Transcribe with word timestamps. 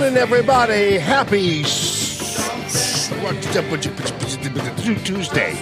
Morning, 0.00 0.16
everybody. 0.16 0.96
Happy 0.96 1.62
Tuesday. 5.04 5.52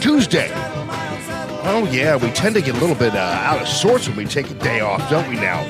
Tuesday. 0.00 0.50
Oh, 1.62 1.88
yeah, 1.88 2.16
we 2.16 2.32
tend 2.32 2.56
to 2.56 2.60
get 2.60 2.74
a 2.74 2.80
little 2.80 2.96
bit 2.96 3.14
uh, 3.14 3.18
out 3.18 3.62
of 3.62 3.68
sorts 3.68 4.08
when 4.08 4.16
we 4.16 4.24
take 4.24 4.50
a 4.50 4.54
day 4.54 4.80
off, 4.80 5.08
don't 5.08 5.28
we 5.28 5.36
now? 5.36 5.62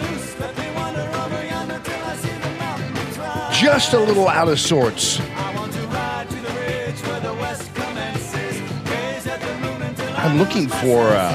Just 3.53 3.93
a 3.93 4.01
little 4.01 4.29
out 4.29 4.49
of 4.49 4.59
sorts. 4.59 5.21
I'm 10.17 10.39
looking 10.39 10.69
for 10.69 11.03
uh, 11.03 11.33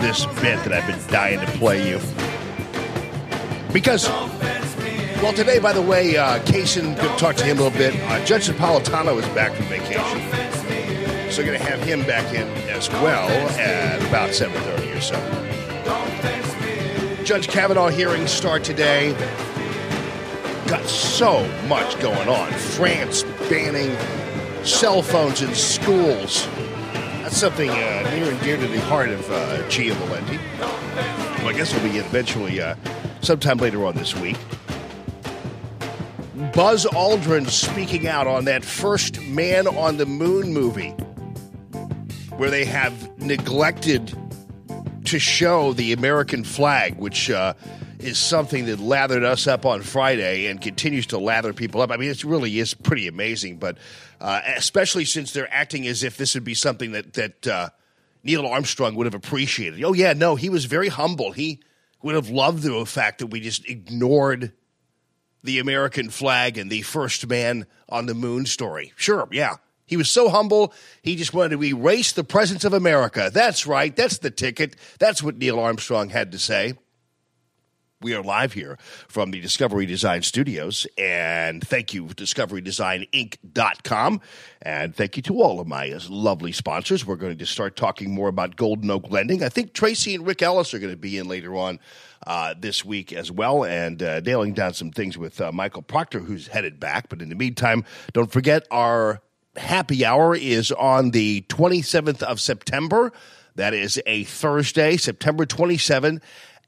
this 0.00 0.24
bit 0.40 0.62
that 0.62 0.72
I've 0.72 0.86
been 0.86 1.12
dying 1.12 1.40
to 1.40 1.46
play 1.58 1.90
you. 1.90 2.00
Because, 3.72 4.08
well, 5.22 5.32
today, 5.34 5.58
by 5.58 5.72
the 5.72 5.82
way, 5.82 6.16
uh, 6.16 6.38
Kaysen, 6.44 6.96
good 6.98 7.10
to 7.10 7.16
talk 7.18 7.36
to 7.36 7.44
him 7.44 7.58
a 7.58 7.62
little 7.62 7.78
bit. 7.78 7.94
Uh, 7.94 8.24
Judge 8.24 8.48
Napolitano 8.48 9.20
is 9.20 9.28
back 9.34 9.52
from 9.52 9.66
vacation. 9.66 10.20
So 11.30 11.44
going 11.44 11.58
to 11.58 11.64
have 11.64 11.82
him 11.82 12.02
back 12.02 12.34
in 12.34 12.48
as 12.70 12.88
well 12.88 13.28
at 13.58 14.00
about 14.08 14.30
7.30 14.30 14.96
or 14.96 15.00
so. 15.00 15.16
Judge 17.24 17.48
Kavanaugh 17.48 17.88
hearings 17.88 18.30
start 18.30 18.64
today. 18.64 19.12
Got 20.66 20.86
so 20.86 21.46
much 21.68 22.00
going 22.00 22.28
on. 22.28 22.50
France 22.52 23.24
banning 23.50 23.94
cell 24.64 25.02
phones 25.02 25.42
in 25.42 25.54
schools. 25.54 26.46
That's 27.22 27.36
something 27.36 27.68
uh, 27.68 28.10
near 28.14 28.30
and 28.30 28.40
dear 28.40 28.56
to 28.56 28.66
the 28.66 28.80
heart 28.80 29.10
of 29.10 29.30
uh, 29.30 29.68
Gia 29.68 29.94
Valenti. 29.94 30.38
Well, 30.58 31.48
I 31.48 31.52
guess 31.52 31.74
we'll 31.74 31.82
be 31.92 31.98
eventually 31.98 32.60
uh, 32.60 32.74
sometime 33.20 33.58
later 33.58 33.84
on 33.86 33.94
this 33.94 34.16
week. 34.16 34.38
Buzz 36.60 36.84
Aldrin 36.84 37.48
speaking 37.48 38.06
out 38.06 38.26
on 38.26 38.44
that 38.44 38.62
first 38.62 39.18
Man 39.22 39.66
on 39.66 39.96
the 39.96 40.04
Moon 40.04 40.52
movie, 40.52 40.90
where 42.36 42.50
they 42.50 42.66
have 42.66 43.18
neglected 43.18 44.14
to 45.06 45.18
show 45.18 45.72
the 45.72 45.94
American 45.94 46.44
flag, 46.44 46.98
which 46.98 47.30
uh, 47.30 47.54
is 47.98 48.18
something 48.18 48.66
that 48.66 48.78
lathered 48.78 49.24
us 49.24 49.46
up 49.46 49.64
on 49.64 49.80
Friday 49.80 50.48
and 50.48 50.60
continues 50.60 51.06
to 51.06 51.16
lather 51.16 51.54
people 51.54 51.80
up. 51.80 51.90
I 51.90 51.96
mean, 51.96 52.10
it 52.10 52.22
really 52.24 52.58
is 52.58 52.74
pretty 52.74 53.08
amazing, 53.08 53.56
but 53.56 53.78
uh, 54.20 54.42
especially 54.54 55.06
since 55.06 55.32
they're 55.32 55.50
acting 55.50 55.86
as 55.86 56.02
if 56.02 56.18
this 56.18 56.34
would 56.34 56.44
be 56.44 56.52
something 56.52 56.92
that 56.92 57.14
that 57.14 57.46
uh, 57.46 57.70
Neil 58.22 58.46
Armstrong 58.46 58.96
would 58.96 59.06
have 59.06 59.14
appreciated. 59.14 59.82
Oh 59.82 59.94
yeah, 59.94 60.12
no, 60.12 60.36
he 60.36 60.50
was 60.50 60.66
very 60.66 60.88
humble. 60.88 61.32
He 61.32 61.60
would 62.02 62.14
have 62.14 62.28
loved 62.28 62.62
the 62.62 62.84
fact 62.84 63.20
that 63.20 63.28
we 63.28 63.40
just 63.40 63.66
ignored 63.66 64.52
the 65.42 65.58
American 65.58 66.10
flag 66.10 66.58
and 66.58 66.70
the 66.70 66.82
first 66.82 67.28
man 67.28 67.66
on 67.88 68.06
the 68.06 68.14
moon 68.14 68.46
story. 68.46 68.92
Sure, 68.96 69.28
yeah. 69.30 69.56
He 69.86 69.96
was 69.96 70.08
so 70.08 70.28
humble, 70.28 70.72
he 71.02 71.16
just 71.16 71.34
wanted 71.34 71.56
to 71.56 71.64
erase 71.64 72.12
the 72.12 72.22
presence 72.22 72.64
of 72.64 72.72
America. 72.72 73.28
That's 73.32 73.66
right, 73.66 73.94
that's 73.94 74.18
the 74.18 74.30
ticket. 74.30 74.76
That's 75.00 75.20
what 75.20 75.36
Neil 75.36 75.58
Armstrong 75.58 76.10
had 76.10 76.30
to 76.32 76.38
say. 76.38 76.74
We 78.02 78.14
are 78.14 78.22
live 78.22 78.54
here 78.54 78.78
from 79.08 79.30
the 79.30 79.42
Discovery 79.42 79.84
Design 79.84 80.22
Studios. 80.22 80.86
And 80.96 81.62
thank 81.62 81.92
you, 81.92 82.06
DiscoveryDesignInc.com. 82.06 84.20
And 84.62 84.96
thank 84.96 85.18
you 85.18 85.22
to 85.24 85.42
all 85.42 85.60
of 85.60 85.66
my 85.66 85.90
uh, 85.90 86.00
lovely 86.08 86.52
sponsors. 86.52 87.04
We're 87.04 87.16
going 87.16 87.36
to 87.36 87.44
start 87.44 87.76
talking 87.76 88.14
more 88.14 88.28
about 88.28 88.56
Golden 88.56 88.90
Oak 88.90 89.10
Lending. 89.10 89.42
I 89.42 89.50
think 89.50 89.74
Tracy 89.74 90.14
and 90.14 90.26
Rick 90.26 90.40
Ellis 90.40 90.72
are 90.72 90.78
going 90.78 90.94
to 90.94 90.96
be 90.96 91.18
in 91.18 91.28
later 91.28 91.54
on 91.54 91.78
uh, 92.26 92.54
this 92.58 92.84
week 92.84 93.12
as 93.12 93.30
well 93.30 93.64
and 93.64 94.02
uh, 94.02 94.20
nailing 94.20 94.52
down 94.52 94.74
some 94.74 94.90
things 94.90 95.16
with 95.16 95.40
uh, 95.40 95.52
Michael 95.52 95.82
Proctor, 95.82 96.20
who's 96.20 96.48
headed 96.48 96.78
back. 96.78 97.08
But 97.08 97.22
in 97.22 97.28
the 97.28 97.34
meantime, 97.34 97.84
don't 98.12 98.30
forget 98.30 98.66
our 98.70 99.22
happy 99.56 100.04
hour 100.04 100.34
is 100.34 100.70
on 100.72 101.10
the 101.10 101.42
27th 101.48 102.22
of 102.22 102.40
September. 102.40 103.12
That 103.56 103.74
is 103.74 104.00
a 104.06 104.24
Thursday, 104.24 104.96
September 104.96 105.44
27th 105.44 106.20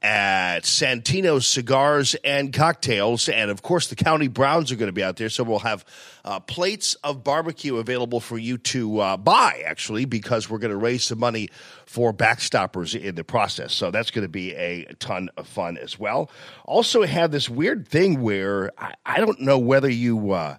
at 0.03 0.63
Santino's 0.63 1.47
Cigars 1.47 2.13
and 2.25 2.51
Cocktails. 2.51 3.29
And 3.29 3.49
of 3.49 3.61
course, 3.61 3.87
the 3.87 3.95
County 3.95 4.27
Browns 4.27 4.71
are 4.71 4.75
going 4.75 4.89
to 4.89 4.93
be 4.93 5.03
out 5.03 5.15
there. 5.15 5.29
So 5.29 5.45
we'll 5.45 5.59
have 5.59 5.85
uh, 6.25 6.41
plates 6.41 6.95
of 6.95 7.23
barbecue 7.23 7.77
available 7.77 8.19
for 8.19 8.37
you 8.37 8.57
to 8.57 8.99
uh, 8.99 9.17
buy, 9.17 9.63
actually, 9.65 10.03
because 10.03 10.49
we're 10.49 10.57
going 10.57 10.71
to 10.71 10.77
raise 10.77 11.05
some 11.05 11.19
money 11.19 11.49
for 11.85 12.13
backstoppers 12.13 12.99
in 12.99 13.15
the 13.15 13.23
process. 13.23 13.73
So 13.73 13.91
that's 13.91 14.11
going 14.11 14.25
to 14.25 14.29
be 14.29 14.53
a 14.55 14.85
ton 14.99 15.29
of 15.37 15.47
fun 15.47 15.77
as 15.77 15.97
well. 15.97 16.29
Also, 16.65 17.03
have 17.03 17.31
this 17.31 17.49
weird 17.49 17.87
thing 17.87 18.21
where 18.21 18.71
I, 18.77 18.93
I 19.05 19.19
don't 19.19 19.39
know 19.39 19.57
whether 19.57 19.89
you. 19.89 20.31
Uh, 20.31 20.57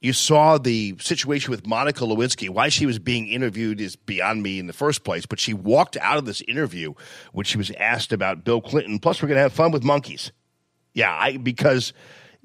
you 0.00 0.12
saw 0.12 0.58
the 0.58 0.96
situation 1.00 1.50
with 1.50 1.66
Monica 1.66 2.04
Lewinsky. 2.04 2.48
Why 2.48 2.68
she 2.68 2.86
was 2.86 2.98
being 2.98 3.26
interviewed 3.26 3.80
is 3.80 3.96
beyond 3.96 4.42
me 4.42 4.58
in 4.58 4.66
the 4.68 4.72
first 4.72 5.02
place, 5.02 5.26
but 5.26 5.40
she 5.40 5.52
walked 5.52 5.96
out 5.96 6.18
of 6.18 6.24
this 6.24 6.40
interview 6.42 6.94
when 7.32 7.44
she 7.44 7.58
was 7.58 7.70
asked 7.72 8.12
about 8.12 8.44
Bill 8.44 8.60
Clinton. 8.60 9.00
Plus, 9.00 9.20
we're 9.20 9.28
going 9.28 9.36
to 9.36 9.42
have 9.42 9.52
fun 9.52 9.72
with 9.72 9.82
monkeys. 9.82 10.30
Yeah, 10.94 11.12
I, 11.12 11.36
because 11.36 11.92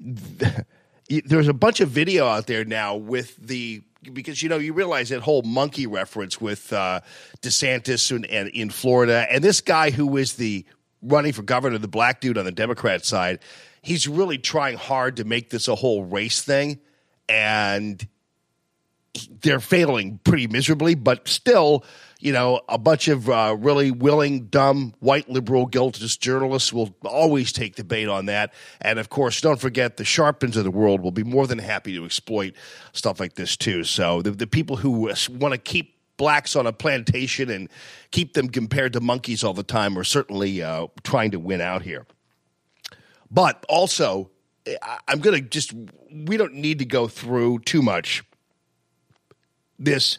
there's 1.24 1.48
a 1.48 1.54
bunch 1.54 1.80
of 1.80 1.90
video 1.90 2.26
out 2.26 2.46
there 2.46 2.64
now 2.64 2.96
with 2.96 3.36
the 3.36 3.82
because 4.12 4.42
you 4.42 4.50
know 4.50 4.58
you 4.58 4.74
realize 4.74 5.08
that 5.08 5.22
whole 5.22 5.40
monkey 5.42 5.86
reference 5.86 6.38
with 6.38 6.72
uh, 6.72 7.00
DeSantis 7.40 8.14
and, 8.14 8.26
and 8.26 8.48
in 8.48 8.68
Florida, 8.68 9.26
and 9.30 9.42
this 9.42 9.60
guy 9.60 9.90
who 9.90 10.16
is 10.16 10.34
the 10.34 10.66
running 11.02 11.32
for 11.32 11.42
governor, 11.42 11.78
the 11.78 11.88
black 11.88 12.20
dude 12.20 12.36
on 12.36 12.44
the 12.44 12.52
Democrat 12.52 13.04
side, 13.04 13.38
he's 13.80 14.08
really 14.08 14.38
trying 14.38 14.76
hard 14.76 15.16
to 15.16 15.24
make 15.24 15.50
this 15.50 15.68
a 15.68 15.74
whole 15.74 16.04
race 16.04 16.42
thing 16.42 16.80
and 17.28 18.06
they're 19.42 19.60
failing 19.60 20.18
pretty 20.24 20.46
miserably, 20.46 20.94
but 20.94 21.28
still, 21.28 21.84
you 22.18 22.32
know, 22.32 22.60
a 22.68 22.78
bunch 22.78 23.08
of 23.08 23.28
uh, 23.28 23.56
really 23.58 23.90
willing, 23.90 24.46
dumb, 24.46 24.94
white 24.98 25.28
liberal, 25.28 25.66
guiltless 25.66 26.16
journalists 26.16 26.72
will 26.72 26.96
always 27.04 27.52
take 27.52 27.76
the 27.76 27.84
bait 27.84 28.08
on 28.08 28.26
that. 28.26 28.52
And 28.80 28.98
of 28.98 29.10
course, 29.10 29.40
don't 29.40 29.60
forget 29.60 29.96
the 29.96 30.04
Sharptons 30.04 30.56
of 30.56 30.64
the 30.64 30.70
world 30.70 31.00
will 31.00 31.12
be 31.12 31.22
more 31.22 31.46
than 31.46 31.58
happy 31.58 31.94
to 31.94 32.04
exploit 32.04 32.54
stuff 32.92 33.20
like 33.20 33.34
this 33.34 33.56
too. 33.56 33.84
So 33.84 34.22
the, 34.22 34.32
the 34.32 34.46
people 34.46 34.76
who 34.76 34.90
want 35.30 35.52
to 35.52 35.58
keep 35.58 35.94
blacks 36.16 36.56
on 36.56 36.66
a 36.66 36.72
plantation 36.72 37.50
and 37.50 37.68
keep 38.10 38.34
them 38.34 38.48
compared 38.48 38.92
to 38.94 39.00
monkeys 39.00 39.44
all 39.44 39.54
the 39.54 39.62
time 39.62 39.98
are 39.98 40.04
certainly 40.04 40.62
uh, 40.62 40.86
trying 41.02 41.32
to 41.32 41.38
win 41.38 41.60
out 41.60 41.82
here. 41.82 42.06
But 43.30 43.64
also, 43.68 44.30
I'm 45.08 45.20
going 45.20 45.42
to 45.42 45.48
just, 45.48 45.72
we 46.10 46.36
don't 46.36 46.54
need 46.54 46.78
to 46.78 46.84
go 46.84 47.08
through 47.08 47.60
too 47.60 47.82
much 47.82 48.24
this 49.78 50.18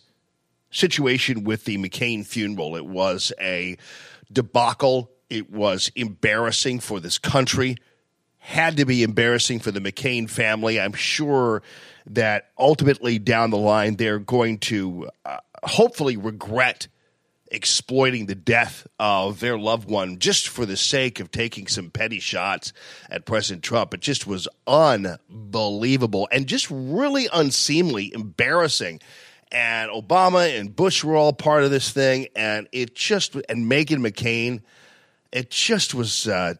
situation 0.70 1.44
with 1.44 1.66
the 1.66 1.78
McCain 1.78 2.26
funeral. 2.26 2.76
It 2.76 2.86
was 2.86 3.32
a 3.40 3.78
debacle. 4.32 5.12
It 5.30 5.52
was 5.52 5.92
embarrassing 5.96 6.82
for 6.82 7.00
this 7.00 7.18
country. 7.18 7.78
Had 8.38 8.78
to 8.78 8.86
be 8.86 9.02
embarrassing 9.02 9.60
for 9.60 9.72
the 9.72 9.80
McCain 9.80 10.30
family. 10.30 10.80
I'm 10.80 10.94
sure 10.94 11.64
that 12.08 12.52
ultimately 12.60 13.18
down 13.18 13.50
the 13.50 13.58
line, 13.58 13.96
they're 13.96 14.20
going 14.20 14.60
to 14.60 15.10
uh, 15.26 15.38
hopefully 15.64 16.18
regret 16.18 16.88
exploiting 17.48 18.26
the 18.26 18.36
death 18.36 18.88
of 19.00 19.40
their 19.40 19.58
loved 19.58 19.90
one 19.90 20.20
just 20.20 20.48
for 20.48 20.66
the 20.66 20.78
sake 20.78 21.20
of 21.20 21.32
taking 21.32 21.68
some 21.68 21.92
petty 21.92 22.20
shots 22.20 22.74
at 23.10 23.26
President 23.26 23.64
Trump. 23.64 23.94
It 23.94 24.02
just 24.02 24.26
was 24.26 24.48
unbelievable 24.68 26.28
and 26.32 26.48
just 26.48 26.68
really 26.70 27.28
unseemly, 27.32 28.14
embarrassing. 28.14 29.02
And 29.52 29.92
Obama 29.92 30.60
and 30.60 30.76
Bush 30.76 31.04
were 31.04 31.16
all 31.16 31.32
part 31.32 31.64
of 31.64 31.72
this 31.72 31.92
thing, 31.92 32.28
and 32.36 32.68
it 32.72 32.96
just 32.96 33.36
and 33.36 33.72
Meghan 33.72 34.00
McCain, 34.00 34.62
it 35.32 35.52
just 35.52 35.94
was 35.94 36.28
uh, 36.28 36.56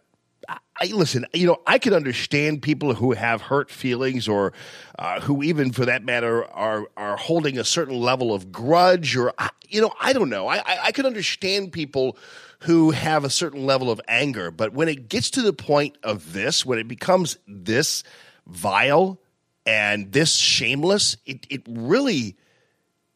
I, 0.82 0.88
listen, 0.88 1.26
you 1.34 1.48
know, 1.48 1.62
I 1.66 1.78
can 1.78 1.94
understand 1.94 2.62
people 2.62 2.96
who 2.96 3.14
have 3.14 3.42
hurt 3.44 3.72
feelings 3.72 4.28
or 4.28 4.52
uh, 5.00 5.22
who, 5.22 5.42
even 5.42 5.72
for 5.72 5.86
that 5.86 6.04
matter, 6.04 6.44
are 6.46 6.88
are 6.98 7.16
holding 7.16 7.58
a 7.58 7.64
certain 7.64 7.98
level 8.00 8.34
of 8.34 8.52
grudge 8.52 9.16
or, 9.16 9.34
you 9.70 9.80
know, 9.80 9.94
I 10.02 10.12
don't 10.12 10.30
know. 10.30 10.48
I, 10.48 10.58
I, 10.58 10.80
I 10.86 10.92
can 10.92 11.06
understand 11.06 11.72
people 11.72 12.18
who 12.60 12.92
have 12.92 13.24
a 13.24 13.30
certain 13.30 13.66
level 13.66 13.90
of 13.90 14.02
anger, 14.08 14.52
but 14.52 14.74
when 14.74 14.90
it 14.90 15.08
gets 15.08 15.30
to 15.32 15.42
the 15.42 15.54
point 15.54 15.98
of 16.04 16.34
this, 16.34 16.66
when 16.66 16.80
it 16.80 16.88
becomes 16.88 17.38
this 17.48 18.04
vile 18.48 19.20
and 19.66 20.12
this 20.12 20.34
shameless, 20.34 21.16
it, 21.26 21.48
it 21.50 21.62
really 21.68 22.36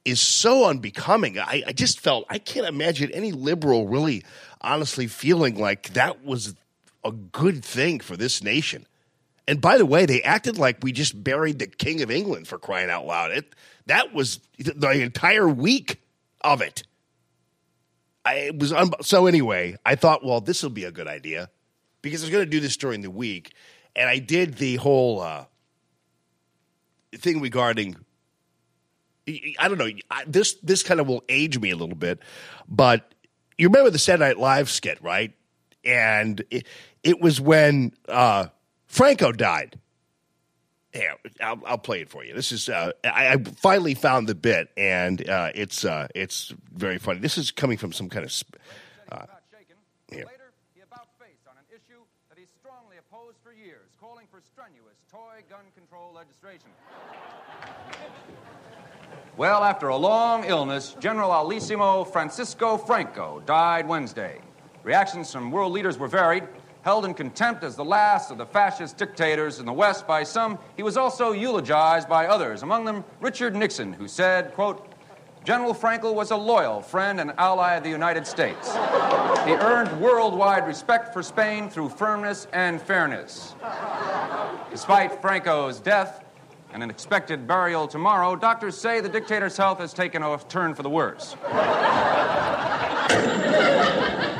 is 0.05 0.21
so 0.21 0.65
unbecoming. 0.65 1.39
I, 1.39 1.63
I 1.67 1.71
just 1.73 1.99
felt 1.99 2.25
I 2.29 2.39
can't 2.39 2.67
imagine 2.67 3.11
any 3.11 3.31
liberal 3.31 3.87
really 3.87 4.23
honestly 4.61 5.07
feeling 5.07 5.57
like 5.57 5.93
that 5.93 6.23
was 6.23 6.55
a 7.03 7.11
good 7.11 7.63
thing 7.63 7.99
for 7.99 8.17
this 8.17 8.43
nation. 8.43 8.87
And 9.47 9.61
by 9.61 9.77
the 9.77 9.85
way, 9.85 10.05
they 10.05 10.21
acted 10.21 10.57
like 10.57 10.77
we 10.83 10.91
just 10.91 11.23
buried 11.23 11.59
the 11.59 11.67
King 11.67 12.01
of 12.01 12.11
England 12.11 12.47
for 12.47 12.59
crying 12.59 12.89
out 12.89 13.05
loud. 13.05 13.31
It 13.31 13.55
that 13.87 14.13
was 14.13 14.39
the 14.59 14.91
entire 15.01 15.49
week 15.49 16.01
of 16.41 16.61
it. 16.61 16.83
I, 18.25 18.33
it 18.35 18.59
was 18.59 18.71
un- 18.71 18.91
so 19.01 19.25
anyway. 19.25 19.77
I 19.85 19.95
thought, 19.95 20.23
well, 20.23 20.41
this 20.41 20.61
will 20.61 20.69
be 20.69 20.83
a 20.83 20.91
good 20.91 21.07
idea. 21.07 21.49
because 22.01 22.21
I 22.21 22.25
was 22.25 22.31
going 22.31 22.45
to 22.45 22.49
do 22.49 22.59
this 22.59 22.77
during 22.77 23.01
the 23.01 23.09
week, 23.09 23.53
and 23.95 24.07
I 24.09 24.19
did 24.19 24.55
the 24.55 24.75
whole 24.75 25.21
uh, 25.21 25.45
thing 27.15 27.41
regarding. 27.41 27.95
I 29.59 29.67
don't 29.67 29.77
know. 29.77 29.89
This 30.27 30.55
this 30.63 30.81
kind 30.83 30.99
of 30.99 31.07
will 31.07 31.23
age 31.29 31.59
me 31.59 31.69
a 31.71 31.75
little 31.75 31.95
bit, 31.95 32.19
but 32.67 33.13
you 33.57 33.67
remember 33.67 33.89
the 33.91 33.99
Saturday 33.99 34.29
Night 34.29 34.39
Live 34.39 34.69
skit, 34.69 35.01
right? 35.03 35.33
And 35.85 36.43
it, 36.49 36.67
it 37.03 37.21
was 37.21 37.39
when 37.39 37.93
uh, 38.07 38.47
Franco 38.87 39.31
died. 39.31 39.79
Yeah, 40.93 41.13
I'll, 41.39 41.61
I'll, 41.67 41.77
play 41.77 42.01
it 42.01 42.09
for 42.09 42.23
you. 42.23 42.33
This 42.33 42.51
is 42.51 42.67
uh, 42.67 42.93
I, 43.03 43.33
I, 43.33 43.37
finally 43.37 43.93
found 43.93 44.27
the 44.27 44.33
bit, 44.33 44.69
and 44.75 45.27
uh, 45.29 45.51
it's 45.53 45.85
uh, 45.85 46.07
it's 46.15 46.51
very 46.73 46.97
funny. 46.97 47.19
This 47.19 47.37
is 47.37 47.51
coming 47.51 47.77
from 47.77 47.93
some 47.93 48.09
kind 48.09 48.25
of. 48.25 48.31
Sp- 48.33 48.57
uh, 49.11 49.25
here. 50.07 50.25
Later, 50.25 50.51
he 50.73 50.81
about 50.81 51.07
faced 51.19 51.45
on 51.47 51.55
an 51.57 51.65
issue 51.69 52.01
that 52.29 52.39
he 52.39 52.45
strongly 52.59 52.97
opposed 52.97 53.37
for 53.43 53.53
years, 53.53 53.89
calling 54.01 54.25
for 54.31 54.41
strenuous 54.41 54.97
toy 55.11 55.43
gun 55.47 55.65
control 55.75 56.11
legislation. 56.15 56.69
Well, 59.37 59.63
after 59.63 59.89
a 59.89 59.95
long 59.95 60.45
illness, 60.45 60.95
Generalissimo 60.99 62.03
Francisco 62.03 62.77
Franco 62.77 63.41
died 63.45 63.87
Wednesday. 63.87 64.41
Reactions 64.83 65.31
from 65.31 65.51
world 65.51 65.71
leaders 65.71 65.97
were 65.97 66.07
varied 66.07 66.43
held 66.89 67.05
in 67.05 67.13
contempt 67.13 67.63
as 67.63 67.75
the 67.75 67.85
last 67.85 68.31
of 68.31 68.39
the 68.39 68.45
fascist 68.47 68.97
dictators 68.97 69.59
in 69.59 69.65
the 69.67 69.71
West 69.71 70.07
by 70.07 70.23
some, 70.23 70.57
he 70.75 70.81
was 70.81 70.97
also 70.97 71.33
eulogized 71.33 72.09
by 72.09 72.25
others, 72.25 72.63
among 72.63 72.83
them 72.83 73.03
Richard 73.21 73.55
Nixon, 73.55 73.93
who 73.93 74.07
said, 74.07 74.55
quote, 74.55 74.91
General 75.43 75.75
Franco 75.75 76.11
was 76.11 76.31
a 76.31 76.35
loyal 76.35 76.81
friend 76.81 77.19
and 77.19 77.31
ally 77.37 77.75
of 77.75 77.83
the 77.83 77.91
United 77.91 78.25
States. 78.25 78.73
He 79.45 79.53
earned 79.53 80.01
worldwide 80.01 80.65
respect 80.65 81.13
for 81.13 81.21
Spain 81.21 81.69
through 81.69 81.89
firmness 81.89 82.47
and 82.53 82.81
fairness. 82.81 83.53
Despite 84.71 85.21
Franco's 85.21 85.79
death 85.79 86.25
and 86.73 86.81
an 86.81 86.89
expected 86.89 87.45
burial 87.45 87.87
tomorrow, 87.87 88.35
doctors 88.35 88.75
say 88.75 88.99
the 88.99 89.09
dictator's 89.09 89.55
health 89.55 89.77
has 89.77 89.93
taken 89.93 90.23
a 90.23 90.39
turn 90.49 90.73
for 90.73 90.81
the 90.81 90.89
worse. 90.89 91.35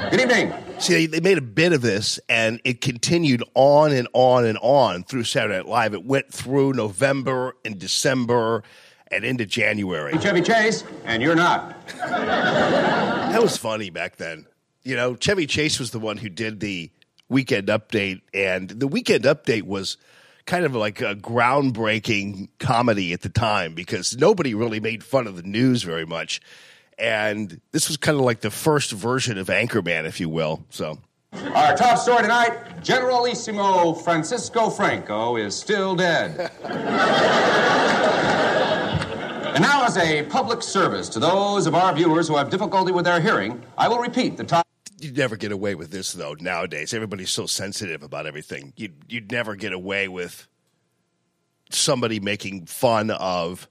Good 0.10 0.22
evening. 0.22 0.69
See, 0.80 1.08
they 1.08 1.20
made 1.20 1.38
a 1.38 1.42
bit 1.42 1.74
of 1.74 1.82
this, 1.82 2.22
and 2.30 2.62
it 2.64 2.80
continued 2.80 3.44
on 3.54 3.92
and 3.92 4.08
on 4.14 4.46
and 4.46 4.58
on 4.62 5.04
through 5.04 5.26
Saturday 5.26 5.58
Night 5.58 5.66
Live. 5.66 5.94
It 5.94 6.06
went 6.06 6.32
through 6.32 6.72
November 6.72 7.56
and 7.66 7.78
December 7.78 8.64
and 9.12 9.26
into 9.26 9.46
January. 9.46 10.18
Chevy 10.20 10.42
Chase, 10.42 10.86
and 11.04 11.22
you're 11.22 11.36
not. 11.36 11.76
that 11.98 13.42
was 13.42 13.58
funny 13.58 13.90
back 13.90 14.16
then. 14.16 14.46
You 14.84 14.96
know, 14.96 15.16
Chevy 15.16 15.48
Chase 15.48 15.80
was 15.80 15.92
the 15.92 16.00
one 16.00 16.16
who 16.16 16.30
did 16.30 16.62
the 16.62 16.90
weekend 17.28 17.68
update, 17.68 18.22
and 18.34 18.70
the 18.70 18.88
weekend 18.88 19.26
update 19.26 19.64
was 19.64 19.98
kind 20.46 20.64
of 20.64 20.74
like 20.74 21.02
a 21.02 21.14
groundbreaking 21.14 22.48
comedy 22.58 23.12
at 23.12 23.22
the 23.22 23.30
time 23.30 23.76
because 23.76 24.18
nobody 24.18 24.54
really 24.54 24.80
made 24.80 25.04
fun 25.04 25.28
of 25.28 25.36
the 25.36 25.44
news 25.44 25.84
very 25.84 26.06
much 26.06 26.42
and 27.00 27.60
this 27.72 27.88
was 27.88 27.98
kind 27.98 28.18
of 28.18 28.24
like 28.24 28.42
the 28.42 28.52
first 28.52 28.92
version 28.92 29.38
of 29.38 29.48
Anchorman, 29.48 30.06
if 30.06 30.20
you 30.20 30.30
will. 30.30 30.64
So. 30.70 31.00
Our 31.32 31.76
top 31.76 32.00
story 32.00 32.24
tonight 32.24 32.84
Generalissimo 32.84 33.94
Francisco 33.94 34.70
Franco 34.70 35.36
is 35.36 35.56
still 35.56 35.96
dead. 35.96 36.52
and 39.54 39.62
now, 39.62 39.86
as 39.86 39.98
a 39.98 40.24
public 40.24 40.64
service 40.64 41.08
to 41.10 41.20
those 41.20 41.68
of 41.68 41.76
our 41.76 41.94
viewers 41.94 42.28
who 42.28 42.36
have 42.36 42.50
difficulty 42.50 42.92
with 42.92 43.06
their 43.06 43.22
hearing, 43.22 43.62
I 43.78 43.88
will 43.88 44.00
repeat 44.00 44.38
the 44.38 44.44
top. 44.44 44.66
You'd 45.00 45.18
never 45.18 45.36
get 45.36 45.52
away 45.52 45.76
with 45.76 45.92
this, 45.92 46.14
though, 46.14 46.36
nowadays. 46.40 46.94
Everybody's 46.94 47.32
so 47.32 47.46
sensitive 47.46 48.02
about 48.02 48.26
everything. 48.26 48.74
You'd, 48.76 48.96
you'd 49.08 49.32
never 49.32 49.56
get 49.56 49.72
away 49.72 50.08
with 50.08 50.48
somebody 51.70 52.20
making 52.20 52.66
fun 52.66 53.12
of 53.12 53.70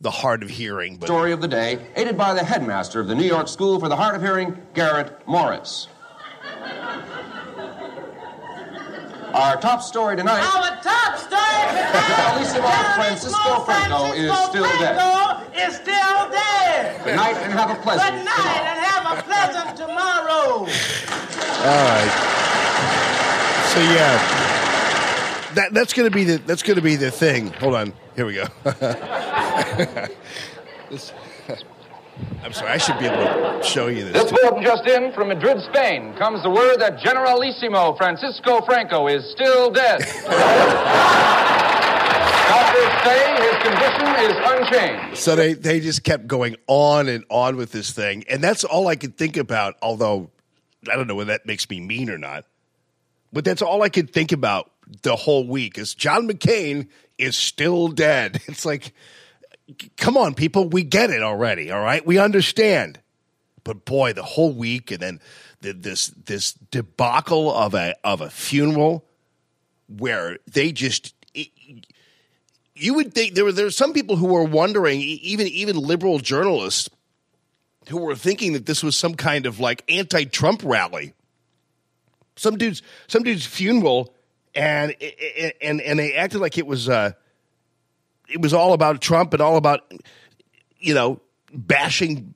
the 0.00 0.10
hard 0.10 0.42
of 0.42 0.50
hearing. 0.50 0.96
But... 0.96 1.06
Story 1.06 1.32
of 1.32 1.40
the 1.40 1.48
day, 1.48 1.78
aided 1.96 2.16
by 2.16 2.34
the 2.34 2.44
headmaster 2.44 3.00
of 3.00 3.08
the 3.08 3.14
New 3.14 3.24
York 3.24 3.48
School 3.48 3.80
for 3.80 3.88
the 3.88 3.96
Hard 3.96 4.14
of 4.14 4.22
Hearing, 4.22 4.56
Garrett 4.74 5.26
Morris. 5.26 5.88
Our 9.32 9.60
top 9.60 9.82
story 9.82 10.16
tonight. 10.16 10.40
Our 10.40 10.80
top 10.82 11.18
story 11.18 11.40
tonight. 11.68 12.36
Alicia 12.36 12.62
Francisco 12.94 13.60
Franco 13.64 14.12
is 14.12 14.32
still 14.48 14.64
dead. 14.78 14.96
Is 15.54 15.76
still 15.76 16.30
dead. 16.30 17.04
Good 17.04 17.16
night 17.16 17.36
and 17.36 17.52
have 17.52 17.70
a 17.70 17.74
pleasant. 17.82 18.16
Good 18.16 18.24
night 18.24 18.36
tomorrow. 18.36 18.64
and 18.64 18.78
have 18.80 19.18
a 19.18 19.22
pleasant 19.22 19.76
tomorrow. 19.76 20.66
All 21.64 21.84
right. 21.84 22.12
So 23.72 23.80
yeah, 23.80 24.16
that 25.54 25.74
that's 25.74 25.92
gonna 25.92 26.10
be 26.10 26.24
the 26.24 26.38
that's 26.38 26.62
gonna 26.62 26.80
be 26.80 26.96
the 26.96 27.10
thing. 27.10 27.48
Hold 27.54 27.74
on. 27.74 27.92
Here 28.16 28.24
we 28.24 28.34
go. 28.34 28.46
this, 30.90 31.12
I'm 32.42 32.52
sorry, 32.54 32.70
I 32.70 32.78
should 32.78 32.98
be 32.98 33.04
able 33.04 33.18
to 33.18 33.62
show 33.62 33.88
you 33.88 34.04
this. 34.04 34.14
This 34.14 34.32
bulletin 34.32 34.62
just 34.62 34.86
in 34.86 35.12
from 35.12 35.28
Madrid, 35.28 35.60
Spain, 35.70 36.14
comes 36.14 36.42
the 36.42 36.48
word 36.48 36.78
that 36.78 36.98
Generalissimo 36.98 37.94
Francisco 37.96 38.62
Franco 38.62 39.06
is 39.06 39.30
still 39.32 39.70
dead. 39.70 40.00
Doctors 42.48 42.92
say 43.04 43.36
his 43.42 43.56
condition 43.62 44.08
is 44.24 44.32
unchanged. 44.46 45.18
So 45.18 45.36
they, 45.36 45.52
they 45.52 45.80
just 45.80 46.02
kept 46.02 46.26
going 46.26 46.56
on 46.68 47.08
and 47.08 47.22
on 47.28 47.56
with 47.56 47.70
this 47.70 47.90
thing. 47.90 48.24
And 48.30 48.42
that's 48.42 48.64
all 48.64 48.88
I 48.88 48.96
could 48.96 49.18
think 49.18 49.36
about, 49.36 49.74
although 49.82 50.30
I 50.90 50.96
don't 50.96 51.06
know 51.06 51.16
whether 51.16 51.32
that 51.32 51.44
makes 51.44 51.68
me 51.68 51.80
mean 51.80 52.08
or 52.08 52.16
not. 52.16 52.46
But 53.30 53.44
that's 53.44 53.60
all 53.60 53.82
I 53.82 53.90
could 53.90 54.10
think 54.10 54.32
about 54.32 54.70
the 55.02 55.16
whole 55.16 55.46
week 55.46 55.76
is 55.76 55.94
John 55.94 56.28
McCain 56.28 56.88
is 57.18 57.36
still 57.36 57.88
dead. 57.88 58.40
It's 58.48 58.64
like, 58.64 58.92
come 59.96 60.16
on, 60.16 60.34
people, 60.34 60.68
we 60.68 60.82
get 60.82 61.10
it 61.10 61.22
already. 61.22 61.70
All 61.70 61.80
right, 61.80 62.04
we 62.06 62.18
understand. 62.18 63.00
But 63.64 63.84
boy, 63.84 64.12
the 64.12 64.22
whole 64.22 64.52
week 64.52 64.90
and 64.90 65.00
then 65.00 65.20
the, 65.60 65.72
this 65.72 66.08
this 66.08 66.52
debacle 66.52 67.52
of 67.52 67.74
a 67.74 67.94
of 68.04 68.20
a 68.20 68.30
funeral 68.30 69.04
where 69.88 70.38
they 70.46 70.72
just. 70.72 71.14
It, 71.34 71.48
you 72.76 72.94
would 72.94 73.14
think 73.14 73.34
there 73.34 73.44
were 73.44 73.52
there 73.52 73.64
were 73.64 73.70
some 73.70 73.92
people 73.92 74.16
who 74.16 74.26
were 74.26 74.44
wondering, 74.44 75.00
even 75.00 75.48
even 75.48 75.76
liberal 75.76 76.20
journalists, 76.20 76.88
who 77.88 77.98
were 77.98 78.14
thinking 78.14 78.52
that 78.52 78.66
this 78.66 78.82
was 78.82 78.96
some 78.96 79.14
kind 79.14 79.46
of 79.46 79.58
like 79.58 79.82
anti-Trump 79.88 80.62
rally. 80.64 81.14
Some 82.36 82.56
dude's 82.58 82.82
some 83.08 83.22
dude's 83.22 83.46
funeral 83.46 84.14
and 84.56 84.96
and 85.60 85.80
and 85.80 85.98
they 85.98 86.14
acted 86.14 86.40
like 86.40 86.58
it 86.58 86.66
was 86.66 86.88
uh, 86.88 87.12
it 88.28 88.40
was 88.40 88.54
all 88.54 88.72
about 88.72 89.00
Trump 89.00 89.34
and 89.34 89.42
all 89.42 89.56
about 89.56 89.92
you 90.78 90.94
know 90.94 91.20
bashing 91.52 92.34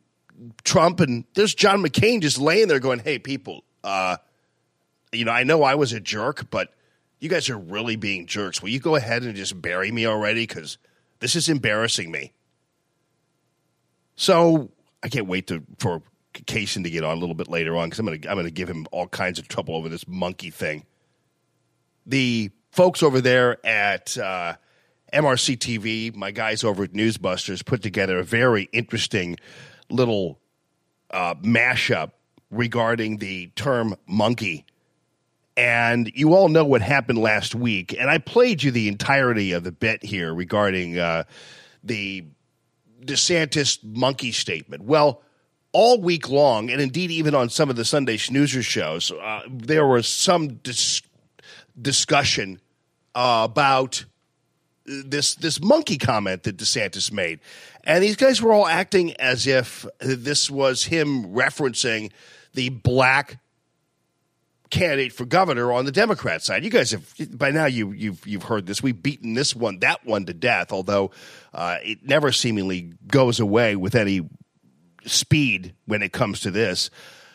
Trump 0.62 1.00
and 1.00 1.25
there's 1.35 1.55
John 1.55 1.83
McCain 1.83 2.21
just 2.21 2.39
laying 2.39 2.69
there 2.69 2.79
going, 2.79 2.99
"Hey 2.99 3.19
people, 3.19 3.65
uh, 3.83 4.19
you 5.12 5.25
know, 5.25 5.33
I 5.33 5.45
know 5.45 5.62
I 5.62 5.75
was 5.75 5.93
a 5.93 6.00
jerk, 6.00 6.50
but 6.50 6.73
you 7.19 7.29
guys 7.29 7.49
are 7.49 7.59
really 7.59 7.97
being 7.97 8.27
jerks. 8.27 8.62
Will 8.62 8.69
you 8.69 8.81
go 8.81 8.97
ahead 8.97 9.23
and 9.23 9.35
just 9.35 9.61
bury 9.61 9.91
me 9.91 10.07
already 10.07 10.47
cuz 10.47 10.79
this 11.21 11.35
is 11.35 11.49
embarrassing 11.49 12.11
me." 12.11 12.33
So, 14.15 14.71
I 15.03 15.09
can't 15.09 15.27
wait 15.27 15.47
to 15.47 15.62
for 15.79 16.03
Kaysen 16.35 16.85
to 16.85 16.91
get 16.91 17.03
on 17.03 17.17
a 17.17 17.21
little 17.21 17.35
bit 17.35 17.49
later 17.49 17.77
on 17.79 17.89
cuz 17.89 17.99
I'm 17.99 18.07
to 18.07 18.31
I'm 18.31 18.43
to 18.43 18.50
give 18.50 18.69
him 18.69 18.87
all 18.93 19.09
kinds 19.09 19.39
of 19.39 19.49
trouble 19.49 19.75
over 19.75 19.89
this 19.89 20.07
monkey 20.07 20.50
thing 20.50 20.85
the 22.07 22.50
folks 22.71 23.02
over 23.02 23.21
there 23.21 23.64
at 23.66 24.16
uh, 24.19 24.54
MRC 25.12 25.59
TV, 25.59 26.14
my 26.14 26.30
guys 26.30 26.64
over 26.64 26.85
at 26.85 26.92
Newsbusters, 26.92 27.64
put 27.64 27.83
together 27.83 28.19
a 28.19 28.25
very 28.25 28.69
interesting 28.73 29.37
little 29.90 30.38
uh, 31.11 31.35
mashup 31.37 32.12
regarding 32.50 33.19
the 33.19 33.49
term 33.49 33.97
monkey. 34.07 34.64
And 35.57 36.11
you 36.14 36.35
all 36.35 36.49
know 36.49 36.64
what 36.64 36.80
happened 36.80 37.19
last 37.19 37.54
week. 37.54 37.95
And 37.99 38.09
I 38.09 38.19
played 38.19 38.62
you 38.62 38.71
the 38.71 38.88
entirety 38.88 39.52
of 39.52 39.64
the 39.64 39.73
bit 39.73 40.02
here 40.02 40.33
regarding 40.33 40.99
uh, 40.99 41.25
the 41.83 42.25
DeSantis 43.04 43.83
monkey 43.83 44.33
statement. 44.33 44.85
Well, 44.85 45.23
all 45.73 46.00
week 46.00 46.28
long, 46.28 46.71
and 46.71 46.80
indeed 46.80 47.11
even 47.11 47.35
on 47.35 47.49
some 47.49 47.71
of 47.71 47.76
the 47.76 47.85
Sunday 47.85 48.16
snoozer 48.16 48.62
shows, 48.62 49.11
uh, 49.12 49.42
there 49.49 49.87
was 49.87 50.09
some 50.09 50.54
dis- 50.54 51.02
discussion 51.81 52.61
uh, 53.15 53.47
about 53.51 54.05
this 54.85 55.35
this 55.35 55.63
monkey 55.63 55.99
comment 55.99 56.43
that 56.45 56.57
DeSantis 56.57 57.13
made, 57.13 57.41
and 57.85 58.03
these 58.03 58.17
guys 58.17 58.43
were 58.43 58.53
all 58.53 58.67
acting 58.67 59.15
as 59.15 59.47
if 59.47 59.87
this 60.01 60.51
was 60.51 60.85
him 60.85 61.27
referencing 61.27 62.11
the 62.55 62.69
black 62.71 63.39
candidate 64.71 65.13
for 65.13 65.25
governor 65.25 65.73
on 65.73 65.85
the 65.85 65.93
Democrat 65.93 66.43
side. 66.43 66.65
You 66.65 66.71
guys 66.71 66.93
have 66.93 67.13
by 67.37 67.51
now 67.51 67.67
you 67.67 67.93
you've 67.93 68.27
you've 68.27 68.45
heard 68.45 68.67
this. 68.67 68.83
We've 68.83 69.01
beaten 69.01 69.35
this 69.35 69.55
one, 69.55 69.81
that 69.81 70.07
one 70.07 70.27
to 70.27 70.35
death. 70.35 70.73
Although 70.73 71.11
uh, 71.53 71.79
it 71.83 72.05
never 72.05 72.33
seemingly 72.33 72.93
goes 73.07 73.41
away 73.41 73.77
with 73.77 73.95
any 73.95 74.29
speed 75.05 75.75
when 75.87 76.03
it 76.03 76.13
comes 76.13 76.41
to 76.41 76.51
this. 76.51 76.91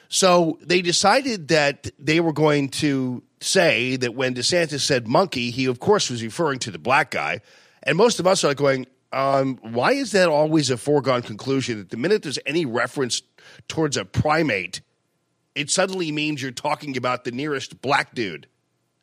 So 0.08 0.58
they 0.62 0.82
decided 0.82 1.50
that 1.50 1.90
they 2.00 2.20
were 2.20 2.34
going 2.34 2.70
to 2.70 3.24
say 3.46 3.96
that 3.98 4.16
when 4.16 4.36
DeSantis 4.36 4.82
said 4.82 5.08
monkey, 5.08 5.52
he 5.52 5.66
of 5.66 5.80
course 5.80 6.10
was 6.10 6.24
referring 6.24 6.60
to 6.60 6.72
the 6.72 6.80
black 6.80 7.12
guy. 7.12 7.42
And 7.84 7.98
most 7.98 8.20
of 8.20 8.28
us 8.28 8.44
are 8.44 8.56
going, 8.56 8.88
um, 9.14 9.58
why 9.62 9.92
is 9.92 10.12
that 10.12 10.28
always 10.28 10.70
a 10.70 10.78
foregone 10.78 11.22
conclusion 11.22 11.78
that 11.78 11.90
the 11.90 11.98
minute 11.98 12.24
there's 12.24 12.40
any 12.46 12.66
reference 12.66 13.22
towards 13.68 13.98
a 13.98 14.06
primate, 14.06 14.82
it 15.54 15.70
suddenly 15.70 16.12
means 16.12 16.42
you're 16.42 16.52
talking 16.52 16.98
about 16.98 17.24
the 17.24 17.32
nearest 17.32 17.82
black 17.82 18.14
dude? 18.14 18.48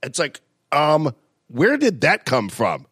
It's 0.02 0.18
like, 0.18 0.40
um, 0.72 1.14
where 1.48 1.76
did 1.76 2.00
that 2.00 2.24
come 2.24 2.48
from? 2.48 2.86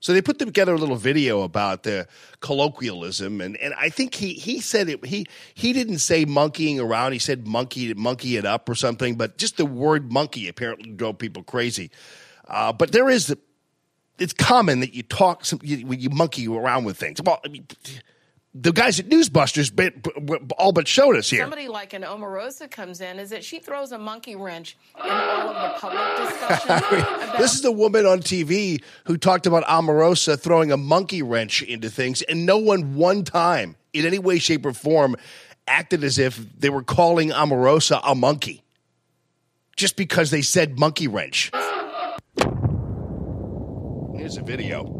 So 0.00 0.12
they 0.14 0.22
put 0.22 0.38
together 0.38 0.72
a 0.74 0.78
little 0.78 0.96
video 0.96 1.42
about 1.42 1.82
the 1.82 2.08
colloquialism, 2.40 3.40
and, 3.40 3.56
and 3.58 3.74
I 3.74 3.90
think 3.90 4.14
he 4.14 4.32
he 4.32 4.60
said 4.60 4.88
it. 4.88 5.04
He 5.04 5.26
he 5.54 5.72
didn't 5.72 5.98
say 5.98 6.24
monkeying 6.24 6.80
around. 6.80 7.12
He 7.12 7.18
said 7.18 7.46
monkey 7.46 7.92
monkey 7.94 8.36
it 8.36 8.46
up 8.46 8.68
or 8.68 8.74
something. 8.74 9.16
But 9.16 9.36
just 9.36 9.58
the 9.58 9.66
word 9.66 10.10
monkey 10.10 10.48
apparently 10.48 10.90
drove 10.90 11.18
people 11.18 11.42
crazy. 11.42 11.90
Uh, 12.48 12.72
but 12.72 12.90
there 12.90 13.08
is, 13.08 13.34
it's 14.18 14.32
common 14.32 14.80
that 14.80 14.92
you 14.92 15.04
talk 15.04 15.44
some, 15.44 15.60
you, 15.62 15.86
you 15.92 16.10
monkey 16.10 16.48
around 16.48 16.84
with 16.84 16.96
things. 16.96 17.20
Well, 17.22 17.40
I 17.44 17.48
mean, 17.48 17.66
the 18.52 18.72
guys 18.72 18.98
at 18.98 19.06
Newsbusters 19.08 19.70
all 20.58 20.72
but 20.72 20.88
showed 20.88 21.16
us 21.16 21.30
here. 21.30 21.42
Somebody 21.42 21.68
like 21.68 21.92
an 21.92 22.02
Omarosa 22.02 22.68
comes 22.70 23.00
in, 23.00 23.18
is 23.20 23.30
that 23.30 23.44
she 23.44 23.60
throws 23.60 23.92
a 23.92 23.98
monkey 23.98 24.34
wrench 24.34 24.76
in 24.96 25.08
all 25.10 25.48
of 25.50 25.74
the 25.74 25.78
public 25.78 26.28
discussion. 26.28 26.70
about- 27.24 27.38
This 27.38 27.54
is 27.54 27.62
the 27.62 27.70
woman 27.70 28.06
on 28.06 28.20
TV 28.20 28.82
who 29.04 29.16
talked 29.16 29.46
about 29.46 29.62
Omarosa 29.64 30.38
throwing 30.38 30.72
a 30.72 30.76
monkey 30.76 31.22
wrench 31.22 31.62
into 31.62 31.88
things, 31.90 32.22
and 32.22 32.44
no 32.44 32.58
one 32.58 32.94
one 32.96 33.22
time, 33.22 33.76
in 33.92 34.04
any 34.04 34.18
way, 34.18 34.38
shape, 34.40 34.66
or 34.66 34.72
form, 34.72 35.14
acted 35.68 36.02
as 36.02 36.18
if 36.18 36.36
they 36.58 36.70
were 36.70 36.82
calling 36.82 37.30
Omarosa 37.30 38.00
a 38.04 38.14
monkey 38.16 38.64
just 39.76 39.94
because 39.96 40.30
they 40.32 40.42
said 40.42 40.76
monkey 40.78 41.06
wrench. 41.06 41.52
Here's 44.16 44.36
a 44.36 44.42
video 44.42 44.96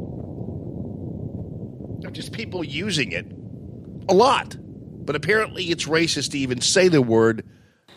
of 2.07 2.13
just 2.13 2.33
people 2.33 2.65
using 2.65 3.13
it 3.13 3.27
a 4.11 4.15
lot. 4.15 4.57
But 5.07 5.17
apparently, 5.17 5.65
it's 5.71 5.87
racist 5.87 6.33
to 6.33 6.39
even 6.39 6.61
say 6.61 6.89
the 6.89 7.01
word 7.01 7.45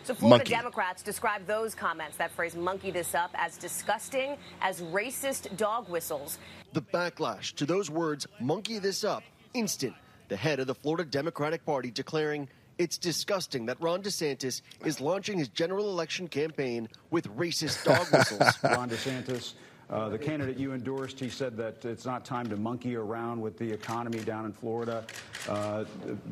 So 0.04 0.14
Florida 0.14 0.38
Monkey. 0.38 0.54
Democrats 0.54 1.02
describe 1.02 1.46
those 1.46 1.74
comments, 1.74 2.16
that 2.16 2.30
phrase 2.30 2.54
monkey 2.54 2.90
this 2.90 3.14
up, 3.14 3.30
as 3.34 3.58
disgusting, 3.58 4.36
as 4.62 4.80
racist 4.80 5.56
dog 5.56 5.88
whistles. 5.88 6.38
The 6.72 6.82
backlash 6.82 7.54
to 7.56 7.66
those 7.66 7.90
words, 7.90 8.26
monkey 8.40 8.78
this 8.78 9.04
up, 9.04 9.22
instant. 9.52 9.94
The 10.28 10.36
head 10.36 10.60
of 10.60 10.66
the 10.66 10.74
Florida 10.74 11.04
Democratic 11.04 11.66
Party 11.66 11.90
declaring 11.90 12.48
it's 12.78 12.98
disgusting 12.98 13.66
that 13.66 13.80
Ron 13.80 14.02
DeSantis 14.02 14.62
is 14.84 15.00
launching 15.00 15.38
his 15.38 15.48
general 15.48 15.90
election 15.90 16.26
campaign 16.26 16.88
with 17.10 17.28
racist 17.36 17.84
dog 17.84 18.06
whistles. 18.12 18.58
Ron 18.64 18.90
DeSantis, 18.90 19.54
uh, 19.90 20.08
the 20.08 20.18
candidate 20.18 20.56
you 20.56 20.72
endorsed, 20.72 21.20
he 21.20 21.28
said 21.28 21.56
that 21.58 21.84
it's 21.84 22.04
not 22.06 22.24
time 22.24 22.48
to 22.48 22.56
monkey 22.56 22.96
around 22.96 23.40
with 23.40 23.58
the 23.58 23.70
economy 23.70 24.18
down 24.20 24.46
in 24.46 24.52
Florida. 24.52 25.04
Uh, 25.48 25.84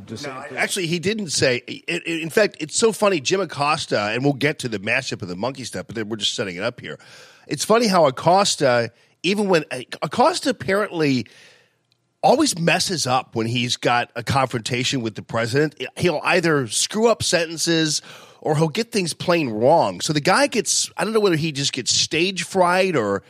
DeSantis. 0.06 0.52
Actually, 0.56 0.86
he 0.86 0.98
didn't 0.98 1.28
say. 1.30 1.62
i- 1.68 1.82
i- 1.88 2.02
In 2.06 2.30
fact, 2.30 2.56
it's 2.60 2.76
so 2.76 2.92
funny. 2.92 3.20
Jim 3.20 3.40
Acosta, 3.40 3.98
and 4.12 4.24
we'll 4.24 4.32
get 4.32 4.58
to 4.60 4.68
the 4.68 4.78
mashup 4.78 5.22
of 5.22 5.28
the 5.28 5.36
monkey 5.36 5.64
stuff, 5.64 5.86
but 5.86 5.94
then 5.96 6.08
we're 6.08 6.16
just 6.16 6.34
setting 6.34 6.56
it 6.56 6.62
up 6.62 6.80
here. 6.80 6.98
It's 7.46 7.64
funny 7.64 7.86
how 7.88 8.06
Acosta, 8.06 8.90
even 9.22 9.48
when 9.48 9.64
Acosta 10.00 10.50
apparently 10.50 11.26
always 12.22 12.56
messes 12.58 13.06
up 13.06 13.34
when 13.34 13.48
he's 13.48 13.76
got 13.76 14.10
a 14.14 14.22
confrontation 14.22 15.02
with 15.02 15.14
the 15.16 15.22
president. 15.22 15.74
He'll 15.96 16.20
either 16.24 16.68
screw 16.68 17.08
up 17.08 17.22
sentences 17.22 18.00
or 18.40 18.56
he'll 18.56 18.68
get 18.68 18.92
things 18.92 19.12
plain 19.12 19.48
wrong. 19.50 20.00
So 20.00 20.12
the 20.12 20.20
guy 20.20 20.46
gets, 20.46 20.88
I 20.96 21.04
don't 21.04 21.12
know 21.12 21.20
whether 21.20 21.34
he 21.36 21.50
just 21.52 21.72
gets 21.72 21.92
stage 21.92 22.44
fright 22.44 22.94
or 22.94 23.22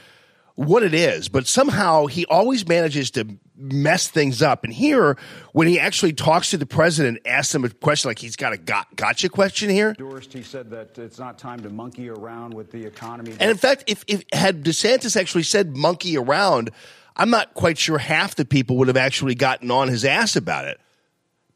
what 0.54 0.82
it 0.82 0.94
is, 0.94 1.28
but 1.28 1.46
somehow 1.46 2.06
he 2.06 2.26
always 2.26 2.66
manages 2.68 3.10
to 3.12 3.38
mess 3.56 4.08
things 4.08 4.42
up. 4.42 4.64
And 4.64 4.72
here, 4.72 5.16
when 5.52 5.66
he 5.66 5.78
actually 5.78 6.12
talks 6.12 6.50
to 6.50 6.58
the 6.58 6.66
president, 6.66 7.20
asks 7.24 7.54
him 7.54 7.64
a 7.64 7.70
question 7.70 8.10
like 8.10 8.18
he's 8.18 8.36
got 8.36 8.52
a 8.52 8.58
got, 8.58 8.94
gotcha 8.96 9.28
question 9.28 9.70
here. 9.70 9.90
endorsed, 9.90 10.32
he 10.32 10.42
said 10.42 10.70
that 10.70 10.98
it's 10.98 11.18
not 11.18 11.38
time 11.38 11.60
to 11.60 11.70
monkey 11.70 12.08
around 12.08 12.54
with 12.54 12.70
the 12.70 12.84
economy. 12.84 13.34
And 13.40 13.50
in 13.50 13.56
fact, 13.56 13.84
if, 13.86 14.04
if 14.06 14.24
had 14.32 14.64
DeSantis 14.64 15.18
actually 15.18 15.44
said 15.44 15.76
monkey 15.76 16.18
around, 16.18 16.70
I'm 17.16 17.30
not 17.30 17.54
quite 17.54 17.78
sure 17.78 17.98
half 17.98 18.34
the 18.34 18.44
people 18.44 18.76
would 18.78 18.88
have 18.88 18.96
actually 18.96 19.34
gotten 19.34 19.70
on 19.70 19.88
his 19.88 20.04
ass 20.04 20.36
about 20.36 20.66
it. 20.66 20.78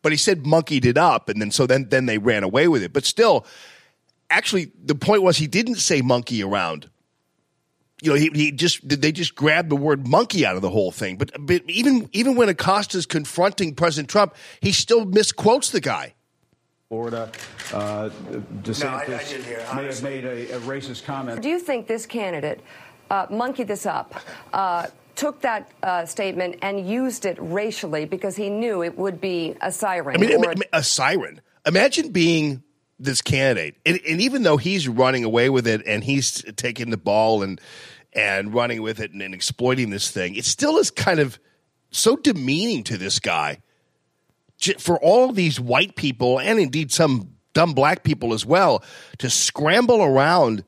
But 0.02 0.12
he 0.12 0.18
said 0.18 0.46
monkeyed 0.46 0.84
it 0.84 0.96
up, 0.96 1.28
and 1.28 1.40
then 1.40 1.50
so 1.50 1.66
then 1.66 1.88
then 1.88 2.06
they 2.06 2.18
ran 2.18 2.44
away 2.44 2.68
with 2.68 2.82
it. 2.84 2.92
But 2.92 3.04
still, 3.04 3.44
actually, 4.30 4.70
the 4.80 4.94
point 4.94 5.22
was 5.22 5.38
he 5.38 5.48
didn't 5.48 5.76
say 5.76 6.00
monkey 6.00 6.44
around. 6.44 6.88
You 8.02 8.10
know, 8.10 8.16
he, 8.16 8.30
he 8.34 8.52
just 8.52 8.86
they 8.86 9.10
just 9.10 9.34
grabbed 9.34 9.70
the 9.70 9.76
word 9.76 10.06
monkey 10.06 10.44
out 10.44 10.54
of 10.54 10.62
the 10.62 10.68
whole 10.68 10.90
thing. 10.92 11.16
But, 11.16 11.32
but 11.38 11.62
even 11.66 12.10
even 12.12 12.36
when 12.36 12.48
Acosta's 12.50 13.06
confronting 13.06 13.74
President 13.74 14.10
Trump, 14.10 14.34
he 14.60 14.72
still 14.72 15.06
misquotes 15.06 15.70
the 15.70 15.80
guy. 15.80 16.14
Florida, 16.88 17.32
uh, 17.72 18.10
DeSantis 18.62 19.74
may 19.74 19.84
have 19.86 20.02
made 20.02 20.24
a, 20.24 20.52
a 20.52 20.60
racist 20.60 21.04
comment. 21.04 21.42
Do 21.42 21.48
you 21.48 21.58
think 21.58 21.88
this 21.88 22.06
candidate 22.06 22.60
uh, 23.10 23.26
monkeyed 23.30 23.66
this 23.66 23.86
up, 23.86 24.14
uh, 24.52 24.86
took 25.16 25.40
that 25.40 25.70
uh, 25.82 26.06
statement 26.06 26.56
and 26.62 26.86
used 26.88 27.24
it 27.24 27.38
racially 27.40 28.04
because 28.04 28.36
he 28.36 28.50
knew 28.50 28.82
it 28.84 28.96
would 28.96 29.20
be 29.20 29.56
a 29.60 29.72
siren? 29.72 30.14
I 30.14 30.18
mean, 30.18 30.36
or- 30.36 30.50
I 30.50 30.54
mean, 30.54 30.62
a 30.72 30.82
siren. 30.82 31.40
Imagine 31.66 32.12
being 32.12 32.62
this 32.98 33.20
candidate, 33.22 33.76
and, 33.84 34.00
and 34.08 34.20
even 34.20 34.42
though 34.42 34.56
he's 34.56 34.88
running 34.88 35.24
away 35.24 35.50
with 35.50 35.66
it 35.66 35.82
and 35.86 36.02
he's 36.02 36.42
taking 36.56 36.90
the 36.90 36.96
ball 36.96 37.42
and 37.42 37.60
and 38.12 38.54
running 38.54 38.80
with 38.80 38.98
it 38.98 39.12
and, 39.12 39.20
and 39.20 39.34
exploiting 39.34 39.90
this 39.90 40.10
thing, 40.10 40.34
it 40.34 40.44
still 40.44 40.78
is 40.78 40.90
kind 40.90 41.20
of 41.20 41.38
so 41.90 42.16
demeaning 42.16 42.82
to 42.84 42.96
this 42.96 43.18
guy. 43.18 43.60
For 44.78 44.98
all 45.02 45.32
these 45.32 45.60
white 45.60 45.96
people 45.96 46.40
and 46.40 46.58
indeed 46.58 46.90
some 46.90 47.36
dumb 47.52 47.74
black 47.74 48.04
people 48.04 48.32
as 48.32 48.46
well 48.46 48.82
to 49.18 49.28
scramble 49.28 50.02
around 50.02 50.64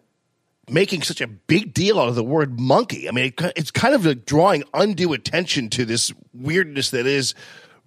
making 0.71 1.03
such 1.03 1.21
a 1.21 1.27
big 1.27 1.73
deal 1.73 1.99
out 1.99 2.09
of 2.09 2.15
the 2.15 2.25
word 2.25 2.61
monkey. 2.61 3.09
I 3.09 3.13
mean, 3.13 3.27
it, 3.27 3.53
it's 3.57 3.71
kind 3.71 3.95
of 3.95 4.05
like 4.05 4.27
drawing 4.27 4.65
undue 4.75 5.13
attention 5.13 5.71
to 5.71 5.85
this 5.85 6.13
weirdness 6.35 6.91
that 6.91 7.07
is 7.07 7.35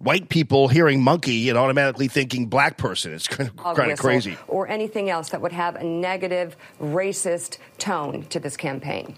white 0.02 0.28
people 0.28 0.68
hearing 0.68 1.00
monkey 1.00 1.48
and 1.48 1.56
automatically 1.56 2.08
thinking 2.08 2.46
black 2.46 2.76
person. 2.76 3.14
It's 3.14 3.28
kind 3.28 3.48
of, 3.48 3.76
kind 3.76 3.92
of 3.92 3.98
crazy. 3.98 4.36
Or 4.48 4.68
anything 4.68 5.08
else 5.08 5.30
that 5.30 5.40
would 5.40 5.52
have 5.52 5.76
a 5.76 5.84
negative, 5.84 6.56
racist 6.80 7.58
tone 7.78 8.24
to 8.26 8.40
this 8.40 8.56
campaign. 8.56 9.16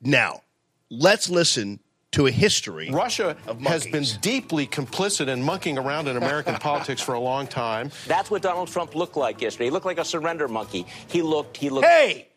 Now, 0.00 0.42
let's 0.90 1.28
listen 1.28 1.80
to 2.12 2.26
a 2.26 2.30
history. 2.30 2.90
Russia 2.92 3.36
of 3.46 3.60
has 3.62 3.86
been 3.86 4.04
deeply 4.20 4.66
complicit 4.66 5.28
in 5.28 5.42
monkeying 5.42 5.78
around 5.78 6.08
in 6.08 6.16
American 6.16 6.54
politics 6.60 7.00
for 7.00 7.14
a 7.14 7.20
long 7.20 7.46
time. 7.46 7.90
That's 8.06 8.30
what 8.30 8.40
Donald 8.42 8.68
Trump 8.68 8.94
looked 8.94 9.16
like 9.16 9.40
yesterday. 9.40 9.66
He 9.66 9.70
looked 9.70 9.86
like 9.86 9.98
a 9.98 10.04
surrender 10.04 10.46
monkey. 10.48 10.86
He 11.08 11.22
looked, 11.22 11.56
he 11.56 11.70
looked 11.70 11.86
Hey, 11.86 12.28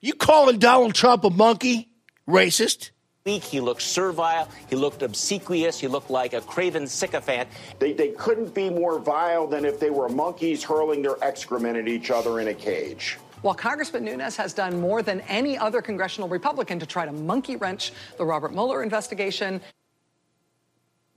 you 0.00 0.14
calling 0.14 0.58
Donald 0.58 0.94
Trump 0.94 1.24
a 1.24 1.30
monkey? 1.30 1.90
Racist? 2.28 2.90
Weak. 3.26 3.42
He 3.42 3.60
looked 3.60 3.82
servile. 3.82 4.48
He 4.70 4.76
looked 4.76 5.02
obsequious. 5.02 5.78
He 5.78 5.88
looked 5.88 6.08
like 6.08 6.32
a 6.32 6.40
craven 6.40 6.86
sycophant. 6.86 7.48
They, 7.80 7.92
they 7.92 8.10
couldn't 8.10 8.54
be 8.54 8.70
more 8.70 8.98
vile 9.00 9.46
than 9.46 9.64
if 9.64 9.78
they 9.80 9.90
were 9.90 10.08
monkeys 10.08 10.62
hurling 10.62 11.02
their 11.02 11.22
excrement 11.22 11.76
at 11.76 11.88
each 11.88 12.10
other 12.10 12.40
in 12.40 12.48
a 12.48 12.54
cage. 12.54 13.18
While 13.42 13.54
Congressman 13.54 14.04
Nunes 14.04 14.36
has 14.36 14.54
done 14.54 14.80
more 14.80 15.02
than 15.02 15.20
any 15.22 15.58
other 15.58 15.82
congressional 15.82 16.28
Republican 16.28 16.78
to 16.78 16.86
try 16.86 17.04
to 17.04 17.12
monkey 17.12 17.56
wrench 17.56 17.92
the 18.16 18.24
Robert 18.24 18.52
Mueller 18.52 18.82
investigation, 18.82 19.60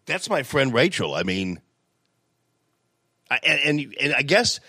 That's 0.05 0.29
my 0.29 0.43
friend 0.43 0.73
Rachel. 0.73 1.13
I 1.13 1.23
mean, 1.23 1.61
I, 3.29 3.39
and, 3.43 3.79
and 3.79 3.95
and 4.01 4.13
I 4.15 4.23
guess 4.23 4.59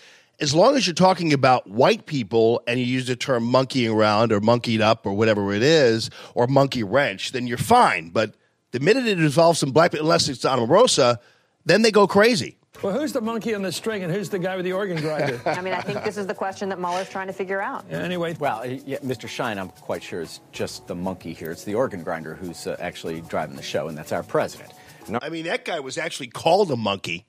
as 0.41 0.55
long 0.55 0.75
as 0.75 0.87
you're 0.87 0.93
talking 0.95 1.33
about 1.33 1.69
white 1.69 2.07
people 2.07 2.61
and 2.65 2.79
you 2.79 2.85
use 2.85 3.05
the 3.05 3.15
term 3.15 3.43
monkeying 3.43 3.91
around 3.91 4.31
or 4.31 4.39
monkeyed 4.39 4.81
up 4.81 5.05
or 5.05 5.13
whatever 5.13 5.53
it 5.53 5.61
is 5.61 6.09
or 6.33 6.47
monkey 6.47 6.83
wrench, 6.83 7.31
then 7.31 7.45
you're 7.45 7.57
fine. 7.59 8.09
But 8.09 8.33
the 8.71 8.79
minute 8.79 9.05
it 9.05 9.19
involves 9.19 9.59
some 9.59 9.71
black 9.71 9.91
people, 9.91 10.07
unless 10.07 10.27
it's 10.27 10.43
Omarosa, 10.43 11.19
then 11.65 11.83
they 11.83 11.91
go 11.91 12.07
crazy. 12.07 12.57
Well, 12.81 12.97
who's 12.97 13.13
the 13.13 13.21
monkey 13.21 13.53
on 13.53 13.61
the 13.61 13.71
string 13.71 14.01
and 14.01 14.11
who's 14.11 14.29
the 14.29 14.39
guy 14.39 14.55
with 14.55 14.65
the 14.65 14.73
organ 14.73 14.99
grinder? 14.99 15.39
I 15.45 15.61
mean, 15.61 15.73
I 15.75 15.81
think 15.81 16.03
this 16.03 16.17
is 16.17 16.25
the 16.25 16.33
question 16.33 16.69
that 16.69 16.79
Mueller's 16.79 17.09
trying 17.09 17.27
to 17.27 17.33
figure 17.33 17.61
out. 17.61 17.85
anyway, 17.91 18.35
Well, 18.39 18.65
yeah, 18.65 18.97
Mr. 18.99 19.27
Shine, 19.27 19.59
I'm 19.59 19.69
quite 19.69 20.01
sure 20.01 20.21
is 20.21 20.39
just 20.51 20.87
the 20.87 20.95
monkey 20.95 21.33
here. 21.33 21.51
It's 21.51 21.63
the 21.63 21.75
organ 21.75 22.01
grinder 22.01 22.33
who's 22.33 22.65
uh, 22.65 22.77
actually 22.79 23.21
driving 23.21 23.55
the 23.55 23.61
show, 23.61 23.87
and 23.87 23.95
that's 23.95 24.11
our 24.11 24.23
president. 24.23 24.71
No, 25.07 25.19
I 25.21 25.29
mean, 25.29 25.45
that 25.45 25.65
guy 25.65 25.79
was 25.79 25.99
actually 25.99 26.27
called 26.27 26.71
a 26.71 26.75
monkey. 26.75 27.25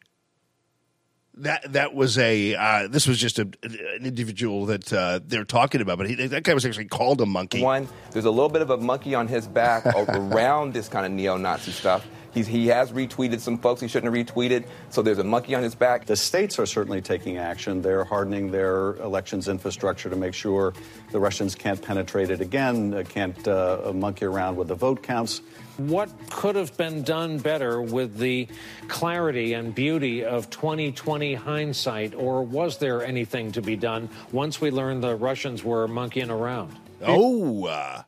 That 1.37 1.73
that 1.73 1.95
was 1.95 2.19
a 2.19 2.55
uh, 2.55 2.89
this 2.89 3.07
was 3.07 3.19
just 3.19 3.39
a, 3.39 3.49
an 3.63 4.05
individual 4.05 4.67
that 4.67 4.93
uh, 4.93 5.21
they're 5.27 5.47
talking 5.47 5.81
about, 5.81 5.97
but 5.97 6.07
he, 6.09 6.15
that 6.27 6.43
guy 6.43 6.53
was 6.53 6.67
actually 6.67 6.87
called 6.87 7.23
a 7.23 7.27
monkey. 7.27 7.63
One, 7.63 7.89
there's 8.11 8.27
a 8.27 8.31
little 8.31 8.51
bit 8.51 8.61
of 8.61 8.69
a 8.69 8.77
monkey 8.77 9.15
on 9.15 9.29
his 9.29 9.49
back 9.49 9.87
around 10.09 10.75
this 10.75 10.89
kind 10.89 11.07
of 11.07 11.13
neo-Nazi 11.13 11.73
stuff. 11.73 12.07
He's, 12.33 12.47
he 12.47 12.67
has 12.69 12.93
retweeted 12.93 13.41
some 13.41 13.59
folks 13.59 13.81
he 13.81 13.89
shouldn't 13.89 14.15
have 14.15 14.27
retweeted. 14.27 14.65
So 14.91 15.03
there's 15.03 15.19
a 15.19 15.25
monkey 15.25 15.55
on 15.55 15.63
his 15.63 15.75
back. 15.75 16.07
The 16.07 16.17
states 16.17 16.59
are 16.59 16.67
certainly 16.67 17.03
taking 17.03 17.39
action. 17.39 17.83
They're 17.83 18.05
hardening 18.05 18.51
their 18.51 18.97
elections 18.97 19.49
infrastructure 19.49 20.09
to 20.09 20.17
make 20.17 20.35
sure 20.35 20.73
the 21.11 21.21
Russians 21.21 21.55
can't 21.55 21.81
penetrate 21.81 22.31
it 22.31 22.41
again, 22.41 22.95
uh, 22.95 23.03
can't 23.09 23.47
uh, 23.47 23.93
monkey 23.95 24.25
around 24.25 24.57
with 24.57 24.69
the 24.69 24.75
vote 24.75 25.03
counts. 25.03 25.43
What 25.77 26.11
could 26.31 26.57
have 26.57 26.77
been 26.77 27.03
done 27.03 27.39
better 27.39 27.81
with 27.81 28.19
the 28.19 28.49
clarity 28.89 29.55
and 29.55 29.75
beauty 29.75 30.25
of 30.25 30.51
2020 30.51 31.35
hindsight, 31.35 32.15
or 32.15 32.43
was 32.43 32.79
there 32.79 33.05
anything 33.05 33.53
to 33.53 33.63
be 33.63 33.77
done 33.77 34.09
once 34.33 34.61
we 34.61 34.71
learned 34.71 35.03
the 35.03 35.17
Russians 35.17 35.65
were 35.65 35.89
monkeying 35.89 36.31
around? 36.31 36.77
Oh, 37.03 37.67
uh, 37.67 38.03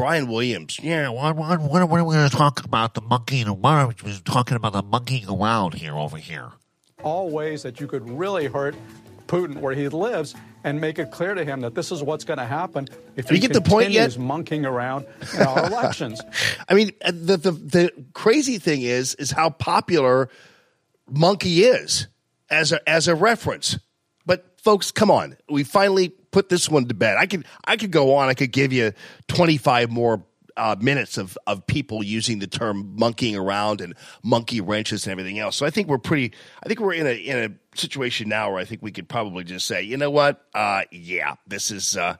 Brian 0.00 0.28
Williams. 0.28 0.80
Yeah, 0.82 1.10
what, 1.10 1.36
what, 1.36 1.60
what, 1.60 1.86
what 1.90 2.00
are 2.00 2.04
we 2.04 2.14
going 2.14 2.30
to 2.30 2.34
talk 2.34 2.64
about 2.64 2.94
the 2.94 3.02
monkeying 3.02 3.48
around? 3.48 4.00
We're 4.02 4.16
talking 4.24 4.56
about 4.56 4.72
the 4.72 4.82
monkeying 4.82 5.28
around 5.28 5.74
here 5.74 5.94
over 5.94 6.16
here. 6.16 6.52
All 7.02 7.28
ways 7.28 7.62
that 7.64 7.80
you 7.80 7.86
could 7.86 8.08
really 8.08 8.46
hurt 8.46 8.74
Putin 9.26 9.58
where 9.60 9.74
he 9.74 9.90
lives 9.90 10.34
and 10.64 10.80
make 10.80 10.98
it 10.98 11.10
clear 11.10 11.34
to 11.34 11.44
him 11.44 11.60
that 11.60 11.74
this 11.74 11.92
is 11.92 12.02
what's 12.02 12.24
going 12.24 12.38
to 12.38 12.46
happen 12.46 12.88
if 13.14 13.26
Have 13.26 13.36
you 13.36 13.42
he 13.42 13.46
get 13.46 13.52
the 13.52 13.60
point 13.60 13.90
yet? 13.90 14.04
continues 14.04 14.18
monkeying 14.18 14.64
around 14.64 15.04
in 15.34 15.42
our 15.42 15.66
elections. 15.70 16.22
I 16.66 16.72
mean, 16.72 16.92
uh, 17.04 17.10
the, 17.14 17.36
the 17.36 17.50
the 17.52 17.92
crazy 18.14 18.56
thing 18.56 18.80
is 18.80 19.14
is 19.16 19.30
how 19.30 19.50
popular 19.50 20.30
Monkey 21.10 21.64
is 21.64 22.08
as 22.48 22.72
a 22.72 22.88
as 22.88 23.06
a 23.06 23.14
reference. 23.14 23.78
But 24.24 24.58
folks, 24.62 24.92
come 24.92 25.10
on, 25.10 25.36
we 25.50 25.62
finally 25.62 26.14
put 26.30 26.48
this 26.48 26.68
one 26.68 26.86
to 26.86 26.94
bed. 26.94 27.16
I 27.18 27.26
could 27.26 27.44
I 27.64 27.76
could 27.76 27.90
go 27.90 28.14
on. 28.14 28.28
I 28.28 28.34
could 28.34 28.52
give 28.52 28.72
you 28.72 28.92
twenty 29.28 29.56
five 29.56 29.90
more. 29.90 30.24
Uh, 30.56 30.76
minutes 30.78 31.16
of, 31.16 31.38
of 31.46 31.66
people 31.66 32.02
using 32.02 32.38
the 32.38 32.46
term 32.46 32.94
monkeying 32.96 33.36
around 33.36 33.80
and 33.80 33.94
monkey 34.22 34.60
wrenches 34.60 35.06
and 35.06 35.12
everything 35.12 35.38
else. 35.38 35.56
So 35.56 35.64
I 35.64 35.70
think 35.70 35.88
we're 35.88 35.96
pretty. 35.96 36.34
I 36.62 36.66
think 36.66 36.80
we're 36.80 36.92
in 36.92 37.06
a 37.06 37.14
in 37.14 37.38
a 37.38 37.78
situation 37.78 38.28
now 38.28 38.50
where 38.50 38.58
I 38.58 38.66
think 38.66 38.82
we 38.82 38.90
could 38.90 39.08
probably 39.08 39.44
just 39.44 39.66
say, 39.66 39.80
you 39.82 39.96
know 39.96 40.10
what? 40.10 40.44
Uh, 40.52 40.82
yeah, 40.90 41.36
this 41.46 41.70
is 41.70 41.96
uh, 41.96 42.16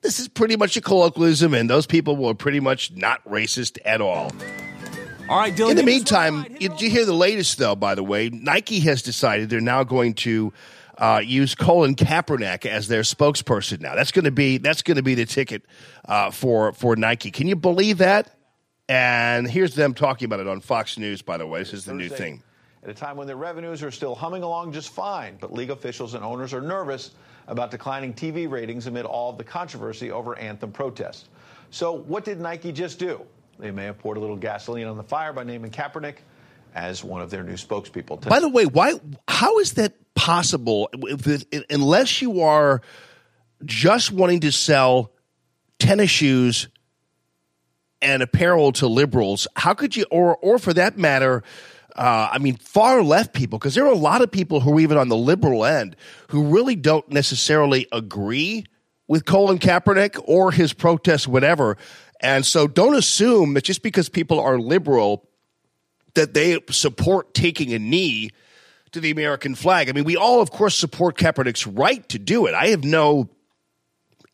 this 0.00 0.20
is 0.20 0.28
pretty 0.28 0.56
much 0.56 0.76
a 0.78 0.80
colloquialism, 0.80 1.52
and 1.52 1.68
those 1.68 1.86
people 1.86 2.16
were 2.16 2.34
pretty 2.34 2.60
much 2.60 2.92
not 2.92 3.22
racist 3.24 3.78
at 3.84 4.00
all. 4.00 4.32
All 5.28 5.38
right, 5.38 5.54
Dylan. 5.54 5.72
In 5.72 5.76
the 5.76 5.82
meantime, 5.82 6.44
did 6.58 6.80
you 6.80 6.88
hear 6.88 7.04
the 7.04 7.12
latest 7.12 7.58
though? 7.58 7.74
By 7.74 7.94
the 7.94 8.04
way, 8.04 8.30
Nike 8.30 8.78
has 8.80 9.02
decided 9.02 9.50
they're 9.50 9.60
now 9.60 9.84
going 9.84 10.14
to 10.14 10.52
uh, 10.98 11.20
use 11.24 11.54
Colin 11.54 11.94
Kaepernick 11.94 12.66
as 12.66 12.88
their 12.88 13.02
spokesperson. 13.02 13.80
Now 13.80 13.94
that's 13.94 14.12
going 14.12 14.24
to 14.24 14.30
be 14.30 14.58
that's 14.58 14.82
going 14.82 14.96
to 14.96 15.02
be 15.02 15.14
the 15.14 15.26
ticket 15.26 15.62
uh, 16.06 16.30
for 16.30 16.72
for 16.72 16.96
Nike. 16.96 17.30
Can 17.30 17.48
you 17.48 17.56
believe 17.56 17.98
that? 17.98 18.34
And 18.88 19.50
here's 19.50 19.74
them 19.74 19.94
talking 19.94 20.26
about 20.26 20.40
it 20.40 20.46
on 20.46 20.60
Fox 20.60 20.98
News. 20.98 21.22
By 21.22 21.38
the 21.38 21.46
way, 21.46 21.60
this 21.60 21.72
is 21.72 21.84
the 21.84 21.94
new 21.94 22.08
thing. 22.08 22.42
At 22.82 22.90
a 22.90 22.94
time 22.94 23.16
when 23.16 23.26
their 23.26 23.36
revenues 23.36 23.82
are 23.82 23.90
still 23.90 24.14
humming 24.14 24.42
along 24.42 24.72
just 24.72 24.90
fine, 24.90 25.38
but 25.40 25.52
league 25.54 25.70
officials 25.70 26.12
and 26.12 26.22
owners 26.22 26.52
are 26.52 26.60
nervous 26.60 27.12
about 27.48 27.70
declining 27.70 28.12
TV 28.12 28.50
ratings 28.50 28.86
amid 28.86 29.06
all 29.06 29.30
of 29.30 29.38
the 29.38 29.44
controversy 29.44 30.10
over 30.10 30.38
anthem 30.38 30.70
protests. 30.70 31.28
So, 31.70 31.92
what 31.92 32.24
did 32.24 32.40
Nike 32.40 32.72
just 32.72 32.98
do? 32.98 33.22
They 33.58 33.70
may 33.70 33.84
have 33.84 33.98
poured 33.98 34.16
a 34.16 34.20
little 34.20 34.36
gasoline 34.36 34.86
on 34.86 34.96
the 34.96 35.02
fire 35.02 35.32
by 35.32 35.44
naming 35.44 35.70
Kaepernick 35.70 36.16
as 36.74 37.04
one 37.04 37.22
of 37.22 37.30
their 37.30 37.42
new 37.42 37.54
spokespeople. 37.54 38.28
By 38.28 38.40
the 38.40 38.48
way, 38.48 38.66
why? 38.66 38.94
How 39.28 39.58
is 39.60 39.74
that 39.74 39.94
possible? 40.14 40.90
Unless 41.70 42.20
you 42.20 42.40
are 42.40 42.82
just 43.64 44.10
wanting 44.10 44.40
to 44.40 44.52
sell 44.52 45.12
tennis 45.78 46.10
shoes 46.10 46.68
and 48.02 48.22
apparel 48.22 48.72
to 48.72 48.86
liberals, 48.86 49.46
how 49.56 49.74
could 49.74 49.96
you, 49.96 50.04
or 50.10 50.36
or 50.36 50.58
for 50.58 50.74
that 50.74 50.98
matter, 50.98 51.42
uh, 51.96 52.28
I 52.32 52.38
mean, 52.38 52.56
far 52.56 53.02
left 53.02 53.32
people, 53.32 53.58
because 53.58 53.74
there 53.74 53.84
are 53.84 53.92
a 53.92 53.96
lot 53.96 54.20
of 54.20 54.30
people 54.30 54.60
who 54.60 54.76
are 54.76 54.80
even 54.80 54.98
on 54.98 55.08
the 55.08 55.16
liberal 55.16 55.64
end 55.64 55.96
who 56.28 56.44
really 56.48 56.76
don't 56.76 57.08
necessarily 57.10 57.86
agree 57.92 58.66
with 59.06 59.24
Colin 59.24 59.58
Kaepernick 59.58 60.20
or 60.24 60.50
his 60.50 60.72
protests, 60.72 61.28
whatever. 61.28 61.76
And 62.20 62.44
so 62.44 62.66
don't 62.66 62.96
assume 62.96 63.54
that 63.54 63.64
just 63.64 63.82
because 63.82 64.08
people 64.08 64.40
are 64.40 64.58
liberal 64.58 65.28
that 66.14 66.34
they 66.34 66.58
support 66.70 67.34
taking 67.34 67.72
a 67.72 67.78
knee 67.78 68.30
to 68.92 69.00
the 69.00 69.10
American 69.10 69.54
flag. 69.54 69.88
I 69.88 69.92
mean, 69.92 70.04
we 70.04 70.16
all, 70.16 70.40
of 70.40 70.50
course, 70.50 70.74
support 70.76 71.18
Kaepernick's 71.18 71.66
right 71.66 72.08
to 72.10 72.18
do 72.18 72.46
it. 72.46 72.54
I 72.54 72.68
have 72.68 72.84
no 72.84 73.28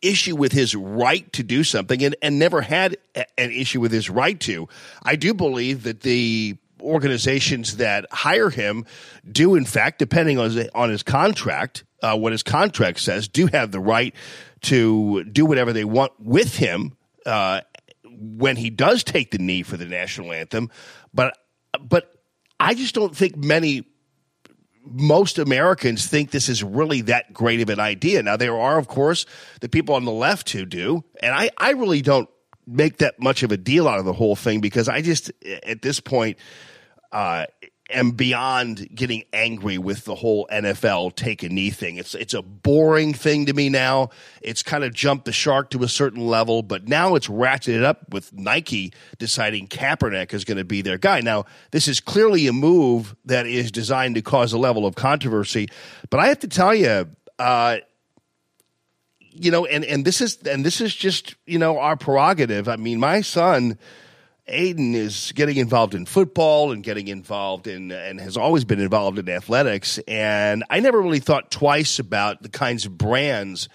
issue 0.01 0.35
with 0.35 0.51
his 0.51 0.75
right 0.75 1.31
to 1.33 1.43
do 1.43 1.63
something 1.63 2.03
and, 2.03 2.15
and 2.21 2.39
never 2.39 2.61
had 2.61 2.97
a- 3.15 3.39
an 3.39 3.51
issue 3.51 3.79
with 3.79 3.91
his 3.91 4.09
right 4.09 4.39
to. 4.41 4.67
I 5.03 5.15
do 5.15 5.33
believe 5.33 5.83
that 5.83 6.01
the 6.01 6.57
organizations 6.81 7.77
that 7.77 8.05
hire 8.11 8.49
him 8.49 8.85
do, 9.29 9.55
in 9.55 9.65
fact, 9.65 9.99
depending 9.99 10.39
on 10.39 10.51
his, 10.51 10.69
on 10.73 10.89
his 10.89 11.03
contract, 11.03 11.83
uh, 12.01 12.17
what 12.17 12.31
his 12.31 12.43
contract 12.43 12.99
says, 12.99 13.27
do 13.27 13.47
have 13.47 13.71
the 13.71 13.79
right 13.79 14.15
to 14.61 15.23
do 15.25 15.45
whatever 15.45 15.73
they 15.73 15.85
want 15.85 16.11
with 16.19 16.55
him 16.55 16.97
uh, 17.25 17.61
when 18.03 18.55
he 18.55 18.69
does 18.69 19.03
take 19.03 19.31
the 19.31 19.37
knee 19.37 19.61
for 19.63 19.77
the 19.77 19.85
national 19.85 20.31
anthem. 20.31 20.69
But 21.13 21.37
but 21.87 22.13
I 22.59 22.73
just 22.73 22.95
don't 22.95 23.15
think 23.15 23.37
many 23.37 23.85
most 24.85 25.37
Americans 25.39 26.07
think 26.07 26.31
this 26.31 26.49
is 26.49 26.63
really 26.63 27.01
that 27.01 27.33
great 27.33 27.61
of 27.61 27.69
an 27.69 27.79
idea. 27.79 28.23
Now, 28.23 28.37
there 28.37 28.57
are, 28.57 28.77
of 28.77 28.87
course, 28.87 29.25
the 29.61 29.69
people 29.69 29.95
on 29.95 30.05
the 30.05 30.11
left 30.11 30.49
who 30.51 30.65
do, 30.65 31.03
and 31.21 31.33
I, 31.33 31.51
I 31.57 31.71
really 31.71 32.01
don't 32.01 32.29
make 32.67 32.97
that 32.97 33.19
much 33.19 33.43
of 33.43 33.51
a 33.51 33.57
deal 33.57 33.87
out 33.87 33.99
of 33.99 34.05
the 34.05 34.13
whole 34.13 34.35
thing 34.35 34.61
because 34.61 34.87
I 34.87 35.01
just, 35.01 35.31
at 35.63 35.81
this 35.81 35.99
point, 35.99 36.37
uh, 37.11 37.45
am 37.93 38.11
beyond 38.11 38.93
getting 38.95 39.23
angry 39.33 39.77
with 39.77 40.05
the 40.05 40.15
whole 40.15 40.47
NFL 40.51 41.15
take 41.15 41.43
a 41.43 41.49
knee 41.49 41.69
thing. 41.69 41.97
It's 41.97 42.15
it's 42.15 42.33
a 42.33 42.41
boring 42.41 43.13
thing 43.13 43.45
to 43.45 43.53
me 43.53 43.69
now. 43.69 44.09
It's 44.41 44.63
kind 44.63 44.83
of 44.83 44.93
jumped 44.93 45.25
the 45.25 45.31
shark 45.31 45.69
to 45.71 45.83
a 45.83 45.87
certain 45.87 46.25
level, 46.27 46.63
but 46.63 46.87
now 46.87 47.15
it's 47.15 47.27
ratcheted 47.27 47.83
up 47.83 48.11
with 48.11 48.33
Nike 48.33 48.93
deciding 49.19 49.67
Kaepernick 49.67 50.33
is 50.33 50.43
going 50.43 50.57
to 50.57 50.63
be 50.63 50.81
their 50.81 50.97
guy. 50.97 51.21
Now, 51.21 51.45
this 51.71 51.87
is 51.87 51.99
clearly 51.99 52.47
a 52.47 52.53
move 52.53 53.15
that 53.25 53.45
is 53.45 53.71
designed 53.71 54.15
to 54.15 54.21
cause 54.21 54.53
a 54.53 54.57
level 54.57 54.85
of 54.85 54.95
controversy, 54.95 55.67
but 56.09 56.19
I 56.19 56.27
have 56.27 56.39
to 56.39 56.47
tell 56.47 56.73
you, 56.73 57.09
uh, 57.39 57.77
you 59.19 59.51
know, 59.51 59.65
and 59.65 59.85
and 59.85 60.05
this 60.05 60.21
is 60.21 60.37
and 60.43 60.65
this 60.65 60.81
is 60.81 60.93
just 60.93 61.35
you 61.45 61.59
know 61.59 61.79
our 61.79 61.95
prerogative. 61.95 62.67
I 62.67 62.75
mean, 62.75 62.99
my 62.99 63.21
son. 63.21 63.77
Aiden 64.49 64.95
is 64.95 65.31
getting 65.33 65.57
involved 65.57 65.93
in 65.93 66.05
football 66.05 66.71
and 66.71 66.83
getting 66.83 67.07
involved 67.07 67.67
in 67.67 67.91
and 67.91 68.19
has 68.19 68.37
always 68.37 68.65
been 68.65 68.79
involved 68.79 69.19
in 69.19 69.29
athletics. 69.29 69.99
And 70.07 70.63
I 70.69 70.79
never 70.79 71.01
really 71.01 71.19
thought 71.19 71.51
twice 71.51 71.99
about 71.99 72.41
the 72.41 72.49
kinds 72.49 72.85
of 72.85 72.97
brands 72.97 73.69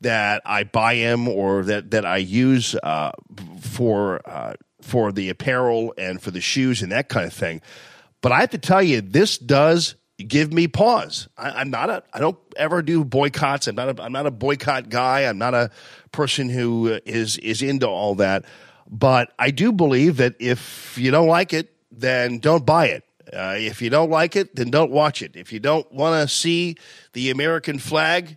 that 0.00 0.42
I 0.44 0.64
buy 0.64 0.94
him 0.94 1.28
or 1.28 1.64
that 1.64 1.90
that 1.92 2.04
I 2.04 2.18
use 2.18 2.74
uh, 2.82 3.12
for 3.60 4.20
uh, 4.28 4.54
for 4.80 5.12
the 5.12 5.28
apparel 5.28 5.94
and 5.98 6.20
for 6.20 6.30
the 6.30 6.40
shoes 6.40 6.82
and 6.82 6.92
that 6.92 7.08
kind 7.08 7.26
of 7.26 7.32
thing. 7.32 7.60
But 8.20 8.32
I 8.32 8.40
have 8.40 8.50
to 8.50 8.58
tell 8.58 8.82
you, 8.82 9.00
this 9.00 9.38
does 9.38 9.94
give 10.18 10.52
me 10.52 10.66
pause. 10.68 11.28
I, 11.36 11.50
I'm 11.50 11.70
not 11.70 11.90
a. 11.90 12.02
I 12.12 12.18
don't 12.18 12.38
ever 12.56 12.82
do 12.82 13.04
boycotts. 13.04 13.66
I'm 13.68 13.76
not. 13.76 13.98
A, 13.98 14.02
I'm 14.02 14.12
not 14.12 14.26
a 14.26 14.30
boycott 14.30 14.88
guy. 14.88 15.22
I'm 15.22 15.38
not 15.38 15.54
a 15.54 15.70
person 16.12 16.48
who 16.48 16.98
is 17.04 17.38
is 17.38 17.62
into 17.62 17.86
all 17.86 18.16
that. 18.16 18.44
But 18.90 19.32
I 19.38 19.50
do 19.50 19.72
believe 19.72 20.16
that 20.16 20.36
if 20.38 20.96
you 20.96 21.10
don't 21.10 21.28
like 21.28 21.52
it, 21.52 21.72
then 21.90 22.38
don't 22.38 22.64
buy 22.64 22.86
it. 22.86 23.04
Uh, 23.32 23.56
if 23.58 23.82
you 23.82 23.90
don't 23.90 24.10
like 24.10 24.36
it, 24.36 24.56
then 24.56 24.70
don't 24.70 24.90
watch 24.90 25.20
it. 25.20 25.36
If 25.36 25.52
you 25.52 25.60
don't 25.60 25.90
want 25.92 26.22
to 26.22 26.34
see 26.34 26.76
the 27.12 27.30
American 27.30 27.78
flag 27.78 28.36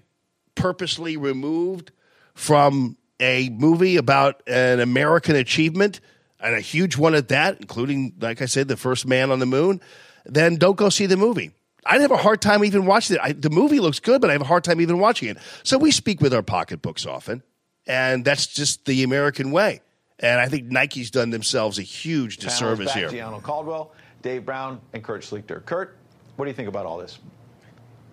purposely 0.55 1.15
removed 1.15 1.91
from 2.33 2.97
a 3.21 3.49
movie 3.49 3.95
about 3.95 4.43
an 4.47 4.79
American 4.79 5.35
achievement 5.35 6.01
and 6.41 6.55
a 6.55 6.59
huge 6.59 6.97
one 6.97 7.15
at 7.15 7.29
that, 7.29 7.57
including, 7.61 8.13
like 8.19 8.41
I 8.41 8.45
said, 8.45 8.67
the 8.67 8.75
first 8.75 9.07
man 9.07 9.31
on 9.31 9.39
the 9.39 9.45
moon, 9.45 9.79
then 10.25 10.57
don't 10.57 10.75
go 10.75 10.89
see 10.89 11.05
the 11.05 11.17
movie. 11.17 11.51
I'd 11.85 12.01
have 12.01 12.11
a 12.11 12.17
hard 12.17 12.41
time 12.41 12.65
even 12.65 12.85
watching 12.85 13.15
it. 13.15 13.21
I, 13.23 13.31
the 13.31 13.49
movie 13.49 13.79
looks 13.79 13.99
good, 13.99 14.21
but 14.21 14.29
I 14.29 14.33
have 14.33 14.41
a 14.41 14.45
hard 14.45 14.63
time 14.63 14.81
even 14.81 14.99
watching 14.99 15.29
it. 15.29 15.37
So 15.63 15.77
we 15.77 15.91
speak 15.91 16.19
with 16.19 16.33
our 16.33 16.43
pocketbooks 16.43 17.05
often, 17.05 17.43
and 17.87 18.25
that's 18.25 18.47
just 18.47 18.85
the 18.85 19.03
American 19.03 19.51
way. 19.51 19.81
And 20.21 20.39
I 20.39 20.47
think 20.47 20.65
Nike's 20.65 21.11
done 21.11 21.31
themselves 21.31 21.79
a 21.79 21.83
huge 21.83 22.37
disservice 22.37 22.87
back, 22.87 22.95
here. 22.95 23.09
Gianno 23.09 23.41
Caldwell, 23.41 23.91
Dave 24.21 24.45
Brown, 24.45 24.79
and 24.93 25.03
Kurt 25.03 25.21
Schlichter. 25.21 25.65
Kurt, 25.65 25.97
what 26.35 26.45
do 26.45 26.51
you 26.51 26.55
think 26.55 26.69
about 26.69 26.85
all 26.85 26.97
this? 26.97 27.19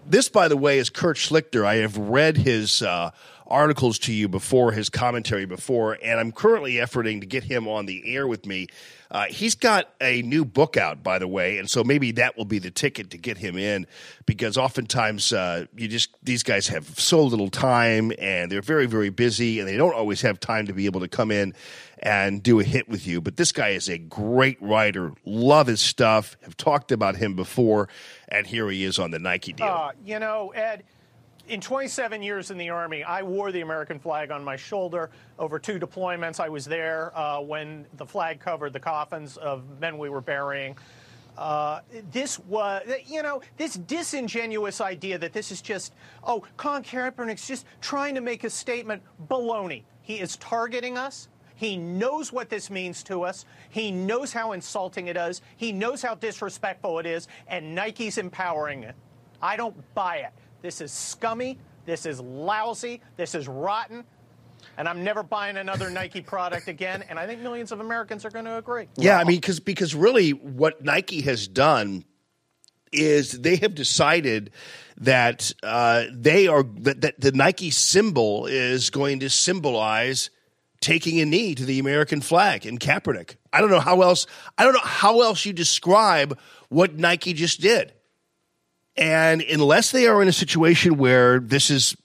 This, 0.06 0.30
by 0.30 0.48
the 0.48 0.56
way, 0.56 0.78
is 0.78 0.88
Kurt 0.88 1.18
Schlichter. 1.18 1.66
I 1.66 1.76
have 1.76 1.98
read 1.98 2.38
his 2.38 2.80
uh, 2.80 3.10
articles 3.46 3.98
to 3.98 4.12
you 4.12 4.26
before 4.26 4.72
his 4.72 4.88
commentary 4.88 5.44
before, 5.44 5.98
and 6.02 6.18
I'm 6.18 6.32
currently 6.32 6.74
efforting 6.74 7.20
to 7.20 7.26
get 7.26 7.44
him 7.44 7.68
on 7.68 7.84
the 7.84 8.02
air 8.14 8.26
with 8.26 8.46
me. 8.46 8.68
Uh, 9.10 9.24
he's 9.30 9.54
got 9.54 9.90
a 10.00 10.22
new 10.22 10.44
book 10.44 10.76
out, 10.76 11.02
by 11.02 11.18
the 11.18 11.28
way, 11.28 11.58
and 11.58 11.68
so 11.68 11.82
maybe 11.82 12.12
that 12.12 12.36
will 12.36 12.44
be 12.44 12.58
the 12.58 12.70
ticket 12.70 13.10
to 13.10 13.18
get 13.18 13.38
him 13.38 13.56
in 13.56 13.86
because 14.26 14.58
oftentimes 14.58 15.32
uh, 15.32 15.64
you 15.74 15.88
just 15.88 16.10
these 16.22 16.42
guys 16.42 16.68
have 16.68 16.86
so 17.00 17.22
little 17.22 17.48
time 17.48 18.12
and 18.18 18.52
they're 18.52 18.60
very 18.60 18.84
very 18.84 19.08
busy 19.08 19.60
and 19.60 19.68
they 19.68 19.78
don't 19.78 19.94
always 19.94 20.20
have 20.20 20.38
time 20.38 20.66
to 20.66 20.74
be 20.74 20.84
able 20.84 21.00
to 21.00 21.08
come 21.08 21.30
in 21.30 21.54
and 22.00 22.42
do 22.42 22.61
a 22.61 22.64
hit 22.64 22.88
with 22.88 23.06
you. 23.06 23.20
But 23.20 23.37
this 23.37 23.52
guy 23.52 23.70
is 23.70 23.88
a 23.88 23.98
great 23.98 24.61
writer, 24.61 25.12
love 25.24 25.66
his 25.66 25.80
stuff, 25.80 26.37
have 26.42 26.56
talked 26.56 26.92
about 26.92 27.16
him 27.16 27.34
before, 27.34 27.88
and 28.28 28.46
here 28.46 28.68
he 28.70 28.84
is 28.84 28.98
on 28.98 29.11
the 29.11 29.18
Nike 29.18 29.52
deal. 29.52 29.66
Uh, 29.66 29.90
you 30.04 30.18
know, 30.18 30.50
Ed, 30.50 30.84
in 31.48 31.61
27 31.61 32.22
years 32.22 32.50
in 32.50 32.58
the 32.58 32.70
Army, 32.70 33.02
I 33.02 33.22
wore 33.22 33.50
the 33.52 33.62
American 33.62 33.98
flag 33.98 34.30
on 34.30 34.44
my 34.44 34.56
shoulder 34.56 35.11
over 35.38 35.58
two 35.58 35.78
deployments. 35.78 36.40
I 36.40 36.48
was 36.48 36.64
there 36.64 37.16
uh, 37.18 37.40
when 37.40 37.87
the 37.96 38.06
flag 38.06 38.40
covered 38.40 38.72
the 38.72 38.80
coffins 38.80 39.37
of 39.37 39.80
men 39.80 39.98
we 39.98 40.08
were 40.08 40.20
burying. 40.20 40.76
Uh, 41.37 41.80
this 42.11 42.38
was, 42.40 42.82
you 43.06 43.22
know, 43.22 43.40
this 43.56 43.74
disingenuous 43.74 44.80
idea 44.80 45.16
that 45.18 45.32
this 45.32 45.52
is 45.52 45.62
just, 45.62 45.94
oh, 46.24 46.44
Colin 46.56 46.82
Kaepernick's 46.82 47.46
just 47.46 47.64
trying 47.80 48.16
to 48.16 48.20
make 48.20 48.42
a 48.42 48.50
statement. 48.50 49.02
Baloney. 49.28 49.84
He 50.02 50.16
is 50.16 50.37
targeting 50.37 50.98
us. 50.98 51.28
He 51.58 51.76
knows 51.76 52.32
what 52.32 52.50
this 52.50 52.70
means 52.70 53.02
to 53.04 53.22
us. 53.22 53.44
He 53.68 53.90
knows 53.90 54.32
how 54.32 54.52
insulting 54.52 55.08
it 55.08 55.16
is. 55.16 55.42
He 55.56 55.72
knows 55.72 56.00
how 56.00 56.14
disrespectful 56.14 57.00
it 57.00 57.06
is, 57.06 57.26
and 57.48 57.74
Nike's 57.74 58.16
empowering 58.16 58.84
it. 58.84 58.94
I 59.42 59.56
don't 59.56 59.74
buy 59.92 60.18
it. 60.18 60.30
This 60.62 60.80
is 60.80 60.92
scummy. 60.92 61.58
This 61.84 62.06
is 62.06 62.20
lousy. 62.20 63.00
This 63.16 63.34
is 63.34 63.48
rotten. 63.48 64.04
And 64.76 64.88
I'm 64.88 65.02
never 65.02 65.24
buying 65.24 65.56
another 65.56 65.90
Nike 66.00 66.20
product 66.20 66.68
again. 66.68 67.02
And 67.08 67.18
I 67.18 67.26
think 67.26 67.40
millions 67.40 67.72
of 67.72 67.80
Americans 67.80 68.24
are 68.24 68.30
going 68.30 68.44
to 68.44 68.58
agree. 68.58 68.86
Yeah, 68.96 69.18
I 69.18 69.24
mean, 69.24 69.40
because 69.40 69.58
because 69.58 69.96
really, 69.96 70.30
what 70.30 70.84
Nike 70.84 71.22
has 71.22 71.48
done 71.48 72.04
is 72.92 73.32
they 73.32 73.56
have 73.56 73.74
decided 73.74 74.52
that 74.98 75.52
uh, 75.64 76.04
they 76.12 76.46
are 76.46 76.62
that, 76.62 77.00
that 77.00 77.20
the 77.20 77.32
Nike 77.32 77.70
symbol 77.70 78.46
is 78.46 78.90
going 78.90 79.18
to 79.20 79.28
symbolize 79.28 80.30
taking 80.80 81.20
a 81.20 81.24
knee 81.24 81.54
to 81.54 81.64
the 81.64 81.78
American 81.78 82.20
flag 82.20 82.66
and 82.66 82.78
Kaepernick. 82.78 83.36
I 83.52 83.60
don't 83.60 83.70
know 83.70 83.80
how 83.80 84.02
else. 84.02 84.26
I 84.56 84.64
don't 84.64 84.74
know 84.74 84.80
how 84.80 85.22
else 85.22 85.44
you 85.44 85.52
describe 85.52 86.38
what 86.68 86.96
Nike 86.96 87.32
just 87.32 87.60
did. 87.60 87.92
And 88.96 89.42
unless 89.42 89.90
they 89.90 90.06
are 90.06 90.20
in 90.22 90.28
a 90.28 90.32
situation 90.32 90.98
where 90.98 91.38
this 91.40 91.70
is 91.70 91.96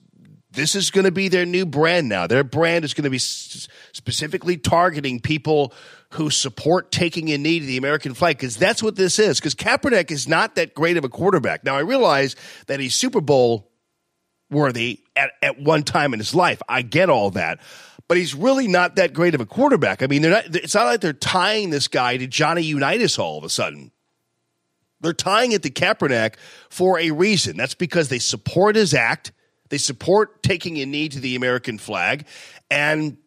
this 0.53 0.75
is 0.75 0.91
going 0.91 1.05
to 1.05 1.11
be 1.11 1.29
their 1.29 1.45
new 1.45 1.65
brand 1.65 2.07
now. 2.07 2.27
Their 2.27 2.43
brand 2.43 2.85
is 2.85 2.93
going 2.93 3.05
to 3.05 3.09
be 3.09 3.17
s- 3.17 3.67
specifically 3.91 4.55
targeting 4.55 5.19
people 5.19 5.73
who 6.11 6.29
support 6.29 6.91
taking 6.91 7.31
a 7.31 7.37
knee 7.39 7.59
to 7.59 7.65
the 7.65 7.77
American 7.77 8.13
flag 8.13 8.37
because 8.37 8.55
that's 8.55 8.83
what 8.83 8.95
this 8.95 9.17
is. 9.17 9.39
Because 9.39 9.55
Kaepernick 9.55 10.11
is 10.11 10.27
not 10.27 10.55
that 10.55 10.75
great 10.75 10.95
of 10.95 11.03
a 11.03 11.09
quarterback. 11.09 11.63
Now 11.63 11.75
I 11.75 11.79
realize 11.79 12.35
that 12.67 12.79
he's 12.79 12.93
Super 12.93 13.19
Bowl 13.19 13.71
worthy 14.51 14.99
at, 15.15 15.31
at 15.41 15.59
one 15.59 15.81
time 15.81 16.13
in 16.13 16.19
his 16.19 16.35
life. 16.35 16.61
I 16.69 16.83
get 16.83 17.09
all 17.09 17.31
that. 17.31 17.59
But 18.07 18.17
he's 18.17 18.35
really 18.35 18.67
not 18.67 18.97
that 18.97 19.13
great 19.13 19.33
of 19.33 19.41
a 19.41 19.45
quarterback. 19.45 20.03
I 20.03 20.07
mean, 20.07 20.21
they're 20.21 20.31
not, 20.31 20.55
it's 20.55 20.75
not 20.75 20.85
like 20.85 21.01
they're 21.01 21.13
tying 21.13 21.69
this 21.69 21.87
guy 21.87 22.17
to 22.17 22.27
Johnny 22.27 22.61
Unitas 22.61 23.17
all 23.17 23.37
of 23.37 23.43
a 23.43 23.49
sudden. 23.49 23.91
They're 25.01 25.13
tying 25.13 25.51
it 25.51 25.63
to 25.63 25.69
Kaepernick 25.69 26.35
for 26.69 26.99
a 26.99 27.11
reason. 27.11 27.57
That's 27.57 27.75
because 27.75 28.09
they 28.09 28.19
support 28.19 28.75
his 28.75 28.93
act. 28.93 29.31
They 29.69 29.77
support 29.77 30.43
taking 30.43 30.77
a 30.79 30.85
knee 30.85 31.09
to 31.09 31.19
the 31.19 31.35
American 31.35 31.77
flag, 31.77 32.25
and 32.69 33.17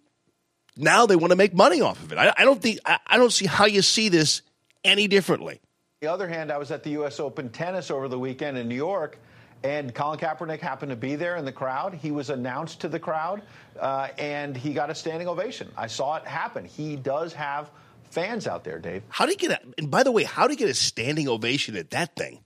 now 0.76 1.06
they 1.06 1.16
want 1.16 1.30
to 1.30 1.36
make 1.36 1.54
money 1.54 1.80
off 1.80 2.02
of 2.02 2.12
it. 2.12 2.18
I, 2.18 2.32
I 2.36 2.44
don't 2.44 2.62
think 2.62 2.78
I, 2.86 2.98
I 3.06 3.16
don't 3.16 3.32
see 3.32 3.46
how 3.46 3.66
you 3.66 3.82
see 3.82 4.08
this 4.08 4.42
any 4.84 5.08
differently. 5.08 5.60
The 6.00 6.12
other 6.12 6.28
hand, 6.28 6.52
I 6.52 6.58
was 6.58 6.70
at 6.70 6.82
the 6.82 6.90
U.S. 6.90 7.20
Open 7.20 7.48
tennis 7.48 7.90
over 7.90 8.06
the 8.06 8.18
weekend 8.18 8.58
in 8.58 8.68
New 8.68 8.76
York, 8.76 9.18
and 9.66 9.92
Colin 9.92 10.18
Kaepernick 10.18 10.60
happened 10.60 10.90
to 10.90 10.96
be 10.96 11.16
there 11.16 11.36
in 11.36 11.44
the 11.44 11.52
crowd. 11.52 11.92
He 11.94 12.12
was 12.12 12.30
announced 12.30 12.82
to 12.82 12.88
the 12.88 13.00
crowd, 13.00 13.42
uh, 13.80 14.08
and 14.16 14.56
he 14.56 14.72
got 14.72 14.90
a 14.90 14.94
standing 14.94 15.26
ovation. 15.26 15.68
I 15.76 15.88
saw 15.88 16.16
it 16.16 16.24
happen. 16.24 16.64
He 16.64 16.94
does 16.94 17.32
have 17.32 17.70
fans 18.10 18.46
out 18.46 18.62
there, 18.62 18.78
Dave. 18.78 19.02
How 19.08 19.26
do 19.26 19.32
you 19.32 19.38
get 19.38 19.50
a, 19.50 19.60
and 19.76 19.90
by 19.90 20.04
the 20.04 20.12
way, 20.12 20.22
how 20.22 20.46
do 20.46 20.52
you 20.52 20.58
get 20.58 20.68
a 20.68 20.74
standing 20.74 21.28
ovation 21.28 21.76
at 21.76 21.90
that 21.90 22.14
thing? 22.14 22.44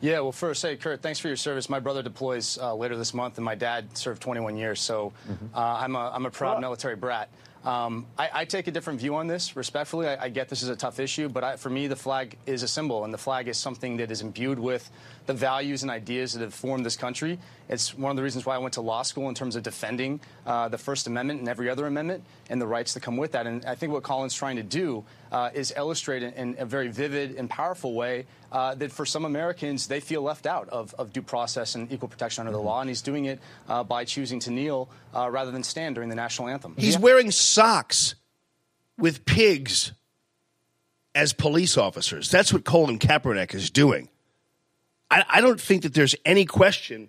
Yeah, 0.00 0.20
well, 0.20 0.30
first, 0.30 0.62
hey, 0.62 0.76
Kurt, 0.76 1.02
thanks 1.02 1.18
for 1.18 1.26
your 1.26 1.38
service. 1.38 1.68
My 1.68 1.80
brother 1.80 2.02
deploys 2.02 2.58
uh, 2.58 2.74
later 2.74 2.96
this 2.96 3.12
month, 3.12 3.38
and 3.38 3.44
my 3.44 3.56
dad 3.56 3.96
served 3.96 4.22
21 4.22 4.56
years, 4.56 4.78
so 4.80 5.12
uh, 5.54 5.58
I'm, 5.58 5.96
a, 5.96 6.12
I'm 6.14 6.26
a 6.26 6.30
proud 6.30 6.60
military 6.60 6.96
brat. 6.96 7.28
Um, 7.64 8.06
I, 8.16 8.30
I, 8.32 8.44
take 8.44 8.68
a 8.68 8.70
different 8.70 9.00
view 9.00 9.16
on 9.16 9.26
this, 9.26 9.56
respectfully. 9.56 10.06
I, 10.06 10.26
I 10.26 10.28
get 10.28 10.48
this 10.48 10.62
is 10.62 10.68
a 10.68 10.76
tough 10.76 11.00
issue, 11.00 11.28
but 11.28 11.42
I, 11.42 11.56
for 11.56 11.68
me, 11.68 11.88
the 11.88 11.96
flag 11.96 12.36
is 12.46 12.62
a 12.62 12.68
symbol, 12.68 13.02
and 13.04 13.12
the 13.12 13.18
flag 13.18 13.48
is 13.48 13.56
something 13.56 13.96
that 13.96 14.12
is 14.12 14.20
imbued 14.20 14.60
with 14.60 14.88
the 15.26 15.34
values 15.34 15.82
and 15.82 15.90
ideas 15.90 16.34
that 16.34 16.42
have 16.42 16.54
formed 16.54 16.84
this 16.84 16.96
country. 16.96 17.38
It's 17.68 17.96
one 17.96 18.10
of 18.10 18.16
the 18.16 18.22
reasons 18.22 18.46
why 18.46 18.54
I 18.54 18.58
went 18.58 18.74
to 18.74 18.80
law 18.80 19.02
school 19.02 19.28
in 19.28 19.34
terms 19.34 19.56
of 19.56 19.62
defending 19.62 20.20
uh, 20.46 20.68
the 20.68 20.78
First 20.78 21.06
Amendment 21.06 21.40
and 21.40 21.48
every 21.48 21.68
other 21.68 21.86
amendment 21.86 22.24
and 22.48 22.60
the 22.60 22.66
rights 22.66 22.94
that 22.94 23.02
come 23.02 23.16
with 23.16 23.32
that. 23.32 23.46
And 23.46 23.64
I 23.64 23.74
think 23.74 23.92
what 23.92 24.02
Colin's 24.02 24.34
trying 24.34 24.56
to 24.56 24.62
do 24.62 25.04
uh, 25.32 25.50
is 25.52 25.72
illustrate 25.76 26.22
in, 26.22 26.32
in, 26.34 26.56
a 26.58 26.64
very 26.64 26.88
vivid 26.88 27.34
and 27.36 27.50
powerful 27.50 27.94
way 27.94 28.26
uh, 28.52 28.74
that 28.76 28.92
for 28.92 29.04
some 29.04 29.24
Americans, 29.24 29.88
they 29.88 30.00
feel 30.00 30.22
left 30.22 30.46
out 30.46 30.68
of, 30.68 30.94
of 30.94 31.12
due 31.12 31.22
process 31.22 31.74
and 31.74 31.92
equal 31.92 32.08
protection 32.08 32.42
under 32.42 32.52
the 32.52 32.62
law. 32.62 32.80
And 32.80 32.88
he's 32.88 33.02
doing 33.02 33.24
it 33.24 33.40
uh, 33.68 33.82
by 33.82 34.04
choosing 34.04 34.38
to 34.40 34.50
kneel 34.50 34.88
uh, 35.14 35.28
rather 35.30 35.50
than 35.50 35.64
stand 35.64 35.96
during 35.96 36.10
the 36.10 36.16
national 36.16 36.48
anthem. 36.48 36.74
He's 36.78 36.98
wearing 36.98 37.30
socks 37.30 38.14
with 38.96 39.24
pigs 39.24 39.92
as 41.16 41.32
police 41.32 41.76
officers. 41.76 42.30
That's 42.30 42.52
what 42.52 42.64
Colin 42.64 42.98
Kaepernick 42.98 43.54
is 43.54 43.70
doing. 43.70 44.08
I, 45.10 45.24
I 45.28 45.40
don't 45.40 45.60
think 45.60 45.82
that 45.82 45.94
there's 45.94 46.14
any 46.24 46.44
question 46.44 47.08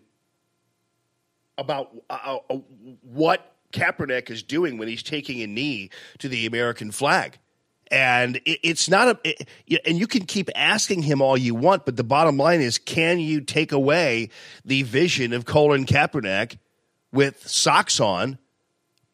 about 1.58 1.96
uh, 2.10 2.38
uh, 2.50 2.56
what 3.02 3.54
Kaepernick 3.72 4.30
is 4.30 4.44
doing 4.44 4.78
when 4.78 4.88
he's 4.88 5.04
taking 5.04 5.42
a 5.42 5.48
knee 5.48 5.90
to 6.20 6.30
the 6.30 6.46
American 6.46 6.92
flag. 6.92 7.38
And 7.90 8.38
it, 8.38 8.60
it's 8.64 8.90
not 8.90 9.08
a, 9.08 9.20
it, 9.24 9.82
and 9.86 9.98
you 9.98 10.08
can 10.08 10.26
keep 10.26 10.50
asking 10.56 11.04
him 11.04 11.22
all 11.22 11.38
you 11.38 11.56
want, 11.56 11.86
but 11.86 11.96
the 11.96 12.04
bottom 12.04 12.38
line 12.38 12.62
is, 12.62 12.78
can 12.78 13.20
you 13.20 13.42
take 13.42 13.72
away 13.72 14.30
the 14.66 14.84
vision 14.84 15.34
of 15.34 15.46
Colin 15.46 15.86
Kaepernick 15.86 16.58
with 17.12 17.48
socks 17.48 18.00
on, 18.00 18.38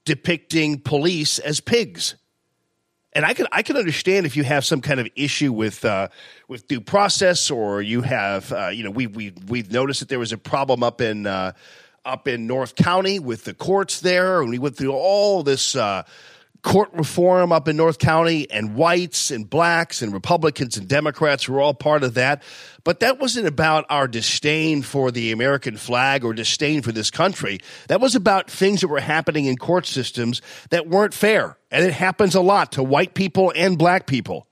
depicting 0.06 0.80
police 0.80 1.40
as 1.40 1.60
pigs? 1.60 2.16
And 3.16 3.26
I 3.26 3.34
can 3.34 3.48
I 3.52 3.62
can 3.62 3.78
understand 3.78 4.26
if 4.26 4.36
you 4.36 4.44
have 4.44 4.66
some 4.66 4.82
kind 4.82 5.00
of 5.00 5.08
issue 5.16 5.54
with 5.54 5.86
uh, 5.86 6.08
with 6.48 6.68
due 6.68 6.82
process, 6.82 7.52
or 7.52 7.82
you 7.82 8.02
have 8.02 8.52
uh, 8.52 8.70
you 8.70 8.84
know 8.84 8.90
we 8.90 9.08
we 9.08 9.34
we've 9.48 9.72
noticed 9.72 10.00
that 10.00 10.10
there 10.10 10.20
was 10.20 10.32
a 10.32 10.38
problem 10.38 10.82
up 10.82 11.00
in 11.00 11.28
uh, 11.28 11.52
up 12.06 12.28
in 12.28 12.48
North 12.48 12.76
County 12.76 13.20
with 13.20 13.44
the 13.44 13.54
courts 13.54 14.00
there, 14.00 14.42
and 14.42 14.50
we 14.50 14.58
went 14.58 14.76
through 14.78 14.94
all 14.94 15.44
this 15.44 15.76
uh, 15.76 16.04
court 16.64 16.90
reform 16.94 17.52
up 17.52 17.68
in 17.68 17.76
North 17.76 18.00
County, 18.00 18.50
and 18.50 18.74
whites 18.74 19.32
and 19.32 19.50
blacks 19.50 20.02
and 20.02 20.14
Republicans 20.14 20.78
and 20.78 20.88
Democrats 20.88 21.48
were 21.48 21.60
all 21.60 21.74
part 21.74 22.04
of 22.04 22.14
that. 22.14 22.42
But 22.86 23.02
that 23.02 23.20
wasn't 23.20 23.48
about 23.48 23.86
our 23.90 24.08
disdain 24.08 24.82
for 24.82 25.12
the 25.12 25.32
American 25.32 25.78
flag 25.78 26.24
or 26.24 26.34
disdain 26.34 26.82
for 26.82 26.92
this 26.92 27.12
country. 27.12 27.60
That 27.90 28.02
was 28.02 28.16
about 28.16 28.50
things 28.50 28.82
that 28.82 28.88
were 28.88 29.02
happening 29.02 29.46
in 29.46 29.58
court 29.58 29.86
systems 29.86 30.42
that 30.70 30.88
weren't 30.88 31.14
fair. 31.14 31.58
And 31.70 31.86
it 31.86 31.94
happens 31.94 32.34
a 32.34 32.42
lot 32.42 32.72
to 32.74 32.84
white 32.84 33.14
people 33.14 33.52
and 33.56 33.78
black 33.78 34.08
people. 34.08 34.48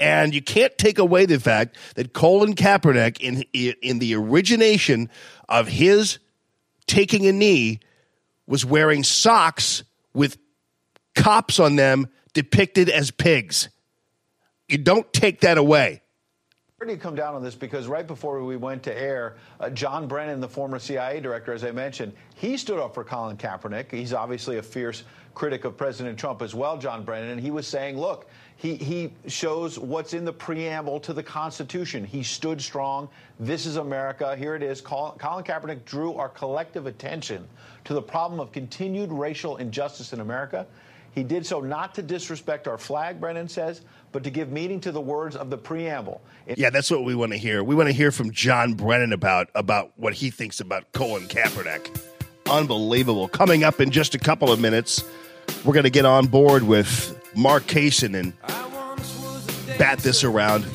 And 0.00 0.34
you 0.34 0.42
can't 0.42 0.76
take 0.76 0.98
away 0.98 1.26
the 1.26 1.40
fact 1.40 1.76
that 1.94 2.12
Colin 2.12 2.54
Kaepernick, 2.54 3.20
in, 3.20 3.42
in 3.52 3.98
the 3.98 4.14
origination 4.14 5.08
of 5.48 5.68
his 5.68 6.18
taking 6.86 7.26
a 7.26 7.32
knee, 7.32 7.80
was 8.46 8.64
wearing 8.64 9.04
socks 9.04 9.82
with 10.14 10.38
cops 11.18 11.58
on 11.58 11.76
them 11.76 12.08
depicted 12.32 12.88
as 12.88 13.10
pigs. 13.10 13.68
You 14.68 14.78
don't 14.78 15.10
take 15.12 15.40
that 15.40 15.58
away. 15.58 16.02
Where 16.76 16.86
do 16.86 16.92
you 16.92 17.00
come 17.00 17.16
down 17.16 17.34
on 17.34 17.42
this? 17.42 17.56
Because 17.56 17.88
right 17.88 18.06
before 18.06 18.40
we 18.44 18.56
went 18.56 18.84
to 18.84 18.96
air, 18.96 19.34
uh, 19.58 19.68
John 19.70 20.06
Brennan, 20.06 20.38
the 20.40 20.48
former 20.48 20.78
CIA 20.78 21.18
director, 21.18 21.52
as 21.52 21.64
I 21.64 21.72
mentioned, 21.72 22.12
he 22.36 22.56
stood 22.56 22.78
up 22.78 22.94
for 22.94 23.02
Colin 23.02 23.36
Kaepernick. 23.36 23.90
He's 23.90 24.12
obviously 24.12 24.58
a 24.58 24.62
fierce 24.62 25.02
critic 25.34 25.64
of 25.64 25.76
President 25.76 26.16
Trump 26.16 26.40
as 26.40 26.54
well, 26.54 26.78
John 26.78 27.04
Brennan. 27.04 27.30
And 27.30 27.40
he 27.40 27.50
was 27.50 27.66
saying, 27.66 27.98
look, 27.98 28.28
he, 28.54 28.76
he 28.76 29.12
shows 29.26 29.76
what's 29.76 30.14
in 30.14 30.24
the 30.24 30.32
preamble 30.32 31.00
to 31.00 31.12
the 31.12 31.22
Constitution. 31.22 32.04
He 32.04 32.22
stood 32.22 32.60
strong. 32.60 33.08
This 33.40 33.66
is 33.66 33.74
America. 33.74 34.36
Here 34.36 34.54
it 34.54 34.62
is. 34.62 34.80
Colin, 34.80 35.18
Colin 35.18 35.44
Kaepernick 35.44 35.84
drew 35.84 36.14
our 36.14 36.28
collective 36.28 36.86
attention 36.86 37.44
to 37.86 37.94
the 37.94 38.02
problem 38.02 38.38
of 38.38 38.52
continued 38.52 39.10
racial 39.10 39.56
injustice 39.56 40.12
in 40.12 40.20
America. 40.20 40.64
He 41.18 41.24
did 41.24 41.44
so 41.44 41.60
not 41.60 41.96
to 41.96 42.02
disrespect 42.02 42.68
our 42.68 42.78
flag, 42.78 43.20
Brennan 43.20 43.48
says, 43.48 43.80
but 44.12 44.22
to 44.22 44.30
give 44.30 44.52
meaning 44.52 44.80
to 44.82 44.92
the 44.92 45.00
words 45.00 45.34
of 45.34 45.50
the 45.50 45.58
preamble. 45.58 46.20
Yeah, 46.56 46.70
that's 46.70 46.92
what 46.92 47.02
we 47.02 47.16
want 47.16 47.32
to 47.32 47.38
hear. 47.38 47.64
We 47.64 47.74
want 47.74 47.88
to 47.88 47.92
hear 47.92 48.12
from 48.12 48.30
John 48.30 48.74
Brennan 48.74 49.12
about 49.12 49.48
about 49.56 49.90
what 49.96 50.14
he 50.14 50.30
thinks 50.30 50.60
about 50.60 50.92
Colin 50.92 51.24
Kaepernick. 51.24 52.00
Unbelievable. 52.48 53.26
Coming 53.26 53.64
up 53.64 53.80
in 53.80 53.90
just 53.90 54.14
a 54.14 54.18
couple 54.18 54.52
of 54.52 54.60
minutes, 54.60 55.02
we're 55.64 55.74
going 55.74 55.82
to 55.82 55.90
get 55.90 56.04
on 56.04 56.28
board 56.28 56.62
with 56.62 57.20
Mark 57.34 57.64
Kaysen 57.64 58.14
and 58.16 58.32
bat 59.76 59.98
this 59.98 60.22
around. 60.22 60.66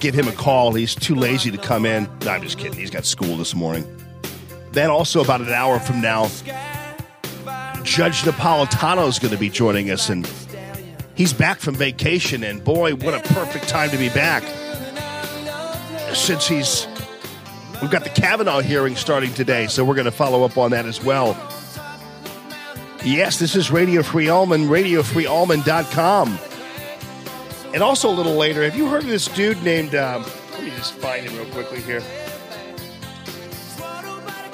Give 0.00 0.14
him 0.14 0.26
a 0.26 0.32
call. 0.32 0.72
He's 0.72 0.94
too 0.94 1.14
lazy 1.14 1.50
to 1.50 1.58
come 1.58 1.84
in. 1.84 2.08
No, 2.24 2.30
I'm 2.30 2.42
just 2.42 2.56
kidding. 2.56 2.78
He's 2.78 2.90
got 2.90 3.04
school 3.04 3.36
this 3.36 3.54
morning. 3.54 3.86
Then, 4.72 4.88
also 4.88 5.22
about 5.22 5.42
an 5.42 5.50
hour 5.50 5.78
from 5.78 6.00
now, 6.00 6.30
Judge 7.92 8.22
Napolitano 8.22 9.06
is 9.06 9.18
going 9.18 9.34
to 9.34 9.38
be 9.38 9.50
joining 9.50 9.90
us, 9.90 10.08
and 10.08 10.26
he's 11.14 11.34
back 11.34 11.60
from 11.60 11.74
vacation. 11.74 12.42
And 12.42 12.64
boy, 12.64 12.94
what 12.94 13.12
a 13.12 13.20
perfect 13.34 13.68
time 13.68 13.90
to 13.90 13.98
be 13.98 14.08
back 14.08 14.42
since 16.14 16.48
he's 16.48 16.86
we've 17.82 17.90
got 17.90 18.02
the 18.02 18.08
Kavanaugh 18.08 18.60
hearing 18.60 18.96
starting 18.96 19.30
today, 19.34 19.66
so 19.66 19.84
we're 19.84 19.94
going 19.94 20.06
to 20.06 20.10
follow 20.10 20.42
up 20.42 20.56
on 20.56 20.70
that 20.70 20.86
as 20.86 21.04
well. 21.04 21.36
Yes, 23.04 23.38
this 23.38 23.54
is 23.54 23.70
Radio 23.70 24.02
Free 24.02 24.30
Allman, 24.30 24.68
RadioFreeAllman.com. 24.68 26.38
And 27.74 27.82
also 27.82 28.08
a 28.08 28.16
little 28.16 28.36
later, 28.36 28.64
have 28.64 28.74
you 28.74 28.86
heard 28.86 29.02
of 29.02 29.10
this 29.10 29.28
dude 29.28 29.62
named? 29.62 29.94
Um, 29.94 30.24
let 30.52 30.64
me 30.64 30.70
just 30.70 30.94
find 30.94 31.28
him 31.28 31.36
real 31.36 31.52
quickly 31.52 31.82
here. 31.82 32.02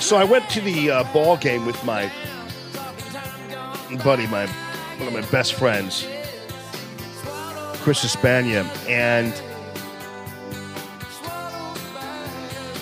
So 0.01 0.17
I 0.17 0.25
went 0.25 0.51
to 0.51 0.61
the 0.61 0.91
uh, 0.91 1.13
ball 1.13 1.37
game 1.37 1.67
with 1.67 1.85
my 1.85 2.11
buddy, 3.97 4.27
my 4.27 4.47
one 4.99 5.09
of 5.09 5.15
my 5.15 5.23
best 5.31 5.55
friends, 5.55 6.07
Chris 7.83 8.05
Espana, 8.05 8.65
and 8.89 9.33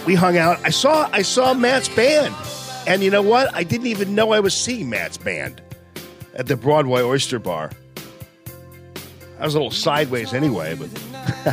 we 0.07 0.14
hung 0.14 0.37
out. 0.37 0.59
I 0.64 0.71
saw 0.71 1.09
I 1.12 1.23
saw 1.23 1.55
Matt's 1.55 1.88
band, 1.88 2.35
and 2.87 3.03
you 3.03 3.11
know 3.11 3.23
what? 3.23 3.55
I 3.55 3.62
didn't 3.62 3.87
even 3.87 4.14
know 4.14 4.33
I 4.33 4.40
was 4.40 4.55
seeing 4.55 4.90
Matt's 4.90 5.19
band 5.19 5.61
at 6.35 6.47
the 6.47 6.57
Broadway 6.57 7.03
Oyster 7.03 7.38
Bar. 7.38 7.71
I 9.38 9.45
was 9.45 9.55
a 9.55 9.59
little 9.59 9.71
sideways 9.71 10.33
anyway, 10.33 10.75
but 10.75 10.88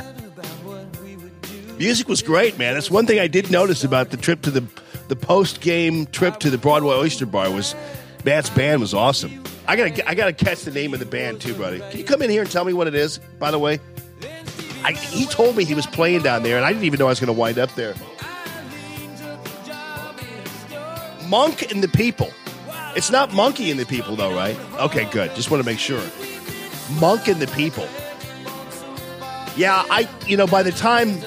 music 1.77 2.07
was 2.07 2.21
great, 2.21 2.57
man. 2.57 2.73
That's 2.75 2.89
one 2.89 3.05
thing 3.05 3.19
I 3.19 3.27
did 3.27 3.51
notice 3.51 3.83
about 3.83 4.11
the 4.11 4.17
trip 4.17 4.41
to 4.43 4.51
the 4.51 4.63
the 5.09 5.15
post 5.15 5.61
game 5.61 6.05
trip 6.07 6.39
to 6.39 6.49
the 6.49 6.57
Broadway 6.57 6.95
Oyster 6.95 7.25
Bar 7.25 7.51
was 7.51 7.75
Matt's 8.23 8.49
band 8.49 8.81
was 8.81 8.93
awesome. 8.93 9.43
I 9.67 9.75
gotta 9.75 10.09
I 10.09 10.15
gotta 10.15 10.33
catch 10.33 10.63
the 10.63 10.71
name 10.71 10.93
of 10.93 10.99
the 10.99 11.05
band 11.05 11.41
too, 11.41 11.53
buddy. 11.53 11.79
Can 11.79 11.97
you 11.97 12.03
come 12.03 12.21
in 12.21 12.29
here 12.29 12.41
and 12.41 12.51
tell 12.51 12.65
me 12.65 12.73
what 12.73 12.87
it 12.87 12.95
is? 12.95 13.19
By 13.39 13.51
the 13.51 13.59
way, 13.59 13.79
I, 14.83 14.91
he 14.91 15.25
told 15.25 15.55
me 15.55 15.63
he 15.63 15.73
was 15.73 15.87
playing 15.87 16.23
down 16.23 16.43
there, 16.43 16.57
and 16.57 16.65
I 16.65 16.71
didn't 16.73 16.83
even 16.83 16.99
know 16.99 17.05
I 17.05 17.09
was 17.09 17.19
going 17.19 17.33
to 17.33 17.39
wind 17.39 17.57
up 17.57 17.73
there. 17.75 17.95
Monk 21.27 21.71
and 21.71 21.81
the 21.81 21.87
People. 21.87 22.31
It's 22.95 23.09
not 23.09 23.33
Monkey 23.33 23.71
and 23.71 23.79
the 23.79 23.85
People, 23.85 24.15
though, 24.15 24.35
right? 24.35 24.57
Okay, 24.73 25.09
good. 25.09 25.33
Just 25.35 25.49
want 25.49 25.63
to 25.63 25.65
make 25.65 25.79
sure. 25.79 26.03
Monk 26.99 27.27
and 27.27 27.41
the 27.41 27.47
People. 27.47 27.87
Yeah, 29.55 29.83
I, 29.89 30.09
you 30.27 30.35
know, 30.35 30.47
by 30.47 30.63
the 30.63 30.71
time 30.71 31.19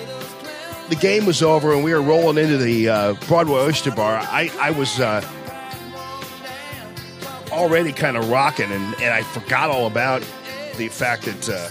the 0.91 0.97
game 0.97 1.27
was 1.27 1.43
over 1.43 1.73
and 1.73 1.83
we 1.83 1.95
were 1.95 2.03
rolling 2.03 2.37
into 2.37 2.59
the 2.59 2.89
uh, 2.89 3.15
Broadway 3.27 3.61
Oyster 3.61 3.91
Bar, 3.91 4.19
I, 4.19 4.51
I 4.61 4.71
was 4.71 5.01
uh, 5.01 5.23
already 7.57 7.93
kind 7.93 8.17
of 8.17 8.29
rocking, 8.31 8.71
and, 8.71 8.95
and 8.97 9.13
I 9.13 9.23
forgot 9.23 9.71
all 9.71 9.87
about 9.87 10.23
the 10.77 10.89
fact 10.89 11.25
that 11.25 11.49
uh, 11.49 11.69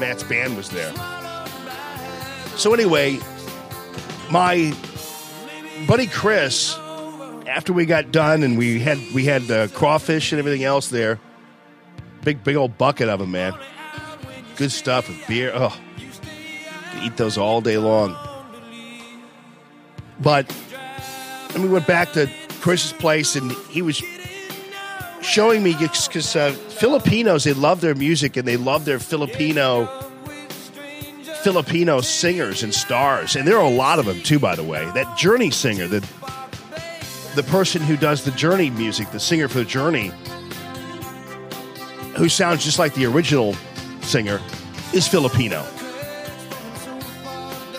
Matt's 0.00 0.22
band 0.22 0.56
was 0.56 0.70
there. 0.70 0.92
So, 2.56 2.72
anyway, 2.72 3.18
my 4.30 4.74
buddy 5.86 6.06
Chris, 6.06 6.76
after 7.46 7.72
we 7.72 7.86
got 7.86 8.12
done 8.12 8.42
and 8.42 8.56
we 8.58 8.78
had 8.80 8.98
we 9.14 9.24
had 9.24 9.50
uh, 9.50 9.68
crawfish 9.68 10.32
and 10.32 10.38
everything 10.38 10.64
else 10.64 10.88
there, 10.88 11.18
big 12.22 12.42
big 12.44 12.56
old 12.56 12.78
bucket 12.78 13.08
of 13.08 13.20
them, 13.20 13.32
man. 13.32 13.54
Good 14.56 14.72
stuff 14.72 15.08
with 15.08 15.26
beer. 15.26 15.52
Oh, 15.54 15.78
eat 17.02 17.16
those 17.16 17.38
all 17.38 17.60
day 17.60 17.78
long. 17.78 18.16
But 20.20 20.48
then 21.50 21.62
we 21.62 21.68
went 21.68 21.86
back 21.86 22.12
to 22.12 22.28
Chris's 22.60 22.92
place 22.92 23.36
and 23.36 23.52
he 23.70 23.82
was 23.82 24.02
showing 25.22 25.62
me 25.62 25.74
because 25.74 26.36
uh, 26.36 26.52
Filipinos 26.52 27.44
they 27.44 27.52
love 27.52 27.80
their 27.80 27.94
music 27.94 28.36
and 28.36 28.46
they 28.46 28.56
love 28.56 28.84
their 28.84 28.98
Filipino 28.98 29.86
Filipino 31.42 32.00
singers 32.00 32.62
and 32.62 32.74
stars, 32.74 33.36
and 33.36 33.46
there 33.46 33.56
are 33.56 33.64
a 33.64 33.70
lot 33.70 33.98
of 33.98 34.06
them 34.06 34.20
too. 34.22 34.38
By 34.38 34.56
the 34.56 34.64
way, 34.64 34.84
that 34.94 35.16
Journey 35.16 35.50
singer, 35.50 35.86
the 35.86 36.00
the 37.36 37.44
person 37.44 37.80
who 37.80 37.96
does 37.96 38.24
the 38.24 38.32
Journey 38.32 38.70
music, 38.70 39.10
the 39.12 39.20
singer 39.20 39.46
for 39.46 39.58
the 39.58 39.64
Journey, 39.64 40.10
who 42.16 42.28
sounds 42.28 42.64
just 42.64 42.78
like 42.78 42.94
the 42.94 43.06
original 43.06 43.54
singer, 44.02 44.40
is 44.92 45.06
Filipino. 45.06 45.64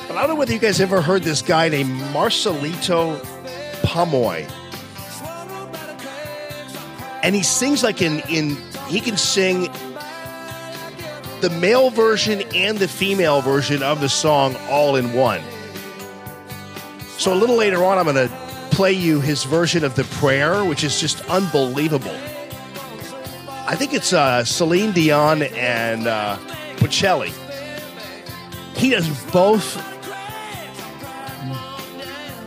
But 0.07 0.15
I 0.15 0.21
don't 0.21 0.29
know 0.29 0.35
whether 0.35 0.53
you 0.53 0.59
guys 0.59 0.79
ever 0.79 1.01
heard 1.01 1.23
this 1.23 1.41
guy 1.41 1.67
named 1.67 1.91
Marcelito 2.13 3.17
Pomoy. 3.83 4.49
And 7.21 7.35
he 7.35 7.43
sings 7.43 7.83
like 7.83 8.01
in 8.01 8.19
in 8.29 8.57
he 8.87 8.99
can 9.01 9.17
sing 9.17 9.71
the 11.41 11.49
male 11.59 11.89
version 11.89 12.43
and 12.53 12.77
the 12.77 12.87
female 12.87 13.41
version 13.41 13.83
of 13.83 14.01
the 14.01 14.09
song 14.09 14.55
all 14.69 14.95
in 14.95 15.13
one. 15.13 15.41
So 17.17 17.33
a 17.33 17.35
little 17.35 17.55
later 17.55 17.83
on, 17.83 17.97
I'm 17.97 18.05
going 18.05 18.27
to 18.27 18.33
play 18.71 18.93
you 18.93 19.19
his 19.19 19.43
version 19.43 19.83
of 19.83 19.95
the 19.95 20.05
prayer, 20.05 20.63
which 20.63 20.83
is 20.83 20.99
just 20.99 21.21
unbelievable. 21.29 22.15
I 23.67 23.75
think 23.75 23.93
it's 23.93 24.13
uh, 24.13 24.43
Celine 24.45 24.91
Dion 24.93 25.43
and 25.43 26.07
uh. 26.07 26.37
He 28.75 28.89
does 28.89 29.09
both 29.31 29.75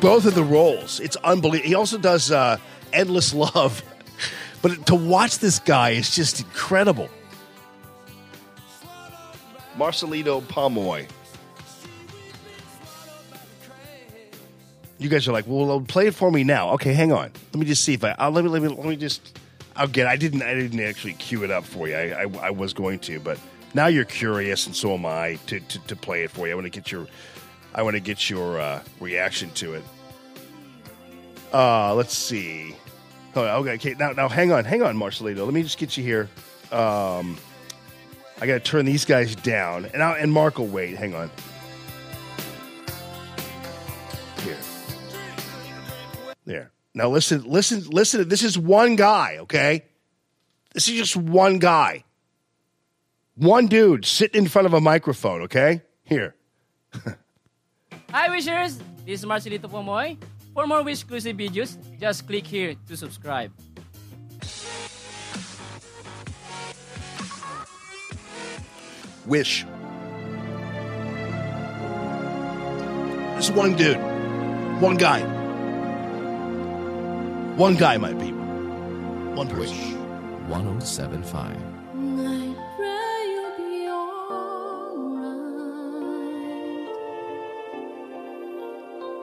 both 0.01 0.25
of 0.25 0.35
the 0.35 0.43
roles. 0.43 1.01
It's 1.01 1.17
unbelievable. 1.17 1.69
He 1.69 1.75
also 1.75 1.99
does 1.99 2.33
uh, 2.33 2.57
Endless 2.95 3.35
Love. 3.35 3.83
But 4.62 4.87
to 4.87 4.94
watch 4.94 5.38
this 5.38 5.59
guy 5.59 5.90
is 5.90 6.14
just 6.14 6.40
incredible. 6.40 7.11
Marcelino 9.77 10.40
Pomoy. 10.42 11.09
You 14.98 15.09
guys 15.09 15.27
are 15.27 15.33
like, 15.33 15.46
well, 15.48 15.81
play 15.81 16.07
it 16.07 16.14
for 16.14 16.31
me 16.31 16.44
now. 16.44 16.70
Okay, 16.75 16.92
hang 16.92 17.12
on. 17.12 17.33
Let 17.53 17.57
me 17.57 17.66
just 17.66 17.83
see 17.83 17.94
if 17.94 18.05
I. 18.05 18.14
I'll, 18.18 18.31
let 18.31 18.44
me 18.44 18.51
let 18.51 18.62
me 18.62 18.68
let 18.68 18.87
me 18.87 18.96
just. 18.96 19.37
I'll 19.75 19.88
get. 19.88 20.07
I 20.07 20.14
didn't. 20.16 20.42
I 20.42 20.55
didn't 20.55 20.79
actually 20.79 21.14
cue 21.14 21.42
it 21.42 21.51
up 21.51 21.64
for 21.64 21.88
you. 21.88 21.96
I, 21.96 22.22
I, 22.22 22.31
I 22.40 22.51
was 22.51 22.72
going 22.72 23.01
to, 23.01 23.18
but 23.18 23.37
now 23.75 23.88
you're 23.88 24.05
curious, 24.05 24.66
and 24.66 24.77
so 24.77 24.94
am 24.94 25.05
I 25.05 25.40
to, 25.48 25.59
to, 25.59 25.79
to 25.81 25.96
play 25.96 26.22
it 26.22 26.31
for 26.31 26.46
you. 26.46 26.53
I 26.53 26.55
want 26.55 26.66
to 26.66 26.70
get 26.70 26.92
your. 26.92 27.09
I 27.75 27.83
want 27.83 27.94
to 27.94 28.01
get 28.01 28.31
your 28.31 28.61
uh, 28.61 28.83
reaction 29.01 29.51
to 29.53 29.75
it. 29.75 29.85
Uh, 31.53 31.94
let's 31.94 32.16
see. 32.16 32.77
Oh, 33.35 33.61
okay, 33.61 33.75
okay. 33.75 33.95
Now, 33.99 34.12
now, 34.12 34.29
hang 34.29 34.53
on, 34.53 34.64
hang 34.64 34.83
on, 34.83 34.97
Marcelino. 34.97 35.45
Let 35.45 35.55
me 35.55 35.62
just 35.62 35.79
get 35.79 35.97
you 35.97 36.05
here. 36.05 36.29
Um, 36.71 37.38
I 38.40 38.47
got 38.47 38.55
to 38.55 38.61
turn 38.61 38.85
these 38.85 39.05
guys 39.05 39.35
down, 39.37 39.87
and 39.87 40.03
I, 40.03 40.18
and 40.18 40.33
Mark 40.33 40.59
will 40.59 40.66
wait. 40.66 40.97
Hang 40.97 41.14
on. 41.14 41.31
Here. 44.45 44.59
There. 46.45 46.71
Now 46.95 47.09
listen, 47.09 47.45
listen, 47.45 47.85
listen. 47.88 48.29
This 48.29 48.42
is 48.42 48.59
one 48.59 48.97
guy, 48.97 49.38
okay? 49.40 49.85
This 50.75 50.88
is 50.88 50.99
just 50.99 51.16
one 51.16 51.59
guy. 51.59 52.05
One 53.37 53.66
dude 53.66 54.05
sitting 54.05 54.42
in 54.42 54.49
front 54.49 54.66
of 54.66 54.75
a 54.75 54.81
microphone, 54.81 55.42
okay? 55.42 55.83
Here. 56.05 56.35
Hi, 58.11 58.29
Wishers! 58.29 58.79
This 59.07 59.21
is 59.21 59.27
Marcelito 59.27 59.68
Pomoy. 59.68 60.18
For 60.55 60.67
more 60.67 60.85
Wish 60.85 61.01
exclusive 61.01 61.37
videos, 61.37 61.79
just 61.99 62.27
click 62.27 62.47
here 62.47 62.75
to 62.88 62.97
subscribe. 62.97 63.51
Wish. 69.25 69.65
This 73.37 73.51
one 73.51 73.77
dude. 73.77 73.97
One 74.83 74.97
guy. 74.97 75.21
One 77.57 77.77
guy, 77.77 77.97
my 77.97 78.12
people. 78.15 78.43
One 79.35 79.49
person. 79.49 79.77
1075. 80.49 81.72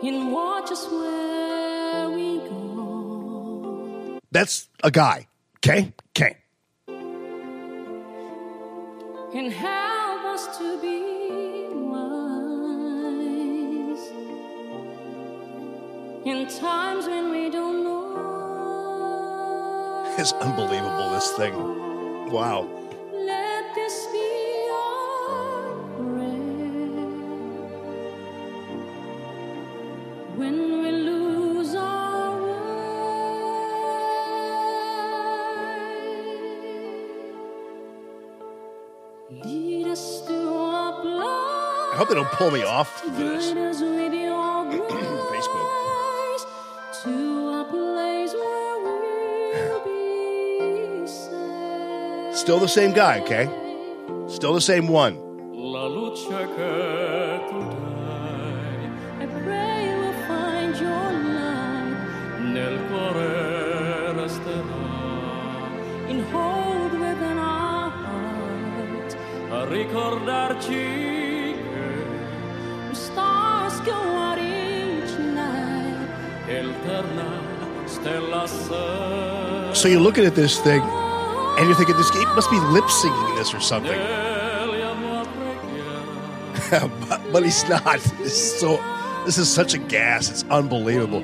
And 0.02 0.32
watch 0.32 0.72
us 0.72 0.88
where 0.90 2.10
we 2.10 2.38
go. 2.48 4.20
That's 4.32 4.70
a 4.82 4.90
guy. 4.92 5.28
Okay? 5.58 5.92
Okay. 6.12 6.38
And 9.36 9.52
help 9.52 10.24
us 10.24 10.58
to 10.58 10.82
be 10.82 11.68
wise. 11.92 12.10
In 16.26 16.48
times 16.48 17.06
when 17.06 17.30
we 17.32 17.50
don't 17.50 17.84
know. 17.84 18.00
It's 20.18 20.32
unbelievable, 20.34 21.10
this 21.12 21.32
thing. 21.34 21.54
Wow. 22.32 22.70
Let 23.12 23.76
this 23.76 24.08
be 24.14 24.49
I 30.41 30.43
hope 41.97 42.08
they 42.08 42.15
don't 42.15 42.32
pull 42.32 42.52
me 42.52 42.63
off 42.63 43.04
of 43.06 43.17
this. 43.17 43.47
Guide 43.52 43.58
us 43.58 43.82
with 43.82 44.13
your 44.13 44.65
Facebook. 44.71 45.67
grace 45.75 46.45
to 47.04 47.49
a 47.49 47.65
place 47.69 48.34
where 48.34 48.80
we'll 48.80 49.84
be 49.84 51.08
safe. 51.08 52.38
Still 52.38 52.60
the 52.60 52.69
same 52.69 52.93
guy, 52.93 53.19
okay? 53.19 53.49
Still 54.30 54.54
the 54.54 54.62
same 54.62 54.88
one. 54.88 55.17
Ricordarci 69.70 70.68
che 70.68 71.56
the 72.90 72.96
stars 72.96 73.82
go 73.84 73.92
out. 73.92 74.30
Eterna 76.50 77.42
stella. 77.86 78.48
So 79.74 79.88
you're 79.88 80.02
looking 80.02 80.26
at 80.26 80.34
this 80.34 80.60
thing, 80.60 80.82
and 80.82 81.68
you're 81.68 81.76
thinking, 81.76 81.96
this 81.96 82.10
it 82.10 82.28
must 82.36 82.50
be 82.50 82.60
lip 82.60 82.86
syncing 82.86 83.38
this 83.38 83.54
or 83.54 83.60
something. 83.60 84.00
but, 87.10 87.22
but 87.32 87.44
he's 87.44 87.68
not. 87.70 88.00
This 88.18 88.34
is 88.34 88.60
so. 88.60 88.80
This 89.26 89.38
is 89.38 89.48
such 89.48 89.76
a 89.76 89.78
gas. 89.78 90.30
It's 90.32 90.44
unbelievable. 90.50 91.24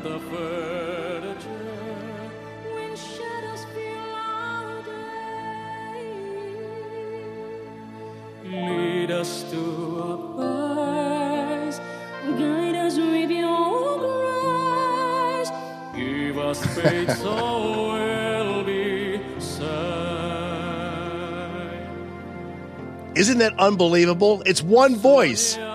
Isn't 23.36 23.54
that 23.54 23.62
unbelievable? 23.62 24.43
It's 24.45 24.63
one 24.63 24.95
voice. 24.95 25.58
And 25.58 25.65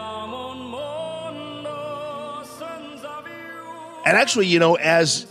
actually, 4.07 4.47
you 4.47 4.59
know, 4.59 4.77
as 4.77 5.27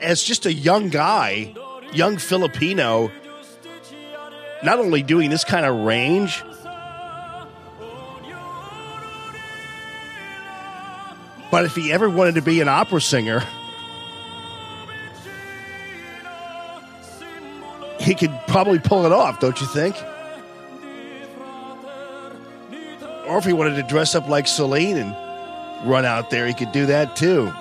as 0.00 0.24
just 0.24 0.46
a 0.46 0.52
young 0.52 0.88
guy, 0.88 1.54
young 1.92 2.18
Filipino, 2.18 3.12
not 4.64 4.80
only 4.80 5.04
doing 5.04 5.30
this 5.30 5.44
kind 5.44 5.64
of 5.64 5.84
range, 5.84 6.42
but 11.52 11.64
if 11.64 11.76
he 11.76 11.92
ever 11.92 12.10
wanted 12.10 12.34
to 12.34 12.42
be 12.42 12.60
an 12.60 12.68
opera 12.68 13.00
singer, 13.00 13.44
he 18.00 18.16
could 18.16 18.36
probably 18.48 18.80
pull 18.80 19.06
it 19.06 19.12
off, 19.12 19.38
don't 19.38 19.60
you 19.60 19.68
think? 19.68 19.94
Or 23.26 23.38
if 23.38 23.44
he 23.44 23.52
wanted 23.52 23.76
to 23.76 23.82
dress 23.82 24.14
up 24.14 24.28
like 24.28 24.46
Celine 24.46 24.96
and 24.96 25.88
run 25.88 26.04
out 26.04 26.30
there, 26.30 26.46
he 26.46 26.54
could 26.54 26.72
do 26.72 26.86
that 26.86 27.16
too. 27.16 27.52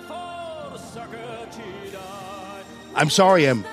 I'm 2.95 3.09
sorry, 3.09 3.45
I'm 3.45 3.65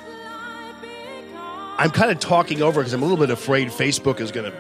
I'm 1.79 1.91
kind 1.91 2.11
of 2.11 2.19
talking 2.19 2.63
over 2.63 2.81
because 2.81 2.93
I'm 2.93 3.03
a 3.03 3.05
little 3.05 3.19
bit 3.19 3.31
afraid 3.31 3.69
Facebook 3.69 4.21
is 4.21 4.31
going 4.31 4.51
to 4.51 4.57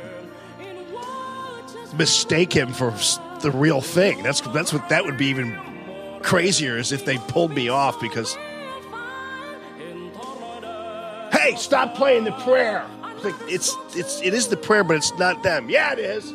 mistake 1.97 2.53
him 2.53 2.73
for 2.73 2.93
the 3.41 3.51
real 3.51 3.81
thing. 3.81 4.23
That's 4.23 4.41
that's 4.41 4.73
what 4.73 4.89
that 4.89 5.05
would 5.05 5.17
be 5.17 5.27
even 5.27 5.59
crazier 6.23 6.79
is 6.79 6.93
if 6.93 7.05
they 7.05 7.19
pulled 7.19 7.53
me 7.53 7.69
off 7.69 8.01
because 8.01 8.37
Hey, 11.33 11.57
stop 11.57 11.97
playing 11.97 12.25
the 12.25 12.33
prayer. 12.33 12.87
It's 13.49 13.75
it's 13.97 14.23
it 14.23 14.33
is 14.33 14.49
the 14.49 14.57
prayer, 14.57 14.85
but 14.85 14.97
it's 14.97 15.17
not 15.19 15.43
them. 15.43 15.69
Yeah, 15.69 15.93
it 15.93 15.99
is. 15.99 16.33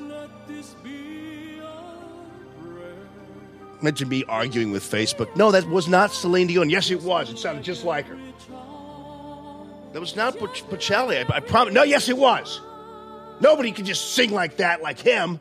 Imagine 3.82 4.10
me 4.10 4.24
arguing 4.28 4.72
with 4.72 4.84
Facebook. 4.84 5.36
No, 5.36 5.52
that 5.52 5.68
was 5.70 5.88
not 5.88 6.12
Celine 6.12 6.48
Dion. 6.48 6.70
Yes, 6.70 6.90
it 6.90 7.02
was. 7.04 7.30
It 7.30 7.38
sounded 7.38 7.64
just 7.64 7.84
like 7.84 8.08
her. 8.08 8.18
That 9.94 10.00
was 10.00 10.16
not 10.16 10.38
Boc- 10.38 10.64
Bocelli. 10.70 11.30
I, 11.32 11.38
I 11.38 11.40
promise. 11.40 11.74
No, 11.74 11.84
yes, 11.84 12.10
it 12.10 12.18
was. 12.18 12.60
Nobody 13.40 13.72
can 13.72 13.86
just 13.86 14.14
sing 14.16 14.32
like 14.32 14.58
that, 14.58 14.82
like 14.82 15.00
him. 15.00 15.40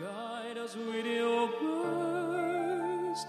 Guide 0.00 0.56
us 0.58 0.76
with 0.76 1.04
your 1.06 1.48
grace. 1.58 3.24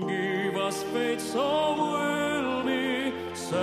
Give 0.00 0.56
us 0.56 0.82
faith 0.84 1.20
so 1.20 1.74
we'll 1.76 2.64
be 2.64 3.12
saved. 3.34 3.60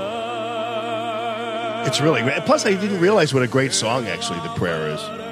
It's 1.87 1.99
really 1.99 2.21
great. 2.21 2.45
Plus, 2.45 2.65
I 2.65 2.71
didn't 2.75 2.99
realize 3.01 3.33
what 3.33 3.41
a 3.43 3.47
great 3.47 3.73
song 3.73 4.05
actually 4.07 4.39
the 4.41 4.53
prayer 4.55 4.87
is. 4.87 5.30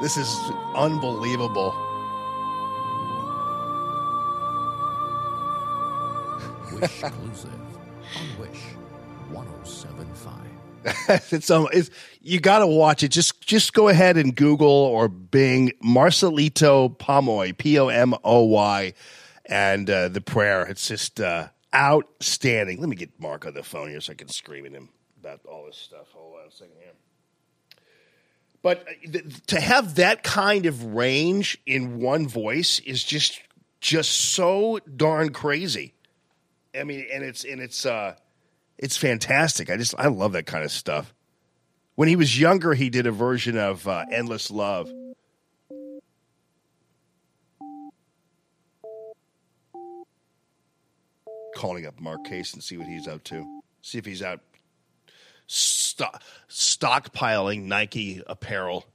This 0.00 0.16
is 0.16 0.34
unbelievable. 0.74 1.74
Wish 6.72 7.02
exclusive 7.02 7.50
on 8.16 8.38
Wish 8.38 8.62
1075. 9.30 10.32
it's 11.32 11.50
um, 11.50 11.68
it's, 11.74 11.90
you 12.22 12.40
got 12.40 12.60
to 12.60 12.66
watch 12.66 13.02
it. 13.02 13.08
Just 13.08 13.46
just 13.46 13.74
go 13.74 13.88
ahead 13.88 14.16
and 14.16 14.34
Google 14.34 14.68
or 14.68 15.08
Bing 15.08 15.72
Marcelito 15.82 16.88
Pomoy 16.88 17.56
P 17.58 17.78
O 17.78 17.88
M 17.88 18.14
O 18.24 18.44
Y, 18.44 18.94
and 19.44 19.90
uh, 19.90 20.08
the 20.08 20.22
prayer. 20.22 20.62
It's 20.62 20.88
just 20.88 21.20
uh, 21.20 21.48
outstanding. 21.74 22.80
Let 22.80 22.88
me 22.88 22.96
get 22.96 23.10
Mark 23.20 23.44
on 23.44 23.52
the 23.52 23.62
phone 23.62 23.90
here 23.90 24.00
so 24.00 24.12
I 24.12 24.14
can 24.14 24.28
scream 24.28 24.64
at 24.64 24.72
him 24.72 24.88
about 25.20 25.40
all 25.44 25.66
this 25.66 25.76
stuff. 25.76 26.06
Hold 26.14 26.36
on 26.40 26.48
a 26.48 26.50
second 26.50 26.76
here. 26.80 26.92
But 28.62 28.86
uh, 29.06 29.18
to 29.48 29.60
have 29.60 29.96
that 29.96 30.22
kind 30.22 30.66
of 30.66 30.94
range 30.94 31.58
in 31.66 32.00
one 32.00 32.28
voice 32.28 32.78
is 32.80 33.02
just 33.02 33.40
just 33.80 34.10
so 34.10 34.78
darn 34.96 35.32
crazy. 35.32 35.94
I 36.78 36.84
mean, 36.84 37.06
and 37.12 37.24
it's 37.24 37.44
and 37.44 37.60
it's 37.60 37.86
uh 37.86 38.16
it's 38.78 38.96
fantastic. 38.96 39.70
I 39.70 39.76
just 39.76 39.94
I 39.98 40.08
love 40.08 40.32
that 40.32 40.46
kind 40.46 40.64
of 40.64 40.70
stuff. 40.70 41.14
When 41.94 42.08
he 42.08 42.16
was 42.16 42.38
younger, 42.38 42.74
he 42.74 42.90
did 42.90 43.06
a 43.06 43.12
version 43.12 43.56
of 43.56 43.86
uh, 43.88 44.04
"Endless 44.10 44.50
Love." 44.50 44.90
Calling 51.54 51.84
up 51.84 52.00
Mark 52.00 52.24
Case 52.24 52.54
and 52.54 52.62
see 52.62 52.78
what 52.78 52.86
he's 52.86 53.06
up 53.06 53.22
to. 53.24 53.60
See 53.82 53.98
if 53.98 54.06
he's 54.06 54.22
out 54.22 54.40
sto- 55.50 56.18
stockpiling 56.48 57.64
Nike 57.64 58.22
apparel. 58.26 58.86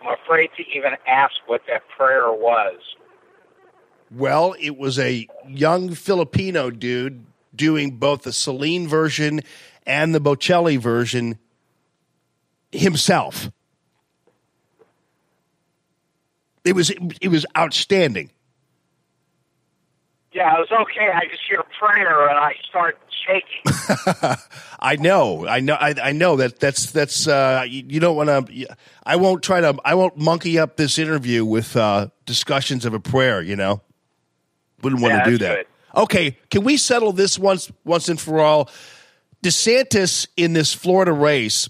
I'm 0.00 0.14
afraid 0.22 0.50
to 0.56 0.62
even 0.74 0.92
ask 1.06 1.34
what 1.46 1.62
that 1.68 1.82
prayer 1.96 2.32
was. 2.32 2.80
Well, 4.10 4.54
it 4.60 4.76
was 4.78 4.98
a 4.98 5.26
young 5.48 5.94
Filipino 5.94 6.70
dude 6.70 7.26
doing 7.54 7.96
both 7.96 8.22
the 8.22 8.32
Celine 8.32 8.86
version 8.86 9.40
and 9.86 10.14
the 10.14 10.20
Bocelli 10.20 10.78
version 10.78 11.38
himself. 12.70 13.50
It 16.64 16.74
was 16.74 16.90
it 17.20 17.28
was 17.28 17.44
outstanding. 17.56 18.30
Yeah, 20.32 20.56
it 20.56 20.68
was 20.68 20.72
okay. 20.82 21.10
I 21.14 21.26
just 21.28 21.42
hear 21.48 21.62
prayer 21.78 22.28
and 22.28 22.36
I 22.38 22.54
start 22.68 22.98
shaking. 23.26 24.36
I 24.80 24.96
know, 24.96 25.46
I 25.46 25.60
know, 25.60 25.74
I, 25.74 25.94
I 26.02 26.12
know 26.12 26.36
that 26.36 26.58
that's 26.58 26.90
that's 26.90 27.28
uh, 27.28 27.64
you, 27.68 27.84
you 27.86 28.00
don't 28.00 28.16
want 28.16 28.48
to. 28.48 28.66
I 29.06 29.16
won't 29.16 29.42
try 29.42 29.60
to. 29.60 29.76
I 29.84 29.94
won't 29.94 30.16
monkey 30.16 30.58
up 30.58 30.76
this 30.76 30.98
interview 30.98 31.44
with 31.44 31.76
uh, 31.76 32.08
discussions 32.26 32.84
of 32.84 32.94
a 32.94 33.00
prayer. 33.00 33.42
You 33.42 33.54
know, 33.56 33.82
wouldn't 34.82 35.00
want 35.00 35.14
Yeah, 35.14 35.24
to 35.24 35.30
do 35.30 35.38
that. 35.38 35.66
Okay, 35.96 36.36
can 36.50 36.64
we 36.64 36.76
settle 36.76 37.12
this 37.12 37.38
once 37.38 37.70
once 37.84 38.08
and 38.08 38.20
for 38.20 38.40
all? 38.40 38.68
DeSantis 39.44 40.26
in 40.36 40.54
this 40.54 40.72
Florida 40.72 41.12
race, 41.12 41.68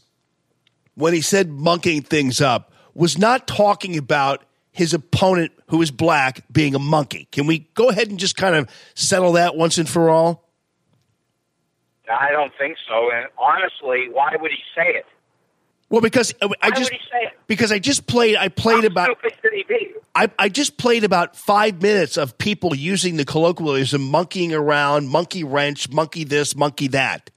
when 0.95 1.13
he 1.13 1.21
said 1.21 1.51
monkeying 1.51 2.03
things 2.03 2.41
up, 2.41 2.73
was 2.95 3.19
not 3.19 3.47
talking 3.49 3.99
about 3.99 4.45
his 4.75 4.93
opponent 4.93 5.53
who 5.69 5.81
is 5.81 5.91
black 5.93 6.41
being 6.53 6.75
a 6.75 6.79
monkey. 6.81 7.29
Can 7.31 7.47
we 7.47 7.61
go 7.75 7.89
ahead 7.89 8.09
and 8.09 8.19
just 8.19 8.37
kind 8.37 8.57
of 8.57 8.69
settle 8.95 9.33
that 9.33 9.57
once 9.57 9.79
and 9.79 9.89
for 9.89 10.11
all? 10.11 10.51
I 12.11 12.33
don't 12.33 12.53
think 12.59 12.77
so. 12.87 13.11
And 13.11 13.29
honestly, 13.39 14.09
why 14.13 14.33
would 14.39 14.51
he 14.51 14.59
say 14.77 14.99
it? 14.99 15.07
Well, 15.91 16.01
because 16.01 16.35
I 16.43 16.47
Why 16.47 16.71
just 16.71 16.91
would 16.91 17.01
he 17.01 17.07
say 17.11 17.27
it? 17.27 17.33
because 17.47 17.71
I 17.71 17.79
just 17.79 18.07
played. 18.07 18.37
I 18.37 18.49
played 18.49 18.85
about. 18.85 19.17
He 19.43 19.63
be? 19.63 19.93
I, 20.15 20.29
I 20.39 20.49
just 20.49 20.77
played 20.77 21.05
about 21.05 21.37
five 21.37 21.81
minutes 21.81 22.17
of 22.17 22.37
people 22.37 22.75
using 22.75 23.17
the 23.17 23.25
colloquialism, 23.25 24.03
monkeying 24.03 24.53
around, 24.53 25.09
monkey 25.09 25.45
wrench, 25.45 25.91
monkey 25.91 26.25
this, 26.25 26.57
monkey 26.57 26.89
that. 26.89 27.31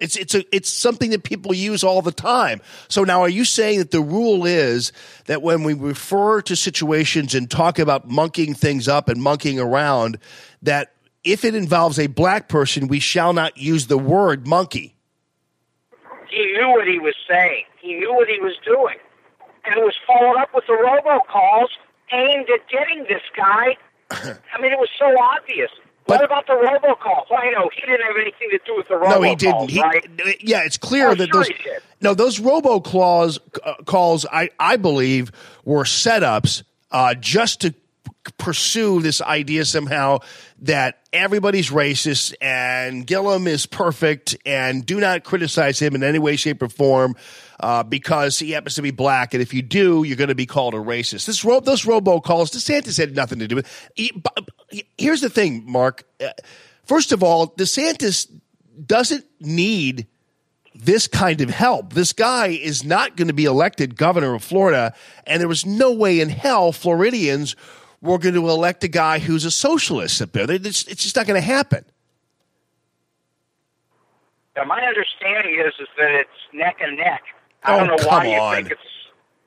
It's 0.00 0.16
it's 0.16 0.34
a 0.34 0.44
it's 0.54 0.72
something 0.72 1.10
that 1.10 1.22
people 1.22 1.54
use 1.54 1.84
all 1.84 2.02
the 2.02 2.12
time. 2.12 2.60
So 2.88 3.04
now, 3.04 3.20
are 3.20 3.28
you 3.28 3.44
saying 3.44 3.78
that 3.78 3.90
the 3.90 4.00
rule 4.00 4.46
is 4.46 4.92
that 5.26 5.42
when 5.42 5.62
we 5.62 5.74
refer 5.74 6.40
to 6.42 6.56
situations 6.56 7.34
and 7.34 7.50
talk 7.50 7.78
about 7.78 8.08
monkeying 8.08 8.54
things 8.54 8.88
up 8.88 9.08
and 9.08 9.22
monkeying 9.22 9.60
around, 9.60 10.18
that 10.62 10.94
if 11.22 11.44
it 11.44 11.54
involves 11.54 11.98
a 11.98 12.06
black 12.06 12.48
person, 12.48 12.88
we 12.88 12.98
shall 12.98 13.32
not 13.32 13.58
use 13.58 13.86
the 13.86 13.98
word 13.98 14.46
monkey? 14.46 14.96
He 16.30 16.46
knew 16.52 16.70
what 16.70 16.86
he 16.86 16.98
was 16.98 17.14
saying. 17.28 17.64
He 17.80 17.94
knew 17.94 18.14
what 18.14 18.28
he 18.28 18.38
was 18.40 18.54
doing. 18.64 18.96
And 19.64 19.76
it 19.76 19.84
was 19.84 19.96
followed 20.06 20.40
up 20.40 20.48
with 20.54 20.64
the 20.66 20.72
robocalls 20.72 21.68
aimed 22.12 22.48
at 22.48 22.68
getting 22.68 23.04
this 23.04 23.22
guy. 23.36 23.76
I 24.10 24.60
mean, 24.60 24.72
it 24.72 24.78
was 24.78 24.88
so 24.98 25.06
obvious. 25.20 25.70
What 26.10 26.24
about 26.24 26.46
the 26.46 26.52
robocalls? 26.52 27.26
I 27.36 27.50
know 27.50 27.70
he 27.74 27.80
didn't 27.82 28.06
have 28.06 28.16
anything 28.20 28.50
to 28.50 28.58
do 28.66 28.76
with 28.76 28.88
the 28.88 28.94
robocalls, 28.94 29.10
No, 29.10 29.22
he 29.22 29.34
didn't. 29.34 29.70
He, 29.70 29.80
right? 29.80 30.06
Yeah, 30.40 30.64
it's 30.64 30.78
clear 30.78 31.10
Oh, 31.10 31.14
that 31.14 31.28
sure 31.32 31.42
those 31.44 31.50
no 32.00 32.14
those 32.14 32.40
robocalls 32.40 33.38
uh, 33.64 33.74
calls 33.84 34.26
I 34.30 34.50
I 34.58 34.76
believe 34.76 35.32
were 35.64 35.84
setups 35.84 36.62
uh, 36.90 37.14
just 37.14 37.60
to 37.62 37.74
pursue 38.38 39.00
this 39.00 39.22
idea 39.22 39.64
somehow 39.64 40.18
that 40.60 40.98
everybody's 41.12 41.70
racist 41.70 42.34
and 42.40 43.06
Gillum 43.06 43.46
is 43.46 43.64
perfect 43.66 44.36
and 44.44 44.84
do 44.84 45.00
not 45.00 45.24
criticize 45.24 45.78
him 45.80 45.94
in 45.94 46.02
any 46.02 46.18
way, 46.18 46.36
shape, 46.36 46.60
or 46.62 46.68
form 46.68 47.16
uh, 47.60 47.82
because 47.82 48.38
he 48.38 48.50
happens 48.50 48.74
to 48.74 48.82
be 48.82 48.90
black. 48.90 49.34
And 49.34 49.42
if 49.42 49.54
you 49.54 49.62
do, 49.62 50.02
you're 50.02 50.16
going 50.16 50.28
to 50.28 50.34
be 50.34 50.46
called 50.46 50.74
a 50.74 50.78
racist. 50.78 51.26
This 51.26 51.44
ro- 51.44 51.60
those 51.60 51.84
robocalls, 51.84 52.50
DeSantis 52.50 52.98
had 52.98 53.14
nothing 53.14 53.38
to 53.38 53.48
do 53.48 53.56
with. 53.56 53.90
But 54.16 54.48
here's 54.98 55.20
the 55.20 55.30
thing, 55.30 55.64
Mark. 55.70 56.04
Uh, 56.20 56.30
First 56.90 57.12
of 57.12 57.22
all, 57.22 57.46
DeSantis 57.50 58.28
doesn't 58.84 59.24
need 59.38 60.08
this 60.74 61.06
kind 61.06 61.40
of 61.40 61.48
help. 61.48 61.92
This 61.92 62.12
guy 62.12 62.48
is 62.48 62.82
not 62.82 63.16
going 63.16 63.28
to 63.28 63.32
be 63.32 63.44
elected 63.44 63.94
governor 63.96 64.34
of 64.34 64.42
Florida, 64.42 64.92
and 65.24 65.40
there 65.40 65.46
was 65.46 65.64
no 65.64 65.92
way 65.92 66.18
in 66.18 66.30
hell 66.30 66.72
Floridians 66.72 67.54
were 68.00 68.18
going 68.18 68.34
to 68.34 68.48
elect 68.48 68.82
a 68.82 68.88
guy 68.88 69.20
who's 69.20 69.44
a 69.44 69.52
socialist 69.52 70.20
up 70.20 70.32
there. 70.32 70.50
It's 70.50 70.82
just 70.82 71.14
not 71.14 71.28
going 71.28 71.40
to 71.40 71.46
happen. 71.46 71.84
Now, 74.56 74.64
my 74.64 74.82
understanding 74.82 75.62
is 75.64 75.74
is 75.78 75.86
that 75.96 76.10
it's 76.10 76.30
neck 76.52 76.78
and 76.80 76.96
neck. 76.96 77.22
I 77.62 77.74
Oh, 77.74 77.78
don't 77.78 77.88
know 77.88 77.96
come 77.98 78.08
why 78.08 78.24
you 78.26 78.38
on. 78.40 78.54
think 78.56 78.70
it's. 78.72 78.80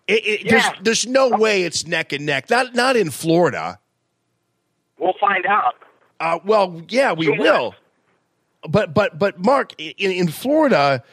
It, 0.08 0.14
it, 0.26 0.46
Yeah. 0.46 0.52
there's, 0.52 0.74
there's 0.82 1.08
no 1.08 1.30
way 1.30 1.64
it's 1.64 1.88
neck 1.88 2.12
and 2.14 2.26
neck. 2.26 2.50
Not 2.50 2.76
not 2.76 2.96
in 2.96 3.10
Florida. 3.10 3.80
We'll 5.00 5.14
find 5.20 5.46
out. 5.46 5.76
Uh, 6.20 6.40
well, 6.46 6.82
yeah, 6.90 7.14
we 7.14 7.26
Two 7.28 7.36
will. 7.40 7.76
But 8.68 8.94
but 8.94 9.18
but 9.20 9.40
Mark, 9.44 9.74
in, 9.80 10.12
in 10.12 10.28
Florida, 10.30 11.04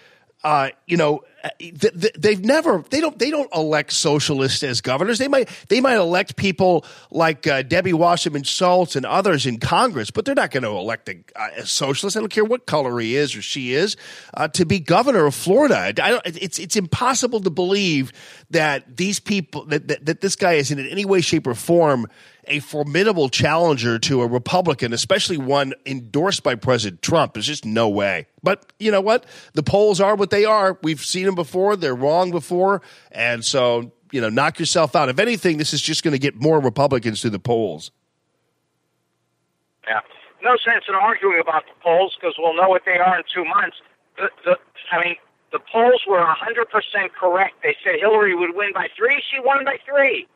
uh, 0.42 0.70
you 0.86 0.96
know, 0.96 1.22
th- 1.58 1.78
th- 1.78 2.14
they've 2.18 2.42
never 2.42 2.82
they 2.90 3.00
don't 3.00 3.18
they 3.18 3.30
don't 3.30 3.52
elect 3.54 3.92
socialists 3.92 4.62
as 4.62 4.80
governors. 4.80 5.18
They 5.18 5.28
might 5.28 5.50
they 5.68 5.80
might 5.80 5.96
elect 5.96 6.36
people 6.36 6.84
like 7.10 7.46
uh, 7.46 7.62
Debbie 7.62 7.92
Wasserman 7.92 8.44
Schultz 8.44 8.96
and 8.96 9.04
others 9.04 9.44
in 9.44 9.58
Congress, 9.58 10.10
but 10.10 10.24
they're 10.24 10.34
not 10.34 10.50
going 10.50 10.62
to 10.62 10.70
elect 10.70 11.08
a, 11.10 11.16
a 11.58 11.66
socialist. 11.66 12.16
I 12.16 12.20
don't 12.20 12.32
care 12.32 12.44
what 12.44 12.66
color 12.66 12.98
he 13.00 13.16
is 13.16 13.36
or 13.36 13.42
she 13.42 13.74
is 13.74 13.96
uh, 14.32 14.48
to 14.48 14.64
be 14.64 14.80
governor 14.80 15.26
of 15.26 15.34
Florida. 15.34 15.92
It's 16.24 16.58
it's 16.58 16.76
impossible 16.76 17.40
to 17.40 17.50
believe 17.50 18.12
that 18.50 18.96
these 18.96 19.20
people 19.20 19.66
that, 19.66 19.88
that 19.88 20.06
that 20.06 20.20
this 20.22 20.36
guy 20.36 20.54
is 20.54 20.70
in 20.70 20.78
any 20.78 21.04
way, 21.04 21.20
shape, 21.20 21.46
or 21.46 21.54
form 21.54 22.06
a 22.50 22.58
formidable 22.58 23.28
challenger 23.28 23.98
to 24.00 24.22
a 24.22 24.26
Republican, 24.26 24.92
especially 24.92 25.38
one 25.38 25.72
endorsed 25.86 26.42
by 26.42 26.56
President 26.56 27.00
Trump. 27.00 27.32
There's 27.32 27.46
just 27.46 27.64
no 27.64 27.88
way. 27.88 28.26
But 28.42 28.72
you 28.78 28.90
know 28.90 29.00
what? 29.00 29.24
The 29.54 29.62
polls 29.62 30.00
are 30.00 30.16
what 30.16 30.30
they 30.30 30.44
are. 30.44 30.76
We've 30.82 31.00
seen 31.00 31.26
them 31.26 31.36
before. 31.36 31.76
They're 31.76 31.94
wrong 31.94 32.32
before. 32.32 32.82
And 33.12 33.44
so, 33.44 33.92
you 34.10 34.20
know, 34.20 34.28
knock 34.28 34.58
yourself 34.58 34.96
out. 34.96 35.08
If 35.08 35.20
anything, 35.20 35.58
this 35.58 35.72
is 35.72 35.80
just 35.80 36.02
going 36.02 36.12
to 36.12 36.18
get 36.18 36.34
more 36.34 36.60
Republicans 36.60 37.20
to 37.22 37.30
the 37.30 37.38
polls. 37.38 37.92
Yeah, 39.86 40.00
no 40.42 40.56
sense 40.56 40.84
in 40.88 40.94
arguing 40.94 41.40
about 41.40 41.64
the 41.66 41.80
polls 41.82 42.16
because 42.20 42.34
we'll 42.36 42.54
know 42.54 42.68
what 42.68 42.82
they 42.84 42.98
are 42.98 43.18
in 43.18 43.24
two 43.32 43.44
months. 43.44 43.76
The, 44.16 44.28
the, 44.44 44.58
I 44.90 45.04
mean, 45.04 45.16
the 45.52 45.60
polls 45.72 46.02
were 46.08 46.18
100% 46.18 47.12
correct. 47.12 47.54
They 47.62 47.76
said 47.84 48.00
Hillary 48.00 48.34
would 48.34 48.54
win 48.54 48.72
by 48.74 48.88
three. 48.96 49.22
She 49.30 49.40
won 49.40 49.64
by 49.64 49.78
three. 49.86 50.26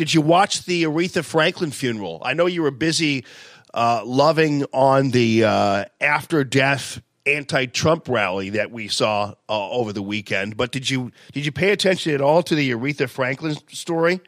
Did 0.00 0.14
you 0.14 0.22
watch 0.22 0.64
the 0.64 0.84
Aretha 0.84 1.22
Franklin 1.22 1.70
funeral? 1.70 2.22
I 2.24 2.32
know 2.32 2.46
you 2.46 2.62
were 2.62 2.70
busy 2.70 3.26
uh, 3.74 4.00
loving 4.02 4.64
on 4.72 5.10
the 5.10 5.44
uh, 5.44 5.84
after 6.00 6.42
death 6.42 7.02
anti-Trump 7.26 8.08
rally 8.08 8.48
that 8.48 8.70
we 8.70 8.88
saw 8.88 9.34
uh, 9.46 9.70
over 9.70 9.92
the 9.92 10.00
weekend, 10.00 10.56
but 10.56 10.72
did 10.72 10.88
you 10.88 11.12
did 11.32 11.44
you 11.44 11.52
pay 11.52 11.70
attention 11.70 12.14
at 12.14 12.22
all 12.22 12.42
to 12.44 12.54
the 12.54 12.70
Aretha 12.70 13.10
Franklin 13.10 13.58
story? 13.68 14.22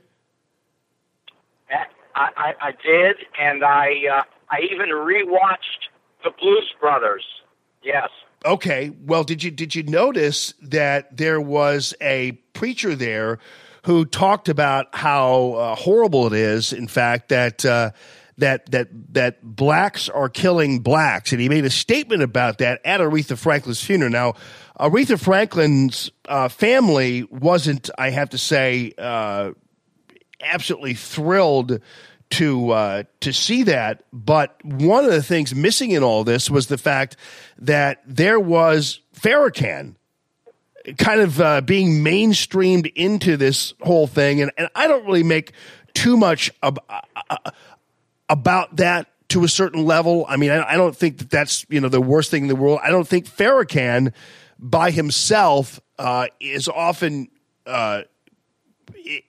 I, 1.70 2.28
I, 2.36 2.54
I 2.60 2.72
did, 2.72 3.16
and 3.40 3.64
I 3.64 3.94
uh, 4.12 4.22
I 4.50 4.58
even 4.70 4.90
rewatched 4.90 5.88
the 6.22 6.32
Blues 6.38 6.70
Brothers. 6.82 7.24
Yes. 7.82 8.10
Okay. 8.44 8.90
Well, 9.06 9.24
did 9.24 9.42
you 9.42 9.50
did 9.50 9.74
you 9.74 9.84
notice 9.84 10.52
that 10.60 11.16
there 11.16 11.40
was 11.40 11.94
a 12.02 12.32
preacher 12.52 12.94
there 12.94 13.38
who 13.84 14.04
talked 14.04 14.48
about 14.48 14.94
how 14.94 15.52
uh, 15.52 15.74
horrible 15.74 16.26
it 16.26 16.32
is, 16.32 16.72
in 16.72 16.86
fact, 16.88 17.30
that 17.30 17.64
uh, 17.64 17.90
that 18.38 18.70
that 18.70 18.88
that 19.14 19.42
blacks 19.42 20.08
are 20.08 20.28
killing 20.28 20.80
blacks, 20.80 21.32
and 21.32 21.40
he 21.40 21.48
made 21.48 21.64
a 21.64 21.70
statement 21.70 22.22
about 22.22 22.58
that 22.58 22.80
at 22.84 23.00
Aretha 23.00 23.36
Franklin's 23.36 23.82
funeral. 23.82 24.10
Now, 24.10 24.34
Aretha 24.78 25.20
Franklin's 25.20 26.10
uh, 26.26 26.48
family 26.48 27.24
wasn't, 27.24 27.90
I 27.98 28.10
have 28.10 28.30
to 28.30 28.38
say, 28.38 28.92
uh, 28.98 29.52
absolutely 30.40 30.94
thrilled 30.94 31.80
to 32.30 32.70
uh, 32.70 33.02
to 33.20 33.32
see 33.32 33.64
that. 33.64 34.04
But 34.12 34.56
one 34.64 35.04
of 35.04 35.10
the 35.10 35.22
things 35.22 35.54
missing 35.54 35.90
in 35.90 36.02
all 36.02 36.24
this 36.24 36.50
was 36.50 36.68
the 36.68 36.78
fact 36.78 37.16
that 37.58 38.02
there 38.06 38.40
was 38.40 39.00
Farrakhan 39.14 39.96
kind 40.98 41.20
of 41.20 41.40
uh, 41.40 41.60
being 41.60 42.04
mainstreamed 42.04 42.92
into 42.94 43.36
this 43.36 43.74
whole 43.82 44.06
thing, 44.06 44.40
and, 44.40 44.50
and 44.56 44.68
I 44.74 44.88
don't 44.88 45.04
really 45.04 45.22
make 45.22 45.52
too 45.94 46.16
much 46.16 46.50
ab- 46.62 46.82
uh, 46.88 47.36
about 48.28 48.76
that 48.76 49.08
to 49.28 49.44
a 49.44 49.48
certain 49.48 49.84
level. 49.84 50.26
I 50.28 50.36
mean, 50.36 50.50
I, 50.50 50.72
I 50.72 50.76
don't 50.76 50.96
think 50.96 51.18
that 51.18 51.30
that's 51.30 51.64
you 51.68 51.80
know 51.80 51.88
the 51.88 52.00
worst 52.00 52.30
thing 52.30 52.42
in 52.42 52.48
the 52.48 52.56
world. 52.56 52.80
I 52.82 52.90
don't 52.90 53.06
think 53.06 53.26
Farrakhan 53.26 54.12
by 54.58 54.90
himself 54.90 55.80
uh, 55.98 56.26
is 56.40 56.68
often 56.68 57.28
uh, 57.66 58.02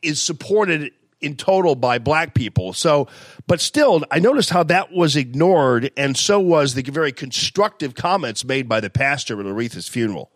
is 0.01 0.21
supported 0.21 0.91
in 1.21 1.37
total 1.37 1.75
by 1.75 1.99
black 1.99 2.33
people. 2.33 2.73
So, 2.73 3.07
but 3.47 3.61
still, 3.61 4.03
I 4.11 4.19
noticed 4.19 4.49
how 4.49 4.63
that 4.63 4.91
was 4.91 5.15
ignored, 5.15 5.91
and 5.95 6.17
so 6.17 6.39
was 6.39 6.73
the 6.73 6.83
very 6.83 7.13
constructive 7.13 7.95
comments 7.95 8.43
made 8.43 8.67
by 8.67 8.81
the 8.81 8.89
pastor 8.89 9.39
at 9.39 9.45
Aretha's 9.45 9.87
funeral. 9.87 10.32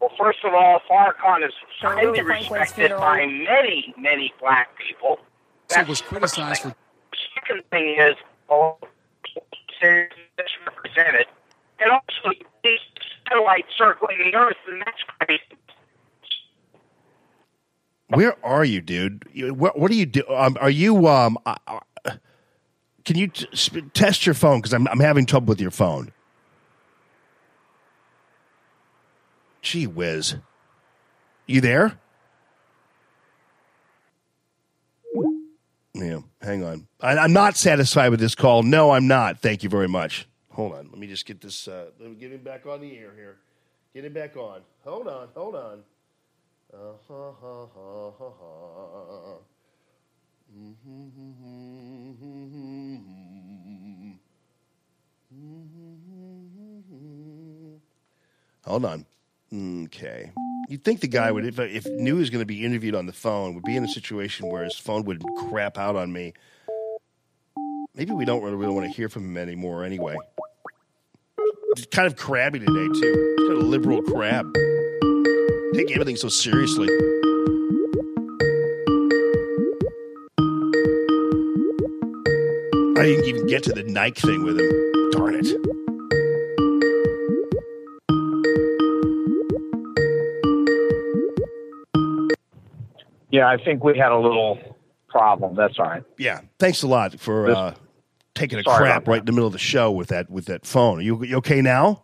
Well, 0.00 0.10
first 0.18 0.38
of 0.44 0.54
all, 0.54 0.80
Farrakhan 0.88 1.46
is 1.46 1.52
highly 1.80 2.20
respected 2.22 2.90
by 2.92 3.26
many, 3.26 3.94
many 3.98 4.32
black 4.40 4.68
people. 4.78 5.18
So 5.68 5.84
was 5.84 6.00
criticized 6.00 6.62
for 6.62 6.74
Second 7.34 7.62
thing 7.70 7.96
is, 7.98 8.14
oh, 8.48 8.76
misrepresented, 9.82 11.26
and 11.80 11.90
also 11.90 12.38
these 12.64 12.78
satellites 13.26 13.68
circling 13.76 14.18
the 14.18 14.36
Earth, 14.36 14.56
and 14.68 14.80
that's 14.80 15.02
crazy. 15.20 15.42
Where 18.08 18.36
are 18.44 18.64
you, 18.64 18.80
dude? 18.80 19.24
What, 19.56 19.78
what 19.78 19.90
are 19.90 19.94
you 19.94 20.06
do? 20.06 20.22
Um, 20.28 20.56
are 20.60 20.70
you? 20.70 21.08
Um, 21.08 21.38
uh, 21.44 21.56
uh, 21.66 21.80
can 23.04 23.18
you 23.18 23.28
t- 23.28 23.82
test 23.92 24.24
your 24.26 24.34
phone? 24.34 24.58
Because 24.60 24.72
I'm 24.72 24.88
I'm 24.88 25.00
having 25.00 25.26
trouble 25.26 25.46
with 25.46 25.60
your 25.60 25.70
phone. 25.70 26.12
Gee 29.62 29.86
whiz, 29.86 30.36
you 31.46 31.60
there? 31.60 31.98
Yeah, 35.94 36.20
hang 36.40 36.62
on. 36.62 36.86
I, 37.00 37.18
I'm 37.18 37.32
not 37.32 37.56
satisfied 37.56 38.10
with 38.10 38.20
this 38.20 38.34
call. 38.34 38.62
No, 38.62 38.92
I'm 38.92 39.08
not. 39.08 39.40
Thank 39.40 39.62
you 39.62 39.68
very 39.68 39.88
much. 39.88 40.28
Hold 40.50 40.74
on. 40.74 40.88
Let 40.90 40.98
me 40.98 41.06
just 41.06 41.26
get 41.26 41.40
this. 41.40 41.66
Uh, 41.66 41.90
let 41.98 42.10
me 42.10 42.16
get 42.16 42.32
him 42.32 42.42
back 42.42 42.66
on 42.66 42.80
the 42.80 42.96
air 42.96 43.12
here. 43.16 43.38
Get 43.94 44.04
him 44.04 44.12
back 44.12 44.36
on. 44.36 44.60
Hold 44.84 45.08
on. 45.08 45.28
Hold 45.34 45.54
on. 45.56 45.82
Hold 58.64 58.84
on. 58.84 59.06
Okay. 59.52 60.30
You'd 60.68 60.84
think 60.84 61.00
the 61.00 61.08
guy 61.08 61.32
would, 61.32 61.46
if, 61.46 61.58
if 61.58 61.86
knew 61.86 62.16
was 62.16 62.28
going 62.28 62.42
to 62.42 62.46
be 62.46 62.64
interviewed 62.64 62.94
on 62.94 63.06
the 63.06 63.12
phone, 63.12 63.54
would 63.54 63.64
be 63.64 63.76
in 63.76 63.84
a 63.84 63.88
situation 63.88 64.50
where 64.50 64.64
his 64.64 64.76
phone 64.76 65.04
would 65.04 65.22
crap 65.48 65.78
out 65.78 65.96
on 65.96 66.12
me. 66.12 66.34
Maybe 67.94 68.12
we 68.12 68.26
don't 68.26 68.42
really, 68.42 68.56
really 68.56 68.74
want 68.74 68.86
to 68.86 68.92
hear 68.92 69.08
from 69.08 69.24
him 69.24 69.38
anymore 69.38 69.84
anyway. 69.84 70.16
He's 71.74 71.86
kind 71.86 72.06
of 72.06 72.16
crabby 72.16 72.58
today, 72.58 72.72
too. 73.00 73.34
He's 73.38 73.48
kind 73.48 73.62
of 73.62 73.64
liberal 73.64 74.02
crab. 74.02 74.46
Take 75.74 75.90
everything 75.92 76.16
so 76.16 76.28
seriously. 76.28 76.88
I 82.98 83.02
didn't 83.02 83.24
even 83.26 83.46
get 83.46 83.62
to 83.64 83.72
the 83.72 83.84
Nike 83.86 84.20
thing 84.20 84.44
with 84.44 84.58
him. 84.58 85.10
Darn 85.12 85.36
it. 85.36 85.87
Yeah, 93.30 93.48
I 93.48 93.62
think 93.62 93.84
we 93.84 93.98
had 93.98 94.12
a 94.12 94.18
little 94.18 94.58
problem. 95.08 95.54
That's 95.54 95.78
all 95.78 95.86
right. 95.86 96.04
Yeah. 96.18 96.40
Thanks 96.58 96.82
a 96.82 96.86
lot 96.86 97.18
for 97.18 97.50
uh, 97.50 97.74
taking 98.34 98.58
a 98.58 98.62
Sorry 98.62 98.78
crap 98.78 99.08
right 99.08 99.20
in 99.20 99.26
the 99.26 99.32
middle 99.32 99.46
of 99.46 99.52
the 99.52 99.58
show 99.58 99.90
with 99.90 100.08
that 100.08 100.30
with 100.30 100.46
that 100.46 100.66
phone. 100.66 100.98
Are 100.98 101.02
you, 101.02 101.24
you 101.24 101.36
okay 101.38 101.60
now? 101.60 102.02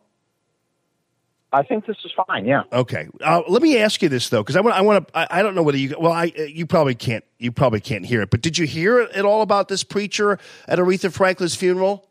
I 1.53 1.63
think 1.63 1.87
this 1.87 1.97
is 2.05 2.11
fine. 2.27 2.47
Yeah. 2.47 2.65
Okay. 2.73 3.07
Uh, 3.21 3.43
let 3.47 3.63
me 3.63 3.79
ask 3.79 4.03
you 4.03 4.09
this 4.09 4.29
though, 4.29 4.43
because 4.43 4.57
I 4.57 4.61
want 4.61 4.75
I 4.75 4.81
want 4.81 5.07
to. 5.07 5.17
I, 5.17 5.39
I 5.39 5.43
don't 5.43 5.55
know 5.55 5.63
whether 5.63 5.79
you. 5.79 5.95
Well, 5.99 6.11
I 6.11 6.33
uh, 6.37 6.43
you 6.43 6.67
probably 6.67 6.97
can't. 6.97 7.25
You 7.39 7.53
probably 7.53 7.81
can't 7.81 8.05
hear 8.05 8.23
it. 8.23 8.31
But 8.31 8.41
did 8.41 8.59
you 8.59 8.67
hear 8.67 8.99
at 9.01 9.25
all 9.25 9.41
about 9.41 9.69
this 9.69 9.85
preacher 9.85 10.39
at 10.67 10.81
Aretha 10.81 11.13
Franklin's 11.13 11.55
funeral? 11.55 12.09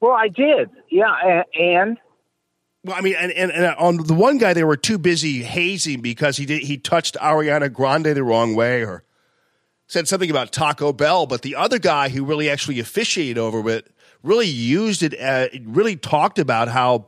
Well, 0.00 0.12
I 0.12 0.28
did. 0.28 0.70
Yeah, 0.90 1.42
and 1.58 1.98
Well, 2.84 2.96
I 2.96 3.00
mean, 3.00 3.16
and, 3.18 3.32
and, 3.32 3.50
and 3.50 3.74
on 3.76 3.96
the 3.96 4.12
one 4.12 4.36
guy, 4.36 4.52
they 4.52 4.62
were 4.62 4.76
too 4.76 4.98
busy 4.98 5.42
hazing 5.42 6.02
because 6.02 6.36
he 6.36 6.44
did 6.44 6.62
he 6.62 6.76
touched 6.76 7.16
Ariana 7.16 7.72
Grande 7.72 8.06
the 8.06 8.22
wrong 8.22 8.54
way 8.54 8.84
or 8.84 9.04
said 9.86 10.06
something 10.06 10.30
about 10.30 10.52
Taco 10.52 10.92
Bell. 10.92 11.26
But 11.26 11.42
the 11.42 11.56
other 11.56 11.78
guy 11.78 12.10
who 12.10 12.24
really 12.24 12.50
actually 12.50 12.80
officiated 12.80 13.38
over 13.38 13.68
it 13.70 13.90
really 14.22 14.46
used 14.46 15.02
it. 15.02 15.18
Uh, 15.18 15.48
really 15.64 15.96
talked 15.96 16.38
about 16.38 16.68
how 16.68 17.06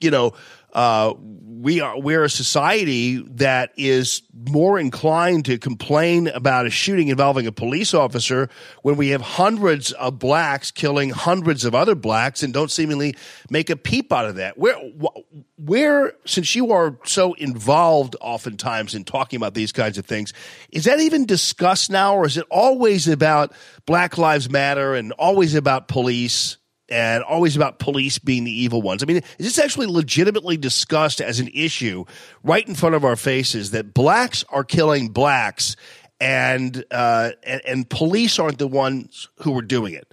you 0.00 0.10
know 0.10 0.32
uh, 0.76 1.14
we 1.16 1.80
are 1.80 1.98
we're 1.98 2.22
a 2.22 2.30
society 2.30 3.16
that 3.30 3.72
is 3.78 4.22
more 4.50 4.78
inclined 4.78 5.46
to 5.46 5.56
complain 5.56 6.28
about 6.28 6.66
a 6.66 6.70
shooting 6.70 7.08
involving 7.08 7.46
a 7.46 7.52
police 7.52 7.94
officer 7.94 8.50
when 8.82 8.96
we 8.96 9.08
have 9.08 9.22
hundreds 9.22 9.92
of 9.92 10.18
blacks 10.18 10.70
killing 10.70 11.08
hundreds 11.08 11.64
of 11.64 11.74
other 11.74 11.94
blacks 11.94 12.42
and 12.42 12.52
don't 12.52 12.70
seemingly 12.70 13.16
make 13.48 13.70
a 13.70 13.76
peep 13.76 14.12
out 14.12 14.26
of 14.26 14.34
that. 14.34 14.58
Where 14.58 14.76
where 15.56 16.12
since 16.26 16.54
you 16.54 16.72
are 16.72 16.98
so 17.04 17.32
involved 17.32 18.16
oftentimes 18.20 18.94
in 18.94 19.04
talking 19.04 19.38
about 19.38 19.54
these 19.54 19.72
kinds 19.72 19.96
of 19.96 20.04
things, 20.04 20.34
is 20.70 20.84
that 20.84 21.00
even 21.00 21.24
discussed 21.24 21.90
now, 21.90 22.16
or 22.16 22.26
is 22.26 22.36
it 22.36 22.44
always 22.50 23.08
about 23.08 23.54
Black 23.86 24.18
Lives 24.18 24.50
Matter 24.50 24.94
and 24.94 25.10
always 25.12 25.54
about 25.54 25.88
police? 25.88 26.58
And 26.88 27.24
always 27.24 27.56
about 27.56 27.78
police 27.78 28.18
being 28.18 28.44
the 28.44 28.50
evil 28.52 28.80
ones. 28.82 29.02
I 29.02 29.06
mean, 29.06 29.16
is 29.16 29.46
this 29.46 29.58
actually 29.58 29.86
legitimately 29.86 30.56
discussed 30.56 31.20
as 31.20 31.40
an 31.40 31.48
issue 31.52 32.04
right 32.44 32.66
in 32.66 32.74
front 32.74 32.94
of 32.94 33.04
our 33.04 33.16
faces 33.16 33.72
that 33.72 33.92
blacks 33.92 34.44
are 34.50 34.64
killing 34.64 35.08
blacks 35.08 35.76
and 36.20 36.84
uh, 36.90 37.32
and, 37.42 37.60
and 37.66 37.90
police 37.90 38.38
aren't 38.38 38.58
the 38.58 38.68
ones 38.68 39.28
who 39.42 39.56
are 39.58 39.62
doing 39.62 39.94
it? 39.94 40.12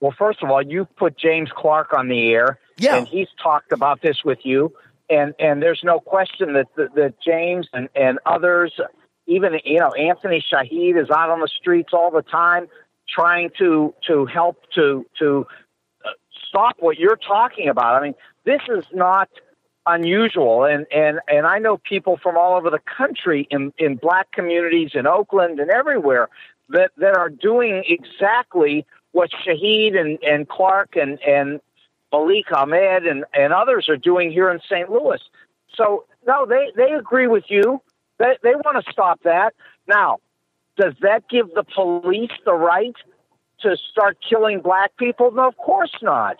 well, 0.00 0.14
first 0.18 0.42
of 0.42 0.50
all, 0.50 0.60
you've 0.60 0.94
put 0.96 1.16
James 1.18 1.50
Clark 1.56 1.94
on 1.96 2.08
the 2.08 2.28
air, 2.30 2.58
Yeah. 2.76 2.96
and 2.96 3.08
he's 3.08 3.28
talked 3.42 3.72
about 3.72 4.02
this 4.02 4.22
with 4.24 4.38
you, 4.44 4.72
and 5.08 5.34
and 5.38 5.62
there's 5.62 5.80
no 5.82 6.00
question 6.00 6.52
that 6.54 6.66
that, 6.76 6.94
that 6.94 7.14
James 7.24 7.66
and 7.72 7.88
and 7.94 8.18
others, 8.26 8.72
even 9.26 9.58
you 9.64 9.78
know 9.78 9.92
Anthony 9.92 10.44
Shahid 10.52 11.00
is 11.02 11.08
out 11.10 11.30
on 11.30 11.40
the 11.40 11.48
streets 11.48 11.90
all 11.94 12.10
the 12.10 12.22
time 12.22 12.68
trying 13.08 13.50
to 13.58 13.94
to 14.06 14.26
help 14.26 14.62
to 14.74 15.06
to 15.18 15.46
uh, 16.04 16.10
stop 16.48 16.76
what 16.80 16.98
you're 16.98 17.16
talking 17.16 17.68
about. 17.68 17.94
I 17.94 18.06
mean, 18.06 18.14
this 18.44 18.60
is 18.68 18.84
not 18.92 19.28
unusual 19.86 20.64
and 20.64 20.84
and 20.92 21.20
and 21.28 21.46
I 21.46 21.58
know 21.58 21.76
people 21.78 22.18
from 22.20 22.36
all 22.36 22.56
over 22.56 22.70
the 22.70 22.80
country 22.80 23.46
in 23.50 23.72
in 23.78 23.96
black 23.96 24.32
communities 24.32 24.90
in 24.94 25.06
Oakland 25.06 25.60
and 25.60 25.70
everywhere 25.70 26.28
that 26.70 26.90
that 26.96 27.16
are 27.16 27.30
doing 27.30 27.84
exactly 27.86 28.84
what 29.12 29.30
Shahid 29.30 29.96
and 29.96 30.18
and 30.22 30.48
Clark 30.48 30.96
and 30.96 31.20
and 31.22 31.60
Malik 32.12 32.50
Ahmed 32.52 33.06
and 33.06 33.24
and 33.32 33.52
others 33.52 33.88
are 33.88 33.96
doing 33.96 34.32
here 34.32 34.50
in 34.50 34.60
St. 34.68 34.90
Louis. 34.90 35.20
So 35.74 36.04
no, 36.26 36.46
they 36.46 36.72
they 36.76 36.92
agree 36.92 37.28
with 37.28 37.44
you. 37.48 37.80
They 38.18 38.36
they 38.42 38.54
want 38.54 38.84
to 38.84 38.92
stop 38.92 39.22
that. 39.22 39.54
Now, 39.86 40.18
does 40.76 40.94
that 41.02 41.28
give 41.28 41.48
the 41.54 41.64
police 41.64 42.30
the 42.44 42.54
right 42.54 42.94
to 43.60 43.76
start 43.90 44.18
killing 44.28 44.60
black 44.60 44.96
people? 44.96 45.30
No, 45.32 45.48
of 45.48 45.56
course 45.56 45.94
not. 46.02 46.36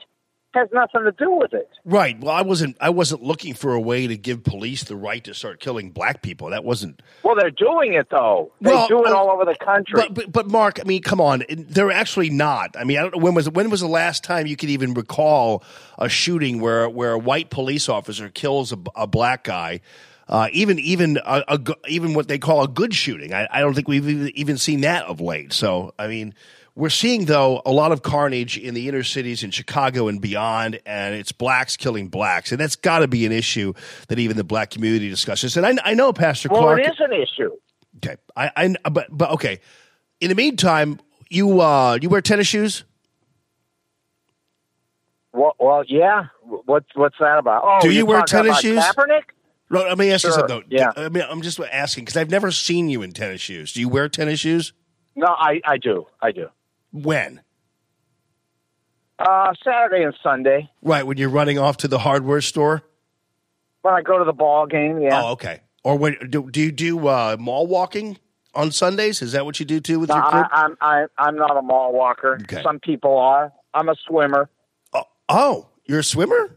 Has 0.55 0.69
nothing 0.73 1.03
to 1.05 1.13
do 1.13 1.31
with 1.33 1.53
it. 1.53 1.69
Right. 1.85 2.19
Well, 2.19 2.35
I 2.35 2.41
wasn't. 2.41 2.79
I 2.81 2.89
wasn't 2.89 3.23
looking 3.23 3.53
for 3.53 3.75
a 3.75 3.81
way 3.81 4.07
to 4.07 4.17
give 4.17 4.43
police 4.43 4.85
the 4.85 4.97
right 4.97 5.23
to 5.25 5.35
start 5.35 5.61
killing 5.61 5.91
black 5.91 6.23
people. 6.23 6.49
That 6.49 6.65
wasn't. 6.65 7.03
Well, 7.23 7.35
they're 7.37 7.51
doing 7.51 7.93
it 7.93 8.09
though. 8.11 8.53
They 8.63 8.71
Well, 8.71 8.89
do 8.89 9.05
it 9.05 9.13
all 9.13 9.29
over 9.31 9.45
the 9.45 9.55
country. 9.55 10.01
But, 10.01 10.15
but 10.15 10.33
but 10.33 10.49
Mark, 10.49 10.81
I 10.81 10.85
mean, 10.85 11.03
come 11.03 11.21
on, 11.21 11.45
they're 11.51 11.91
actually 11.91 12.31
not. 12.31 12.75
I 12.79 12.85
mean, 12.85 12.97
I 12.97 13.03
don't 13.03 13.17
know 13.17 13.23
when 13.23 13.35
was 13.35 13.51
when 13.51 13.69
was 13.69 13.83
the 13.83 13.87
last 13.87 14.25
time 14.25 14.47
you 14.47 14.57
could 14.57 14.71
even 14.71 14.95
recall 14.95 15.63
a 15.99 16.09
shooting 16.09 16.59
where 16.63 16.89
where 16.89 17.13
a 17.13 17.19
white 17.19 17.51
police 17.51 17.87
officer 17.91 18.31
kills 18.31 18.73
a, 18.73 18.79
a 18.95 19.07
black 19.07 19.45
guy. 19.45 19.83
Uh, 20.29 20.49
even 20.53 20.79
even 20.81 21.19
a, 21.25 21.45
a 21.47 21.61
even 21.89 22.15
what 22.15 22.27
they 22.27 22.39
call 22.39 22.63
a 22.63 22.69
good 22.69 22.93
shooting. 22.95 23.33
I, 23.33 23.47
I 23.51 23.61
don't 23.61 23.75
think 23.75 23.87
we've 23.87 24.09
even, 24.09 24.33
even 24.35 24.59
seen 24.59 24.81
that 24.81 25.05
of 25.05 25.21
late. 25.21 25.53
So 25.53 25.95
I 25.99 26.09
mean, 26.09 26.35
we're 26.75 26.91
seeing 26.91 27.27
though 27.27 27.63
a 27.65 27.71
lot 27.71 27.93
of 27.93 28.03
carnage 28.03 28.59
in 28.59 28.75
the 28.75 28.89
inner 28.89 29.05
cities 29.05 29.45
in 29.45 29.53
Chicago 29.53 30.09
and 30.09 30.21
beyond, 30.21 30.81
and 30.85 31.15
it's 31.15 31.31
blacks 31.31 31.77
killing 31.77 32.09
blacks, 32.09 32.51
and 32.51 32.61
that's 32.61 32.75
got 32.75 33.01
to 33.01 33.09
be 33.09 33.25
an 33.25 33.33
issue 33.33 33.73
that 34.09 34.19
even 34.19 34.37
the 34.37 34.45
black 34.45 34.71
community 34.71 35.09
discusses. 35.09 35.57
And 35.57 35.65
I, 35.65 35.77
I 35.85 35.95
know 35.95 36.13
Pastor 36.13 36.49
well, 36.51 36.63
Clark. 36.63 36.81
it 36.81 36.89
is 36.89 37.01
an 37.01 37.13
issue. 37.13 37.51
Okay, 37.99 38.17
I, 38.37 38.51
I 38.85 38.89
but 38.91 39.07
but 39.11 39.31
okay. 39.33 39.61
In 40.21 40.29
the 40.29 40.35
meantime, 40.35 40.99
you 41.31 41.61
uh 41.61 41.99
you 42.03 42.09
wear 42.09 42.21
tennis 42.21 42.49
shoes. 42.49 42.85
Well, 45.33 45.55
well, 45.59 45.85
yeah. 45.87 46.27
What's 46.43 46.89
what's 46.95 47.17
that 47.21 47.39
about? 47.39 47.63
Oh, 47.65 47.79
Do 47.81 47.91
you 47.91 48.07
wear 48.07 48.23
tennis 48.23 48.61
shoes? 48.61 48.83
Kaepernick? 48.83 49.23
Let 49.69 49.99
me 49.99 50.13
ask 50.13 50.25
you 50.25 50.33
something. 50.33 50.63
Though. 50.69 50.77
yeah. 50.77 50.93
I 50.97 51.09
mean, 51.09 51.25
I'm 51.29 51.43
just 51.43 51.59
asking 51.61 52.05
because 52.05 52.17
I've 52.17 52.31
never 52.31 52.51
seen 52.53 52.89
you 52.89 53.03
in 53.03 53.13
tennis 53.13 53.41
shoes. 53.41 53.73
Do 53.73 53.81
you 53.81 53.89
wear 53.89 54.09
tennis 54.09 54.41
shoes? 54.41 54.73
No, 55.17 55.27
I 55.29 55.61
I 55.65 55.79
do. 55.79 56.07
I 56.23 56.31
do. 56.33 56.49
When? 56.93 57.41
Uh, 59.19 59.55
Saturday 59.65 60.03
and 60.05 60.15
Sunday 60.23 60.71
Right 60.83 61.07
when 61.07 61.17
you're 61.17 61.31
running 61.31 61.59
off 61.59 61.79
to 61.79 61.89
the 61.89 61.99
hardware 61.99 62.43
store. 62.43 62.83
when 63.81 63.95
I 63.95 64.03
go 64.03 64.19
to 64.19 64.25
the 64.25 64.33
ball 64.35 64.67
game. 64.67 65.01
Yeah. 65.01 65.23
Oh, 65.23 65.31
okay. 65.33 65.61
Or 65.85 65.97
when 65.97 66.17
do, 66.29 66.51
do 66.51 66.61
you 66.61 66.71
do 66.71 67.09
uh, 67.09 67.37
mall 67.41 67.67
walking 67.67 68.19
on 68.55 68.73
Sundays? 68.73 69.23
Is 69.23 69.33
that 69.33 69.47
what 69.47 69.59
you 69.59 69.65
do 69.65 69.81
too 69.81 69.99
with 70.01 70.11
No, 70.11 70.17
your 70.17 70.25
I, 70.27 70.31
group? 70.33 70.47
I'm 70.53 70.77
I, 70.81 71.07
I'm 71.19 71.37
not 71.37 71.57
a 71.57 71.63
mall 71.63 71.93
walker. 71.95 72.39
Okay. 72.43 72.63
Some 72.63 72.79
people 72.79 73.17
are. 73.17 73.53
I'm 73.73 73.89
a 73.89 73.95
swimmer. 74.07 74.51
oh, 75.29 75.69
you're 75.87 76.01
a 76.01 76.05
swimmer. 76.05 76.56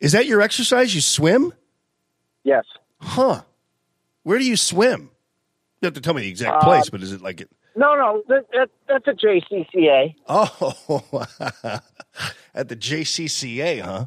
Is 0.00 0.12
that 0.12 0.26
your 0.26 0.40
exercise? 0.40 0.94
You 0.94 1.00
swim? 1.00 1.52
Yes. 2.42 2.64
Huh. 3.00 3.42
Where 4.22 4.38
do 4.38 4.44
you 4.44 4.56
swim? 4.56 5.10
You 5.80 5.86
have 5.86 5.94
to 5.94 6.00
tell 6.00 6.14
me 6.14 6.22
the 6.22 6.28
exact 6.28 6.56
Uh, 6.62 6.66
place, 6.66 6.90
but 6.90 7.02
is 7.02 7.12
it 7.12 7.20
like 7.22 7.40
it? 7.40 7.50
No, 7.76 7.94
no, 7.96 8.22
that, 8.28 8.46
that, 8.52 8.70
that's 8.88 9.06
a 9.08 9.12
JCCA. 9.12 10.14
Oh, 10.28 11.26
at 12.54 12.68
the 12.68 12.76
JCCA, 12.76 13.80
huh? 13.82 14.06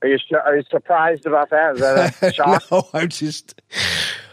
Are 0.00 0.08
you 0.08 0.18
are 0.44 0.56
you 0.56 0.64
surprised 0.70 1.26
about 1.26 1.50
that? 1.50 1.74
Is 1.74 1.80
that 1.80 2.22
a 2.22 2.32
shock? 2.32 2.62
no, 2.72 2.88
I'm 2.92 3.08
just 3.08 3.60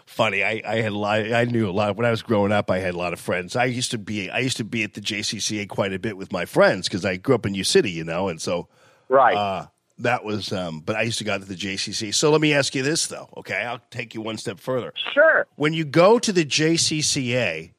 funny. 0.06 0.44
I, 0.44 0.62
I 0.66 0.78
had 0.82 0.94
a 0.94 0.98
lot. 0.98 1.32
I 1.32 1.44
knew 1.44 1.70
a 1.70 1.72
lot 1.72 1.96
when 1.96 2.08
I 2.08 2.12
was 2.12 2.24
growing 2.24 2.52
up. 2.52 2.72
I 2.72 2.80
had 2.80 2.96
a 2.96 2.98
lot 2.98 3.14
of 3.14 3.20
friends. 3.20 3.56
I 3.56 3.66
used 3.66 3.92
to 3.92 4.00
be. 4.00 4.32
I 4.32 4.40
used 4.40 4.58
to 4.58 4.64
be 4.64 4.84
at 4.84 4.96
the 4.96 5.02
JCCA 5.02 5.68
quite 5.70 5.94
a 5.94 6.00
bit 6.00 6.18
with 6.18 6.32
my 6.32 6.46
friends 6.46 6.88
because 6.88 7.06
I 7.06 7.18
grew 7.18 7.36
up 7.36 7.46
in 7.46 7.54
U 7.54 7.64
City, 7.64 7.92
you 7.92 8.04
know, 8.04 8.30
and 8.30 8.42
so 8.42 8.68
right. 9.10 9.36
Uh, 9.36 9.68
that 10.00 10.24
was. 10.24 10.52
Um, 10.54 10.80
but 10.80 10.96
I 10.96 11.04
used 11.04 11.18
to 11.20 11.24
go 11.24 11.38
to 11.38 11.46
the 11.46 11.56
JCC. 11.56 12.14
So 12.14 12.32
let 12.32 12.42
me 12.42 12.54
ask 12.54 12.74
you 12.74 12.84
this, 12.84 13.08
though. 13.08 13.30
Okay, 13.38 13.56
I'll 13.56 13.82
take 13.92 14.14
you 14.14 14.22
one 14.22 14.38
step 14.38 14.60
further. 14.60 14.94
Sure. 15.14 15.46
When 15.56 15.74
you 15.74 15.86
go 15.86 16.20
to 16.20 16.32
the 16.32 16.46
JCCA, 16.46 17.72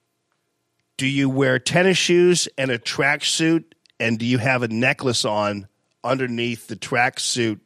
do 0.96 1.06
you 1.06 1.30
wear 1.30 1.58
tennis 1.58 1.98
shoes 1.98 2.48
and 2.58 2.70
a 2.70 2.78
tracksuit, 2.78 3.64
and 3.98 4.18
do 4.18 4.26
you 4.26 4.38
have 4.38 4.62
a 4.62 4.68
necklace 4.68 5.24
on 5.24 5.66
underneath 6.04 6.66
the 6.68 6.76
tracksuit, 6.76 7.60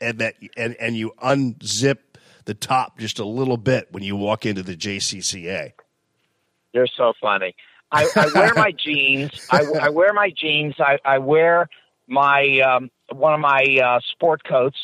and 0.00 0.18
that 0.18 0.34
and 0.56 0.76
and 0.78 0.96
you 0.96 1.12
unzip 1.22 1.98
the 2.44 2.54
top 2.54 2.98
just 2.98 3.18
a 3.18 3.24
little 3.24 3.56
bit 3.56 3.88
when 3.90 4.02
you 4.02 4.16
walk 4.16 4.44
into 4.44 4.62
the 4.62 4.76
JCCA? 4.76 5.72
You're 6.72 6.88
so 6.88 7.14
funny. 7.20 7.54
I, 7.90 8.08
I 8.16 8.26
wear 8.34 8.54
my 8.54 8.72
jeans. 8.76 9.30
I, 9.50 9.64
I 9.80 9.88
wear 9.88 10.12
my 10.12 10.30
jeans. 10.36 10.74
I, 10.78 10.98
I 11.04 11.18
wear 11.18 11.68
my 12.08 12.60
um, 12.60 12.90
one 13.12 13.34
of 13.34 13.40
my 13.40 13.64
uh, 13.82 14.00
sport 14.12 14.42
coats, 14.44 14.78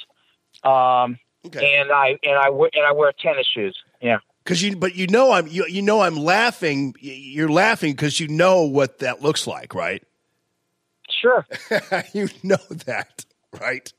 um, 0.64 1.18
and 1.44 1.90
I 1.92 2.18
and 2.22 2.38
I 2.38 2.48
and 2.48 2.86
I 2.86 2.92
wear 2.92 3.12
tennis 3.12 3.46
shoes. 3.52 3.76
Yeah. 4.00 4.18
Because 4.44 4.62
you, 4.62 4.74
but 4.74 4.94
you 4.94 5.06
know, 5.06 5.32
I'm 5.32 5.46
you, 5.46 5.66
you 5.68 5.82
know 5.82 6.00
I'm 6.00 6.16
laughing. 6.16 6.94
You're 7.00 7.50
laughing 7.50 7.92
because 7.92 8.18
you 8.18 8.28
know 8.28 8.62
what 8.62 8.98
that 9.00 9.22
looks 9.22 9.46
like, 9.46 9.74
right? 9.74 10.02
Sure. 11.10 11.46
you 12.12 12.28
know 12.42 12.56
that, 12.86 13.24
right? 13.60 13.92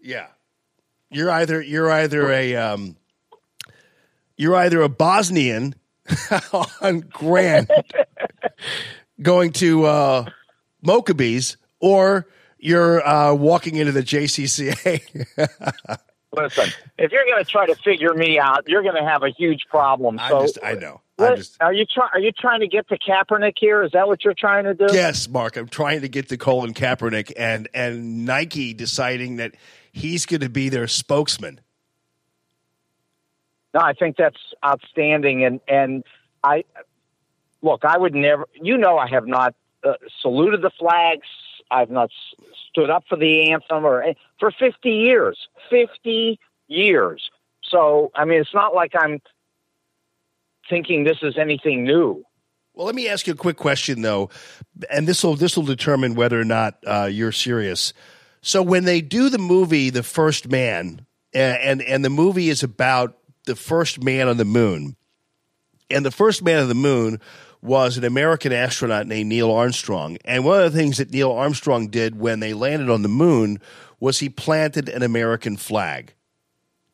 Yeah. 0.00 0.28
You're 1.10 1.30
either 1.30 1.60
you're 1.60 1.90
either 1.90 2.30
a 2.30 2.56
um, 2.56 2.96
you're 4.36 4.56
either 4.56 4.80
a 4.82 4.88
Bosnian 4.88 5.74
on 6.80 7.00
Grand 7.00 7.70
going 9.22 9.52
to 9.54 9.84
uh, 9.84 10.26
Mokabe's, 10.84 11.56
or 11.80 12.26
you're 12.58 13.06
uh, 13.06 13.34
walking 13.34 13.76
into 13.76 13.92
the 13.92 14.02
JCCA. 14.02 15.00
Listen, 16.36 16.68
if 16.98 17.10
you're 17.10 17.24
going 17.24 17.42
to 17.42 17.50
try 17.50 17.66
to 17.66 17.74
figure 17.76 18.12
me 18.12 18.38
out, 18.38 18.64
you're 18.68 18.82
going 18.82 18.94
to 19.02 19.08
have 19.08 19.22
a 19.22 19.30
huge 19.30 19.62
problem. 19.70 20.18
I 20.20 20.28
So, 20.28 20.40
just 20.42 20.58
I 20.62 20.74
know. 20.74 21.00
what- 21.16 21.48
are 21.60 21.72
you 21.72 21.86
trying? 21.86 22.10
Are 22.12 22.20
you 22.20 22.32
trying 22.32 22.60
to 22.60 22.68
get 22.68 22.86
to 22.88 22.98
Kaepernick 22.98 23.54
here? 23.58 23.82
Is 23.82 23.92
that 23.92 24.06
what 24.08 24.22
you're 24.24 24.34
trying 24.34 24.64
to 24.64 24.74
do? 24.74 24.86
Yes, 24.92 25.26
Mark. 25.28 25.56
I'm 25.56 25.68
trying 25.68 26.02
to 26.02 26.08
get 26.08 26.28
to 26.28 26.36
Colin 26.36 26.74
Kaepernick 26.74 27.32
and 27.36 27.68
and 27.72 28.26
Nike 28.26 28.74
deciding 28.74 29.36
that 29.36 29.54
he's 29.90 30.26
going 30.26 30.40
to 30.42 30.50
be 30.50 30.68
their 30.68 30.86
spokesman. 30.86 31.60
No, 33.74 33.80
I 33.80 33.94
think 33.94 34.16
that's 34.16 34.36
outstanding, 34.64 35.44
and 35.44 35.60
and 35.66 36.04
I 36.44 36.64
look. 37.62 37.84
I 37.84 37.96
would 37.98 38.14
never. 38.14 38.46
You 38.54 38.76
know, 38.76 38.98
I 38.98 39.08
have 39.08 39.26
not 39.26 39.54
uh, 39.82 39.94
saluted 40.20 40.60
the 40.62 40.70
flags. 40.78 41.26
I've 41.70 41.90
not 41.90 42.10
stood 42.70 42.90
up 42.90 43.04
for 43.08 43.16
the 43.16 43.52
anthem 43.52 43.84
or 43.84 44.04
for 44.38 44.50
fifty 44.50 44.90
years. 44.90 45.48
Fifty 45.70 46.38
years. 46.66 47.30
So 47.62 48.10
I 48.14 48.24
mean, 48.24 48.40
it's 48.40 48.54
not 48.54 48.74
like 48.74 48.92
I'm 48.98 49.20
thinking 50.68 51.04
this 51.04 51.18
is 51.22 51.36
anything 51.38 51.84
new. 51.84 52.24
Well, 52.74 52.86
let 52.86 52.94
me 52.94 53.08
ask 53.08 53.26
you 53.26 53.32
a 53.32 53.36
quick 53.36 53.56
question 53.56 54.02
though, 54.02 54.30
and 54.90 55.06
this 55.08 55.24
will 55.24 55.34
this 55.34 55.56
will 55.56 55.64
determine 55.64 56.14
whether 56.14 56.40
or 56.40 56.44
not 56.44 56.78
uh, 56.86 57.08
you're 57.10 57.32
serious. 57.32 57.92
So 58.40 58.62
when 58.62 58.84
they 58.84 59.00
do 59.00 59.30
the 59.30 59.38
movie 59.38 59.90
The 59.90 60.04
First 60.04 60.48
Man, 60.48 61.04
and, 61.34 61.58
and 61.58 61.82
and 61.82 62.04
the 62.04 62.10
movie 62.10 62.48
is 62.48 62.62
about 62.62 63.18
the 63.46 63.56
first 63.56 64.02
man 64.02 64.28
on 64.28 64.36
the 64.36 64.44
moon, 64.44 64.94
and 65.90 66.06
the 66.06 66.12
first 66.12 66.42
man 66.42 66.62
on 66.62 66.68
the 66.68 66.74
moon 66.74 67.20
was 67.60 67.96
an 67.96 68.04
American 68.04 68.52
astronaut 68.52 69.06
named 69.06 69.28
Neil 69.28 69.50
Armstrong. 69.50 70.18
And 70.24 70.44
one 70.44 70.62
of 70.62 70.72
the 70.72 70.78
things 70.78 70.98
that 70.98 71.10
Neil 71.10 71.32
Armstrong 71.32 71.88
did 71.88 72.18
when 72.18 72.40
they 72.40 72.54
landed 72.54 72.90
on 72.90 73.02
the 73.02 73.08
moon 73.08 73.60
was 74.00 74.20
he 74.20 74.28
planted 74.28 74.88
an 74.88 75.02
American 75.02 75.56
flag. 75.56 76.14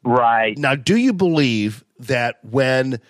Right. 0.03 0.57
Now, 0.57 0.75
do 0.75 0.97
you 0.97 1.13
believe 1.13 1.85
that 1.99 2.39
when 2.43 3.01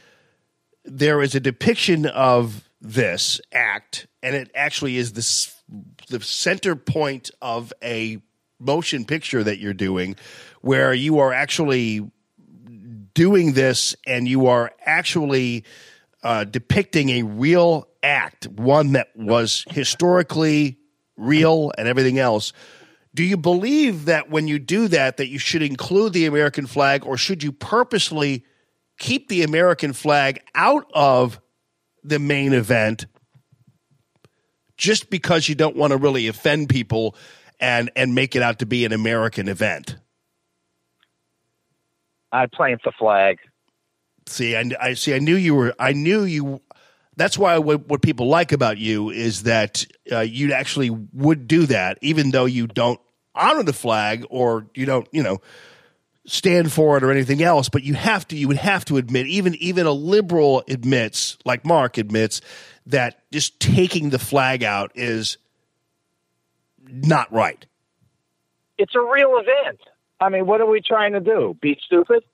there 0.85 1.23
is 1.23 1.35
a 1.35 1.41
depiction 1.41 2.07
of 2.07 2.69
this 2.81 3.41
act, 3.53 4.07
and 4.23 4.35
it 4.35 4.51
actually 4.55 4.97
is 4.97 5.13
this, 5.13 5.55
the 6.09 6.21
center 6.21 6.77
point 6.77 7.31
of 7.41 7.73
a 7.83 8.19
motion 8.59 9.05
picture 9.05 9.43
that 9.43 9.59
you're 9.59 9.73
doing, 9.75 10.17
where 10.61 10.93
you 10.93 11.19
are 11.19 11.33
actually 11.33 12.11
doing 13.15 13.53
this 13.53 13.95
and 14.07 14.29
you 14.29 14.47
are 14.47 14.73
actually 14.85 15.65
uh, 16.25 16.45
depicting 16.45 17.11
a 17.11 17.23
real 17.23 17.87
act, 18.03 18.49
one 18.49 18.93
that 18.93 19.09
was 19.15 19.65
historically 19.71 20.79
real 21.17 21.71
and 21.77 21.87
everything 21.87 22.19
else. 22.19 22.53
Do 23.15 23.23
you 23.23 23.37
believe 23.37 24.07
that 24.07 24.31
when 24.31 24.49
you 24.49 24.59
do 24.59 24.89
that, 24.89 25.19
that 25.19 25.29
you 25.29 25.39
should 25.39 25.63
include 25.63 26.15
the 26.15 26.27
American 26.27 26.67
flag, 26.67 27.05
or 27.07 27.17
should 27.17 27.43
you 27.43 27.53
purposely 27.53 28.45
keep 28.99 29.29
the 29.29 29.43
American 29.43 29.93
flag 29.93 30.41
out 30.55 30.91
of 30.95 31.41
the 32.03 32.19
main 32.19 32.53
event 32.53 33.07
just 34.77 35.11
because 35.11 35.49
you 35.49 35.55
don't 35.55 35.77
want 35.77 35.93
to 35.93 35.97
really 35.97 36.27
offend 36.27 36.69
people 36.69 37.15
and 37.61 37.91
and 37.95 38.15
make 38.15 38.35
it 38.35 38.43
out 38.43 38.59
to 38.59 38.67
be 38.67 38.85
an 38.85 38.93
American 38.93 39.47
event? 39.47 39.97
I 42.33 42.47
plant 42.47 42.81
the 42.85 42.93
flag. 42.99 43.39
See, 44.27 44.57
I, 44.57 44.71
I 44.81 44.95
see. 44.95 45.15
I 45.15 45.19
knew 45.19 45.37
you 45.37 45.55
were. 45.55 45.75
I 45.79 45.93
knew 45.93 46.25
you. 46.25 46.61
That's 47.17 47.39
why 47.39 47.59
what, 47.59 47.87
what 47.89 48.03
people 48.03 48.27
like 48.27 48.53
about 48.53 48.79
you 48.79 49.11
is 49.11 49.45
that 49.45 49.85
uh, 50.11 50.21
you 50.21 50.53
actually 50.53 50.91
would 50.91 51.47
do 51.47 51.67
that, 51.67 51.99
even 52.01 52.31
though 52.31 52.47
you 52.47 52.67
don't 52.67 53.01
honor 53.35 53.63
the 53.63 53.73
flag 53.73 54.27
or 54.31 54.67
you 54.75 54.87
don't, 54.87 55.07
you 55.13 55.23
know, 55.23 55.41
stand 56.27 56.73
for 56.73 56.97
it 56.97 57.05
or 57.05 57.11
anything 57.11 57.43
else. 57.43 57.69
But 57.69 57.85
you 57.85 57.95
have 57.95 58.27
to. 58.29 58.37
You 58.37 58.49
would 58.49 58.57
have 58.57 58.85
to 58.87 58.97
admit, 58.97 59.27
even 59.27 59.55
even 59.57 59.87
a 59.87 59.93
liberal 59.93 60.65
admits, 60.69 61.37
like 61.45 61.65
Mark 61.65 61.99
admits, 61.99 62.41
that 62.87 63.23
just 63.31 63.61
taking 63.61 64.11
the 64.11 64.19
flag 64.19 64.65
out 64.65 64.93
is 64.95 65.37
not 66.87 67.33
right. 67.33 67.65
It's 68.79 68.95
a 68.95 69.01
real 69.01 69.39
event. 69.39 69.81
I 70.21 70.29
mean, 70.31 70.47
what 70.47 70.61
are 70.61 70.67
we 70.67 70.81
trying 70.81 71.13
to 71.13 71.21
do? 71.21 71.57
Be 71.61 71.79
stupid? 71.85 72.25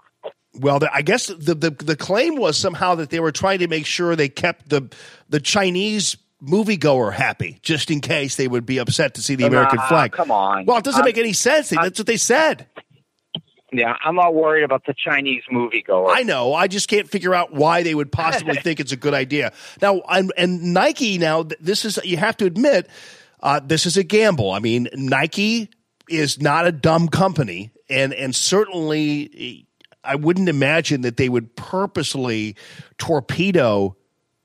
Well, 0.54 0.80
I 0.92 1.02
guess 1.02 1.28
the, 1.28 1.54
the 1.54 1.70
the 1.70 1.96
claim 1.96 2.34
was 2.36 2.56
somehow 2.56 2.96
that 2.96 3.10
they 3.10 3.20
were 3.20 3.30
trying 3.32 3.60
to 3.60 3.68
make 3.68 3.86
sure 3.86 4.16
they 4.16 4.28
kept 4.28 4.68
the 4.68 4.88
the 5.28 5.38
Chinese 5.40 6.16
moviegoer 6.42 7.12
happy, 7.12 7.58
just 7.62 7.90
in 7.90 8.00
case 8.00 8.36
they 8.36 8.48
would 8.48 8.66
be 8.66 8.78
upset 8.78 9.14
to 9.14 9.22
see 9.22 9.34
the 9.36 9.44
American 9.46 9.76
Nah, 9.76 9.88
flag. 9.88 10.12
come 10.12 10.30
on. 10.30 10.64
Well, 10.66 10.78
it 10.78 10.84
doesn't 10.84 11.00
I'm- 11.02 11.04
make 11.04 11.18
any 11.18 11.34
sense. 11.34 11.68
That's 11.68 11.98
what 12.00 12.06
they 12.06 12.16
said. 12.16 12.66
Yeah, 13.72 13.94
I'm 14.04 14.16
not 14.16 14.34
worried 14.34 14.64
about 14.64 14.84
the 14.86 14.94
Chinese 14.94 15.44
moviegoer. 15.52 16.08
I 16.12 16.24
know. 16.24 16.52
I 16.54 16.66
just 16.66 16.88
can't 16.88 17.08
figure 17.08 17.32
out 17.32 17.52
why 17.54 17.84
they 17.84 17.94
would 17.94 18.10
possibly 18.10 18.56
think 18.64 18.80
it's 18.80 18.90
a 18.90 18.96
good 18.96 19.14
idea. 19.14 19.52
Now, 19.80 20.00
and, 20.08 20.32
and 20.36 20.74
Nike. 20.74 21.18
Now, 21.18 21.44
this 21.60 21.84
is 21.84 22.00
you 22.02 22.16
have 22.16 22.36
to 22.38 22.46
admit, 22.46 22.88
uh, 23.40 23.60
this 23.64 23.86
is 23.86 23.96
a 23.96 24.02
gamble. 24.02 24.50
I 24.50 24.58
mean, 24.58 24.88
Nike 24.94 25.68
is 26.08 26.40
not 26.42 26.66
a 26.66 26.72
dumb 26.72 27.06
company, 27.06 27.70
and 27.88 28.12
and 28.12 28.34
certainly, 28.34 29.68
I 30.02 30.14
wouldn't 30.14 30.48
imagine 30.48 31.02
that 31.02 31.16
they 31.16 31.28
would 31.28 31.54
purposely 31.56 32.56
torpedo 32.98 33.96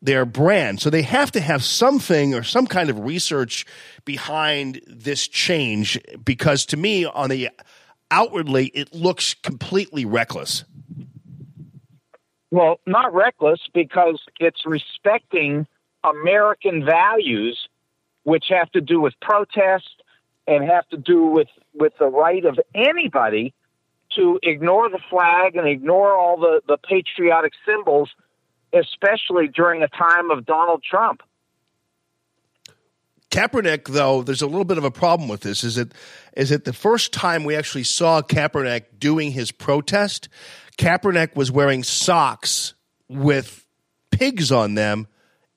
their 0.01 0.25
brand. 0.25 0.81
So 0.81 0.89
they 0.89 1.01
have 1.01 1.31
to 1.31 1.39
have 1.39 1.63
something 1.63 2.33
or 2.33 2.43
some 2.43 2.67
kind 2.67 2.89
of 2.89 2.99
research 2.99 3.65
behind 4.03 4.81
this 4.87 5.27
change 5.27 5.99
because 6.23 6.65
to 6.67 6.77
me 6.77 7.05
on 7.05 7.29
the 7.29 7.49
outwardly 8.11 8.67
it 8.67 8.93
looks 8.93 9.33
completely 9.33 10.05
reckless. 10.05 10.63
Well, 12.51 12.79
not 12.85 13.13
reckless 13.13 13.59
because 13.73 14.21
it's 14.39 14.65
respecting 14.65 15.65
American 16.03 16.85
values, 16.85 17.67
which 18.23 18.45
have 18.49 18.71
to 18.71 18.81
do 18.81 19.01
with 19.01 19.13
protest 19.21 19.89
and 20.47 20.63
have 20.63 20.87
to 20.89 20.97
do 20.97 21.25
with, 21.25 21.47
with 21.73 21.93
the 21.97 22.05
right 22.05 22.45
of 22.45 22.59
anybody 22.75 23.53
to 24.15 24.39
ignore 24.43 24.89
the 24.89 24.99
flag 25.09 25.55
and 25.55 25.67
ignore 25.67 26.13
all 26.13 26.37
the, 26.37 26.61
the 26.67 26.77
patriotic 26.77 27.53
symbols, 27.65 28.09
especially 28.73 29.47
during 29.47 29.83
a 29.83 29.87
time 29.87 30.31
of 30.31 30.45
Donald 30.45 30.83
Trump. 30.83 31.21
Kaepernick, 33.31 33.87
though, 33.87 34.23
there's 34.23 34.41
a 34.41 34.47
little 34.47 34.65
bit 34.65 34.77
of 34.77 34.83
a 34.83 34.91
problem 34.91 35.27
with 35.27 35.41
this. 35.41 35.63
Is 35.63 35.77
it 35.77 35.93
is 36.37 36.51
it 36.51 36.63
the 36.63 36.73
first 36.73 37.11
time 37.11 37.43
we 37.43 37.55
actually 37.55 37.83
saw 37.83 38.21
Kaepernick 38.21 38.99
doing 38.99 39.31
his 39.31 39.51
protest? 39.51 40.29
Kaepernick 40.77 41.35
was 41.35 41.51
wearing 41.51 41.83
socks 41.83 42.75
with 43.09 43.65
pigs 44.11 44.51
on 44.51 44.75
them 44.75 45.07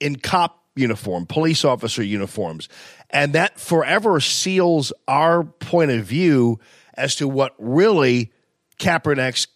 in 0.01 0.17
cop 0.17 0.65
uniform, 0.75 1.27
police 1.27 1.65
officer 1.65 2.03
uniforms, 2.03 2.69
and 3.11 3.33
that 3.35 3.61
forever 3.61 4.19
seals 4.19 4.93
our 5.07 5.45
point 5.45 5.91
of 5.91 6.05
view 6.05 6.59
as 6.95 7.15
to 7.17 7.29
what 7.29 7.55
really 7.59 8.33
Kaepernick's 8.79 9.47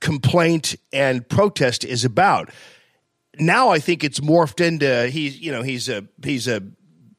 complaint 0.00 0.76
and 0.92 1.26
protest 1.28 1.84
is 1.84 2.04
about. 2.04 2.50
Now 3.38 3.70
I 3.70 3.78
think 3.78 4.04
it's 4.04 4.20
morphed 4.20 4.64
into 4.64 5.08
he's 5.08 5.40
you 5.40 5.52
know 5.52 5.62
he's 5.62 5.88
a 5.88 6.06
he's 6.22 6.48
a 6.48 6.62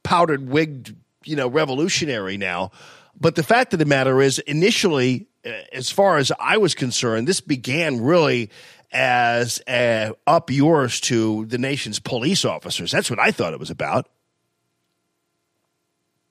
powdered 0.02 0.48
wigged 0.48 0.96
you 1.24 1.36
know 1.36 1.48
revolutionary 1.48 2.36
now. 2.36 2.70
But 3.18 3.36
the 3.36 3.42
fact 3.42 3.72
of 3.72 3.78
the 3.78 3.84
matter 3.84 4.20
is, 4.20 4.38
initially, 4.40 5.28
uh, 5.46 5.50
as 5.72 5.90
far 5.90 6.18
as 6.18 6.32
I 6.40 6.56
was 6.56 6.74
concerned, 6.74 7.28
this 7.28 7.40
began 7.40 8.00
really 8.00 8.50
as 8.92 9.60
a 9.68 10.12
up 10.26 10.50
yours 10.50 11.00
to 11.00 11.46
the 11.46 11.58
nation's 11.58 11.98
police 11.98 12.44
officers. 12.44 12.90
That's 12.90 13.10
what 13.10 13.18
I 13.18 13.30
thought 13.30 13.52
it 13.52 13.60
was 13.60 13.70
about. 13.70 14.08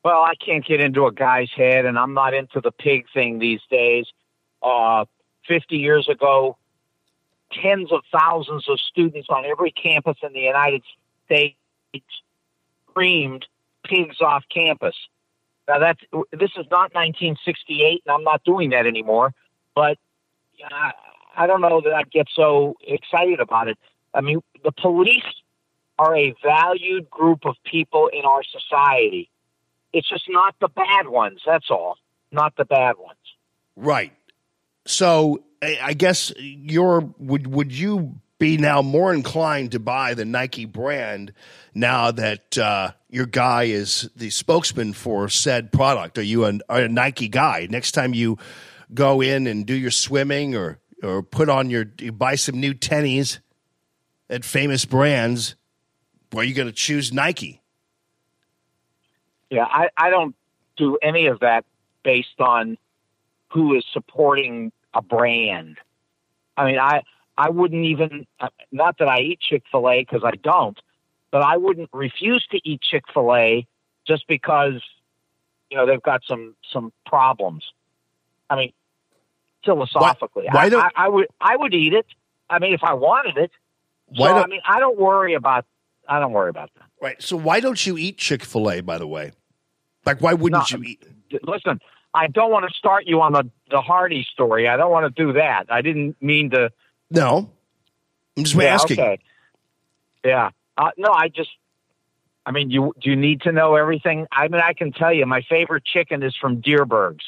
Well, 0.04 0.22
I 0.22 0.34
can't 0.36 0.66
get 0.66 0.82
into 0.82 1.06
a 1.06 1.14
guy's 1.14 1.50
head, 1.56 1.86
and 1.86 1.98
I'm 1.98 2.14
not 2.14 2.34
into 2.34 2.60
the 2.60 2.72
pig 2.72 3.06
thing 3.14 3.40
these 3.40 3.62
days. 3.70 4.06
Uh, 4.64 5.06
50 5.48 5.76
years 5.76 6.08
ago, 6.08 6.58
tens 7.52 7.92
of 7.92 8.02
thousands 8.12 8.68
of 8.70 8.80
students 8.80 9.28
on 9.30 9.46
every 9.46 9.72
campus 9.72 10.18
in 10.24 10.34
the 10.34 10.40
United 10.40 10.82
States 11.26 11.58
screamed 12.90 13.46
pigs 13.84 14.22
off 14.22 14.44
campus. 14.54 14.96
Now 15.68 15.80
that's 15.80 16.02
this 16.32 16.52
is 16.52 16.66
not 16.72 16.94
1968, 16.94 18.04
and 18.06 18.14
I'm 18.14 18.24
not 18.24 18.44
doing 18.44 18.72
that 18.72 18.86
anymore. 18.86 19.34
But 19.76 19.98
I, 20.72 20.92
I 21.36 21.48
don't 21.48 21.62
know 21.62 21.82
that 21.82 21.94
I'd 21.94 22.12
get 22.12 22.28
so 22.34 22.76
excited 22.86 23.40
about 23.40 23.68
it. 23.68 23.78
I 24.14 24.22
mean, 24.22 24.42
the 24.64 24.72
police 24.72 25.24
are 25.98 26.16
a 26.16 26.34
valued 26.44 27.10
group 27.10 27.46
of 27.46 27.56
people 27.64 28.08
in 28.08 28.26
our 28.26 28.44
society. 28.44 29.30
It's 29.94 30.10
just 30.10 30.26
not 30.30 30.56
the 30.60 30.68
bad 30.68 31.08
ones. 31.08 31.42
That's 31.46 31.70
all. 31.70 31.98
Not 32.32 32.56
the 32.56 32.66
bad 32.66 32.98
ones. 32.98 33.18
Right. 33.76 34.12
So 34.86 35.44
I 35.62 35.94
guess 35.94 36.34
you're 36.38 37.14
would 37.18 37.48
would 37.48 37.72
you 37.72 38.16
be 38.40 38.58
now 38.58 38.82
more 38.82 39.14
inclined 39.14 39.72
to 39.72 39.80
buy 39.80 40.14
the 40.14 40.26
Nike 40.26 40.66
brand 40.66 41.32
now 41.74 42.12
that 42.12 42.58
uh, 42.58 42.92
your 43.10 43.26
guy 43.26 43.64
is 43.64 44.10
the 44.16 44.30
spokesman 44.30 44.92
for 44.94 45.30
said 45.30 45.72
product? 45.72 46.18
Are 46.18 46.24
you 46.24 46.46
a, 46.46 46.60
a 46.68 46.88
Nike 46.90 47.30
guy? 47.30 47.68
Next 47.70 47.94
time 47.94 48.14
you 48.14 48.38
go 48.94 49.22
in 49.22 49.48
and 49.48 49.66
do 49.66 49.74
your 49.74 49.92
swimming 49.92 50.56
or 50.56 50.80
or 51.02 51.24
put 51.24 51.50
on 51.50 51.70
your 51.70 51.86
you 52.00 52.12
buy 52.12 52.36
some 52.36 52.60
new 52.60 52.74
tennies 52.74 53.40
at 54.30 54.44
famous 54.44 54.86
brands, 54.86 55.56
are 56.36 56.44
you 56.44 56.54
going 56.54 56.68
to 56.68 56.74
choose 56.74 57.14
Nike? 57.14 57.62
Yeah, 59.50 59.66
I, 59.66 59.90
I 59.96 60.10
don't 60.10 60.36
do 60.78 60.98
any 61.02 61.28
of 61.28 61.42
that 61.42 61.66
based 62.04 62.40
on 62.40 62.78
who 63.54 63.76
is 63.76 63.86
supporting 63.94 64.72
a 64.94 65.02
brand. 65.02 65.78
I 66.58 66.66
mean, 66.66 66.80
I 66.80 67.04
I 67.38 67.50
wouldn't 67.50 67.86
even 67.86 68.26
uh, 68.40 68.50
not 68.72 68.98
that 69.00 69.08
I 69.08 69.20
eat 69.20 69.40
Chick 69.40 69.64
Fil 69.72 69.90
A 69.90 70.02
because 70.02 70.24
I 70.24 70.36
don't, 70.36 70.78
but 71.32 71.42
I 71.44 71.58
wouldn't 71.58 71.90
refuse 71.94 72.46
to 72.52 72.60
eat 72.68 72.82
Chick 72.82 73.04
Fil 73.14 73.34
A 73.36 73.68
just 74.08 74.28
because 74.28 74.82
you 75.70 75.78
know 75.78 75.86
they've 75.86 76.02
got 76.02 76.22
some 76.28 76.56
some 76.72 76.92
problems. 77.06 77.64
I 78.50 78.56
mean, 78.56 78.74
philosophically, 79.64 80.46
why 80.52 80.64
I, 80.64 80.70
don't- 80.70 80.84
I, 80.84 80.90
I 80.96 81.08
would 81.10 81.28
I 81.40 81.56
would 81.58 81.74
eat 81.74 81.94
it. 81.94 82.06
I 82.50 82.60
mean, 82.60 82.74
if 82.74 82.84
I 82.84 82.94
wanted 82.94 83.38
it. 83.38 83.52
Why 84.08 84.28
so, 84.28 84.34
don't- 84.36 84.44
I 84.44 84.48
mean, 84.48 84.62
I 84.68 84.80
don't 84.80 84.98
worry 85.00 85.34
about 85.34 85.66
I 86.08 86.20
don't 86.20 86.34
worry 86.34 86.50
about 86.50 86.70
that. 86.76 86.86
Right. 87.02 87.22
So 87.22 87.36
why 87.38 87.60
don't 87.60 87.84
you 87.86 87.98
eat 87.98 88.18
Chick 88.18 88.44
Fil 88.44 88.70
A? 88.70 88.82
By 88.82 88.98
the 88.98 89.08
way, 89.08 89.32
like 90.06 90.22
why 90.22 90.34
wouldn't 90.34 90.72
No, 90.72 90.78
you 90.78 90.84
eat? 90.84 91.04
Listen, 91.44 91.80
I 92.14 92.28
don't 92.28 92.52
want 92.52 92.68
to 92.68 92.74
start 92.78 93.06
you 93.08 93.22
on 93.22 93.34
the 93.34 93.50
the 93.70 93.82
Hardy 93.82 94.26
story. 94.34 94.68
I 94.68 94.78
don't 94.78 94.92
want 94.92 95.14
to 95.16 95.24
do 95.24 95.34
that. 95.34 95.66
I 95.70 95.82
didn't 95.82 96.22
mean 96.22 96.52
to. 96.52 96.72
No, 97.10 97.50
I'm 98.38 98.44
just 98.44 98.56
Yeah, 98.56 98.64
asking. 98.66 99.00
Okay. 99.00 99.20
Yeah. 100.24 100.50
Uh, 100.78 100.92
no, 100.98 101.12
I 101.12 101.30
just. 101.30 101.50
I 102.46 102.52
mean, 102.52 102.70
you 102.70 102.94
do 103.02 103.10
you 103.10 103.16
need 103.16 103.42
to 103.42 103.52
know 103.52 103.76
everything? 103.76 104.28
I 104.32 104.48
mean, 104.48 104.62
I 104.62 104.74
can 104.74 104.92
tell 104.92 105.14
you, 105.14 105.26
my 105.26 105.42
favorite 105.50 105.86
chicken 105.86 106.24
is 106.24 106.36
from 106.40 106.62
Dierbergs. 106.62 107.22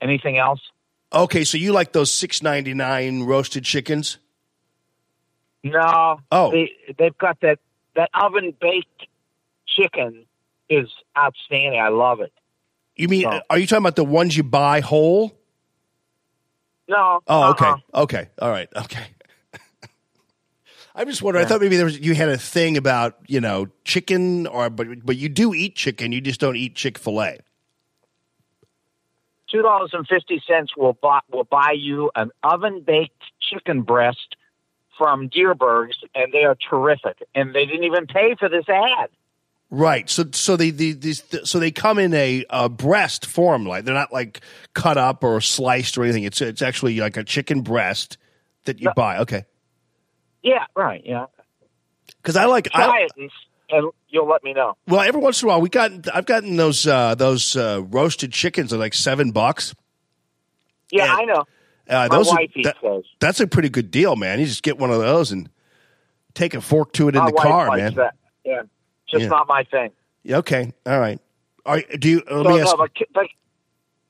Anything 0.00 0.38
else? 0.38 0.60
Okay, 1.12 1.44
so 1.44 1.58
you 1.58 1.72
like 1.72 1.92
those 1.92 2.10
six 2.10 2.42
ninety 2.42 2.74
nine 2.74 3.24
roasted 3.24 3.64
chickens? 3.64 4.18
No. 5.62 6.18
Oh. 6.30 6.50
They 6.50 6.72
they've 6.98 7.16
got 7.16 7.40
that 7.42 7.58
that 7.94 8.10
oven 8.14 8.54
baked 8.60 9.06
chicken 9.66 10.24
is 10.68 10.88
outstanding. 11.16 11.80
I 11.80 11.88
love 11.88 12.20
it. 12.20 12.32
You 12.96 13.08
mean 13.08 13.26
oh. 13.26 13.40
are 13.48 13.58
you 13.58 13.66
talking 13.66 13.82
about 13.82 13.96
the 13.96 14.04
ones 14.04 14.36
you 14.36 14.42
buy 14.42 14.80
whole? 14.80 15.32
No. 16.88 17.20
Oh, 17.26 17.42
uh-uh. 17.42 17.50
okay, 17.50 17.66
uh-uh. 17.66 18.02
okay, 18.02 18.28
all 18.40 18.50
right, 18.50 18.68
okay. 18.76 19.06
I'm 20.94 21.08
just 21.08 21.22
wondering. 21.22 21.44
I 21.44 21.48
thought 21.48 21.60
maybe 21.60 21.76
there 21.76 21.86
was 21.86 21.98
you 21.98 22.14
had 22.14 22.28
a 22.28 22.36
thing 22.36 22.76
about 22.76 23.16
you 23.26 23.40
know 23.40 23.68
chicken, 23.84 24.46
or 24.46 24.68
but 24.68 25.04
but 25.04 25.16
you 25.16 25.28
do 25.28 25.54
eat 25.54 25.74
chicken. 25.74 26.12
You 26.12 26.20
just 26.20 26.40
don't 26.40 26.56
eat 26.56 26.74
Chick 26.74 26.98
Fil 26.98 27.22
A. 27.22 27.38
two 29.50 29.62
dollars 29.62 29.90
and 29.94 30.06
fifty 30.06 30.42
cents 30.46 30.76
will 30.76 30.92
buy 30.92 31.20
will 31.30 31.44
buy 31.44 31.72
you 31.74 32.10
an 32.14 32.30
oven 32.42 32.82
baked 32.86 33.22
chicken 33.40 33.82
breast 33.82 34.36
from 34.98 35.28
Dierbergs, 35.30 35.96
and 36.14 36.32
they 36.32 36.44
are 36.44 36.56
terrific. 36.68 37.22
And 37.34 37.54
they 37.54 37.64
didn't 37.64 37.84
even 37.84 38.06
pay 38.06 38.34
for 38.38 38.48
this 38.48 38.68
ad. 38.68 39.08
Right. 39.74 40.08
So 40.10 40.24
so 40.32 40.56
they, 40.56 40.68
they 40.68 40.92
these 40.92 41.22
so 41.44 41.58
they 41.58 41.70
come 41.70 41.98
in 41.98 42.12
a, 42.12 42.44
a 42.50 42.68
breast 42.68 43.24
form. 43.24 43.64
Like 43.64 43.86
they're 43.86 43.94
not 43.94 44.12
like 44.12 44.42
cut 44.74 44.98
up 44.98 45.24
or 45.24 45.40
sliced 45.40 45.96
or 45.96 46.04
anything. 46.04 46.24
It's 46.24 46.42
it's 46.42 46.60
actually 46.60 47.00
like 47.00 47.16
a 47.16 47.24
chicken 47.24 47.62
breast 47.62 48.18
that 48.66 48.80
you 48.82 48.90
buy. 48.94 49.18
Okay. 49.20 49.46
Yeah, 50.42 50.66
right. 50.76 51.00
Yeah, 51.04 51.26
Because 52.20 52.36
I 52.36 52.44
like 52.44 52.68
try 52.70 52.84
I, 52.84 53.04
it 53.04 53.12
and, 53.16 53.30
and 53.70 53.92
you'll 54.08 54.28
let 54.28 54.44
me 54.44 54.52
know. 54.52 54.76
Well, 54.86 55.00
every 55.00 55.22
once 55.22 55.40
in 55.42 55.46
a 55.46 55.52
while, 55.52 55.60
we 55.62 55.70
got 55.70 55.90
I've 56.14 56.26
gotten 56.26 56.56
those 56.56 56.86
uh, 56.86 57.14
those 57.14 57.56
uh, 57.56 57.80
roasted 57.88 58.30
chickens 58.32 58.74
at 58.74 58.78
like 58.78 58.92
seven 58.92 59.30
bucks. 59.30 59.74
Yeah, 60.90 61.14
I 61.14 61.24
know. 61.24 61.44
Uh, 61.88 62.08
My 62.08 62.08
those 62.08 62.28
are- 62.28 62.36
wife 62.36 62.50
eats 62.54 62.68
that- 62.68 62.76
those. 62.82 63.04
That's 63.20 63.40
a 63.40 63.46
pretty 63.46 63.70
good 63.70 63.90
deal, 63.90 64.16
man. 64.16 64.38
You 64.38 64.44
just 64.44 64.62
get 64.62 64.76
one 64.78 64.90
of 64.90 64.98
those 65.00 65.32
and 65.32 65.48
take 66.34 66.52
a 66.52 66.60
fork 66.60 66.92
to 66.94 67.08
it 67.08 67.16
in 67.16 67.22
My 67.22 67.30
the 67.30 67.36
car, 67.38 67.74
man. 67.74 67.94
That. 67.94 68.14
Yeah, 68.44 68.62
just 69.12 69.22
Yeah. 69.22 69.28
not 69.28 69.46
my 69.46 69.64
thing. 69.64 69.90
Okay, 70.28 70.72
all 70.86 70.98
right. 70.98 71.20
Are, 71.64 71.80
do 71.98 72.08
you? 72.08 72.16
Let 72.16 72.28
So, 72.28 72.42
me 72.42 72.60
no, 72.60 72.76
but, 72.76 72.90
but 73.14 73.26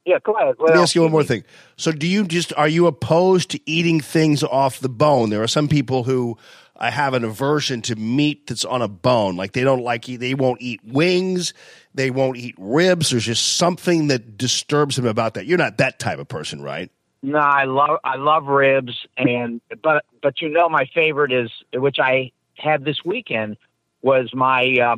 yeah, 0.05 0.18
go 0.24 0.32
ahead. 0.32 0.55
What 0.57 0.70
Let 0.70 0.76
me 0.76 0.82
ask 0.82 0.94
you 0.94 1.03
one 1.03 1.11
more 1.11 1.24
thing. 1.24 1.44
So, 1.76 1.92
do 1.92 2.07
you 2.07 2.24
just 2.24 2.53
are 2.55 2.68
you 2.68 2.86
opposed 2.86 3.50
to 3.50 3.61
eating 3.70 4.00
things 4.00 4.42
off 4.42 4.80
the 4.80 4.88
bone? 4.88 5.30
There 5.30 5.42
are 5.42 5.48
some 5.48 5.68
people 5.68 6.05
who 6.05 6.38
uh, 6.76 6.90
have 6.90 7.14
an 7.14 7.24
aversion 7.24 7.82
to 7.82 7.96
meat 7.96 8.46
that's 8.46 8.64
on 8.64 8.82
a 8.82 8.88
bone. 8.88 9.36
Like 9.36 9.53
they 9.53 9.62
don't 9.64 9.82
like 9.82 10.07
they 10.07 10.34
won't 10.34 10.61
eat 10.62 10.80
wings, 10.84 11.55
they 11.94 12.11
won't 12.11 12.36
eat 12.38 12.55
ribs. 12.59 13.11
There's 13.11 13.24
just 13.24 13.57
something 13.57 14.09
that 14.09 14.36
disturbs 14.36 14.96
them 14.96 15.07
about 15.07 15.34
that. 15.34 15.46
You're 15.46 15.59
not 15.59 15.78
that 15.78 15.98
type 15.98 16.18
of 16.18 16.28
person, 16.28 16.62
right? 16.62 16.90
No, 17.22 17.38
I 17.38 17.64
love 17.64 17.98
I 18.03 18.16
love 18.16 18.46
ribs, 18.46 19.07
and 19.16 19.61
but 19.82 20.05
but 20.22 20.40
you 20.40 20.48
know 20.48 20.68
my 20.68 20.86
favorite 20.92 21.32
is 21.32 21.50
which 21.72 21.98
I 22.00 22.32
had 22.57 22.84
this 22.84 23.05
weekend 23.05 23.57
was 24.03 24.30
my 24.34 24.76
uh, 24.82 24.96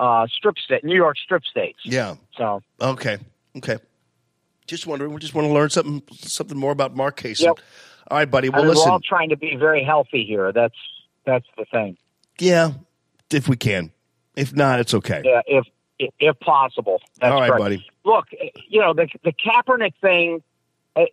uh, 0.00 0.26
strip 0.28 0.58
state, 0.58 0.84
New 0.84 0.94
York 0.96 1.16
strip 1.18 1.44
states. 1.44 1.78
Yeah. 1.84 2.14
So 2.36 2.62
Okay. 2.80 3.18
Okay. 3.56 3.78
Just 4.66 4.86
wondering. 4.86 5.12
We 5.12 5.20
just 5.20 5.34
want 5.34 5.48
to 5.48 5.52
learn 5.52 5.70
something 5.70 6.02
something 6.16 6.56
more 6.56 6.72
about 6.72 6.94
Mark 6.96 7.18
Kaysen. 7.20 7.42
Yep. 7.42 7.58
All 8.10 8.18
right, 8.18 8.30
buddy. 8.30 8.48
I 8.48 8.50
Well, 8.52 8.62
mean, 8.62 8.68
listen. 8.70 8.86
we're 8.86 8.92
all 8.92 9.00
trying 9.00 9.30
to 9.30 9.36
be 9.36 9.56
very 9.56 9.82
healthy 9.84 10.24
here. 10.24 10.52
That's 10.52 10.74
that's 11.26 11.46
the 11.58 11.64
thing. 11.66 11.96
yeah, 12.38 12.72
if 13.30 13.48
we 13.48 13.56
can. 13.56 13.90
If 14.36 14.54
not, 14.54 14.80
it's 14.80 14.94
okay. 14.94 15.20
Yeah, 15.24 15.40
if 15.46 15.66
if, 15.98 16.10
if 16.18 16.40
possible. 16.40 17.00
That's 17.20 17.32
All 17.32 17.40
right, 17.40 17.48
correct. 17.48 17.60
buddy. 17.62 17.86
Look, 18.04 18.26
you 18.68 18.80
know 18.80 18.94
the 18.94 19.08
the 19.24 19.32
Kaepernick 19.32 19.94
thing. 20.00 20.42
I, 20.96 21.08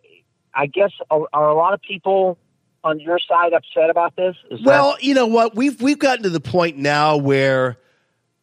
I 0.53 0.65
guess 0.67 0.91
are 1.09 1.49
a 1.49 1.55
lot 1.55 1.73
of 1.73 1.81
people 1.81 2.37
on 2.83 2.99
your 2.99 3.19
side 3.19 3.53
upset 3.53 3.89
about 3.89 4.15
this? 4.15 4.35
Is 4.49 4.61
Well, 4.63 4.97
you 4.99 5.13
know 5.13 5.27
what? 5.27 5.55
We've 5.55 5.79
we've 5.81 5.99
gotten 5.99 6.23
to 6.23 6.29
the 6.29 6.39
point 6.39 6.77
now 6.77 7.17
where 7.17 7.77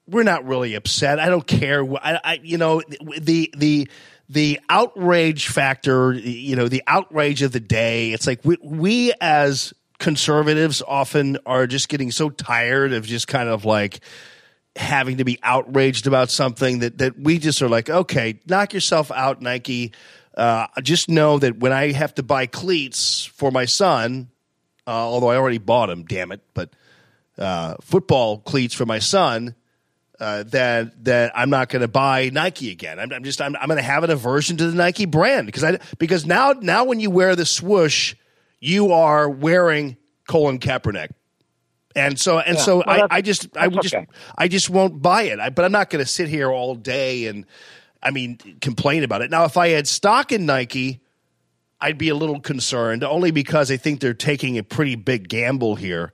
we're 0.06 0.22
not 0.22 0.46
really 0.46 0.74
upset. 0.74 1.18
I 1.18 1.28
don't 1.28 1.46
care. 1.46 1.84
I, 1.96 2.20
I 2.22 2.40
you 2.42 2.58
know 2.58 2.82
the 3.18 3.52
the 3.56 3.88
the 4.28 4.60
outrage 4.68 5.48
factor. 5.48 6.12
You 6.12 6.56
know 6.56 6.68
the 6.68 6.82
outrage 6.86 7.42
of 7.42 7.52
the 7.52 7.60
day. 7.60 8.12
It's 8.12 8.26
like 8.26 8.44
we 8.44 8.56
we 8.62 9.12
as 9.20 9.72
conservatives 9.98 10.82
often 10.86 11.38
are 11.46 11.66
just 11.66 11.88
getting 11.88 12.10
so 12.10 12.28
tired 12.28 12.92
of 12.92 13.06
just 13.06 13.28
kind 13.28 13.48
of 13.48 13.64
like 13.64 14.00
having 14.76 15.16
to 15.16 15.24
be 15.24 15.38
outraged 15.42 16.06
about 16.06 16.30
something 16.30 16.80
that 16.80 16.98
that 16.98 17.18
we 17.18 17.38
just 17.38 17.62
are 17.62 17.68
like, 17.68 17.90
okay, 17.90 18.40
knock 18.46 18.74
yourself 18.74 19.10
out, 19.10 19.40
Nike. 19.40 19.92
Uh, 20.36 20.66
I 20.76 20.80
just 20.82 21.08
know 21.08 21.38
that 21.38 21.58
when 21.58 21.72
I 21.72 21.92
have 21.92 22.14
to 22.16 22.22
buy 22.22 22.46
cleats 22.46 23.24
for 23.24 23.50
my 23.50 23.64
son, 23.64 24.28
uh, 24.86 24.90
although 24.90 25.30
I 25.30 25.36
already 25.36 25.58
bought 25.58 25.86
them, 25.86 26.04
damn 26.04 26.30
it, 26.30 26.42
but 26.52 26.70
uh, 27.38 27.76
football 27.80 28.38
cleats 28.38 28.74
for 28.74 28.84
my 28.84 28.98
son, 28.98 29.54
uh, 30.20 30.44
that 30.44 31.04
that 31.04 31.32
I'm 31.34 31.50
not 31.50 31.68
going 31.68 31.82
to 31.82 31.88
buy 31.88 32.30
Nike 32.32 32.70
again. 32.70 32.98
I'm, 32.98 33.12
I'm 33.12 33.24
just 33.24 33.40
I'm, 33.40 33.56
I'm 33.56 33.68
going 33.68 33.78
to 33.78 33.82
have 33.82 34.04
an 34.04 34.10
aversion 34.10 34.56
to 34.58 34.70
the 34.70 34.76
Nike 34.76 35.04
brand 35.06 35.46
because 35.46 35.64
I 35.64 35.78
because 35.98 36.26
now 36.26 36.52
now 36.52 36.84
when 36.84 37.00
you 37.00 37.10
wear 37.10 37.36
the 37.36 37.46
swoosh, 37.46 38.14
you 38.60 38.92
are 38.92 39.28
wearing 39.28 39.96
Colin 40.26 40.58
Kaepernick. 40.58 41.10
And 41.94 42.20
so 42.20 42.38
and 42.38 42.56
Yeah. 42.56 42.62
so 42.62 42.76
Well, 42.86 43.08
I, 43.10 43.16
I 43.16 43.20
just 43.22 43.54
I 43.56 43.68
just 43.68 43.94
okay. 43.94 44.06
I 44.36 44.48
just 44.48 44.68
won't 44.70 45.00
buy 45.00 45.24
it. 45.24 45.40
I, 45.40 45.50
but 45.50 45.64
I'm 45.64 45.72
not 45.72 45.90
going 45.90 46.04
to 46.04 46.10
sit 46.10 46.28
here 46.28 46.50
all 46.50 46.74
day 46.74 47.26
and 47.26 47.46
I 48.02 48.10
mean 48.10 48.38
complain 48.60 49.02
about 49.02 49.22
it. 49.22 49.30
Now 49.30 49.44
if 49.44 49.56
I 49.56 49.68
had 49.68 49.86
stock 49.86 50.32
in 50.32 50.46
Nike, 50.46 51.00
I'd 51.80 51.98
be 51.98 52.08
a 52.08 52.14
little 52.14 52.40
concerned 52.40 53.04
only 53.04 53.30
because 53.30 53.70
I 53.70 53.76
think 53.76 54.00
they're 54.00 54.14
taking 54.14 54.58
a 54.58 54.62
pretty 54.62 54.94
big 54.94 55.28
gamble 55.28 55.76
here. 55.76 56.12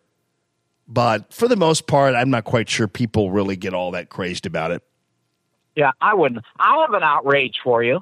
But 0.88 1.32
for 1.32 1.48
the 1.48 1.56
most 1.56 1.86
part, 1.86 2.14
I'm 2.14 2.30
not 2.30 2.44
quite 2.44 2.68
sure 2.68 2.88
people 2.88 3.30
really 3.30 3.56
get 3.56 3.72
all 3.72 3.92
that 3.92 4.08
crazed 4.08 4.46
about 4.46 4.72
it. 4.72 4.82
Yeah, 5.74 5.92
I 6.00 6.14
wouldn't. 6.14 6.44
I 6.58 6.80
have 6.80 6.92
an 6.92 7.02
outrage 7.02 7.56
for 7.62 7.82
you. 7.82 8.00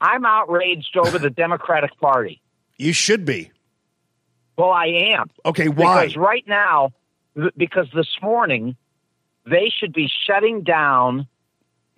I'm 0.00 0.26
outraged 0.26 0.96
over 0.96 1.18
the 1.18 1.30
Democratic 1.30 1.98
Party. 1.98 2.42
You 2.76 2.92
should 2.92 3.24
be. 3.24 3.50
Well, 4.56 4.70
I 4.70 4.86
am. 4.86 5.30
Okay, 5.46 5.68
why? 5.68 6.06
Because 6.06 6.16
right 6.16 6.46
now, 6.46 6.92
because 7.56 7.86
this 7.94 8.08
morning, 8.20 8.76
they 9.46 9.70
should 9.76 9.92
be 9.92 10.10
shutting 10.26 10.62
down 10.62 11.26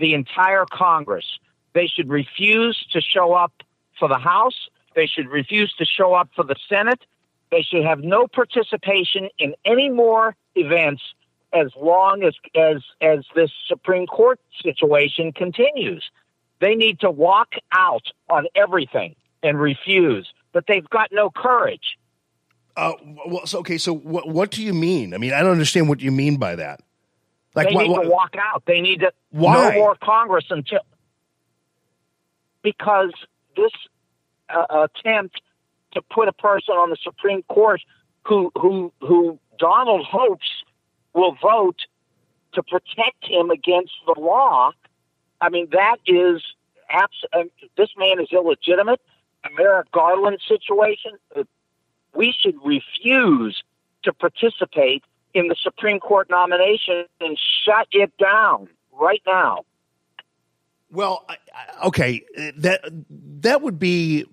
the 0.01 0.15
entire 0.15 0.65
Congress. 0.71 1.39
They 1.75 1.87
should 1.87 2.09
refuse 2.09 2.85
to 2.93 3.01
show 3.01 3.35
up 3.35 3.53
for 3.99 4.09
the 4.09 4.19
House. 4.19 4.69
They 4.97 5.07
should 5.07 5.29
refuse 5.29 5.73
to 5.79 5.85
show 5.85 6.15
up 6.15 6.31
for 6.35 6.45
the 6.45 6.57
Senate. 6.69 7.05
They 7.51 7.63
should 7.63 7.85
have 7.85 8.01
no 8.01 8.27
participation 8.27 9.29
in 9.39 9.55
any 9.65 9.89
more 9.89 10.35
events 10.55 11.03
as 11.53 11.69
long 11.81 12.23
as 12.23 12.35
as 12.57 12.83
as 13.01 13.25
this 13.35 13.51
Supreme 13.67 14.07
Court 14.07 14.41
situation 14.63 15.33
continues. 15.33 16.11
They 16.61 16.75
need 16.75 17.01
to 17.01 17.11
walk 17.11 17.55
out 17.73 18.07
on 18.29 18.47
everything 18.55 19.17
and 19.43 19.61
refuse, 19.61 20.33
but 20.53 20.65
they've 20.69 20.89
got 20.91 21.11
no 21.13 21.31
courage. 21.31 21.99
Uh, 22.77 22.93
well, 23.27 23.47
so, 23.47 23.59
okay, 23.61 23.79
so 23.79 23.93
what 23.93 24.29
what 24.29 24.51
do 24.51 24.63
you 24.63 24.73
mean? 24.73 25.13
I 25.13 25.19
mean, 25.19 25.33
I 25.33 25.41
don't 25.41 25.53
understand 25.53 25.89
what 25.89 26.01
you 26.01 26.13
mean 26.13 26.37
by 26.37 26.57
that. 26.57 26.81
Like, 27.55 27.69
they 27.69 27.75
what, 27.75 27.83
need 27.83 27.91
what- 27.91 28.03
to 28.05 28.09
walk 28.11 28.35
out. 28.39 28.65
They 28.67 28.81
need 28.81 29.01
to 29.01 29.13
Why? 29.31 29.71
no 29.71 29.73
more 29.79 29.97
Congress 29.97 30.45
until 30.51 30.81
because 32.63 33.13
this 33.57 33.73
uh, 34.49 34.87
attempt 34.89 35.41
to 35.93 36.03
put 36.03 36.29
a 36.29 36.33
person 36.33 36.75
on 36.75 36.91
the 36.91 36.97
Supreme 37.03 37.43
Court 37.45 37.81
who 38.27 38.53
who 38.57 38.93
who 39.01 39.39
Donald 39.59 40.05
hopes 40.07 40.47
will 41.15 41.37
vote 41.43 41.81
to 42.55 42.63
protect 42.63 43.23
him 43.25 43.51
against 43.51 43.93
the 44.07 44.15
law. 44.21 44.73
I 45.41 45.49
mean, 45.49 45.69
that 45.73 45.97
is 46.07 46.43
abs- 46.89 47.25
uh, 47.33 47.45
this 47.77 47.89
man 47.97 48.21
is 48.21 48.29
illegitimate. 48.33 49.01
Merrick 49.57 49.91
Garland 49.93 50.39
situation. 50.47 51.13
uh, 51.35 51.45
We 52.15 52.35
should 52.39 52.57
refuse 52.65 53.63
to 54.05 54.13
participate 54.13 55.03
in 55.35 55.49
the 55.49 55.57
Supreme 55.63 56.01
Court 56.01 56.29
nomination 56.31 57.05
and 57.21 57.39
shut 57.65 57.89
it 57.93 58.13
down 58.19 58.69
right 58.93 59.23
now. 59.27 59.65
Well, 60.91 61.27
okay, 61.85 62.25
that 62.59 62.81
that 63.43 63.63
would 63.63 63.79
be 63.79 64.27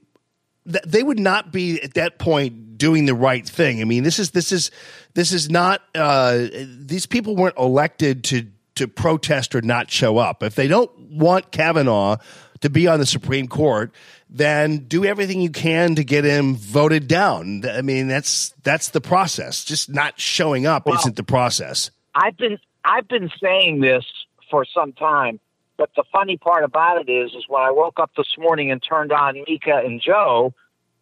that 0.66 0.90
they 0.90 1.04
would 1.04 1.20
not 1.20 1.52
be 1.52 1.82
at 1.82 1.94
that 1.94 2.18
point 2.18 2.78
doing 2.78 3.06
the 3.06 3.14
right 3.14 3.48
thing. 3.48 3.82
I 3.82 3.86
mean, 3.86 4.04
this 4.04 4.20
is 4.20 4.32
this 4.32 4.52
is 4.52 4.72
this 5.14 5.32
is 5.32 5.50
not 5.50 5.82
uh, 5.96 6.48
these 6.80 7.06
people 7.06 7.36
weren't 7.36 7.58
elected 7.58 8.24
to 8.26 8.48
to 8.76 8.88
protest 8.88 9.56
or 9.56 9.62
not 9.62 9.90
show 9.90 10.18
up. 10.18 10.44
If 10.44 10.56
they 10.56 10.68
don't 10.68 10.92
want 11.12 11.52
Kavanaugh 11.52 12.18
to 12.62 12.70
be 12.70 12.88
on 12.88 13.00
the 13.00 13.06
Supreme 13.06 13.48
Court, 13.48 13.92
then 14.30 14.80
do 14.80 15.06
everything 15.06 15.42
you 15.42 15.50
can 15.50 15.96
to 15.96 16.04
get 16.04 16.24
him 16.24 16.56
voted 16.56 17.08
down. 17.08 17.64
I 17.66 17.82
mean, 17.82 18.08
that's 18.08 18.54
that's 18.64 18.90
the 18.90 19.02
process. 19.02 19.64
Just 19.64 19.90
not 19.90 20.20
showing 20.20 20.66
up 20.66 20.88
isn't 20.88 21.16
the 21.16 21.24
process. 21.24 21.92
I've 22.14 22.38
been 22.38 22.58
I've 22.84 23.08
been 23.08 23.30
saying 23.42 23.82
this 23.82 24.06
for 24.50 24.66
some 24.66 24.94
time, 24.94 25.40
but 25.78 25.92
the 25.96 26.04
funny 26.12 26.38
part 26.38 26.64
about 26.64 27.02
it 27.02 27.12
is, 27.12 27.34
is 27.34 27.46
when 27.48 27.62
I 27.62 27.72
woke 27.72 28.00
up 28.00 28.12
this 28.16 28.36
morning 28.38 28.72
and 28.72 28.82
turned 28.82 29.12
on 29.12 29.44
Mika 29.48 29.82
and 29.84 30.02
Joe, 30.02 30.54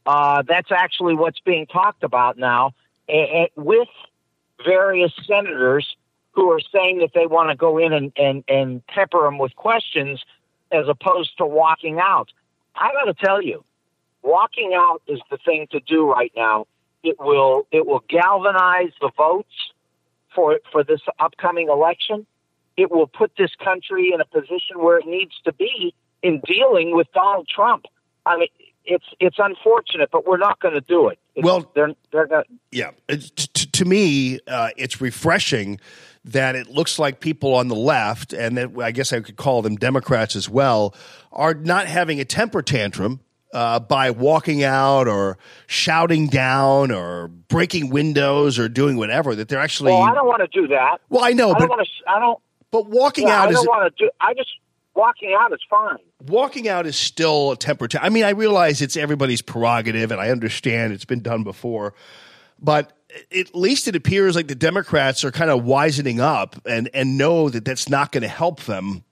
uh, 0.05 0.41
that's 0.41 0.71
actually 0.71 1.15
what's 1.15 1.39
being 1.39 1.67
talked 1.67 2.03
about 2.03 2.37
now, 2.37 2.71
and, 3.07 3.49
with 3.55 3.87
various 4.63 5.11
senators 5.27 5.95
who 6.31 6.51
are 6.51 6.59
saying 6.59 6.99
that 6.99 7.11
they 7.13 7.25
want 7.25 7.49
to 7.49 7.55
go 7.55 7.77
in 7.77 7.93
and, 7.93 8.11
and, 8.17 8.43
and 8.47 8.85
pepper 8.87 9.23
them 9.23 9.37
with 9.37 9.55
questions 9.55 10.23
as 10.71 10.87
opposed 10.87 11.37
to 11.37 11.45
walking 11.45 11.99
out. 11.99 12.29
I 12.75 12.91
got 12.93 13.05
to 13.05 13.13
tell 13.13 13.41
you, 13.41 13.63
walking 14.21 14.73
out 14.75 15.01
is 15.07 15.19
the 15.31 15.37
thing 15.37 15.67
to 15.71 15.79
do 15.79 16.09
right 16.09 16.31
now. 16.35 16.67
It 17.03 17.17
will 17.19 17.67
it 17.71 17.85
will 17.85 18.03
galvanize 18.09 18.91
the 18.99 19.11
votes 19.15 19.53
for 20.33 20.59
for 20.71 20.83
this 20.83 21.01
upcoming 21.19 21.69
election. 21.69 22.25
It 22.77 22.91
will 22.91 23.07
put 23.07 23.31
this 23.37 23.51
country 23.63 24.11
in 24.13 24.19
a 24.19 24.25
position 24.25 24.79
where 24.79 24.97
it 24.97 25.05
needs 25.05 25.33
to 25.45 25.53
be 25.53 25.93
in 26.21 26.41
dealing 26.45 26.95
with 26.95 27.07
Donald 27.13 27.47
Trump. 27.47 27.85
I 28.25 28.37
mean, 28.37 28.47
it's 28.85 29.05
it's 29.19 29.37
unfortunate, 29.39 30.09
but 30.11 30.25
we're 30.25 30.37
not 30.37 30.59
going 30.59 30.73
to 30.73 30.81
do 30.81 31.07
it. 31.09 31.19
It's- 31.35 31.45
Well- 31.45 31.71
they're 31.75 31.93
they're 32.11 32.27
gonna 32.27 32.43
Yeah, 32.71 32.91
It's- 33.07 33.29
t- 33.29 33.47
t- 33.53 33.69
to 33.71 33.85
me, 33.85 34.39
uh, 34.47 34.69
it's 34.77 34.99
refreshing 34.99 35.79
that 36.25 36.55
it 36.55 36.67
looks 36.67 36.97
like 36.99 37.19
people 37.19 37.53
on 37.53 37.67
the 37.67 37.75
left, 37.75 38.33
and 38.33 38.57
that 38.57 38.71
I 38.81 38.91
guess 38.91 39.13
I 39.13 39.19
could 39.21 39.35
call 39.37 39.61
them 39.61 39.75
Democrats 39.75 40.35
as 40.35 40.49
well, 40.49 40.93
are 41.31 41.53
not 41.53 41.87
having 41.87 42.19
a 42.19 42.25
temper 42.25 42.61
tantrum 42.61 43.19
uh, 43.53 43.79
by 43.79 44.09
walking 44.11 44.63
out 44.63 45.07
or 45.07 45.37
shouting 45.67 46.27
down 46.27 46.91
or 46.91 47.27
breaking 47.27 47.89
windows 47.89 48.57
or 48.59 48.67
doing 48.67 48.97
whatever. 48.97 49.35
That 49.35 49.47
they're 49.49 49.59
actually. 49.59 49.91
Well, 49.91 50.01
I 50.01 50.13
don't 50.13 50.27
want 50.27 50.41
to 50.41 50.61
do 50.61 50.67
that. 50.69 50.97
Well, 51.09 51.23
I 51.23 51.31
know, 51.31 51.51
I 51.51 51.53
but- 51.53 51.59
don't 51.59 51.69
want 51.69 51.87
to. 51.87 52.09
I 52.09 52.19
don't. 52.19 52.39
But 52.71 52.89
walking 52.89 53.27
yeah, 53.27 53.41
out 53.43 53.47
I 53.47 53.51
is 53.51 53.55
don't 53.57 53.67
want 53.67 53.95
to 53.95 54.03
do. 54.05 54.09
I 54.19 54.33
just 54.33 54.49
walking 54.95 55.33
out 55.39 55.53
is 55.53 55.59
fine. 55.69 55.97
walking 56.27 56.67
out 56.67 56.85
is 56.85 56.97
still 56.97 57.51
a 57.51 57.55
temper 57.55 57.87
tantrum. 57.87 58.11
I 58.11 58.13
mean, 58.13 58.23
I 58.25 58.31
realize 58.31 58.81
it's 58.81 58.97
everybody's 58.97 59.41
prerogative, 59.41 60.11
and 60.11 60.19
I 60.19 60.29
understand 60.31 60.91
it's 60.91 61.05
been 61.05 61.21
done 61.21 61.43
before, 61.43 61.93
but 62.59 62.91
at 63.35 63.55
least 63.55 63.87
it 63.87 63.95
appears 63.95 64.35
like 64.35 64.47
the 64.47 64.55
Democrats 64.55 65.23
are 65.23 65.31
kind 65.31 65.49
of 65.49 65.63
wisening 65.63 66.19
up 66.19 66.55
and 66.65 66.89
and 66.93 67.17
know 67.17 67.49
that 67.49 67.65
that's 67.65 67.89
not 67.89 68.11
going 68.11 68.23
to 68.23 68.27
help 68.27 68.61
them. 68.61 69.03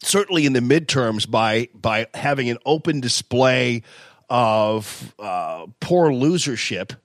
Certainly 0.00 0.46
in 0.46 0.52
the 0.52 0.60
midterms, 0.60 1.28
by 1.28 1.68
by 1.74 2.06
having 2.14 2.50
an 2.50 2.58
open 2.64 3.00
display 3.00 3.82
of 4.28 5.14
uh, 5.18 5.66
poor 5.80 6.10
losership. 6.10 6.96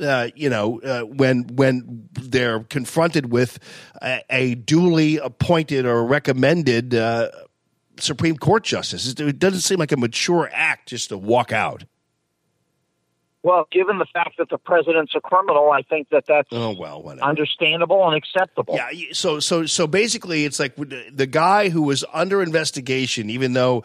Uh, 0.00 0.28
you 0.34 0.48
know, 0.48 0.80
uh, 0.80 1.02
when 1.02 1.44
when 1.54 2.08
they're 2.12 2.60
confronted 2.60 3.30
with 3.30 3.58
a, 4.00 4.22
a 4.30 4.54
duly 4.54 5.18
appointed 5.18 5.86
or 5.86 6.04
recommended 6.04 6.94
uh, 6.94 7.30
Supreme 7.98 8.36
Court 8.36 8.64
justice. 8.64 9.14
It 9.18 9.38
doesn't 9.38 9.60
seem 9.60 9.78
like 9.78 9.92
a 9.92 9.96
mature 9.96 10.50
act 10.52 10.88
just 10.88 11.10
to 11.10 11.18
walk 11.18 11.52
out. 11.52 11.84
Well, 13.44 13.66
given 13.72 13.98
the 13.98 14.06
fact 14.12 14.38
that 14.38 14.48
the 14.50 14.58
president's 14.58 15.14
a 15.16 15.20
criminal, 15.20 15.70
I 15.72 15.82
think 15.82 16.08
that 16.10 16.24
that's 16.28 16.48
Oh 16.52 16.76
well, 16.78 17.02
whatever. 17.02 17.24
understandable 17.26 18.06
and 18.06 18.16
acceptable. 18.16 18.74
Yeah. 18.76 18.90
So 19.12 19.40
so 19.40 19.66
so 19.66 19.86
basically, 19.86 20.44
it's 20.44 20.60
like 20.60 20.76
the 20.76 21.06
the 21.12 21.26
guy 21.26 21.68
who 21.68 21.82
was 21.82 22.04
under 22.12 22.40
investigation, 22.42 23.30
even 23.30 23.52
though 23.52 23.82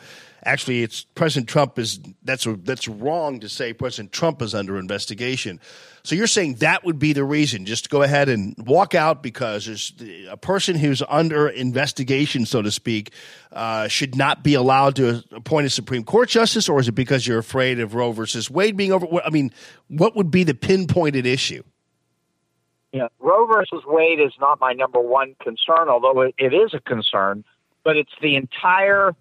actually 0.47 0.81
it's 0.81 1.03
President 1.13 1.49
Trump 1.49 1.77
is 1.77 1.99
that's 2.23 2.47
that's 2.63 2.87
wrong 2.87 3.39
to 3.41 3.49
say 3.49 3.73
President 3.73 4.11
Trump 4.11 4.41
is 4.41 4.55
under 4.55 4.79
investigation. 4.79 5.59
So 6.03 6.15
you're 6.15 6.25
saying 6.25 6.55
that 6.55 6.85
would 6.85 6.99
be 6.99 7.11
the 7.11 7.25
reason, 7.25 7.65
just 7.65 7.83
to 7.83 7.89
go 7.89 8.01
ahead 8.01 8.29
and 8.29 8.55
walk 8.57 8.95
out 8.95 9.21
because 9.21 9.65
there's 9.65 9.93
a 10.29 10.37
person 10.37 10.77
who's 10.77 11.03
under 11.09 11.49
investigation, 11.49 12.45
so 12.45 12.61
to 12.61 12.71
speak, 12.71 13.11
uh, 13.51 13.89
should 13.89 14.15
not 14.15 14.41
be 14.41 14.53
allowed 14.53 14.95
to 14.95 15.21
appoint 15.33 15.67
a 15.67 15.69
Supreme 15.69 16.05
Court 16.05 16.29
justice, 16.29 16.69
or 16.69 16.79
is 16.79 16.87
it 16.87 16.93
because 16.93 17.27
you're 17.27 17.39
afraid 17.39 17.81
of 17.81 17.93
Roe 17.93 18.13
versus 18.13 18.49
Wade 18.49 18.77
being 18.77 18.93
over? 18.93 19.05
I 19.23 19.29
mean, 19.29 19.51
what 19.89 20.15
would 20.15 20.31
be 20.31 20.45
the 20.45 20.55
pinpointed 20.55 21.25
issue? 21.25 21.63
Yeah, 22.93 23.09
Roe 23.19 23.45
versus 23.45 23.83
Wade 23.85 24.21
is 24.21 24.31
not 24.39 24.61
my 24.61 24.71
number 24.71 25.01
one 25.01 25.35
concern, 25.43 25.89
although 25.89 26.21
it, 26.21 26.35
it 26.37 26.53
is 26.53 26.73
a 26.73 26.79
concern. 26.79 27.43
But 27.83 27.97
it's 27.97 28.11
the 28.21 28.35
entire 28.35 29.13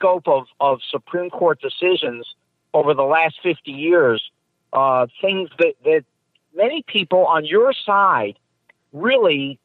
scope 0.00 0.26
of, 0.26 0.46
of 0.60 0.80
Supreme 0.90 1.30
Court 1.30 1.60
decisions 1.60 2.26
over 2.72 2.94
the 2.94 3.02
last 3.02 3.36
50 3.42 3.70
years, 3.70 4.30
uh, 4.72 5.06
things 5.20 5.50
that, 5.58 5.74
that 5.84 6.04
many 6.54 6.82
people 6.86 7.26
on 7.26 7.44
your 7.44 7.72
side 7.72 8.38
really 8.92 9.58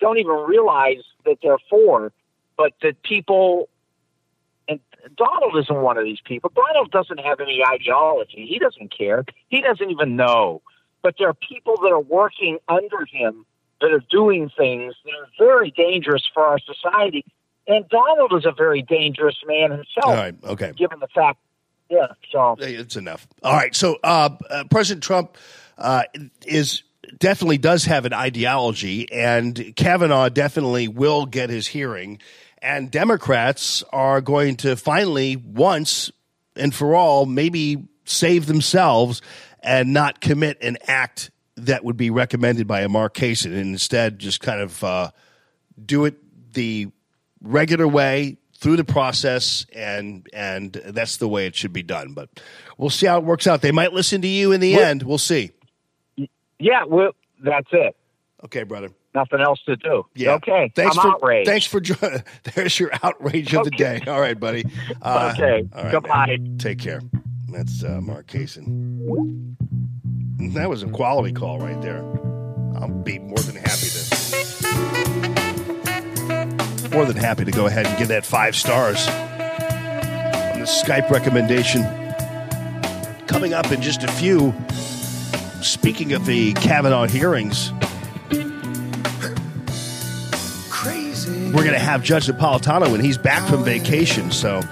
don't 0.00 0.18
even 0.18 0.36
realize 0.46 1.02
that 1.24 1.38
they're 1.42 1.58
for, 1.68 2.12
but 2.56 2.72
that 2.82 3.02
people, 3.02 3.68
and 4.68 4.80
Donald 5.16 5.56
isn't 5.56 5.82
one 5.82 5.98
of 5.98 6.04
these 6.04 6.20
people. 6.24 6.50
Donald 6.54 6.90
doesn't 6.90 7.18
have 7.18 7.40
any 7.40 7.62
ideology. 7.64 8.46
He 8.46 8.58
doesn't 8.58 8.96
care. 8.96 9.24
He 9.48 9.60
doesn't 9.60 9.90
even 9.90 10.16
know. 10.16 10.62
But 11.02 11.16
there 11.18 11.28
are 11.28 11.34
people 11.34 11.76
that 11.82 11.88
are 11.88 12.00
working 12.00 12.58
under 12.68 13.04
him 13.04 13.44
that 13.80 13.92
are 13.92 14.02
doing 14.10 14.50
things 14.56 14.94
that 15.04 15.12
are 15.12 15.28
very 15.38 15.70
dangerous 15.70 16.24
for 16.32 16.44
our 16.44 16.58
society. 16.58 17.24
And 17.68 17.88
Donald 17.88 18.32
is 18.34 18.44
a 18.44 18.52
very 18.52 18.82
dangerous 18.82 19.36
man 19.46 19.70
himself. 19.70 20.04
All 20.04 20.14
right, 20.14 20.34
okay. 20.44 20.72
Given 20.76 21.00
the 21.00 21.08
fact, 21.08 21.38
yeah. 21.88 22.06
So 22.30 22.56
it's 22.58 22.96
enough. 22.96 23.26
All 23.42 23.52
right. 23.52 23.74
So 23.74 23.98
uh, 24.02 24.30
uh, 24.50 24.64
President 24.70 25.02
Trump 25.02 25.36
uh, 25.78 26.04
is 26.46 26.82
definitely 27.18 27.58
does 27.58 27.84
have 27.84 28.04
an 28.04 28.12
ideology, 28.12 29.10
and 29.12 29.72
Kavanaugh 29.76 30.28
definitely 30.28 30.88
will 30.88 31.26
get 31.26 31.50
his 31.50 31.66
hearing. 31.66 32.20
And 32.62 32.90
Democrats 32.90 33.84
are 33.92 34.20
going 34.20 34.56
to 34.58 34.76
finally, 34.76 35.36
once 35.36 36.10
and 36.56 36.74
for 36.74 36.94
all, 36.94 37.26
maybe 37.26 37.86
save 38.04 38.46
themselves 38.46 39.22
and 39.62 39.92
not 39.92 40.20
commit 40.20 40.62
an 40.62 40.78
act 40.86 41.30
that 41.56 41.84
would 41.84 41.96
be 41.96 42.10
recommended 42.10 42.66
by 42.66 42.80
a 42.80 42.88
Mark 42.88 43.14
Kaysen, 43.14 43.46
and 43.46 43.72
instead 43.72 44.18
just 44.18 44.40
kind 44.40 44.60
of 44.60 44.82
uh, 44.82 45.10
do 45.84 46.04
it 46.04 46.16
the 46.52 46.88
regular 47.46 47.88
way 47.88 48.36
through 48.58 48.76
the 48.76 48.84
process 48.84 49.66
and 49.74 50.26
and 50.32 50.72
that's 50.86 51.18
the 51.18 51.28
way 51.28 51.46
it 51.46 51.54
should 51.54 51.72
be 51.72 51.82
done 51.82 52.12
but 52.14 52.28
we'll 52.78 52.88
see 52.90 53.06
how 53.06 53.18
it 53.18 53.24
works 53.24 53.46
out 53.46 53.60
they 53.60 53.72
might 53.72 53.92
listen 53.92 54.22
to 54.22 54.28
you 54.28 54.52
in 54.52 54.60
the 54.60 54.74
end 54.80 55.02
we'll 55.02 55.18
see 55.18 55.50
yeah, 56.58 56.84
well, 56.86 57.10
that's 57.44 57.68
it. 57.72 57.94
okay 58.44 58.62
brother 58.62 58.88
Nothing 59.14 59.40
else 59.40 59.60
to 59.64 59.76
do. 59.76 60.04
yeah 60.14 60.32
Okay. 60.34 60.70
thanks 60.74 60.96
I'm 60.96 61.02
for 61.02 61.08
outraged. 61.12 61.48
thanks 61.48 61.66
for 61.66 61.80
joining 61.80 62.22
there's 62.54 62.78
your 62.80 62.90
outrage 63.02 63.54
of 63.54 63.64
the 63.64 63.70
day 63.70 64.00
all 64.06 64.20
right 64.20 64.38
buddy 64.38 64.64
Uh, 65.02 65.32
Okay. 65.34 65.68
all 65.74 65.82
right, 65.84 65.92
Goodbye. 65.92 66.26
man. 66.38 66.56
take 66.58 66.78
care 66.78 67.00
that's 67.50 67.84
uh, 67.84 68.00
mark 68.02 68.26
Kaysen. 68.26 69.54
that 70.54 70.68
was 70.70 70.82
a 70.82 70.88
quality 70.88 71.32
call 71.34 71.58
right 71.58 71.80
there 71.82 72.02
i'll 72.80 72.88
be 72.88 73.18
more 73.18 73.38
than 73.38 73.56
happy 73.56 73.88
to 73.88 74.45
more 76.96 77.04
than 77.04 77.16
happy 77.16 77.44
to 77.44 77.50
go 77.50 77.66
ahead 77.66 77.86
and 77.86 77.98
give 77.98 78.08
that 78.08 78.24
five 78.24 78.56
stars 78.56 79.06
on 79.06 80.60
the 80.60 80.64
Skype 80.64 81.10
recommendation. 81.10 81.82
Coming 83.26 83.52
up 83.52 83.70
in 83.70 83.82
just 83.82 84.02
a 84.02 84.08
few, 84.12 84.54
speaking 85.60 86.14
of 86.14 86.24
the 86.24 86.54
Kavanaugh 86.54 87.04
hearings, 87.06 87.70
Crazy. 90.70 91.52
we're 91.52 91.64
going 91.64 91.72
to 91.72 91.78
have 91.78 92.02
Judge 92.02 92.28
Napolitano 92.28 92.90
when 92.90 93.02
he's 93.02 93.18
back 93.18 93.46
from 93.46 93.62
vacation, 93.62 94.30
so 94.30 94.62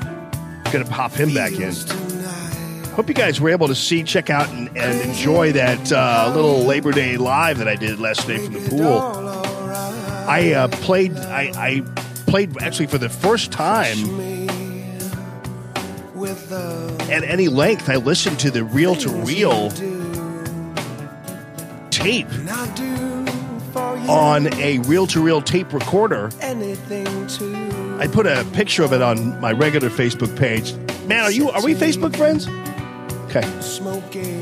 going 0.73 0.83
to 0.83 0.91
pop 0.91 1.13
him 1.13 1.35
back 1.35 1.53
in. 1.53 1.75
Hope 2.95 3.07
you 3.07 3.15
guys 3.15 3.39
were 3.39 3.51
able 3.51 3.69
to 3.69 3.75
see, 3.75 4.03
check 4.03 4.31
out, 4.31 4.49
and, 4.49 4.75
and 4.79 4.99
enjoy 5.11 5.53
that 5.53 5.93
uh, 5.93 6.33
little 6.35 6.61
Labor 6.61 6.93
Day 6.93 7.19
live 7.19 7.59
that 7.59 7.69
I 7.69 7.77
did 7.77 8.01
last 8.01 8.27
night 8.27 8.41
from 8.41 8.55
the 8.55 8.71
pool. 8.71 9.25
I 10.27 10.53
uh, 10.53 10.69
played. 10.69 11.15
I, 11.19 11.53
I 11.55 12.05
played 12.35 12.61
actually 12.61 12.89
for 12.89 12.99
the 12.99 13.09
first 13.09 13.53
time 13.53 13.97
at 17.09 17.23
any 17.23 17.47
length. 17.47 17.89
I 17.89 17.95
listened 17.95 18.41
to 18.41 18.51
the 18.51 18.65
reel 18.65 18.97
to 18.97 19.09
reel 19.09 19.71
tape 21.91 22.27
on 24.09 24.53
a 24.55 24.81
reel 24.81 25.07
to 25.07 25.21
reel 25.23 25.43
tape 25.43 25.73
recorder. 25.73 26.29
I 28.01 28.09
put 28.11 28.27
a 28.27 28.45
picture 28.53 28.83
of 28.83 28.93
it 28.93 29.01
on 29.01 29.41
my 29.41 29.53
regular 29.53 29.89
Facebook 29.89 30.37
page. 30.37 30.75
Man, 31.07 31.23
are 31.23 31.31
you? 31.31 31.51
Are 31.51 31.63
we 31.63 31.77
Facebook 31.77 32.17
friends? 32.17 32.49
Okay. 33.27 33.47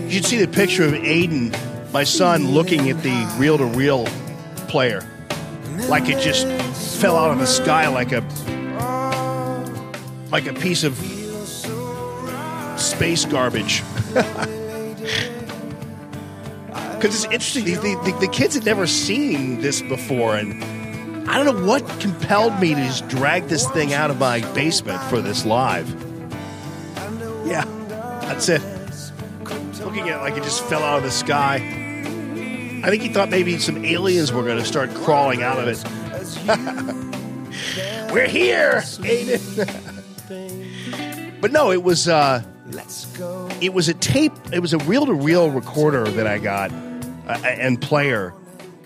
You 0.07 0.11
should 0.11 0.25
see 0.25 0.43
the 0.43 0.49
picture 0.49 0.87
of 0.87 0.93
Aiden, 0.95 1.53
my 1.93 2.05
son, 2.05 2.53
looking 2.53 2.89
at 2.89 3.03
the 3.03 3.37
reel 3.39 3.59
to 3.59 3.67
reel 3.67 4.07
player 4.67 5.07
like 5.89 6.09
it 6.09 6.19
just 6.21 6.47
fell 7.03 7.17
out 7.17 7.33
of 7.33 7.41
the 7.41 7.47
sky 7.49 7.89
like 7.89 8.13
a 8.13 8.21
like 10.31 10.47
a 10.47 10.55
piece 10.55 10.85
of 10.85 10.97
space 12.79 13.25
garbage. 13.25 13.83
Because 16.95 17.25
it's 17.25 17.35
interesting, 17.35 17.65
the, 17.65 18.01
the, 18.05 18.17
the 18.21 18.29
kids 18.29 18.55
had 18.55 18.65
never 18.65 18.87
seen 18.87 19.61
this 19.61 19.83
before, 19.83 20.37
and 20.37 20.63
I 21.29 21.43
don't 21.43 21.47
know 21.47 21.67
what 21.67 21.85
compelled 21.99 22.61
me 22.61 22.77
to 22.77 22.81
just 22.81 23.09
drag 23.09 23.49
this 23.49 23.69
thing 23.71 23.93
out 23.93 24.13
of 24.13 24.21
my 24.21 24.41
basement 24.55 25.03
for 25.11 25.21
this 25.21 25.45
live. 25.45 25.91
Yeah, 27.45 27.65
that's 28.21 28.49
it. 28.49 28.63
Looking 29.81 30.11
at 30.11 30.19
it 30.19 30.23
like 30.23 30.37
it 30.37 30.45
just 30.45 30.63
fell 30.67 30.85
out 30.85 30.99
of 30.99 31.03
the 31.03 31.11
sky. 31.11 31.57
I 31.57 32.89
think 32.89 33.03
he 33.03 33.09
thought 33.09 33.31
maybe 33.31 33.59
some 33.59 33.85
aliens 33.85 34.33
were 34.33 34.45
going 34.45 34.59
to 34.59 34.65
start 34.65 34.95
crawling 34.95 35.43
out 35.43 35.59
of 35.59 35.67
it. 35.67 35.85
We're 38.13 38.27
here, 38.27 38.81
Aiden. 39.03 39.41
but 41.41 41.53
no, 41.53 41.71
it 41.71 41.83
was 41.83 42.09
uh, 42.09 42.43
it 43.61 43.73
was 43.73 43.89
a 43.89 43.95
tape. 43.95 44.33
It 44.53 44.61
was 44.61 44.73
a 44.73 44.79
reel 44.79 45.07
to 45.07 45.15
reel 45.15 45.51
recorder 45.51 46.05
that 46.05 46.27
I 46.27 46.39
got 46.39 46.73
uh, 46.73 47.39
and 47.45 47.81
player. 47.81 48.35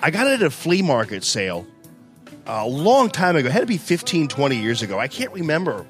I 0.02 0.10
got 0.10 0.26
it 0.26 0.40
at 0.40 0.42
a 0.42 0.50
flea 0.50 0.82
market 0.82 1.24
sale 1.24 1.66
uh, 2.46 2.62
a 2.64 2.68
long 2.68 3.08
time 3.10 3.36
ago. 3.36 3.48
It 3.48 3.52
had 3.52 3.60
to 3.60 3.66
be 3.66 3.78
15, 3.78 4.28
20 4.28 4.56
years 4.56 4.82
ago. 4.82 4.98
I 4.98 5.08
can't 5.08 5.32
remember. 5.32 5.86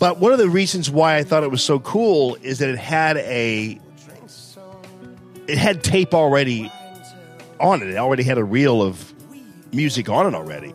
But 0.00 0.18
one 0.18 0.32
of 0.32 0.38
the 0.38 0.48
reasons 0.48 0.90
why 0.90 1.16
I 1.16 1.22
thought 1.24 1.44
it 1.44 1.50
was 1.50 1.62
so 1.62 1.78
cool 1.78 2.36
is 2.42 2.58
that 2.58 2.68
it 2.68 2.78
had 2.78 3.16
a 3.16 3.80
it 5.46 5.58
had 5.58 5.82
tape 5.84 6.14
already 6.14 6.70
on 7.60 7.82
it. 7.82 7.88
It 7.88 7.96
already 7.96 8.22
had 8.22 8.36
a 8.38 8.44
reel 8.44 8.82
of 8.82 9.13
music 9.74 10.08
on 10.08 10.26
it 10.26 10.34
already. 10.36 10.74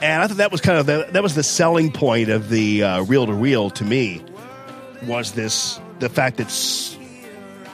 And 0.00 0.22
I 0.22 0.26
thought 0.26 0.36
that 0.38 0.52
was 0.52 0.60
kind 0.60 0.78
of 0.78 0.86
the, 0.86 1.08
that 1.12 1.22
was 1.22 1.34
the 1.34 1.42
selling 1.42 1.90
point 1.90 2.28
of 2.28 2.48
the 2.48 2.82
reel 3.06 3.26
to 3.26 3.32
reel 3.32 3.70
to 3.70 3.84
me 3.84 4.22
was 5.04 5.32
this 5.32 5.80
the 5.98 6.08
fact 6.08 6.36
that 6.36 6.46
s- 6.48 6.98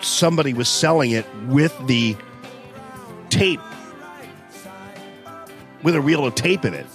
somebody 0.00 0.54
was 0.54 0.68
selling 0.68 1.10
it 1.10 1.26
with 1.46 1.76
the 1.86 2.16
tape 3.30 3.60
with 5.82 5.96
a 5.96 6.00
reel 6.00 6.24
of 6.24 6.34
tape 6.36 6.64
in 6.64 6.74
it. 6.74 6.86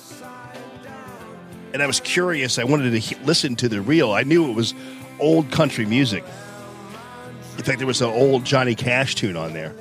And 1.73 1.83
I 1.83 1.87
was 1.87 1.99
curious. 1.99 2.57
I 2.57 2.63
wanted 2.63 2.91
to 2.91 2.99
he- 2.99 3.15
listen 3.25 3.55
to 3.57 3.67
the 3.69 3.81
reel. 3.81 4.13
I 4.13 4.23
knew 4.23 4.49
it 4.49 4.53
was 4.53 4.73
old 5.19 5.51
country 5.51 5.85
music. 5.85 6.23
In 7.57 7.63
fact, 7.63 7.79
there 7.79 7.87
was 7.87 8.01
an 8.01 8.09
old 8.09 8.45
Johnny 8.45 8.75
Cash 8.75 9.15
tune 9.15 9.35
on 9.35 9.51
there. 9.53 9.73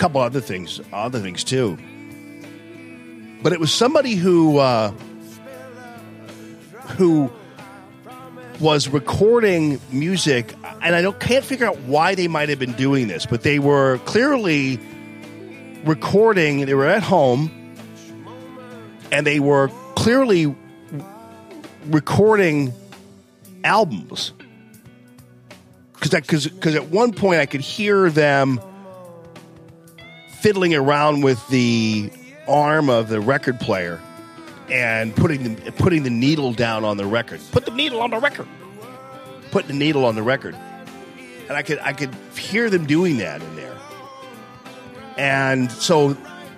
Couple 0.00 0.22
other 0.22 0.40
things, 0.40 0.80
other 0.94 1.20
things 1.20 1.44
too. 1.44 1.76
But 3.42 3.52
it 3.52 3.60
was 3.60 3.70
somebody 3.70 4.14
who 4.14 4.56
uh, 4.56 4.92
who 6.96 7.30
was 8.60 8.88
recording 8.88 9.78
music, 9.92 10.54
and 10.80 10.96
I 10.96 11.02
don't 11.02 11.20
can't 11.20 11.44
figure 11.44 11.66
out 11.66 11.78
why 11.80 12.14
they 12.14 12.28
might 12.28 12.48
have 12.48 12.58
been 12.58 12.72
doing 12.72 13.08
this, 13.08 13.26
but 13.26 13.42
they 13.42 13.58
were 13.58 13.98
clearly 14.06 14.80
recording. 15.84 16.64
They 16.64 16.72
were 16.72 16.86
at 16.86 17.02
home, 17.02 17.50
and 19.12 19.26
they 19.26 19.38
were 19.38 19.68
clearly 19.96 20.56
recording 21.88 22.72
albums 23.64 24.32
because 25.92 26.46
because 26.46 26.74
at 26.74 26.86
one 26.86 27.12
point 27.12 27.40
I 27.40 27.44
could 27.44 27.60
hear 27.60 28.08
them 28.08 28.62
fiddling 30.40 30.74
around 30.74 31.22
with 31.22 31.46
the 31.48 32.10
arm 32.48 32.88
of 32.88 33.08
the 33.08 33.20
record 33.20 33.60
player 33.60 34.00
and 34.70 35.14
putting 35.14 35.54
the 35.54 35.72
putting 35.72 36.02
the 36.02 36.10
needle 36.10 36.52
down 36.52 36.84
on 36.84 36.96
the 36.96 37.06
record. 37.06 37.40
Put 37.52 37.64
the 37.64 37.72
needle 37.72 38.00
on 38.00 38.10
the 38.10 38.18
record. 38.18 38.48
Putting 39.50 39.68
the 39.68 39.74
needle 39.74 40.04
on 40.04 40.14
the 40.14 40.22
record, 40.22 40.54
and 41.48 41.52
I 41.52 41.62
could 41.62 41.78
I 41.80 41.92
could 41.92 42.14
hear 42.36 42.70
them 42.70 42.86
doing 42.86 43.18
that 43.18 43.42
in 43.42 43.56
there. 43.56 43.76
And 45.16 45.70
so, 45.72 46.16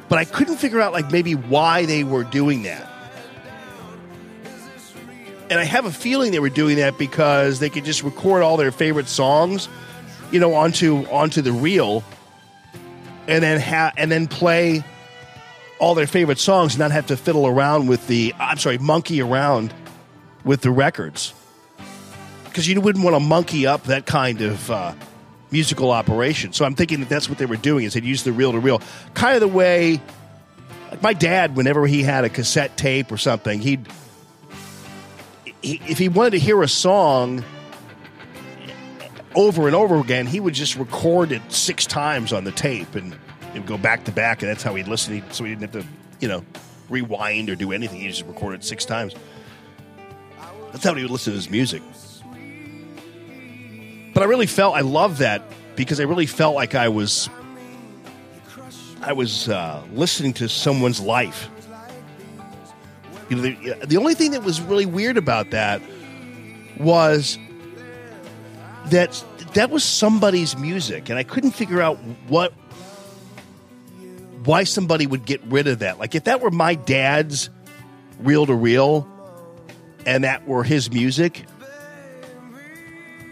but 0.08 0.18
I 0.18 0.24
couldn't 0.24 0.56
figure 0.56 0.80
out 0.80 0.92
like 0.92 1.10
maybe 1.10 1.34
why 1.34 1.86
they 1.86 2.04
were 2.04 2.24
doing 2.24 2.64
that. 2.64 2.88
And 5.50 5.58
I 5.58 5.64
have 5.64 5.86
a 5.86 5.90
feeling 5.90 6.32
they 6.32 6.38
were 6.38 6.48
doing 6.48 6.76
that 6.76 6.98
because 6.98 7.58
they 7.60 7.70
could 7.70 7.84
just 7.84 8.02
record 8.02 8.42
all 8.42 8.56
their 8.56 8.70
favorite 8.70 9.08
songs, 9.08 9.68
you 10.30 10.38
know, 10.38 10.54
onto 10.54 11.06
onto 11.06 11.40
the 11.40 11.52
reel, 11.52 12.04
and 13.26 13.42
then 13.42 13.60
ha- 13.60 13.92
and 13.96 14.10
then 14.10 14.26
play 14.26 14.84
all 15.78 15.94
their 15.94 16.06
favorite 16.06 16.38
songs, 16.38 16.78
not 16.78 16.90
have 16.90 17.06
to 17.06 17.16
fiddle 17.16 17.46
around 17.46 17.88
with 17.88 18.06
the 18.06 18.34
I'm 18.38 18.58
sorry, 18.58 18.78
monkey 18.78 19.20
around 19.20 19.72
with 20.44 20.60
the 20.60 20.70
records, 20.70 21.34
because 22.44 22.68
you 22.68 22.80
wouldn't 22.80 23.04
want 23.04 23.16
to 23.16 23.20
monkey 23.20 23.66
up 23.66 23.84
that 23.84 24.06
kind 24.06 24.40
of 24.40 24.70
uh, 24.70 24.94
musical 25.50 25.90
operation. 25.90 26.52
So 26.52 26.64
I'm 26.64 26.74
thinking 26.74 27.00
that 27.00 27.08
that's 27.08 27.28
what 27.28 27.38
they 27.38 27.46
were 27.46 27.56
doing 27.56 27.84
is 27.84 27.94
they'd 27.94 28.04
use 28.04 28.22
the 28.22 28.32
reel 28.32 28.52
to 28.52 28.58
reel, 28.58 28.80
kind 29.14 29.34
of 29.34 29.40
the 29.40 29.48
way 29.48 30.00
like 30.92 31.02
my 31.02 31.14
dad, 31.14 31.56
whenever 31.56 31.86
he 31.86 32.02
had 32.02 32.24
a 32.24 32.28
cassette 32.28 32.76
tape 32.76 33.10
or 33.10 33.16
something, 33.16 33.60
he'd 33.60 33.86
he, 35.62 35.80
if 35.88 35.96
he 35.96 36.08
wanted 36.08 36.32
to 36.32 36.38
hear 36.38 36.62
a 36.62 36.68
song 36.68 37.42
over 39.34 39.66
and 39.66 39.76
over 39.76 39.98
again, 39.98 40.26
he 40.26 40.40
would 40.40 40.54
just 40.54 40.76
record 40.76 41.32
it 41.32 41.42
six 41.50 41.86
times 41.86 42.32
on 42.32 42.44
the 42.44 42.52
tape 42.52 42.94
and 42.94 43.16
it 43.54 43.66
go 43.66 43.76
back 43.76 44.04
to 44.04 44.12
back, 44.12 44.42
and 44.42 44.50
that's 44.50 44.62
how 44.62 44.74
he'd 44.74 44.88
listen. 44.88 45.14
He, 45.14 45.22
so 45.30 45.44
he 45.44 45.50
didn't 45.54 45.74
have 45.74 45.82
to, 45.82 45.88
you 46.20 46.28
know, 46.28 46.44
rewind 46.88 47.50
or 47.50 47.56
do 47.56 47.72
anything. 47.72 48.00
He 48.00 48.08
just 48.08 48.26
recorded 48.26 48.64
six 48.64 48.84
times. 48.84 49.14
That's 50.72 50.84
how 50.84 50.94
he 50.94 51.02
would 51.02 51.10
listen 51.10 51.32
to 51.32 51.36
his 51.36 51.50
music. 51.50 51.82
But 54.14 54.22
I 54.22 54.26
really 54.26 54.46
felt 54.46 54.74
I 54.74 54.80
love 54.80 55.18
that 55.18 55.42
because 55.76 56.00
I 56.00 56.04
really 56.04 56.26
felt 56.26 56.54
like 56.54 56.74
I 56.74 56.88
was 56.88 57.28
I 59.02 59.12
was 59.12 59.48
uh, 59.48 59.82
listening 59.92 60.32
to 60.34 60.48
someone's 60.48 61.00
life. 61.00 61.48
You 63.28 63.36
know, 63.36 63.42
the, 63.42 63.86
the 63.86 63.96
only 63.96 64.14
thing 64.14 64.32
that 64.32 64.42
was 64.42 64.60
really 64.60 64.86
weird 64.86 65.16
about 65.16 65.50
that 65.50 65.80
was 66.78 67.38
that 68.86 69.24
that 69.54 69.70
was 69.70 69.84
somebody's 69.84 70.56
music, 70.56 71.08
and 71.08 71.18
I 71.18 71.22
couldn't 71.22 71.52
figure 71.52 71.80
out 71.80 71.98
what 72.28 72.52
why 74.44 74.64
somebody 74.64 75.06
would 75.06 75.24
get 75.24 75.40
rid 75.44 75.68
of 75.68 75.80
that. 75.80 75.98
Like 75.98 76.14
if 76.14 76.24
that 76.24 76.40
were 76.40 76.50
my 76.50 76.74
dad's 76.74 77.50
reel 78.18 78.46
to 78.46 78.54
reel, 78.54 79.08
and 80.06 80.24
that 80.24 80.46
were 80.46 80.64
his 80.64 80.90
music, 80.90 81.44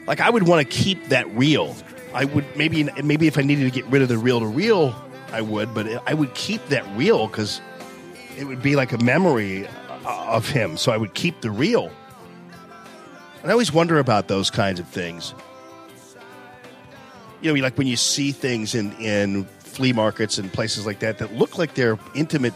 like 0.07 0.21
I 0.21 0.31
would 0.31 0.47
want 0.47 0.69
to 0.69 0.77
keep 0.77 1.09
that 1.09 1.29
reel. 1.37 1.75
I 2.13 2.25
would 2.25 2.45
maybe 2.57 2.85
maybe 3.03 3.27
if 3.27 3.39
I 3.39 3.43
needed 3.43 3.65
to 3.65 3.71
get 3.71 3.87
rid 3.91 4.03
of 4.03 4.09
the 4.09 4.19
reel 4.19 4.41
to 4.41 4.47
reel, 4.47 4.95
I 5.33 5.41
would, 5.43 5.75
but 5.75 5.87
I 6.07 6.15
would 6.15 6.35
keep 6.35 6.67
that 6.69 6.85
reel 6.97 7.27
because 7.27 7.61
it 8.37 8.45
would 8.45 8.63
be 8.63 8.77
like 8.77 8.93
a 8.93 8.99
memory 8.99 9.67
uh, 9.67 10.27
of 10.29 10.49
him. 10.49 10.77
So 10.77 10.93
I 10.93 10.97
would 10.97 11.15
keep 11.15 11.41
the 11.41 11.51
reel. 11.51 11.91
And 13.43 13.51
I 13.51 13.53
always 13.53 13.73
wonder 13.73 13.99
about 13.99 14.29
those 14.29 14.51
kinds 14.51 14.81
of 14.81 14.89
things. 14.89 15.35
You 17.41 17.55
know, 17.55 17.63
like 17.63 17.79
when 17.79 17.87
you 17.87 17.97
see 17.97 18.33
things 18.33 18.75
in 18.75 18.93
in 18.95 19.45
flea 19.61 19.93
markets 19.93 20.39
and 20.39 20.53
places 20.53 20.85
like 20.85 20.99
that 20.99 21.19
that 21.19 21.35
look 21.35 21.57
like 21.57 21.75
they're 21.75 21.99
intimate 22.15 22.53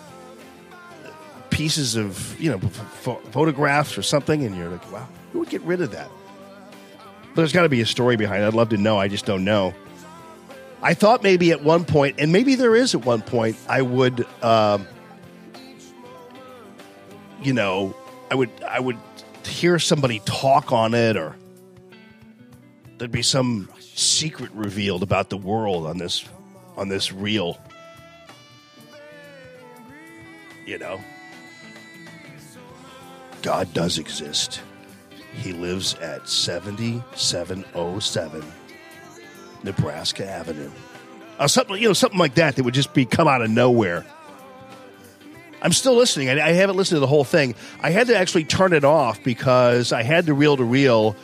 pieces 1.50 1.96
of 1.96 2.38
you 2.38 2.50
know 2.50 2.58
ph- 2.58 3.18
photographs 3.30 3.96
or 3.96 4.02
something, 4.02 4.44
and 4.44 4.56
you're 4.56 4.68
like, 4.68 4.92
wow, 4.92 5.08
who 5.32 5.38
would 5.38 5.48
get 5.48 5.62
rid 5.62 5.80
of 5.80 5.92
that? 5.92 6.10
But 7.28 7.36
there's 7.36 7.52
got 7.52 7.62
to 7.62 7.68
be 7.68 7.80
a 7.80 7.86
story 7.86 8.16
behind 8.16 8.42
it. 8.42 8.46
I'd 8.46 8.54
love 8.54 8.68
to 8.70 8.76
know. 8.76 8.98
I 8.98 9.08
just 9.08 9.24
don't 9.24 9.44
know. 9.44 9.74
I 10.82 10.92
thought 10.92 11.22
maybe 11.22 11.50
at 11.50 11.64
one 11.64 11.86
point, 11.86 12.16
and 12.18 12.30
maybe 12.30 12.56
there 12.56 12.76
is 12.76 12.94
at 12.94 13.06
one 13.06 13.22
point, 13.22 13.56
I 13.68 13.80
would, 13.80 14.26
um, 14.42 14.86
you 17.42 17.54
know, 17.54 17.96
I 18.30 18.34
would, 18.34 18.50
I 18.68 18.80
would 18.80 18.98
hear 19.46 19.78
somebody 19.78 20.20
talk 20.24 20.72
on 20.72 20.94
it, 20.94 21.16
or 21.16 21.36
there'd 22.98 23.12
be 23.12 23.22
some 23.22 23.68
secret 23.80 24.50
revealed 24.52 25.02
about 25.02 25.30
the 25.30 25.36
world 25.36 25.86
on 25.86 25.98
this, 25.98 26.24
on 26.76 26.88
this 26.88 27.12
reel. 27.12 27.58
You 30.66 30.78
know, 30.78 31.00
God 33.42 33.72
does 33.74 33.98
exist. 33.98 34.60
He 35.34 35.52
lives 35.52 35.94
at 35.94 36.28
7707 36.28 38.44
Nebraska 39.62 40.28
Avenue. 40.28 40.70
Uh, 41.38 41.48
something, 41.48 41.76
you 41.76 41.88
know, 41.88 41.92
something 41.92 42.18
like 42.18 42.36
that 42.36 42.56
that 42.56 42.62
would 42.62 42.74
just 42.74 42.94
be 42.94 43.04
come 43.04 43.26
out 43.26 43.42
of 43.42 43.50
nowhere. 43.50 44.06
I'm 45.64 45.72
still 45.72 45.94
listening. 45.94 46.28
I, 46.28 46.48
I 46.48 46.52
haven't 46.52 46.76
listened 46.76 46.96
to 46.96 47.00
the 47.00 47.06
whole 47.06 47.24
thing. 47.24 47.54
I 47.80 47.88
had 47.88 48.08
to 48.08 48.16
actually 48.16 48.44
turn 48.44 48.74
it 48.74 48.84
off 48.84 49.24
because 49.24 49.92
I 49.92 50.02
had 50.02 50.26
to 50.26 50.34
reel 50.34 50.58
to 50.58 50.62
reel. 50.62 51.16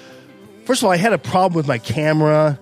First 0.64 0.80
of 0.80 0.86
all, 0.86 0.92
I 0.92 0.96
had 0.96 1.12
a 1.12 1.18
problem 1.18 1.54
with 1.54 1.68
my 1.68 1.76
camera, 1.76 2.58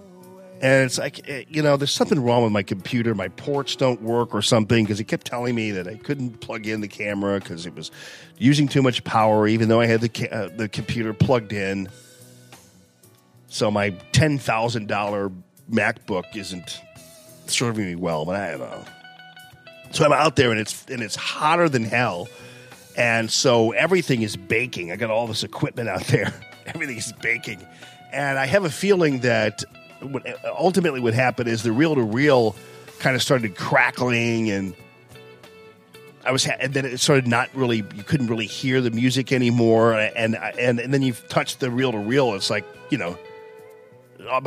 and 0.60 0.84
it's 0.84 0.98
like 0.98 1.28
eh, 1.28 1.44
you 1.48 1.62
know, 1.62 1.76
there's 1.76 1.92
something 1.92 2.20
wrong 2.20 2.42
with 2.42 2.50
my 2.50 2.64
computer. 2.64 3.14
My 3.14 3.28
ports 3.28 3.76
don't 3.76 4.02
work 4.02 4.34
or 4.34 4.42
something 4.42 4.84
because 4.84 4.98
it 4.98 5.04
kept 5.04 5.24
telling 5.24 5.54
me 5.54 5.70
that 5.70 5.86
I 5.86 5.94
couldn't 5.94 6.40
plug 6.40 6.66
in 6.66 6.80
the 6.80 6.88
camera 6.88 7.38
because 7.38 7.64
it 7.64 7.76
was 7.76 7.92
using 8.38 8.66
too 8.66 8.82
much 8.82 9.04
power, 9.04 9.46
even 9.46 9.68
though 9.68 9.80
I 9.80 9.86
had 9.86 10.00
the 10.00 10.28
uh, 10.32 10.48
the 10.56 10.68
computer 10.68 11.14
plugged 11.14 11.52
in. 11.52 11.88
So 13.46 13.70
my 13.70 13.90
ten 14.10 14.38
thousand 14.38 14.88
dollar 14.88 15.30
MacBook 15.70 16.34
isn't 16.34 16.80
serving 17.46 17.86
me 17.86 17.94
well, 17.94 18.24
but 18.24 18.34
I 18.34 18.50
don't 18.50 18.60
know. 18.60 18.84
So 19.90 20.04
I'm 20.04 20.12
out 20.12 20.36
there 20.36 20.50
and 20.50 20.60
it's 20.60 20.84
and 20.86 21.02
it's 21.02 21.16
hotter 21.16 21.68
than 21.68 21.84
hell. 21.84 22.28
And 22.96 23.30
so 23.30 23.72
everything 23.72 24.22
is 24.22 24.36
baking. 24.36 24.90
I 24.92 24.96
got 24.96 25.10
all 25.10 25.26
this 25.26 25.44
equipment 25.44 25.88
out 25.88 26.04
there. 26.08 26.32
Everything's 26.66 27.12
baking. 27.12 27.66
And 28.12 28.38
I 28.38 28.46
have 28.46 28.64
a 28.64 28.70
feeling 28.70 29.20
that 29.20 29.62
what 30.00 30.24
ultimately 30.44 31.00
what 31.00 31.14
happened 31.14 31.48
is 31.48 31.62
the 31.62 31.72
reel 31.72 31.94
to 31.94 32.02
reel 32.02 32.54
kind 32.98 33.16
of 33.16 33.22
started 33.22 33.56
crackling 33.56 34.50
and 34.50 34.74
I 36.24 36.30
was, 36.32 36.44
ha- 36.44 36.56
and 36.60 36.74
then 36.74 36.84
it 36.84 36.98
started 37.00 37.26
not 37.26 37.48
really. 37.54 37.78
You 37.78 38.02
couldn't 38.04 38.26
really 38.26 38.44
hear 38.46 38.82
the 38.82 38.90
music 38.90 39.32
anymore, 39.32 39.94
and 39.94 40.36
and 40.36 40.78
and 40.78 40.92
then 40.92 41.00
you've 41.00 41.26
touched 41.28 41.58
the 41.60 41.70
reel 41.70 41.92
to 41.92 41.98
reel. 41.98 42.34
It's 42.34 42.50
like 42.50 42.66
you 42.90 42.98
know, 42.98 43.16
um, 44.28 44.46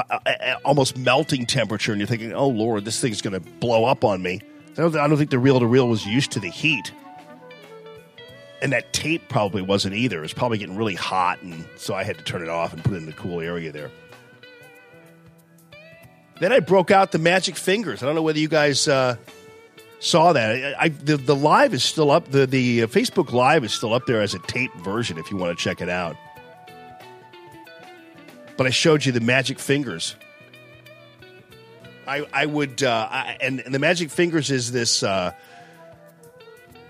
almost 0.64 0.96
melting 0.96 1.48
temperature, 1.48 1.92
and 1.92 2.00
you're 2.00 2.08
thinking, 2.08 2.34
"Oh 2.34 2.50
Lord, 2.50 2.86
this 2.86 3.00
thing's 3.02 3.24
going 3.24 3.34
to 3.34 3.40
blow 3.40 3.86
up 3.86 4.04
on 4.04 4.22
me." 4.22 4.42
I 4.74 4.82
don't, 4.82 4.96
I 4.96 5.08
don't 5.08 5.18
think 5.18 5.32
the 5.32 5.40
reel 5.40 5.60
to 5.60 5.66
reel 5.66 5.88
was 5.88 6.06
used 6.06 6.32
to 6.32 6.40
the 6.40 6.50
heat, 6.50 6.92
and 8.62 8.72
that 8.72 8.94
tape 8.94 9.28
probably 9.28 9.62
wasn't 9.62 9.96
either. 9.96 10.20
It 10.20 10.22
was 10.22 10.34
probably 10.34 10.58
getting 10.58 10.78
really 10.78 10.96
hot, 10.96 11.42
and 11.42 11.66
so 11.76 11.94
I 11.94 12.04
had 12.04 12.18
to 12.18 12.24
turn 12.24 12.42
it 12.42 12.50
off 12.50 12.74
and 12.74 12.84
put 12.84 12.94
it 12.94 12.98
in 12.98 13.06
the 13.06 13.14
cool 13.14 13.42
area 13.42 13.72
there. 13.72 13.92
Then 16.40 16.52
I 16.52 16.60
broke 16.60 16.90
out 16.90 17.12
the 17.12 17.20
magic 17.20 17.56
fingers. 17.56 18.02
I 18.02 18.06
don't 18.06 18.16
know 18.16 18.24
whether 18.24 18.40
you 18.40 18.48
guys 18.48 18.88
uh, 18.88 19.16
saw 20.00 20.34
that. 20.34 20.76
I, 20.76 20.86
I, 20.86 20.90
the, 20.90 21.18
the 21.18 21.36
live 21.36 21.74
is 21.74 21.84
still 21.84 22.10
up. 22.10 22.32
The 22.32 22.48
the 22.48 22.84
uh, 22.84 22.88
Facebook 22.88 23.32
live 23.32 23.64
is 23.64 23.74
still 23.74 23.94
up 23.94 24.06
there 24.08 24.22
as 24.22 24.34
a 24.34 24.40
tape 24.40 24.74
version 24.78 25.18
if 25.18 25.30
you 25.30 25.38
want 25.38 25.58
to 25.58 25.64
check 25.64 25.82
it 25.82 25.90
out. 25.90 26.16
But 28.58 28.68
I 28.68 28.70
showed 28.70 29.06
you 29.06 29.12
the 29.12 29.20
magic 29.20 29.60
fingers. 29.60 30.16
I 32.12 32.28
I 32.34 32.46
would 32.46 32.84
uh, 32.84 33.08
I, 33.10 33.38
and, 33.40 33.62
and 33.62 33.74
the 33.74 33.80
magic 33.80 34.10
fingers 34.10 34.52
is 34.52 34.74
this 34.74 35.02
uh, 35.02 35.32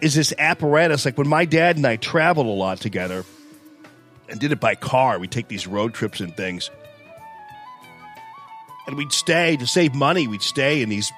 is 0.01 0.15
this 0.15 0.33
apparatus 0.39 1.05
like 1.05 1.17
when 1.17 1.27
my 1.27 1.45
dad 1.45 1.77
and 1.77 1.85
I 1.85 1.97
traveled 1.97 2.47
a 2.47 2.49
lot 2.49 2.79
together 2.79 3.23
and 4.29 4.39
did 4.39 4.51
it 4.51 4.59
by 4.59 4.73
car. 4.73 5.19
We 5.19 5.27
take 5.27 5.47
these 5.47 5.67
road 5.67 5.93
trips 5.93 6.21
and 6.21 6.35
things 6.35 6.71
and 8.87 8.97
we'd 8.97 9.11
stay 9.11 9.57
to 9.57 9.67
save 9.67 9.93
money. 9.93 10.27
We'd 10.27 10.41
stay 10.41 10.81
in 10.81 10.89
these 10.89 11.11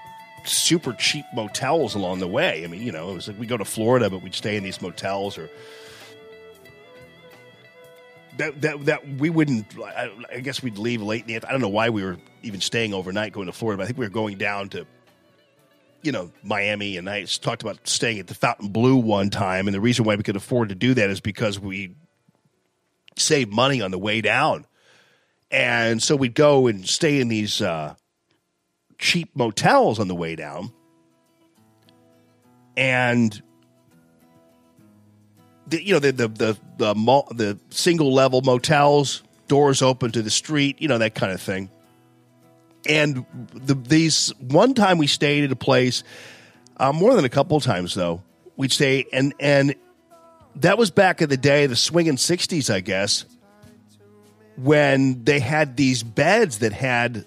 super 0.44 0.92
cheap 0.92 1.24
motels 1.34 1.96
along 1.96 2.20
the 2.20 2.28
way. 2.28 2.66
I 2.66 2.68
mean, 2.68 2.82
you 2.82 2.92
know, 2.92 3.12
it 3.12 3.14
was 3.14 3.30
like 3.30 3.40
we 3.40 3.48
go 3.48 3.56
to 3.56 3.64
Florida, 3.64 4.10
but 4.10 4.22
we'd 4.22 4.36
stay 4.36 4.58
in 4.58 4.64
these 4.64 4.82
motels 4.82 5.38
or 5.38 5.50
that 8.38 8.62
that 8.62 8.86
that 8.86 9.08
we 9.18 9.30
wouldn't. 9.30 9.78
I, 9.80 10.12
I 10.32 10.40
guess 10.40 10.62
we'd 10.64 10.78
leave 10.78 11.02
late 11.02 11.22
in 11.22 11.28
the. 11.28 11.48
I 11.48 11.52
don't 11.52 11.62
know 11.62 11.70
why 11.70 11.90
we 11.90 12.04
were 12.04 12.18
even 12.42 12.62
staying 12.62 12.94
overnight 12.94 13.34
going 13.34 13.48
to 13.48 13.54
Florida. 13.54 13.78
But 13.78 13.84
I 13.84 13.88
think 13.88 14.00
we 14.00 14.06
were 14.06 14.12
going 14.12 14.38
down 14.38 14.70
to. 14.70 14.86
You 16.02 16.12
know, 16.12 16.34
Miami, 16.44 16.98
and 16.98 17.10
I 17.10 17.24
talked 17.24 17.62
about 17.62 17.88
staying 17.88 18.20
at 18.20 18.28
the 18.28 18.36
Fontainebleau 18.36 18.98
one 18.98 19.30
time, 19.30 19.70
and 19.70 19.74
the 19.74 19.80
reason 19.80 20.04
why 20.04 20.18
we 20.18 20.24
could 20.24 20.36
afford 20.36 20.68
to 20.70 20.76
do 20.76 20.94
that 20.96 21.10
is 21.10 21.22
because 21.22 21.58
we 21.58 21.96
saved 23.18 23.54
money 23.54 23.82
on 23.82 23.92
the 23.92 23.98
way 23.98 24.20
down. 24.20 24.66
And 25.50 26.04
so 26.04 26.18
we'd 26.18 26.34
go 26.34 26.68
and 26.68 26.86
stay 26.86 27.22
in 27.22 27.30
these 27.30 27.62
uh, 27.62 27.96
cheap 28.98 29.36
motels 29.36 30.00
on 30.00 30.08
the 30.08 30.16
way 30.16 30.36
down. 30.36 30.74
And 32.76 33.42
the, 35.68 35.84
you 35.84 35.94
know 35.94 36.00
the 36.00 36.12
the 36.12 36.28
the 36.28 36.58
the, 36.78 36.96
mall, 36.96 37.28
the 37.32 37.60
single 37.70 38.14
level 38.14 38.42
motels, 38.42 39.24
doors 39.48 39.82
open 39.82 40.12
to 40.12 40.22
the 40.22 40.30
street, 40.30 40.82
you 40.82 40.88
know 40.88 40.98
that 40.98 41.16
kind 41.16 41.32
of 41.32 41.42
thing. 41.42 41.70
And 42.86 43.26
the, 43.54 43.76
these 43.76 44.34
one 44.40 44.74
time 44.74 44.98
we 44.98 45.08
stayed 45.08 45.46
at 45.46 45.52
a 45.52 45.56
place, 45.56 46.04
uh, 46.78 46.92
more 46.92 47.16
than 47.16 47.26
a 47.26 47.30
couple 47.30 47.60
times 47.60 47.94
though. 47.94 48.22
We'd 48.56 48.72
stay 48.72 49.06
and 49.12 49.34
and 49.40 49.76
that 50.58 50.78
was 50.78 50.92
back 50.92 51.22
in 51.22 51.30
the 51.30 51.38
day, 51.38 51.66
the 51.66 51.76
swinging 51.76 52.18
'60s, 52.18 52.74
I 52.74 52.82
guess 52.82 53.26
when 54.56 55.24
they 55.24 55.40
had 55.40 55.76
these 55.78 56.04
beds 56.04 56.60
that 56.60 56.74
had 56.74 57.26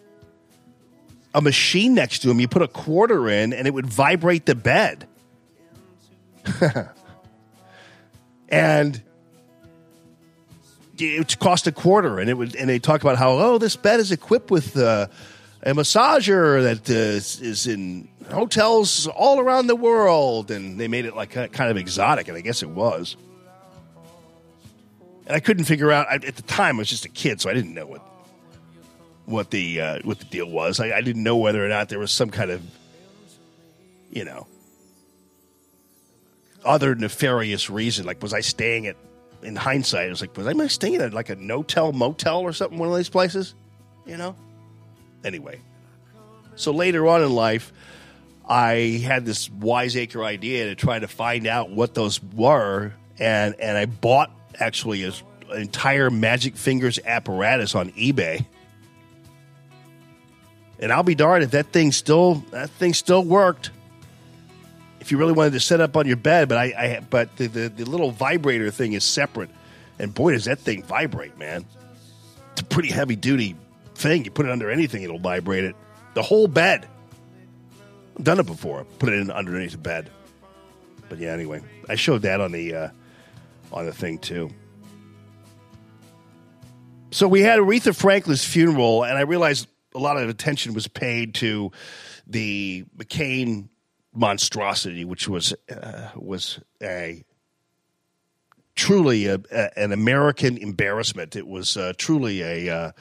a 1.35 1.41
machine 1.41 1.95
next 1.95 2.21
to 2.21 2.29
them. 2.29 2.41
You 2.41 2.49
put 2.49 2.63
a 2.63 2.69
quarter 2.69 3.29
in 3.29 3.53
and 3.53 3.67
it 3.67 3.75
would 3.75 3.87
vibrate 3.87 4.47
the 4.47 4.55
bed. 4.55 5.07
and 8.48 9.02
it 10.98 11.39
cost 11.39 11.66
a 11.66 11.73
quarter 11.73 12.18
and 12.18 12.31
it 12.31 12.35
would 12.35 12.56
and 12.56 12.68
they 12.68 12.78
talk 12.78 13.02
about 13.02 13.18
how 13.18 13.32
oh 13.32 13.59
this 13.59 13.77
bed 13.77 14.01
is 14.01 14.12
equipped 14.12 14.51
with 14.51 14.77
uh, 14.77 15.06
a 15.62 15.73
massager 15.74 16.62
that 16.62 16.89
uh, 16.90 16.94
is- 16.94 17.66
in 17.66 18.09
hotels 18.31 19.06
all 19.09 19.39
around 19.39 19.66
the 19.66 19.77
world 19.77 20.51
and 20.51 20.81
they 20.81 20.89
made 20.89 21.05
it 21.05 21.14
like 21.14 21.31
kind 21.31 21.70
of 21.70 21.77
exotic 21.77 22.28
and 22.28 22.36
I 22.36 22.40
guess 22.40 22.62
it 22.62 22.70
was 22.70 23.16
and 25.27 25.36
I 25.36 25.40
couldn't 25.40 25.64
figure 25.64 25.93
out 25.93 26.06
I, 26.09 26.14
at 26.14 26.36
the 26.36 26.43
time 26.43 26.77
I 26.77 26.78
was 26.78 26.89
just 26.89 27.05
a 27.05 27.10
kid 27.10 27.40
so 27.40 27.51
I 27.51 27.55
didn't 27.55 27.74
know 27.74 27.86
what 27.86 28.02
what 29.27 29.51
the 29.51 29.81
uh, 29.81 29.98
what 30.05 30.20
the 30.20 30.24
deal 30.24 30.48
was. 30.48 30.81
I, 30.81 30.93
I 30.93 31.01
didn't 31.01 31.23
know 31.24 31.36
whether 31.36 31.64
or 31.64 31.68
not 31.68 31.89
there 31.89 31.98
was 31.98 32.12
some 32.12 32.31
kind 32.31 32.51
of, 32.51 32.62
you 34.10 34.24
know, 34.24 34.47
other 36.66 36.94
nefarious 36.94 37.70
reason. 37.70 38.05
Like, 38.05 38.22
was 38.22 38.34
I 38.34 38.40
staying 38.40 38.86
at? 38.86 38.97
In 39.43 39.55
hindsight, 39.55 40.06
it 40.06 40.10
was 40.10 40.22
like, 40.22 40.36
was 40.36 40.47
I 40.47 40.66
staying 40.66 40.97
at 40.97 41.12
like 41.12 41.28
a 41.28 41.36
no-tell 41.36 41.93
motel 41.93 42.40
or 42.40 42.52
something? 42.52 42.78
One 42.78 42.88
of 42.88 42.97
these 42.97 43.10
places, 43.10 43.55
you 44.05 44.16
know. 44.16 44.34
Anyway, 45.24 45.60
so 46.56 46.72
later 46.72 47.06
on 47.06 47.22
in 47.22 47.30
life, 47.30 47.72
I 48.48 49.01
had 49.05 49.24
this 49.24 49.51
wiseacre 49.51 50.24
idea 50.24 50.64
to 50.66 50.74
try 50.74 50.98
to 50.98 51.06
find 51.06 51.47
out 51.47 51.70
what 51.70 51.94
those 51.94 52.20
were, 52.22 52.94
and 53.18 53.55
and 53.60 53.76
I 53.76 53.86
bought 53.86 54.30
actually 54.59 55.05
a, 55.05 55.12
an 55.51 55.60
entire 55.60 56.10
Magic 56.10 56.56
Fingers 56.56 56.98
apparatus 57.05 57.74
on 57.74 57.90
eBay. 57.93 58.47
And 60.78 60.93
I'll 60.93 61.02
be 61.02 61.14
darned 61.14 61.44
if 61.44 61.52
that 61.52 61.72
thing 61.72 61.93
still 61.93 62.36
that 62.51 62.70
thing 62.70 62.94
still 62.94 63.24
worked. 63.24 63.70
If 65.07 65.12
you 65.12 65.19
really 65.19 65.35
wanted 65.35 65.53
to 65.53 65.61
set 65.61 65.81
up 65.81 65.97
on 65.97 66.09
your 66.09 66.16
bed, 66.16 66.49
but 66.49 66.59
I, 66.59 66.65
I 66.65 67.01
but 67.09 67.37
the, 67.37 67.47
the 67.47 67.69
the 67.69 67.85
little 67.85 68.11
vibrator 68.11 68.73
thing 68.73 68.93
is 68.93 69.05
separate, 69.05 69.51
and 70.01 70.12
boy 70.12 70.33
does 70.33 70.47
that 70.47 70.59
thing 70.59 70.83
vibrate, 70.83 71.39
man! 71.39 71.65
It's 72.51 72.62
a 72.62 72.65
pretty 72.65 72.89
heavy 72.89 73.15
duty 73.15 73.55
thing. 73.95 74.24
You 74.24 74.33
put 74.33 74.47
it 74.47 74.51
under 74.51 74.69
anything, 74.69 75.05
it'll 75.05 75.20
vibrate 75.20 75.62
it. 75.62 75.77
The 76.15 76.23
whole 76.23 76.49
bed. 76.49 76.89
I've 78.19 78.24
done 78.24 78.41
it 78.41 78.47
before. 78.47 78.85
Put 78.99 79.11
it 79.11 79.20
in 79.20 79.31
underneath 79.31 79.70
the 79.70 79.78
bed. 79.78 80.11
But 81.09 81.19
yeah, 81.19 81.31
anyway, 81.31 81.62
I 81.89 81.95
showed 81.95 82.23
that 82.23 82.41
on 82.41 82.51
the 82.51 82.74
uh, 82.74 82.89
on 83.73 83.87
the 83.87 83.93
thing 83.93 84.19
too. 84.19 84.51
So 87.12 87.28
we 87.28 87.43
had 87.43 87.61
Aretha 87.61 87.95
Franklin's 87.95 88.45
funeral, 88.45 89.05
and 89.05 89.16
I 89.16 89.20
realized 89.20 89.69
a 89.95 90.01
lot 90.01 90.16
of 90.16 90.28
attention 90.28 90.74
was 90.74 90.89
paid 90.89 91.37
to 91.37 91.70
the 92.27 92.85
McCain 92.99 93.69
monstrosity, 94.16 95.05
which 95.05 95.28
was 95.28 95.55
uh, 95.70 96.10
was 96.16 96.60
a 96.82 97.24
truly 98.74 99.26
a, 99.26 99.40
a, 99.52 99.78
an 99.78 99.93
American 99.93 100.56
embarrassment. 100.56 101.36
It 101.36 101.47
was 101.47 101.76
uh, 101.76 101.93
truly 101.97 102.43
a 102.43 102.74
uh, 102.74 102.93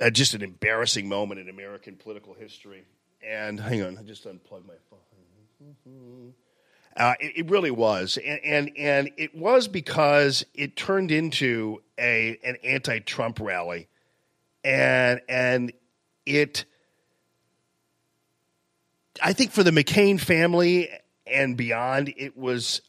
uh, 0.00 0.10
just 0.10 0.34
an 0.34 0.42
embarrassing 0.42 1.08
moment 1.08 1.40
in 1.40 1.48
American 1.48 1.96
political 1.96 2.34
history. 2.34 2.84
And 3.26 3.58
hang 3.58 3.82
on, 3.82 3.98
I 3.98 4.02
just 4.02 4.24
unplugged 4.26 4.66
my 4.66 4.74
phone. 4.88 4.98
Uh, 6.96 7.14
it, 7.20 7.32
it, 7.36 7.50
really 7.50 7.70
was, 7.70 8.18
and, 8.24 8.40
and 8.44 8.70
and 8.76 9.10
it 9.16 9.34
was 9.34 9.68
because 9.68 10.44
it 10.54 10.76
turned 10.76 11.12
into 11.12 11.80
a 11.98 12.38
an 12.44 12.56
anti-Trump 12.64 13.38
rally, 13.40 13.88
and 14.64 15.20
and 15.28 15.72
it. 16.26 16.64
I 19.22 19.32
think 19.32 19.52
for 19.52 19.62
the 19.62 19.70
McCain 19.70 20.20
family 20.20 20.88
and 21.26 21.56
beyond, 21.56 22.12
it 22.16 22.36
was. 22.36 22.80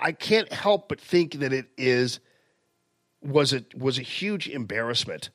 I 0.00 0.12
can't 0.12 0.52
help 0.52 0.88
but 0.88 1.00
think 1.00 1.34
that 1.34 1.52
it 1.52 1.66
is 1.78 2.20
was 3.22 3.52
a 3.52 3.64
was 3.74 3.98
a 3.98 4.02
huge 4.02 4.48
embarrassment 4.48 5.30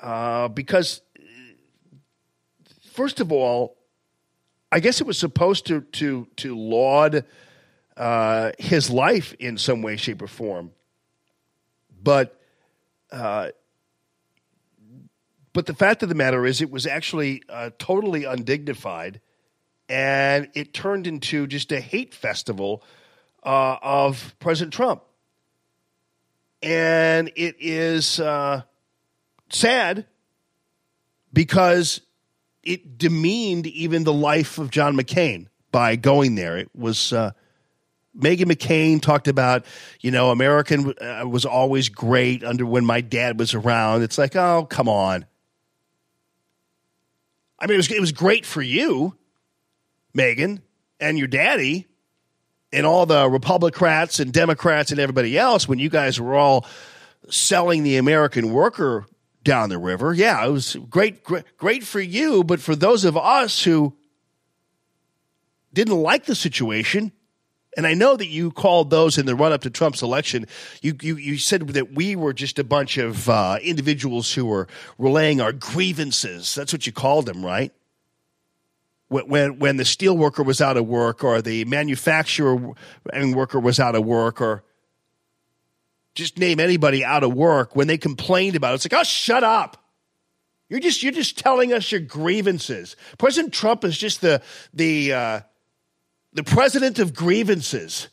uh, 0.00 0.48
because 0.48 1.02
first 2.92 3.20
of 3.20 3.32
all, 3.32 3.76
I 4.70 4.80
guess 4.80 5.00
it 5.00 5.06
was 5.06 5.18
supposed 5.18 5.66
to 5.66 5.80
to 5.80 6.28
to 6.36 6.56
laud 6.56 7.24
uh, 7.96 8.52
his 8.58 8.90
life 8.90 9.34
in 9.40 9.58
some 9.58 9.82
way, 9.82 9.96
shape, 9.96 10.22
or 10.22 10.28
form, 10.28 10.70
but 12.02 12.40
uh, 13.10 13.48
but 15.58 15.66
the 15.66 15.74
fact 15.74 16.04
of 16.04 16.08
the 16.08 16.14
matter 16.14 16.46
is, 16.46 16.62
it 16.62 16.70
was 16.70 16.86
actually 16.86 17.42
uh, 17.48 17.70
totally 17.80 18.22
undignified, 18.22 19.20
and 19.88 20.48
it 20.54 20.72
turned 20.72 21.08
into 21.08 21.48
just 21.48 21.72
a 21.72 21.80
hate 21.80 22.14
festival 22.14 22.80
uh, 23.42 23.76
of 23.82 24.36
President 24.38 24.72
Trump, 24.72 25.02
and 26.62 27.32
it 27.34 27.56
is 27.58 28.20
uh, 28.20 28.62
sad 29.48 30.06
because 31.32 32.02
it 32.62 32.96
demeaned 32.96 33.66
even 33.66 34.04
the 34.04 34.12
life 34.12 34.58
of 34.58 34.70
John 34.70 34.96
McCain 34.96 35.48
by 35.72 35.96
going 35.96 36.36
there. 36.36 36.56
It 36.56 36.70
was 36.72 37.12
uh, 37.12 37.32
Meghan 38.16 38.44
McCain 38.44 39.02
talked 39.02 39.26
about, 39.26 39.66
you 40.02 40.12
know, 40.12 40.30
American 40.30 40.94
uh, 41.00 41.26
was 41.26 41.44
always 41.44 41.88
great 41.88 42.44
under 42.44 42.64
when 42.64 42.84
my 42.84 43.00
dad 43.00 43.40
was 43.40 43.54
around. 43.54 44.02
It's 44.02 44.18
like, 44.18 44.36
oh, 44.36 44.64
come 44.64 44.88
on. 44.88 45.26
I 47.58 47.66
mean, 47.66 47.74
it 47.74 47.78
was 47.78 47.90
it 47.90 48.00
was 48.00 48.12
great 48.12 48.46
for 48.46 48.62
you, 48.62 49.16
Megan, 50.14 50.62
and 51.00 51.18
your 51.18 51.28
daddy, 51.28 51.86
and 52.72 52.86
all 52.86 53.06
the 53.06 53.28
Republicans 53.28 54.20
and 54.20 54.32
Democrats 54.32 54.90
and 54.90 55.00
everybody 55.00 55.36
else 55.36 55.68
when 55.68 55.78
you 55.78 55.88
guys 55.88 56.20
were 56.20 56.34
all 56.34 56.66
selling 57.30 57.82
the 57.82 57.96
American 57.96 58.52
worker 58.52 59.06
down 59.42 59.68
the 59.68 59.78
river. 59.78 60.12
Yeah, 60.12 60.44
it 60.44 60.50
was 60.50 60.76
great, 60.88 61.24
great, 61.24 61.44
great 61.56 61.84
for 61.84 62.00
you, 62.00 62.44
but 62.44 62.60
for 62.60 62.76
those 62.76 63.04
of 63.04 63.16
us 63.16 63.62
who 63.62 63.96
didn't 65.72 65.96
like 65.96 66.26
the 66.26 66.34
situation, 66.34 67.12
and 67.78 67.86
I 67.86 67.94
know 67.94 68.16
that 68.16 68.26
you 68.26 68.50
called 68.50 68.90
those 68.90 69.18
in 69.18 69.26
the 69.26 69.36
run 69.36 69.52
up 69.52 69.60
to 69.60 69.70
Trump's 69.70 70.02
election. 70.02 70.46
You, 70.82 70.96
you, 71.00 71.16
you 71.16 71.38
said 71.38 71.68
that 71.68 71.94
we 71.94 72.16
were 72.16 72.32
just 72.32 72.58
a 72.58 72.64
bunch 72.64 72.98
of 72.98 73.28
uh, 73.28 73.60
individuals 73.62 74.34
who 74.34 74.46
were 74.46 74.66
relaying 74.98 75.40
our 75.40 75.52
grievances. 75.52 76.56
That's 76.56 76.72
what 76.72 76.88
you 76.88 76.92
called 76.92 77.26
them, 77.26 77.46
right? 77.46 77.72
When, 79.06 79.60
when, 79.60 79.76
the 79.76 79.84
steel 79.84 80.18
worker 80.18 80.42
was 80.42 80.60
out 80.60 80.76
of 80.76 80.88
work, 80.88 81.22
or 81.22 81.40
the 81.40 81.64
manufacturer 81.66 82.74
and 83.12 83.36
worker 83.36 83.60
was 83.60 83.78
out 83.78 83.94
of 83.94 84.04
work, 84.04 84.40
or 84.40 84.64
just 86.16 86.36
name 86.36 86.58
anybody 86.58 87.04
out 87.04 87.22
of 87.22 87.32
work 87.32 87.76
when 87.76 87.86
they 87.86 87.96
complained 87.96 88.56
about 88.56 88.72
it. 88.72 88.84
It's 88.84 88.92
like, 88.92 89.00
oh, 89.00 89.04
shut 89.04 89.44
up. 89.44 89.76
You're 90.68 90.80
just 90.80 91.04
you're 91.04 91.12
just 91.12 91.38
telling 91.38 91.72
us 91.72 91.92
your 91.92 92.00
grievances. 92.00 92.96
President 93.18 93.54
Trump 93.54 93.84
is 93.84 93.96
just 93.96 94.20
the 94.20 94.42
the 94.74 95.12
uh, 95.12 95.40
the 96.32 96.44
president 96.44 96.98
of 96.98 97.14
grievances 97.14 98.08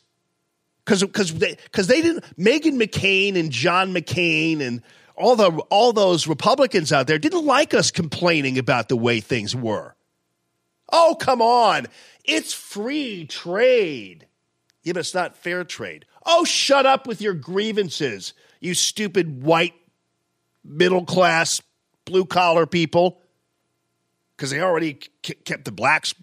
because 0.84 1.02
because 1.02 1.34
they 1.34 1.56
because 1.64 1.86
they 1.86 2.00
didn't 2.00 2.24
Megan 2.38 2.78
McCain 2.78 3.36
and 3.36 3.50
John 3.50 3.92
McCain 3.92 4.60
and 4.60 4.82
all 5.16 5.36
the 5.36 5.50
all 5.70 5.92
those 5.92 6.26
Republicans 6.26 6.92
out 6.92 7.06
there 7.06 7.18
didn't 7.18 7.44
like 7.44 7.74
us 7.74 7.90
complaining 7.90 8.58
about 8.58 8.88
the 8.88 8.96
way 8.96 9.20
things 9.20 9.54
were. 9.54 9.94
Oh 10.90 11.16
come 11.18 11.42
on, 11.42 11.86
it's 12.24 12.52
free 12.52 13.26
trade. 13.26 14.26
Yeah, 14.82 14.92
but 14.92 15.00
it's 15.00 15.14
not 15.14 15.36
fair 15.36 15.64
trade. 15.64 16.04
Oh, 16.24 16.44
shut 16.44 16.86
up 16.86 17.06
with 17.06 17.20
your 17.20 17.34
grievances, 17.34 18.34
you 18.60 18.74
stupid 18.74 19.42
white 19.42 19.74
middle 20.64 21.04
class 21.04 21.60
blue 22.04 22.24
collar 22.24 22.66
people. 22.66 23.20
Because 24.36 24.50
they 24.50 24.60
already 24.60 24.98
kept 25.22 25.64
the 25.64 25.72
blacks 25.72 26.14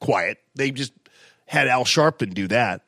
quiet. 0.00 0.38
They 0.54 0.70
just 0.70 0.92
had 1.50 1.66
Al 1.66 1.84
Sharpton 1.84 2.32
do 2.32 2.46
that. 2.46 2.82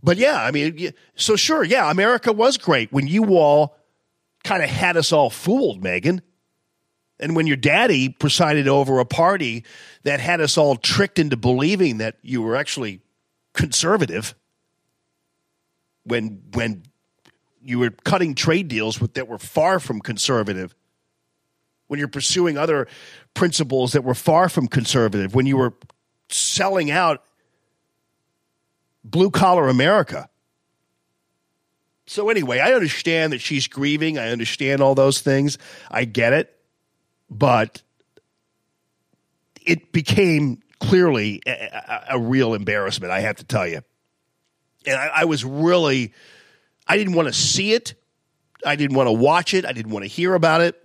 But 0.00 0.16
yeah, 0.16 0.40
I 0.40 0.52
mean, 0.52 0.92
so 1.16 1.34
sure, 1.34 1.64
yeah, 1.64 1.90
America 1.90 2.32
was 2.32 2.56
great 2.56 2.92
when 2.92 3.08
you 3.08 3.36
all 3.36 3.76
kind 4.44 4.62
of 4.62 4.70
had 4.70 4.96
us 4.96 5.10
all 5.10 5.28
fooled, 5.28 5.82
Megan. 5.82 6.22
And 7.18 7.34
when 7.34 7.48
your 7.48 7.56
daddy 7.56 8.10
presided 8.10 8.68
over 8.68 9.00
a 9.00 9.04
party 9.04 9.64
that 10.04 10.20
had 10.20 10.40
us 10.40 10.56
all 10.56 10.76
tricked 10.76 11.18
into 11.18 11.36
believing 11.36 11.98
that 11.98 12.14
you 12.22 12.42
were 12.42 12.54
actually 12.54 13.00
conservative 13.54 14.36
when 16.04 16.40
when 16.52 16.84
you 17.60 17.80
were 17.80 17.90
cutting 18.04 18.36
trade 18.36 18.68
deals 18.68 19.00
with, 19.00 19.14
that 19.14 19.26
were 19.26 19.36
far 19.36 19.80
from 19.80 19.98
conservative, 20.00 20.76
when 21.88 21.98
you're 21.98 22.08
pursuing 22.08 22.56
other 22.56 22.86
principles 23.34 23.94
that 23.94 24.04
were 24.04 24.14
far 24.14 24.48
from 24.48 24.68
conservative, 24.68 25.34
when 25.34 25.46
you 25.46 25.56
were 25.56 25.74
selling 26.34 26.90
out 26.90 27.22
blue 29.04 29.30
collar 29.30 29.68
America. 29.68 30.28
So, 32.06 32.28
anyway, 32.28 32.58
I 32.58 32.72
understand 32.72 33.32
that 33.32 33.40
she's 33.40 33.68
grieving. 33.68 34.18
I 34.18 34.30
understand 34.30 34.80
all 34.80 34.94
those 34.94 35.20
things. 35.20 35.58
I 35.90 36.04
get 36.04 36.32
it. 36.32 36.56
But 37.30 37.82
it 39.64 39.92
became 39.92 40.60
clearly 40.80 41.40
a, 41.46 41.50
a, 41.50 42.04
a 42.16 42.18
real 42.18 42.54
embarrassment, 42.54 43.12
I 43.12 43.20
have 43.20 43.36
to 43.36 43.44
tell 43.44 43.66
you 43.66 43.82
and 44.86 44.96
I, 44.96 45.10
I 45.16 45.24
was 45.24 45.44
really, 45.44 46.12
I 46.86 46.96
didn't 46.96 47.14
want 47.14 47.28
to 47.28 47.34
see 47.34 47.72
it. 47.72 47.94
I 48.64 48.76
didn't 48.76 48.96
want 48.96 49.08
to 49.08 49.12
watch 49.12 49.54
it. 49.54 49.64
I 49.64 49.72
didn't 49.72 49.92
want 49.92 50.04
to 50.04 50.08
hear 50.08 50.34
about 50.34 50.60
it. 50.60 50.76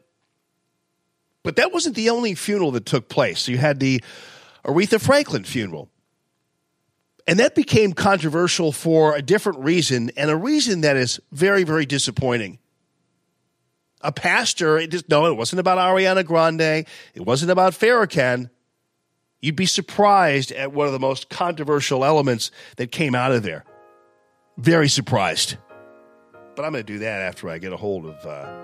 But 1.43 1.57
that 1.57 1.71
wasn't 1.71 1.95
the 1.95 2.09
only 2.09 2.35
funeral 2.35 2.71
that 2.71 2.85
took 2.85 3.09
place. 3.09 3.47
You 3.47 3.57
had 3.57 3.79
the 3.79 4.03
Aretha 4.65 4.99
Franklin 4.99 5.43
funeral. 5.43 5.89
And 7.27 7.39
that 7.39 7.55
became 7.55 7.93
controversial 7.93 8.71
for 8.71 9.15
a 9.15 9.21
different 9.21 9.59
reason, 9.59 10.11
and 10.17 10.29
a 10.29 10.35
reason 10.35 10.81
that 10.81 10.95
is 10.95 11.19
very, 11.31 11.63
very 11.63 11.85
disappointing. 11.85 12.59
a 14.01 14.11
pastor. 14.11 14.77
It 14.77 14.91
just, 14.91 15.09
no, 15.09 15.25
it 15.25 15.35
wasn't 15.35 15.59
about 15.59 15.77
Ariana 15.77 16.25
Grande. 16.25 16.85
It 17.13 17.21
wasn't 17.21 17.51
about 17.51 17.73
Farrakhan. 17.73 18.49
You'd 19.41 19.55
be 19.55 19.65
surprised 19.65 20.51
at 20.51 20.71
one 20.71 20.87
of 20.87 20.93
the 20.93 20.99
most 20.99 21.29
controversial 21.29 22.05
elements 22.05 22.51
that 22.77 22.91
came 22.91 23.15
out 23.15 23.31
of 23.31 23.43
there. 23.43 23.65
Very 24.57 24.89
surprised. 24.89 25.57
But 26.55 26.63
I'm 26.65 26.71
going 26.71 26.85
to 26.85 26.93
do 26.93 26.99
that 26.99 27.21
after 27.21 27.49
I 27.49 27.57
get 27.57 27.73
a 27.73 27.77
hold 27.77 28.05
of 28.05 28.25
uh, 28.25 28.61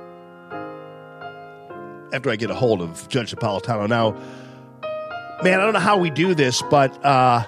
after 2.13 2.29
I 2.29 2.35
get 2.35 2.49
a 2.49 2.55
hold 2.55 2.81
of 2.81 3.07
Judge 3.09 3.33
Napolitano. 3.35 3.87
Now, 3.87 4.15
man, 5.43 5.59
I 5.59 5.63
don't 5.63 5.73
know 5.73 5.79
how 5.79 5.97
we 5.97 6.09
do 6.09 6.33
this, 6.35 6.61
but 6.69 7.03
uh, 7.03 7.45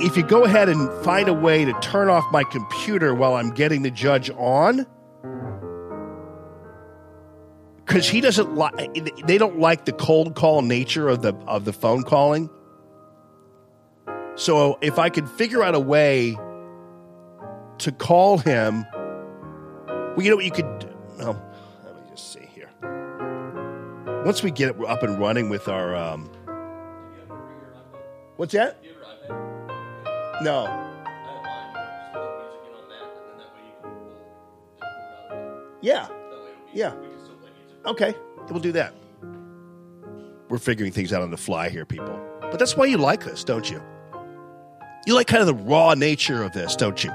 if 0.00 0.16
you 0.16 0.22
go 0.22 0.44
ahead 0.44 0.68
and 0.68 0.90
find 1.04 1.28
a 1.28 1.34
way 1.34 1.64
to 1.64 1.72
turn 1.80 2.08
off 2.08 2.24
my 2.32 2.44
computer 2.44 3.14
while 3.14 3.34
I'm 3.34 3.50
getting 3.50 3.82
the 3.82 3.90
judge 3.90 4.30
on, 4.30 4.86
because 7.84 8.08
he 8.08 8.20
doesn't 8.20 8.54
like 8.54 9.26
they 9.26 9.38
don't 9.38 9.58
like 9.58 9.86
the 9.86 9.92
cold 9.92 10.34
call 10.34 10.62
nature 10.62 11.08
of 11.08 11.22
the 11.22 11.34
of 11.46 11.64
the 11.64 11.72
phone 11.72 12.02
calling. 12.02 12.50
So 14.34 14.78
if 14.80 14.98
I 14.98 15.08
could 15.08 15.28
figure 15.28 15.62
out 15.62 15.74
a 15.74 15.80
way 15.80 16.38
to 17.78 17.92
call 17.92 18.38
him, 18.38 18.86
well, 19.86 20.22
you 20.22 20.30
know 20.30 20.36
what 20.36 20.44
you 20.44 20.52
could. 20.52 20.94
Well, 21.18 21.42
let 21.84 21.96
me 21.96 22.02
just 22.10 22.32
see. 22.32 22.47
Once 24.24 24.42
we 24.42 24.50
get 24.50 24.70
it 24.70 24.84
up 24.86 25.02
and 25.02 25.18
running 25.18 25.48
with 25.48 25.68
our, 25.68 25.94
um, 25.94 26.30
what's 28.36 28.52
that? 28.52 28.82
No. 30.42 30.84
Yeah. 35.80 36.08
Yeah. 36.72 36.94
Okay. 37.86 38.14
We'll 38.50 38.60
do 38.60 38.72
that. 38.72 38.94
We're 40.48 40.58
figuring 40.58 40.92
things 40.92 41.12
out 41.12 41.22
on 41.22 41.30
the 41.30 41.36
fly 41.36 41.68
here, 41.68 41.84
people. 41.84 42.18
But 42.40 42.58
that's 42.58 42.76
why 42.76 42.86
you 42.86 42.96
like 42.98 43.26
us, 43.26 43.44
don't 43.44 43.70
you? 43.70 43.82
You 45.06 45.14
like 45.14 45.26
kind 45.26 45.40
of 45.40 45.46
the 45.46 45.54
raw 45.54 45.94
nature 45.94 46.42
of 46.42 46.52
this, 46.52 46.76
don't 46.76 47.02
you? 47.02 47.10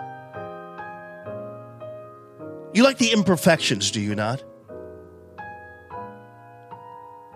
You 2.74 2.84
like 2.84 2.98
the 2.98 3.12
imperfections, 3.12 3.92
do 3.92 4.02
you 4.02 4.16
not? 4.16 4.44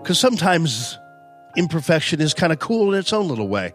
Because 0.07 0.19
sometimes 0.19 0.97
imperfection 1.57 2.21
is 2.21 2.33
kind 2.33 2.53
of 2.53 2.59
cool 2.59 2.93
in 2.93 2.97
its 2.97 3.11
own 3.11 3.27
little 3.27 3.49
way. 3.49 3.73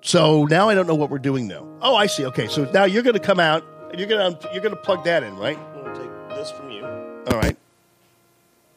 So 0.00 0.44
now 0.44 0.68
I 0.68 0.76
don't 0.76 0.86
know 0.86 0.94
what 0.94 1.10
we're 1.10 1.18
doing 1.18 1.48
though. 1.48 1.66
Oh, 1.82 1.96
I 1.96 2.06
see. 2.06 2.24
Okay, 2.26 2.46
so 2.46 2.70
now 2.70 2.84
you're 2.84 3.02
going 3.02 3.14
to 3.18 3.20
come 3.20 3.40
out 3.40 3.64
and 3.90 3.98
you're 3.98 4.08
going 4.08 4.32
to 4.32 4.50
you're 4.52 4.62
going 4.62 4.76
to 4.76 4.80
plug 4.80 5.02
that 5.06 5.24
in, 5.24 5.36
right? 5.38 5.58
I'm 5.58 5.82
going 5.82 5.92
to 5.92 6.00
take 6.00 6.36
this 6.38 6.52
from 6.52 6.70
you, 6.70 6.84
All 6.84 7.40
right. 7.40 7.56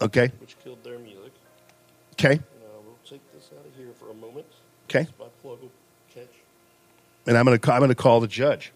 Okay. 0.01 0.31
which 0.39 0.57
killed 0.63 0.83
their 0.83 0.97
music. 0.97 1.31
Okay. 2.13 2.31
And, 2.31 2.39
uh, 2.41 2.81
we'll 2.83 2.97
take 3.07 3.21
this 3.35 3.51
out 3.55 3.63
of 3.63 3.75
here 3.77 3.93
for 3.99 4.09
a 4.09 4.15
moment. 4.15 4.47
Okay. 4.89 5.07
My 5.19 5.27
plug 5.43 5.61
will 5.61 5.71
catch. 6.11 6.25
And 7.27 7.37
I'm 7.37 7.45
going 7.45 7.59
to 7.59 7.71
I'm 7.71 7.81
going 7.81 7.89
to 7.89 7.93
call 7.93 8.19
the 8.19 8.27
judge. 8.27 8.71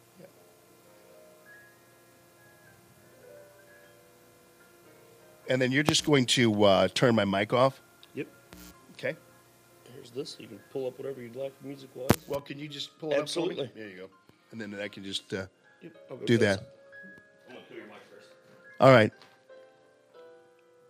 And 5.50 5.62
then 5.62 5.72
you're 5.72 5.84
just 5.84 6.06
going 6.06 6.26
to 6.28 6.64
uh, 6.64 6.88
turn 6.90 7.16
my 7.16 7.26
mic 7.26 7.54
off. 7.54 7.82
Yep. 8.16 8.28
Okay. 8.94 9.16
Here's 9.94 10.12
this. 10.12 10.38
You 10.40 10.48
can 10.48 10.60
pull 10.72 10.88
up 10.88 10.98
whatever 10.98 11.22
you'd 11.22 11.36
like 11.36 11.54
music 11.64 11.90
wise. 11.96 12.10
Well, 12.28 12.42
can 12.42 12.58
you 12.58 12.68
just 12.68 12.98
pull 13.00 13.12
it 13.12 13.16
up? 13.16 13.22
Absolutely. 13.22 13.70
There 13.76 13.88
you 13.88 13.98
go. 13.98 14.10
And 14.52 14.60
then 14.60 14.80
I 14.82 14.88
can 14.88 15.04
just 15.04 15.34
uh, 15.34 15.46
Yep, 15.82 16.26
do 16.26 16.38
that. 16.40 16.60
I'm 17.48 17.56
going 17.56 17.66
to 17.68 17.76
your 17.76 17.86
mic 17.86 17.96
first. 18.12 18.28
All 18.80 18.92
right. 18.92 19.12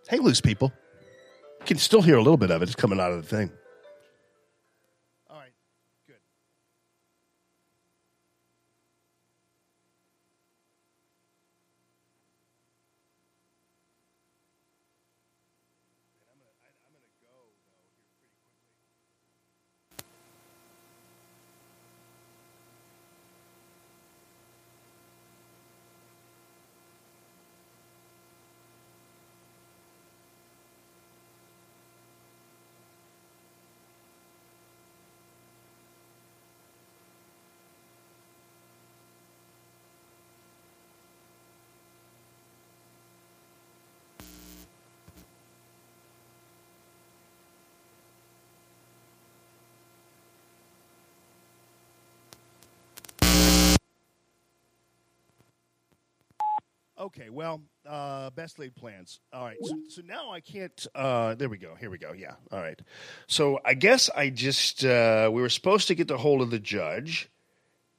Hey, 0.08 0.20
loose, 0.20 0.40
people. 0.42 0.72
You 1.60 1.66
can 1.66 1.78
still 1.78 2.02
hear 2.02 2.16
a 2.16 2.22
little 2.22 2.38
bit 2.38 2.52
of 2.52 2.62
it. 2.62 2.66
It's 2.70 2.76
coming 2.76 3.00
out 3.00 3.12
of 3.12 3.28
the 3.28 3.36
thing. 3.36 3.52
Okay, 57.06 57.30
well, 57.30 57.62
uh, 57.88 58.32
best 58.32 58.58
laid 58.58 58.76
plans. 58.76 59.20
All 59.32 59.46
right, 59.46 59.58
so, 59.62 59.76
so 59.90 60.02
now 60.04 60.32
I 60.32 60.40
can't. 60.40 60.88
Uh, 60.96 61.36
there 61.36 61.50
we 61.50 61.60
go. 61.60 61.76
Here 61.76 61.92
we 61.92 62.00
go. 62.00 62.14
Yeah. 62.14 62.32
All 62.52 62.60
right. 62.60 62.82
So 63.28 63.60
I 63.64 63.76
guess 63.76 64.10
I 64.10 64.32
just 64.32 64.84
uh, 64.84 65.30
we 65.32 65.40
were 65.40 65.50
supposed 65.50 65.88
to 65.90 65.96
get 65.96 66.08
the 66.08 66.18
hold 66.18 66.42
of 66.42 66.50
the 66.50 66.58
judge, 66.58 67.30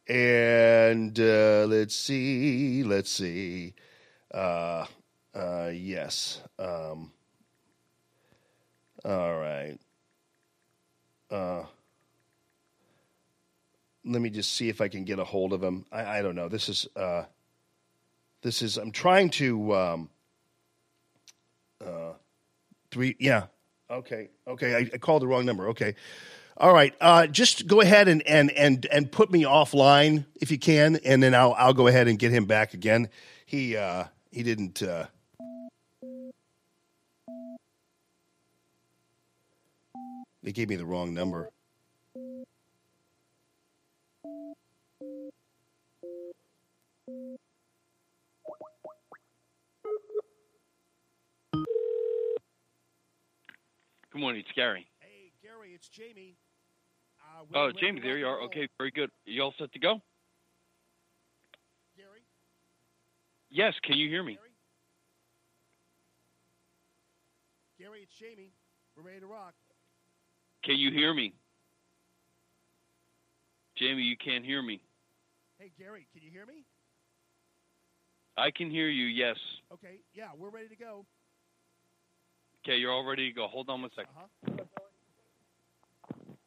and 0.09 1.17
uh, 1.21 1.67
let's 1.69 1.95
see, 1.95 2.83
let's 2.83 3.09
see. 3.09 3.75
Uh, 4.35 4.87
uh, 5.33 5.71
yes. 5.73 6.41
Um, 6.59 7.13
all 9.05 9.39
right. 9.39 9.79
Uh, 11.31 11.63
let 14.05 14.21
me 14.21 14.31
just 14.31 14.53
see 14.53 14.69
if 14.69 14.81
I 14.81 14.89
can 14.89 15.05
get 15.05 15.21
a 15.21 15.25
hold 15.25 15.53
of 15.53 15.63
him. 15.63 15.87
I, 15.93 16.19
I 16.19 16.23
don't 16.23 16.35
know. 16.35 16.49
This 16.49 16.69
is. 16.69 16.89
Uh, 16.97 17.23
this 18.47 18.63
is 18.63 18.77
I'm 18.77 18.93
trying 18.93 19.29
to 19.31 19.75
um 19.75 20.11
uh 21.85 22.13
three 22.93 23.17
yeah 23.19 23.47
okay 23.91 24.31
okay 24.47 24.77
I, 24.77 24.79
I 24.95 24.99
called 24.99 25.23
the 25.23 25.27
wrong 25.27 25.45
number 25.45 25.69
okay. 25.71 25.97
All 26.57 26.73
right 26.73 26.95
uh 27.01 27.27
just 27.27 27.67
go 27.67 27.81
ahead 27.81 28.07
and 28.07 28.23
and 28.23 28.53
and 28.53 28.87
and 28.87 29.11
put 29.11 29.33
me 29.33 29.43
offline 29.43 30.27
if 30.37 30.53
you 30.53 30.59
can 30.59 30.97
and 31.05 31.21
then 31.21 31.35
I'll 31.35 31.55
I'll 31.55 31.75
go 31.75 31.89
ahead 31.89 32.07
and 32.07 32.19
get 32.21 32.31
him 32.31 32.45
back 32.45 32.73
again. 32.73 33.09
He 33.47 33.77
uh 33.77 34.05
he 34.31 34.45
didn't 34.45 34.81
uh 34.81 35.07
they 40.45 40.53
gave 40.53 40.69
me 40.69 40.77
the 40.77 40.87
wrong 40.87 41.13
number 41.13 41.51
Good 54.17 54.23
morning, 54.23 54.41
it's 54.41 54.57
Gary. 54.57 54.87
Hey, 55.01 55.31
Gary, 55.43 55.73
it's 55.75 55.91
Jamie. 55.91 56.39
Uh, 57.21 57.45
Oh, 57.55 57.71
Jamie, 57.79 58.01
there 58.01 58.17
you 58.17 58.27
are. 58.27 58.41
Okay, 58.45 58.67
very 58.79 58.91
good. 58.91 59.11
You 59.27 59.43
all 59.43 59.53
set 59.59 59.71
to 59.75 59.79
go? 59.79 60.01
Gary? 61.99 62.25
Yes, 63.51 63.75
can 63.85 63.99
you 63.99 64.09
hear 64.09 64.23
me? 64.23 64.39
Gary, 67.79 68.01
it's 68.05 68.15
Jamie. 68.19 68.53
We're 68.97 69.03
ready 69.03 69.21
to 69.21 69.27
rock. 69.27 69.53
Can 70.65 70.77
you 70.77 70.91
hear 70.91 71.13
me? 71.13 71.35
Jamie, 73.77 74.01
you 74.01 74.17
can't 74.17 74.47
hear 74.47 74.63
me. 74.63 74.81
Hey, 75.59 75.73
Gary, 75.79 76.07
can 76.15 76.23
you 76.23 76.31
hear 76.31 76.47
me? 76.47 76.65
I 78.39 78.51
can 78.51 78.71
hear 78.71 78.89
you, 78.89 79.05
yes. 79.05 79.37
Okay, 79.71 80.01
yeah, 80.15 80.29
we're 80.39 80.49
ready 80.49 80.69
to 80.69 80.77
go. 80.77 81.05
Okay, 82.67 82.79
you're 82.79 82.91
all 82.91 83.05
ready 83.05 83.29
to 83.29 83.33
go. 83.33 83.47
Hold 83.47 83.69
on 83.71 83.83
one 83.83 83.91
second. 83.95 84.11
Uh-huh. 84.17 84.27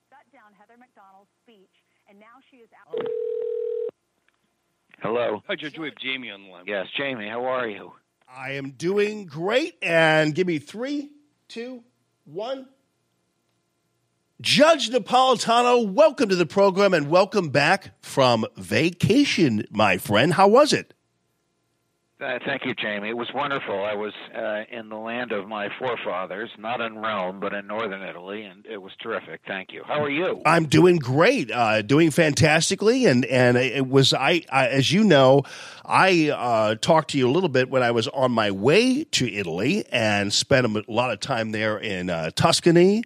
Shut 0.09 0.25
down 0.33 0.51
Heather 0.59 0.77
Mac 0.77 0.89
Donald's 0.93 1.29
speech, 1.41 1.69
and 2.09 2.19
now 2.19 2.25
she 2.51 2.57
is 2.57 2.67
out. 2.75 3.07
Hello. 5.01 5.41
Hi, 5.47 5.55
Judge. 5.55 5.79
We 5.79 5.85
have 5.87 5.95
Jamie 5.95 6.29
on 6.29 6.43
the 6.43 6.49
line. 6.49 6.65
Yes, 6.67 6.87
Jamie, 6.97 7.29
how 7.29 7.45
are 7.45 7.69
you? 7.69 7.93
I 8.27 8.51
am 8.51 8.71
doing 8.71 9.27
great. 9.27 9.77
And 9.81 10.35
give 10.35 10.45
me 10.45 10.59
three, 10.59 11.09
two, 11.47 11.85
one. 12.25 12.67
Judge 14.41 14.89
Napolitano, 14.89 15.89
welcome 15.89 16.27
to 16.27 16.35
the 16.35 16.45
program 16.45 16.93
and 16.93 17.09
welcome 17.09 17.47
back 17.47 17.93
from 18.01 18.45
vacation, 18.57 19.65
my 19.71 19.97
friend. 19.97 20.33
How 20.33 20.49
was 20.49 20.73
it? 20.73 20.93
Uh, 22.21 22.37
thank 22.45 22.65
you, 22.65 22.75
Jamie. 22.75 23.07
It 23.07 23.15
was 23.15 23.29
wonderful. 23.33 23.81
I 23.81 23.93
was 23.93 24.11
uh, 24.35 24.63
in 24.69 24.89
the 24.89 24.97
land 24.97 25.31
of 25.31 25.47
my 25.47 25.69
forefathers, 25.79 26.49
not 26.59 26.81
in 26.81 26.97
Rome, 26.97 27.39
but 27.39 27.53
in 27.53 27.65
northern 27.65 28.03
Italy, 28.03 28.43
and 28.43 28.65
it 28.65 28.77
was 28.77 28.91
terrific. 29.01 29.39
Thank 29.47 29.71
you. 29.71 29.83
How 29.87 30.03
are 30.03 30.09
you? 30.09 30.41
I'm 30.45 30.65
doing 30.65 30.97
great, 30.97 31.49
uh, 31.49 31.81
doing 31.81 32.11
fantastically, 32.11 33.05
and 33.05 33.23
and 33.23 33.55
it 33.55 33.87
was 33.87 34.13
I, 34.13 34.43
I 34.51 34.67
as 34.67 34.91
you 34.91 35.05
know, 35.05 35.43
I 35.85 36.29
uh, 36.29 36.75
talked 36.75 37.11
to 37.11 37.17
you 37.17 37.29
a 37.29 37.31
little 37.31 37.47
bit 37.47 37.69
when 37.69 37.83
I 37.83 37.91
was 37.91 38.09
on 38.09 38.33
my 38.33 38.51
way 38.51 39.05
to 39.05 39.33
Italy 39.33 39.85
and 39.89 40.33
spent 40.33 40.67
a 40.67 40.83
lot 40.91 41.11
of 41.11 41.21
time 41.21 41.53
there 41.53 41.77
in 41.77 42.09
uh, 42.09 42.31
Tuscany 42.35 43.01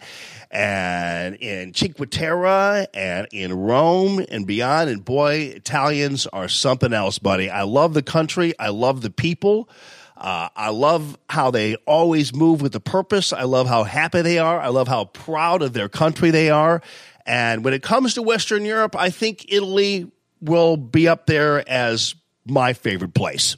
and 0.49 1.35
in 1.35 1.73
Cinque 1.73 2.09
Terre 2.09 2.87
and 2.93 3.27
in 3.31 3.53
Rome 3.53 4.25
and 4.29 4.47
beyond. 4.47 4.89
And 4.89 5.05
boy, 5.05 5.51
Italians 5.55 6.25
are 6.27 6.47
something 6.47 6.93
else, 6.93 7.19
buddy. 7.19 7.49
I 7.49 7.61
love 7.61 7.93
the 7.93 8.03
country. 8.03 8.53
I 8.59 8.69
love 8.69 9.02
the 9.03 9.09
people. 9.09 9.69
Uh, 10.17 10.49
I 10.55 10.69
love 10.69 11.17
how 11.29 11.51
they 11.51 11.75
always 11.85 12.33
move 12.33 12.61
with 12.61 12.75
a 12.75 12.79
purpose. 12.79 13.33
I 13.33 13.43
love 13.43 13.67
how 13.67 13.83
happy 13.83 14.21
they 14.21 14.39
are. 14.39 14.59
I 14.59 14.69
love 14.69 14.87
how 14.87 15.05
proud 15.05 15.61
of 15.61 15.73
their 15.73 15.89
country 15.89 16.31
they 16.31 16.49
are. 16.49 16.81
And 17.25 17.63
when 17.63 17.73
it 17.73 17.83
comes 17.83 18.15
to 18.15 18.21
Western 18.21 18.65
Europe, 18.65 18.95
I 18.95 19.09
think 19.09 19.51
Italy 19.51 20.11
will 20.41 20.77
be 20.77 21.07
up 21.07 21.25
there 21.25 21.67
as 21.69 22.15
my 22.45 22.73
favorite 22.73 23.13
place. 23.13 23.55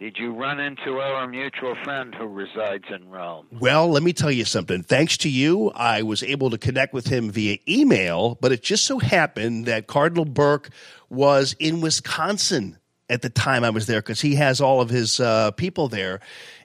Did 0.00 0.16
you 0.16 0.32
run 0.32 0.58
into 0.58 0.98
our 0.98 1.28
mutual 1.28 1.76
friend 1.84 2.14
who 2.14 2.26
resides 2.26 2.84
in 2.88 3.10
Rome? 3.10 3.46
Well, 3.52 3.90
let 3.90 4.02
me 4.02 4.14
tell 4.14 4.30
you 4.30 4.46
something. 4.46 4.82
Thanks 4.82 5.18
to 5.18 5.28
you, 5.28 5.70
I 5.72 6.00
was 6.02 6.22
able 6.22 6.48
to 6.50 6.56
connect 6.56 6.94
with 6.94 7.08
him 7.08 7.30
via 7.30 7.58
email, 7.68 8.38
but 8.40 8.50
it 8.50 8.62
just 8.62 8.86
so 8.86 8.98
happened 8.98 9.66
that 9.66 9.88
Cardinal 9.88 10.24
Burke 10.24 10.70
was 11.10 11.54
in 11.58 11.82
Wisconsin 11.82 12.78
at 13.10 13.22
the 13.22 13.28
time 13.28 13.64
I 13.64 13.70
was 13.70 13.86
there 13.86 14.00
because 14.00 14.20
he 14.20 14.36
has 14.36 14.60
all 14.60 14.80
of 14.80 14.88
his 14.88 15.20
uh, 15.20 15.50
people 15.50 15.88
there 15.88 16.20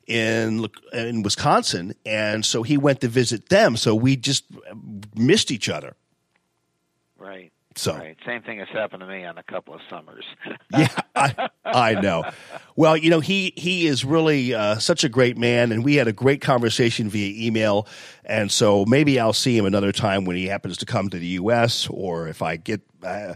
in 0.07 0.67
in 0.93 1.23
Wisconsin, 1.23 1.95
and 2.05 2.45
so 2.45 2.63
he 2.63 2.77
went 2.77 3.01
to 3.01 3.07
visit 3.07 3.49
them. 3.49 3.75
So 3.75 3.95
we 3.95 4.15
just 4.15 4.45
missed 5.15 5.51
each 5.51 5.67
other. 5.67 5.95
Right. 7.17 7.51
So 7.77 7.97
right. 7.97 8.15
Same 8.25 8.41
thing 8.41 8.59
has 8.59 8.69
happened 8.69 9.01
to 9.01 9.07
me 9.07 9.25
on 9.25 9.37
a 9.37 9.43
couple 9.43 9.73
of 9.73 9.81
summers. 9.89 10.23
yeah, 10.77 10.87
I, 11.13 11.49
I 11.65 11.93
know. 11.99 12.23
Well, 12.77 12.95
you 12.95 13.09
know, 13.09 13.19
he 13.19 13.53
he 13.57 13.87
is 13.87 14.05
really 14.05 14.53
uh, 14.53 14.77
such 14.77 15.03
a 15.03 15.09
great 15.09 15.37
man, 15.37 15.73
and 15.73 15.83
we 15.83 15.95
had 15.95 16.07
a 16.07 16.13
great 16.13 16.39
conversation 16.39 17.09
via 17.09 17.47
email. 17.47 17.87
And 18.23 18.49
so 18.49 18.85
maybe 18.85 19.19
I'll 19.19 19.33
see 19.33 19.57
him 19.57 19.65
another 19.65 19.91
time 19.91 20.23
when 20.23 20.37
he 20.37 20.45
happens 20.45 20.77
to 20.77 20.85
come 20.85 21.09
to 21.09 21.17
the 21.17 21.27
U.S. 21.27 21.87
or 21.89 22.27
if 22.27 22.41
I 22.41 22.55
get. 22.55 22.81
Uh, 23.03 23.33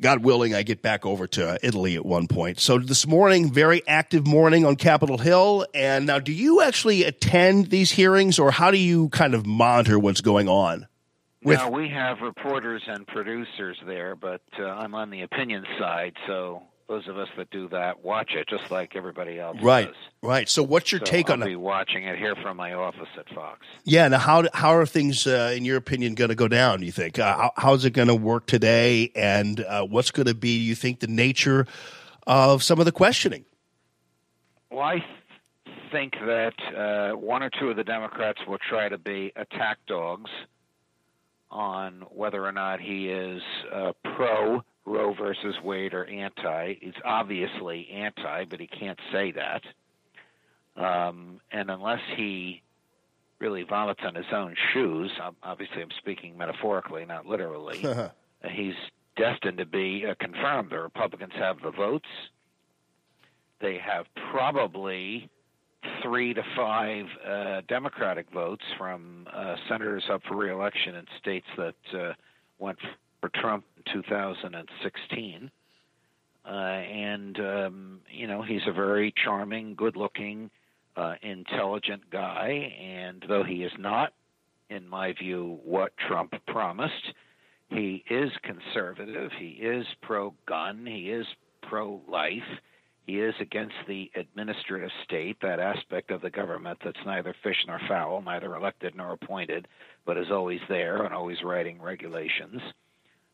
God 0.00 0.24
willing, 0.24 0.54
I 0.54 0.62
get 0.62 0.82
back 0.82 1.06
over 1.06 1.26
to 1.28 1.58
Italy 1.62 1.96
at 1.96 2.04
one 2.04 2.26
point. 2.26 2.58
So 2.58 2.78
this 2.78 3.06
morning, 3.06 3.52
very 3.52 3.86
active 3.86 4.26
morning 4.26 4.64
on 4.64 4.76
Capitol 4.76 5.18
Hill. 5.18 5.66
And 5.74 6.06
now, 6.06 6.18
do 6.18 6.32
you 6.32 6.62
actually 6.62 7.04
attend 7.04 7.70
these 7.70 7.92
hearings, 7.92 8.38
or 8.38 8.50
how 8.50 8.70
do 8.70 8.78
you 8.78 9.08
kind 9.10 9.34
of 9.34 9.46
monitor 9.46 9.98
what's 9.98 10.20
going 10.20 10.48
on? 10.48 10.88
With- 11.44 11.58
now 11.58 11.70
we 11.70 11.88
have 11.88 12.20
reporters 12.20 12.82
and 12.86 13.06
producers 13.06 13.76
there, 13.86 14.14
but 14.14 14.42
uh, 14.58 14.64
I'm 14.64 14.94
on 14.94 15.10
the 15.10 15.22
opinion 15.22 15.64
side, 15.78 16.14
so 16.26 16.62
those 16.88 17.08
of 17.08 17.18
us 17.18 17.28
that 17.36 17.50
do 17.50 17.68
that 17.68 18.04
watch 18.04 18.32
it 18.34 18.48
just 18.48 18.70
like 18.70 18.96
everybody 18.96 19.38
else 19.38 19.56
right, 19.62 19.86
does. 19.86 19.96
right. 20.22 20.48
So, 20.48 20.62
what's 20.62 20.92
your 20.92 21.00
So 21.00 21.04
take 21.04 21.30
I'll 21.30 21.34
on 21.34 21.46
be 21.46 21.52
it? 21.52 21.60
watching 21.60 22.04
it 22.04 22.18
here 22.18 22.34
from 22.36 22.56
my 22.56 22.72
office 22.74 23.08
at 23.18 23.28
Fox. 23.34 23.66
Yeah. 23.84 24.08
Now, 24.08 24.18
how 24.18 24.44
how 24.52 24.74
are 24.74 24.86
things, 24.86 25.26
uh, 25.26 25.52
in 25.56 25.64
your 25.64 25.76
opinion, 25.76 26.14
going 26.14 26.30
to 26.30 26.34
go 26.34 26.48
down? 26.48 26.80
Do 26.80 26.86
you 26.86 26.92
think? 26.92 27.18
Uh, 27.18 27.36
how, 27.36 27.52
how's 27.56 27.84
it 27.84 27.90
going 27.90 28.08
to 28.08 28.14
work 28.14 28.46
today? 28.46 29.10
And 29.14 29.60
uh, 29.60 29.84
what's 29.84 30.10
going 30.10 30.26
to 30.26 30.34
be? 30.34 30.58
Do 30.58 30.64
you 30.64 30.74
think 30.74 31.00
the 31.00 31.06
nature 31.06 31.66
of 32.26 32.62
some 32.62 32.78
of 32.78 32.84
the 32.84 32.92
questioning? 32.92 33.44
Well, 34.70 34.80
I 34.80 35.04
think 35.90 36.14
that 36.14 36.54
uh, 36.76 37.16
one 37.16 37.42
or 37.42 37.50
two 37.50 37.68
of 37.68 37.76
the 37.76 37.84
Democrats 37.84 38.40
will 38.46 38.58
try 38.58 38.88
to 38.88 38.98
be 38.98 39.32
attack 39.36 39.78
dogs 39.86 40.30
on 41.50 42.04
whether 42.10 42.44
or 42.44 42.52
not 42.52 42.80
he 42.80 43.08
is 43.08 43.42
uh, 43.72 43.92
pro 44.16 44.62
Roe 44.84 45.14
versus 45.14 45.54
Wade 45.62 45.94
or 45.94 46.04
anti. 46.04 46.74
He's 46.80 46.94
obviously 47.04 47.88
anti, 47.90 48.44
but 48.44 48.60
he 48.60 48.66
can't 48.66 48.98
say 49.12 49.32
that. 49.32 49.62
Um, 50.76 51.40
and 51.50 51.70
unless 51.70 52.00
he 52.16 52.62
really 53.38 53.62
vomits 53.62 54.00
on 54.04 54.14
his 54.14 54.26
own 54.32 54.54
shoes, 54.72 55.10
obviously 55.42 55.82
I'm 55.82 55.90
speaking 55.98 56.36
metaphorically, 56.36 57.04
not 57.04 57.26
literally, 57.26 57.84
uh, 57.86 58.08
he's 58.50 58.74
destined 59.16 59.58
to 59.58 59.66
be 59.66 60.06
uh, 60.06 60.14
confirmed. 60.18 60.70
The 60.70 60.80
Republicans 60.80 61.32
have 61.36 61.60
the 61.60 61.70
votes. 61.70 62.08
They 63.60 63.78
have 63.78 64.06
probably 64.30 65.28
three 66.02 66.34
to 66.34 66.42
five 66.56 67.06
uh, 67.26 67.60
Democratic 67.68 68.30
votes 68.30 68.64
from 68.78 69.26
uh, 69.32 69.56
senators 69.68 70.04
up 70.10 70.22
for 70.28 70.36
reelection 70.36 70.94
in 70.94 71.06
states 71.20 71.46
that 71.56 71.74
uh, 71.94 72.12
went 72.58 72.78
for 73.22 73.30
Trump 73.40 73.64
in 73.76 74.02
2016. 74.02 75.50
Uh, 76.44 76.48
and, 76.50 77.38
um, 77.38 78.00
you 78.10 78.26
know, 78.26 78.42
he's 78.42 78.66
a 78.66 78.72
very 78.72 79.14
charming, 79.24 79.74
good 79.76 79.96
looking, 79.96 80.50
uh, 80.96 81.14
intelligent 81.22 82.02
guy. 82.10 82.74
And 82.82 83.24
though 83.28 83.44
he 83.44 83.62
is 83.62 83.72
not, 83.78 84.12
in 84.68 84.86
my 84.88 85.12
view, 85.12 85.60
what 85.64 85.92
Trump 86.08 86.34
promised, 86.48 87.14
he 87.68 88.04
is 88.10 88.30
conservative. 88.42 89.30
He 89.38 89.50
is 89.50 89.86
pro 90.02 90.34
gun. 90.46 90.84
He 90.84 91.10
is 91.10 91.26
pro 91.62 92.02
life. 92.08 92.42
He 93.06 93.20
is 93.20 93.34
against 93.40 93.74
the 93.88 94.10
administrative 94.14 94.90
state, 95.04 95.36
that 95.42 95.58
aspect 95.58 96.10
of 96.10 96.22
the 96.22 96.30
government 96.30 96.78
that's 96.84 97.04
neither 97.04 97.34
fish 97.42 97.56
nor 97.66 97.80
fowl, 97.88 98.22
neither 98.22 98.54
elected 98.54 98.94
nor 98.94 99.12
appointed, 99.12 99.66
but 100.06 100.16
is 100.16 100.30
always 100.30 100.60
there 100.68 101.02
and 101.02 101.12
always 101.12 101.42
writing 101.42 101.80
regulations. 101.82 102.60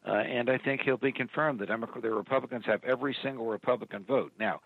Uh, 0.06 0.12
and 0.12 0.48
I 0.48 0.58
think 0.58 0.82
he'll 0.82 0.96
be 0.96 1.12
confirmed. 1.12 1.58
The, 1.58 1.66
Democrat, 1.66 2.02
the 2.02 2.10
Republicans 2.10 2.64
have 2.66 2.82
every 2.84 3.16
single 3.22 3.46
Republican 3.46 4.04
vote. 4.04 4.32
Now, 4.38 4.60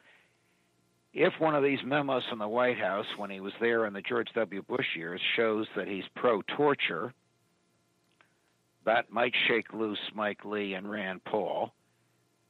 if 1.15 1.33
one 1.39 1.55
of 1.55 1.63
these 1.63 1.81
memos 1.85 2.23
from 2.29 2.39
the 2.39 2.49
White 2.49 2.79
House, 2.79 3.07
when 3.17 3.31
he 3.31 3.41
was 3.41 3.53
there 3.61 3.87
in 3.87 3.93
the 3.93 4.01
George 4.03 4.29
W. 4.35 4.63
Bush 4.63 4.87
years, 4.97 5.21
shows 5.37 5.67
that 5.77 5.89
he's 5.89 6.05
pro 6.15 6.43
torture, 6.43 7.13
that 8.85 9.11
might 9.11 9.35
shake 9.47 9.73
loose 9.73 9.99
Mike 10.15 10.45
Lee 10.45 10.75
and 10.75 10.91
Rand 10.91 11.25
Paul. 11.25 11.73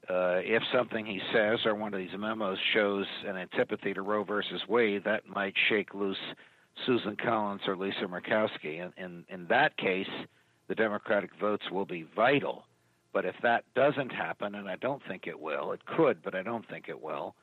Uh, 0.09 0.41
if 0.43 0.63
something 0.73 1.07
he 1.07 1.21
says 1.33 1.61
or 1.65 1.75
one 1.75 1.95
of 1.95 2.01
these 2.01 2.11
memos 2.19 2.59
shows 2.73 3.07
an 3.27 3.37
antipathy 3.37 3.95
to 3.95 4.03
Roe 4.03 4.25
versus 4.25 4.61
Wade, 4.69 5.05
that 5.05 5.29
might 5.29 5.55
shake 5.69 5.95
loose 5.95 6.17
Susan 6.87 7.17
Collins 7.17 7.63
or 7.67 7.77
Lisa 7.77 8.07
Murkowski. 8.07 8.83
And 8.83 8.93
in, 8.97 9.25
in 9.29 9.47
that 9.49 9.77
case, 9.77 10.09
the 10.69 10.75
Democratic 10.75 11.31
votes 11.41 11.71
will 11.71 11.85
be 11.85 12.07
vital. 12.17 12.65
But 13.13 13.25
if 13.25 13.35
that 13.43 13.65
doesn't 13.75 14.11
happen, 14.11 14.55
and 14.55 14.69
I 14.69 14.77
don't 14.77 15.03
think 15.07 15.27
it 15.27 15.39
will, 15.39 15.73
it 15.73 15.85
could, 15.85 16.23
but 16.23 16.35
I 16.35 16.43
don't 16.43 16.67
think 16.69 16.89
it 16.89 17.03
will, 17.03 17.35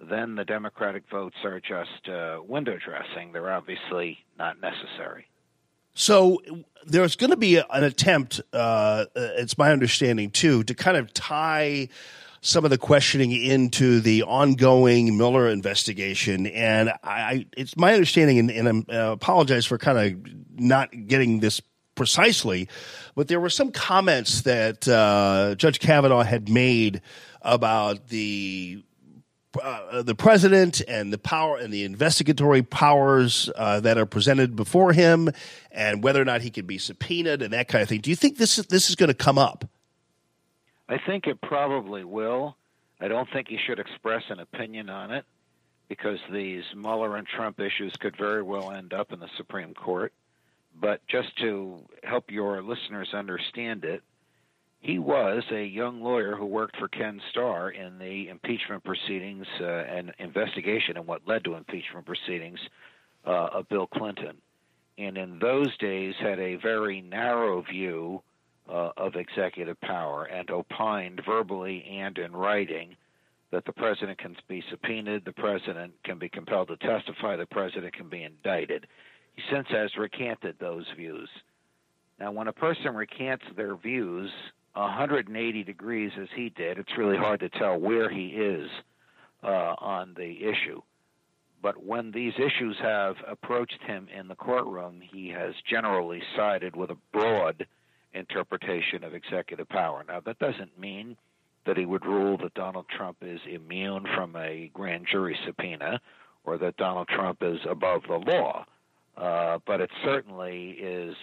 then 0.00 0.34
the 0.34 0.44
Democratic 0.44 1.04
votes 1.10 1.36
are 1.44 1.60
just 1.60 2.08
uh, 2.08 2.40
window 2.42 2.76
dressing. 2.84 3.32
They're 3.32 3.52
obviously 3.52 4.18
not 4.36 4.60
necessary. 4.60 5.26
So 5.94 6.40
there's 6.86 7.16
going 7.16 7.30
to 7.30 7.36
be 7.36 7.58
an 7.58 7.84
attempt, 7.84 8.40
uh, 8.52 9.04
it's 9.14 9.58
my 9.58 9.70
understanding 9.70 10.30
too, 10.30 10.64
to 10.64 10.74
kind 10.74 10.96
of 10.96 11.12
tie 11.12 11.88
some 12.40 12.64
of 12.64 12.70
the 12.70 12.78
questioning 12.78 13.30
into 13.30 14.00
the 14.00 14.24
ongoing 14.24 15.16
Mueller 15.16 15.48
investigation. 15.48 16.46
And 16.46 16.90
I, 16.90 16.96
I 17.04 17.46
it's 17.56 17.76
my 17.76 17.92
understanding, 17.92 18.38
and, 18.38 18.50
and 18.50 18.86
I 18.90 18.94
uh, 18.96 19.12
apologize 19.12 19.66
for 19.66 19.78
kind 19.78 19.98
of 19.98 20.32
not 20.58 20.90
getting 21.06 21.40
this 21.40 21.60
precisely, 21.94 22.68
but 23.14 23.28
there 23.28 23.40
were 23.40 23.50
some 23.50 23.70
comments 23.70 24.42
that 24.42 24.86
uh, 24.88 25.54
Judge 25.56 25.78
Kavanaugh 25.78 26.22
had 26.22 26.48
made 26.48 27.00
about 27.42 28.08
the 28.08 28.82
uh, 29.62 30.02
the 30.02 30.14
president 30.14 30.80
and 30.88 31.12
the 31.12 31.18
power 31.18 31.58
and 31.58 31.72
the 31.72 31.84
investigatory 31.84 32.62
powers 32.62 33.50
uh, 33.56 33.80
that 33.80 33.98
are 33.98 34.06
presented 34.06 34.56
before 34.56 34.94
him, 34.94 35.28
and 35.70 36.02
whether 36.02 36.22
or 36.22 36.24
not 36.24 36.40
he 36.40 36.50
can 36.50 36.64
be 36.64 36.78
subpoenaed 36.78 37.42
and 37.42 37.52
that 37.52 37.68
kind 37.68 37.82
of 37.82 37.88
thing. 37.88 38.00
Do 38.00 38.08
you 38.08 38.16
think 38.16 38.38
this 38.38 38.58
is 38.58 38.66
this 38.66 38.88
is 38.88 38.96
going 38.96 39.08
to 39.08 39.14
come 39.14 39.38
up? 39.38 39.68
I 40.88 40.98
think 40.98 41.26
it 41.26 41.40
probably 41.40 42.04
will. 42.04 42.56
I 43.00 43.08
don't 43.08 43.28
think 43.32 43.48
he 43.48 43.58
should 43.66 43.78
express 43.78 44.22
an 44.30 44.38
opinion 44.38 44.88
on 44.88 45.10
it 45.10 45.24
because 45.88 46.18
these 46.32 46.64
Mueller 46.74 47.16
and 47.16 47.26
Trump 47.26 47.60
issues 47.60 47.92
could 48.00 48.16
very 48.16 48.42
well 48.42 48.70
end 48.70 48.94
up 48.94 49.12
in 49.12 49.20
the 49.20 49.28
Supreme 49.36 49.74
Court. 49.74 50.12
But 50.80 51.00
just 51.06 51.36
to 51.38 51.78
help 52.02 52.30
your 52.30 52.62
listeners 52.62 53.08
understand 53.14 53.84
it, 53.84 54.02
he 54.80 54.98
was 54.98 55.44
a 55.52 55.64
young 55.64 56.02
lawyer 56.02 56.34
who 56.34 56.44
worked 56.44 56.76
for 56.76 56.88
Ken 56.88 57.20
Starr 57.30 57.70
in 57.70 57.98
the 57.98 58.28
impeachment 58.28 58.82
proceedings 58.82 59.46
uh, 59.60 59.64
and 59.64 60.12
investigation 60.18 60.96
and 60.96 61.06
what 61.06 61.22
led 61.26 61.44
to 61.44 61.54
impeachment 61.54 62.04
proceedings 62.04 62.58
uh, 63.24 63.48
of 63.52 63.68
Bill 63.68 63.86
Clinton. 63.86 64.36
And 64.98 65.16
in 65.16 65.38
those 65.38 65.76
days 65.78 66.14
had 66.20 66.40
a 66.40 66.56
very 66.56 67.00
narrow 67.00 67.62
view 67.62 68.22
uh, 68.68 68.90
of 68.96 69.14
executive 69.14 69.80
power 69.80 70.24
and 70.24 70.50
opined 70.50 71.22
verbally 71.24 71.84
and 71.88 72.18
in 72.18 72.32
writing 72.32 72.96
that 73.52 73.64
the 73.64 73.72
president 73.72 74.18
can 74.18 74.34
be 74.48 74.64
subpoenaed, 74.70 75.24
the 75.24 75.32
president 75.32 75.92
can 76.04 76.18
be 76.18 76.28
compelled 76.28 76.68
to 76.68 76.76
testify, 76.78 77.36
the 77.36 77.46
president 77.46 77.92
can 77.92 78.08
be 78.08 78.22
indicted. 78.24 78.86
He 79.34 79.42
since 79.50 79.66
has 79.70 79.96
recanted 79.96 80.56
those 80.58 80.86
views. 80.96 81.28
Now, 82.18 82.32
when 82.32 82.48
a 82.48 82.52
person 82.52 82.94
recants 82.94 83.44
their 83.56 83.74
views 83.74 84.30
180 84.74 85.64
degrees 85.64 86.12
as 86.20 86.28
he 86.34 86.48
did, 86.50 86.78
it's 86.78 86.96
really 86.96 87.16
hard 87.16 87.40
to 87.40 87.48
tell 87.48 87.78
where 87.78 88.08
he 88.08 88.28
is 88.28 88.70
uh, 89.42 89.74
on 89.78 90.14
the 90.16 90.44
issue. 90.44 90.80
But 91.62 91.84
when 91.84 92.10
these 92.10 92.32
issues 92.38 92.76
have 92.80 93.16
approached 93.28 93.80
him 93.86 94.08
in 94.16 94.28
the 94.28 94.34
courtroom, 94.34 95.00
he 95.00 95.28
has 95.28 95.54
generally 95.68 96.22
sided 96.36 96.74
with 96.74 96.90
a 96.90 96.96
broad 97.12 97.66
interpretation 98.14 99.04
of 99.04 99.14
executive 99.14 99.68
power. 99.68 100.04
Now, 100.06 100.20
that 100.20 100.38
doesn't 100.38 100.78
mean 100.78 101.16
that 101.64 101.76
he 101.76 101.86
would 101.86 102.04
rule 102.04 102.36
that 102.38 102.54
Donald 102.54 102.86
Trump 102.88 103.18
is 103.22 103.40
immune 103.48 104.06
from 104.16 104.34
a 104.34 104.70
grand 104.74 105.06
jury 105.10 105.38
subpoena 105.46 106.00
or 106.44 106.58
that 106.58 106.76
Donald 106.76 107.08
Trump 107.08 107.38
is 107.42 107.60
above 107.68 108.02
the 108.08 108.16
law. 108.16 108.64
Uh, 109.16 109.58
but 109.66 109.80
it 109.80 109.90
certainly 110.04 110.70
is 110.70 111.14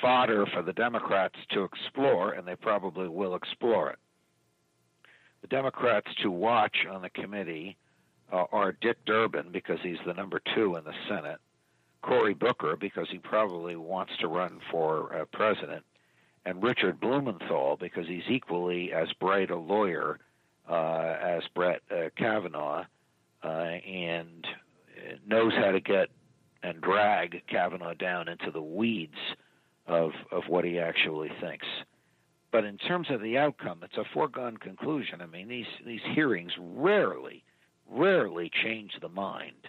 fodder 0.00 0.46
for 0.46 0.62
the 0.62 0.72
Democrats 0.72 1.36
to 1.50 1.64
explore, 1.64 2.32
and 2.32 2.46
they 2.46 2.56
probably 2.56 3.08
will 3.08 3.34
explore 3.34 3.90
it. 3.90 3.98
The 5.42 5.48
Democrats 5.48 6.08
to 6.22 6.30
watch 6.30 6.76
on 6.90 7.02
the 7.02 7.10
committee 7.10 7.76
uh, 8.32 8.44
are 8.50 8.72
Dick 8.72 9.04
Durbin, 9.04 9.50
because 9.52 9.78
he's 9.82 9.98
the 10.06 10.14
number 10.14 10.40
two 10.54 10.76
in 10.76 10.84
the 10.84 10.94
Senate, 11.08 11.38
Cory 12.02 12.34
Booker, 12.34 12.76
because 12.76 13.08
he 13.10 13.18
probably 13.18 13.76
wants 13.76 14.12
to 14.20 14.28
run 14.28 14.60
for 14.70 15.14
uh, 15.14 15.24
president, 15.32 15.84
and 16.44 16.62
Richard 16.62 16.98
Blumenthal, 17.00 17.76
because 17.78 18.06
he's 18.08 18.28
equally 18.28 18.92
as 18.92 19.12
bright 19.20 19.50
a 19.50 19.56
lawyer 19.56 20.18
uh, 20.68 21.16
as 21.20 21.42
Brett 21.54 21.82
uh, 21.90 22.08
Kavanaugh 22.16 22.84
uh, 23.44 23.46
and 23.46 24.46
knows 25.26 25.52
how 25.54 25.70
to 25.70 25.80
get 25.80 26.08
and 26.66 26.80
drag 26.80 27.42
Kavanaugh 27.48 27.94
down 27.94 28.28
into 28.28 28.50
the 28.50 28.62
weeds 28.62 29.14
of 29.86 30.10
of 30.32 30.42
what 30.48 30.64
he 30.64 30.78
actually 30.80 31.30
thinks. 31.40 31.66
But 32.50 32.64
in 32.64 32.76
terms 32.76 33.06
of 33.10 33.20
the 33.20 33.38
outcome, 33.38 33.80
it's 33.82 33.96
a 33.96 34.04
foregone 34.12 34.56
conclusion. 34.56 35.20
I 35.20 35.26
mean, 35.26 35.48
these 35.48 35.66
these 35.84 36.00
hearings 36.14 36.52
rarely, 36.58 37.44
rarely 37.88 38.50
change 38.64 38.92
the 39.00 39.08
mind 39.08 39.68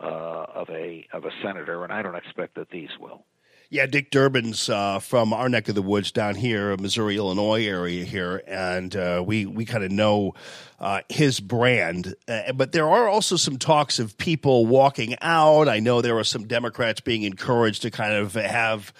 uh, 0.00 0.46
of 0.54 0.70
a 0.70 1.06
of 1.12 1.24
a 1.24 1.30
senator, 1.42 1.84
and 1.84 1.92
I 1.92 2.00
don't 2.00 2.14
expect 2.16 2.54
that 2.54 2.70
these 2.70 2.90
will. 2.98 3.24
Yeah, 3.70 3.84
Dick 3.84 4.10
Durbin's 4.10 4.70
uh, 4.70 4.98
from 4.98 5.34
our 5.34 5.50
neck 5.50 5.68
of 5.68 5.74
the 5.74 5.82
woods 5.82 6.10
down 6.10 6.36
here, 6.36 6.74
Missouri, 6.78 7.16
Illinois 7.18 7.66
area 7.66 8.02
here, 8.02 8.42
and 8.46 8.96
uh, 8.96 9.22
we 9.26 9.44
we 9.44 9.66
kind 9.66 9.84
of 9.84 9.90
know 9.90 10.32
uh, 10.80 11.02
his 11.10 11.38
brand. 11.38 12.14
Uh, 12.26 12.52
but 12.54 12.72
there 12.72 12.88
are 12.88 13.08
also 13.08 13.36
some 13.36 13.58
talks 13.58 13.98
of 13.98 14.16
people 14.16 14.64
walking 14.64 15.16
out. 15.20 15.68
I 15.68 15.80
know 15.80 16.00
there 16.00 16.16
are 16.16 16.24
some 16.24 16.46
Democrats 16.46 17.02
being 17.02 17.24
encouraged 17.24 17.82
to 17.82 17.90
kind 17.90 18.14
of 18.14 18.32
have. 18.34 18.92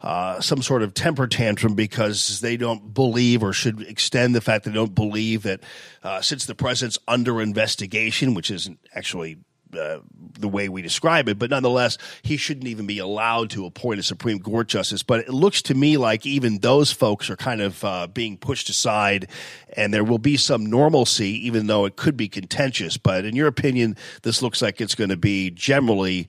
Uh, 0.00 0.40
some 0.40 0.60
sort 0.60 0.82
of 0.82 0.94
temper 0.94 1.28
tantrum 1.28 1.76
because 1.76 2.40
they 2.40 2.56
don't 2.56 2.92
believe 2.92 3.40
or 3.40 3.52
should 3.52 3.82
extend 3.82 4.34
the 4.34 4.40
fact 4.40 4.64
they 4.64 4.72
don't 4.72 4.96
believe 4.96 5.44
that 5.44 5.60
uh, 6.02 6.20
since 6.20 6.44
the 6.44 6.56
president's 6.56 6.98
under 7.06 7.40
investigation, 7.40 8.34
which 8.34 8.50
isn't 8.50 8.80
actually 8.96 9.36
uh, 9.78 9.98
the 10.38 10.48
way 10.48 10.68
we 10.68 10.82
describe 10.82 11.28
it, 11.28 11.38
but 11.38 11.50
nonetheless, 11.50 11.98
he 12.22 12.36
shouldn't 12.36 12.66
even 12.66 12.86
be 12.86 12.98
allowed 12.98 13.50
to 13.50 13.64
appoint 13.64 14.00
a 14.00 14.02
Supreme 14.02 14.40
Court 14.40 14.68
justice. 14.68 15.02
But 15.02 15.20
it 15.20 15.30
looks 15.30 15.62
to 15.62 15.74
me 15.74 15.96
like 15.96 16.26
even 16.26 16.58
those 16.58 16.92
folks 16.92 17.30
are 17.30 17.36
kind 17.36 17.60
of 17.60 17.84
uh, 17.84 18.06
being 18.06 18.36
pushed 18.36 18.68
aside, 18.68 19.28
and 19.76 19.92
there 19.92 20.04
will 20.04 20.18
be 20.18 20.36
some 20.36 20.66
normalcy, 20.66 21.46
even 21.46 21.66
though 21.66 21.84
it 21.84 21.96
could 21.96 22.16
be 22.16 22.28
contentious. 22.28 22.96
But 22.96 23.24
in 23.24 23.36
your 23.36 23.46
opinion, 23.46 23.96
this 24.22 24.42
looks 24.42 24.62
like 24.62 24.80
it's 24.80 24.94
going 24.94 25.10
to 25.10 25.16
be 25.16 25.50
generally, 25.50 26.28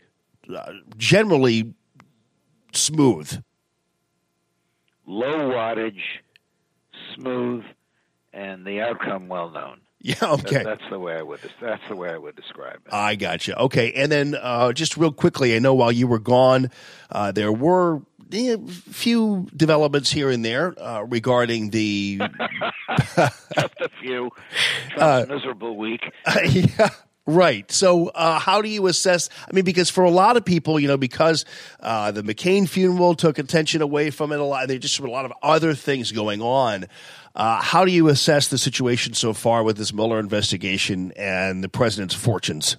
uh, 0.53 0.73
generally 0.97 1.73
smooth. 2.73 3.43
Low 5.05 5.51
wattage, 5.51 6.01
smooth, 7.15 7.63
and 8.31 8.65
the 8.65 8.81
outcome 8.81 9.27
well 9.27 9.49
known. 9.49 9.82
Yeah, 10.05 10.15
okay. 10.33 10.57
That, 10.57 10.65
that's 10.65 10.89
the 10.91 10.99
way 10.99 11.15
I 11.15 11.21
would. 11.21 11.39
That's 11.61 11.81
the 11.87 11.95
way 11.95 12.09
I 12.09 12.17
would 12.17 12.35
describe 12.35 12.81
it. 12.85 12.93
I 12.93 13.15
got 13.15 13.47
you. 13.47 13.53
Okay, 13.53 13.93
and 13.93 14.11
then 14.11 14.35
uh, 14.35 14.73
just 14.73 14.97
real 14.97 15.13
quickly, 15.13 15.55
I 15.55 15.59
know 15.59 15.73
while 15.73 15.93
you 15.93 16.07
were 16.07 16.19
gone, 16.19 16.71
uh, 17.09 17.31
there 17.31 17.53
were 17.53 18.01
a 18.33 18.57
few 18.67 19.47
developments 19.55 20.11
here 20.11 20.29
and 20.29 20.43
there 20.43 20.77
uh, 20.77 21.03
regarding 21.03 21.69
the 21.69 22.17
just 23.15 23.73
a 23.79 23.89
few. 24.01 24.29
Uh, 24.97 25.25
miserable 25.27 25.75
week. 25.77 26.01
yeah. 26.45 26.89
Right. 27.25 27.71
So, 27.71 28.09
uh, 28.09 28.37
how 28.37 28.61
do 28.61 28.67
you 28.67 28.87
assess? 28.87 29.29
I 29.47 29.53
mean, 29.53 29.63
because 29.63 29.89
for 29.89 30.03
a 30.03 30.09
lot 30.09 30.35
of 30.35 30.43
people, 30.43 30.77
you 30.77 30.89
know, 30.89 30.97
because 30.97 31.45
uh, 31.79 32.11
the 32.11 32.21
McCain 32.21 32.67
funeral 32.67 33.15
took 33.15 33.39
attention 33.39 33.81
away 33.81 34.09
from 34.09 34.33
it 34.33 34.41
a 34.41 34.43
lot, 34.43 34.67
there's 34.67 34.81
just 34.81 34.99
were 34.99 35.07
a 35.07 35.11
lot 35.11 35.23
of 35.23 35.31
other 35.41 35.73
things 35.73 36.11
going 36.11 36.41
on. 36.41 36.85
Uh, 37.33 37.61
how 37.61 37.85
do 37.85 37.91
you 37.91 38.09
assess 38.09 38.49
the 38.49 38.57
situation 38.57 39.13
so 39.13 39.33
far 39.33 39.63
with 39.63 39.77
this 39.77 39.93
Mueller 39.93 40.19
investigation 40.19 41.13
and 41.13 41.63
the 41.63 41.69
president's 41.69 42.13
fortunes? 42.13 42.75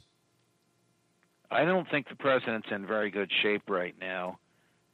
I 1.51 1.65
don't 1.65 1.89
think 1.91 2.09
the 2.11 2.17
president's 2.17 2.69
in 2.71 2.87
very 2.87 3.11
good 3.11 3.31
shape 3.43 3.63
right 3.69 3.95
now, 3.99 4.39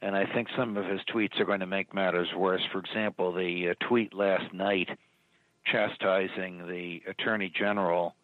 and 0.00 0.14
I 0.14 0.26
think 0.32 0.46
some 0.56 0.76
of 0.76 0.86
his 0.86 1.00
tweets 1.12 1.40
are 1.40 1.44
going 1.44 1.60
to 1.60 1.66
make 1.66 1.92
matters 1.92 2.28
worse. 2.36 2.62
For 2.70 2.78
example, 2.78 3.32
the 3.32 3.70
uh, 3.70 3.74
tweet 3.88 4.14
last 4.14 4.54
night 4.54 4.90
chastising 5.64 6.68
the 6.68 7.02
attorney 7.10 7.52
general 7.52 8.14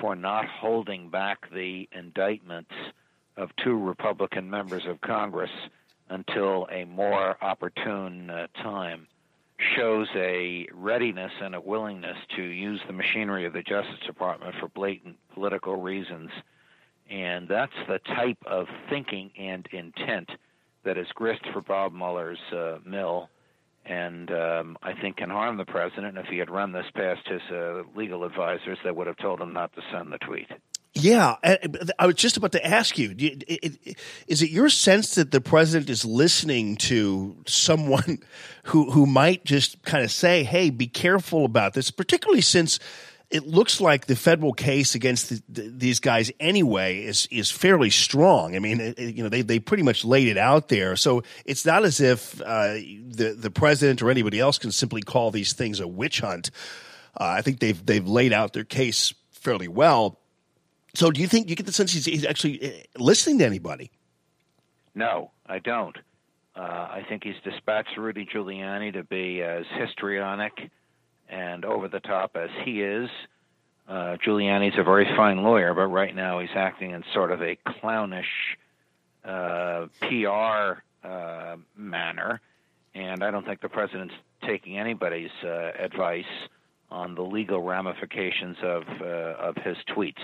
for 0.00 0.14
not 0.14 0.46
holding 0.46 1.08
back 1.08 1.48
the 1.52 1.88
indictments 1.92 2.72
of 3.36 3.50
two 3.56 3.78
Republican 3.78 4.50
members 4.50 4.84
of 4.86 5.00
Congress 5.00 5.50
until 6.08 6.66
a 6.70 6.84
more 6.84 7.36
opportune 7.42 8.28
uh, 8.30 8.46
time 8.62 9.06
shows 9.76 10.08
a 10.14 10.66
readiness 10.72 11.32
and 11.40 11.54
a 11.54 11.60
willingness 11.60 12.16
to 12.36 12.42
use 12.42 12.80
the 12.86 12.92
machinery 12.92 13.46
of 13.46 13.52
the 13.52 13.62
Justice 13.62 14.00
Department 14.06 14.54
for 14.60 14.68
blatant 14.68 15.16
political 15.34 15.76
reasons. 15.76 16.30
And 17.10 17.48
that's 17.48 17.72
the 17.88 17.98
type 17.98 18.38
of 18.46 18.66
thinking 18.88 19.30
and 19.38 19.66
intent 19.72 20.30
that 20.84 20.98
is 20.98 21.06
grist 21.14 21.42
for 21.52 21.60
Bob 21.60 21.92
Mueller's 21.92 22.40
uh, 22.52 22.78
mill, 22.84 23.28
and 23.84 24.30
um, 24.30 24.76
I 24.82 24.92
think 24.94 25.16
can 25.16 25.30
harm 25.30 25.56
the 25.56 25.64
president. 25.64 26.18
If 26.18 26.26
he 26.26 26.38
had 26.38 26.50
run 26.50 26.72
this 26.72 26.86
past 26.94 27.20
his 27.26 27.42
uh, 27.50 27.82
legal 27.96 28.24
advisors, 28.24 28.78
they 28.84 28.90
would 28.90 29.06
have 29.06 29.16
told 29.16 29.40
him 29.40 29.52
not 29.52 29.72
to 29.74 29.82
send 29.92 30.12
the 30.12 30.18
tweet. 30.18 30.48
Yeah, 30.94 31.36
I 31.98 32.06
was 32.06 32.16
just 32.16 32.36
about 32.36 32.52
to 32.52 32.66
ask 32.66 32.98
you: 32.98 33.14
Is 34.26 34.42
it 34.42 34.50
your 34.50 34.68
sense 34.68 35.14
that 35.14 35.30
the 35.30 35.40
president 35.40 35.88
is 35.88 36.04
listening 36.04 36.76
to 36.76 37.34
someone 37.46 38.18
who 38.64 38.90
who 38.90 39.06
might 39.06 39.42
just 39.46 39.82
kind 39.84 40.04
of 40.04 40.10
say, 40.10 40.44
"Hey, 40.44 40.68
be 40.68 40.86
careful 40.86 41.46
about 41.46 41.72
this," 41.72 41.90
particularly 41.90 42.42
since 42.42 42.78
it 43.32 43.46
looks 43.46 43.80
like 43.80 44.06
the 44.06 44.14
federal 44.14 44.52
case 44.52 44.94
against 44.94 45.30
the, 45.30 45.42
the, 45.48 45.68
these 45.74 46.00
guys 46.00 46.30
anyway 46.38 47.02
is 47.02 47.26
is 47.30 47.50
fairly 47.50 47.88
strong. 47.88 48.54
I 48.54 48.58
mean, 48.58 48.80
it, 48.80 48.98
you 48.98 49.22
know, 49.22 49.30
they 49.30 49.40
they 49.40 49.58
pretty 49.58 49.82
much 49.82 50.04
laid 50.04 50.28
it 50.28 50.36
out 50.36 50.68
there, 50.68 50.96
so 50.96 51.22
it's 51.46 51.64
not 51.64 51.84
as 51.84 52.00
if 52.00 52.40
uh, 52.42 52.74
the 52.74 53.34
the 53.36 53.50
president 53.50 54.02
or 54.02 54.10
anybody 54.10 54.38
else 54.38 54.58
can 54.58 54.70
simply 54.70 55.00
call 55.00 55.30
these 55.30 55.54
things 55.54 55.80
a 55.80 55.88
witch 55.88 56.20
hunt. 56.20 56.50
Uh, 57.18 57.24
I 57.24 57.40
think 57.42 57.60
they've 57.60 57.84
they've 57.84 58.06
laid 58.06 58.34
out 58.34 58.52
their 58.52 58.64
case 58.64 59.14
fairly 59.30 59.68
well. 59.68 60.18
So, 60.94 61.10
do 61.10 61.22
you 61.22 61.26
think 61.26 61.48
you 61.48 61.56
get 61.56 61.64
the 61.64 61.72
sense 61.72 61.92
he's, 61.92 62.04
he's 62.04 62.26
actually 62.26 62.62
uh, 62.62 62.82
listening 62.98 63.38
to 63.38 63.46
anybody? 63.46 63.90
No, 64.94 65.30
I 65.46 65.58
don't. 65.58 65.96
Uh, 66.54 66.60
I 66.60 67.06
think 67.08 67.24
he's 67.24 67.40
dispatched 67.44 67.96
Rudy 67.96 68.26
Giuliani 68.26 68.92
to 68.92 69.04
be 69.04 69.40
as 69.40 69.64
histrionic 69.78 70.70
and 71.32 71.64
over 71.64 71.88
the 71.88 72.00
top 72.00 72.36
as 72.36 72.50
he 72.64 72.82
is. 72.82 73.08
Uh, 73.88 74.16
Giuliani's 74.24 74.78
a 74.78 74.84
very 74.84 75.06
fine 75.16 75.42
lawyer, 75.42 75.74
but 75.74 75.86
right 75.86 76.14
now 76.14 76.38
he's 76.38 76.54
acting 76.54 76.92
in 76.92 77.02
sort 77.12 77.32
of 77.32 77.42
a 77.42 77.56
clownish 77.66 78.56
uh, 79.24 79.86
PR 80.02 80.82
uh, 81.06 81.56
manner, 81.76 82.40
and 82.94 83.24
I 83.24 83.30
don't 83.30 83.44
think 83.44 83.60
the 83.60 83.68
president's 83.68 84.14
taking 84.46 84.78
anybody's 84.78 85.30
uh, 85.44 85.72
advice 85.78 86.24
on 86.90 87.14
the 87.14 87.22
legal 87.22 87.62
ramifications 87.62 88.56
of 88.62 88.82
uh, 89.00 89.04
of 89.04 89.56
his 89.56 89.76
tweets. 89.88 90.14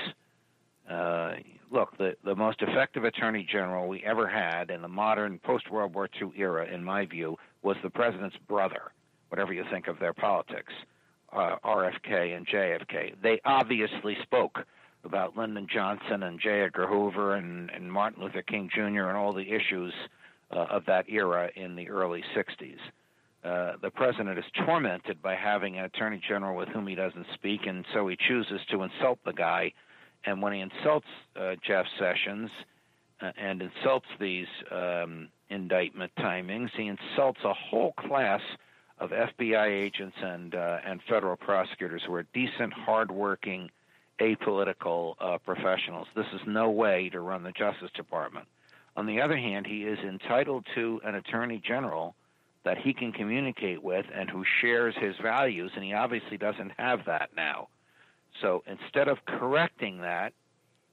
Uh, 0.88 1.36
look, 1.70 1.96
the, 1.98 2.16
the 2.24 2.34
most 2.34 2.62
effective 2.62 3.04
attorney 3.04 3.46
general 3.50 3.88
we 3.88 4.02
ever 4.04 4.28
had 4.28 4.70
in 4.70 4.82
the 4.82 4.88
modern 4.88 5.38
post 5.38 5.70
World 5.70 5.94
War 5.94 6.08
II 6.20 6.32
era, 6.36 6.66
in 6.66 6.84
my 6.84 7.06
view, 7.06 7.36
was 7.62 7.76
the 7.82 7.90
president's 7.90 8.36
brother, 8.48 8.92
whatever 9.28 9.52
you 9.52 9.64
think 9.70 9.88
of 9.88 9.98
their 9.98 10.14
politics, 10.14 10.72
uh, 11.32 11.56
RFK 11.64 12.36
and 12.36 12.46
JFK. 12.46 13.14
They 13.22 13.40
obviously 13.44 14.16
spoke 14.22 14.58
about 15.04 15.36
Lyndon 15.36 15.66
Johnson 15.72 16.22
and 16.22 16.40
J. 16.40 16.62
Edgar 16.62 16.86
Hoover 16.86 17.34
and, 17.34 17.70
and 17.70 17.90
Martin 17.90 18.22
Luther 18.22 18.42
King 18.42 18.68
Jr. 18.74 19.08
and 19.08 19.16
all 19.16 19.32
the 19.32 19.48
issues 19.52 19.92
uh, 20.50 20.66
of 20.70 20.84
that 20.86 21.08
era 21.08 21.50
in 21.56 21.76
the 21.76 21.88
early 21.88 22.24
60s. 22.36 22.78
uh, 23.44 23.76
the 23.80 23.90
president 23.90 24.38
is 24.38 24.44
tormented 24.66 25.22
by 25.22 25.34
having 25.34 25.78
an 25.78 25.84
attorney 25.84 26.20
general 26.26 26.56
with 26.56 26.68
whom 26.68 26.86
he 26.86 26.94
doesn't 26.94 27.26
speak, 27.34 27.66
and 27.66 27.84
so 27.94 28.08
he 28.08 28.16
chooses 28.28 28.60
to 28.70 28.82
insult 28.82 29.18
the 29.24 29.32
guy. 29.32 29.72
And 30.24 30.42
when 30.42 30.52
he 30.52 30.60
insults 30.60 31.06
uh, 31.36 31.54
Jeff 31.66 31.86
Sessions 31.98 32.50
uh, 33.20 33.30
and 33.40 33.62
insults 33.62 34.06
these 34.18 34.48
um, 34.70 35.28
indictment 35.48 36.12
timings, 36.18 36.70
he 36.76 36.88
insults 36.88 37.40
a 37.44 37.54
whole 37.54 37.92
class 37.92 38.40
of 39.00 39.10
FBI 39.10 39.66
agents 39.68 40.16
and 40.20 40.54
uh, 40.54 40.78
and 40.84 41.00
federal 41.08 41.36
prosecutors 41.36 42.02
who 42.06 42.14
are 42.14 42.24
decent, 42.34 42.72
hardworking, 42.72 43.70
apolitical 44.20 45.14
uh, 45.20 45.38
professionals. 45.38 46.06
This 46.14 46.26
is 46.34 46.40
no 46.46 46.70
way 46.70 47.08
to 47.10 47.20
run 47.20 47.42
the 47.42 47.52
Justice 47.52 47.90
Department. 47.94 48.46
On 48.96 49.06
the 49.06 49.20
other 49.20 49.36
hand, 49.36 49.66
he 49.66 49.84
is 49.84 49.98
entitled 50.00 50.66
to 50.74 51.00
an 51.04 51.14
attorney 51.14 51.62
general 51.64 52.14
that 52.64 52.78
he 52.78 52.92
can 52.92 53.12
communicate 53.12 53.82
with 53.82 54.06
and 54.12 54.28
who 54.28 54.44
shares 54.60 54.94
his 55.00 55.14
values, 55.22 55.70
and 55.74 55.84
he 55.84 55.92
obviously 55.92 56.36
doesn't 56.36 56.72
have 56.76 57.04
that 57.06 57.30
now. 57.36 57.68
So 58.42 58.64
instead 58.66 59.08
of 59.08 59.24
correcting 59.24 60.00
that, 60.00 60.32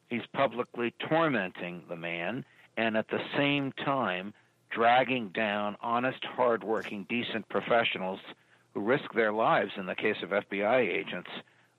he's 0.10 0.26
publicly 0.34 0.94
tormenting 1.10 1.84
the 1.90 1.95
man 1.95 2.45
and 2.77 2.95
at 2.95 3.07
the 3.07 3.22
same 3.36 3.72
time 3.84 4.34
dragging 4.76 5.30
down 5.30 5.77
honest, 5.81 6.23
hardworking, 6.35 7.06
decent 7.07 7.47
professionals 7.47 8.19
who 8.73 8.81
risk 8.81 9.14
their 9.14 9.31
lives 9.31 9.72
in 9.77 9.85
the 9.85 9.95
case 9.95 10.18
of 10.22 10.30
FBI 10.30 10.80
agents 10.80 11.30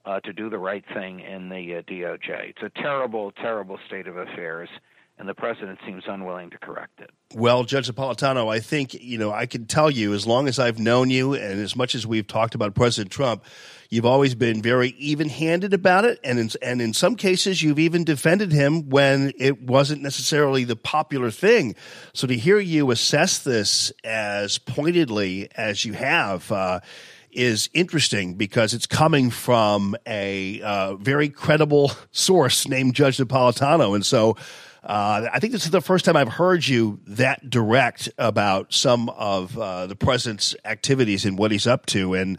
uh, 0.07 0.19
to 0.21 0.33
do 0.33 0.49
the 0.49 0.59
right 0.59 0.85
thing 0.95 1.21
in 1.21 1.51
the 1.51 1.77
uh, 1.77 1.83
DOJ. 1.83 2.51
It's 2.51 2.63
a 2.63 2.81
terrible, 2.81 3.33
terrible 3.33 3.79
state 3.87 4.07
of 4.07 4.17
affairs, 4.17 4.71
and 5.19 5.29
the 5.29 5.35
president 5.35 5.79
seems 5.87 6.05
unwilling 6.07 6.51
to 6.51 6.59
correct 6.59 7.01
it. 7.01 7.11
Well, 7.35 7.65
Judge 7.65 7.91
Napolitano, 7.91 8.53
I 8.53 8.61
think, 8.61 8.93
you 8.95 9.17
know, 9.17 9.33
I 9.33 9.47
can 9.47 9.67
tell 9.67 9.91
you 9.91 10.13
as 10.13 10.27
long 10.27 10.47
as 10.47 10.59
I've 10.59 10.79
known 10.79 11.09
you 11.09 11.33
and 11.35 11.59
as 11.61 11.75
much 11.75 11.95
as 11.95 12.07
we've 12.07 12.27
talked 12.27 12.55
about 12.55 12.75
President 12.75 13.11
Trump, 13.11 13.45
you've 13.89 14.05
always 14.05 14.35
been 14.35 14.61
very 14.61 14.91
even 14.99 15.31
handed 15.31 15.73
about 15.73 16.05
it. 16.05 16.21
And 16.23 16.39
in, 16.39 16.51
and 16.61 16.83
in 16.83 16.93
some 16.93 17.17
cases, 17.17 17.63
you've 17.63 17.79
even 17.79 18.05
defended 18.05 18.53
him 18.53 18.91
when 18.91 19.33
it 19.39 19.63
wasn't 19.63 20.03
necessarily 20.03 20.65
the 20.65 20.77
popular 20.77 21.31
thing. 21.31 21.77
So 22.13 22.27
to 22.27 22.37
hear 22.37 22.59
you 22.59 22.91
assess 22.91 23.39
this 23.39 23.93
as 24.05 24.59
pointedly 24.59 25.49
as 25.57 25.85
you 25.85 25.95
have, 25.95 26.53
uh, 26.53 26.81
is 27.33 27.69
interesting 27.75 28.35
because 28.35 28.73
it's 28.73 28.87
coming 28.87 29.29
from 29.29 29.95
a 30.07 30.63
uh, 30.63 30.97
very 30.97 31.29
credible 31.29 31.93
source 32.11 32.67
named 32.67 32.95
Judge 32.95 33.19
Napolitano. 33.19 33.95
And 33.95 34.05
so 34.05 34.37
uh, 34.87 35.29
I 35.33 35.41
think 35.41 35.53
this 35.53 35.65
is 35.65 35.73
the 35.73 35.81
first 35.81 36.05
time 36.05 36.17
I've 36.17 36.29
heard 36.29 36.67
you 36.67 37.01
that 37.09 37.51
direct 37.51 38.09
about 38.19 38.73
some 38.73 39.09
of 39.09 39.59
uh, 39.59 39.89
the 39.89 39.97
president's 39.97 40.55
activities 40.65 41.25
and 41.25 41.37
what 41.37 41.51
he's 41.51 41.67
up 41.67 41.87
to, 41.87 42.15
and 42.15 42.39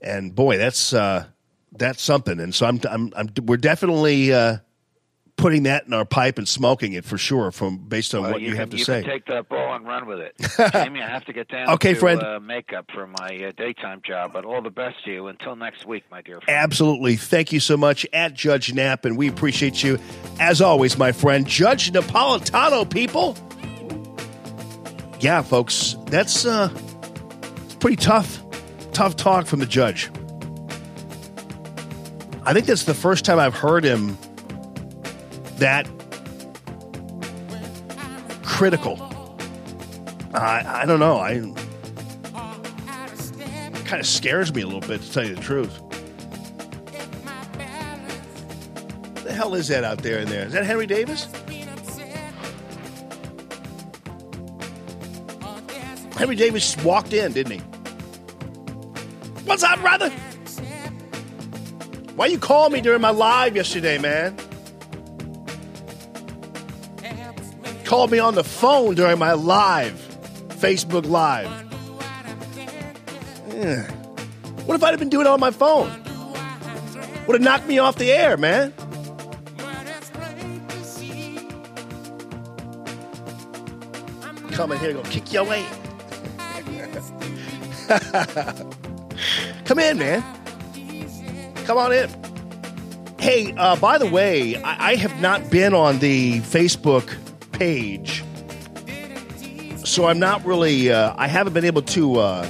and 0.00 0.34
boy, 0.34 0.58
that's 0.58 0.92
uh, 0.92 1.26
that's 1.70 2.02
something. 2.02 2.40
And 2.40 2.52
so 2.52 2.66
I'm, 2.66 2.80
I'm, 2.90 3.12
I'm 3.14 3.28
we're 3.44 3.58
definitely 3.58 4.32
uh, 4.32 4.58
putting 5.36 5.64
that 5.64 5.86
in 5.86 5.92
our 5.92 6.04
pipe 6.04 6.38
and 6.38 6.48
smoking 6.48 6.92
it 6.92 7.04
for 7.04 7.18
sure, 7.18 7.50
from 7.50 7.76
based 7.78 8.14
on 8.14 8.22
Well, 8.22 8.32
what 8.32 8.40
you, 8.40 8.48
can, 8.50 8.56
have 8.56 8.70
to 8.70 8.76
you 8.76 8.84
say. 8.84 9.02
can 9.02 9.10
take 9.10 9.26
that 9.26 9.48
ball 9.48 9.74
and 9.74 9.86
run 9.86 10.06
with 10.06 10.20
it. 10.20 10.34
Jamie, 10.72 11.02
I 11.02 11.08
have 11.08 11.24
to 11.24 11.32
get 11.32 11.48
down 11.48 11.70
Okay, 11.70 11.94
to 11.94 11.98
friend. 12.00 12.22
Uh, 12.22 12.38
makeup 12.40 12.86
for 12.94 13.06
my 13.06 13.44
uh, 13.48 13.52
daytime 13.56 14.00
job, 14.06 14.32
but 14.32 14.44
all 14.44 14.62
the 14.62 14.70
best 14.70 15.04
to 15.04 15.10
you. 15.12 15.26
Until 15.26 15.56
next 15.56 15.86
week, 15.86 16.04
my 16.10 16.22
dear 16.22 16.40
friend. 16.40 16.58
Absolutely. 16.58 17.16
Thank 17.16 17.52
you 17.52 17.60
so 17.60 17.76
much 17.76 18.06
at 18.12 18.34
Judge 18.34 18.72
Knapp, 18.72 19.04
and 19.04 19.16
we 19.18 19.28
appreciate 19.28 19.82
you 19.82 19.98
as 20.38 20.60
always, 20.60 20.96
my 20.96 21.12
friend. 21.12 21.46
Judge 21.46 21.90
Napolitano, 21.92 22.88
people. 22.88 23.36
Yeah, 25.20 25.42
folks, 25.42 25.96
that's 26.06 26.44
uh 26.46 26.68
pretty 27.80 27.96
tough. 27.96 28.40
Tough 28.92 29.16
talk 29.16 29.46
from 29.46 29.58
the 29.58 29.66
judge. 29.66 30.10
I 32.46 32.52
think 32.52 32.66
that's 32.66 32.84
the 32.84 32.94
first 32.94 33.24
time 33.24 33.38
I've 33.38 33.54
heard 33.54 33.84
him 33.84 34.16
that 35.58 35.88
critical. 38.42 38.98
I 40.34 40.82
I 40.82 40.86
don't 40.86 41.00
know. 41.00 41.18
I 41.18 41.40
kind 43.84 44.00
of 44.00 44.06
scares 44.06 44.52
me 44.54 44.62
a 44.62 44.66
little 44.66 44.80
bit 44.80 45.02
to 45.02 45.12
tell 45.12 45.24
you 45.24 45.34
the 45.34 45.42
truth. 45.42 45.80
the 49.24 49.32
hell 49.32 49.54
is 49.54 49.68
that 49.68 49.84
out 49.84 49.98
there 49.98 50.18
in 50.18 50.28
there? 50.28 50.46
Is 50.46 50.52
that 50.52 50.64
Henry 50.64 50.86
Davis? 50.86 51.26
Henry 56.16 56.36
Davis 56.36 56.76
walked 56.78 57.12
in, 57.12 57.32
didn't 57.32 57.52
he? 57.52 57.58
What's 59.44 59.62
up, 59.62 59.80
brother? 59.80 60.10
Why 62.16 62.26
you 62.26 62.38
call 62.38 62.70
me 62.70 62.80
during 62.80 63.00
my 63.00 63.10
live 63.10 63.56
yesterday, 63.56 63.98
man? 63.98 64.36
Called 67.94 68.10
me 68.10 68.18
on 68.18 68.34
the 68.34 68.42
phone 68.42 68.96
during 68.96 69.20
my 69.20 69.34
live, 69.34 69.94
Facebook 70.48 71.06
Live. 71.06 71.46
Yeah. 73.50 73.88
What 74.66 74.74
if 74.74 74.82
I'd 74.82 74.90
have 74.90 74.98
been 74.98 75.10
doing 75.10 75.26
it 75.26 75.30
on 75.30 75.38
my 75.38 75.52
phone? 75.52 76.02
Would 77.28 77.34
have 77.34 77.40
knocked 77.40 77.68
me 77.68 77.78
off 77.78 77.94
the 77.94 78.10
air, 78.10 78.36
man. 78.36 78.74
Come 84.50 84.72
in 84.72 84.80
here, 84.80 84.94
gonna 84.94 85.08
kick 85.08 85.32
your 85.32 85.46
ass. 85.54 85.78
Come 89.66 89.78
in, 89.78 89.98
man. 89.98 90.24
Come 91.64 91.78
on 91.78 91.92
in. 91.92 92.10
Hey, 93.20 93.54
uh, 93.56 93.76
by 93.76 93.98
the 93.98 94.06
way, 94.10 94.60
I, 94.60 94.90
I 94.90 94.96
have 94.96 95.20
not 95.20 95.48
been 95.48 95.74
on 95.74 96.00
the 96.00 96.40
Facebook 96.40 97.23
page, 97.54 98.22
so 99.84 100.06
I'm 100.06 100.18
not 100.18 100.44
really. 100.44 100.92
Uh, 100.92 101.14
I 101.16 101.26
haven't 101.28 101.52
been 101.52 101.64
able 101.64 101.82
to 101.82 102.16
uh, 102.20 102.46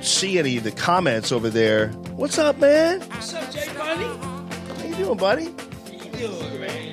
see 0.00 0.38
any 0.38 0.56
of 0.56 0.64
the 0.64 0.72
comments 0.72 1.32
over 1.32 1.50
there. 1.50 1.88
What's 2.16 2.38
up, 2.38 2.58
man? 2.58 3.00
What's 3.00 3.34
up, 3.34 3.50
Jay 3.52 3.68
Bunny? 3.76 4.04
How 4.04 4.84
you 4.86 4.94
doing, 4.94 5.18
buddy? 5.18 5.54
Good, 6.12 6.60
man. 6.60 6.90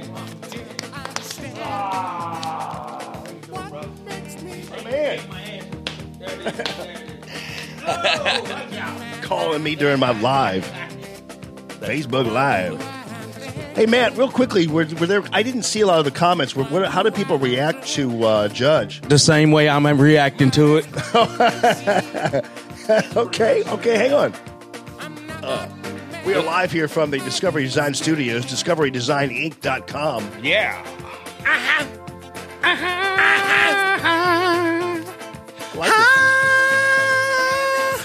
calling 9.21 9.63
me 9.63 9.75
during 9.75 9.99
my 9.99 10.11
live 10.19 10.65
Facebook 11.79 12.31
Live. 12.31 12.96
Hey 13.77 13.85
Matt, 13.85 14.17
real 14.17 14.31
quickly, 14.31 14.65
were, 14.65 14.87
were 14.99 15.05
there? 15.05 15.21
I 15.31 15.43
didn't 15.43 15.61
see 15.61 15.81
a 15.81 15.85
lot 15.85 15.99
of 15.99 16.05
the 16.05 16.09
comments. 16.09 16.55
Were, 16.55 16.63
what, 16.63 16.89
how 16.89 17.03
do 17.03 17.11
people 17.11 17.37
react 17.37 17.85
to 17.89 18.23
uh, 18.23 18.47
Judge? 18.47 19.01
The 19.01 19.19
same 19.19 19.51
way 19.51 19.69
I'm 19.69 19.85
reacting 19.85 20.49
to 20.49 20.77
it. 20.77 20.87
okay, 23.15 23.63
okay, 23.65 23.95
hang 23.95 24.13
on. 24.13 24.33
Uh, 25.43 25.69
we 26.25 26.33
are 26.33 26.41
live 26.41 26.71
here 26.71 26.87
from 26.87 27.11
the 27.11 27.19
Discovery 27.19 27.65
Design 27.65 27.93
Studios, 27.93 28.47
discoverydesigninc.com. 28.47 30.31
Yeah. 30.41 30.83
Like, 35.75 35.91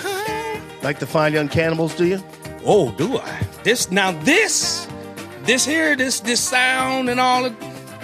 it. 0.05 0.85
like 0.85 0.99
the 0.99 1.07
fine 1.07 1.33
young 1.33 1.49
cannibals, 1.49 1.95
do 1.95 2.05
you? 2.05 2.23
Oh, 2.67 2.91
do 2.91 3.17
I? 3.17 3.41
This 3.63 3.91
now 3.91 4.13
this 4.13 4.87
this 5.45 5.65
here 5.65 5.97
this 5.97 6.21
this 6.21 6.41
sound 6.41 7.09
and 7.09 7.19
all 7.21 7.45
of 7.45 7.55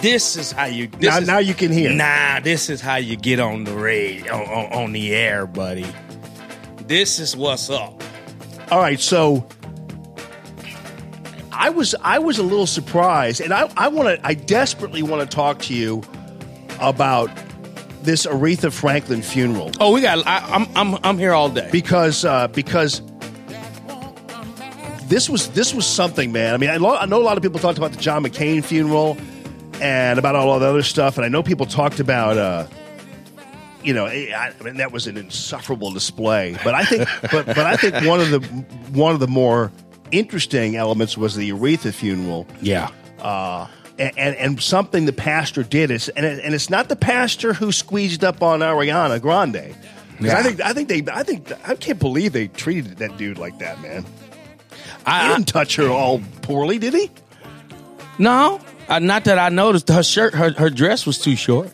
this 0.02 0.36
is 0.36 0.52
how 0.52 0.66
you 0.66 0.88
Now- 1.00 1.18
is- 1.18 1.26
now 1.26 1.38
you 1.38 1.54
can 1.54 1.72
hear. 1.72 1.90
Nah, 1.90 2.38
this 2.40 2.70
is 2.70 2.80
how 2.80 2.96
you 2.96 3.16
get 3.16 3.40
on 3.40 3.64
the 3.64 3.74
radio 3.74 4.32
on, 4.32 4.42
on, 4.66 4.72
on 4.84 4.92
the 4.92 5.12
air, 5.14 5.46
buddy. 5.46 5.86
This 6.86 7.18
is 7.18 7.36
what's 7.36 7.68
up. 7.68 8.02
All 8.70 8.78
right, 8.80 9.00
so 9.00 9.46
I 11.52 11.70
was 11.70 11.94
I 12.02 12.18
was 12.18 12.38
a 12.38 12.42
little 12.42 12.66
surprised, 12.66 13.40
and 13.40 13.52
I 13.52 13.68
I 13.76 13.88
want 13.88 14.08
to 14.20 14.26
I 14.26 14.34
desperately 14.34 15.02
want 15.02 15.28
to 15.28 15.34
talk 15.34 15.60
to 15.62 15.74
you 15.74 16.02
about 16.80 17.30
this 18.02 18.24
Aretha 18.26 18.72
Franklin 18.72 19.22
funeral. 19.22 19.72
Oh, 19.80 19.92
we 19.92 20.00
got. 20.00 20.24
I, 20.26 20.38
I'm 20.54 20.66
I'm 20.76 20.98
I'm 21.02 21.18
here 21.18 21.32
all 21.32 21.48
day 21.48 21.68
because 21.72 22.24
uh, 22.24 22.46
because 22.48 23.02
this 25.08 25.28
was 25.28 25.48
this 25.50 25.74
was 25.74 25.86
something, 25.86 26.32
man. 26.32 26.54
I 26.54 26.56
mean, 26.58 26.70
I, 26.70 26.76
lo- 26.76 26.96
I 26.96 27.06
know 27.06 27.20
a 27.20 27.24
lot 27.24 27.36
of 27.36 27.42
people 27.42 27.58
talked 27.60 27.78
about 27.78 27.92
the 27.92 27.98
John 27.98 28.22
McCain 28.24 28.64
funeral 28.64 29.16
and 29.80 30.18
about 30.18 30.34
all 30.36 30.58
the 30.58 30.66
other 30.66 30.82
stuff, 30.82 31.16
and 31.16 31.24
I 31.24 31.28
know 31.28 31.42
people 31.42 31.66
talked 31.66 32.00
about. 32.00 32.36
Uh, 32.36 32.66
you 33.82 33.94
know, 33.94 34.06
I, 34.06 34.52
I 34.58 34.62
mean 34.64 34.78
that 34.78 34.90
was 34.92 35.06
an 35.06 35.16
insufferable 35.16 35.92
display. 35.92 36.56
But 36.64 36.74
I 36.74 36.84
think, 36.84 37.08
but 37.32 37.46
but 37.46 37.58
I 37.58 37.76
think 37.76 37.94
one 38.06 38.20
of 38.20 38.30
the 38.30 38.40
one 38.92 39.14
of 39.14 39.20
the 39.20 39.28
more 39.28 39.70
interesting 40.10 40.76
elements 40.76 41.16
was 41.16 41.34
the 41.36 41.50
Aretha 41.50 41.92
funeral. 41.94 42.46
Yeah. 42.60 42.90
Uh, 43.20 43.66
and, 43.98 44.16
and 44.18 44.36
and 44.36 44.62
something 44.62 45.06
the 45.06 45.12
pastor 45.12 45.62
did 45.62 45.90
is, 45.90 46.08
and 46.10 46.24
it, 46.26 46.44
and 46.44 46.54
it's 46.54 46.70
not 46.70 46.88
the 46.88 46.96
pastor 46.96 47.52
who 47.52 47.72
squeezed 47.72 48.24
up 48.24 48.42
on 48.42 48.60
Ariana 48.60 49.20
Grande. 49.20 49.74
'Cause 50.18 50.30
I 50.30 50.42
think 50.42 50.60
I 50.60 50.72
think 50.72 50.88
they 50.88 51.04
I 51.12 51.22
think 51.22 51.52
I 51.68 51.76
can't 51.76 52.00
believe 52.00 52.32
they 52.32 52.48
treated 52.48 52.96
that 52.98 53.16
dude 53.16 53.38
like 53.38 53.60
that, 53.60 53.80
man. 53.80 54.04
I, 55.08 55.28
he 55.28 55.34
didn't 55.34 55.48
touch 55.48 55.76
her 55.76 55.88
all 55.88 56.20
poorly, 56.42 56.78
did 56.78 56.94
he? 56.94 57.10
No, 58.18 58.60
uh, 58.88 58.98
not 58.98 59.24
that 59.24 59.38
I 59.38 59.48
noticed. 59.48 59.88
Her 59.88 60.02
shirt, 60.02 60.34
her 60.34 60.52
her 60.52 60.70
dress 60.70 61.06
was 61.06 61.18
too 61.18 61.36
short. 61.36 61.72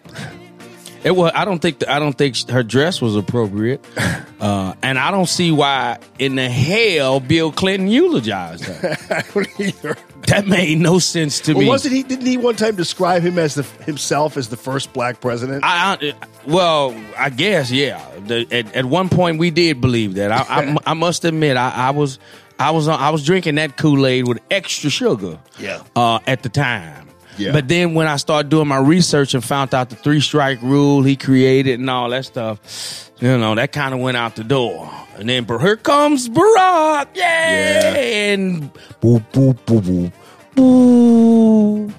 It 1.04 1.14
was. 1.14 1.32
I 1.34 1.44
don't 1.44 1.58
think. 1.60 1.86
I 1.86 1.98
don't 1.98 2.16
think 2.16 2.48
her 2.50 2.62
dress 2.62 3.00
was 3.00 3.14
appropriate, 3.16 3.84
uh, 4.40 4.74
and 4.82 4.98
I 4.98 5.10
don't 5.10 5.28
see 5.28 5.52
why 5.52 5.98
in 6.18 6.34
the 6.34 6.48
hell 6.48 7.20
Bill 7.20 7.52
Clinton 7.52 7.88
eulogized 7.88 8.64
her. 8.64 8.96
I 9.10 9.22
don't 9.32 9.60
either. 9.60 9.96
That 10.28 10.46
made 10.46 10.78
no 10.78 10.98
sense 10.98 11.40
to 11.40 11.52
Well, 11.52 11.60
me. 11.62 11.68
wasn't 11.68 11.94
he? 11.94 12.02
Didn't 12.02 12.24
he 12.24 12.38
one 12.38 12.56
time 12.56 12.76
describe 12.76 13.22
him 13.22 13.38
as 13.38 13.56
the 13.56 13.62
himself 13.84 14.38
as 14.38 14.48
the 14.48 14.56
first 14.56 14.94
black 14.94 15.20
president? 15.20 15.62
I, 15.62 15.98
I 16.00 16.12
well, 16.46 16.98
I 17.18 17.28
guess 17.28 17.70
yeah. 17.70 18.02
The, 18.26 18.46
at, 18.50 18.74
at 18.74 18.84
one 18.86 19.10
point, 19.10 19.38
we 19.38 19.50
did 19.50 19.82
believe 19.82 20.14
that. 20.14 20.32
I, 20.32 20.38
I, 20.48 20.76
I 20.86 20.94
must 20.94 21.26
admit, 21.26 21.58
I, 21.58 21.70
I 21.70 21.90
was, 21.90 22.18
I 22.58 22.70
was, 22.70 22.88
I 22.88 23.10
was 23.10 23.24
drinking 23.24 23.56
that 23.56 23.76
Kool 23.76 24.06
Aid 24.06 24.28
with 24.28 24.40
extra 24.50 24.90
sugar. 24.90 25.38
Yeah. 25.58 25.82
Uh, 25.96 26.20
at 26.26 26.42
the 26.42 26.48
time. 26.48 27.08
Yeah. 27.36 27.52
But 27.52 27.68
then 27.68 27.94
when 27.94 28.06
I 28.06 28.16
started 28.16 28.48
doing 28.48 28.68
my 28.68 28.78
research 28.78 29.34
and 29.34 29.44
found 29.44 29.74
out 29.74 29.90
the 29.90 29.96
three 29.96 30.20
strike 30.20 30.62
rule 30.62 31.02
he 31.02 31.16
created 31.16 31.80
and 31.80 31.90
all 31.90 32.10
that 32.10 32.24
stuff, 32.24 33.10
you 33.18 33.36
know, 33.38 33.54
that 33.56 33.72
kind 33.72 33.92
of 33.92 34.00
went 34.00 34.16
out 34.16 34.36
the 34.36 34.44
door. 34.44 34.90
And 35.16 35.28
then, 35.28 35.46
here 35.46 35.76
comes 35.76 36.28
Barack, 36.28 37.16
yay! 37.16 38.32
And 38.34 38.72
boop, 39.00 39.24
boop, 39.32 39.58
boop, 39.64 39.82
boop, 39.82 40.12
boo. 40.54 41.94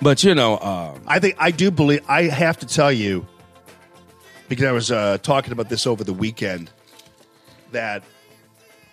But 0.00 0.22
you 0.22 0.34
know, 0.34 0.56
uh, 0.56 0.96
I 1.06 1.18
think 1.18 1.36
I 1.38 1.50
do 1.50 1.70
believe. 1.70 2.04
I 2.08 2.24
have 2.24 2.58
to 2.58 2.66
tell 2.66 2.92
you 2.92 3.26
because 4.48 4.64
I 4.64 4.72
was 4.72 4.90
uh, 4.90 5.18
talking 5.18 5.52
about 5.52 5.68
this 5.68 5.86
over 5.86 6.04
the 6.04 6.12
weekend 6.12 6.70
that, 7.72 8.02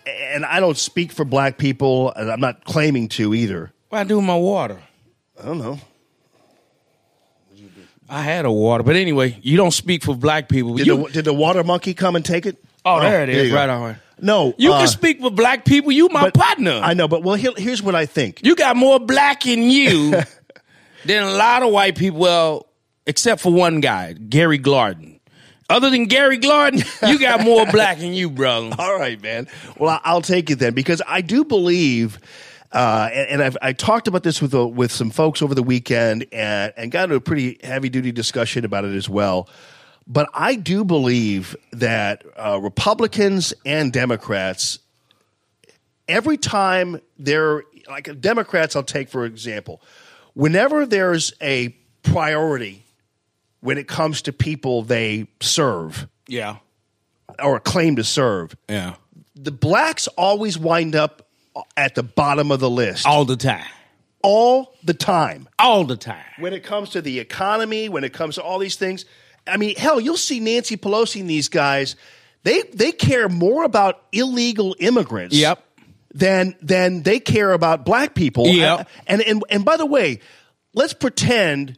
and 0.07 0.45
I 0.45 0.60
don't 0.60 0.77
speak 0.77 1.11
for 1.11 1.26
black 1.26 1.57
people, 1.57 2.11
and 2.14 2.32
I'm 2.32 2.40
not 2.40 2.64
claiming 2.65 3.10
to 3.10 3.34
either. 3.34 3.72
what 3.90 3.99
I 3.99 4.03
do 4.03 4.18
with 4.18 4.26
my 4.26 4.36
water? 4.38 4.82
I 5.41 5.45
don't 5.45 5.57
know. 5.60 5.80
I 8.07 8.22
had 8.22 8.45
a 8.45 8.52
water, 8.52 8.84
but 8.84 8.95
anyway, 8.95 9.40
you 9.41 9.57
don't 9.57 9.72
speak 9.72 10.03
for 10.03 10.15
black 10.15 10.48
people. 10.48 10.76
Did, 10.76 10.86
You- 10.88 11.06
the, 11.07 11.11
did 11.11 11.26
the 11.26 11.34
water 11.34 11.64
monkey 11.64 11.94
come 11.95 12.15
and 12.15 12.23
take 12.23 12.45
it? 12.45 12.64
Oh, 12.86 12.99
there 12.99 13.23
it 13.23 13.30
is, 13.30 13.49
go. 13.49 13.56
right 13.56 13.69
on. 13.69 13.98
No, 14.22 14.53
You 14.57 14.72
uh, 14.73 14.77
can 14.80 14.88
speak 14.88 15.19
for 15.19 15.32
black 15.32 15.65
people. 15.65 15.91
You 15.91 16.07
my 16.10 16.30
partner. 16.30 16.80
I 16.84 16.94
know, 16.94 17.07
but 17.07 17.23
well, 17.23 17.36
here, 17.36 17.52
here's 17.57 17.82
what 17.82 17.95
I 17.95 18.06
think. 18.06 18.41
You 18.45 18.56
got 18.56 18.76
more 18.77 18.99
black 18.99 19.45
in 19.48 19.64
you 19.64 20.11
than 21.06 21.23
a 21.23 21.32
lot 21.32 21.64
of 21.64 21.72
white 21.72 21.98
people. 21.98 22.19
Well, 22.19 22.68
except 23.07 23.41
for 23.41 23.52
one 23.52 23.82
guy, 23.82 24.14
Gary 24.14 24.60
Glardon. 24.60 25.15
Other 25.68 25.90
than 25.90 26.06
Gary 26.06 26.38
Glardon, 26.38 26.84
you 27.10 27.20
got 27.20 27.42
more 27.44 27.66
black 27.72 28.00
in 28.00 28.14
you, 28.14 28.30
brother. 28.30 28.76
All 28.78 29.00
right, 29.00 29.22
man. 29.22 29.48
Well, 29.78 30.00
I'll 30.04 30.22
take 30.22 30.52
it 30.52 30.60
then 30.60 30.76
because 30.76 31.02
I 31.08 31.22
do 31.22 31.44
believe, 31.44 32.20
uh, 32.72 33.10
and, 33.12 33.30
and 33.30 33.44
I've 33.44 33.58
I 33.64 33.74
talked 33.74 34.08
about 34.08 34.22
this 34.22 34.42
with 34.44 34.54
uh, 34.54 34.68
with 34.68 34.92
some 34.92 35.10
folks 35.10 35.42
over 35.42 35.56
the 35.56 35.64
weekend, 35.64 36.28
and, 36.32 36.72
and 36.78 36.92
got 36.92 37.06
into 37.06 37.16
a 37.16 37.22
pretty 37.22 37.60
heavy 37.64 37.90
duty 37.90 38.12
discussion 38.12 38.64
about 38.64 38.86
it 38.86 38.94
as 38.96 39.10
well. 39.10 39.50
But 40.06 40.30
I 40.36 40.54
do 40.54 40.86
believe 40.86 41.56
that 41.72 42.24
uh, 42.38 42.60
Republicans 42.62 43.52
and 43.66 43.92
Democrats, 43.92 44.78
every 46.08 46.38
time 46.38 47.02
they're 47.18 47.64
like 47.90 48.22
Democrats, 48.22 48.76
I'll 48.76 48.84
take 48.84 49.10
for 49.10 49.26
example, 49.26 49.82
whenever 50.36 50.86
there's 50.86 51.34
a 51.42 51.76
priority 52.04 52.85
when 53.66 53.78
it 53.78 53.88
comes 53.88 54.22
to 54.24 54.32
people 54.34 54.84
they 54.84 55.28
serve 55.42 56.08
Yeah, 56.28 56.58
or 57.42 57.60
claim 57.60 57.96
to 57.98 58.04
serve, 58.04 58.56
yeah, 58.70 58.96
the 59.36 59.52
blacks 59.52 60.08
always 60.18 60.58
wind 60.58 60.96
up 60.96 61.28
at 61.76 61.96
the 61.96 62.04
bottom 62.04 62.52
of 62.52 62.60
the 62.60 62.70
list 62.70 63.06
all 63.06 63.26
the 63.26 63.36
time, 63.38 63.66
all 64.22 64.74
the 64.84 64.94
time. 64.94 65.48
all 65.60 65.84
the 65.84 65.98
time. 65.98 66.26
When 66.40 66.54
it 66.54 66.64
comes 66.64 66.90
to 66.92 67.02
the 67.02 67.20
economy, 67.20 67.90
when 67.90 68.04
it 68.04 68.14
comes 68.14 68.36
to 68.36 68.44
all 68.44 68.60
these 68.60 68.76
things, 68.76 69.06
I 69.48 69.58
mean, 69.58 69.76
hell, 69.76 70.00
you'll 70.00 70.18
see 70.18 70.40
Nancy 70.40 70.78
Pelosi 70.78 71.22
and 71.22 71.30
these 71.30 71.50
guys. 71.50 71.96
They 72.44 72.62
they 72.74 72.92
care 72.92 73.28
more 73.30 73.64
about 73.64 74.02
illegal 74.12 74.76
immigrants. 74.80 75.36
Yep. 75.36 75.64
Than 76.14 76.56
than 76.62 77.04
they 77.04 77.20
care 77.20 77.52
about 77.52 77.84
black 77.86 78.16
people. 78.16 78.48
Yep. 78.48 78.88
And 79.08 79.22
and 79.22 79.44
and 79.50 79.66
by 79.66 79.78
the 79.78 79.86
way, 79.86 80.20
let's 80.74 80.94
pretend. 80.94 81.78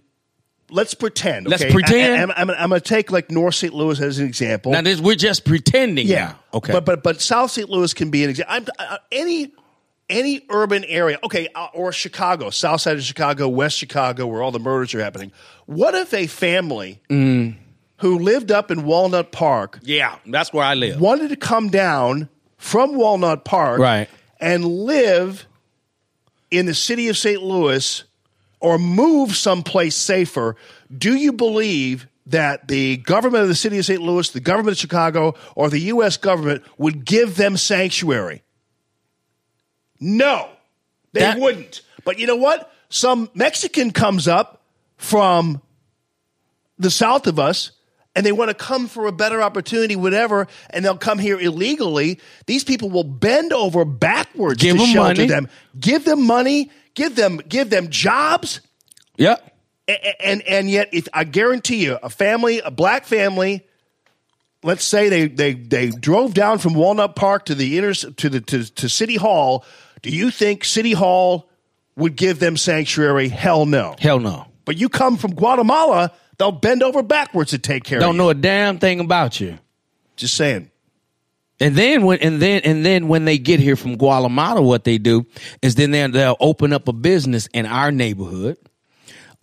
Let's 0.69 0.93
pretend. 0.93 1.47
Let's 1.47 1.63
pretend? 1.63 2.31
I, 2.31 2.41
am 2.41 2.49
I'm 2.49 2.69
going 2.69 2.81
to 2.81 2.81
take 2.81 3.11
like 3.11 3.31
North 3.31 3.55
St. 3.55 3.73
Louis 3.73 3.99
as 4.01 4.19
an 4.19 4.25
example. 4.25 4.73
Now 4.73 4.81
this, 4.81 4.99
we're 4.99 5.15
just 5.15 5.45
pretending. 5.45 6.07
Yeah. 6.07 6.25
now. 6.25 6.39
Okay. 6.55 6.73
But 6.73 6.85
but 6.85 7.03
but 7.03 7.21
South 7.21 7.51
St. 7.51 7.69
Louis 7.69 7.93
can 7.93 8.09
be 8.09 8.23
an 8.23 8.29
example. 8.29 8.73
Uh, 8.77 8.97
any 9.11 9.53
any 10.09 10.45
urban 10.49 10.83
area, 10.85 11.19
okay, 11.23 11.47
uh, 11.55 11.67
or 11.73 11.91
Chicago, 11.91 12.49
South 12.49 12.81
side 12.81 12.97
of 12.97 13.03
Chicago, 13.03 13.47
West 13.47 13.77
Chicago, 13.77 14.27
where 14.27 14.41
all 14.41 14.51
the 14.51 14.59
murders 14.59 14.93
are 14.93 15.01
happening. 15.01 15.31
What 15.65 15.95
if 15.95 16.13
a 16.13 16.27
family 16.27 17.01
who 17.09 18.19
lived 18.19 18.51
up 18.51 18.71
in 18.71 18.83
Walnut 18.83 19.31
Park 19.31 19.79
yeah, 19.83 20.17
that's 20.25 20.53
where 20.53 20.63
I 20.65 20.75
live. 20.75 20.99
wanted 20.99 21.29
to 21.29 21.35
come 21.35 21.69
down 21.69 22.29
from 22.57 22.95
Walnut 22.95 23.43
Park, 23.45 23.79
Right. 23.79 24.09
and 24.39 24.65
live 24.65 25.45
in 26.51 26.65
the 26.65 26.73
city 26.73 27.09
of 27.09 27.17
St. 27.17 27.41
Louis 27.41 28.03
or 28.59 28.77
move 28.79 29.35
someplace 29.35 29.95
safer, 29.95 30.55
do 30.95 31.15
you 31.15 31.31
believe 31.33 32.07
that 32.25 32.67
the 32.67 32.97
government 32.97 33.43
of 33.43 33.47
the 33.49 33.55
city 33.55 33.77
of 33.77 33.85
St. 33.85 34.01
Louis, 34.01 34.29
the 34.31 34.39
government 34.39 34.73
of 34.75 34.79
Chicago, 34.79 35.35
or 35.55 35.69
the 35.69 35.79
U.S. 35.79 36.17
government 36.17 36.63
would 36.77 37.05
give 37.05 37.37
them 37.37 37.55
sanctuary? 37.55 38.43
No, 39.99 40.49
they 41.13 41.21
That- 41.21 41.39
wouldn't. 41.39 41.81
But 42.03 42.19
you 42.19 42.27
know 42.27 42.35
what? 42.35 42.71
Some 42.89 43.29
Mexican 43.33 43.91
comes 43.91 44.27
up 44.27 44.61
from 44.97 45.61
the 46.79 46.89
south 46.91 47.27
of 47.27 47.37
us 47.39 47.71
and 48.15 48.25
they 48.25 48.31
want 48.31 48.49
to 48.49 48.55
come 48.55 48.87
for 48.87 49.07
a 49.07 49.11
better 49.11 49.41
opportunity, 49.41 49.95
whatever, 49.95 50.47
and 50.69 50.83
they'll 50.83 50.97
come 50.97 51.19
here 51.19 51.39
illegally, 51.39 52.19
these 52.45 52.63
people 52.63 52.89
will 52.89 53.03
bend 53.03 53.51
over 53.53 53.85
backwards 53.85 54.61
Give 54.61 54.77
to 54.77 54.85
shelter 54.85 55.13
money. 55.21 55.27
them, 55.27 55.49
give 55.79 56.03
them 56.05 56.25
money, 56.25 56.71
give 56.97 57.15
them 57.15 57.37
give 57.47 57.69
them 57.69 57.89
jobs, 57.89 58.59
Yep. 59.17 59.53
A- 59.87 59.91
a- 59.93 60.27
and 60.27 60.41
and 60.41 60.69
yet, 60.69 60.89
if 60.91 61.07
I 61.13 61.23
guarantee 61.23 61.77
you, 61.85 61.97
a 62.03 62.09
family, 62.09 62.59
a 62.59 62.69
black 62.71 63.05
family, 63.05 63.65
let's 64.63 64.83
say 64.83 65.07
they 65.07 65.27
they 65.27 65.53
they 65.53 65.89
drove 65.91 66.33
down 66.33 66.57
from 66.59 66.73
Walnut 66.73 67.15
Park 67.15 67.45
to 67.45 67.55
the 67.55 67.77
inner 67.77 67.93
to 67.93 68.29
the 68.29 68.41
to, 68.41 68.65
to 68.75 68.89
City 68.89 69.15
Hall. 69.15 69.63
Do 70.01 70.09
you 70.09 70.29
think 70.31 70.65
City 70.65 70.91
Hall 70.91 71.49
would 71.95 72.15
give 72.17 72.39
them 72.39 72.57
sanctuary? 72.57 73.29
Hell 73.29 73.65
no. 73.65 73.95
Hell 73.99 74.19
no. 74.19 74.47
But 74.65 74.77
you 74.77 74.89
come 74.89 75.15
from 75.17 75.33
Guatemala, 75.33 76.11
they'll 76.37 76.51
bend 76.51 76.83
over 76.83 77.01
backwards 77.01 77.51
to 77.51 77.57
take 77.57 77.83
care 77.85 77.99
of 77.99 78.01
you. 78.01 78.07
Don't 78.07 78.17
know 78.17 78.29
a 78.29 78.33
damn 78.35 78.79
thing 78.79 78.99
about 78.99 79.39
you. 79.39 79.57
Just 80.17 80.33
saying. 80.35 80.69
And 81.59 81.75
then 81.75 82.05
when 82.05 82.19
and 82.19 82.39
then 82.39 82.61
and 82.63 82.85
then 82.85 83.07
when 83.07 83.25
they 83.25 83.37
get 83.37 83.59
here 83.59 83.75
from 83.75 83.97
Guatemala, 83.97 84.61
what 84.61 84.83
they 84.83 84.97
do 84.97 85.25
is 85.61 85.75
then 85.75 85.91
they'll, 85.91 86.11
they'll 86.11 86.37
open 86.39 86.71
up 86.71 86.87
a 86.87 86.93
business 86.93 87.47
in 87.53 87.65
our 87.65 87.91
neighborhood, 87.91 88.57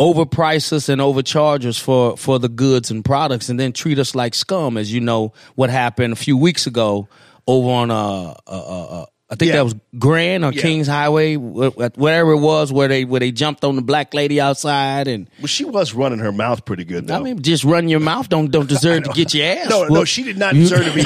overprice 0.00 0.72
us 0.72 0.88
and 0.88 1.00
overcharge 1.00 1.66
us 1.66 1.76
for 1.76 2.16
for 2.16 2.38
the 2.38 2.48
goods 2.48 2.90
and 2.90 3.04
products, 3.04 3.48
and 3.48 3.58
then 3.58 3.72
treat 3.72 3.98
us 3.98 4.14
like 4.14 4.34
scum. 4.34 4.76
As 4.76 4.92
you 4.92 5.00
know, 5.00 5.32
what 5.56 5.70
happened 5.70 6.12
a 6.12 6.16
few 6.16 6.36
weeks 6.36 6.68
ago 6.68 7.08
over 7.48 7.68
on 7.68 7.90
uh 7.90 7.94
uh, 7.96 8.34
uh, 8.46 9.02
uh 9.02 9.06
I 9.34 9.36
think 9.36 9.48
Yeah. 9.50 9.56
that 9.56 9.64
was 9.64 9.74
Grand 9.98 10.44
or 10.44 10.52
Yeah. 10.52 10.62
Kings 10.62 10.86
Highway, 10.86 11.34
wh- 11.34 11.72
wh- 11.74 11.98
whatever 11.98 12.32
it 12.32 12.38
was, 12.40 12.72
where 12.72 12.88
they 12.88 13.04
where 13.04 13.20
they 13.20 13.30
jumped 13.32 13.64
on 13.64 13.76
the 13.76 13.82
black 13.82 14.14
lady 14.14 14.40
outside 14.40 15.08
and. 15.08 15.28
Well, 15.40 15.46
she 15.48 15.64
was 15.64 15.92
running 15.94 16.20
her 16.20 16.32
mouth 16.32 16.64
pretty 16.64 16.84
good, 16.84 17.06
though. 17.08 17.16
I 17.16 17.20
mean, 17.20 17.42
just 17.42 17.64
run 17.64 17.88
your 17.88 18.00
mouth. 18.00 18.28
Don't 18.28 18.50
don't 18.50 18.68
deserve 18.68 19.04
to 19.04 19.10
get 19.14 19.34
your 19.34 19.46
ass. 19.46 19.68
no, 19.68 19.84
no, 19.88 20.04
she 20.04 20.22
did 20.22 20.38
not 20.38 20.54
deserve 20.54 20.84
to 20.86 20.92
be, 20.94 21.02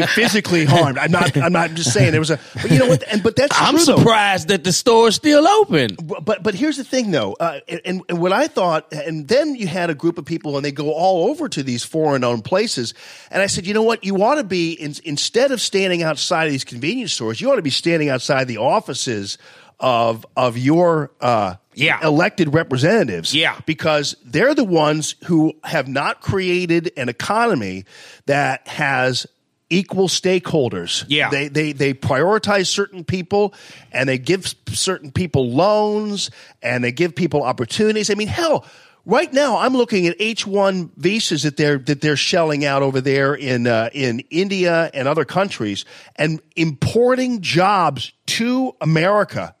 be 0.00 0.06
physically 0.14 0.64
harmed. 0.64 0.98
I'm 0.98 1.10
not. 1.12 1.36
I'm 1.36 1.52
not 1.52 1.74
just 1.74 1.92
saying 1.92 2.10
there 2.12 2.20
was 2.20 2.30
a. 2.30 2.40
But 2.60 2.70
you 2.70 2.78
know 2.78 2.86
what? 2.88 3.04
And 3.12 3.22
but 3.22 3.36
that's 3.36 3.54
I'm 3.60 3.76
true, 3.76 3.84
though. 3.84 3.96
surprised 3.98 4.48
that 4.48 4.64
the 4.64 4.72
store's 4.72 5.14
still 5.14 5.46
open. 5.46 5.96
But 6.02 6.42
but 6.42 6.54
here's 6.54 6.76
the 6.78 6.84
thing, 6.84 7.10
though, 7.10 7.34
uh, 7.38 7.60
and, 7.84 8.02
and 8.08 8.18
what 8.18 8.32
I 8.32 8.48
thought, 8.48 8.92
and 8.92 9.28
then 9.28 9.54
you 9.54 9.66
had 9.66 9.90
a 9.90 9.94
group 9.94 10.18
of 10.18 10.24
people, 10.24 10.56
and 10.56 10.64
they 10.64 10.72
go 10.72 10.92
all 10.92 11.28
over 11.30 11.48
to 11.48 11.62
these 11.62 11.84
foreign-owned 11.84 12.44
places, 12.44 12.94
and 13.30 13.42
I 13.42 13.46
said, 13.46 13.66
you 13.66 13.74
know 13.74 13.82
what, 13.82 14.04
you 14.04 14.16
ought 14.22 14.36
to 14.36 14.44
be 14.44 14.72
in, 14.72 14.94
instead 15.04 15.50
of 15.50 15.60
standing 15.60 16.02
outside 16.02 16.44
of 16.46 16.52
these 16.52 16.64
convenience 16.64 17.12
stores, 17.12 17.40
you 17.40 17.50
ought 17.50 17.56
to 17.58 17.62
be 17.62 17.70
standing 17.70 18.08
outside 18.08 18.48
the 18.48 18.58
offices 18.58 19.38
of 19.80 20.26
of 20.36 20.56
your 20.58 21.10
uh, 21.20 21.54
Yeah. 21.74 22.04
elected 22.04 22.52
representatives, 22.52 23.32
Yeah. 23.34 23.54
because 23.66 24.16
they're 24.24 24.54
the 24.54 24.64
ones 24.64 25.14
who 25.24 25.54
have 25.62 25.86
not 25.86 26.20
created 26.20 26.90
an 26.96 27.08
economy 27.08 27.84
that 28.26 28.66
has 28.66 29.26
equal 29.70 30.08
stakeholders. 30.08 31.04
Yeah. 31.08 31.30
They 31.30 31.48
they 31.48 31.72
they 31.72 31.94
prioritize 31.94 32.66
certain 32.66 33.04
people 33.04 33.54
and 33.92 34.08
they 34.08 34.18
give 34.18 34.52
certain 34.72 35.12
people 35.12 35.50
loans 35.52 36.30
and 36.62 36.82
they 36.82 36.90
give 36.90 37.14
people 37.14 37.42
opportunities. 37.44 38.10
I 38.10 38.14
mean, 38.14 38.28
hell, 38.28 38.64
right 39.08 39.32
now 39.32 39.56
I'm 39.58 39.72
looking 39.76 40.06
at 40.06 40.16
H1 40.20 40.90
visas 40.96 41.42
that 41.42 41.56
they're 41.56 41.78
that 41.78 42.00
they're 42.00 42.14
shelling 42.16 42.64
out 42.64 42.82
over 42.82 43.00
there 43.00 43.34
in 43.34 43.66
uh, 43.66 43.90
in 43.92 44.20
India 44.30 44.88
and 44.94 45.08
other 45.08 45.24
countries 45.24 45.84
and 46.14 46.40
importing 46.54 47.40
jobs 47.40 48.12
to 48.26 48.76
America 48.80 49.56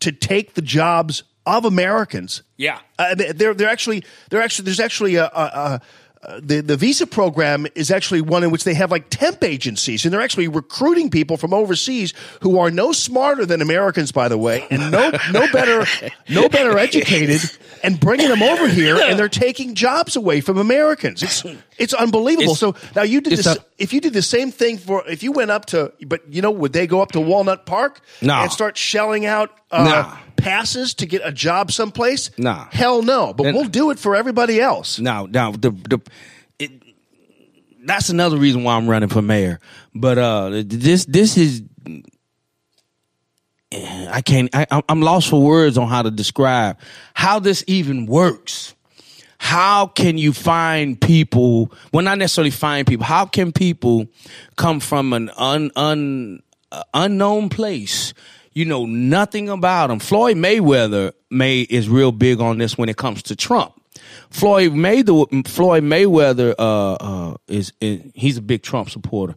to 0.00 0.12
take 0.12 0.52
the 0.54 0.62
jobs 0.62 1.22
of 1.46 1.64
Americans. 1.64 2.42
Yeah. 2.58 2.80
Uh, 2.98 3.14
they- 3.14 3.32
they're 3.32 3.54
they're 3.54 3.68
actually 3.70 4.04
they're 4.28 4.42
actually 4.42 4.64
there's 4.66 4.80
actually 4.80 5.14
a, 5.14 5.24
a, 5.24 5.30
a 5.54 5.80
uh, 6.22 6.38
the 6.42 6.60
the 6.60 6.76
visa 6.76 7.06
program 7.06 7.66
is 7.74 7.90
actually 7.90 8.20
one 8.20 8.44
in 8.44 8.50
which 8.50 8.64
they 8.64 8.74
have 8.74 8.90
like 8.90 9.06
temp 9.08 9.42
agencies 9.42 10.04
and 10.04 10.12
they're 10.12 10.20
actually 10.20 10.48
recruiting 10.48 11.08
people 11.08 11.38
from 11.38 11.54
overseas 11.54 12.12
who 12.42 12.58
are 12.58 12.70
no 12.70 12.92
smarter 12.92 13.46
than 13.46 13.62
Americans 13.62 14.12
by 14.12 14.28
the 14.28 14.36
way 14.36 14.66
and 14.70 14.90
no 14.90 15.10
no 15.32 15.50
better 15.50 15.86
no 16.28 16.46
better 16.48 16.76
educated 16.78 17.40
and 17.82 17.98
bringing 17.98 18.28
them 18.28 18.42
over 18.42 18.68
here 18.68 18.96
and 19.00 19.18
they're 19.18 19.30
taking 19.30 19.74
jobs 19.74 20.14
away 20.14 20.42
from 20.42 20.58
Americans 20.58 21.22
it's 21.22 21.42
it's 21.78 21.94
unbelievable 21.94 22.52
It's- 22.52 22.58
so 22.58 22.74
now 22.94 23.02
you 23.02 23.22
did 23.22 23.38
this 23.38 23.46
a- 23.46 23.56
if 23.78 23.94
you 23.94 24.02
did 24.02 24.12
the 24.12 24.20
same 24.20 24.50
thing 24.52 24.76
for 24.76 25.02
if 25.08 25.22
you 25.22 25.32
went 25.32 25.50
up 25.50 25.64
to 25.66 25.90
but 26.06 26.20
you 26.30 26.42
know 26.42 26.50
would 26.50 26.74
they 26.74 26.86
go 26.86 27.00
up 27.00 27.12
to 27.12 27.20
Walnut 27.20 27.64
Park 27.64 28.02
No. 28.20 28.34
and 28.34 28.52
start 28.52 28.76
shelling 28.76 29.24
out 29.24 29.50
uh, 29.70 29.84
Nah. 29.84 30.16
Passes 30.42 30.94
to 30.94 31.06
get 31.06 31.20
a 31.24 31.32
job 31.32 31.70
someplace 31.70 32.30
Nah. 32.38 32.66
hell 32.70 33.02
no 33.02 33.32
but 33.34 33.44
we'll 33.54 33.64
do 33.68 33.90
it 33.90 33.98
for 33.98 34.16
everybody 34.16 34.60
else 34.60 34.98
Now, 34.98 35.26
now 35.26 35.52
the 35.52 35.70
the 35.70 35.98
it, 36.58 36.70
that's 37.84 38.08
another 38.10 38.36
reason 38.36 38.62
why 38.64 38.74
I'm 38.76 38.88
running 38.88 39.08
for 39.08 39.22
mayor. 39.22 39.58
But 39.94 40.18
uh, 40.18 40.62
this 40.66 41.06
this 41.06 41.36
is 41.38 41.62
I 43.72 44.20
can't. 44.24 44.54
I, 44.54 44.66
I'm- 44.70 44.82
I'm 44.88 45.00
lost 45.00 45.28
for 45.28 45.40
words 45.42 45.78
on 45.78 45.88
how 45.88 46.02
to 46.02 46.10
describe 46.10 46.78
how 47.14 47.38
this 47.38 47.62
even 47.66 48.06
works. 48.06 48.74
How 49.38 49.86
can 49.86 50.18
you 50.18 50.32
find 50.34 51.00
people? 51.00 51.72
Well, 51.92 52.04
not 52.04 52.18
necessarily 52.18 52.50
find 52.50 52.86
people. 52.86 53.06
How 53.06 53.24
can 53.26 53.52
people 53.52 54.06
come 54.56 54.80
from 54.80 55.12
an 55.14 55.30
un, 55.36 55.70
un, 55.76 56.42
uh, 56.72 56.82
unknown 56.92 57.48
place? 57.48 58.12
You 58.52 58.64
know 58.64 58.86
nothing 58.86 59.48
about 59.48 59.88
them. 59.88 60.00
Floyd 60.00 60.36
Mayweather 60.36 61.12
may 61.30 61.60
is 61.60 61.88
real 61.88 62.12
big 62.12 62.40
on 62.40 62.58
this 62.58 62.76
when 62.76 62.88
it 62.88 62.96
comes 62.96 63.22
to 63.24 63.36
Trump. 63.36 63.80
Floyd 64.30 64.72
Mayweather, 64.72 65.46
Floyd 65.46 65.84
Mayweather 65.84 66.54
uh, 66.58 66.94
uh, 66.94 67.36
is, 67.46 67.72
is 67.80 68.02
he's 68.14 68.36
a 68.38 68.42
big 68.42 68.62
Trump 68.62 68.90
supporter. 68.90 69.36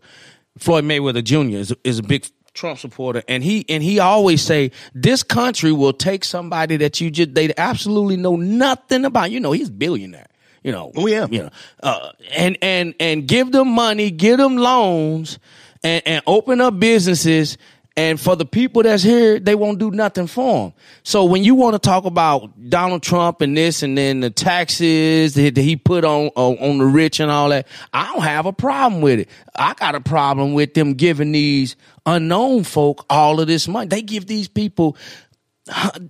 Floyd 0.58 0.84
Mayweather 0.86 1.24
Jr. 1.24 1.58
is 1.58 1.72
a, 1.72 1.78
is 1.84 2.00
a 2.00 2.04
big 2.04 2.26
Trump 2.54 2.80
supporter, 2.80 3.24
and 3.28 3.44
he 3.44 3.66
and 3.68 3.82
he 3.82 4.00
always 4.00 4.42
say 4.42 4.72
this 4.94 5.24
country 5.24 5.72
will 5.72 5.94
take 5.94 6.24
somebody 6.24 6.78
that 6.78 7.02
you 7.02 7.10
just 7.10 7.34
they 7.34 7.52
absolutely 7.58 8.18
know 8.18 8.36
nothing 8.36 9.06
about. 9.06 9.32
You 9.32 9.40
know, 9.40 9.52
he's 9.52 9.70
a 9.70 9.72
billionaire. 9.72 10.28
You 10.64 10.72
know, 10.72 10.92
oh 10.96 11.08
yeah, 11.08 11.28
you 11.30 11.44
know, 11.44 11.50
uh, 11.82 12.12
and 12.32 12.58
and 12.62 12.94
and 13.00 13.28
give 13.28 13.52
them 13.52 13.70
money, 13.70 14.12
give 14.12 14.38
them 14.38 14.58
loans, 14.58 15.40
and 15.84 16.04
and 16.06 16.24
open 16.28 16.62
up 16.62 16.80
businesses. 16.80 17.58
And 17.96 18.20
for 18.20 18.36
the 18.36 18.46
people 18.46 18.82
that's 18.82 19.04
here, 19.04 19.40
they 19.40 19.54
won't 19.54 19.78
do 19.78 19.92
nothing 19.92 20.26
for 20.26 20.64
them. 20.64 20.74
So 21.04 21.26
when 21.26 21.44
you 21.44 21.54
want 21.54 21.74
to 21.76 21.80
talk 21.80 22.06
about 22.06 22.70
Donald 22.70 23.04
Trump 23.04 23.42
and 23.42 23.56
this, 23.56 23.84
and 23.84 23.96
then 23.96 24.20
the 24.20 24.32
taxes 24.32 25.36
that 25.36 25.56
he 25.56 25.76
put 25.76 26.04
on 26.04 26.30
on 26.30 26.80
the 26.80 26.86
rich 26.86 27.20
and 27.20 27.30
all 27.30 27.50
that, 27.50 27.68
I 27.94 28.12
don't 28.12 28.24
have 28.24 28.48
a 28.48 28.54
problem 28.54 29.02
with 29.02 29.20
it. 29.20 29.30
I 29.56 29.76
got 29.76 29.94
a 29.94 30.02
problem 30.02 30.56
with 30.56 30.74
them 30.74 30.96
giving 30.96 31.34
these 31.34 31.76
unknown 32.08 32.64
folk 32.64 33.06
all 33.12 33.40
of 33.40 33.46
this 33.46 33.68
money. 33.68 33.90
They 33.90 34.02
give 34.02 34.26
these 34.26 34.48
people 34.48 34.98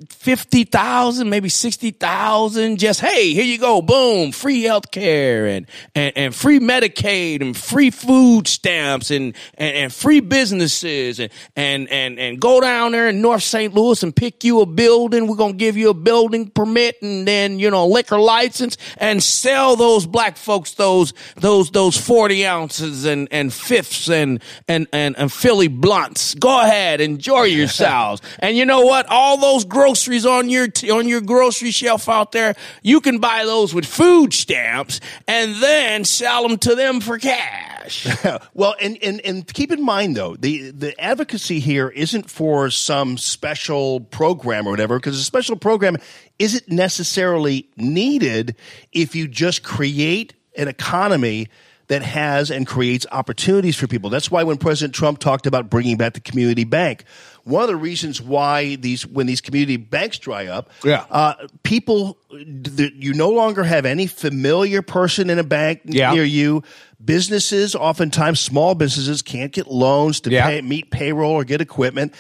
fifty 0.10 0.64
thousand, 0.64 1.30
maybe 1.30 1.48
sixty 1.48 1.92
thousand. 1.92 2.80
Just 2.80 3.00
hey, 3.00 3.34
here 3.34 3.44
you 3.44 3.60
go, 3.60 3.84
boom, 3.84 4.32
free 4.32 4.64
health 4.64 4.90
care 4.90 5.46
and, 5.46 5.68
and 5.94 6.14
and 6.16 6.36
free 6.36 6.60
Medicaid 6.60 7.42
and 7.42 7.56
free 7.56 7.92
food 7.92 8.48
stamps 8.48 9.12
and 9.12 9.36
and, 9.56 9.76
and 9.76 9.94
free 9.94 10.22
businesses 10.22 11.20
and, 11.20 11.30
and 11.56 11.88
and 11.90 12.20
and 12.20 12.40
go 12.40 12.62
down 12.62 12.94
there 12.94 13.10
in 13.10 13.22
North 13.22 13.44
St. 13.44 13.74
Louis 13.76 14.02
and 14.02 14.16
pick 14.16 14.44
you 14.44 14.62
a 14.62 14.66
building. 14.66 15.28
We're 15.28 15.36
gonna 15.36 15.54
give 15.54 15.78
you 15.78 15.92
a 15.92 15.94
building 15.94 16.50
permit 16.50 16.96
and 17.04 17.28
then 17.28 17.60
you 17.60 17.70
know 17.70 17.86
liquor 17.88 18.20
license 18.20 18.78
and 18.98 19.22
sell 19.22 19.76
those 19.76 20.08
black 20.08 20.38
folks 20.38 20.74
those 20.74 21.14
those 21.36 21.70
those 21.70 21.96
forty 21.96 22.48
ounces 22.48 23.06
and 23.06 23.28
and 23.30 23.54
fifths 23.54 24.10
and 24.10 24.42
and 24.68 24.88
and, 24.92 25.16
and 25.16 25.32
Philly 25.32 25.68
blunts. 25.68 26.34
Go 26.34 26.60
ahead, 26.60 27.02
enjoy 27.02 27.44
yourselves. 27.44 28.20
and 28.40 28.58
you 28.58 28.66
know 28.66 28.82
what? 28.82 29.06
All 29.10 29.43
those 29.44 29.66
groceries 29.66 30.26
on 30.26 30.50
your 30.50 30.68
t- 30.68 30.90
on 30.90 31.08
your 31.08 31.22
grocery 31.22 31.72
shelf 31.72 32.08
out 32.10 32.32
there, 32.32 32.56
you 32.82 33.02
can 33.02 33.20
buy 33.20 33.46
those 33.46 33.74
with 33.74 33.86
food 33.86 34.34
stamps 34.34 35.00
and 35.28 35.56
then 35.62 36.06
sell 36.06 36.48
them 36.48 36.58
to 36.60 36.76
them 36.76 37.02
for 37.02 37.20
cash. 37.20 38.08
well, 38.54 38.76
and, 38.82 38.98
and 39.04 39.22
and 39.22 39.54
keep 39.54 39.72
in 39.72 39.84
mind 39.84 40.16
though, 40.16 40.36
the 40.36 40.72
the 40.72 41.00
advocacy 41.00 41.60
here 41.60 41.90
isn't 41.90 42.30
for 42.30 42.70
some 42.70 43.18
special 43.18 44.00
program 44.00 44.68
or 44.68 44.72
whatever, 44.72 44.98
because 44.98 45.20
a 45.20 45.24
special 45.24 45.58
program 45.58 45.98
isn't 46.40 46.70
necessarily 46.70 47.70
needed 47.78 48.56
if 48.92 49.16
you 49.16 49.28
just 49.28 49.64
create 49.64 50.34
an 50.58 50.68
economy 50.68 51.48
that 51.88 52.02
has 52.02 52.50
and 52.50 52.66
creates 52.66 53.06
opportunities 53.12 53.76
for 53.76 53.88
people. 53.88 54.10
That's 54.10 54.32
why 54.32 54.44
when 54.44 54.58
President 54.58 54.96
Trump 54.96 55.20
talked 55.20 55.46
about 55.46 55.70
bringing 55.70 55.98
back 55.98 56.14
the 56.14 56.22
community 56.22 56.64
bank, 56.64 57.04
one 57.46 57.62
of 57.64 57.68
the 57.68 57.76
reasons 57.76 58.22
why 58.22 58.76
these 58.76 59.06
when 59.06 59.28
these 59.28 59.42
community 59.42 59.78
banks 59.78 60.18
dry 60.18 60.48
up, 60.48 60.70
Yeah. 60.84 61.06
uh, 61.12 61.34
people 61.64 62.18
you 62.32 63.14
no 63.14 63.30
longer 63.30 63.64
have 63.64 63.86
any 63.86 64.08
familiar 64.08 64.82
person 64.82 65.30
in 65.30 65.40
a 65.40 65.44
bank 65.44 65.82
Yeah. 65.86 66.14
near 66.14 66.24
you. 66.24 66.64
Businesses, 67.04 67.76
oftentimes 67.76 68.40
small 68.40 68.76
businesses, 68.76 69.22
can't 69.22 69.52
get 69.52 69.68
loans 69.70 70.22
to 70.22 70.32
Yeah. 70.32 70.48
pay, 70.48 70.62
meet 70.62 70.90
payroll 70.90 71.34
or 71.34 71.44
get 71.44 71.60
equipment. 71.60 72.14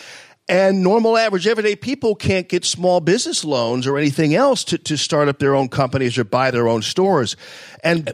And 0.49 0.83
normal, 0.83 1.17
average, 1.17 1.47
everyday 1.47 1.77
people 1.77 2.15
can't 2.15 2.49
get 2.49 2.65
small 2.65 2.99
business 2.99 3.45
loans 3.45 3.87
or 3.87 3.97
anything 3.97 4.35
else 4.35 4.65
to, 4.65 4.77
to 4.77 4.97
start 4.97 5.29
up 5.29 5.39
their 5.39 5.55
own 5.55 5.69
companies 5.69 6.17
or 6.17 6.25
buy 6.25 6.51
their 6.51 6.67
own 6.67 6.81
stores. 6.81 7.37
And 7.81 8.13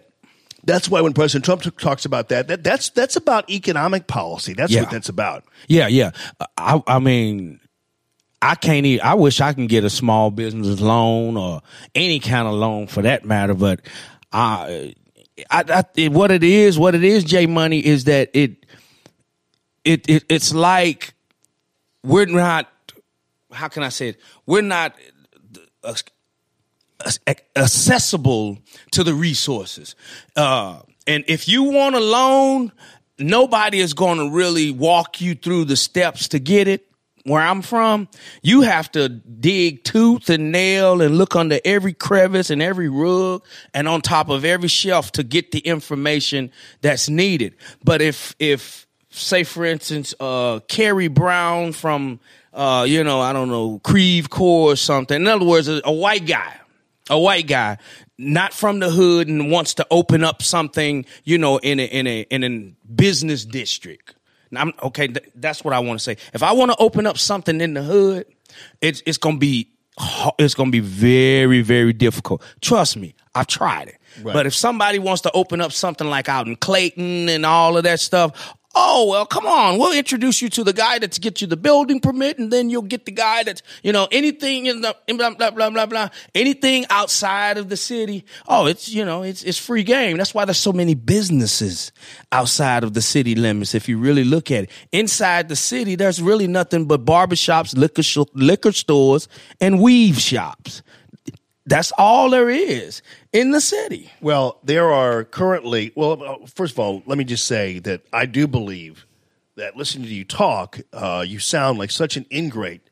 that's 0.63 0.89
why 0.89 1.01
when 1.01 1.13
President 1.13 1.45
Trump 1.45 1.61
t- 1.63 1.71
talks 1.71 2.05
about 2.05 2.29
that, 2.29 2.47
that 2.47 2.63
that's 2.63 2.89
that's 2.89 3.15
about 3.15 3.49
economic 3.49 4.07
policy. 4.07 4.53
That's 4.53 4.71
Yeah. 4.71 4.81
what 4.81 4.91
that's 4.91 5.09
about. 5.09 5.43
Yeah, 5.67 5.87
yeah. 5.87 6.11
I, 6.57 6.81
I 6.87 6.99
mean, 6.99 7.59
I 8.41 8.55
can't 8.55 8.85
even, 8.85 9.05
I 9.05 9.15
wish 9.15 9.41
I 9.41 9.53
can 9.53 9.67
get 9.67 9.83
a 9.83 9.89
small 9.89 10.31
business 10.31 10.79
loan 10.79 11.37
or 11.37 11.61
any 11.95 12.19
kind 12.19 12.47
of 12.47 12.53
loan 12.53 12.87
for 12.87 13.01
that 13.01 13.25
matter, 13.25 13.53
but 13.53 13.81
I, 14.31 14.95
I, 15.49 15.63
I 15.67 15.83
it, 15.95 16.11
what 16.11 16.31
it 16.31 16.43
is, 16.43 16.77
what 16.79 16.95
it 16.95 17.03
is, 17.03 17.23
J 17.23 17.45
Money, 17.47 17.85
is 17.85 18.05
that 18.05 18.29
it, 18.33 18.65
it, 19.83 20.07
it, 20.09 20.23
it's 20.29 20.53
like 20.53 21.13
we're 22.03 22.25
not, 22.25 22.69
how 23.51 23.67
can 23.67 23.83
I 23.83 23.89
say 23.89 24.09
it? 24.09 24.19
We're 24.45 24.61
not 24.61 24.95
uh, 25.83 25.95
accessible 27.55 28.57
to 28.91 29.03
the 29.03 29.13
resources. 29.13 29.95
Uh, 30.35 30.79
and 31.07 31.23
if 31.27 31.47
you 31.47 31.63
want 31.63 31.95
a 31.95 31.99
loan, 31.99 32.71
nobody 33.17 33.79
is 33.79 33.93
going 33.93 34.17
to 34.17 34.29
really 34.29 34.71
walk 34.71 35.21
you 35.21 35.35
through 35.35 35.65
the 35.65 35.75
steps 35.75 36.29
to 36.29 36.39
get 36.39 36.67
it. 36.67 36.85
Where 37.25 37.41
I'm 37.41 37.61
from, 37.61 38.07
you 38.41 38.61
have 38.61 38.91
to 38.93 39.09
dig 39.09 39.83
tooth 39.83 40.29
and 40.29 40.51
nail 40.51 41.01
and 41.01 41.17
look 41.17 41.35
under 41.35 41.59
every 41.65 41.93
crevice 41.93 42.49
and 42.49 42.61
every 42.61 42.89
rug 42.89 43.43
and 43.73 43.87
on 43.87 44.01
top 44.01 44.29
of 44.29 44.45
every 44.45 44.69
shelf 44.69 45.11
to 45.11 45.23
get 45.23 45.51
the 45.51 45.59
information 45.59 46.49
that's 46.81 47.09
needed. 47.09 47.55
But 47.83 48.01
if, 48.01 48.35
if, 48.39 48.87
say 49.09 49.43
for 49.43 49.65
instance, 49.65 50.13
uh, 50.19 50.61
Kerry 50.69 51.09
Brown 51.09 51.73
from, 51.73 52.19
uh, 52.53 52.85
you 52.87 53.03
know, 53.03 53.19
I 53.19 53.33
don't 53.33 53.49
know, 53.49 53.79
Creve 53.79 54.29
Coeur 54.29 54.71
or 54.71 54.75
something. 54.75 55.21
In 55.21 55.27
other 55.27 55.45
words, 55.45 55.67
a, 55.67 55.81
a 55.83 55.91
white 55.91 56.25
guy, 56.25 56.58
a 57.09 57.19
white 57.19 57.47
guy, 57.47 57.77
not 58.17 58.53
from 58.53 58.79
the 58.79 58.89
hood 58.89 59.27
and 59.27 59.51
wants 59.51 59.73
to 59.75 59.87
open 59.89 60.23
up 60.23 60.41
something, 60.41 61.05
you 61.23 61.37
know, 61.37 61.57
in 61.57 61.79
a, 61.79 61.85
in 61.85 62.07
a, 62.07 62.21
in 62.29 62.43
a 62.43 62.91
business 62.93 63.45
district. 63.45 64.15
Now, 64.51 64.61
I'm, 64.61 64.73
okay, 64.83 65.07
th- 65.07 65.29
that's 65.35 65.63
what 65.63 65.73
I 65.73 65.79
want 65.79 65.99
to 65.99 66.03
say. 66.03 66.17
If 66.33 66.43
I 66.43 66.53
want 66.53 66.71
to 66.71 66.77
open 66.77 67.05
up 67.05 67.17
something 67.17 67.61
in 67.61 67.73
the 67.73 67.83
hood, 67.83 68.25
it's, 68.81 69.01
it's 69.05 69.17
to 69.19 69.37
be, 69.37 69.71
it's 70.39 70.55
to 70.55 70.69
be 70.69 70.79
very, 70.79 71.61
very 71.61 71.93
difficult. 71.93 72.41
Trust 72.61 72.97
me, 72.97 73.15
I've 73.35 73.47
tried 73.47 73.89
it. 73.89 73.97
Right. 74.23 74.33
But 74.33 74.45
if 74.47 74.53
somebody 74.53 74.97
wants 74.99 75.21
to 75.21 75.31
open 75.33 75.61
up 75.61 75.71
something 75.71 76.07
like 76.07 76.27
out 76.27 76.47
in 76.47 76.55
Clayton 76.55 77.29
and 77.29 77.45
all 77.45 77.77
of 77.77 77.83
that 77.83 77.99
stuff, 77.99 78.55
Oh 78.81 79.07
well, 79.09 79.25
come 79.25 79.45
on. 79.45 79.77
We'll 79.77 79.91
introduce 79.91 80.41
you 80.41 80.47
to 80.51 80.63
the 80.63 80.71
guy 80.71 80.99
that's 80.99 81.19
get 81.19 81.41
you 81.41 81.47
the 81.47 81.57
building 81.57 81.99
permit, 81.99 82.39
and 82.39 82.49
then 82.49 82.69
you'll 82.69 82.81
get 82.81 83.05
the 83.05 83.11
guy 83.11 83.43
that's 83.43 83.61
you 83.83 83.91
know 83.91 84.07
anything 84.09 84.67
in 84.67 84.79
the 84.79 84.95
blah 85.09 85.31
blah 85.31 85.51
blah 85.51 85.69
blah 85.69 85.85
blah. 85.85 86.07
Anything 86.33 86.85
outside 86.89 87.57
of 87.57 87.67
the 87.67 87.75
city. 87.75 88.23
Oh, 88.47 88.67
it's 88.67 88.87
you 88.87 89.03
know 89.03 89.23
it's 89.23 89.43
it's 89.43 89.57
free 89.57 89.83
game. 89.83 90.15
That's 90.15 90.33
why 90.33 90.45
there's 90.45 90.59
so 90.59 90.71
many 90.71 90.95
businesses 90.95 91.91
outside 92.31 92.85
of 92.85 92.93
the 92.93 93.01
city 93.01 93.35
limits. 93.35 93.75
If 93.75 93.89
you 93.89 93.97
really 93.97 94.23
look 94.23 94.49
at 94.49 94.63
it, 94.63 94.69
inside 94.93 95.49
the 95.49 95.57
city, 95.57 95.95
there's 95.95 96.21
really 96.21 96.47
nothing 96.47 96.85
but 96.85 97.03
barbershops, 97.03 97.75
liquor 97.75 98.01
sh- 98.03 98.31
liquor 98.33 98.71
stores, 98.71 99.27
and 99.59 99.81
weave 99.81 100.19
shops. 100.19 100.83
That's 101.65 101.91
all 101.97 102.29
there 102.29 102.49
is 102.49 103.01
in 103.31 103.51
the 103.51 103.61
city. 103.61 104.11
Well, 104.21 104.59
there 104.63 104.91
are 104.91 105.23
currently, 105.23 105.91
well, 105.95 106.23
uh, 106.23 106.45
first 106.47 106.73
of 106.73 106.79
all, 106.79 107.03
let 107.05 107.17
me 107.17 107.23
just 107.23 107.45
say 107.45 107.79
that 107.79 108.01
I 108.11 108.25
do 108.25 108.47
believe 108.47 109.05
that 109.55 109.75
listening 109.75 110.07
to 110.07 110.13
you 110.13 110.23
talk, 110.23 110.79
uh, 110.93 111.23
you 111.27 111.39
sound 111.39 111.77
like 111.77 111.91
such 111.91 112.17
an 112.17 112.25
ingrate. 112.31 112.88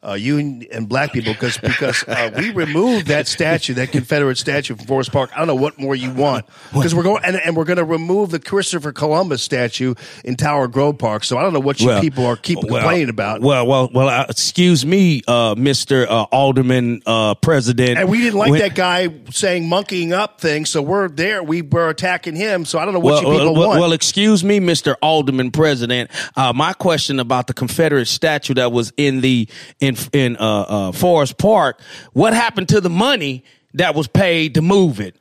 Uh, 0.00 0.12
you 0.12 0.38
and, 0.38 0.64
and 0.70 0.88
black 0.88 1.12
people, 1.12 1.32
because 1.32 1.58
because 1.58 2.04
uh, 2.06 2.30
we 2.36 2.50
removed 2.50 3.08
that 3.08 3.26
statue, 3.26 3.74
that 3.74 3.90
Confederate 3.90 4.38
statue 4.38 4.76
from 4.76 4.86
Forest 4.86 5.10
Park. 5.10 5.30
I 5.34 5.38
don't 5.38 5.48
know 5.48 5.56
what 5.56 5.76
more 5.76 5.96
you 5.96 6.12
want, 6.12 6.46
because 6.72 6.94
we're 6.94 7.02
going 7.02 7.24
and, 7.24 7.34
and 7.34 7.56
we're 7.56 7.64
going 7.64 7.78
to 7.78 7.84
remove 7.84 8.30
the 8.30 8.38
Christopher 8.38 8.92
Columbus 8.92 9.42
statue 9.42 9.94
in 10.24 10.36
Tower 10.36 10.68
Grove 10.68 10.98
Park. 10.98 11.24
So 11.24 11.36
I 11.36 11.42
don't 11.42 11.52
know 11.52 11.58
what 11.58 11.80
you 11.80 11.88
Well, 11.88 12.00
people 12.00 12.24
are 12.26 12.36
keep 12.36 12.58
well, 12.62 12.80
complaining 12.80 13.08
about. 13.08 13.40
Well, 13.40 13.66
well, 13.66 13.90
well. 13.92 14.08
Uh, 14.08 14.26
excuse 14.28 14.86
me, 14.86 15.22
uh, 15.26 15.56
Mister 15.58 16.06
uh, 16.08 16.26
Alderman 16.30 17.02
uh, 17.04 17.34
President. 17.34 17.98
And 17.98 18.08
we 18.08 18.18
didn't 18.18 18.38
like 18.38 18.52
When- 18.52 18.60
that 18.60 18.76
guy 18.76 19.08
saying 19.30 19.68
monkeying 19.68 20.12
up 20.12 20.40
things, 20.40 20.70
so 20.70 20.80
we're 20.80 21.08
there. 21.08 21.42
We 21.42 21.62
were 21.62 21.88
attacking 21.88 22.36
him. 22.36 22.64
So 22.66 22.78
I 22.78 22.84
don't 22.84 22.94
know 22.94 23.00
what 23.00 23.24
well, 23.24 23.32
you 23.32 23.38
people 23.40 23.54
want. 23.56 23.80
well, 23.80 23.92
excuse 23.92 24.44
me, 24.44 24.60
Mr. 24.60 24.94
Alderman 25.02 25.50
President. 25.50 26.08
Uh, 26.36 26.52
my 26.52 26.72
question 26.72 27.18
about 27.18 27.48
the 27.48 27.54
Confederate 27.54 28.06
statue 28.06 28.54
that 28.54 28.70
was 28.70 28.92
in 28.96 29.22
the 29.22 29.48
in 29.80 29.87
in 30.12 30.36
uh, 30.36 30.40
uh, 30.40 30.92
Forest 30.92 31.38
Park. 31.38 31.80
What 32.12 32.34
happened 32.34 32.68
to 32.70 32.80
the 32.80 32.90
money 32.90 33.44
that 33.74 33.94
was 33.94 34.08
paid 34.08 34.54
to 34.54 34.62
move 34.62 35.00
it? 35.00 35.16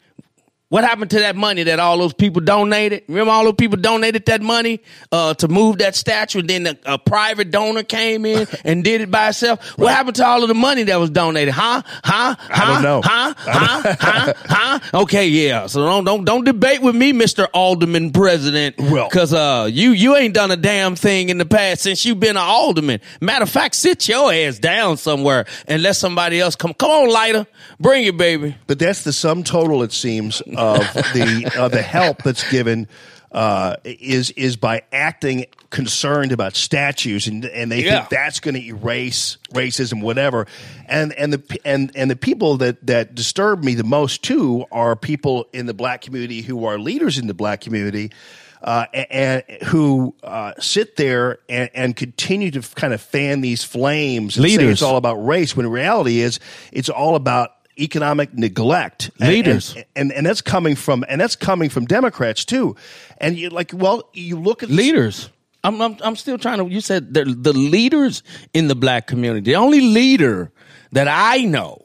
What 0.69 0.83
happened 0.83 1.11
to 1.11 1.19
that 1.19 1.37
money 1.37 1.63
that 1.63 1.79
all 1.79 1.97
those 1.97 2.13
people 2.13 2.41
donated? 2.41 3.03
Remember, 3.07 3.31
all 3.31 3.45
those 3.45 3.53
people 3.53 3.77
donated 3.77 4.25
that 4.25 4.41
money 4.41 4.81
uh, 5.13 5.33
to 5.35 5.47
move 5.47 5.77
that 5.77 5.95
statue, 5.95 6.39
and 6.39 6.49
then 6.49 6.67
a, 6.67 6.77
a 6.85 6.97
private 6.97 7.51
donor 7.51 7.83
came 7.83 8.25
in 8.25 8.45
and 8.65 8.83
did 8.83 8.99
it 8.99 9.09
by 9.09 9.29
itself. 9.29 9.77
What 9.77 9.93
happened 9.93 10.17
to 10.17 10.25
all 10.25 10.41
of 10.41 10.49
the 10.49 10.53
money 10.55 10.83
that 10.83 10.97
was 10.99 11.09
donated? 11.09 11.53
Huh? 11.53 11.83
Huh? 12.03 12.35
Huh? 12.37 12.63
I 12.63 12.73
don't 12.73 12.83
know. 12.83 13.01
Huh? 13.01 13.33
Huh? 13.37 13.95
huh? 13.99 14.33
Huh? 14.45 14.79
Okay, 15.03 15.27
yeah. 15.27 15.67
So 15.67 15.85
don't 15.85 16.03
don't 16.03 16.25
don't 16.25 16.43
debate 16.43 16.81
with 16.81 16.95
me, 16.95 17.13
Mister 17.13 17.47
Alderman 17.53 18.11
President. 18.11 18.77
Well, 18.77 19.07
because 19.07 19.33
uh, 19.33 19.69
you 19.71 19.91
you 19.91 20.17
ain't 20.17 20.33
done 20.33 20.51
a 20.51 20.57
damn 20.57 20.95
thing 20.95 21.29
in 21.29 21.37
the 21.37 21.45
past 21.45 21.81
since 21.81 22.05
you've 22.05 22.19
been 22.19 22.35
an 22.35 22.43
alderman. 22.43 22.99
Matter 23.21 23.43
of 23.43 23.49
fact, 23.49 23.75
sit 23.75 24.05
your 24.09 24.33
ass 24.33 24.59
down 24.59 24.97
somewhere 24.97 25.45
and 25.65 25.81
let 25.81 25.95
somebody 25.95 26.41
else 26.41 26.57
come. 26.57 26.73
Come 26.73 26.91
on, 26.91 27.09
lighter, 27.09 27.47
bring 27.79 28.03
it, 28.03 28.17
baby. 28.17 28.57
But 28.67 28.79
that's 28.79 29.05
the 29.05 29.13
sum 29.13 29.43
total, 29.43 29.81
it 29.83 29.93
seems, 29.93 30.41
of 30.57 30.79
the 31.13 31.51
uh, 31.57 31.67
the 31.69 31.81
help 31.81 32.23
that's 32.23 32.49
given 32.51 32.87
uh, 33.31 33.75
is 33.83 34.31
is 34.31 34.55
by 34.57 34.83
acting 34.91 35.45
concerned 35.69 36.31
about 36.31 36.55
statues, 36.55 37.27
and 37.27 37.45
and 37.45 37.71
they 37.71 37.83
Yeah. 37.83 37.97
think 37.99 38.09
that's 38.09 38.39
going 38.39 38.55
to 38.55 38.65
erase 38.65 39.37
racism, 39.53 40.01
whatever. 40.01 40.47
And 40.87 41.13
and 41.13 41.33
the 41.33 41.59
and 41.65 41.91
and 41.95 42.09
the 42.09 42.15
people 42.15 42.57
that 42.57 42.85
that 42.87 43.15
disturb 43.15 43.63
me 43.63 43.75
the 43.75 43.83
most 43.83 44.23
too 44.23 44.65
are 44.71 44.95
people 44.95 45.47
in 45.53 45.65
the 45.65 45.73
black 45.73 46.01
community 46.01 46.41
who 46.41 46.65
are 46.65 46.79
leaders 46.79 47.17
in 47.17 47.27
the 47.27 47.33
black 47.33 47.61
community. 47.61 48.11
Uh, 48.59 48.87
and, 48.91 49.43
and 49.51 49.61
who 49.67 50.15
uh, 50.23 50.51
sit 50.59 50.95
there 50.95 51.37
and, 51.47 51.69
and 51.75 51.95
continue 51.95 52.49
to 52.49 52.59
kind 52.73 52.91
of 52.91 52.99
fan 52.99 53.41
these 53.41 53.63
flames 53.63 54.35
and 54.35 54.43
say 54.49 54.57
Leaders. 54.57 54.71
it's 54.73 54.81
all 54.81 54.97
about 54.97 55.13
race 55.23 55.55
when 55.55 55.63
the 55.63 55.69
reality 55.69 56.21
is 56.21 56.39
it's 56.71 56.89
all 56.89 57.15
about 57.15 57.51
economic 57.79 58.33
neglect 58.33 59.11
Leaders. 59.19 59.75
and, 59.75 59.85
and 59.95 60.11
and 60.11 60.25
that's 60.25 60.41
coming 60.41 60.75
from 60.75 61.05
and 61.07 61.21
that's 61.21 61.35
coming 61.35 61.69
from 61.69 61.85
democrats 61.85 62.45
too 62.45 62.75
and 63.19 63.37
you 63.37 63.49
like 63.49 63.71
well 63.73 64.09
you 64.13 64.39
look 64.39 64.63
at 64.63 64.69
leaders 64.69 65.29
I'm, 65.63 65.81
I'm 65.81 65.97
I'm 66.01 66.15
still 66.15 66.37
trying 66.37 66.59
to. 66.59 66.73
You 66.73 66.81
said 66.81 67.13
the 67.13 67.25
the 67.25 67.51
leaders 67.53 68.23
in 68.53 68.67
the 68.67 68.75
black 68.75 69.07
community. 69.07 69.51
The 69.51 69.57
only 69.57 69.81
leader 69.81 70.51
that 70.93 71.07
I 71.09 71.43
know 71.43 71.81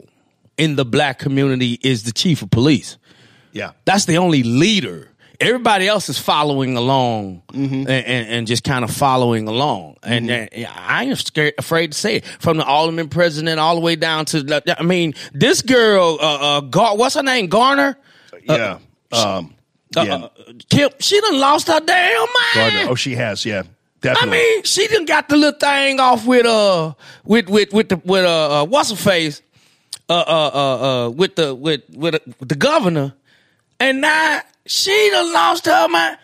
in 0.57 0.77
the 0.77 0.85
black 0.85 1.19
community 1.19 1.79
is 1.83 2.05
the 2.05 2.13
chief 2.13 2.43
of 2.43 2.51
police. 2.51 2.97
Yeah, 3.53 3.73
that's 3.85 4.05
the 4.05 4.19
only 4.19 4.43
leader. 4.43 5.09
Everybody 5.47 5.87
else 5.89 6.09
is 6.09 6.19
following 6.19 6.77
along 6.77 7.43
and, 7.53 7.89
and, 7.89 8.29
and 8.29 8.47
just 8.47 8.65
kind 8.65 8.85
of 8.85 8.91
following 8.91 9.49
along. 9.49 9.97
And 10.03 10.31
uh, 10.31 10.47
I 10.75 11.05
am 11.05 11.17
scared, 11.17 11.55
afraid 11.59 11.93
to 11.93 11.99
say 11.99 12.17
it. 12.17 12.25
From 12.25 12.57
the 12.57 12.65
alderman 12.65 13.09
president 13.09 13.59
all 13.61 13.75
the 13.75 13.81
way 13.81 13.97
down 13.97 14.25
to, 14.27 14.43
the- 14.43 14.77
I 14.79 14.83
mean, 14.83 15.15
this 15.33 15.63
girl, 15.63 16.19
uh, 16.21 16.59
uh, 16.59 16.61
Gar- 16.61 16.97
what's 16.97 17.15
her 17.17 17.23
name? 17.23 17.47
Garner? 17.49 17.97
yeah 18.45 18.79
um 19.13 19.55
Uh, 19.97 20.03
yeah 20.03 20.15
uh, 20.17 20.29
Kim, 20.71 20.91
she 20.99 21.21
done 21.21 21.39
lost 21.39 21.69
her 21.69 21.79
damn 21.81 22.19
mind. 22.21 22.29
Gardner. 22.55 22.91
oh 22.91 22.95
she 22.97 23.15
has 23.15 23.45
yeah 23.45 23.63
definitely 24.01 24.39
I 24.39 24.41
mean, 24.41 24.63
she 24.65 24.89
done 24.89 25.05
got 25.05 25.29
the 25.29 25.37
little 25.37 25.59
thing 25.61 26.01
off 26.01 26.27
with 26.27 26.47
uh 26.47 26.95
with 27.25 27.49
with 27.49 27.73
with 27.73 27.89
the 27.91 27.97
with 28.05 28.25
uh, 28.25 28.63
uh 28.63 28.65
what's 28.67 28.91
her 28.91 28.97
face 28.97 29.43
uh 30.09 30.15
uh 30.15 30.51
uh 30.55 31.07
uh 31.07 31.11
with 31.11 31.37
the 31.37 31.55
with 31.55 31.83
with, 31.95 32.15
uh, 32.17 32.19
with 32.41 32.49
the 32.49 32.55
governor, 32.57 33.15
and 33.79 34.01
now 34.01 34.41
she 34.67 35.09
done 35.11 35.33
lost 35.33 35.67
her 35.67 35.89
mind. 35.89 36.19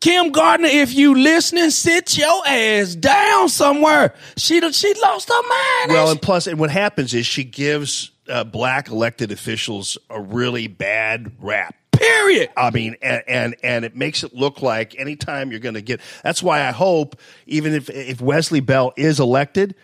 Kim 0.00 0.30
Gardner, 0.30 0.68
if 0.68 0.94
you 0.94 1.14
listening, 1.16 1.70
sit 1.70 2.16
your 2.16 2.46
ass 2.46 2.94
down 2.94 3.48
somewhere. 3.48 4.14
She 4.36 4.60
done, 4.60 4.72
she 4.72 4.94
lost 5.02 5.28
her 5.28 5.42
mind. 5.48 5.92
well 5.92 6.10
and 6.10 6.22
plus 6.22 6.46
and 6.46 6.58
what 6.58 6.70
happens 6.70 7.14
is 7.14 7.26
she 7.26 7.42
gives 7.44 8.12
uh, 8.28 8.44
black 8.44 8.88
elected 8.88 9.32
officials 9.32 9.98
a 10.10 10.20
really 10.20 10.66
bad 10.68 11.32
rap 11.40 11.74
period 11.90 12.48
i 12.56 12.70
mean 12.70 12.94
and, 13.02 13.22
and 13.26 13.56
and 13.64 13.84
it 13.84 13.96
makes 13.96 14.22
it 14.22 14.32
look 14.32 14.62
like 14.62 14.94
anytime 15.00 15.50
you're 15.50 15.58
going 15.58 15.74
to 15.74 15.82
get 15.82 16.00
that's 16.22 16.40
why 16.42 16.62
i 16.64 16.70
hope 16.70 17.16
even 17.46 17.74
if 17.74 17.90
if 17.90 18.20
wesley 18.20 18.60
bell 18.60 18.92
is 18.96 19.18
elected 19.18 19.74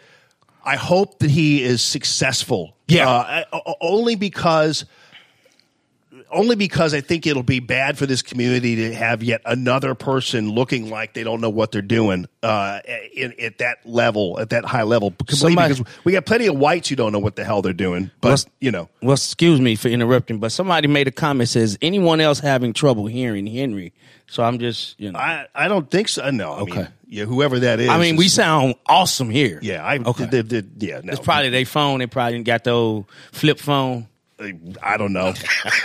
i 0.64 0.76
hope 0.76 1.18
that 1.18 1.30
he 1.30 1.60
is 1.64 1.82
successful 1.82 2.76
yeah 2.86 3.44
uh, 3.52 3.72
only 3.80 4.14
because 4.14 4.84
only 6.34 6.56
because 6.56 6.92
I 6.94 7.00
think 7.00 7.26
it'll 7.26 7.42
be 7.42 7.60
bad 7.60 7.96
for 7.96 8.06
this 8.06 8.20
community 8.22 8.76
to 8.76 8.94
have 8.94 9.22
yet 9.22 9.40
another 9.46 9.94
person 9.94 10.50
looking 10.50 10.90
like 10.90 11.14
they 11.14 11.22
don't 11.22 11.40
know 11.40 11.48
what 11.50 11.72
they're 11.72 11.80
doing 11.82 12.26
uh, 12.42 12.80
in, 13.14 13.32
at 13.40 13.58
that 13.58 13.78
level, 13.86 14.38
at 14.40 14.50
that 14.50 14.64
high 14.64 14.82
level. 14.82 15.14
Somebody- 15.28 15.74
because 15.74 15.94
we 16.04 16.12
got 16.12 16.26
plenty 16.26 16.46
of 16.46 16.56
whites 16.58 16.88
who 16.88 16.96
don't 16.96 17.12
know 17.12 17.18
what 17.18 17.36
the 17.36 17.44
hell 17.44 17.62
they're 17.62 17.72
doing. 17.72 18.10
But 18.20 18.28
Well, 18.28 18.52
you 18.60 18.70
know, 18.70 18.88
Well, 19.02 19.14
excuse 19.14 19.60
me 19.60 19.76
for 19.76 19.88
interrupting, 19.88 20.38
but 20.38 20.52
somebody 20.52 20.88
made 20.88 21.08
a 21.08 21.12
comment 21.12 21.48
says 21.48 21.78
anyone 21.80 22.20
else 22.20 22.40
having 22.40 22.72
trouble 22.72 23.06
hearing 23.06 23.46
Henry. 23.46 23.92
So 24.26 24.42
I'm 24.42 24.58
just, 24.58 24.98
you 24.98 25.12
know. 25.12 25.18
I, 25.18 25.46
I 25.54 25.68
don't 25.68 25.90
think 25.90 26.08
so. 26.08 26.28
No, 26.30 26.52
I 26.54 26.60
Okay. 26.60 26.72
mean, 26.78 26.88
yeah, 27.08 27.24
whoever 27.26 27.58
that 27.60 27.78
is. 27.78 27.88
I 27.90 27.98
mean, 27.98 28.16
we 28.16 28.28
sound 28.28 28.74
awesome 28.86 29.28
here. 29.30 29.58
Yeah, 29.62 29.84
I 29.84 29.98
Okay. 29.98 30.24
the- 30.26 30.42
the- 30.42 30.66
yeah, 30.78 31.00
no. 31.04 31.12
It's 31.12 31.20
probably 31.20 31.50
their 31.50 31.66
phone. 31.66 31.98
They 32.00 32.06
probably 32.06 32.42
got 32.42 32.64
the 32.64 32.70
old 32.70 33.04
flip 33.32 33.58
phone. 33.60 34.08
I 34.82 34.96
don't 34.96 35.12
know. 35.12 35.32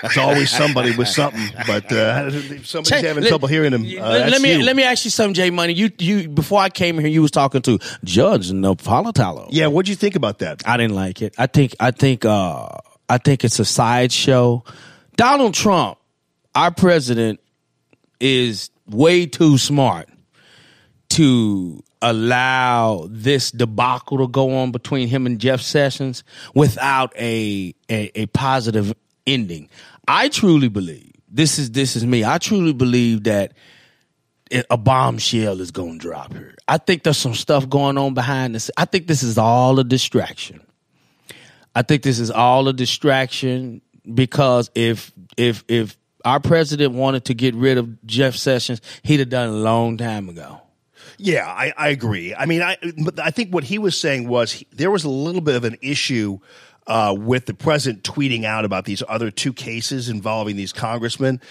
It's 0.03 0.17
always 0.17 0.49
somebody 0.49 0.95
with 0.95 1.07
something, 1.07 1.41
but 1.67 1.91
uh, 1.91 2.29
somebody's 2.63 2.89
Check- 2.89 3.03
having 3.05 3.23
let- 3.23 3.29
trouble 3.29 3.47
hearing 3.47 3.73
him. 3.73 3.81
Uh, 3.83 4.09
let, 4.09 4.31
let 4.31 4.41
me 4.41 4.53
you. 4.57 4.63
let 4.63 4.75
me 4.75 4.83
ask 4.83 5.05
you 5.05 5.11
something, 5.11 5.33
Jay 5.33 5.49
Money. 5.49 5.73
You 5.73 5.91
you 5.99 6.27
before 6.29 6.59
I 6.59 6.69
came 6.69 6.97
here, 6.99 7.07
you 7.07 7.21
was 7.21 7.31
talking 7.31 7.61
to 7.63 7.79
Judge 8.03 8.51
Napolitano. 8.51 9.47
Yeah, 9.51 9.67
what'd 9.67 9.87
you 9.89 9.95
think 9.95 10.15
about 10.15 10.39
that? 10.39 10.67
I 10.67 10.77
didn't 10.77 10.95
like 10.95 11.21
it. 11.21 11.35
I 11.37 11.47
think 11.47 11.75
I 11.79 11.91
think 11.91 12.25
uh 12.25 12.67
I 13.07 13.17
think 13.17 13.43
it's 13.43 13.59
a 13.59 13.65
sideshow. 13.65 14.63
Donald 15.15 15.53
Trump, 15.53 15.97
our 16.55 16.71
president, 16.71 17.39
is 18.19 18.69
way 18.87 19.25
too 19.25 19.57
smart 19.57 20.09
to 21.09 21.83
allow 22.01 23.07
this 23.09 23.51
debacle 23.51 24.19
to 24.19 24.27
go 24.27 24.57
on 24.57 24.71
between 24.71 25.07
him 25.07 25.25
and 25.25 25.39
Jeff 25.39 25.61
Sessions 25.61 26.23
without 26.53 27.13
a 27.17 27.73
a, 27.89 28.21
a 28.21 28.25
positive 28.27 28.93
ending. 29.27 29.69
I 30.07 30.29
truly 30.29 30.69
believe 30.69 31.11
this 31.29 31.59
is 31.59 31.71
this 31.71 31.95
is 31.95 32.05
me. 32.05 32.23
I 32.23 32.37
truly 32.37 32.73
believe 32.73 33.23
that 33.25 33.53
a 34.69 34.77
bombshell 34.77 35.61
is 35.61 35.71
going 35.71 35.99
to 35.99 36.07
drop 36.07 36.33
here. 36.33 36.55
I 36.67 36.77
think 36.77 37.03
there's 37.03 37.17
some 37.17 37.35
stuff 37.35 37.69
going 37.69 37.97
on 37.97 38.13
behind 38.15 38.55
this. 38.55 38.71
I 38.77 38.85
think 38.85 39.07
this 39.07 39.21
is 39.21 39.37
all 39.37 39.79
a 39.79 39.83
distraction. 39.83 40.61
I 41.75 41.83
think 41.83 42.01
this 42.01 42.19
is 42.19 42.31
all 42.31 42.67
a 42.67 42.73
distraction 42.73 43.81
because 44.11 44.71
if 44.73 45.11
if 45.37 45.63
if 45.67 45.97
our 46.25 46.39
president 46.39 46.93
wanted 46.93 47.25
to 47.25 47.33
get 47.33 47.55
rid 47.55 47.77
of 47.77 48.05
Jeff 48.05 48.35
Sessions, 48.35 48.81
he'd 49.03 49.19
have 49.19 49.29
done 49.29 49.49
it 49.49 49.53
a 49.53 49.55
long 49.55 49.97
time 49.97 50.29
ago. 50.29 50.61
Yeah, 51.19 51.45
I, 51.45 51.73
I 51.77 51.89
agree. 51.89 52.33
I 52.33 52.45
mean, 52.45 52.61
I 52.61 52.77
but 53.03 53.19
I 53.19 53.29
think 53.29 53.53
what 53.53 53.65
he 53.65 53.77
was 53.77 53.99
saying 53.99 54.27
was 54.29 54.53
he, 54.53 54.67
there 54.71 54.89
was 54.89 55.03
a 55.03 55.09
little 55.09 55.41
bit 55.41 55.55
of 55.55 55.65
an 55.65 55.75
issue 55.81 56.39
uh, 56.87 57.13
with 57.17 57.45
the 57.45 57.53
president 57.53 58.03
tweeting 58.03 58.45
out 58.45 58.65
about 58.65 58.85
these 58.85 59.03
other 59.07 59.29
two 59.29 59.51
cases 59.53 60.09
involving 60.09 60.55
these 60.55 60.73
congressmen. 60.73 61.41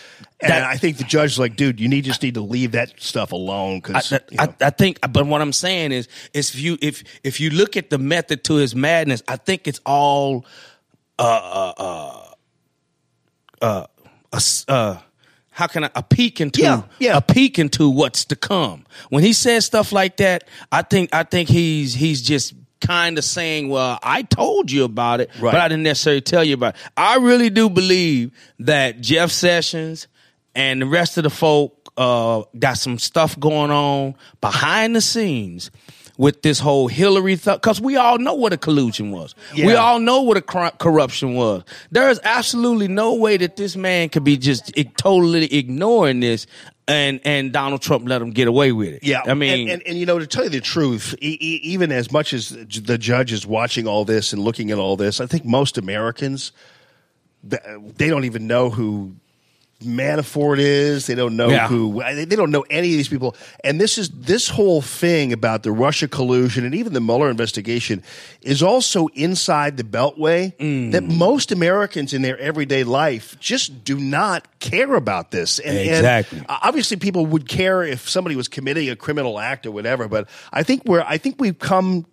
And 0.40 0.52
I 0.52 0.76
think 0.76 0.96
the 0.96 1.04
judge 1.04 1.32
is 1.32 1.38
like, 1.38 1.54
dude, 1.54 1.78
you 1.78 1.86
need 1.86 2.04
just 2.04 2.22
need 2.22 2.34
to 2.34 2.40
leave 2.40 2.72
that 2.72 3.00
stuff 3.00 3.32
alone 3.32 3.78
because 3.78 4.12
I, 4.12 4.20
I, 4.38 4.54
I 4.60 4.70
think, 4.70 4.98
but 5.12 5.26
what 5.26 5.40
I'm 5.40 5.52
saying 5.52 5.92
is, 5.92 6.08
is 6.32 6.54
if 6.54 6.60
you 6.60 6.78
if 6.80 7.04
if 7.22 7.38
you 7.38 7.50
look 7.50 7.76
at 7.76 7.90
the 7.90 7.98
method 7.98 8.44
to 8.44 8.54
his 8.54 8.74
madness, 8.74 9.22
I 9.28 9.36
think 9.36 9.68
it's 9.68 9.80
all 9.84 10.46
uh 11.18 11.72
uh 11.78 12.32
uh 13.60 13.86
uh, 14.32 14.40
uh 14.68 14.98
how 15.58 15.66
can 15.66 15.82
I 15.84 15.90
a 15.96 16.02
peek 16.04 16.40
into 16.40 16.60
Yeah, 16.62 16.82
yeah. 17.00 17.16
a 17.16 17.20
peek 17.20 17.58
into 17.58 17.90
what's 17.90 18.24
to 18.26 18.36
come. 18.36 18.84
When 19.10 19.24
he 19.24 19.32
says 19.32 19.66
stuff 19.66 19.90
like 19.92 20.18
that, 20.18 20.44
I 20.70 20.82
think 20.82 21.12
I 21.12 21.24
think 21.24 21.48
he's 21.48 21.94
he's 21.94 22.22
just 22.22 22.54
kind 22.80 23.18
of 23.18 23.24
saying, 23.24 23.68
"Well, 23.68 23.98
I 24.04 24.22
told 24.22 24.70
you 24.70 24.84
about 24.84 25.20
it, 25.20 25.30
Right. 25.40 25.50
but 25.50 25.60
I 25.60 25.66
didn't 25.66 25.82
necessarily 25.82 26.20
tell 26.20 26.44
you 26.44 26.54
about 26.54 26.76
it." 26.76 26.80
I 26.96 27.16
really 27.16 27.50
do 27.50 27.68
believe 27.68 28.30
that 28.60 29.00
Jeff 29.00 29.32
Sessions 29.32 30.06
and 30.54 30.80
the 30.80 30.86
rest 30.86 31.18
of 31.18 31.24
the 31.24 31.30
folk 31.30 31.74
uh, 31.96 32.42
got 32.56 32.74
some 32.78 32.96
stuff 32.96 33.36
going 33.40 33.72
on 33.72 34.14
behind 34.40 34.94
the 34.94 35.00
scenes 35.00 35.72
with 36.18 36.42
this 36.42 36.58
whole 36.58 36.88
Hillary 36.88 37.36
thing, 37.36 37.54
because 37.54 37.80
we 37.80 37.96
all 37.96 38.18
know 38.18 38.34
what 38.34 38.52
a 38.52 38.56
collusion 38.58 39.12
was. 39.12 39.34
We 39.54 39.74
all 39.76 39.98
know 40.00 40.20
what 40.20 40.36
a 40.36 40.42
cor- 40.42 40.72
corruption 40.72 41.34
was. 41.34 41.62
There 41.90 42.10
is 42.10 42.20
absolutely 42.24 42.88
no 42.88 43.14
way 43.14 43.38
that 43.38 43.56
this 43.56 43.74
man 43.76 44.10
could 44.10 44.24
be 44.24 44.36
just 44.36 44.70
totally 44.98 45.46
ignoring 45.54 46.20
this, 46.20 46.46
and 46.86 47.20
and 47.24 47.52
Donald 47.52 47.80
Trump 47.82 48.06
let 48.08 48.20
him 48.20 48.32
get 48.32 48.48
away 48.48 48.72
with 48.72 48.88
it. 48.88 49.04
Yeah, 49.04 49.22
I 49.24 49.34
mean, 49.34 49.60
and, 49.60 49.70
and, 49.70 49.82
and 49.86 49.98
you 49.98 50.04
know, 50.06 50.18
to 50.18 50.26
tell 50.26 50.44
you 50.44 50.50
the 50.50 50.60
truth, 50.60 51.14
e- 51.22 51.38
e- 51.40 51.60
even 51.62 51.92
as 51.92 52.10
much 52.12 52.32
as 52.34 52.50
the 52.50 52.98
judge 52.98 53.32
is 53.32 53.46
watching 53.46 53.86
all 53.86 54.04
this 54.04 54.32
and 54.32 54.42
looking 54.42 54.70
at 54.70 54.78
all 54.78 54.96
this, 54.96 55.20
I 55.20 55.26
think 55.26 55.44
most 55.44 55.78
Americans 55.78 56.52
they 57.44 58.08
don't 58.08 58.24
even 58.24 58.48
know 58.48 58.68
who 58.68 59.14
Manafort 59.84 60.58
is. 60.58 61.06
They 61.06 61.14
don't 61.14 61.36
know 61.36 61.50
Yeah. 61.50 61.68
who. 61.68 62.02
They 62.02 62.24
don't 62.24 62.50
know 62.50 62.64
any 62.68 62.88
of 62.90 62.96
these 62.96 63.08
people. 63.08 63.36
And 63.62 63.80
this 63.80 63.96
is 63.96 64.08
this 64.10 64.48
whole 64.48 64.82
thing 64.82 65.32
about 65.32 65.62
the 65.62 65.70
Russia 65.70 66.08
collusion 66.08 66.64
and 66.64 66.74
even 66.74 66.94
the 66.94 67.00
Mueller 67.00 67.30
investigation 67.30 68.02
is 68.42 68.60
also 68.60 69.06
inside 69.14 69.76
the 69.76 69.84
Beltway 69.84 70.52
Mm. 70.56 70.90
that 70.92 71.04
most 71.04 71.52
Americans 71.52 72.12
in 72.12 72.22
their 72.22 72.36
everyday 72.38 72.82
life 72.82 73.36
just 73.38 73.84
do 73.84 73.96
not 73.98 74.48
care 74.58 74.94
about 74.96 75.30
this. 75.30 75.60
And, 75.60 75.78
and 75.78 75.88
Exactly. 75.90 76.42
obviously, 76.48 76.96
people 76.96 77.24
would 77.26 77.46
care 77.48 77.84
if 77.84 78.08
somebody 78.08 78.34
was 78.34 78.48
committing 78.48 78.90
a 78.90 78.96
criminal 78.96 79.38
act 79.38 79.64
or 79.64 79.70
whatever. 79.70 80.08
But 80.08 80.28
I 80.52 80.64
think 80.64 80.82
we're 80.86 81.04
I 81.06 81.18
think 81.18 81.36
we've 81.38 81.58
come 81.58 82.04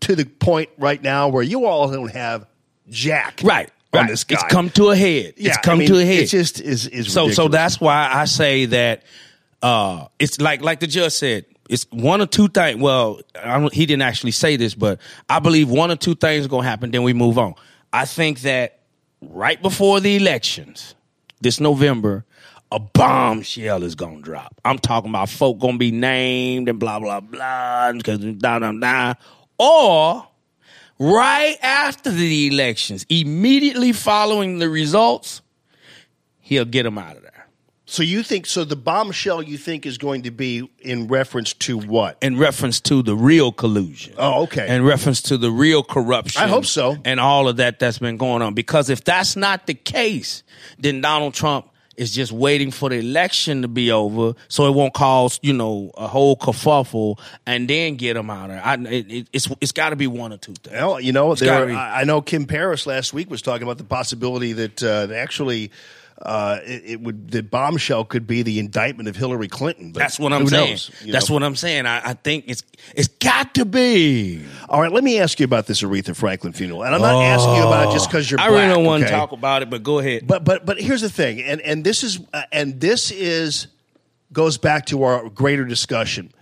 to 0.00 0.16
the 0.16 0.24
point 0.24 0.68
right 0.78 1.00
now 1.02 1.28
where 1.28 1.42
you 1.44 1.64
all 1.64 1.88
don't 1.90 2.10
have 2.12 2.46
jack 2.88 3.40
right. 3.44 3.70
On 3.92 4.06
this 4.06 4.24
guy. 4.24 4.34
It's 4.34 4.44
come 4.44 4.70
to 4.70 4.90
a 4.90 4.96
head. 4.96 5.34
Yeah, 5.36 5.50
it's 5.50 5.58
come 5.58 5.76
I 5.76 5.78
mean, 5.80 5.88
to 5.88 5.98
a 5.98 6.04
head. 6.04 6.24
It 6.24 6.26
just 6.26 6.60
is 6.60 6.86
is 6.86 7.12
so 7.12 7.30
so 7.30 7.48
that's 7.48 7.80
why 7.80 8.10
I 8.12 8.24
say 8.26 8.66
that 8.66 9.02
uh 9.62 10.06
it's 10.18 10.40
like 10.40 10.62
like 10.62 10.80
the 10.80 10.86
judge 10.86 11.12
said 11.12 11.44
it's 11.68 11.86
one 11.90 12.20
or 12.20 12.26
two 12.26 12.48
things 12.48 12.80
well 12.80 13.20
I 13.42 13.58
don't, 13.58 13.72
he 13.72 13.86
didn't 13.86 14.02
actually 14.02 14.30
say 14.30 14.56
this 14.56 14.74
but 14.74 15.00
I 15.28 15.40
believe 15.40 15.68
one 15.68 15.90
or 15.90 15.96
two 15.96 16.14
things 16.14 16.46
are 16.46 16.48
going 16.48 16.62
to 16.62 16.68
happen 16.68 16.90
then 16.90 17.02
we 17.02 17.12
move 17.12 17.38
on 17.38 17.54
I 17.92 18.04
think 18.04 18.40
that 18.42 18.80
right 19.20 19.60
before 19.60 20.00
the 20.00 20.16
elections 20.16 20.94
this 21.40 21.58
November 21.58 22.24
a 22.70 22.78
bombshell 22.78 23.82
is 23.82 23.96
going 23.96 24.18
to 24.18 24.22
drop 24.22 24.60
I'm 24.64 24.78
talking 24.78 25.10
about 25.10 25.28
folk 25.28 25.58
going 25.58 25.74
to 25.74 25.78
be 25.78 25.90
named 25.90 26.68
and 26.68 26.78
blah 26.78 27.00
blah 27.00 27.20
blah 27.20 27.92
because 27.92 28.18
da 28.18 28.60
da 28.60 28.70
da 28.70 29.14
or 29.58 30.27
right 30.98 31.56
after 31.62 32.10
the 32.10 32.48
elections 32.48 33.06
immediately 33.08 33.92
following 33.92 34.58
the 34.58 34.68
results 34.68 35.42
he'll 36.40 36.64
get 36.64 36.82
them 36.82 36.98
out 36.98 37.16
of 37.16 37.22
there 37.22 37.46
So 37.86 38.02
you 38.02 38.22
think 38.22 38.44
so? 38.46 38.64
The 38.64 38.76
bombshell 38.76 39.42
you 39.42 39.56
think 39.56 39.86
is 39.86 39.96
going 39.96 40.22
to 40.22 40.30
be 40.30 40.68
in 40.80 41.08
reference 41.08 41.54
to 41.54 41.78
what? 41.78 42.18
in 42.20 42.36
reference 42.36 42.80
to 42.80 43.02
the 43.02 43.16
real 43.16 43.50
collusion. 43.52 44.14
Oh, 44.18 44.42
okay. 44.42 44.74
In 44.74 44.84
reference 44.84 45.22
to 45.22 45.38
the 45.38 45.50
real 45.50 45.82
corruption. 45.82 46.42
I 46.42 46.48
hope 46.48 46.66
so. 46.66 46.96
And 47.04 47.18
all 47.18 47.48
of 47.48 47.56
that 47.56 47.78
that's 47.78 47.98
been 47.98 48.18
going 48.18 48.42
on. 48.42 48.52
Because 48.54 48.90
if 48.90 49.04
that's 49.04 49.36
not 49.36 49.66
the 49.66 49.74
case, 49.74 50.42
then 50.78 51.00
Donald 51.00 51.32
Trump 51.32 51.70
is 51.98 52.14
just 52.14 52.32
waiting 52.32 52.70
for 52.70 52.88
the 52.88 52.96
election 52.96 53.62
to 53.62 53.68
be 53.68 53.90
over 53.90 54.34
so 54.48 54.66
it 54.66 54.70
won't 54.70 54.94
cause, 54.94 55.38
you 55.42 55.52
know, 55.52 55.90
a 55.96 56.06
whole 56.06 56.36
kerfuffle 56.36 57.18
and 57.44 57.68
then 57.68 57.96
get 57.96 58.16
him 58.16 58.30
out 58.30 58.50
of. 58.50 58.60
I, 58.62 58.74
it, 58.90 59.10
it, 59.10 59.28
it's 59.32 59.48
it's 59.60 59.72
got 59.72 59.90
to 59.90 59.96
be 59.96 60.06
one 60.06 60.32
or 60.32 60.38
two 60.38 60.54
things. 60.54 60.74
Well, 60.74 61.00
you 61.00 61.12
know, 61.12 61.34
there. 61.34 61.48
gotta 61.48 61.64
Are, 61.64 61.66
be. 61.66 61.74
I 61.74 62.02
I 62.02 62.04
know 62.04 62.22
Kim 62.22 62.46
Paris 62.46 62.86
last 62.86 63.12
week 63.12 63.28
was 63.28 63.42
talking 63.42 63.64
about 63.64 63.78
the 63.78 63.84
possibility 63.84 64.52
that 64.54 64.82
uh, 64.82 65.06
that 65.06 65.16
actually. 65.16 65.70
Uh, 66.20 66.58
it, 66.64 66.82
it 66.84 67.00
would 67.00 67.30
the 67.30 67.44
bombshell 67.44 68.04
could 68.04 68.26
be 68.26 68.42
the 68.42 68.58
indictment 68.58 69.08
of 69.08 69.14
Hillary 69.14 69.46
Clinton. 69.46 69.92
That's 69.92 70.18
what 70.18 70.32
I'm 70.32 70.48
saying. 70.48 70.70
knows, 70.70 70.90
That's 71.06 71.28
know? 71.28 71.34
what 71.34 71.44
I'm 71.44 71.54
saying. 71.54 71.86
I, 71.86 72.10
I 72.10 72.14
think 72.14 72.46
it's 72.48 72.64
it's 72.96 73.06
got 73.06 73.54
to 73.54 73.64
be. 73.64 74.44
All 74.68 74.80
right, 74.80 74.90
let 74.90 75.04
me 75.04 75.20
ask 75.20 75.38
you 75.38 75.44
about 75.44 75.66
this 75.66 75.80
Aretha 75.82 76.16
Franklin 76.16 76.52
funeral, 76.52 76.82
and 76.82 76.92
I'm 76.92 77.00
not 77.00 77.22
asking 77.22 77.54
you 77.54 77.62
about 77.62 77.90
it 77.90 77.92
just 77.92 78.10
because 78.10 78.28
you're. 78.28 78.40
Oh. 78.40 78.42
I 78.42 78.46
really 78.46 78.64
black, 78.64 78.74
don't 78.74 78.84
want 78.84 79.00
to 79.02 79.06
okay? 79.06 79.16
talk 79.16 79.30
about 79.30 79.62
it, 79.62 79.70
but 79.70 79.84
go 79.84 80.00
ahead. 80.00 80.26
But 80.26 80.44
but 80.44 80.66
but 80.66 80.80
here's 80.80 81.02
the 81.02 81.10
thing, 81.10 81.40
and 81.40 81.60
and 81.60 81.84
this 81.84 82.02
is 82.02 82.18
uh, 82.32 82.42
and 82.50 82.80
this 82.80 83.12
is 83.12 83.68
goes 84.32 84.58
back 84.58 84.86
to 84.86 85.04
our 85.04 85.28
greater 85.28 85.64
discussion 85.64 86.32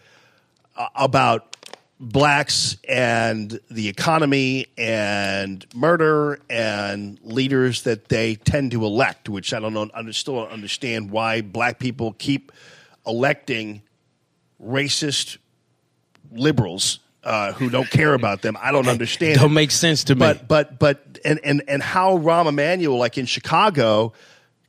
uh, 0.76 0.88
about 0.94 1.55
blacks 1.98 2.76
and 2.88 3.58
the 3.70 3.88
economy 3.88 4.66
and 4.76 5.64
murder 5.74 6.40
and 6.50 7.18
leaders 7.22 7.82
that 7.82 8.08
they 8.08 8.34
tend 8.34 8.72
to 8.72 8.84
elect, 8.84 9.28
which 9.28 9.54
I 9.54 9.60
don't 9.60 9.72
know, 9.72 9.88
I 9.94 10.08
still 10.10 10.36
don't 10.36 10.52
understand 10.52 11.10
why 11.10 11.40
black 11.40 11.78
people 11.78 12.12
keep 12.12 12.52
electing 13.06 13.82
racist 14.62 15.38
liberals 16.30 17.00
uh, 17.24 17.52
who 17.52 17.70
don't 17.70 17.90
care 17.90 18.14
about 18.14 18.42
them. 18.42 18.56
I 18.60 18.72
don't 18.72 18.88
understand. 18.88 19.40
Don't 19.40 19.50
it. 19.50 19.54
make 19.54 19.70
sense 19.70 20.04
to 20.04 20.14
me. 20.14 20.20
But 20.20 20.46
but 20.46 20.78
but 20.78 21.18
and 21.24 21.40
and 21.42 21.62
and 21.66 21.82
how 21.82 22.18
Rahm 22.18 22.46
Emanuel, 22.46 22.98
like 22.98 23.18
in 23.18 23.26
Chicago, 23.26 24.12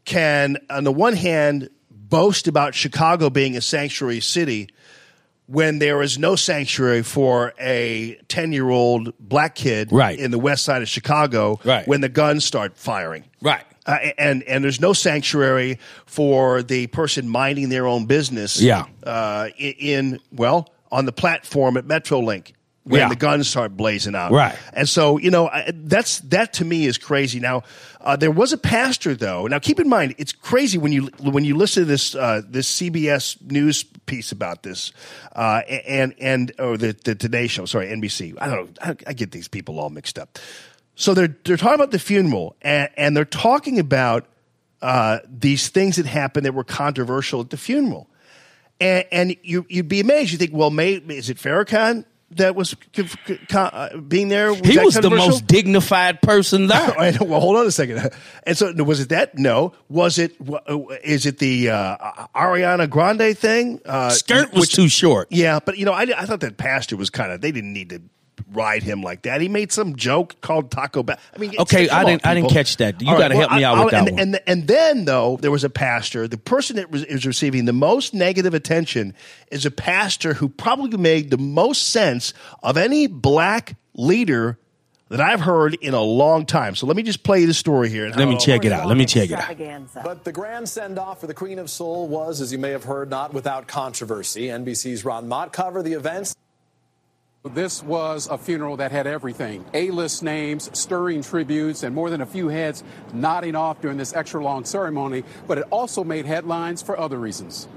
can 0.06 0.58
on 0.70 0.84
the 0.84 0.92
one 0.92 1.14
hand 1.14 1.70
boast 1.92 2.48
about 2.48 2.74
Chicago 2.74 3.30
being 3.30 3.58
a 3.58 3.62
sanctuary 3.62 4.22
city 4.22 4.70
when 5.48 5.80
there 5.80 6.02
is 6.02 6.20
no 6.20 6.36
sanctuary 6.36 7.02
for 7.04 7.54
a 7.60 8.20
10 8.28 8.52
year 8.52 8.70
old 8.70 9.14
black 9.20 9.56
kid 9.56 9.90
Right. 9.92 10.20
in 10.20 10.32
the 10.32 10.40
west 10.40 10.64
side 10.64 10.82
of 10.82 10.90
Chicago 10.90 11.60
Right. 11.64 11.88
when 11.88 12.02
the 12.02 12.10
guns 12.10 12.44
start 12.46 12.78
firing. 12.78 13.24
Right. 13.42 13.64
Uh, 13.86 13.98
and 14.18 14.44
and 14.44 14.64
there's 14.66 14.82
no 14.82 14.92
sanctuary 14.92 15.80
for 16.06 16.62
the 16.62 16.88
person 16.88 17.30
minding 17.30 17.70
their 17.70 17.88
own 17.88 18.06
business. 18.06 18.62
Yeah. 18.62 18.86
Uh, 19.04 19.48
in, 19.58 19.74
in 19.80 20.20
well 20.34 20.70
on 20.92 21.06
the 21.06 21.14
platform 21.14 21.78
at 21.78 21.86
MetroLink 21.86 22.52
when 22.88 23.02
Yeah. 23.02 23.10
the 23.10 23.16
guns 23.16 23.48
start 23.48 23.76
blazing 23.78 24.16
out. 24.16 24.32
Right. 24.32 24.56
And 24.74 24.88
so 24.88 25.18
you 25.18 25.30
know 25.32 25.48
I- 25.48 25.72
that's 25.74 26.20
that 26.22 26.54
to 26.54 26.66
me 26.66 26.86
is 26.86 26.98
crazy. 26.98 27.40
Now 27.40 27.64
uh, 28.02 28.16
there 28.16 28.32
was 28.32 28.54
a 28.54 28.58
pastor 28.58 29.16
though. 29.16 29.48
Now 29.48 29.60
keep 29.60 29.80
in 29.80 29.90
mind 29.90 30.16
it's 30.18 30.32
crazy 30.34 30.78
when 30.78 30.92
you 30.92 31.08
when 31.20 31.44
you 31.46 31.56
listen 31.56 31.84
to 31.84 31.86
this 31.88 32.16
uh, 32.16 32.42
this 32.48 32.68
CBS 32.80 33.42
news 33.42 33.84
piece 34.06 34.32
about 34.32 34.64
this 34.64 34.92
uh, 35.36 35.62
and 35.88 36.16
and 36.20 36.52
or 36.60 36.78
the 36.78 36.96
the 37.04 37.16
Today 37.16 37.48
Show. 37.48 37.66
Sorry, 37.66 37.88
NBC. 37.88 38.36
I 38.40 38.48
don't 38.48 38.58
know. 38.80 38.92
I, 38.92 38.96
I 39.08 39.14
get 39.14 39.32
these 39.32 39.48
people 39.48 39.80
all 39.80 39.90
mixed 39.90 40.18
up. 40.18 40.40
So 40.96 41.14
they're 41.14 41.36
they're 41.44 41.58
talking 41.58 41.76
about 41.76 41.92
the 41.92 42.00
funeral 42.00 42.56
and, 42.62 42.90
and 42.98 43.16
they're 43.16 43.26
talking 43.26 43.78
about 43.80 44.26
uh, 44.82 45.20
these 45.28 45.70
things 45.70 45.96
that 45.98 46.06
happened 46.06 46.46
that 46.46 46.54
were 46.54 46.64
controversial 46.64 47.42
at 47.42 47.50
the 47.50 47.58
funeral, 47.58 48.08
and, 48.80 49.06
and 49.12 49.36
you 49.44 49.66
you'd 49.70 49.88
be 49.88 50.00
amazed. 50.00 50.32
You 50.32 50.38
think, 50.38 50.52
well, 50.54 50.70
may, 50.70 50.94
is 50.94 51.30
it 51.30 51.38
Farrakhan 51.38 52.06
that 52.32 52.56
was 52.56 52.76
c- 52.96 53.08
c- 53.08 53.38
con- 53.48 53.70
uh, 53.74 53.98
being 53.98 54.28
there? 54.28 54.54
he 54.54 54.78
was 54.80 54.96
the 54.96 55.10
most 55.10 55.48
dignified 55.48 56.22
person 56.22 56.68
there. 56.68 56.94
Well, 57.22 57.40
hold 57.40 57.58
on 57.58 57.66
a 57.66 57.72
second. 57.72 58.10
And 58.44 58.58
so, 58.58 58.72
was 58.84 59.02
it 59.02 59.10
that? 59.10 59.38
No. 59.38 59.74
Was 59.90 60.18
it? 60.18 60.36
Is 61.04 61.26
it 61.26 61.38
the 61.40 61.70
uh, 61.70 62.28
Ariana 62.34 62.90
Grande 62.90 63.38
thing? 63.38 63.82
Uh, 63.86 64.10
Skirt 64.10 64.54
was 64.54 64.70
too 64.70 64.88
short. 64.88 65.28
Yeah, 65.32 65.60
but 65.64 65.78
you 65.78 65.84
know, 65.86 65.92
I, 65.92 66.04
I 66.04 66.26
thought 66.26 66.40
that 66.40 66.56
pastor 66.56 66.96
was 66.96 67.10
kind 67.10 67.32
of. 67.34 67.42
They 67.42 67.52
didn't 67.52 67.74
need 67.74 67.90
to 67.90 68.02
ride 68.52 68.84
him 68.84 69.02
like 69.02 69.24
that. 69.24 69.42
He 69.42 69.48
made 69.50 69.72
some 69.72 69.96
joke 69.96 70.40
called 70.42 70.72
Taco 70.72 71.04
Bell. 71.04 71.18
I 71.36 71.40
mean, 71.40 71.54
Okay, 71.60 71.90
I 71.90 72.04
didn't- 72.06 72.26
I 72.26 72.34
didn't 72.34 72.52
catch 72.52 72.78
that. 72.78 73.02
You 73.02 73.08
gotta 73.18 73.36
help 73.36 73.52
me 73.52 73.64
out 73.64 73.78
I- 73.78 73.86
with 73.86 73.94
I'll- 73.94 74.06
that 74.06 74.10
and, 74.10 74.18
one. 74.18 74.36
And, 74.36 74.40
and 74.48 74.68
then 74.68 75.06
though, 75.06 75.38
there 75.42 75.52
was 75.52 75.64
a 75.64 75.70
pastor. 75.70 76.28
The 76.28 76.38
person 76.38 76.76
that 76.78 76.92
was, 76.92 77.04
is 77.04 77.26
receiving 77.26 77.66
the 77.66 77.74
most 77.74 78.14
negative 78.14 78.54
attention 78.54 79.14
is 79.52 79.66
a 79.66 79.72
pastor 79.72 80.36
who 80.36 80.50
probably 80.50 80.98
made 80.98 81.30
the 81.32 81.38
most 81.38 81.90
sense 81.90 82.34
of 82.64 82.78
any 82.78 83.08
black 83.08 83.76
leader 83.94 84.60
that 85.10 85.22
I've 85.22 85.40
heard 85.40 85.76
in 85.76 85.94
a 85.94 86.02
long 86.02 86.46
time. 86.46 86.76
So 86.76 86.86
let 86.86 86.98
me 86.98 87.02
just 87.04 87.24
play 87.24 87.46
the 87.46 87.54
story 87.54 87.90
here. 87.90 88.10
Let 88.10 88.28
me 88.28 88.38
check 88.38 88.66
it 88.66 88.74
out. 88.74 88.88
Let 88.88 88.98
me 88.98 89.06
check 89.06 89.30
it 89.32 89.40
out. 89.40 90.04
But 90.04 90.26
the 90.26 90.34
grand 90.34 90.68
send 90.68 91.00
off 91.00 91.22
for 91.22 91.28
the 91.28 91.34
Queen 91.34 91.60
of 91.60 91.70
Soul 91.70 92.10
was, 92.10 92.42
as 92.42 92.52
you 92.52 92.58
may 92.58 92.72
have 92.72 92.84
heard, 92.84 93.10
not 93.10 93.34
without 93.34 93.68
controversy. 93.68 94.48
NBC's 94.48 95.06
Ron 95.06 95.30
Mott 95.30 95.54
covered 95.54 95.84
the 95.84 95.94
events. 95.94 96.36
This 97.54 97.84
was 97.84 98.28
a 98.28 98.38
funeral 98.38 98.78
that 98.78 98.92
had 98.92 99.08
everything 99.08 99.66
A-list 99.74 100.24
names, 100.24 100.70
stirring 100.78 101.22
tributes, 101.22 101.84
and 101.84 101.96
more 101.96 102.10
than 102.10 102.22
a 102.22 102.26
few 102.26 102.48
heads 102.48 102.84
nodding 103.14 103.56
off 103.56 103.82
during 103.82 103.98
this 103.98 104.14
extra 104.14 104.44
long 104.44 104.66
ceremony, 104.66 105.24
but 105.48 105.58
it 105.58 105.66
also 105.72 106.04
made 106.04 106.26
headlines 106.26 106.82
for 106.82 107.00
other 107.00 107.18
reasons. 107.18 107.68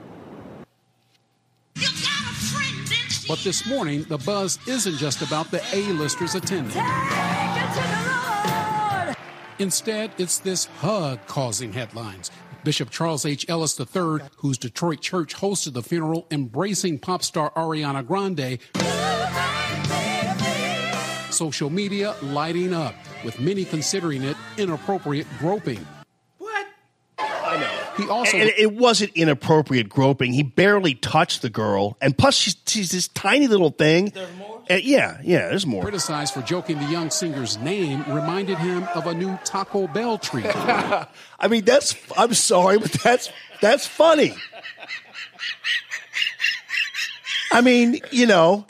But 3.29 3.39
this 3.45 3.65
morning, 3.67 4.05
the 4.05 4.19
buzz 4.19 4.59
isn't 4.67 4.97
just 4.97 5.23
about 5.23 5.51
the 5.51 5.63
A-listers 5.73 6.35
attending. 6.35 6.83
Instead, 9.61 10.11
it's 10.19 10.39
this 10.39 10.65
hug 10.65 11.25
causing 11.27 11.73
headlines. 11.73 12.31
Bishop 12.65 12.91
Charles 12.91 13.25
H. 13.25 13.47
Ellis 13.49 13.79
III, 13.79 14.29
whose 14.39 14.59
Detroit 14.59 15.01
church 15.01 15.37
hosted 15.37 15.75
the 15.75 15.83
funeral, 15.83 16.27
embracing 16.31 16.99
pop 16.99 17.23
star 17.23 17.51
Ariana 17.53 18.07
Grande. 18.07 18.59
Social 21.31 21.71
media 21.71 22.15
lighting 22.23 22.75
up, 22.75 22.95
with 23.25 23.41
many 23.41 23.65
considering 23.65 24.23
it 24.23 24.37
inappropriate 24.59 25.27
groping. 25.39 25.87
What? 26.39 26.67
I 27.19 27.59
know. 27.59 27.81
He 27.97 28.09
also 28.09 28.37
and 28.37 28.51
it 28.57 28.73
wasn't 28.75 29.13
inappropriate 29.15 29.89
groping. 29.89 30.33
He 30.33 30.43
barely 30.43 30.95
touched 30.95 31.43
the 31.43 31.51
girl, 31.51 31.97
and 32.01 32.17
plus 32.17 32.35
she's, 32.35 32.57
she's 32.67 32.91
this 32.91 33.09
tiny 33.09 33.47
little 33.47 33.71
thing. 33.71 34.11
There's 34.15 34.37
more. 34.37 34.63
yeah, 34.69 35.19
yeah. 35.23 35.49
There's 35.49 35.67
more. 35.67 35.83
criticized 35.83 36.33
for 36.35 36.43
joking 36.43 36.79
the 36.79 36.87
young 36.87 37.11
singer's 37.11 37.59
name 37.59 38.05
reminded 38.09 38.59
him 38.59 38.85
of 38.95 39.07
a 39.07 39.15
new 39.15 39.39
Taco 39.45 39.87
Bell 39.87 40.19
treat. 40.19 40.47
I 40.55 41.09
mean, 41.49 41.65
that's. 41.65 41.95
I'm 42.17 42.35
sorry, 42.35 42.79
but 42.79 42.93
that's 42.93 43.31
that's 43.61 43.87
funny. 43.87 44.35
I 47.53 47.61
mean, 47.61 48.01
you 48.11 48.27
know. 48.27 48.65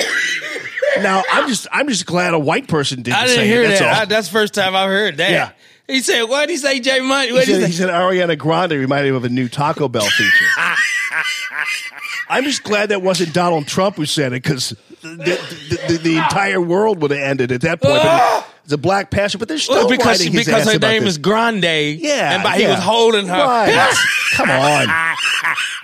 Now 0.99 1.23
I'm 1.33 1.49
just 1.49 1.67
I'm 1.73 1.89
just 1.89 2.07
glad 2.07 2.35
a 2.35 2.39
white 2.39 2.69
person 2.69 3.03
didn't, 3.03 3.17
I 3.17 3.27
didn't 3.27 3.37
say 3.37 3.47
hear 3.47 3.63
it. 3.63 3.69
That's 3.69 3.81
that. 3.81 3.95
all. 3.95 4.03
I- 4.03 4.05
that's 4.07 4.27
the 4.29 4.33
first 4.33 4.55
time 4.55 4.75
I've 4.75 4.89
heard 4.89 5.17
that. 5.19 5.31
Yeah. 5.31 5.51
He 5.87 6.01
said, 6.03 6.23
what 6.25 6.43
did 6.47 6.51
he 6.51 6.57
say, 6.57 6.79
Jay 6.79 7.01
Money? 7.01 7.29
He 7.29 7.33
What 7.33 7.47
did 7.47 7.53
said, 7.55 7.61
he 7.63 7.67
he 7.67 7.73
said 7.73 7.89
Ariana 7.91 8.39
Grande 8.39 8.73
reminded 8.73 9.09
him 9.11 9.17
of 9.17 9.25
a 9.25 9.29
new 9.29 9.49
Taco 9.49 9.89
Bell 9.89 10.03
feature. 10.03 10.47
I'm 12.29 12.45
just 12.45 12.63
glad 12.63 12.91
that 12.91 13.03
wasn't 13.03 13.35
Donald 13.35 13.67
Trump 13.67 13.97
who 13.97 14.07
said 14.07 14.33
it 14.33 14.43
because 14.43 14.71
the, 15.03 15.09
the, 15.09 15.81
the, 15.89 15.99
the 15.99 16.17
entire 16.19 16.61
world 16.61 17.03
would 17.03 17.11
have 17.11 17.19
ended 17.21 17.51
at 17.51 17.63
that 17.63 17.83
point. 17.83 17.95
But 17.95 18.07
ah! 18.07 18.49
it's 18.63 18.73
a 18.73 18.79
black 18.79 19.11
passion, 19.11 19.41
but 19.41 19.49
they're 19.49 19.59
still 19.59 19.75
Well, 19.77 19.89
because 19.89 20.07
riding 20.21 20.31
she, 20.33 20.39
his 20.39 20.47
because 20.47 20.63
ass 20.67 20.71
her 20.73 20.77
about 20.77 20.89
name 20.91 21.03
this. 21.03 21.15
is 21.15 21.19
Grande. 21.19 21.65
Yeah, 21.65 22.35
and 22.35 22.43
by, 22.45 22.57
he 22.59 22.67
was 22.69 22.79
holding 22.79 23.27
her. 23.27 23.33
Right. 23.37 23.95
Come 24.35 24.49
on. 24.49 25.17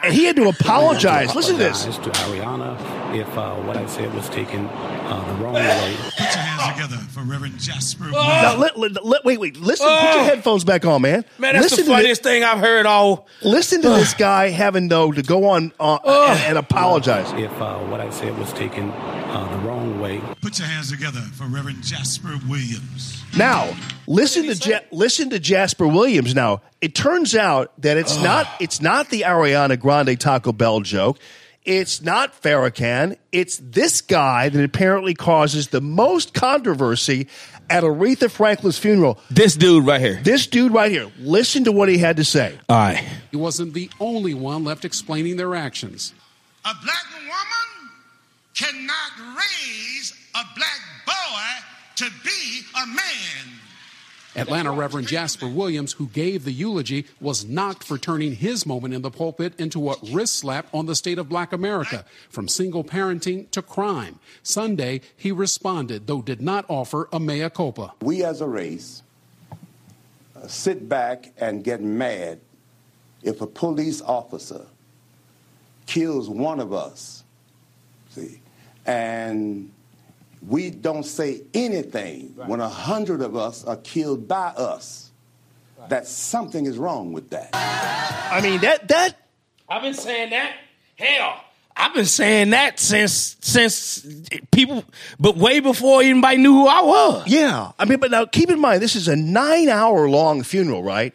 And 0.04 0.14
he 0.14 0.24
had 0.26 0.36
to 0.36 0.48
apologize. 0.48 1.34
Listen 1.34 1.54
to 1.56 1.64
this. 1.64 1.82
to 1.84 1.90
Ariana 2.10 2.78
if 3.18 3.38
uh, 3.38 3.54
what 3.56 3.76
I 3.76 3.86
said 3.86 4.12
was 4.14 4.28
taken 4.28 4.66
uh, 4.66 5.24
the 5.36 5.42
wrong 5.44 5.54
way. 5.54 5.96
Put 6.16 6.18
your 6.18 6.28
hands 6.28 6.74
together 6.74 6.96
for 7.12 7.20
Reverend 7.20 7.58
Jasper. 7.60 8.04
Now, 8.10 8.56
let, 8.56 8.78
let- 8.78 9.04
let- 9.04 9.24
wait, 9.24 9.38
wait. 9.40 9.56
Listen. 9.56 9.86
Put 9.86 9.96
Oh. 9.96 10.14
your 10.16 10.24
headphones 10.24 10.64
back 10.64 10.84
on, 10.84 11.02
man. 11.02 11.24
Man, 11.38 11.54
that's 11.54 11.64
listen 11.70 11.76
the 11.78 11.82
to 11.82 11.88
thi- 11.88 11.94
funniest 11.94 12.22
thing 12.22 12.44
I've 12.44 12.58
heard 12.58 12.86
all. 12.86 13.26
Listen 13.42 13.82
to 13.82 13.88
this 13.90 14.14
guy 14.14 14.48
having 14.50 14.88
though 14.88 15.12
to 15.12 15.22
go 15.22 15.48
on 15.50 15.72
uh, 15.80 15.98
and, 16.04 16.40
and 16.40 16.58
apologize. 16.58 17.32
If 17.32 17.52
uh, 17.60 17.78
what 17.80 18.00
I 18.00 18.10
said 18.10 18.36
was 18.38 18.52
taken 18.52 18.90
uh, 18.90 19.48
the 19.50 19.66
wrong 19.68 20.00
way. 20.00 20.20
Put 20.42 20.58
your 20.58 20.68
hands 20.68 20.90
together 20.90 21.20
for 21.20 21.44
Reverend 21.44 21.82
Jasper 21.82 22.38
Williams. 22.48 23.22
Now, 23.36 23.74
listen 24.06 24.44
to 24.46 24.54
ja- 24.70 24.80
listen 24.90 25.30
to 25.30 25.38
Jasper 25.38 25.86
Williams. 25.86 26.34
Now, 26.34 26.62
it 26.80 26.94
turns 26.94 27.34
out 27.34 27.72
that 27.82 27.96
it's 27.96 28.20
not 28.22 28.46
it's 28.60 28.80
not 28.80 29.10
the 29.10 29.22
Ariana 29.22 29.78
Grande 29.78 30.18
Taco 30.18 30.52
Bell 30.52 30.80
joke. 30.80 31.18
It's 31.66 32.00
not 32.00 32.40
Farrakhan. 32.40 33.16
It's 33.32 33.58
this 33.58 34.00
guy 34.00 34.48
that 34.48 34.64
apparently 34.64 35.14
causes 35.14 35.68
the 35.68 35.80
most 35.80 36.32
controversy 36.32 37.26
at 37.68 37.82
Aretha 37.82 38.30
Franklin's 38.30 38.78
funeral. 38.78 39.18
This 39.30 39.56
dude 39.56 39.84
right 39.84 40.00
here. 40.00 40.20
This 40.22 40.46
dude 40.46 40.72
right 40.72 40.92
here. 40.92 41.10
Listen 41.18 41.64
to 41.64 41.72
what 41.72 41.88
he 41.88 41.98
had 41.98 42.18
to 42.18 42.24
say. 42.24 42.56
All 42.68 42.76
right. 42.76 43.04
He 43.32 43.36
wasn't 43.36 43.74
the 43.74 43.90
only 43.98 44.32
one 44.32 44.62
left 44.62 44.84
explaining 44.84 45.36
their 45.36 45.56
actions. 45.56 46.14
A 46.64 46.72
black 46.84 47.04
woman 47.22 47.90
cannot 48.54 49.36
raise 49.36 50.14
a 50.36 50.44
black 50.54 50.80
boy 51.04 51.66
to 51.96 52.04
be 52.24 52.60
a 52.80 52.86
man. 52.86 53.65
Atlanta 54.36 54.70
Reverend 54.70 55.08
Jasper 55.08 55.48
Williams, 55.48 55.94
who 55.94 56.08
gave 56.08 56.44
the 56.44 56.52
eulogy, 56.52 57.06
was 57.20 57.44
knocked 57.44 57.82
for 57.82 57.96
turning 57.96 58.36
his 58.36 58.66
moment 58.66 58.92
in 58.92 59.02
the 59.02 59.10
pulpit 59.10 59.58
into 59.58 59.90
a 59.90 59.96
wrist 60.12 60.36
slap 60.36 60.66
on 60.74 60.86
the 60.86 60.94
state 60.94 61.18
of 61.18 61.28
black 61.28 61.52
America, 61.52 62.04
from 62.28 62.46
single 62.46 62.84
parenting 62.84 63.50
to 63.50 63.62
crime. 63.62 64.18
Sunday, 64.42 65.00
he 65.16 65.32
responded, 65.32 66.06
though 66.06 66.20
did 66.20 66.42
not 66.42 66.66
offer 66.68 67.08
a 67.12 67.18
mea 67.18 67.48
culpa. 67.48 67.94
We 68.02 68.22
as 68.22 68.40
a 68.42 68.46
race 68.46 69.02
uh, 70.36 70.46
sit 70.46 70.88
back 70.88 71.32
and 71.38 71.64
get 71.64 71.80
mad 71.80 72.40
if 73.22 73.40
a 73.40 73.46
police 73.46 74.02
officer 74.02 74.66
kills 75.86 76.28
one 76.28 76.60
of 76.60 76.72
us. 76.72 77.24
See, 78.10 78.40
and 78.84 79.72
we 80.46 80.70
don't 80.70 81.04
say 81.04 81.42
anything 81.54 82.34
when 82.46 82.60
a 82.60 82.68
hundred 82.68 83.20
of 83.20 83.36
us 83.36 83.64
are 83.64 83.76
killed 83.76 84.28
by 84.28 84.48
us. 84.48 85.10
That 85.88 86.06
something 86.06 86.66
is 86.66 86.78
wrong 86.78 87.12
with 87.12 87.30
that. 87.30 87.50
I 87.52 88.40
mean 88.42 88.60
that 88.62 88.88
that 88.88 89.16
I've 89.68 89.82
been 89.82 89.94
saying 89.94 90.30
that. 90.30 90.52
Hell, 90.96 91.40
I've 91.76 91.92
been 91.92 92.06
saying 92.06 92.50
that 92.50 92.80
since 92.80 93.36
since 93.40 94.06
people, 94.50 94.84
but 95.20 95.36
way 95.36 95.60
before 95.60 96.00
anybody 96.00 96.38
knew 96.38 96.52
who 96.52 96.66
I 96.66 96.80
was. 96.80 97.26
Yeah. 97.26 97.72
I 97.78 97.84
mean, 97.84 98.00
but 98.00 98.10
now 98.10 98.24
keep 98.24 98.50
in 98.50 98.58
mind, 98.58 98.80
this 98.80 98.96
is 98.96 99.08
a 99.08 99.16
nine 99.16 99.68
hour 99.68 100.08
long 100.08 100.42
funeral, 100.42 100.82
right? 100.82 101.14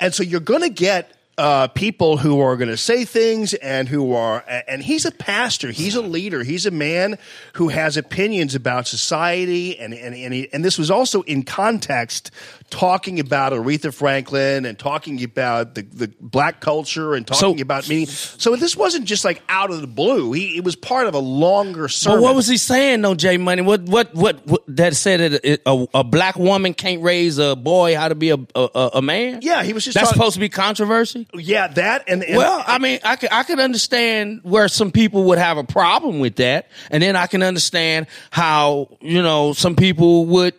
And 0.00 0.12
so 0.12 0.22
you're 0.22 0.40
going 0.40 0.62
to 0.62 0.70
get 0.70 1.12
uh, 1.40 1.68
people 1.68 2.18
who 2.18 2.38
are 2.40 2.54
going 2.58 2.68
to 2.68 2.76
say 2.76 3.06
things 3.06 3.54
and 3.54 3.88
who 3.88 4.12
are, 4.14 4.44
and 4.68 4.82
he's 4.82 5.06
a 5.06 5.10
pastor, 5.10 5.70
he's 5.70 5.94
a 5.94 6.02
leader, 6.02 6.42
he's 6.42 6.66
a 6.66 6.70
man 6.70 7.16
who 7.54 7.68
has 7.68 7.96
opinions 7.96 8.54
about 8.54 8.86
society. 8.86 9.78
And, 9.78 9.94
and, 9.94 10.14
and, 10.14 10.34
he, 10.34 10.52
and 10.52 10.62
this 10.62 10.76
was 10.78 10.90
also 10.90 11.22
in 11.22 11.42
context 11.44 12.30
talking 12.68 13.18
about 13.18 13.54
Aretha 13.54 13.92
Franklin 13.92 14.66
and 14.66 14.78
talking 14.78 15.24
about 15.24 15.74
the, 15.74 15.82
the 15.82 16.12
black 16.20 16.60
culture 16.60 17.14
and 17.14 17.26
talking 17.26 17.62
about 17.62 17.88
meaning. 17.88 18.06
So 18.06 18.54
this 18.54 18.76
wasn't 18.76 19.06
just 19.06 19.24
like 19.24 19.42
out 19.48 19.70
of 19.70 19.80
the 19.80 19.86
blue. 19.86 20.32
He, 20.32 20.58
it 20.58 20.64
was 20.64 20.76
part 20.76 21.06
of 21.06 21.14
a 21.14 21.18
longer 21.18 21.88
sermon. 21.88 22.18
But 22.18 22.22
what 22.22 22.34
was 22.34 22.48
he 22.48 22.58
saying 22.58 23.00
though, 23.00 23.14
Jay 23.14 23.38
Money? 23.38 23.62
What 23.62 23.82
what 23.82 24.14
what, 24.14 24.46
what 24.46 24.62
that 24.68 24.94
said 24.94 25.32
that 25.32 25.44
a, 25.44 25.58
a, 25.68 25.86
a 25.94 26.04
black 26.04 26.36
woman 26.36 26.74
can't 26.74 27.02
raise 27.02 27.38
a 27.38 27.56
boy 27.56 27.96
how 27.96 28.08
to 28.08 28.14
be 28.14 28.30
a 28.30 28.38
a, 28.54 28.90
a 28.94 29.02
man? 29.02 29.40
Yeah, 29.42 29.62
he 29.62 29.72
was 29.72 29.84
just 29.84 29.94
that's 29.94 30.08
talking- 30.10 30.20
supposed 30.20 30.34
to 30.34 30.40
be 30.40 30.48
controversy. 30.48 31.26
Yeah, 31.34 31.68
that 31.68 32.04
and, 32.08 32.24
and 32.24 32.36
well, 32.36 32.62
I 32.66 32.78
mean, 32.78 32.98
I 33.04 33.16
could 33.16 33.32
I 33.32 33.44
could 33.44 33.60
understand 33.60 34.40
where 34.42 34.68
some 34.68 34.90
people 34.90 35.24
would 35.24 35.38
have 35.38 35.58
a 35.58 35.64
problem 35.64 36.18
with 36.18 36.36
that, 36.36 36.68
and 36.90 37.02
then 37.02 37.16
I 37.16 37.26
can 37.26 37.42
understand 37.42 38.08
how 38.30 38.96
you 39.00 39.22
know 39.22 39.52
some 39.52 39.76
people 39.76 40.26
would 40.26 40.54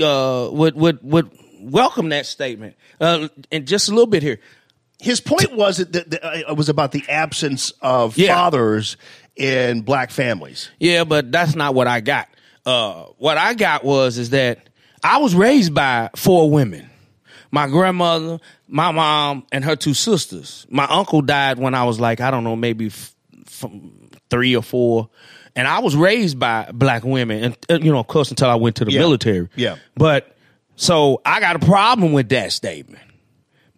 uh 0.00 0.48
would 0.50 0.74
would 0.74 0.98
would 1.02 1.30
welcome 1.60 2.08
that 2.10 2.26
statement. 2.26 2.76
Uh, 3.00 3.28
and 3.52 3.66
just 3.66 3.88
a 3.88 3.90
little 3.92 4.06
bit 4.06 4.22
here. 4.22 4.40
His 4.98 5.20
point 5.20 5.54
was 5.54 5.76
that, 5.76 5.92
that, 5.92 6.10
that 6.10 6.24
uh, 6.24 6.50
it 6.50 6.56
was 6.56 6.68
about 6.68 6.92
the 6.92 7.04
absence 7.08 7.70
of 7.82 8.14
fathers 8.14 8.96
in 9.36 9.82
black 9.82 10.10
families. 10.10 10.70
Yeah, 10.80 11.04
but 11.04 11.30
that's 11.30 11.54
not 11.54 11.74
what 11.74 11.86
I 11.86 12.00
got. 12.00 12.28
Uh, 12.64 13.04
what 13.18 13.36
I 13.36 13.54
got 13.54 13.84
was 13.84 14.16
is 14.16 14.30
that 14.30 14.68
I 15.04 15.18
was 15.18 15.34
raised 15.34 15.74
by 15.74 16.10
four 16.16 16.50
women. 16.50 16.88
My 17.50 17.68
grandmother, 17.68 18.40
my 18.68 18.90
mom, 18.92 19.46
and 19.52 19.64
her 19.64 19.76
two 19.76 19.94
sisters. 19.94 20.66
My 20.70 20.84
uncle 20.86 21.22
died 21.22 21.58
when 21.58 21.74
I 21.74 21.84
was 21.84 22.00
like, 22.00 22.20
I 22.20 22.30
don't 22.30 22.44
know, 22.44 22.56
maybe 22.56 22.86
f- 22.86 23.14
f- 23.46 23.70
three 24.30 24.56
or 24.56 24.62
four. 24.62 25.08
And 25.54 25.66
I 25.66 25.78
was 25.78 25.96
raised 25.96 26.38
by 26.38 26.70
black 26.72 27.04
women, 27.04 27.54
and 27.68 27.84
you 27.84 27.92
know, 27.92 27.98
of 27.98 28.06
course, 28.08 28.30
until 28.30 28.50
I 28.50 28.56
went 28.56 28.76
to 28.76 28.84
the 28.84 28.92
Yeah. 28.92 29.00
military. 29.00 29.48
Yeah. 29.56 29.76
But 29.94 30.36
so 30.76 31.22
I 31.24 31.40
got 31.40 31.56
a 31.56 31.60
problem 31.66 32.12
with 32.12 32.28
that 32.30 32.52
statement. 32.52 33.02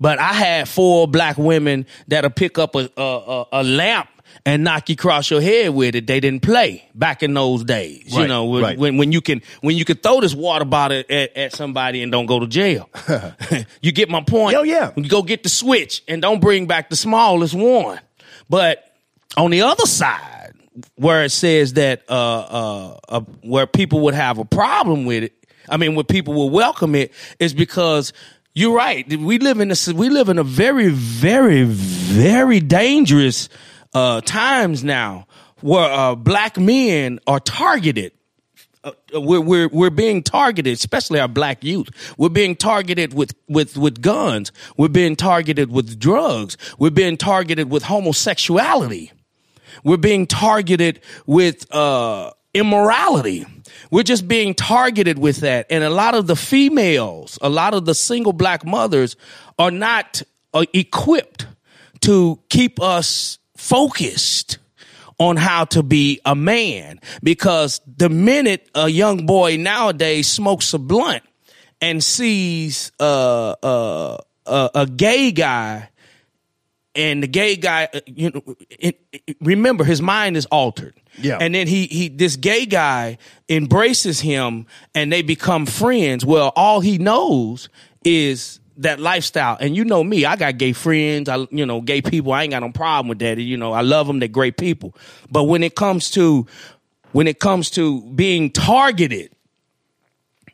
But 0.01 0.19
I 0.19 0.33
had 0.33 0.69
four 0.69 1.07
black 1.09 1.37
women 1.39 1.87
that'll 2.07 2.31
pick 2.31 2.57
up 2.59 2.75
a, 2.77 2.89
a, 2.97 3.03
a, 3.03 3.47
a 3.53 3.63
lamp 3.65 4.09
and 4.49 4.65
knock 4.65 4.89
you 4.89 4.95
across 4.95 5.31
your 5.31 5.43
head 5.43 5.75
with 5.75 5.95
it. 5.95 6.07
They 6.07 6.21
didn't 6.21 6.41
play 6.41 6.89
back 6.95 7.23
in 7.23 7.35
those 7.35 7.65
days. 7.65 8.17
you 8.17 8.27
know, 8.27 8.47
when, 8.47 8.63
right. 8.63 8.79
when 8.79 8.97
when 8.97 9.13
you 9.13 9.21
can 9.21 9.43
when 9.61 9.77
you 9.77 9.85
can 9.85 9.99
throw 9.99 10.21
this 10.21 10.35
water 10.35 10.65
bottle 10.65 11.03
at, 11.11 11.37
at 11.37 11.53
somebody 11.53 12.03
and 12.03 12.11
don't 12.11 12.25
go 12.25 12.41
to 12.41 12.47
jail. 12.47 12.89
you 13.83 13.93
get 13.93 14.09
my 14.09 14.23
point. 14.23 14.57
Oh 14.57 14.63
yeah. 14.63 14.93
You 14.97 15.09
go 15.09 15.23
get 15.23 15.43
the 15.43 15.51
switch 15.51 16.03
and 16.09 16.23
don't 16.23 16.41
bring 16.41 16.67
back 16.67 16.89
the 16.89 16.97
smallest 16.97 17.55
one. 17.55 18.01
But 18.49 18.91
on 19.37 19.51
the 19.51 19.63
other 19.63 19.85
side, 19.85 20.55
where 20.97 21.25
it 21.25 21.31
says 21.31 21.75
that 21.75 22.05
uh, 22.09 22.13
uh, 22.13 23.01
uh, 23.09 23.21
where 23.43 23.67
people 23.67 24.01
would 24.01 24.15
have 24.15 24.39
a 24.39 24.47
problem 24.47 25.05
with 25.05 25.25
it, 25.25 25.33
I 25.69 25.77
mean, 25.77 25.95
where 25.95 26.05
people 26.05 26.33
will 26.33 26.51
welcome 26.51 26.95
it, 26.95 27.13
is 27.39 27.53
because 27.53 28.15
you're 28.55 28.75
right. 28.75 29.07
We 29.07 29.39
live 29.39 29.61
in 29.61 29.71
a 29.71 29.77
we 29.95 30.09
live 30.09 30.31
in 30.31 30.39
a 30.39 30.45
very, 30.45 30.89
very, 30.89 31.65
very 31.65 32.61
dangerous 32.61 33.51
uh, 33.95 34.21
times 34.23 34.85
now, 34.85 35.27
where 35.61 35.91
uh, 35.91 36.15
black 36.15 36.59
men 36.59 37.19
are 37.27 37.41
targeted 37.41 38.13
uh, 38.85 38.93
we're 39.15 39.41
we're 39.41 39.69
we're 39.69 39.91
being 39.91 40.23
targeted, 40.23 40.73
especially 40.73 41.19
our 41.19 41.29
black 41.29 41.65
youth. 41.65 41.89
We're 42.17 42.29
being 42.29 42.55
targeted 42.55 43.13
with 43.13 43.35
with 43.49 43.77
with 43.77 44.01
guns. 44.01 44.53
We're 44.77 44.89
being 44.89 45.17
targeted 45.17 45.71
with 45.71 45.99
drugs. 45.99 46.57
We're 46.79 46.91
being 46.91 47.17
targeted 47.17 47.71
with 47.71 47.83
homosexuality. 47.83 49.13
We're 49.83 49.97
being 49.97 50.27
targeted 50.27 51.01
with 51.27 51.73
uh, 51.75 52.33
immorality. 52.55 53.47
We're 53.91 54.05
just 54.05 54.29
being 54.29 54.55
targeted 54.55 55.19
with 55.19 55.39
that. 55.39 55.67
And 55.71 55.83
a 55.83 55.91
lot 55.91 56.15
of 56.15 56.27
the 56.27 56.37
females, 56.37 57.39
a 57.43 57.49
lot 57.49 57.75
of 57.75 57.85
the 57.85 57.95
single 57.95 58.33
black 58.33 58.65
mothers 58.65 59.17
are 59.59 59.71
not 59.71 60.23
uh, 60.55 60.65
equipped 60.73 61.47
to 62.01 62.39
keep 62.49 62.81
us 62.81 63.39
focused 63.59 64.59
on 65.19 65.37
how 65.37 65.65
to 65.67 65.83
be 65.83 66.21
a 66.25 66.35
man. 66.35 67.01
Because 67.23 67.81
the 67.97 68.09
minute 68.09 68.69
a 68.75 68.89
young 68.89 69.27
boy 69.27 69.57
nowadays 69.57 70.29
smokes 70.29 70.73
a 70.73 70.79
blunt 70.79 71.25
and 71.81 72.03
sees 72.03 72.93
uh, 73.01 73.55
uh, 73.63 74.19
uh, 74.47 74.69
a 74.75 74.87
gay 74.87 75.33
guy 75.33 75.91
and 76.95 77.23
the 77.23 77.27
gay 77.27 77.55
guy 77.57 77.89
uh, 77.93 78.01
you 78.07 78.31
know 78.31 78.43
it, 78.71 78.99
it- 79.13 79.37
remember 79.41 79.85
his 79.85 80.01
mind 80.01 80.37
is 80.37 80.47
altered. 80.47 80.95
Yeah. 81.21 81.39
and 81.41 81.53
then 81.53 81.67
he 81.67 81.87
he 81.87 82.09
this 82.09 82.37
gay 82.37 82.65
guy 82.65 83.19
embraces 83.49 84.21
him 84.21 84.67
and 84.95 85.13
they 85.13 85.23
become 85.23 85.67
friends. 85.67 86.25
Well 86.25 86.53
all 86.57 86.81
he 86.81 86.97
knows 86.99 87.69
is 88.05 88.58
that 88.79 89.01
lifestyle 89.01 89.57
and 89.61 89.77
you 89.77 89.85
know 89.85 90.03
me 90.03 90.25
i 90.25 90.37
got 90.37 90.57
gay 90.57 90.73
friends 90.73 91.29
i 91.29 91.37
you 91.51 91.67
know 91.67 91.81
gay 91.81 92.01
people 92.01 92.33
i 92.33 92.43
ain't 92.43 92.53
got 92.53 92.61
no 92.61 92.71
problem 92.71 93.09
with 93.09 93.19
that 93.19 93.39
you 93.39 93.57
know 93.57 93.73
i 93.73 93.81
love 93.81 94.07
them 94.07 94.19
they're 94.19 94.29
great 94.29 94.57
people 94.57 94.95
but 95.31 95.45
when 95.45 95.63
it 95.63 95.75
comes 95.75 96.11
to 96.11 96.47
when 97.13 97.27
it 97.27 97.41
comes 97.41 97.71
to 97.71 98.03
being 98.13 98.51
targeted 98.51 99.31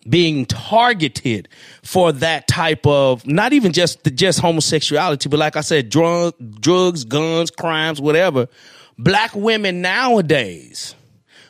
being 0.08 0.46
targeted 0.46 1.48
for 1.82 2.12
that 2.12 2.46
type 2.46 2.86
of 2.86 3.26
not 3.26 3.52
even 3.52 3.72
just 3.72 4.04
just 4.14 4.40
homosexuality, 4.40 5.28
but 5.28 5.38
like 5.38 5.56
I 5.56 5.62
said, 5.62 5.88
drug, 5.88 6.34
drugs, 6.60 7.04
guns, 7.04 7.50
crimes, 7.50 8.00
whatever. 8.00 8.48
Black 8.98 9.34
women 9.34 9.80
nowadays, 9.80 10.94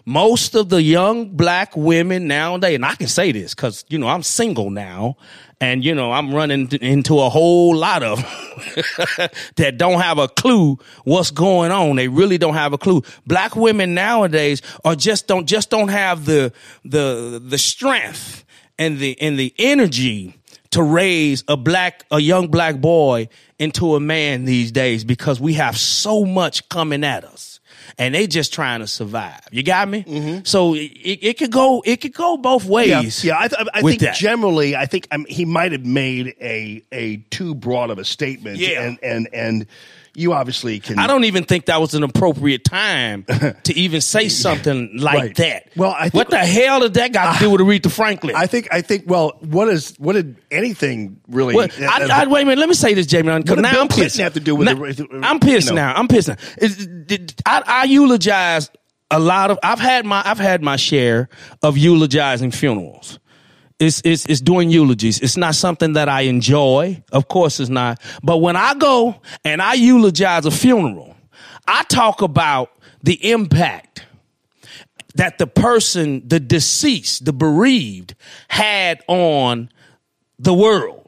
most 0.06 0.54
of 0.54 0.68
the 0.68 0.82
young 0.82 1.30
black 1.30 1.76
women 1.76 2.26
nowadays, 2.26 2.74
and 2.74 2.84
I 2.84 2.94
can 2.94 3.08
say 3.08 3.32
this 3.32 3.54
because 3.54 3.84
you 3.88 3.98
know 3.98 4.08
I'm 4.08 4.22
single 4.22 4.70
now, 4.70 5.16
and 5.60 5.84
you 5.84 5.94
know 5.94 6.12
I'm 6.12 6.34
running 6.34 6.68
into 6.72 7.20
a 7.20 7.28
whole 7.28 7.74
lot 7.74 8.02
of 8.02 8.18
that 9.56 9.74
don't 9.76 10.00
have 10.00 10.18
a 10.18 10.28
clue 10.28 10.78
what's 11.04 11.30
going 11.30 11.72
on. 11.72 11.96
They 11.96 12.08
really 12.08 12.38
don't 12.38 12.54
have 12.54 12.72
a 12.72 12.78
clue. 12.78 13.02
Black 13.26 13.56
women 13.56 13.94
nowadays 13.94 14.60
are 14.84 14.94
just 14.94 15.26
don't 15.26 15.46
just 15.46 15.70
don't 15.70 15.88
have 15.88 16.26
the 16.26 16.52
the 16.84 17.42
the 17.44 17.58
strength 17.58 18.44
and 18.78 18.98
the 18.98 19.20
and 19.20 19.38
the 19.38 19.54
energy 19.58 20.38
to 20.70 20.82
raise 20.82 21.44
a 21.48 21.56
black 21.56 22.04
a 22.10 22.20
young 22.20 22.48
black 22.48 22.80
boy 22.80 23.28
into 23.58 23.94
a 23.94 24.00
man 24.00 24.44
these 24.44 24.72
days 24.72 25.04
because 25.04 25.40
we 25.40 25.54
have 25.54 25.78
so 25.78 26.24
much 26.24 26.68
coming 26.68 27.04
at 27.04 27.24
us 27.24 27.53
and 27.98 28.14
they 28.14 28.26
just 28.26 28.52
trying 28.52 28.80
to 28.80 28.86
survive 28.86 29.40
you 29.52 29.62
got 29.62 29.88
me 29.88 30.42
so 30.44 30.74
it, 30.74 30.80
it 31.22 31.38
could 31.38 31.52
go 31.52 31.82
it 31.86 32.00
could 32.00 32.12
go 32.14 32.36
both 32.36 32.64
ways 32.64 33.24
Yeah, 33.24 33.34
yeah 33.34 33.38
I, 33.40 33.48
th- 33.48 33.68
I 33.74 33.82
think 33.82 34.00
that. 34.00 34.14
generally, 34.16 34.74
I 34.76 34.86
think 34.86 35.06
um, 35.12 35.24
he 35.28 35.44
might 35.44 35.72
have 35.72 35.84
made 35.86 36.34
a 36.40 36.82
a 36.92 37.16
too 37.30 37.54
broad 37.54 37.90
of 37.90 37.98
a 37.98 38.04
statement. 38.04 38.58
Yeah. 38.58 38.82
and 38.82 38.98
and 39.02 39.28
and 39.32 39.66
you 40.16 40.32
obviously 40.32 40.80
can. 40.80 40.98
I 40.98 41.06
don't 41.06 41.24
even 41.24 41.44
think 41.44 41.66
that 41.66 41.80
was 41.80 41.94
an 41.94 42.02
appropriate 42.02 42.64
time 42.64 43.24
to 43.64 43.74
even 43.74 44.00
say 44.00 44.28
something 44.28 44.96
like 44.98 45.18
Right. 45.18 45.36
that. 45.36 45.68
Well, 45.76 45.94
I 45.96 46.04
think- 46.04 46.14
what 46.14 46.30
the 46.30 46.38
hell 46.38 46.80
did 46.80 46.94
that 46.94 47.12
got 47.12 47.34
to 47.34 47.38
do 47.40 47.50
with 47.50 47.60
Aretha 47.60 47.90
Franklin? 47.90 48.34
I 48.36 48.46
think. 48.46 48.68
I 48.72 48.80
think. 48.80 49.04
Well, 49.06 49.36
what 49.40 49.68
is 49.68 49.94
what 49.98 50.12
did 50.14 50.36
anything 50.50 51.20
really? 51.28 51.54
Well, 51.54 51.68
I, 51.80 52.02
uh, 52.04 52.08
I, 52.12 52.26
wait 52.26 52.42
a 52.42 52.44
minute. 52.44 52.58
Let 52.60 52.68
me 52.68 52.74
say 52.74 52.94
this, 52.94 53.06
Jamie. 53.06 53.36
Because 53.38 53.58
now 53.58 53.72
Bill 53.72 53.82
I'm 53.82 53.88
pissed. 53.88 54.16
have 54.18 54.34
to 54.34 54.40
do 54.40 54.54
with 54.56 54.66
Now- 54.66 54.74
the- 54.74 55.20
I'm 55.22 55.40
pissed 55.40 55.68
you 55.68 55.74
know? 55.74 55.82
now. 55.86 55.94
I'm 55.94 56.08
pissed 56.08 56.28
now. 56.28 56.36
It- 56.58 57.40
I, 57.46 57.62
I 57.66 57.84
eulogize 57.84 58.70
a 59.10 59.18
lot 59.18 59.50
of. 59.50 59.58
I've 59.62 59.80
had 59.80 60.04
my. 60.06 60.22
I've 60.24 60.38
had 60.38 60.62
my 60.62 60.76
share 60.76 61.28
of 61.62 61.76
eulogizing 61.76 62.50
funerals. 62.50 63.18
It's, 63.78 64.00
it's, 64.04 64.26
it's 64.26 64.40
doing 64.40 64.70
eulogies. 64.70 65.20
It's 65.20 65.36
not 65.36 65.54
something 65.54 65.94
that 65.94 66.08
I 66.08 66.22
enjoy. 66.22 67.02
Of 67.12 67.28
course 67.28 67.58
it's 67.58 67.70
not. 67.70 68.00
But 68.22 68.38
when 68.38 68.56
I 68.56 68.74
go 68.74 69.20
and 69.44 69.60
I 69.60 69.74
eulogize 69.74 70.46
a 70.46 70.50
funeral, 70.50 71.16
I 71.66 71.82
talk 71.84 72.22
about 72.22 72.70
the 73.02 73.30
impact 73.30 74.06
that 75.16 75.38
the 75.38 75.46
person, 75.46 76.26
the 76.26 76.40
deceased, 76.40 77.24
the 77.24 77.32
bereaved 77.32 78.14
had 78.48 79.02
on 79.08 79.70
the 80.38 80.54
world. 80.54 81.03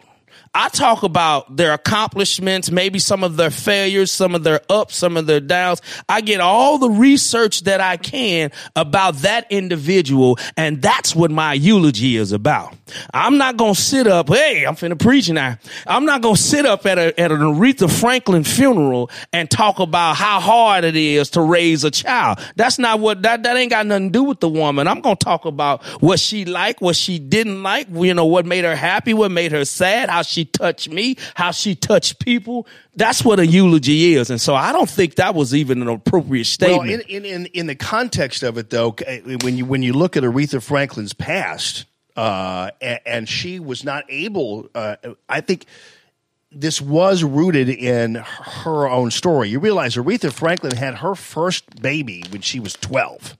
I 0.58 0.70
talk 0.70 1.02
about 1.02 1.54
their 1.54 1.74
accomplishments, 1.74 2.70
maybe 2.70 2.98
some 2.98 3.22
of 3.22 3.36
their 3.36 3.50
failures, 3.50 4.10
some 4.10 4.34
of 4.34 4.42
their 4.42 4.62
ups, 4.70 4.96
some 4.96 5.18
of 5.18 5.26
their 5.26 5.38
downs. 5.38 5.82
I 6.08 6.22
get 6.22 6.40
all 6.40 6.78
the 6.78 6.88
research 6.88 7.64
that 7.64 7.82
I 7.82 7.98
can 7.98 8.50
about 8.74 9.16
that 9.16 9.46
individual, 9.50 10.38
and 10.56 10.80
that's 10.80 11.14
what 11.14 11.30
my 11.30 11.52
eulogy 11.52 12.16
is 12.16 12.32
about. 12.32 12.74
I'm 13.12 13.36
not 13.36 13.58
gonna 13.58 13.74
sit 13.74 14.06
up, 14.06 14.28
hey, 14.28 14.64
I'm 14.64 14.76
finna 14.76 14.98
preach 14.98 15.28
now. 15.28 15.58
I'm 15.86 16.06
not 16.06 16.22
gonna 16.22 16.38
sit 16.38 16.64
up 16.64 16.86
at, 16.86 16.96
a, 16.96 17.20
at 17.20 17.30
an 17.30 17.40
Aretha 17.40 17.90
Franklin 17.90 18.42
funeral 18.42 19.10
and 19.34 19.50
talk 19.50 19.78
about 19.78 20.16
how 20.16 20.40
hard 20.40 20.84
it 20.84 20.96
is 20.96 21.28
to 21.30 21.42
raise 21.42 21.84
a 21.84 21.90
child. 21.90 22.38
That's 22.54 22.78
not 22.78 23.00
what, 23.00 23.20
that, 23.22 23.42
that 23.42 23.58
ain't 23.58 23.70
got 23.70 23.84
nothing 23.86 24.08
to 24.08 24.18
do 24.18 24.22
with 24.22 24.40
the 24.40 24.48
woman. 24.48 24.88
I'm 24.88 25.02
gonna 25.02 25.16
talk 25.16 25.44
about 25.44 25.84
what 26.00 26.18
she 26.18 26.46
liked, 26.46 26.80
what 26.80 26.96
she 26.96 27.18
didn't 27.18 27.62
like, 27.62 27.88
you 27.92 28.14
know, 28.14 28.24
what 28.24 28.46
made 28.46 28.64
her 28.64 28.76
happy, 28.76 29.12
what 29.12 29.30
made 29.30 29.52
her 29.52 29.66
sad, 29.66 30.08
how 30.08 30.22
she 30.22 30.45
touched 30.46 30.90
me, 30.90 31.16
how 31.34 31.50
she 31.50 31.74
touched 31.74 32.18
people. 32.20 32.66
That's 32.94 33.22
what 33.24 33.38
a 33.38 33.46
eulogy 33.46 34.14
is. 34.14 34.30
And 34.30 34.40
so 34.40 34.54
I 34.54 34.72
don't 34.72 34.88
think 34.88 35.16
that 35.16 35.34
was 35.34 35.54
even 35.54 35.82
an 35.82 35.88
appropriate 35.88 36.48
Well, 36.60 36.80
statement. 36.80 37.02
in, 37.08 37.24
in, 37.24 37.24
in, 37.24 37.46
in 37.46 37.66
the 37.66 37.74
context 37.74 38.42
of 38.42 38.56
it, 38.56 38.70
though, 38.70 38.96
when 39.42 39.56
you 39.56 39.66
when 39.66 39.82
you 39.82 39.92
look 39.92 40.16
at 40.16 40.22
Aretha 40.22 40.62
Franklin's 40.62 41.12
past, 41.12 41.84
uh, 42.16 42.70
and, 42.80 43.00
and 43.04 43.28
she 43.28 43.60
was 43.60 43.84
not 43.84 44.04
able, 44.08 44.68
uh, 44.74 44.96
I 45.28 45.42
think 45.42 45.66
this 46.50 46.80
was 46.80 47.22
rooted 47.22 47.68
in 47.68 48.14
her 48.14 48.88
own 48.88 49.10
story. 49.10 49.50
You 49.50 49.58
realize 49.60 49.96
Aretha 49.96 50.32
Franklin 50.32 50.74
had 50.74 50.94
her 50.96 51.14
first 51.14 51.82
baby 51.82 52.24
when 52.30 52.40
she 52.40 52.60
was 52.60 52.72
twelve. 52.74 53.36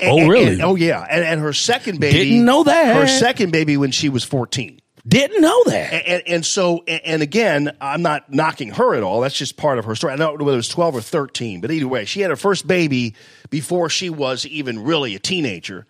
And- 0.00 0.10
Oh, 0.10 0.26
really? 0.28 0.54
and- 0.54 0.62
oh, 0.62 0.74
yeah. 0.74 1.06
And, 1.08 1.24
and 1.24 1.40
her 1.40 1.52
second 1.52 2.00
baby, 2.00 2.18
Didn't 2.30 2.44
know 2.44 2.64
that. 2.64 2.96
Her 2.96 3.06
second 3.06 3.50
baby 3.52 3.76
when 3.76 3.90
she 3.90 4.08
was 4.08 4.24
fourteen. 4.24 4.80
Didn't 5.08 5.40
know 5.40 5.62
that. 5.66 5.92
And, 5.92 6.06
and, 6.06 6.22
and 6.26 6.46
so, 6.46 6.82
and, 6.88 7.00
and 7.04 7.22
again, 7.22 7.76
I'm 7.80 8.02
not 8.02 8.32
knocking 8.32 8.70
her 8.70 8.96
at 8.96 9.04
all. 9.04 9.20
That's 9.20 9.38
just 9.38 9.56
part 9.56 9.78
of 9.78 9.84
her 9.84 9.94
story. 9.94 10.12
I 10.12 10.16
don't 10.16 10.36
know 10.36 10.44
whether 10.44 10.56
it 10.56 10.58
was 10.58 10.68
12 10.68 10.96
or 10.96 11.00
13, 11.00 11.60
but 11.60 11.70
either 11.70 11.86
way, 11.86 12.04
she 12.06 12.22
had 12.22 12.30
her 12.30 12.36
first 12.36 12.66
baby 12.66 13.14
before 13.48 13.88
she 13.88 14.10
was 14.10 14.44
even 14.46 14.82
really 14.82 15.14
a 15.14 15.20
teenager. 15.20 15.86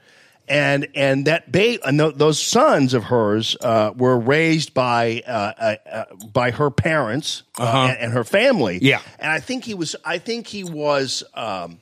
And 0.49 0.87
and 0.95 1.25
that 1.27 1.51
baby, 1.51 1.83
and 1.85 1.99
th- 1.99 2.15
those 2.17 2.41
sons 2.41 2.93
of 2.95 3.05
hers 3.05 3.57
uh, 3.63 3.93
were 3.97 4.17
raised 4.19 4.75
by 4.75 5.23
uh, 5.27 5.31
uh, 5.59 5.77
uh, 5.91 6.05
by 6.33 6.51
her 6.53 6.71
parents 6.71 7.43
uh, 7.59 7.63
Uh-huh. 7.65 7.79
and, 7.89 7.99
and 7.99 8.13
her 8.13 8.23
family. 8.23 8.79
Yeah. 8.83 9.01
and 9.19 9.33
I 9.33 9.41
think 9.41 9.65
he 9.65 9.75
was 9.75 9.97
I 10.05 10.19
think 10.19 10.47
he 10.47 10.63
was 10.63 11.25
um, 11.35 11.81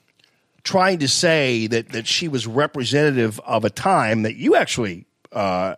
trying 0.64 0.98
to 0.98 1.08
say 1.08 1.66
that 1.68 1.90
that 1.90 2.06
she 2.06 2.26
was 2.26 2.46
representative 2.46 3.38
of 3.40 3.64
a 3.64 3.70
time 3.70 4.22
that 4.22 4.36
you 4.36 4.56
actually 4.56 5.06
uh, 5.32 5.74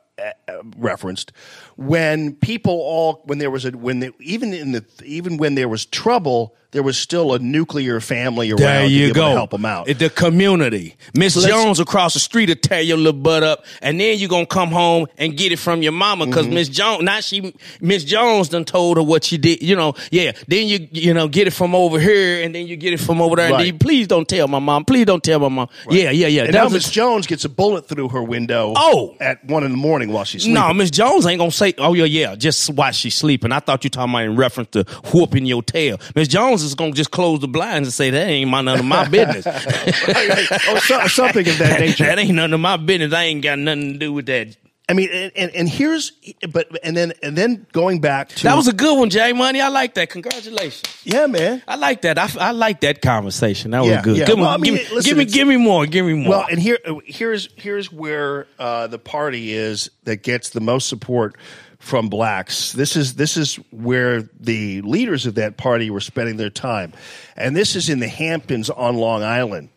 referenced 0.76 1.32
when 1.76 2.34
people 2.36 2.72
all 2.72 3.22
when 3.26 3.38
there 3.38 3.51
was 3.51 3.64
a 3.64 3.70
when 3.72 4.01
they, 4.01 4.10
even 4.20 4.52
in 4.55 4.72
the 4.72 4.84
even 5.05 5.36
when 5.36 5.55
there 5.55 5.68
was 5.68 5.84
trouble 5.86 6.55
there 6.72 6.82
was 6.82 6.98
still 6.98 7.32
a 7.32 7.38
nuclear 7.38 8.01
family 8.01 8.51
around 8.51 8.59
There 8.60 8.82
to 8.82 8.88
you 8.88 9.05
able 9.06 9.14
go. 9.14 9.28
to 9.28 9.34
help 9.34 9.51
them 9.51 9.64
out. 9.64 9.86
The 9.86 10.10
community. 10.10 10.97
Miss 11.14 11.32
So 11.32 11.47
Jones 11.48 11.80
across 11.80 12.12
the 12.12 12.20
street 12.20 12.51
will 12.51 12.56
tear 12.56 12.82
your 12.82 12.98
little 12.98 13.14
butt 13.18 13.43
up, 13.43 13.64
and 13.80 13.98
then 13.98 14.18
you're 14.18 14.28
gonna 14.28 14.44
come 14.44 14.70
home 14.70 15.06
and 15.16 15.34
get 15.38 15.52
it 15.52 15.59
from 15.59 15.80
your 15.82 15.93
mama 15.93 16.26
because 16.26 16.47
Mhm. 16.47 16.52
Miss 16.52 16.68
Jones. 16.68 17.02
Now 17.05 17.20
she, 17.20 17.55
Miss 17.80 18.05
Jones, 18.05 18.51
done 18.51 18.66
told 18.66 18.98
her 18.98 19.02
what 19.02 19.24
she 19.24 19.38
did. 19.38 19.62
You 19.62 19.74
know, 19.76 19.94
yeah. 20.10 20.32
Then 20.48 20.66
you, 20.68 20.86
you 20.90 21.14
know, 21.14 21.28
get 21.28 21.47
it 21.47 21.52
from 21.52 21.74
over 21.74 21.98
here, 21.98 22.43
and 22.43 22.55
then 22.55 22.66
you 22.66 22.76
get 22.76 22.93
it 22.93 23.01
from 23.01 23.22
over 23.22 23.36
there. 23.36 23.47
And 23.52 23.60
then 23.60 23.66
you, 23.68 23.74
please 23.74 24.06
don't 24.06 24.28
tell 24.28 24.47
my 24.48 24.59
mom. 24.59 24.84
Please 24.84 25.06
don't 25.06 25.22
tell 25.24 25.38
my 25.38 25.48
mom. 25.48 25.68
Yeah, 25.88 26.10
yeah, 26.10 26.26
yeah. 26.26 26.43
And 26.44 26.52
That 26.52 26.59
now 26.59 26.64
was- 26.64 26.72
Miss 26.74 26.90
Jones 26.90 27.26
gets 27.26 27.44
a 27.47 27.48
bullet 27.48 27.88
through 27.88 28.09
her 28.10 28.22
window. 28.22 28.74
Oh. 28.76 29.14
at 29.20 29.43
one 29.47 29.64
in 29.64 29.70
the 29.70 29.78
morning 29.78 30.06
while 30.12 30.24
she's 30.24 30.43
sleeping. 30.43 30.55
No, 30.55 30.73
Miss 30.74 30.91
Jones 30.91 31.27
ain't 31.27 31.39
gonna 31.39 31.51
say, 31.51 31.74
"Oh 31.78 31.95
yeah, 31.95 32.05
yeah," 32.05 32.35
just 32.37 32.70
while 32.70 32.93
she's 32.93 33.15
sleeping. 33.15 33.53
I 33.53 33.61
thought 33.61 33.85
you 33.85 33.91
talking 33.91 34.12
about 34.12 34.24
in 34.24 34.37
reference 34.37 34.70
to 34.70 34.85
whooping 35.12 35.47
your 35.47 35.62
tail. 35.62 35.99
Miss 36.15 36.28
Jones 36.28 36.62
is 36.62 36.74
gonna 36.74 36.93
just 36.93 37.11
close 37.11 37.41
the 37.41 37.49
blinds 37.49 37.89
and 37.89 37.93
say, 37.95 38.11
"That 38.11 38.27
ain't 38.28 38.51
my 38.51 38.61
none 38.61 38.78
of 38.78 38.85
my 38.85 39.09
business." 39.09 39.47
oh, 39.47 40.78
so, 40.85 41.07
something 41.09 41.49
of 41.49 41.59
that 41.59 41.81
nature. 41.81 42.05
that 42.05 42.19
ain't 42.19 42.35
none 42.35 42.53
of 42.53 42.61
my 42.61 42.77
business. 42.77 43.12
I 43.12 43.24
ain't 43.24 43.43
got 43.43 43.59
nothing 43.59 43.95
to 43.95 43.99
do 43.99 44.12
with 44.12 44.27
that. 44.27 44.57
I 44.89 44.93
mean, 44.93 45.09
and, 45.13 45.33
and, 45.35 45.51
and 45.57 45.69
here's, 45.69 46.13
but 46.53 46.69
and 46.85 46.97
then 46.97 47.13
and 47.21 47.37
then 47.37 47.67
going 47.73 48.01
back 48.01 48.29
to 48.29 48.43
That 48.45 48.57
was 48.57 48.69
a 48.69 48.73
good 48.73 48.97
one, 48.97 49.11
Jay 49.11 49.33
Money. 49.33 49.61
I 49.61 49.67
like 49.67 49.95
that. 49.95 50.11
Congratulations. 50.11 50.85
yeah, 51.03 51.27
man. 51.27 51.61
I 51.67 51.75
like 51.75 52.03
that. 52.03 52.19
I, 52.19 52.31
I 52.39 52.51
like 52.53 52.83
that 52.83 53.03
conversation. 53.03 53.73
That 53.73 53.85
Yeah, 53.85 53.97
was 53.97 54.05
good. 54.05 54.17
yeah. 54.19 54.27
Give, 54.27 54.39
me, 54.39 54.45
I 54.45 54.57
mean, 54.59 54.75
give, 54.77 54.89
me- 54.91 54.95
listen, 54.95 55.11
give 55.11 55.19
me, 55.19 55.25
give 55.25 55.49
me 55.49 55.57
more. 55.57 55.87
Give 55.87 56.07
me 56.07 56.13
more. 56.15 56.29
Well, 56.31 56.47
and 56.49 56.61
here 56.61 56.79
here's 57.05 57.49
here's 57.57 57.91
where 57.91 58.47
uh, 58.61 58.87
the 58.87 59.01
party 59.01 59.53
is 59.53 59.91
that 60.05 60.23
gets 60.23 60.51
the 60.51 60.61
most 60.61 60.89
support 60.89 61.37
from 61.81 62.09
blacks. 62.09 62.71
This 62.73 62.95
is 62.95 63.15
this 63.17 63.37
is 63.37 63.57
where 63.73 64.23
the 64.39 64.83
leaders 64.83 65.27
of 65.27 65.35
that 65.35 65.57
party 65.57 65.91
were 65.91 66.01
spending 66.01 66.37
their 66.37 66.49
time, 66.51 66.93
and 67.37 67.57
this 67.57 67.75
is 67.75 67.89
in 67.89 67.99
the 67.99 68.09
Hamptons 68.09 68.71
on 68.71 68.95
Long 68.99 69.25
Island. 69.25 69.69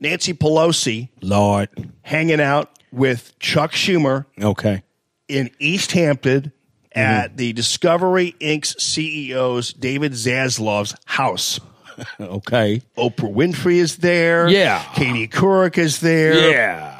Nancy 0.00 0.32
Pelosi, 0.34 1.08
Lord, 1.20 1.68
hanging 2.02 2.40
out 2.40 2.70
with 2.94 3.38
Chuck 3.38 3.72
Schumer 3.72 4.26
okay. 4.40 4.82
in 5.28 5.50
East 5.58 5.92
Hampton 5.92 6.52
at 6.92 7.28
mm-hmm. 7.28 7.36
the 7.36 7.52
Discovery 7.52 8.34
Inc.'s 8.40 8.76
CEO's 8.76 9.72
David 9.72 10.12
Zaslav's 10.12 10.94
house. 11.04 11.60
okay. 12.20 12.82
Oprah 12.96 13.32
Winfrey 13.32 13.76
is 13.76 13.98
there. 13.98 14.48
Yeah. 14.48 14.82
Katie 14.94 15.28
Couric 15.28 15.78
is 15.78 16.00
there. 16.00 16.50
Yeah. 16.50 16.92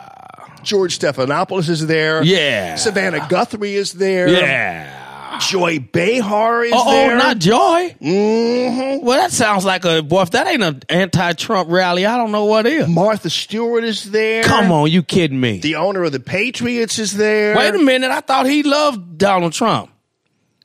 George 0.62 0.98
Stephanopoulos 0.98 1.68
is 1.68 1.86
there. 1.86 2.22
Yeah. 2.22 2.76
Savannah 2.76 3.26
Guthrie 3.28 3.74
is 3.74 3.92
there. 3.92 4.28
Yeah. 4.28 5.03
Joy 5.40 5.78
Behar 5.80 6.64
is 6.64 6.72
Oh, 6.74 6.90
there. 6.90 7.16
not 7.16 7.38
Joy. 7.38 7.94
Mm-hmm. 8.00 9.04
Well, 9.04 9.18
that 9.20 9.30
sounds 9.32 9.64
like 9.64 9.84
a 9.84 10.02
boy. 10.02 10.22
If 10.22 10.30
that 10.32 10.46
ain't 10.46 10.62
an 10.62 10.82
anti-Trump 10.88 11.70
rally, 11.70 12.06
I 12.06 12.16
don't 12.16 12.32
know 12.32 12.44
what 12.46 12.66
is. 12.66 12.88
Martha 12.88 13.30
Stewart 13.30 13.84
is 13.84 14.10
there. 14.10 14.42
Come 14.44 14.72
on, 14.72 14.90
you 14.90 15.02
kidding 15.02 15.40
me? 15.40 15.58
The 15.58 15.76
owner 15.76 16.04
of 16.04 16.12
the 16.12 16.20
Patriots 16.20 16.98
is 16.98 17.16
there. 17.16 17.56
Wait 17.56 17.74
a 17.74 17.78
minute. 17.78 18.10
I 18.10 18.20
thought 18.20 18.46
he 18.46 18.62
loved 18.62 19.18
Donald 19.18 19.52
Trump. 19.52 19.90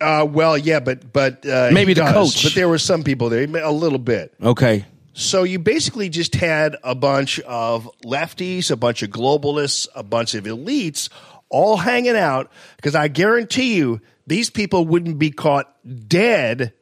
Uh, 0.01 0.25
well, 0.29 0.57
yeah, 0.57 0.79
but 0.79 1.11
but 1.11 1.45
uh, 1.45 1.69
Maybe 1.73 1.89
he 1.91 1.93
the 1.95 2.01
does. 2.05 2.13
coach. 2.33 2.43
But 2.43 2.53
there 2.55 2.69
were 2.69 2.77
some 2.77 3.03
people 3.03 3.29
there, 3.29 3.43
a 3.43 3.71
little 3.71 3.99
bit. 3.99 4.33
Okay. 4.41 4.85
So 5.13 5.43
you 5.43 5.59
basically 5.59 6.07
just 6.07 6.35
had 6.35 6.77
a 6.83 6.95
bunch 6.95 7.41
of 7.41 7.89
lefties, 8.05 8.71
a 8.71 8.77
bunch 8.77 9.03
of 9.03 9.09
globalists, 9.09 9.89
a 9.93 10.03
bunch 10.03 10.33
of 10.35 10.45
elites 10.45 11.09
all 11.49 11.75
hanging 11.75 12.15
out 12.15 12.49
because 12.77 12.95
I 12.95 13.09
guarantee 13.09 13.75
you 13.75 13.99
these 14.29 14.49
people 14.49 14.85
wouldn't 14.85 15.19
be 15.19 15.31
caught 15.31 15.75
dead 16.07 16.73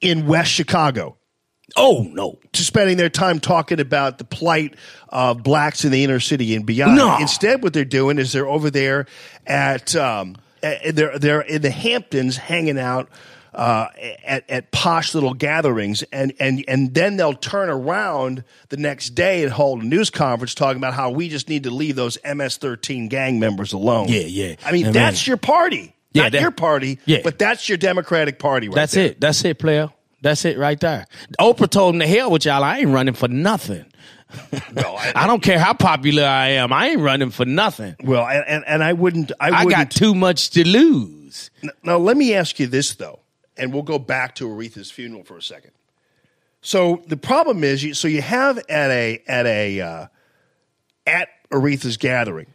in 0.00 0.26
West 0.26 0.52
Chicago. 0.52 1.16
Oh 1.76 2.06
no. 2.12 2.38
To 2.52 2.62
spending 2.62 2.96
their 2.96 3.08
time 3.08 3.40
talking 3.40 3.80
about 3.80 4.18
the 4.18 4.24
plight 4.24 4.74
of 5.08 5.42
blacks 5.42 5.84
in 5.84 5.90
the 5.90 6.02
inner 6.04 6.20
city 6.20 6.54
and 6.54 6.64
beyond. 6.64 6.96
No. 6.96 7.18
Instead, 7.18 7.62
what 7.62 7.72
they're 7.72 7.84
doing 7.84 8.18
is 8.18 8.32
they're 8.32 8.48
over 8.48 8.70
there 8.70 9.06
at 9.46 9.94
um, 9.94 10.36
they're 10.60 11.18
they're 11.18 11.42
in 11.42 11.62
the 11.62 11.70
Hamptons 11.70 12.36
hanging 12.36 12.78
out 12.78 13.08
uh, 13.58 13.88
at 14.24 14.48
at 14.48 14.70
posh 14.70 15.14
little 15.14 15.34
gatherings, 15.34 16.02
and 16.12 16.32
and 16.38 16.64
and 16.68 16.94
then 16.94 17.16
they'll 17.16 17.34
turn 17.34 17.68
around 17.68 18.44
the 18.68 18.76
next 18.76 19.10
day 19.10 19.42
and 19.42 19.52
hold 19.52 19.82
a 19.82 19.84
news 19.86 20.10
conference 20.10 20.54
talking 20.54 20.78
about 20.78 20.94
how 20.94 21.10
we 21.10 21.28
just 21.28 21.48
need 21.48 21.64
to 21.64 21.70
leave 21.70 21.96
those 21.96 22.16
MS-13 22.24 23.08
gang 23.10 23.40
members 23.40 23.72
alone. 23.72 24.06
Yeah, 24.08 24.20
yeah. 24.20 24.54
I 24.64 24.72
mean, 24.72 24.86
Yeah, 24.86 24.92
that's 24.92 25.26
man. 25.26 25.30
your 25.32 25.36
party. 25.38 25.94
Yeah, 26.12 26.22
Not 26.24 26.32
that- 26.32 26.40
your 26.40 26.50
party, 26.52 26.98
Yeah. 27.04 27.18
but 27.22 27.38
that's 27.38 27.68
your 27.68 27.76
Democratic 27.78 28.38
Party 28.38 28.68
right 28.68 28.74
That's 28.76 28.92
there. 28.94 29.06
it. 29.06 29.20
That's 29.20 29.44
it, 29.44 29.58
player. 29.58 29.90
That's 30.22 30.44
it 30.44 30.56
right 30.56 30.78
there. 30.80 31.06
Oprah 31.38 31.68
told 31.70 31.94
him 31.94 32.00
to 32.00 32.06
hell 32.06 32.30
with 32.30 32.44
y'all. 32.44 32.64
I 32.64 32.78
ain't 32.78 32.88
running 32.90 33.14
for 33.14 33.28
nothing. 33.28 33.84
no, 34.72 34.96
I, 35.14 35.26
don't 35.26 35.42
care 35.42 35.58
how 35.58 35.72
popular 35.74 36.24
I 36.24 36.48
am. 36.50 36.72
I 36.72 36.88
ain't 36.88 37.00
running 37.00 37.30
for 37.30 37.44
nothing. 37.44 37.94
Well, 38.02 38.26
and, 38.26 38.44
and, 38.48 38.64
and 38.66 38.84
I 38.84 38.92
wouldn't. 38.94 39.32
I, 39.40 39.48
I 39.50 39.64
wouldn't, 39.64 39.70
got 39.70 39.90
too 39.90 40.14
much 40.14 40.50
to 40.50 40.66
lose. 40.66 41.50
N- 41.62 41.70
Now, 41.82 41.98
let 41.98 42.16
me 42.16 42.34
ask 42.34 42.58
you 42.58 42.66
this, 42.66 42.94
though, 42.94 43.17
and 43.58 43.72
we'll 43.72 43.82
go 43.82 43.98
back 43.98 44.34
to 44.36 44.48
Aretha's 44.48 44.90
funeral 44.90 45.24
for 45.24 45.36
a 45.36 45.42
second. 45.42 45.72
So 46.60 47.02
the 47.06 47.16
problem 47.16 47.62
is, 47.64 47.82
you, 47.84 47.94
so 47.94 48.08
you 48.08 48.22
have 48.22 48.58
at 48.68 48.90
a 48.90 49.22
at 49.28 49.46
a 49.46 49.80
uh, 49.80 50.06
at 51.06 51.28
Aretha's 51.50 51.96
gathering, 51.96 52.46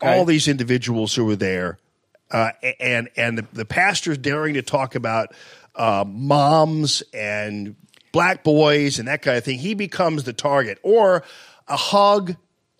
all 0.00 0.24
these 0.24 0.46
individuals 0.48 1.14
who 1.14 1.24
were 1.24 1.36
there, 1.36 1.78
uh, 2.30 2.50
and 2.80 3.08
and 3.16 3.38
the, 3.38 3.46
the 3.52 3.64
pastors 3.64 4.18
daring 4.18 4.54
to 4.54 4.62
talk 4.62 4.94
about 4.94 5.34
uh, 5.74 6.04
moms 6.06 7.02
and 7.12 7.74
black 8.12 8.44
boys 8.44 8.98
and 9.00 9.08
that 9.08 9.22
kind 9.22 9.36
of 9.36 9.44
thing. 9.44 9.58
He 9.58 9.74
becomes 9.74 10.22
the 10.24 10.32
target, 10.32 10.78
or 10.82 11.24
a 11.66 11.76
hug 11.76 12.36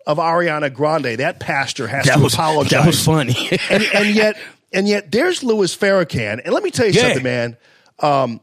of 0.07 0.17
Ariana 0.19 0.73
Grande. 0.73 1.17
That 1.19 1.39
pastor 1.41 1.87
has 1.87 2.05
That 2.05 2.15
to 2.17 2.23
was- 2.23 2.33
apologize. 2.33 2.71
that 2.71 2.85
was 2.87 3.03
funny. 3.03 3.35
and, 3.69 3.83
and 3.93 4.15
yet, 4.15 4.37
and 4.73 4.87
yet, 4.87 5.11
there's 5.11 5.43
Louis 5.43 5.75
Farrakhan. 5.75 6.41
And 6.43 6.53
let 6.53 6.63
me 6.63 6.71
tell 6.71 6.85
you 6.85 6.93
Yeah. 6.93 7.01
something, 7.03 7.23
man. 7.23 7.57
Um, 7.99 8.41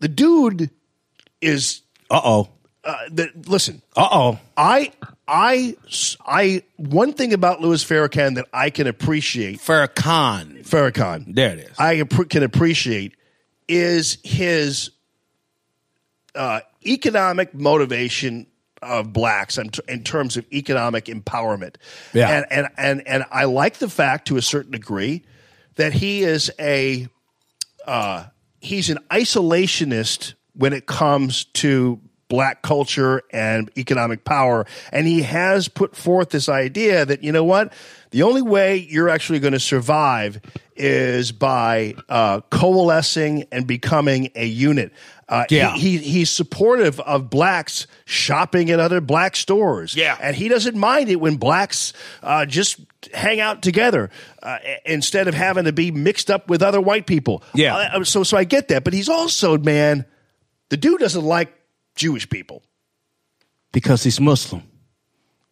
the 0.00 0.08
dude 0.08 0.70
is. 1.40 1.82
Uh 2.10 2.20
oh. 2.24 2.48
Uh, 2.84 2.96
the, 3.10 3.30
listen. 3.46 3.80
Uh 3.96 4.08
oh. 4.10 4.38
I, 4.56 4.92
I, 5.26 5.76
I. 6.26 6.62
One 6.76 7.12
thing 7.12 7.32
about 7.32 7.60
Louis 7.60 7.82
Farrakhan 7.84 8.34
that 8.36 8.46
I 8.52 8.70
can 8.70 8.86
appreciate. 8.86 9.58
Farrakhan. 9.60 10.66
Farrakhan. 10.66 11.34
There 11.34 11.52
it 11.52 11.58
is. 11.60 11.78
I 11.78 12.02
can 12.04 12.42
appreciate 12.42 13.14
is 13.68 14.18
his 14.22 14.90
uh, 16.34 16.60
economic 16.86 17.54
motivation 17.54 18.46
of 18.82 19.14
blacks 19.14 19.56
in, 19.56 19.70
in 19.88 20.04
terms 20.04 20.36
of 20.36 20.44
economic 20.52 21.06
empowerment. 21.06 21.76
Yeah. 22.12 22.28
And, 22.28 22.46
and 22.50 22.68
and 22.76 23.08
and 23.08 23.24
I 23.30 23.44
like 23.44 23.78
the 23.78 23.88
fact 23.88 24.28
to 24.28 24.36
a 24.36 24.42
certain 24.42 24.72
degree 24.72 25.24
that 25.76 25.92
he 25.92 26.22
is 26.22 26.50
a 26.58 27.08
uh, 27.86 28.24
he's 28.60 28.90
an 28.90 28.98
isolationist 29.10 30.34
when 30.54 30.72
it 30.72 30.86
comes 30.86 31.44
to 31.44 32.00
black 32.28 32.62
culture 32.62 33.22
and 33.32 33.70
economic 33.76 34.24
power. 34.24 34.66
And 34.90 35.06
he 35.06 35.22
has 35.22 35.68
put 35.68 35.94
forth 35.94 36.30
this 36.30 36.48
idea 36.48 37.04
that 37.04 37.22
you 37.22 37.32
know 37.32 37.44
what? 37.44 37.72
The 38.10 38.22
only 38.22 38.42
way 38.42 38.76
you're 38.76 39.08
actually 39.08 39.40
going 39.40 39.52
to 39.52 39.60
survive 39.60 40.40
is 40.76 41.32
by 41.32 41.94
uh, 42.08 42.40
coalescing 42.50 43.44
and 43.52 43.66
becoming 43.66 44.30
a 44.34 44.46
unit 44.46 44.92
uh, 45.28 45.44
Yeah. 45.50 45.74
he, 45.74 45.96
he 45.96 45.98
he's 45.98 46.30
supportive 46.30 47.00
of 47.00 47.30
blacks 47.30 47.86
shopping 48.04 48.70
at 48.70 48.78
other 48.80 49.00
black 49.00 49.36
stores 49.36 49.94
Yeah. 49.96 50.16
and 50.20 50.36
he 50.36 50.48
doesn't 50.48 50.76
mind 50.76 51.08
it 51.10 51.16
when 51.16 51.36
blacks 51.36 51.92
uh, 52.22 52.46
just 52.46 52.80
hang 53.12 53.40
out 53.40 53.62
together 53.62 54.10
uh, 54.42 54.58
instead 54.84 55.28
of 55.28 55.34
having 55.34 55.64
to 55.64 55.72
be 55.72 55.90
mixed 55.90 56.30
up 56.30 56.48
with 56.48 56.62
other 56.62 56.80
white 56.80 57.06
people. 57.06 57.42
Yeah. 57.54 57.74
Uh, 57.76 58.04
so 58.04 58.22
so 58.22 58.36
I 58.36 58.44
get 58.44 58.68
that, 58.68 58.84
but 58.84 58.92
he's 58.92 59.08
also 59.08 59.58
man, 59.58 60.04
the 60.70 60.76
dude 60.76 61.00
doesn't 61.00 61.24
like 61.24 61.52
Jewish 61.96 62.28
people. 62.28 62.62
Because 63.72 64.04
he's 64.04 64.20
Muslim. 64.20 64.62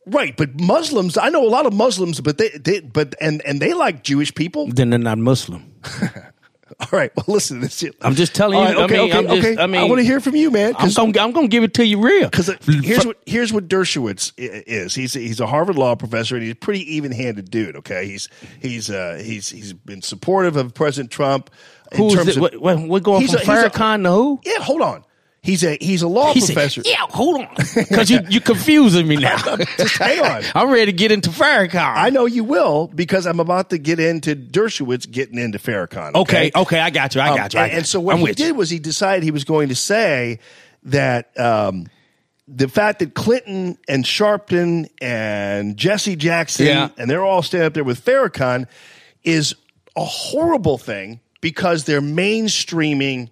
Right, 0.07 0.37
but 0.37 0.59
Muslims, 0.61 1.17
I 1.17 1.29
know 1.29 1.45
a 1.47 1.49
lot 1.49 1.65
of 1.67 1.73
Muslims, 1.73 2.21
but 2.21 2.37
they, 2.39 2.49
they 2.51 2.81
but 2.81 3.15
and 3.21 3.41
and 3.47 3.61
they 3.61 3.73
like 3.73 4.03
Jewish 4.03 4.35
people. 4.35 4.67
Then 4.69 4.91
they're 4.91 4.99
not 4.99 5.19
Muslim. 5.19 5.73
All 6.81 6.89
right, 6.93 7.11
well 7.17 7.25
listen, 7.29 7.61
this 7.61 7.83
is, 7.83 7.93
I'm 8.01 8.15
just 8.15 8.35
telling 8.35 8.59
you. 8.59 8.65
All 8.65 8.89
right, 8.89 8.91
okay, 8.91 8.99
I 8.99 9.03
mean, 9.03 9.11
okay, 9.11 9.19
I'm 9.19 9.27
just, 9.37 9.49
okay. 9.49 9.63
I 9.63 9.67
mean, 9.67 9.81
I 9.81 9.85
want 9.85 9.99
to 10.01 10.05
hear 10.05 10.21
from 10.21 10.37
you, 10.37 10.51
man. 10.51 10.75
I'm 10.79 10.91
gonna, 10.91 11.19
I'm 11.21 11.33
gonna 11.33 11.49
give 11.49 11.65
it 11.65 11.75
to 11.75 11.87
you 11.87 12.01
real. 12.01 12.29
Because 12.31 12.51
here's 12.85 13.07
what 13.07 13.19
here's 13.27 13.53
what 13.53 13.69
Dershowitz 13.69 14.33
i- 14.39 14.63
is. 14.67 14.95
He's 14.95 15.15
he's 15.15 15.41
a 15.41 15.47
Harvard 15.47 15.77
law 15.77 15.95
professor 15.95 16.35
and 16.37 16.43
he's 16.45 16.53
a 16.53 16.57
pretty 16.57 16.95
even 16.97 17.13
handed 17.13 17.51
dude. 17.51 17.77
Okay, 17.77 18.07
he's 18.07 18.29
he's 18.61 18.91
uh, 18.91 19.21
he's 19.23 19.49
he's 19.49 19.73
been 19.73 20.03
supportive 20.03 20.57
of 20.57 20.75
President 20.75 21.11
Trump. 21.11 21.51
in 21.93 21.99
Who's 21.99 22.15
terms 22.15 22.29
it? 22.29 22.37
of- 22.37 22.43
What- 22.43 22.61
what- 22.61 22.79
we're 22.89 23.01
going 23.01 23.21
He's 23.23 23.31
from 23.33 23.39
a- 23.49 23.55
he's 23.55 23.65
a- 23.65 23.71
Farrakhan 23.71 24.03
to 24.05 24.11
who? 24.11 24.41
Yeah, 24.45 24.59
hold 24.61 24.83
on. 24.83 25.05
He's 25.45 25.65
a 25.65 25.77
he's 25.81 26.03
a 26.03 26.09
law 26.09 26.33
professor. 26.33 26.83
yeah, 26.85 26.99
hold 27.11 27.41
on, 27.41 27.49
because 27.75 28.09
you 28.09 28.21
you're 28.29 28.41
confusing 28.43 29.09
me 29.09 29.17
now. 29.17 29.39
Just 29.77 29.97
hang 29.99 30.21
on. 30.25 30.43
I'm 30.55 30.71
ready 30.71 30.87
to 30.87 30.93
get 30.93 31.11
into 31.11 31.31
Farrakhan. 31.31 31.97
I 31.97 32.11
know 32.11 32.27
you 32.27 32.45
will 32.45 32.87
because 32.87 33.27
I'm 33.27 33.41
about 33.41 33.71
to 33.71 33.79
get 33.79 33.99
into 33.99 34.37
Dershowitz 34.37 35.11
getting 35.11 35.39
into 35.39 35.59
Farrakhan. 35.59 36.15
Okay, 36.15 36.53
okay, 36.55 36.79
I 36.79 36.91
got 36.91 37.17
you. 37.17 37.21
I 37.23 37.31
Um, 37.31 37.37
got 37.37 37.55
you. 37.55 37.59
I 37.59 37.65
and, 37.65 37.71
got 37.73 37.77
and 37.79 37.87
so 37.89 37.99
what 37.99 38.13
I'm 38.13 38.19
he 38.19 38.23
with 38.25 38.39
you. 38.39 38.47
did 38.47 38.57
was 38.57 38.71
he 38.71 38.79
decided 38.79 39.25
he 39.25 39.33
was 39.33 39.43
going 39.43 39.71
to 39.71 39.75
say 39.75 40.39
that 40.85 41.37
um, 41.37 41.89
the 42.47 42.69
fact 42.69 43.01
that 43.01 43.15
Clinton 43.15 43.79
and 43.89 44.05
Sharpton 44.05 44.89
and 45.01 45.77
Jesse 45.77 46.15
Jackson 46.15 46.67
Yeah. 46.67 46.89
and 46.97 47.11
they're 47.11 47.25
all 47.25 47.43
standing 47.43 47.67
up 47.67 47.75
there 47.75 47.83
with 47.83 48.05
Farrakhan 48.05 48.69
is 49.25 49.57
a 49.97 50.05
horrible 50.05 50.79
thing 50.79 51.19
because 51.41 51.83
they're 51.83 52.01
mainstreaming 52.01 53.31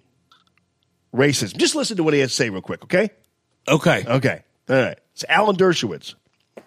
racism. 1.13 1.57
Just 1.57 1.75
listen 1.75 1.97
to 1.97 2.03
what 2.03 2.13
he 2.13 2.19
had 2.19 2.29
to 2.29 2.35
say 2.35 2.49
real 2.49 2.61
quick, 2.61 2.83
okay? 2.83 3.09
Okay. 3.67 4.03
Okay. 4.07 4.43
All 4.69 4.75
right. 4.75 4.99
It's 5.13 5.25
Alan 5.29 5.55
Dershowitz. 5.55 6.15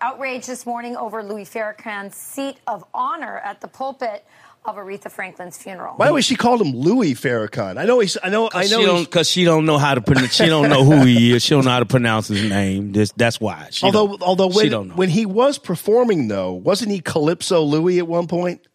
Outrage 0.01 0.47
this 0.47 0.67
morning 0.67 0.97
over 0.97 1.23
Louis 1.23 1.45
Farrakhan's 1.49 2.15
seat 2.17 2.57
of 2.67 2.85
honor 2.95 3.39
at 3.39 3.61
the 3.61 3.69
pulpit 3.69 4.25
of 4.65 4.77
Aretha 4.77 5.11
Franklin's 5.11 5.59
funeral. 5.59 5.95
By 5.99 6.07
the 6.09 6.15
way, 6.15 6.21
she 6.23 6.37
called 6.37 6.61
him 6.63 6.73
Louis 6.75 7.13
Farrakhan. 7.15 7.79
I 7.79 7.85
know 7.85 7.99
he's. 8.01 8.17
I 8.23 8.31
know. 8.31 8.49
I 8.53 8.67
know. 8.67 8.81
he's- 8.81 9.05
because 9.05 9.29
she 9.29 9.45
don't 9.45 9.67
know 9.67 9.77
how 9.77 9.95
to 9.95 10.01
pronounce. 10.01 10.35
She 10.35 10.47
don't 10.47 10.71
know 10.71 10.85
who 10.85 11.05
he 11.05 11.33
is. 11.33 11.43
She 11.45 11.51
don't 11.55 11.65
know 11.67 11.71
how 11.71 11.81
to 11.81 11.87
pronounce 11.87 12.29
his 12.29 12.43
name. 12.49 12.93
This, 12.93 13.13
that's 13.17 13.39
why. 13.39 13.69
She 13.73 13.85
although, 13.87 14.07
don't- 14.09 14.23
although 14.23 14.51
she 14.51 14.57
when 14.57 14.71
don't 14.71 14.89
know. 14.89 14.95
when 14.95 15.11
he 15.11 15.27
was 15.27 15.59
performing 15.59 16.29
though, 16.29 16.53
wasn't 16.53 16.91
he 16.93 17.01
Calypso 17.01 17.63
Louis 17.63 17.99
at 17.99 18.07
one 18.09 18.27
point? 18.27 18.67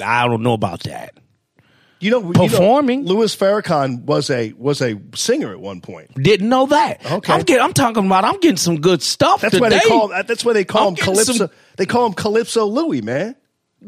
I 0.00 0.26
don't 0.28 0.42
know 0.42 0.52
about 0.54 0.84
that. 0.84 1.14
You 2.02 2.10
know, 2.10 2.20
you 2.20 2.32
know, 2.32 2.48
Performing? 2.48 3.04
Louis 3.06 3.34
Farrakhan 3.36 4.02
was 4.04 4.28
a 4.28 4.52
was 4.54 4.82
a 4.82 5.00
singer 5.14 5.52
at 5.52 5.60
one 5.60 5.80
point. 5.80 6.12
Didn't 6.20 6.48
know 6.48 6.66
that. 6.66 7.04
Okay. 7.10 7.32
I'm 7.32 7.42
getting. 7.42 7.62
I'm 7.64 7.72
talking 7.72 8.04
about. 8.04 8.24
I'm 8.24 8.40
getting 8.40 8.56
some 8.56 8.80
good 8.80 9.02
stuff. 9.02 9.40
That's 9.40 9.58
why 9.60 9.68
they 9.68 9.78
today. 9.78 9.88
call 9.88 10.08
that's 10.08 10.44
why 10.44 10.52
they 10.52 10.64
call 10.64 10.88
I'm 10.88 10.96
him 10.96 11.04
Calypso. 11.04 11.32
some- 11.32 11.50
They 11.76 11.86
call 11.86 12.06
him 12.06 12.12
Calypso 12.14 12.66
Louis, 12.66 13.02
man. 13.02 13.36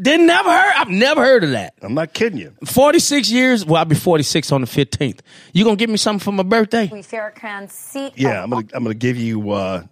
Didn't 0.00 0.26
never 0.26 0.50
heard. 0.50 0.72
I've 0.76 0.88
never 0.88 1.22
heard 1.22 1.44
of 1.44 1.50
that. 1.50 1.74
I'm 1.82 1.94
not 1.94 2.12
kidding 2.14 2.38
you. 2.38 2.52
46 2.64 3.30
years. 3.30 3.64
Well, 3.64 3.76
I'll 3.76 3.84
be 3.84 3.94
46 3.94 4.50
on 4.50 4.60
the 4.62 4.66
15th. 4.66 5.20
You 5.52 5.64
gonna 5.64 5.76
give 5.76 5.88
me 5.90 5.96
something 5.98 6.18
for 6.24 6.32
my 6.32 6.42
birthday? 6.42 6.88
Louis 6.90 7.06
Farrakhan's 7.06 7.72
seat. 7.72 8.12
Yeah, 8.16 8.42
I'm 8.42 8.50
gonna 8.50 8.66
I'm 8.74 8.82
gonna 8.84 8.94
give 8.94 9.16
you. 9.16 9.50
uh 9.50 9.84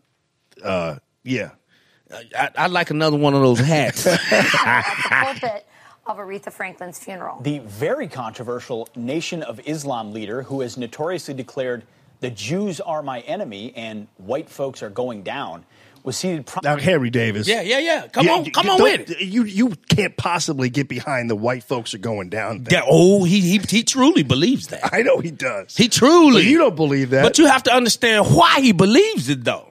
uh 0.63 0.97
Yeah, 1.25 1.51
I, 2.37 2.51
I'd 2.57 2.71
like 2.73 2.91
another 2.91 3.17
one 3.17 3.35
of 3.35 3.43
those 3.43 3.59
hats. 3.61 4.07
at 6.07 6.17
the 6.17 6.23
pulpit 6.23 6.47
of 6.47 6.53
Aretha 6.53 6.53
Franklin's 6.57 6.99
funeral. 6.99 7.41
The 7.43 7.59
very 7.61 8.09
controversial 8.09 8.89
Nation 8.97 9.43
of 9.43 9.61
Islam 9.67 10.13
leader 10.13 10.43
who 10.43 10.61
has 10.61 10.77
notoriously 10.77 11.35
declared 11.35 11.85
the 12.21 12.31
Jews 12.31 12.81
are 12.81 13.03
my 13.03 13.21
enemy 13.21 13.73
and 13.77 14.07
white 14.17 14.49
folks 14.49 14.83
are 14.83 14.91
going 14.91 15.23
down 15.23 15.65
was 16.05 16.17
seated. 16.17 16.47
Pro- 16.47 16.61
now 16.65 16.77
Harry 16.79 17.11
Davis. 17.11 17.47
yeah, 17.47 17.61
yeah, 17.63 17.79
yeah. 17.79 18.09
Come 18.09 18.27
Yeah, 18.27 18.33
on, 18.33 18.51
come 18.51 18.69
on 18.69 18.79
don't- 18.79 19.01
with 19.01 19.11
it. 19.11 19.21
You 19.23 19.45
you 19.45 19.71
can't 19.89 20.17
possibly 20.17 20.69
get 20.69 20.89
behind 20.89 21.31
the 21.31 21.37
white 21.37 21.63
folks 21.65 21.95
are 21.95 21.99
going 21.99 22.29
down. 22.29 22.65
thing. 22.65 22.73
Yeah, 22.73 22.83
oh, 22.89 23.23
he, 23.25 23.41
he 23.41 23.59
he 23.69 23.83
truly 23.85 24.23
believes 24.25 24.67
that. 24.69 24.93
I 24.93 25.03
know 25.03 25.19
he 25.21 25.31
does. 25.31 25.77
He 25.77 25.89
truly. 25.89 26.43
But 26.43 26.45
you 26.51 26.59
don't 26.59 26.75
believe 26.77 27.11
that. 27.11 27.23
But 27.23 27.39
you 27.39 27.47
have 27.47 27.63
to 27.65 27.73
understand 27.73 28.27
why 28.35 28.61
he 28.61 28.73
believes 28.73 29.29
it, 29.29 29.45
though. 29.45 29.69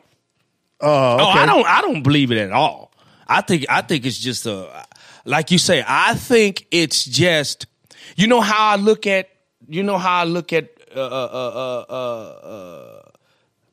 Oh, 0.79 1.17
Oh. 1.19 1.25
I 1.25 1.45
don't. 1.45 1.65
I 1.67 1.81
don't 1.81 2.01
believe 2.03 2.31
it 2.31 2.37
at 2.37 2.51
all. 2.53 2.91
I 3.27 3.41
think. 3.41 3.65
I 3.69 3.81
think 3.81 4.05
it's 4.05 4.17
just 4.17 4.45
a, 4.45 4.85
like 5.25 5.51
you 5.51 5.57
say. 5.57 5.83
I 5.87 6.15
think 6.15 6.67
it's 6.71 7.05
just. 7.05 7.67
You 8.15 8.27
know 8.27 8.41
how 8.41 8.73
I 8.73 8.75
look 8.75 9.07
at. 9.07 9.29
You 9.67 9.83
know 9.83 9.97
how 9.97 10.21
I 10.21 10.23
look 10.25 10.53
at 10.53 10.69
uh, 10.95 10.99
uh, 10.99 11.29
uh, 11.33 11.85
uh, 11.89 12.47
uh, 12.47 13.01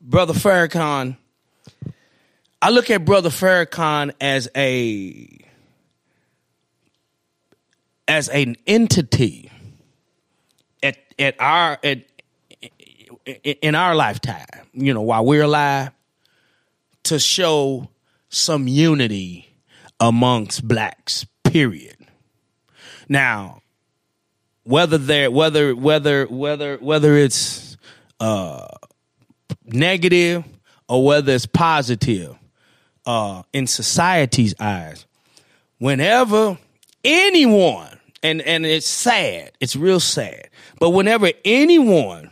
brother 0.01 0.33
Farrakhan. 0.33 1.17
I 2.61 2.69
look 2.69 2.89
at 2.89 3.05
brother 3.05 3.29
Farrakhan 3.29 4.13
as 4.19 4.49
a 4.55 5.39
as 8.07 8.29
an 8.29 8.55
entity 8.65 9.51
at 10.81 10.97
at 11.17 11.35
our 11.39 11.77
at 11.83 12.03
in 13.43 13.75
our 13.75 13.95
lifetime. 13.95 14.45
You 14.73 14.93
know, 14.93 15.01
while 15.01 15.25
we're 15.25 15.43
alive 15.43 15.91
to 17.03 17.19
show 17.19 17.89
some 18.29 18.67
unity 18.67 19.47
amongst 19.99 20.67
blacks 20.67 21.25
period. 21.51 21.97
Now 23.07 23.61
whether 24.69 24.99
they're 24.99 25.31
whether 25.31 25.75
whether 25.75 26.25
whether 26.25 26.77
whether 26.77 27.15
it's 27.15 27.75
uh 28.19 28.67
negative 29.65 30.43
or 30.87 31.03
whether 31.03 31.33
it's 31.33 31.47
positive 31.47 32.35
uh 33.07 33.41
in 33.51 33.65
society's 33.65 34.53
eyes 34.59 35.07
whenever 35.79 36.55
anyone 37.03 37.99
and 38.21 38.41
and 38.43 38.63
it's 38.63 38.87
sad 38.87 39.51
it's 39.59 39.75
real 39.75 39.99
sad 39.99 40.49
but 40.79 40.91
whenever 40.91 41.31
anyone 41.43 42.29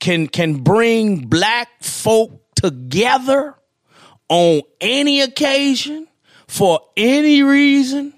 can 0.00 0.26
can 0.26 0.62
bring 0.62 1.26
black 1.26 1.68
folk 1.82 2.40
together 2.54 3.54
on 4.30 4.62
any 4.80 5.20
occasion 5.20 6.08
for 6.46 6.80
any 6.96 7.42
reason 7.42 8.14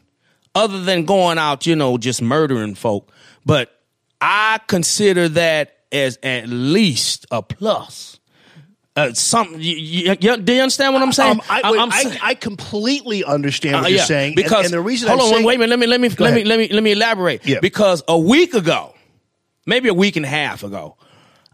other 0.56 0.82
than 0.82 1.04
going 1.04 1.38
out, 1.38 1.66
you 1.66 1.76
know, 1.76 1.98
just 1.98 2.22
murdering 2.22 2.74
folk. 2.74 3.12
But 3.44 3.70
I 4.20 4.60
consider 4.66 5.28
that 5.30 5.76
as 5.92 6.18
at 6.22 6.48
least 6.48 7.26
a 7.30 7.42
plus. 7.42 8.18
Uh, 8.96 9.12
something. 9.12 9.60
You, 9.60 9.76
you, 9.76 10.16
you- 10.18 10.36
do 10.38 10.52
you 10.54 10.62
understand 10.62 10.94
what 10.94 11.02
I'm 11.02 11.12
saying? 11.12 11.32
Um, 11.32 11.42
I, 11.50 11.70
wait, 11.70 11.80
I'm 11.80 11.92
I, 11.92 12.18
I 12.22 12.34
completely 12.34 13.24
understand 13.24 13.74
what 13.74 13.84
uh, 13.84 13.88
you're 13.88 13.98
yeah, 13.98 14.04
saying. 14.04 14.34
Because 14.34 14.66
and, 14.66 14.74
the 14.74 14.80
reason 14.80 15.08
hold 15.08 15.20
I'm 15.20 15.26
on, 15.26 15.32
saying, 15.34 15.46
wait 15.46 15.56
a 15.56 15.58
minute. 15.58 15.70
Let 15.70 15.80
me 15.80 15.86
let 15.86 16.00
me 16.00 16.08
let 16.16 16.34
me 16.34 16.44
let 16.44 16.58
me 16.58 16.68
let 16.68 16.82
me 16.82 16.92
elaborate. 16.92 17.44
Yeah. 17.46 17.60
Because 17.60 18.02
a 18.08 18.18
week 18.18 18.54
ago, 18.54 18.94
maybe 19.66 19.90
a 19.90 19.94
week 19.94 20.16
and 20.16 20.24
a 20.24 20.28
half 20.28 20.62
ago, 20.62 20.96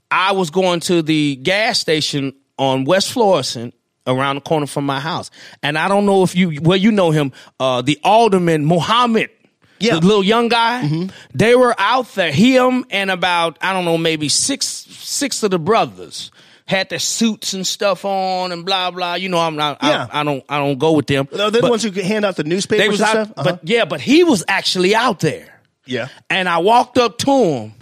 I 0.09 0.33
was 0.33 0.51
going 0.51 0.81
to 0.81 1.03
the 1.03 1.35
gas 1.37 1.81
station 1.81 2.35
on 2.59 2.85
West 2.85 3.11
Florissant 3.11 3.75
around 4.07 4.37
the 4.37 4.41
corner 4.41 4.67
from 4.67 4.85
my 4.87 5.01
house, 5.01 5.31
and 5.63 5.77
I 5.79 5.89
don't 5.89 6.07
know 6.07 6.23
if 6.23 6.35
you 6.35 6.59
well 6.63 6.77
you 6.77 6.91
know 6.93 7.11
him, 7.11 7.33
uh, 7.61 7.83
the 7.83 7.99
alderman 8.05 8.65
Muhammad. 8.65 9.31
Yeah. 9.79 9.99
The 9.99 10.07
little 10.07 10.23
young 10.23 10.47
guy, 10.49 10.83
Mm-hmm. 10.85 11.07
they 11.35 11.57
were 11.57 11.75
out 11.77 12.07
there. 12.15 12.31
Him 12.31 12.85
and 12.91 13.11
about 13.11 13.59
I 13.61 13.73
don't 13.73 13.85
know, 13.85 13.99
maybe 13.99 14.29
six 14.29 14.65
six 14.67 15.43
of 15.43 15.51
the 15.51 15.59
brothers 15.59 16.31
had 16.67 16.89
their 16.89 17.01
suits 17.01 17.53
and 17.53 17.67
stuff 17.67 18.05
on 18.05 18.53
and 18.53 18.65
blah 18.65 18.93
blah. 18.93 19.15
You 19.15 19.29
know, 19.29 19.41
I'm 19.41 19.57
not. 19.57 19.79
Yeah. 19.83 20.07
I, 20.13 20.21
I 20.21 20.25
don't. 20.25 20.45
I 20.49 20.59
don't 20.59 20.79
go 20.79 20.93
with 20.93 21.09
them. 21.09 21.27
They're 21.33 21.51
the 21.51 21.63
ones 21.69 21.83
who 21.83 21.91
hand 21.91 22.25
out 22.25 22.37
the 22.37 22.45
newspapers 22.45 22.85
they 22.85 22.89
was 22.89 23.01
and 23.01 23.09
out, 23.09 23.27
stuff. 23.27 23.33
Uh-huh. 23.39 23.57
but 23.57 23.69
yeah, 23.69 23.85
but 23.85 24.01
he 24.01 24.23
was 24.23 24.45
actually 24.47 24.95
out 24.95 25.19
there. 25.19 25.61
yeah, 25.85 26.07
And 26.31 26.49
I 26.49 26.59
walked 26.59 26.97
up 26.97 27.19
to 27.19 27.33
him 27.33 27.73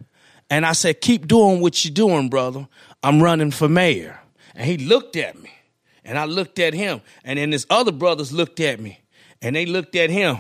and 0.48 0.64
I 0.64 0.72
said, 0.72 1.02
Keep 1.02 1.28
doing 1.28 1.60
what 1.60 1.84
you're 1.84 1.92
doing, 1.92 2.30
brother. 2.30 2.66
I'm 3.02 3.22
running 3.22 3.50
for 3.50 3.68
mayor. 3.68 4.18
And 4.54 4.64
he 4.66 4.78
looked 4.78 5.16
at 5.16 5.38
me. 5.38 5.50
And 6.04 6.18
I 6.18 6.24
looked 6.24 6.58
at 6.58 6.74
him. 6.74 7.00
And 7.24 7.38
then 7.38 7.52
his 7.52 7.66
other 7.70 7.92
brothers 7.92 8.32
looked 8.32 8.60
at 8.60 8.80
me. 8.80 9.00
And 9.42 9.56
they 9.56 9.66
looked 9.66 9.96
at 9.96 10.10
him. 10.10 10.38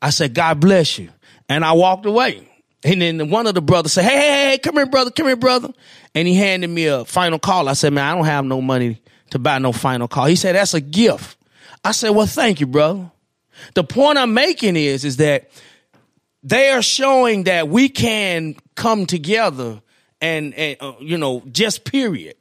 I 0.00 0.10
said, 0.10 0.34
God 0.34 0.60
bless 0.60 0.98
you. 0.98 1.10
And 1.48 1.64
I 1.64 1.72
walked 1.72 2.06
away. 2.06 2.48
And 2.84 3.02
then 3.02 3.30
one 3.30 3.46
of 3.46 3.54
the 3.54 3.62
brothers 3.62 3.92
said, 3.92 4.04
Hey, 4.04 4.16
hey, 4.16 4.50
hey, 4.50 4.58
come 4.58 4.76
here, 4.76 4.86
brother, 4.86 5.10
come 5.10 5.26
here, 5.26 5.36
brother. 5.36 5.72
And 6.14 6.28
he 6.28 6.34
handed 6.34 6.68
me 6.68 6.86
a 6.86 7.04
final 7.04 7.38
call. 7.38 7.68
I 7.68 7.72
said, 7.72 7.92
Man, 7.92 8.04
I 8.04 8.14
don't 8.14 8.24
have 8.24 8.44
no 8.44 8.60
money 8.60 9.00
to 9.30 9.38
buy 9.38 9.58
no 9.58 9.72
final 9.72 10.06
call. 10.06 10.26
He 10.26 10.36
said, 10.36 10.54
That's 10.54 10.74
a 10.74 10.80
gift. 10.80 11.36
I 11.84 11.92
said, 11.92 12.10
Well, 12.10 12.26
thank 12.26 12.60
you, 12.60 12.66
brother. 12.66 13.10
The 13.74 13.82
point 13.82 14.18
I'm 14.18 14.34
making 14.34 14.76
is, 14.76 15.04
is 15.04 15.16
that 15.16 15.50
they 16.42 16.70
are 16.70 16.82
showing 16.82 17.44
that 17.44 17.68
we 17.68 17.88
can 17.88 18.54
come 18.76 19.06
together 19.06 19.82
and, 20.20 20.54
and 20.54 20.76
uh, 20.80 20.94
you 21.00 21.18
know 21.18 21.42
just 21.50 21.84
period 21.84 22.34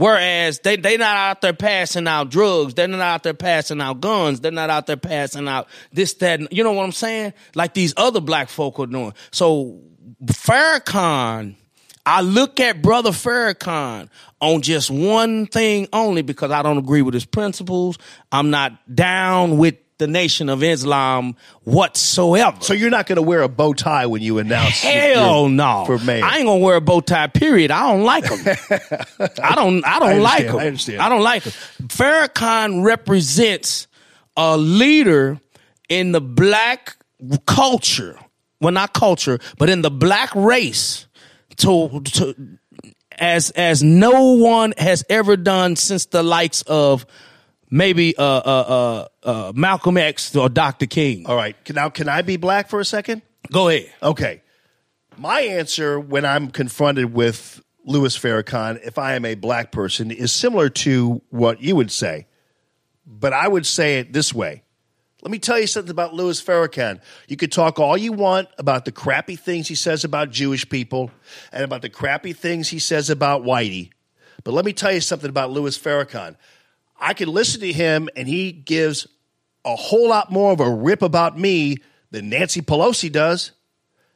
whereas 0.00 0.60
they 0.60 0.76
they 0.76 0.96
not 0.96 1.16
out 1.16 1.40
there 1.42 1.52
passing 1.52 2.08
out 2.08 2.30
drugs. 2.30 2.74
They're 2.74 2.88
not 2.88 3.00
out 3.00 3.22
there 3.22 3.34
passing 3.34 3.80
out 3.80 4.00
guns. 4.00 4.40
They're 4.40 4.50
not 4.50 4.70
out 4.70 4.86
there 4.86 4.96
passing 4.96 5.46
out 5.46 5.68
this 5.92 6.14
that 6.14 6.52
you 6.52 6.64
know 6.64 6.72
what 6.72 6.84
i'm 6.84 6.92
saying? 6.92 7.34
Like 7.54 7.74
these 7.74 7.92
other 7.96 8.20
black 8.20 8.48
folk 8.48 8.80
are 8.80 8.86
doing. 8.86 9.12
So 9.30 9.80
farrakhan 10.24 11.56
I 12.06 12.22
look 12.22 12.60
at 12.60 12.80
Brother 12.80 13.10
Farrakhan 13.10 14.08
on 14.40 14.62
just 14.62 14.90
one 14.90 15.46
thing 15.46 15.86
only 15.92 16.22
because 16.22 16.50
I 16.50 16.62
don't 16.62 16.78
agree 16.78 17.02
with 17.02 17.12
his 17.12 17.26
principles. 17.26 17.98
I'm 18.32 18.50
not 18.50 18.72
down 18.92 19.58
with 19.58 19.76
the 20.00 20.08
Nation 20.08 20.48
of 20.48 20.64
Islam 20.64 21.36
whatsoever. 21.62 22.56
so 22.60 22.72
you're 22.74 22.90
not 22.90 23.06
going 23.06 23.16
to 23.16 23.22
wear 23.22 23.42
a 23.42 23.48
bow 23.48 23.72
tie 23.72 24.06
when 24.06 24.20
you 24.22 24.38
announce 24.38 24.80
Hell 24.82 25.42
your- 25.42 25.50
no. 25.50 25.84
for 25.86 25.98
mayor. 25.98 26.24
I 26.24 26.38
ain't 26.38 26.46
gonna 26.46 26.58
wear 26.58 26.74
a 26.76 26.80
bow 26.80 27.00
tie. 27.00 27.28
Period. 27.28 27.70
I 27.70 27.92
don't 27.92 28.02
like 28.02 28.24
them. 28.24 28.40
I 29.42 29.54
don't. 29.54 29.86
I 29.86 29.98
don't 30.00 30.08
I 30.08 30.18
like 30.18 30.46
them. 30.48 30.56
I 30.56 30.66
understand. 30.66 31.00
I 31.00 31.08
don't 31.08 31.22
like 31.22 31.44
them. 31.44 31.52
Farrakhan 31.88 32.82
represents 32.84 33.86
a 34.36 34.56
leader 34.56 35.38
in 35.88 36.10
the 36.12 36.20
black 36.20 36.96
culture. 37.46 38.18
Well, 38.60 38.72
not 38.72 38.92
culture, 38.92 39.38
but 39.58 39.70
in 39.70 39.82
the 39.82 39.90
black 39.90 40.34
race. 40.34 41.06
To, 41.56 42.00
to 42.00 42.34
as 43.18 43.50
as 43.50 43.82
no 43.82 44.32
one 44.32 44.72
has 44.78 45.04
ever 45.10 45.36
done 45.36 45.76
since 45.76 46.06
the 46.06 46.22
likes 46.22 46.62
of 46.62 47.04
maybe 47.70 48.16
uh 48.16 48.22
uh 48.22 49.08
uh, 49.24 49.28
uh 49.28 49.52
Malcolm 49.54 49.96
X 49.96 50.34
or 50.36 50.48
Dr. 50.48 50.86
King. 50.86 51.26
All 51.26 51.36
right. 51.36 51.62
Can- 51.64 51.76
Now, 51.76 51.88
can 51.88 52.08
I 52.08 52.22
be 52.22 52.36
black 52.36 52.68
for 52.68 52.80
a 52.80 52.84
second? 52.84 53.22
Go 53.52 53.68
ahead. 53.68 53.90
Okay. 54.02 54.42
My 55.16 55.40
answer 55.40 55.98
when 56.00 56.24
I'm 56.24 56.50
confronted 56.50 57.12
with 57.12 57.62
Louis 57.84 58.16
Farrakhan, 58.16 58.80
if 58.86 58.98
I 58.98 59.14
am 59.14 59.24
a 59.24 59.34
black 59.34 59.72
person, 59.72 60.10
is 60.10 60.32
similar 60.32 60.68
to 60.70 61.20
what 61.30 61.60
you 61.60 61.76
would 61.76 61.90
say. 61.90 62.26
But 63.06 63.32
I 63.32 63.48
would 63.48 63.66
say 63.66 63.98
it 63.98 64.12
this 64.12 64.32
way. 64.32 64.62
Let 65.22 65.30
me 65.30 65.38
tell 65.38 65.58
you 65.60 65.66
something 65.66 65.90
about 65.90 66.14
Louis 66.14 66.40
Farrakhan. 66.40 67.00
You 67.28 67.36
could 67.36 67.52
talk 67.52 67.78
all 67.78 67.96
you 67.96 68.12
want 68.12 68.48
about 68.56 68.86
the 68.86 68.92
crappy 68.92 69.36
things 69.36 69.68
he 69.68 69.74
says 69.74 70.04
about 70.04 70.30
Jewish 70.30 70.66
people 70.68 71.10
and 71.52 71.62
about 71.64 71.82
the 71.82 71.90
crappy 71.90 72.32
things 72.32 72.68
he 72.68 72.78
says 72.78 73.10
about 73.10 73.42
Whitey. 73.42 73.90
But 74.44 74.52
let 74.54 74.64
me 74.64 74.72
tell 74.72 74.92
you 74.92 75.00
something 75.02 75.28
about 75.28 75.50
Louis 75.50 75.76
Farrakhan. 75.76 76.36
I 77.00 77.14
can 77.14 77.28
listen 77.28 77.60
to 77.62 77.72
him 77.72 78.08
and 78.16 78.28
he 78.28 78.52
gives 78.52 79.06
a 79.64 79.74
whole 79.76 80.08
lot 80.08 80.30
more 80.30 80.52
of 80.52 80.60
a 80.60 80.70
rip 80.70 81.02
about 81.02 81.38
me 81.38 81.78
than 82.10 82.28
Nancy 82.28 82.60
Pelosi 82.60 83.10
does, 83.10 83.52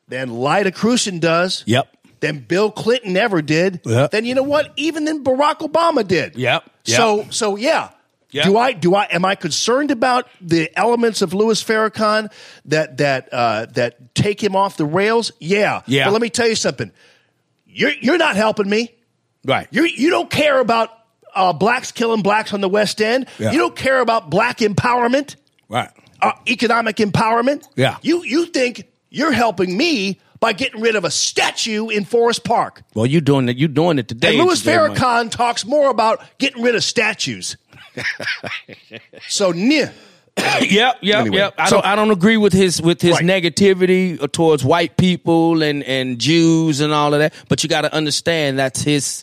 than 0.09 0.31
Lyda 0.31 0.73
Krewson 0.73 1.21
does, 1.21 1.63
Yep. 1.67 1.89
than 2.21 2.41
Bill 2.41 2.71
Clinton 2.71 3.17
ever 3.17 3.41
did, 3.43 3.81
Yep. 3.85 4.11
then 4.11 4.25
you 4.25 4.35
know 4.35 4.43
what? 4.43 4.73
Even 4.77 5.05
than 5.05 5.23
Barack 5.25 5.59
Obama 5.59 6.07
did. 6.07 6.37
Yep. 6.37 6.71
Yep. 6.87 6.97
So 6.97 7.27
so 7.31 7.57
yeah. 7.57 7.91
Yep. 8.31 8.45
Do 8.47 8.59
I 8.59 8.73
do 8.73 8.95
I 8.97 9.05
am 9.05 9.25
I 9.25 9.37
concerned 9.37 9.91
about 9.93 10.29
the 10.41 10.69
elements 10.77 11.23
of 11.23 11.33
Louis 11.35 11.63
Farrakhan 11.63 12.33
that 12.65 12.97
that 12.97 13.29
uh, 13.33 13.67
that 13.75 14.15
take 14.15 14.43
him 14.43 14.57
off 14.57 14.77
the 14.77 14.85
rails? 14.87 15.31
Yeah. 15.39 15.83
Yeah. 15.87 16.07
But 16.07 16.15
let 16.15 16.23
me 16.23 16.31
tell 16.31 16.49
you 16.49 16.57
something. 16.57 16.91
You're 17.67 17.93
you're 18.01 18.19
not 18.19 18.35
helping 18.35 18.69
me. 18.69 18.93
Right. 19.45 19.69
You 19.71 19.85
you 19.85 20.11
don't 20.11 20.31
care 20.31 20.59
about 20.59 20.91
uh, 21.35 21.53
blacks 21.53 21.93
killing 21.93 22.23
blacks 22.23 22.53
on 22.53 22.61
the 22.61 22.69
West 22.69 23.01
End. 23.01 23.27
Yeah. 23.39 23.53
You 23.53 23.59
don't 23.59 23.77
care 23.77 24.01
about 24.01 24.31
black 24.31 24.59
empowerment, 24.59 25.37
Right. 25.69 25.91
uh, 26.23 26.33
economic 26.49 26.97
empowerment. 26.97 27.67
Yeah. 27.77 27.97
You 28.03 28.23
you 28.25 28.47
think 28.47 28.85
you're 29.11 29.33
helping 29.33 29.77
me 29.77 30.19
by 30.41 30.53
getting 30.53 30.81
rid 30.81 30.95
of 30.97 31.05
a 31.05 31.11
statue 31.11 31.89
in 31.89 32.05
Forest 32.05 32.45
Park. 32.45 32.83
Well, 32.95 33.07
you 33.07 33.21
doing 33.21 33.49
it. 33.49 33.57
You 33.57 33.67
doing 33.69 33.99
it 33.99 34.09
today. 34.09 34.37
And 34.39 34.47
Louis 34.47 34.59
today, 34.59 34.77
man. 34.77 34.91
Farrakhan 34.95 35.31
talks 35.31 35.65
more 35.65 35.89
about 35.91 36.21
getting 36.39 36.63
rid 36.63 36.75
of 36.75 36.85
statues. 36.85 37.57
so, 39.29 39.53
yeah. 39.53 39.91
yep, 40.61 40.97
yep, 41.01 41.21
Anyway, 41.21 41.37
yep. 41.37 41.55
I 41.57 41.69
so- 41.69 41.77
don't 41.77 41.87
I 41.87 41.95
don't 41.95 42.11
agree 42.11 42.37
with 42.37 42.53
his 42.53 42.83
with 42.83 43.01
his 43.01 43.13
Right. 43.13 43.25
negativity 43.25 44.31
towards 44.33 44.65
white 44.65 44.97
people 44.97 45.63
and 45.63 45.85
and 45.85 46.19
Jews 46.19 46.81
and 46.81 46.93
all 46.93 47.15
of 47.15 47.21
that. 47.21 47.33
But 47.49 47.63
you 47.63 47.69
got 47.69 47.83
to 47.83 47.95
understand 47.95 48.59
that's 48.59 48.83
his, 48.83 49.23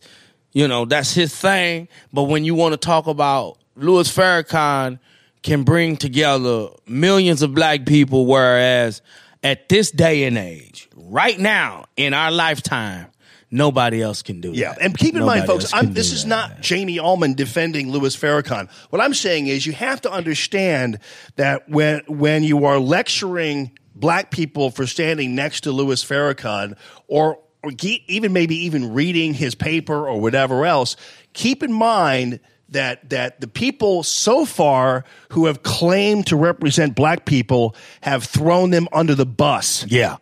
you 0.53 0.68
know, 0.68 0.86
that's 0.86 1.14
his 1.14 1.36
thing. 1.36 1.88
But 2.14 2.23
when 2.23 2.44
you 2.45 2.56
want 2.56 2.73
to 2.73 2.78
talk 2.78 3.07
about 3.07 3.57
Louis 3.76 4.10
Farrakhan 4.15 4.99
can 5.44 5.64
bring 5.64 5.98
together 5.98 6.68
millions 6.88 7.41
of 7.41 7.53
black 7.53 7.86
people, 7.86 8.26
whereas 8.26 9.02
at 9.44 9.69
this 9.69 9.91
day 9.91 10.26
and 10.26 10.38
age, 10.38 10.88
right 10.95 11.40
now 11.40 11.86
in 11.98 12.14
our 12.14 12.32
lifetime, 12.32 13.07
nobody 13.49 14.02
else 14.02 14.22
can 14.22 14.40
do 14.40 14.52
Yeah, 14.53 14.73
that. 14.73 14.82
and 14.82 14.98
keep 14.98 15.14
in 15.15 15.22
Nobody 15.22 15.40
mind, 15.40 15.48
folks, 15.49 15.73
I'm, 15.73 15.94
this 15.94 16.11
is 16.11 16.23
that. 16.23 16.30
not 16.30 16.61
Jamie 16.61 16.99
Allman 16.99 17.34
defending 17.34 17.91
Louis 17.91 18.15
Farrakhan. 18.15 18.69
What 18.91 19.02
I'm 19.02 19.14
saying 19.14 19.48
is, 19.48 19.65
you 19.65 19.73
have 19.73 19.99
to 20.02 20.11
understand 20.11 20.99
that 21.38 21.68
when 21.69 22.02
when 22.07 22.44
you 22.44 22.65
are 22.65 22.78
lecturing 22.80 23.72
black 23.95 24.32
people 24.32 24.72
for 24.72 24.88
standing 24.88 25.36
next 25.36 25.61
to 25.61 25.72
Louis 25.72 26.03
Farrakhan, 26.03 26.78
or, 27.07 27.40
or 27.64 27.72
even 27.82 28.34
maybe 28.34 28.56
even 28.56 28.94
reading 28.94 29.34
his 29.34 29.56
paper 29.56 30.08
or 30.08 30.20
whatever 30.20 30.66
else, 30.66 30.96
keep 31.34 31.62
in 31.64 31.72
mind 31.72 32.40
that 32.70 33.10
that 33.10 33.42
the 33.42 33.48
people 33.48 34.02
so 34.04 34.46
far 34.46 35.04
who 35.32 35.46
have 35.46 35.62
claimed 35.62 36.26
to 36.28 36.36
represent 36.36 36.96
black 36.96 37.26
people 37.26 37.76
have 38.02 38.24
thrown 38.24 38.70
them 38.72 38.88
under 38.94 39.14
the 39.14 39.26
bus. 39.26 39.86
Yeah. 39.88 40.18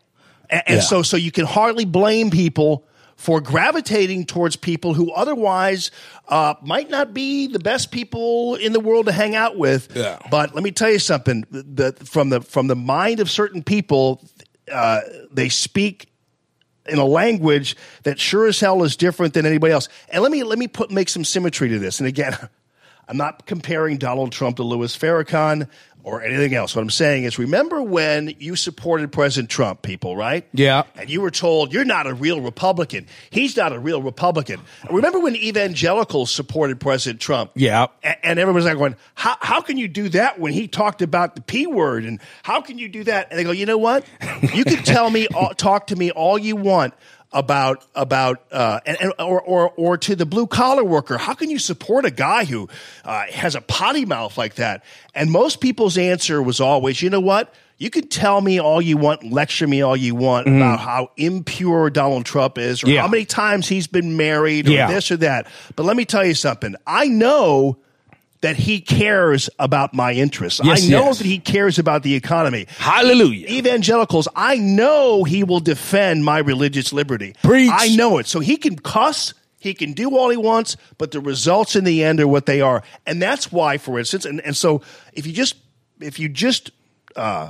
And, 0.49 0.64
and 0.68 0.76
Yeah. 0.78 0.82
so, 0.82 1.02
so 1.03 1.16
you 1.16 1.32
can 1.32 1.45
hardly 1.45 1.86
blame 1.86 2.31
people 2.31 2.86
for 3.15 3.41
gravitating 3.41 4.26
towards 4.26 4.55
people 4.55 4.94
who 4.94 5.12
otherwise 5.12 5.91
uh, 6.30 6.55
might 6.63 6.89
not 6.89 7.13
be 7.13 7.47
the 7.47 7.60
best 7.60 7.91
people 7.91 8.55
in 8.55 8.72
the 8.73 8.80
world 8.80 9.05
to 9.07 9.12
hang 9.12 9.36
out 9.36 9.57
with. 9.57 9.89
Yeah. 9.96 10.18
But 10.31 10.55
let 10.55 10.63
me 10.63 10.72
tell 10.72 10.89
you 10.89 10.99
something: 10.99 11.46
the, 11.52 11.94
from 12.04 12.30
the 12.30 12.41
from 12.41 12.68
the 12.68 12.76
mind 12.78 13.20
of 13.20 13.30
certain 13.30 13.62
people, 13.62 14.23
uh, 14.72 15.02
they 15.31 15.49
speak 15.49 16.09
in 16.89 16.99
a 16.99 17.05
language 17.05 17.76
that 18.03 18.19
sure 18.19 18.47
as 18.47 18.59
hell 18.59 18.84
is 18.84 18.95
different 18.95 19.34
than 19.34 19.45
anybody 19.45 19.73
else. 19.73 19.89
And 20.09 20.21
let 20.23 20.31
me 20.31 20.43
let 20.43 20.59
me 20.59 20.68
put 20.68 20.91
make 20.91 21.09
some 21.09 21.23
symmetry 21.23 21.69
to 21.69 21.79
this. 21.79 21.99
And 21.99 22.07
again, 22.07 22.37
I'm 23.10 23.18
not 23.18 23.46
comparing 23.47 23.97
Donald 23.97 24.31
Trump 24.31 24.57
to 24.57 24.63
Louis 24.63 24.96
Farrakhan 24.96 25.68
or 26.04 26.21
anything 26.23 26.54
else. 26.54 26.76
What 26.76 26.81
I'm 26.84 26.89
saying 26.89 27.26
is, 27.26 27.38
remember 27.38 27.81
when 27.81 28.36
you 28.39 28.55
supported 28.55 29.12
President 29.12 29.49
Trump, 29.49 29.81
people, 29.81 30.15
right? 30.15 30.47
Yeah. 30.54 30.84
And 30.96 31.10
you 31.10 31.20
were 31.20 31.31
told 31.31 31.73
you're 31.73 31.84
not 31.84 32.07
a 32.07 32.13
real 32.13 32.39
Republican. 32.39 33.07
He's 33.31 33.57
not 33.57 33.73
a 33.73 33.79
real 33.79 34.02
Republican. 34.02 34.62
Remember 34.89 35.20
when 35.20 35.36
evangelicals 35.36 36.31
supported 36.31 36.79
President 36.79 37.20
Trump? 37.20 37.52
Yeah. 37.55 37.88
A- 38.04 38.26
And 38.26 38.39
everyone's 38.39 38.65
like 38.65 38.78
going, 38.78 38.96
how, 39.15 39.36
how 39.41 39.60
can 39.62 39.78
you 39.78 39.88
do 39.89 40.07
that 40.10 40.39
when 40.39 40.54
he 40.54 40.68
talked 40.68 41.02
about 41.02 41.36
the 41.36 41.41
P 41.41 41.68
word? 41.68 42.05
And 42.05 42.21
how 42.44 42.62
can 42.62 42.78
you 42.78 42.88
do 42.88 43.04
that? 43.05 43.29
And 43.31 43.39
they 43.39 43.44
go, 43.44 43.52
you 43.52 43.65
know 43.65 43.78
what? 43.78 44.05
You 44.54 44.63
can 44.63 44.84
tell 44.84 45.10
me, 45.10 45.28
all, 45.28 45.54
talk 45.54 45.88
to 45.88 45.96
me 45.96 46.12
all 46.12 46.38
you 46.38 46.55
want 46.55 46.94
about 47.32 47.86
about 47.94 48.44
uh, 48.52 48.80
and, 48.86 48.98
and 49.02 49.14
or, 49.20 49.41
or 49.41 49.70
or 49.72 49.98
to 49.98 50.16
the 50.16 50.26
blue 50.26 50.48
collar 50.48 50.84
worker. 50.84 51.18
How 51.18 51.34
can 51.36 51.49
you 51.49 51.60
support 51.60 52.06
a 52.06 52.12
guy 52.12 52.46
who 52.46 52.68
uh, 53.06 53.26
has 53.32 53.56
a 53.56 53.62
potty 53.62 54.06
mouth 54.06 54.38
like 54.38 54.56
that? 54.56 54.84
And 55.14 55.30
most 55.32 55.62
people's 55.62 55.98
answer 55.98 56.41
was 56.41 56.60
always, 56.60 57.02
you 57.02 57.10
know 57.10 57.20
what? 57.20 57.54
You 57.78 57.90
can 57.90 58.08
tell 58.10 58.41
me 58.41 58.60
all 58.60 58.82
you 58.82 58.98
want, 58.98 59.24
lecture 59.24 59.66
me 59.68 59.82
all 59.82 59.96
you 59.96 60.14
want 60.14 60.48
about 60.48 60.80
how 60.82 61.12
impure 61.16 61.90
Donald 61.90 62.26
Trump 62.26 62.58
is, 62.58 62.84
or. 62.84 62.90
Yeah. 62.90 63.02
how 63.04 63.08
many 63.08 63.24
times 63.24 63.70
he's 63.70 63.88
been 63.88 64.18
married, 64.18 64.68
or 64.68 64.72
Yeah. 64.72 64.91
this 64.91 65.12
or 65.12 65.18
that. 65.18 65.48
But 65.78 65.84
let 65.86 65.96
me 65.96 66.04
tell 66.04 66.26
you 66.26 66.34
something. 66.34 66.76
I 66.86 67.08
know 67.08 67.78
that 68.41 68.55
he 68.55 68.79
cares 68.79 69.49
about 69.59 69.93
my 69.93 70.13
interests. 70.13 70.61
Yes, 70.63 70.85
I 70.85 70.89
know 70.89 71.05
yes. 71.05 71.18
that 71.18 71.27
he 71.27 71.39
cares 71.39 71.77
about 71.77 72.03
the 72.03 72.15
economy. 72.15 72.68
Hallelujah. 72.77 73.47
Evangelicals, 73.47 74.27
I 74.35 74.57
know 74.57 75.23
he 75.23 75.43
will 75.43 75.59
defend 75.59 76.23
my 76.23 76.39
religious 76.39 76.93
liberty. 76.93 77.35
Preach. 77.43 77.71
I 77.73 77.95
know 77.95 78.18
it. 78.18 78.27
So 78.27 78.39
he 78.39 78.57
can 78.57 78.77
cuss, 78.77 79.34
he 79.59 79.73
can 79.73 79.93
do 79.93 80.18
all 80.18 80.29
he 80.29 80.37
wants, 80.37 80.77
but 80.97 81.11
the 81.11 81.19
results 81.19 81.76
in 81.76 81.84
the 81.84 82.03
end 82.03 82.19
are 82.21 82.27
what 82.27 82.45
they 82.45 82.61
are. 82.61 82.81
And 83.05 83.21
that's 83.21 83.51
why, 83.51 83.77
for 83.77 83.99
instance, 83.99 84.26
and, 84.26 84.39
and 84.41 84.55
so 84.55 84.81
if 85.13 85.27
you 85.27 85.34
just 85.34 85.55
if 85.99 86.18
you 86.18 86.29
just 86.29 86.71
uh 87.15 87.49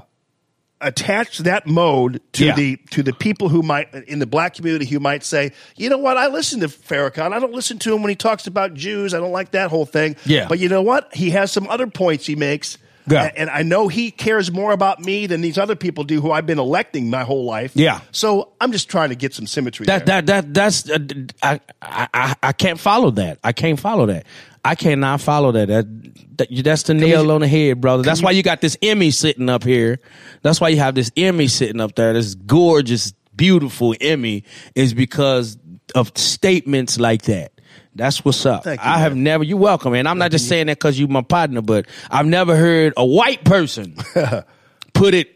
attach 0.82 1.40
that 1.40 1.68
mode 1.68 2.22
to 2.34 2.46
Yeah. 2.46 2.56
the 2.56 2.78
to 2.92 3.04
the 3.04 3.14
people 3.14 3.50
who 3.50 3.62
might 3.62 3.94
in 3.94 4.20
the 4.20 4.26
black 4.26 4.54
community 4.56 4.86
who 4.86 5.00
might 5.00 5.24
say, 5.24 5.52
you 5.76 5.90
know 5.90 5.98
what, 5.98 6.18
I 6.18 6.28
listen 6.28 6.62
to 6.62 6.68
Farrakhan. 6.68 7.34
I 7.34 7.40
don't 7.40 7.54
listen 7.54 7.80
to 7.80 7.94
him 7.94 8.02
when 8.02 8.10
he 8.10 8.16
talks 8.16 8.48
about 8.48 8.74
Jews. 8.74 9.14
I 9.14 9.18
don't 9.20 9.32
like 9.34 9.52
that 9.52 9.70
whole 9.70 9.86
thing. 9.86 10.16
Yeah. 10.26 10.48
But 10.48 10.60
you 10.60 10.70
know 10.70 10.82
what? 10.82 11.14
He 11.14 11.32
has 11.32 11.52
some 11.52 11.68
other 11.70 11.88
points 11.88 12.26
he 12.26 12.36
makes. 12.36 12.78
Yeah. 13.08 13.32
And 13.36 13.50
I 13.50 13.64
know 13.64 13.88
he 13.88 14.12
cares 14.12 14.52
more 14.52 14.72
about 14.72 15.00
me 15.00 15.26
than 15.26 15.42
these 15.42 15.58
other 15.58 15.76
people 15.76 16.04
do 16.04 16.22
who 16.22 16.32
I've 16.32 16.46
been 16.46 16.60
electing 16.60 17.10
my 17.10 17.24
whole 17.24 17.44
life. 17.44 17.72
Yeah. 17.74 18.02
So 18.12 18.50
I'm 18.62 18.72
just 18.72 18.88
trying 18.88 19.10
to 19.10 19.16
get 19.16 19.34
some 19.34 19.48
symmetry 19.48 19.88
That 19.88 20.06
there. 20.06 20.22
that 20.22 20.54
that 20.54 20.54
that's 20.54 20.90
uh, 20.90 21.00
I, 21.42 21.60
I 21.82 22.08
I 22.14 22.36
I 22.44 22.52
can't 22.54 22.80
follow 22.80 23.10
that. 23.12 23.40
I 23.44 23.52
can't 23.52 23.80
follow 23.80 24.06
that. 24.06 24.26
I 24.64 24.76
cannot 24.76 25.22
follow 25.22 25.52
that. 25.54 25.68
That, 25.68 26.38
that 26.38 26.64
that's 26.64 26.84
the 26.84 26.94
nail 26.94 27.32
on 27.32 27.42
the 27.42 27.48
head, 27.48 27.80
brother. 27.82 28.04
That's 28.04 28.22
why 28.22 28.32
you 28.32 28.44
got 28.44 28.62
this 28.62 28.78
Emmy 28.82 29.12
sitting 29.12 29.50
up 29.50 29.64
here. 29.64 30.00
That's 30.42 30.60
why 30.62 30.70
you 30.70 30.78
have 30.78 30.96
this 30.96 31.12
Emmy 31.16 31.48
sitting 31.48 31.80
up 31.82 31.96
there. 31.96 32.14
This 32.14 32.36
gorgeous, 32.36 33.14
beautiful 33.36 33.96
Emmy 34.02 34.44
is 34.76 34.94
because 34.94 35.58
of 35.96 36.12
statements 36.18 37.00
like 37.00 37.24
that. 37.24 37.54
That's 37.96 38.24
what's 38.24 38.46
up. 38.46 38.64
Thank 38.64 38.82
you, 38.84 38.90
I 38.90 39.00
have 39.00 39.16
never. 39.16 39.44
You're 39.44 39.58
welcome, 39.58 39.94
and 39.94 40.08
I'm 40.08 40.18
not 40.18 40.32
just 40.32 40.48
saying 40.48 40.68
that 40.68 40.78
because 40.78 41.00
you're 41.00 41.08
my 41.10 41.22
partner, 41.22 41.62
but 41.62 41.88
I've 42.12 42.28
never 42.28 42.56
heard 42.56 42.94
a 42.96 43.06
white 43.06 43.44
person 43.44 43.96
put 44.94 45.14
it 45.14 45.30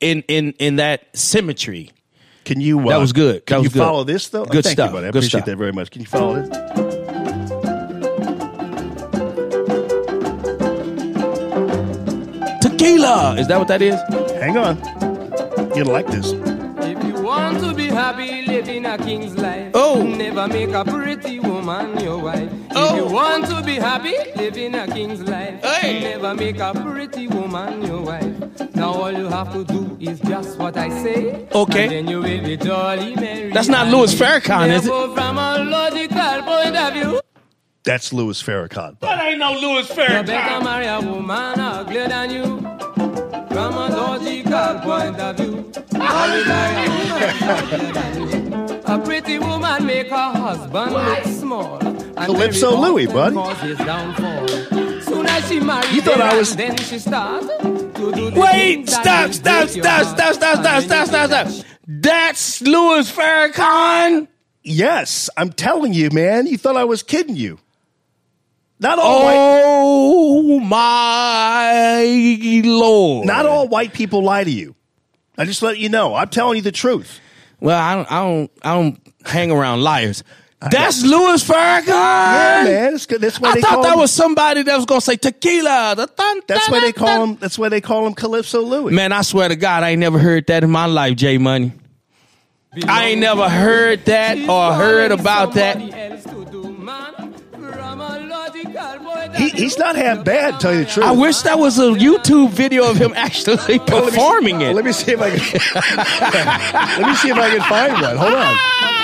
in 0.00 0.22
in 0.28 0.52
in 0.58 0.76
that 0.76 1.14
symmetry. 1.16 1.90
Can 2.44 2.60
you? 2.60 2.80
Uh, 2.80 2.88
That 2.88 2.96
was 2.98 3.12
good. 3.12 3.44
Can 3.46 3.58
That 3.58 3.62
you 3.64 3.70
good. 3.70 3.78
follow 3.78 4.02
this 4.04 4.28
though? 4.30 4.44
Good 4.46 4.64
Thank 4.64 4.72
stuff. 4.74 4.90
You, 4.90 4.94
buddy. 4.94 5.06
I 5.06 5.10
Good 5.10 5.18
appreciate 5.18 5.40
stuff. 5.40 5.46
that 5.46 5.56
very 5.56 5.72
much. 5.72 5.90
Can 5.90 6.00
you 6.00 6.06
follow 6.08 6.42
this? 6.42 6.79
Tequila. 12.94 13.36
Is 13.38 13.46
that 13.46 13.58
what 13.58 13.68
that 13.68 13.82
is? 13.82 13.94
Hang 14.40 14.56
on. 14.56 14.76
You're 15.76 15.84
gonna 15.84 15.92
like 15.92 16.08
this. 16.08 16.32
If 16.32 17.04
you 17.04 17.22
want 17.22 17.60
to 17.60 17.72
be 17.72 17.86
happy 17.86 18.42
living 18.46 18.84
a 18.84 18.98
king's 18.98 19.36
life, 19.38 19.70
Oh. 19.74 20.02
never 20.02 20.48
make 20.48 20.70
a 20.72 20.84
pretty 20.84 21.38
woman 21.38 22.00
your 22.00 22.18
wife. 22.18 22.50
Oh. 22.74 22.88
If 22.90 22.96
you 22.96 23.14
want 23.14 23.46
to 23.46 23.62
be 23.62 23.74
happy 23.76 24.16
living 24.34 24.74
a 24.74 24.86
king's 24.88 25.20
life, 25.22 25.62
Hey. 25.64 26.00
never 26.00 26.34
make 26.34 26.58
a 26.58 26.72
pretty 26.74 27.28
woman 27.28 27.82
your 27.86 28.00
wife. 28.00 28.74
Now 28.74 28.92
all 28.92 29.12
you 29.12 29.28
have 29.28 29.52
to 29.52 29.64
do 29.64 29.96
is 30.00 30.18
just 30.20 30.58
what 30.58 30.76
I 30.76 30.88
say. 30.88 31.46
Okay. 31.54 31.84
And 31.84 31.92
then 31.92 32.08
you 32.08 32.18
will 32.20 32.42
be 32.42 32.56
jolly 32.56 33.14
merry. 33.14 33.52
That's 33.52 33.68
not 33.68 33.86
Louis 33.86 34.12
Farrakhan, 34.12 34.68
is 34.70 34.86
it? 34.86 34.90
From 35.14 35.38
a 35.38 35.58
logical 35.62 36.42
point 36.42 36.76
of 36.76 36.92
view, 36.94 37.20
That's 37.90 38.12
Louis 38.12 38.40
Farrakhan. 38.40 39.00
That 39.00 39.20
ain't 39.20 39.40
no 39.40 39.50
Louis 39.52 39.88
you 39.88 39.96
better 39.96 40.62
marry 40.62 40.86
a 40.86 41.00
woman 41.00 41.58
uglier 41.58 42.06
than 42.06 42.30
you. 42.30 42.44
From 43.48 43.74
a 43.74 43.88
logical 43.88 44.78
point 44.78 45.18
of 45.18 45.36
view, 45.36 45.72
a 45.94 46.10
woman 46.30 47.42
uglier 47.42 47.92
than 47.92 48.28
you. 48.30 48.80
A 48.86 48.98
pretty 49.00 49.40
woman 49.40 49.86
make 49.86 50.08
her 50.08 50.30
husband 50.30 50.92
look 50.92 51.24
small. 51.24 51.78
Calypso 52.14 52.76
Louis, 52.76 53.08
often 53.08 53.34
buddy. 53.34 53.34
cause 53.34 53.60
his 53.60 53.78
downfall. 53.78 54.48
Soon 55.00 55.26
as 55.26 55.48
she 55.48 55.58
married, 55.58 55.90
You 55.90 56.02
thought 56.02 56.20
I 56.20 56.38
was- 56.38 56.54
Then 56.54 56.76
she 56.76 56.96
start 57.00 57.42
to 57.42 58.12
do 58.12 58.30
the 58.30 58.40
Wait! 58.40 58.88
Stop! 58.88 59.32
Stop! 59.32 59.68
Stop! 59.68 59.68
Stop! 59.68 60.34
Stop! 60.36 60.62
Stop! 60.62 60.82
Stop! 60.84 61.08
Stop! 61.08 61.26
Stop! 61.26 61.66
That's 61.88 62.62
Louis 62.62 63.10
Farrakhan. 63.10 64.28
Yes, 64.62 65.28
I'm 65.36 65.50
telling 65.50 65.92
you, 65.92 66.10
man. 66.12 66.46
You 66.46 66.56
thought 66.56 66.76
I 66.76 66.84
was 66.84 67.02
kidding 67.02 67.34
you. 67.34 67.58
Not 68.80 68.98
all 68.98 69.24
white. 69.24 69.36
Oh 69.36 70.60
my 70.60 72.62
lord! 72.64 73.26
Not 73.26 73.46
all 73.46 73.68
white 73.68 73.92
people 73.92 74.22
lie 74.22 74.44
to 74.44 74.50
you. 74.50 74.74
I 75.36 75.44
just 75.44 75.62
let 75.62 75.78
you 75.78 75.88
know. 75.90 76.14
I'm 76.14 76.28
telling 76.28 76.56
you 76.56 76.62
the 76.62 76.72
truth. 76.72 77.20
Well, 77.60 77.78
I 77.78 77.94
don't, 77.94 78.10
I 78.10 78.22
don't, 78.22 78.50
I 78.62 78.74
don't 78.74 79.00
hang 79.26 79.52
around 79.52 79.82
liars. 79.82 80.24
That's 80.70 81.02
Louis 81.02 81.42
Farrakhan. 81.42 81.86
Yeah, 81.86 82.62
man. 82.64 82.94
It's 82.94 83.06
good. 83.06 83.20
That's 83.20 83.40
why 83.40 83.50
I 83.50 83.54
they 83.54 83.60
thought 83.62 83.74
call 83.76 83.82
that 83.82 83.94
him, 83.94 84.00
was 84.00 84.12
somebody 84.12 84.62
that 84.62 84.76
was 84.76 84.84
gonna 84.84 85.00
say 85.00 85.16
tequila. 85.16 85.94
The 85.96 86.06
thun- 86.06 86.40
That's 86.46 86.66
dun- 86.66 86.72
why 86.72 86.80
they 86.80 86.92
call 86.92 87.24
him. 87.24 87.36
That's 87.36 87.58
why 87.58 87.68
they 87.70 87.80
call 87.80 88.06
him 88.06 88.14
Calypso 88.14 88.60
Louis. 88.62 88.92
Man, 88.92 89.12
I 89.12 89.22
swear 89.22 89.48
to 89.48 89.56
God, 89.56 89.84
I 89.84 89.90
ain't 89.90 90.00
never 90.00 90.18
heard 90.18 90.46
that 90.48 90.62
in 90.64 90.70
my 90.70 90.86
life, 90.86 91.16
J 91.16 91.38
Money. 91.38 91.72
I 92.86 93.08
ain't 93.08 93.20
never 93.20 93.48
heard 93.48 94.04
that 94.04 94.38
or 94.48 94.74
heard 94.74 95.12
about 95.12 95.54
that. 95.54 95.78
He, 99.36 99.50
he's 99.50 99.78
not 99.78 99.96
half 99.96 100.24
bad. 100.24 100.60
Tell 100.60 100.72
you 100.74 100.84
the 100.84 100.90
truth. 100.90 101.06
I 101.06 101.12
wish 101.12 101.42
that 101.42 101.58
was 101.58 101.78
a 101.78 101.90
YouTube 101.92 102.50
video 102.50 102.90
of 102.90 102.96
him 102.96 103.12
actually 103.16 103.56
Well, 103.56 103.66
let 103.68 103.88
me 103.88 104.10
performing 104.10 104.60
it. 104.60 104.74
Let 104.74 104.84
me 104.84 104.92
see 104.92 105.12
if 105.12 105.20
I 105.20 105.30
can. 105.36 106.98
let 107.00 107.08
me 107.08 107.14
see 107.16 107.30
if 107.30 107.36
I 107.36 107.50
can 107.50 107.60
find 107.68 107.92
one. 107.92 108.16
Hold 108.16 108.34
on. 108.34 108.99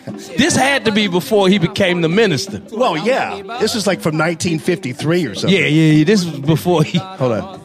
This 0.36 0.56
had 0.56 0.84
to 0.86 0.92
be 0.92 1.08
before 1.08 1.48
he 1.48 1.58
became 1.58 2.00
the 2.00 2.08
minister. 2.08 2.62
Well, 2.72 2.96
yeah. 2.96 3.42
This 3.60 3.74
is 3.74 3.86
like 3.86 4.00
from 4.00 4.18
1953 4.18 5.26
or 5.26 5.34
something. 5.34 5.56
Yeah, 5.56 5.66
yeah, 5.66 5.92
yeah. 5.92 6.04
This 6.04 6.24
was 6.24 6.40
before 6.40 6.82
he. 6.82 6.98
Hold 6.98 7.32
on. 7.32 7.60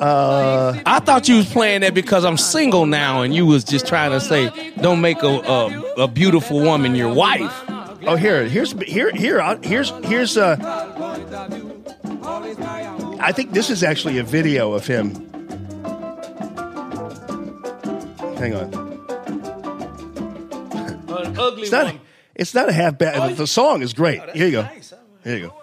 Uh, 0.00 0.82
I 0.84 1.00
thought 1.00 1.28
you 1.28 1.36
was 1.36 1.50
playing 1.50 1.82
that 1.82 1.94
because 1.94 2.24
I'm 2.24 2.36
single 2.36 2.86
now, 2.86 3.22
and 3.22 3.34
you 3.34 3.46
was 3.46 3.64
just 3.64 3.86
trying 3.86 4.10
to 4.10 4.20
say, 4.20 4.50
don't 4.80 5.00
make 5.00 5.22
a 5.22 5.28
a, 5.28 6.02
a 6.04 6.08
beautiful 6.08 6.60
woman 6.60 6.94
your 6.94 7.12
wife. 7.12 7.52
oh, 8.06 8.16
here, 8.16 8.44
here's 8.48 8.72
here 8.82 9.10
here 9.12 9.40
uh, 9.40 9.58
here's 9.62 9.90
here's 10.04 10.36
uh. 10.36 10.56
I 13.20 13.32
think 13.32 13.52
this 13.52 13.70
is 13.70 13.82
actually 13.82 14.18
a 14.18 14.24
video 14.24 14.72
of 14.72 14.86
him. 14.86 15.14
Hang 18.36 18.54
on. 18.54 18.83
An 21.34 21.40
ugly 21.40 21.62
It's 21.62 21.72
not. 21.72 21.96
It's 22.34 22.54
not 22.54 22.68
a 22.68 22.72
half 22.72 22.98
bad. 22.98 23.36
the 23.36 23.46
song 23.46 23.82
is 23.82 23.92
oh, 23.92 23.96
great. 23.96 24.20
Here 24.30 24.46
you 24.46 24.52
go. 24.52 24.68
Oh, 24.68 24.98
here 25.22 25.36
you 25.36 25.46
go. 25.48 25.54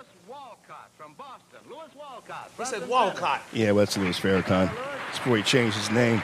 He 2.57 2.65
said 2.65 2.87
Walcott. 2.87 3.41
Yeah, 3.51 3.71
well, 3.71 3.85
that's 3.85 3.97
Louis 3.97 4.17
Farrakhan. 4.19 4.71
It's 5.09 5.17
before 5.17 5.37
he 5.37 5.43
changed 5.43 5.75
his 5.75 5.89
name. 5.89 6.21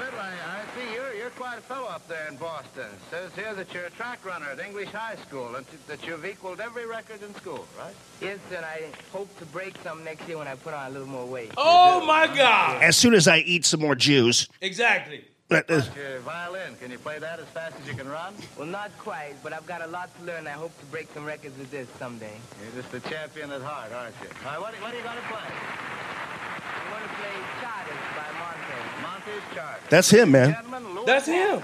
I 0.00 0.64
see 0.76 0.94
you're, 0.94 1.14
you're 1.14 1.30
quite 1.30 1.58
a 1.58 1.62
fellow 1.62 1.88
up 1.88 2.06
there 2.08 2.26
in 2.28 2.36
Boston. 2.36 2.86
Says 3.10 3.30
here 3.34 3.54
that 3.54 3.72
you're 3.72 3.84
a 3.84 3.90
track 3.90 4.24
runner 4.26 4.46
at 4.46 4.58
English 4.58 4.88
High 4.88 5.16
School 5.16 5.54
and 5.54 5.64
that 5.86 6.04
you've 6.06 6.26
equaled 6.26 6.60
every 6.60 6.86
record 6.86 7.22
in 7.22 7.34
school, 7.36 7.66
right? 7.78 7.94
Yes, 8.20 8.38
and 8.54 8.64
I 8.64 8.88
hope 9.12 9.34
to 9.38 9.46
break 9.46 9.74
some 9.84 10.02
next 10.04 10.26
year 10.28 10.38
when 10.38 10.48
I 10.48 10.56
put 10.56 10.74
on 10.74 10.88
a 10.88 10.90
little 10.90 11.08
more 11.08 11.26
weight. 11.26 11.52
Oh 11.56 12.04
my 12.04 12.26
God! 12.26 12.82
As 12.82 12.96
soon 12.96 13.14
as 13.14 13.28
I 13.28 13.38
eat 13.38 13.64
some 13.64 13.80
more 13.80 13.94
Jews. 13.94 14.48
Exactly. 14.60 15.24
Uh, 15.50 15.62
uh, 15.68 15.82
Your 15.96 16.20
violin, 16.20 16.76
can 16.80 16.92
you 16.92 16.98
play 16.98 17.18
that 17.18 17.40
as 17.40 17.46
fast 17.46 17.74
as 17.80 17.88
you 17.88 17.94
can 17.94 18.08
run? 18.08 18.34
Well, 18.56 18.68
not 18.68 18.96
quite, 18.98 19.34
but 19.42 19.52
I've 19.52 19.66
got 19.66 19.82
a 19.82 19.86
lot 19.88 20.08
to 20.18 20.24
learn. 20.24 20.46
I 20.46 20.50
hope 20.50 20.78
to 20.78 20.86
break 20.86 21.08
some 21.12 21.24
records 21.24 21.58
with 21.58 21.72
this 21.72 21.88
someday. 21.98 22.36
You're 22.62 22.82
just 22.82 22.94
a 22.94 23.00
champion 23.10 23.50
at 23.50 23.60
heart, 23.60 23.90
aren't 23.92 24.14
you? 24.22 24.28
All 24.46 24.52
right, 24.52 24.60
what, 24.60 24.74
what 24.74 24.94
are 24.94 24.96
you 24.96 25.02
going 25.02 25.16
to 25.16 25.22
play? 25.22 25.40
I'm 25.42 26.90
going 26.92 27.02
to 27.02 27.14
play 27.18 27.36
Czardas 27.60 28.02
by 28.14 28.28
Monte. 28.38 29.02
Monty's 29.02 29.56
chart. 29.56 29.80
That's 29.88 30.08
him, 30.10 30.30
man. 30.30 30.56
That's 31.04 31.26
him. 31.26 31.62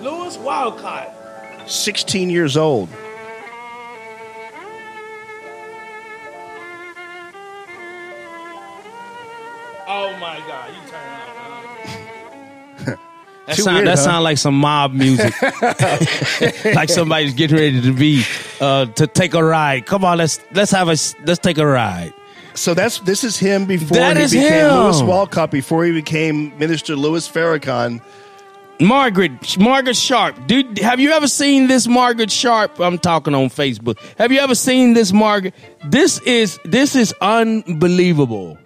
Louis 0.00 0.38
Walcott. 0.38 1.14
16 1.66 2.30
years 2.30 2.56
old. 2.56 2.88
Oh 9.92 10.16
my 10.18 10.38
God! 10.46 10.70
You 10.70 10.88
turn 10.88 11.00
out. 11.08 11.19
That 13.56 13.62
sound, 13.62 13.76
weird, 13.76 13.86
that 13.88 13.98
huh? 13.98 14.04
sound 14.04 14.24
like 14.24 14.38
some 14.38 14.54
mob 14.54 14.92
music. 14.92 15.34
like 16.74 16.88
somebody's 16.88 17.34
getting 17.34 17.56
ready 17.56 17.80
to 17.82 17.92
be 17.92 18.24
uh, 18.60 18.86
to 18.86 19.06
take 19.06 19.34
a 19.34 19.42
ride. 19.42 19.86
Come 19.86 20.04
on, 20.04 20.18
let's 20.18 20.40
let's 20.52 20.70
have 20.70 20.88
a 20.88 20.96
let's 21.24 21.38
take 21.38 21.58
a 21.58 21.66
ride. 21.66 22.12
So 22.54 22.74
that's 22.74 23.00
this 23.00 23.24
is 23.24 23.38
him 23.38 23.66
before 23.66 23.96
That 23.96 24.16
he 24.16 24.24
became 24.24 24.70
him. 24.70 24.84
Louis 24.84 25.02
Walcott. 25.02 25.50
Before 25.50 25.84
he 25.84 25.92
became 25.92 26.56
Minister 26.58 26.96
Louis 26.96 27.28
Farrakhan. 27.28 28.02
Margaret 28.80 29.58
Margaret 29.58 29.96
Sharp. 29.96 30.46
Dude, 30.46 30.78
have 30.78 31.00
you 31.00 31.10
ever 31.12 31.28
seen 31.28 31.68
this 31.68 31.86
Margaret 31.86 32.30
Sharp? 32.30 32.80
I'm 32.80 32.98
talking 32.98 33.34
on 33.34 33.50
Facebook. 33.50 33.98
Have 34.18 34.32
you 34.32 34.40
ever 34.40 34.54
seen 34.54 34.94
this 34.94 35.12
Margaret? 35.12 35.54
This 35.84 36.18
is 36.20 36.58
this 36.64 36.96
is 36.96 37.14
unbelievable. 37.20 38.58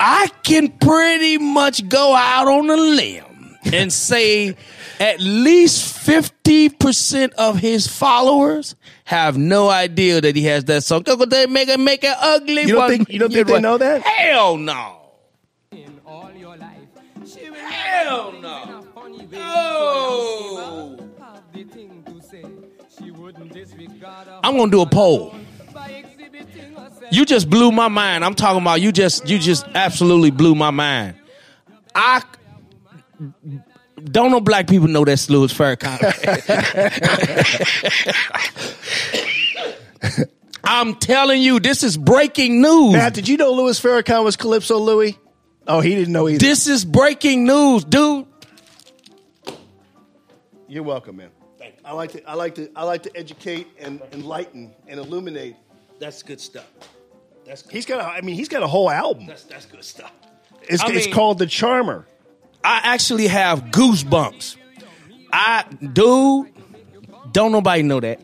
I 0.00 0.28
can 0.44 0.68
pretty 0.68 1.38
much 1.38 1.88
go 1.88 2.14
out 2.14 2.46
on 2.46 2.70
a 2.70 2.76
limb 2.76 3.27
and 3.64 3.92
say 3.92 4.56
at 5.00 5.20
least 5.20 6.06
50% 6.06 7.32
of 7.34 7.58
his 7.58 7.86
followers 7.86 8.76
have 9.04 9.36
no 9.36 9.68
idea 9.68 10.20
that 10.20 10.36
he 10.36 10.44
has 10.44 10.64
that 10.66 10.82
song. 10.84 11.02
Go, 11.02 11.16
go, 11.16 11.24
they 11.24 11.46
make 11.46 11.68
it 11.68 11.80
make 11.80 12.04
it 12.04 12.16
ugly. 12.20 12.62
You 12.62 12.68
don't 12.68 12.76
one- 12.78 12.90
think- 12.90 13.08
you 13.10 13.18
don't 13.18 13.32
think 13.32 13.46
they 13.48 13.60
know 13.60 13.78
that? 13.78 14.02
Hell 14.02 14.56
no. 14.56 14.96
all 16.06 16.30
your 16.36 16.56
life. 16.56 16.70
She 17.26 17.50
will 17.50 17.56
Hell 17.56 18.32
no. 18.32 18.64
No. 19.30 19.38
Oh. 19.40 20.96
have 21.20 21.42
the 21.52 21.64
thing 21.64 22.02
to 22.06 22.22
say. 22.22 22.44
She 22.98 23.10
wouldn't 23.10 23.52
disregard 23.52 24.26
her 24.26 24.40
I'm 24.42 24.56
gonna 24.56 24.70
do 24.70 24.80
a 24.80 24.86
poll. 24.86 25.34
by 25.74 25.88
exhibiting 25.88 26.72
herself. 26.74 27.02
You 27.12 27.24
just 27.24 27.50
blew 27.50 27.70
my 27.72 27.88
mind. 27.88 28.24
I'm 28.24 28.34
talking 28.34 28.62
about 28.62 28.80
you 28.80 28.92
just 28.92 29.28
you 29.28 29.38
just 29.38 29.66
absolutely 29.74 30.30
blew 30.30 30.54
my 30.54 30.70
mind. 30.70 31.16
I 31.94 32.22
don't 34.04 34.30
know 34.30 34.40
black 34.40 34.68
people 34.68 34.88
know 34.88 35.04
that's 35.04 35.28
Louis 35.30 35.52
Farrakhan. 35.52 35.98
I'm 40.64 40.96
telling 40.96 41.40
you, 41.42 41.60
this 41.60 41.82
is 41.82 41.96
breaking 41.96 42.60
news. 42.60 42.92
Matt, 42.92 43.14
did 43.14 43.26
you 43.28 43.36
know 43.36 43.52
Louis 43.52 43.80
Farrakhan 43.80 44.22
was 44.24 44.36
Calypso 44.36 44.78
Louis? 44.78 45.18
Oh, 45.66 45.80
he 45.80 45.94
didn't 45.94 46.12
know 46.12 46.28
either. 46.28 46.38
This 46.38 46.66
is 46.66 46.84
breaking 46.84 47.44
news, 47.44 47.84
dude. 47.84 48.26
You're 50.68 50.82
welcome, 50.82 51.16
man. 51.16 51.30
I 51.84 51.92
like 51.92 52.12
to 52.12 52.22
I 52.28 52.34
like 52.34 52.54
to 52.56 52.70
I 52.76 52.84
like 52.84 53.02
to 53.04 53.16
educate 53.16 53.66
and 53.80 54.02
enlighten 54.12 54.72
and 54.86 55.00
illuminate. 55.00 55.56
That's 55.98 56.22
good 56.22 56.40
stuff. 56.40 56.66
That's 57.46 57.68
He's 57.70 57.86
got 57.86 58.00
a, 58.00 58.04
I 58.04 58.20
mean 58.20 58.34
he's 58.34 58.48
got 58.50 58.62
a 58.62 58.66
whole 58.66 58.90
album. 58.90 59.26
that's 59.26 59.44
that's 59.44 59.64
good 59.64 59.82
stuff. 59.82 60.12
It's, 60.68 60.82
I 60.82 60.90
it's 60.90 61.06
mean- 61.06 61.14
called 61.14 61.38
The 61.38 61.46
Charmer. 61.46 62.06
I 62.64 62.80
actually 62.84 63.28
have 63.28 63.64
goosebumps. 63.66 64.56
I 65.32 65.64
dude, 65.92 66.48
don't 67.32 67.52
nobody 67.52 67.82
know 67.82 68.00
that. 68.00 68.20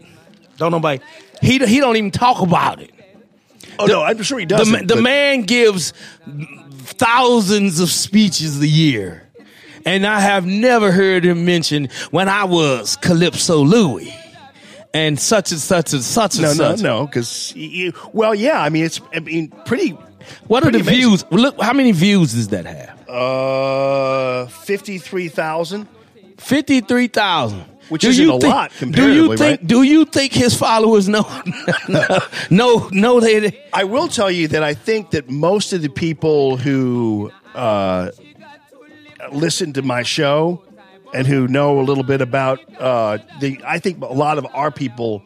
Don't 0.56 0.72
nobody. 0.72 1.02
He 1.40 1.58
he 1.58 1.80
don't 1.80 1.96
even 1.96 2.10
talk 2.10 2.40
about 2.40 2.80
it. 2.80 2.90
Oh 3.78 3.86
no, 3.86 4.02
I'm 4.02 4.22
sure 4.22 4.38
he 4.38 4.46
does. 4.46 4.68
ma- 4.70 4.82
the 4.84 5.00
man 5.00 5.42
gives 5.42 5.92
thousands 6.26 7.80
of 7.80 7.90
speeches 7.90 8.60
a 8.60 8.66
year, 8.66 9.28
and 9.84 10.06
I 10.06 10.20
have 10.20 10.46
never 10.46 10.92
heard 10.92 11.24
him 11.24 11.44
mention 11.44 11.88
when 12.10 12.28
I 12.28 12.44
was 12.44 12.96
Calypso 12.96 13.58
Louis 13.58 14.14
and 14.94 15.18
such 15.18 15.50
and 15.50 15.60
such 15.60 15.92
and 15.92 16.02
such 16.02 16.36
and 16.38 16.46
such. 16.48 16.56
No, 16.58 16.68
no, 16.70 16.76
such. 16.76 16.82
no, 16.82 17.06
because 17.06 17.54
well, 18.12 18.34
yeah. 18.34 18.60
I 18.62 18.68
mean, 18.68 18.84
it's 18.84 19.00
I 19.12 19.20
mean 19.20 19.48
pretty. 19.66 19.90
What 20.46 20.64
are 20.64 20.70
the 20.70 20.78
amazing. 20.78 20.94
views? 20.94 21.24
Look, 21.30 21.60
how 21.60 21.72
many 21.74 21.92
views 21.92 22.32
does 22.32 22.48
that 22.48 22.64
have? 22.64 23.08
Uh, 23.08 23.12
fifty 24.46 24.98
three 24.98 25.28
thousand. 25.28 25.88
Fifty-three 26.36 27.06
thousand, 27.08 27.60
Which 27.90 28.02
isn't 28.04 28.28
a 28.28 28.34
lot 28.34 28.72
Do 28.80 29.12
you 29.14 29.28
think? 29.36 29.40
right? 29.40 29.66
Do 29.66 29.82
you 29.84 30.04
think 30.04 30.32
his 30.32 30.52
followers 30.54 31.08
know? 31.08 31.24
no, 32.50 32.88
no, 32.90 33.20
they. 33.20 33.62
I 33.72 33.84
will 33.84 34.08
tell 34.08 34.30
you 34.30 34.48
that 34.48 34.62
I 34.62 34.74
think 34.74 35.10
that 35.12 35.30
most 35.30 35.72
of 35.72 35.80
the 35.80 35.88
people 35.88 36.56
who 36.56 37.30
uh, 37.54 38.10
listen 39.32 39.72
to 39.74 39.82
my 39.82 40.02
show 40.02 40.62
and 41.14 41.24
who 41.26 41.46
know 41.46 41.78
a 41.78 41.84
little 41.84 42.04
bit 42.04 42.20
about 42.20 42.58
uh, 42.80 43.18
the, 43.40 43.60
I 43.64 43.78
think 43.78 44.02
a 44.02 44.06
lot 44.12 44.38
of 44.38 44.46
our 44.52 44.72
people 44.72 45.22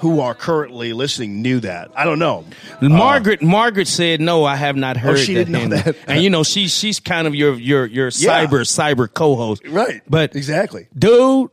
who 0.00 0.20
are 0.20 0.34
currently 0.34 0.92
listening 0.94 1.42
knew 1.42 1.60
that. 1.60 1.90
I 1.94 2.04
don't 2.04 2.18
know. 2.18 2.44
Uh, 2.80 2.88
Margaret 2.88 3.42
Margaret 3.42 3.86
said 3.86 4.20
no, 4.20 4.44
I 4.44 4.56
have 4.56 4.74
not 4.76 4.96
oh, 4.96 5.00
heard. 5.00 5.12
Oh, 5.12 5.16
she 5.16 5.34
didn't 5.34 5.52
know 5.52 5.60
and, 5.60 5.72
that. 5.72 5.96
and 6.08 6.22
you 6.22 6.30
know 6.30 6.42
she 6.42 6.68
she's 6.68 7.00
kind 7.00 7.26
of 7.26 7.34
your 7.34 7.54
your 7.54 7.86
your 7.86 8.06
Yeah. 8.06 8.44
cyber 8.46 8.62
cyber 8.62 9.12
co-host, 9.12 9.62
Right. 9.68 10.02
But 10.08 10.34
exactly, 10.34 10.88
dude. 10.98 11.50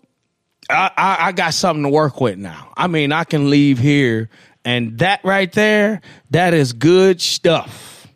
I, 0.70 0.92
I 0.98 1.18
I 1.28 1.32
got 1.32 1.54
something 1.54 1.84
to 1.84 1.90
work 1.90 2.20
with 2.20 2.38
now. 2.38 2.74
I 2.76 2.88
mean, 2.88 3.12
I 3.12 3.24
can 3.24 3.50
leave 3.50 3.80
here, 3.80 4.30
and 4.66 4.98
that 5.00 5.22
right 5.24 5.52
there, 5.52 6.02
that 6.32 6.54
is 6.54 6.74
good 6.74 7.22
stuff. 7.22 8.08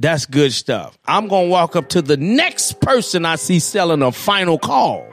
That's 0.00 0.26
good 0.26 0.52
stuff. 0.52 0.98
I'm 1.06 1.28
gonna 1.28 1.46
walk 1.48 1.76
up 1.76 1.88
to 1.90 2.02
the 2.02 2.16
next 2.16 2.80
person 2.80 3.24
I 3.24 3.36
see 3.36 3.58
selling 3.60 4.02
a 4.02 4.10
final 4.10 4.58
call. 4.58 5.06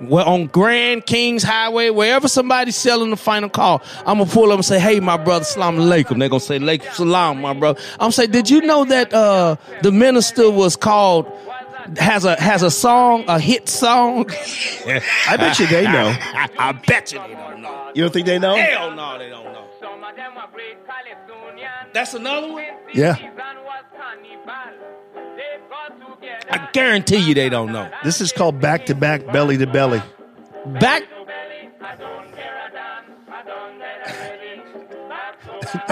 Well, 0.00 0.26
on 0.28 0.46
Grand 0.46 1.06
Kings 1.06 1.42
Highway, 1.42 1.90
wherever 1.90 2.28
somebody's 2.28 2.76
selling 2.76 3.10
the 3.10 3.16
final 3.16 3.48
call, 3.48 3.82
I'm 4.06 4.18
gonna 4.18 4.26
pull 4.26 4.50
up 4.50 4.56
and 4.56 4.64
say, 4.64 4.78
"Hey, 4.80 5.00
my 5.00 5.16
brother, 5.16 5.44
salam 5.44 5.76
alaikum." 5.76 6.18
They're 6.18 6.28
gonna 6.28 6.40
say, 6.40 6.58
"Alaikum 6.58 6.92
salam, 6.92 7.40
my 7.40 7.52
brother." 7.52 7.80
I'm 7.98 8.12
say, 8.12 8.26
"Did 8.26 8.48
you 8.50 8.62
know 8.62 8.84
that 8.84 9.12
uh, 9.12 9.56
the 9.82 9.92
minister 9.92 10.50
was 10.50 10.76
called 10.76 11.30
has 11.98 12.24
a 12.24 12.40
has 12.40 12.62
a 12.62 12.70
song, 12.70 13.24
a 13.28 13.38
hit 13.38 13.68
song?" 13.68 14.30
I 15.28 15.36
bet 15.36 15.58
you 15.58 15.66
they 15.66 15.84
know. 15.84 16.14
I 16.58 16.72
bet 16.72 17.12
you 17.12 17.20
they 17.20 17.34
don't 17.34 17.62
know. 17.62 17.90
You 17.94 18.02
don't 18.02 18.12
think 18.12 18.26
they 18.26 18.38
know? 18.38 18.54
Hell 18.56 18.94
no, 18.94 19.18
they 19.18 19.28
don't 19.28 19.44
know. 19.44 19.66
That's 21.92 22.14
another 22.14 22.52
one. 22.52 22.64
Yeah. 22.94 23.16
I 26.50 26.68
guarantee 26.72 27.18
you 27.18 27.34
they 27.34 27.48
don't 27.48 27.72
know. 27.72 27.90
This 28.04 28.20
is 28.20 28.32
called 28.32 28.60
back 28.60 28.86
to 28.86 28.94
back, 28.94 29.26
belly 29.26 29.56
to 29.58 29.66
belly. 29.66 30.02
Back 30.80 31.04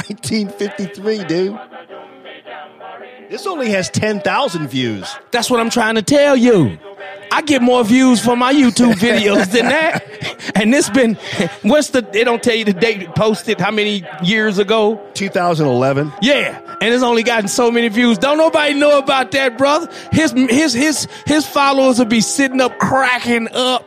1953, 0.08 1.24
dude. 1.24 1.58
This 3.30 3.46
only 3.46 3.70
has 3.70 3.90
10,000 3.90 4.68
views. 4.68 5.16
That's 5.30 5.50
what 5.50 5.60
I'm 5.60 5.70
trying 5.70 5.96
to 5.96 6.02
tell 6.02 6.36
you. 6.36 6.78
I 7.30 7.42
get 7.42 7.62
more 7.62 7.84
views 7.84 8.24
for 8.24 8.36
my 8.36 8.52
YouTube 8.52 8.94
videos 8.94 9.50
than 9.52 9.66
that. 9.66 10.04
And 10.54 10.72
this 10.72 10.90
been 10.90 11.14
what's 11.62 11.90
the 11.90 12.02
they 12.02 12.24
don't 12.24 12.42
tell 12.42 12.54
you 12.54 12.64
the 12.64 12.72
date 12.72 13.14
posted 13.14 13.60
how 13.60 13.70
many 13.70 14.04
years 14.22 14.58
ago? 14.58 15.00
2011. 15.14 16.12
Yeah. 16.22 16.60
And 16.80 16.94
it's 16.94 17.02
only 17.02 17.22
gotten 17.22 17.48
so 17.48 17.70
many 17.70 17.88
views. 17.88 18.18
Don't 18.18 18.38
nobody 18.38 18.74
know 18.74 18.98
about 18.98 19.30
that, 19.32 19.58
brother. 19.58 19.92
His 20.12 20.32
his 20.32 20.72
his 20.72 21.08
his 21.26 21.46
followers 21.46 21.98
will 21.98 22.06
be 22.06 22.20
sitting 22.20 22.60
up 22.60 22.78
cracking 22.78 23.48
up. 23.52 23.84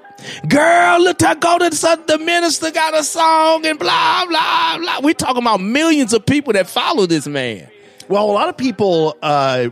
Girl, 0.47 1.01
look, 1.01 1.23
I 1.23 1.33
go 1.35 1.57
to 1.57 1.69
the, 1.69 2.03
the 2.07 2.17
minister 2.19 2.69
got 2.71 2.97
a 2.97 3.03
song 3.03 3.65
and 3.65 3.79
blah 3.79 4.25
blah 4.27 4.77
blah. 4.77 4.99
We 5.01 5.13
talking 5.13 5.41
about 5.41 5.61
millions 5.61 6.13
of 6.13 6.25
people 6.25 6.53
that 6.53 6.67
follow 6.67 7.05
this 7.05 7.27
man. 7.27 7.69
Well, 8.07 8.29
a 8.29 8.33
lot 8.33 8.49
of 8.49 8.57
people 8.57 9.15
uh, 9.21 9.69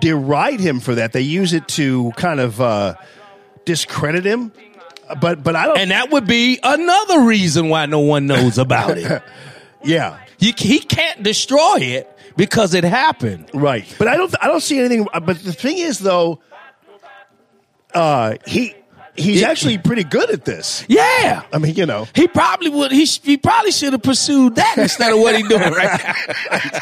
deride 0.00 0.60
him 0.60 0.80
for 0.80 0.94
that. 0.94 1.12
They 1.12 1.20
use 1.20 1.52
it 1.52 1.68
to 1.68 2.10
kind 2.16 2.40
of 2.40 2.60
uh, 2.60 2.94
discredit 3.64 4.24
him. 4.24 4.52
But 5.20 5.42
but 5.42 5.56
I 5.56 5.66
don't. 5.66 5.78
And 5.78 5.90
that 5.90 6.10
would 6.10 6.26
be 6.26 6.58
another 6.62 7.20
reason 7.20 7.68
why 7.68 7.86
no 7.86 8.00
one 8.00 8.26
knows 8.26 8.58
about 8.58 8.96
it. 8.98 9.22
yeah, 9.82 10.18
you, 10.38 10.52
he 10.56 10.78
can't 10.78 11.22
destroy 11.22 11.78
it 11.78 12.08
because 12.36 12.74
it 12.74 12.84
happened. 12.84 13.50
Right. 13.52 13.84
But 13.98 14.08
I 14.08 14.16
don't 14.16 14.34
I 14.40 14.46
don't 14.46 14.62
see 14.62 14.78
anything. 14.78 15.06
But 15.12 15.38
the 15.40 15.52
thing 15.52 15.78
is, 15.78 15.98
though, 15.98 16.40
uh, 17.94 18.36
he 18.46 18.74
he's 19.16 19.42
It- 19.42 19.44
actually 19.44 19.78
pretty 19.78 20.04
good 20.04 20.30
at 20.30 20.44
this. 20.44 20.84
Yeah. 20.88 21.42
I 21.52 21.58
mean, 21.58 21.74
you 21.74 21.86
know, 21.86 22.06
He 22.14 22.28
probably 22.28 22.68
would. 22.70 22.92
He 22.92 23.04
he 23.04 23.36
probably 23.36 23.70
should 23.72 23.92
have 23.92 24.02
pursued 24.02 24.56
that 24.56 24.74
instead 24.78 25.12
of 25.12 25.18
what 25.20 25.36
he 25.36 25.42
doing 25.42 25.72
right 25.72 26.00
now. 26.50 26.80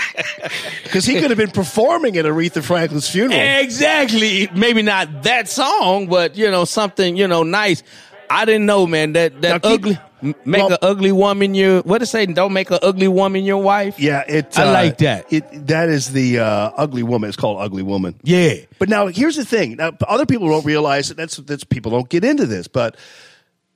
because 0.84 1.04
he 1.04 1.20
could 1.20 1.30
have 1.30 1.38
been 1.38 1.50
performing 1.50 2.16
at 2.16 2.24
Aretha 2.24 2.62
Franklin's 2.62 3.08
funeral. 3.08 3.40
Exactly. 3.40 4.48
Maybe 4.54 4.82
not 4.82 5.22
that 5.24 5.48
song, 5.48 6.06
but 6.08 6.36
you 6.36 6.50
know 6.50 6.64
something 6.64 7.16
you 7.16 7.28
know 7.28 7.42
nice. 7.42 7.82
I 8.28 8.44
didn't 8.44 8.66
know, 8.66 8.86
man. 8.86 9.14
That 9.14 9.40
that 9.42 9.62
Now 9.64 9.70
ugly 9.70 9.98
make 10.22 10.62
well- 10.62 10.72
an 10.72 10.78
ugly 10.82 11.12
woman 11.12 11.54
your 11.54 11.82
what 11.82 12.02
it 12.02 12.06
say? 12.06 12.26
Don't 12.26 12.52
make 12.52 12.70
an 12.70 12.78
ugly 12.82 13.08
woman 13.08 13.44
your 13.44 13.62
wife. 13.62 13.98
Yeah, 13.98 14.24
it. 14.26 14.58
I 14.58 14.68
uh, 14.68 14.72
like 14.72 14.98
that. 14.98 15.32
It 15.32 15.66
that 15.68 15.88
is 15.88 16.12
the 16.12 16.40
uh, 16.40 16.70
ugly 16.76 17.02
woman. 17.02 17.28
It's 17.28 17.36
called 17.36 17.60
ugly 17.60 17.82
woman. 17.82 18.18
Yeah. 18.22 18.54
But 18.78 18.88
now 18.88 19.06
here's 19.06 19.36
the 19.36 19.44
thing. 19.44 19.76
Now 19.76 19.92
other 20.06 20.26
people 20.26 20.48
don't 20.48 20.64
realize 20.64 21.08
that 21.08 21.16
that's 21.16 21.36
that's 21.36 21.64
people 21.64 21.92
don't 21.92 22.08
get 22.08 22.24
into 22.24 22.46
this, 22.46 22.68
but 22.68 22.96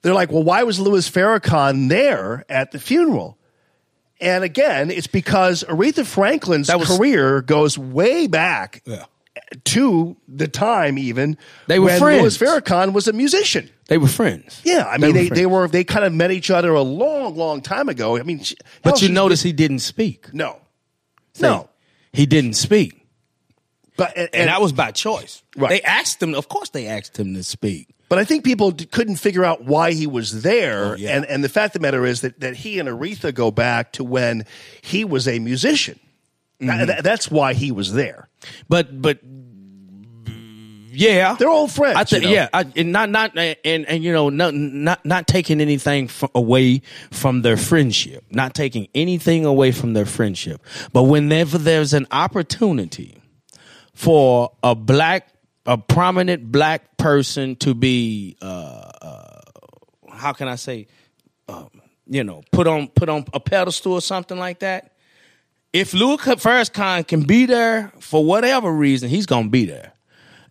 they're 0.02 0.14
like, 0.14 0.30
well, 0.30 0.42
why 0.42 0.62
was 0.64 0.78
Louis 0.78 1.08
Farrakhan 1.08 1.88
there 1.88 2.44
at 2.48 2.72
the 2.72 2.78
funeral? 2.78 3.38
And 4.20 4.44
again, 4.44 4.90
it's 4.90 5.06
because 5.06 5.64
Aretha 5.64 6.06
Franklin's 6.06 6.70
career 6.70 7.42
goes 7.42 7.76
way 7.76 8.26
back 8.26 8.82
to 9.64 10.16
the 10.28 10.48
time 10.48 10.98
even 10.98 11.36
They 11.66 11.78
were 11.78 11.86
when 11.86 12.00
friends. 12.00 12.22
Louis 12.22 12.38
Farrakhan 12.38 12.92
was 12.92 13.08
a 13.08 13.12
musician. 13.12 13.70
They 13.88 13.98
were 13.98 14.08
friends. 14.08 14.60
Yeah, 14.64 14.86
I 14.88 14.96
They 14.98 15.06
mean 15.12 15.14
were 15.16 15.22
they, 15.22 15.28
they, 15.40 15.46
were 15.46 15.68
they 15.68 15.84
kind 15.84 16.04
of 16.04 16.12
met 16.12 16.30
each 16.30 16.50
other 16.50 16.72
a 16.74 16.82
long, 16.82 17.36
long 17.36 17.60
time 17.60 17.88
ago. 17.88 18.16
I 18.16 18.22
mean, 18.22 18.42
she- 18.42 18.56
But 18.82 19.02
you 19.02 19.08
notice 19.10 19.42
he 19.42 19.52
didn't 19.52 19.80
speak. 19.80 20.32
no, 20.32 20.56
See, 21.34 21.42
no, 21.42 21.68
he 22.12 22.26
didn't 22.26 22.54
speak, 22.54 23.06
but 23.96 24.16
and, 24.16 24.28
and, 24.32 24.48
that 24.48 24.60
was 24.60 24.72
by 24.72 24.90
choice. 24.92 25.42
Right. 25.56 25.68
They 25.70 25.82
asked 25.82 26.22
him. 26.22 26.34
Of 26.34 26.48
course, 26.48 26.70
they 26.70 26.86
asked 26.86 27.18
him 27.18 27.34
to 27.34 27.42
speak. 27.42 27.88
But 28.08 28.18
I 28.18 28.24
think 28.24 28.44
people 28.44 28.70
d- 28.70 28.84
couldn't 28.86 29.16
figure 29.16 29.44
out 29.44 29.64
why 29.64 29.92
he 29.92 30.06
was 30.06 30.42
there, 30.42 30.92
Oh, 30.92 30.96
yeah. 30.96 31.16
and 31.16 31.24
and 31.26 31.42
the 31.44 31.48
fact 31.48 31.74
of 31.74 31.80
the 31.80 31.86
matter 31.86 32.04
is 32.06 32.20
that 32.20 32.38
that 32.40 32.54
he 32.56 32.78
and 32.78 32.88
Aretha 32.88 33.34
go 33.34 33.50
back 33.50 33.92
to 33.94 34.04
when 34.04 34.44
he 34.82 35.04
was 35.04 35.26
a 35.28 35.38
musician. 35.40 35.98
Mm-hmm. 36.60 36.86
tha- 36.86 37.00
that's 37.02 37.30
why 37.30 37.52
he 37.54 37.72
was 37.72 37.92
there. 37.94 38.28
But 38.68 39.02
but 39.02 39.18
yeah, 40.94 41.34
they're 41.34 41.48
old 41.48 41.72
friends. 41.72 41.96
I 41.96 42.04
think 42.04 42.22
you 42.22 42.28
know? 42.30 42.34
yeah, 42.34 42.48
I, 42.52 42.66
and 42.76 42.92
not 42.92 43.10
not 43.10 43.36
and 43.36 43.56
and 43.64 44.04
you 44.04 44.12
know 44.12 44.28
not 44.28 44.54
not 44.54 45.04
not 45.04 45.26
taking 45.26 45.60
anything 45.60 46.06
f- 46.06 46.30
away 46.34 46.82
from 47.10 47.42
their 47.42 47.56
friendship, 47.56 48.24
not 48.30 48.54
taking 48.54 48.88
anything 48.94 49.44
away 49.44 49.72
from 49.72 49.92
their 49.92 50.06
friendship. 50.06 50.62
But 50.92 51.04
whenever 51.04 51.58
there's 51.58 51.92
an 51.94 52.06
opportunity 52.10 53.20
for 53.94 54.52
a 54.62 54.74
black, 54.74 55.28
a 55.66 55.78
prominent 55.78 56.50
black 56.50 56.96
person 56.96 57.56
to 57.56 57.74
be, 57.74 58.36
uh, 58.42 58.44
uh, 59.00 59.40
how 60.12 60.32
can 60.32 60.48
I 60.48 60.56
say, 60.56 60.86
um, 61.48 61.70
you 62.06 62.24
know, 62.24 62.42
put 62.52 62.66
on 62.66 62.88
put 62.88 63.08
on 63.08 63.24
a 63.32 63.40
pedestal 63.40 63.94
or 63.94 64.00
something 64.00 64.38
like 64.38 64.60
that. 64.60 64.92
If 65.72 65.92
Louis 65.92 66.18
Farrakhan 66.18 67.06
can 67.08 67.22
be 67.22 67.46
there 67.46 67.92
for 67.98 68.24
whatever 68.24 68.70
reason, 68.70 69.08
he's 69.08 69.26
gonna 69.26 69.48
be 69.48 69.64
there. 69.64 69.93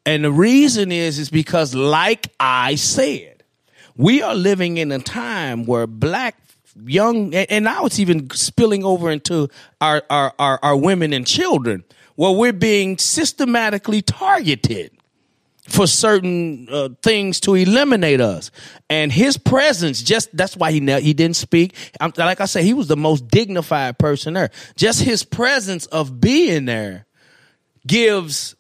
And 0.06 0.26
the 0.26 0.32
reason 0.32 0.92
is 0.92 1.20
is 1.20 1.30
because 1.30 1.74
like 1.74 2.28
I 2.40 2.76
said, 2.76 3.44
we 3.96 4.22
are 4.22 4.36
living 4.36 4.78
in 4.78 4.92
a 4.92 5.00
time 5.00 5.66
where 5.66 5.88
black 5.88 6.38
young 6.86 7.34
and 7.34 7.66
now 7.66 7.86
it's 7.86 8.00
even 8.00 8.30
spilling 8.32 8.84
over 8.84 9.12
into 9.12 9.48
our 9.80 10.04
our 10.10 10.34
our, 10.40 10.60
our 10.62 10.76
women 10.76 11.14
and 11.14 11.26
children 11.26 11.84
where 12.16 12.32
we're 12.32 12.54
being 12.54 12.98
systematically 12.98 14.02
targeted 14.02 14.92
for 15.68 15.88
certain 15.88 16.68
uh, 16.70 16.90
things 17.02 17.40
to 17.40 17.56
eliminate 17.56 18.20
us. 18.20 18.52
And 18.90 19.12
his 19.12 19.38
presence, 19.38 20.04
just 20.04 20.36
that's 20.36 20.58
why 20.58 20.72
he 20.72 20.80
ne- 20.80 21.02
he 21.02 21.14
didn't 21.14 21.38
speak. 21.38 21.76
I'm, 22.00 22.12
like 22.18 22.42
I 22.42 22.46
said, 22.46 22.64
he 22.64 22.74
was 22.74 22.88
the 22.88 22.98
most 22.98 23.28
dignified 23.30 23.98
person 23.98 24.34
there. 24.34 24.52
Just 24.76 25.02
his 25.02 25.24
presence 25.24 25.86
of 25.88 26.20
being 26.20 26.66
there 26.66 27.06
gives 27.88 28.56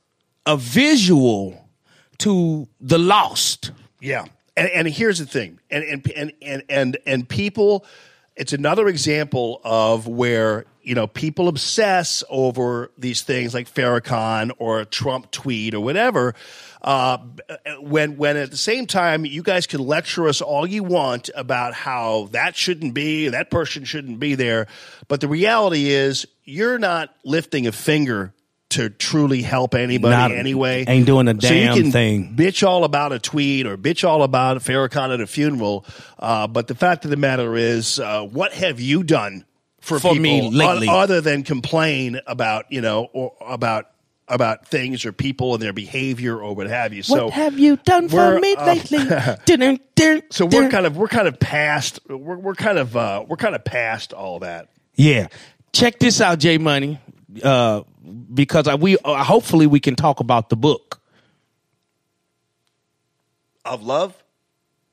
a 0.46 0.58
visual 0.58 1.68
to 2.20 2.68
the 2.80 2.98
lost. 2.98 3.72
Yeah, 4.00 4.26
and, 4.56 4.70
and 4.70 4.88
here's 4.88 5.20
the 5.20 5.26
thing, 5.26 5.60
and 5.70 5.84
and 6.16 6.34
and 6.42 6.64
and 6.70 6.98
and, 7.06 7.30
people, 7.30 7.86
it's 8.36 8.54
another 8.54 8.88
example 8.88 9.62
of 9.64 10.08
where 10.08 10.66
you 10.82 10.96
know 10.96 11.08
people 11.08 11.48
obsess 11.48 12.24
over 12.30 12.92
these 12.98 13.22
things 13.22 13.54
like 13.54 13.74
Farrakhan 13.74 14.52
or 14.58 14.82
a 14.82 14.86
Trump 14.86 15.32
tweet 15.32 15.74
or 15.74 15.80
whatever. 15.80 16.36
Uh, 16.82 17.18
when 17.80 18.18
when 18.18 18.36
at 18.36 18.52
the 18.52 18.58
same 18.58 18.86
time 18.86 19.24
you 19.24 19.42
guys 19.42 19.66
can 19.66 19.80
lecture 19.80 20.28
us 20.28 20.42
all 20.42 20.68
you 20.68 20.84
want 20.84 21.30
about 21.34 21.74
how 21.74 22.28
that 22.32 22.58
shouldn't 22.58 22.94
be, 22.94 23.30
that 23.30 23.50
person 23.50 23.86
shouldn't 23.86 24.20
be 24.20 24.36
there, 24.36 24.68
but 25.08 25.22
the 25.22 25.28
reality 25.30 25.92
is 25.92 26.28
you're 26.44 26.78
not 26.78 27.16
lifting 27.24 27.68
a 27.68 27.72
finger 27.72 28.34
to 28.74 28.90
truly 28.90 29.42
help 29.42 29.74
anybody 29.76 30.16
Not- 30.16 30.32
anyway. 30.32 30.86
ain't 30.88 31.06
doing 31.06 31.28
a 31.28 31.40
So 31.42 31.54
you 31.54 31.64
damn 31.66 31.76
can 31.76 31.92
thing. 31.92 32.34
bitch 32.36 32.66
all 32.68 32.84
about 32.84 33.12
a 33.12 33.20
tweet 33.20 33.66
or 33.66 33.78
bitch 33.78 34.08
all 34.08 34.24
about 34.24 34.58
Farrakhan 34.58 35.14
at 35.14 35.22
a 35.22 35.28
funeral. 35.28 35.86
Uh, 36.20 36.48
but 36.48 36.68
the 36.68 36.76
fact 36.76 37.06
of 37.06 37.12
the 37.12 37.18
matter 37.18 37.56
is, 37.56 38.00
uh, 38.00 38.22
what 38.24 38.54
have 38.54 38.80
you 38.80 39.04
done 39.04 39.46
for, 39.82 40.00
For 40.00 40.14
me 40.16 40.42
people 40.42 40.52
lately. 40.58 40.88
o- 40.88 40.98
other 41.00 41.20
than 41.22 41.44
complain 41.44 42.20
about 42.28 42.66
you 42.72 42.82
know 42.82 43.10
or 43.14 43.34
about 43.46 43.88
about 44.30 44.66
things 44.70 45.04
or 45.06 45.12
people 45.12 45.54
and 45.54 45.62
their 45.62 45.74
behavior 45.74 46.38
or 46.40 46.56
what 46.56 46.68
have 46.68 46.94
you? 46.94 47.04
So 47.04 47.26
what 47.26 47.34
have 47.34 47.60
you 47.60 47.76
done 47.76 48.08
for 48.08 48.40
me 48.40 48.56
uh, 48.56 48.66
lately? 48.66 49.00
Dun, 49.46 49.80
dun, 49.96 50.22
so 50.32 50.46
we're 50.46 50.70
kind 50.70 50.86
of 50.86 50.96
we're 50.96 51.10
kind 51.10 51.28
of 51.28 51.38
past 51.42 52.00
we're 52.08 52.38
we're 52.38 52.56
kind 52.56 52.78
of 52.78 52.96
uh, 52.96 53.26
we're 53.28 53.36
kind 53.36 53.54
of 53.56 53.66
past 53.66 54.14
all 54.14 54.40
that. 54.40 54.70
Yeah. 54.96 55.28
Check 55.74 56.00
this 56.00 56.22
out, 56.22 56.40
J 56.40 56.58
Money. 56.58 57.00
Uh, 57.44 57.82
because 58.34 58.68
I, 58.68 58.76
we 58.76 58.98
uh, 59.04 59.24
hopefully 59.24 59.68
we 59.68 59.80
can 59.80 59.96
talk 59.96 60.20
about 60.20 60.50
the 60.50 60.56
book. 60.56 61.02
Of 63.66 63.84
love. 63.84 64.22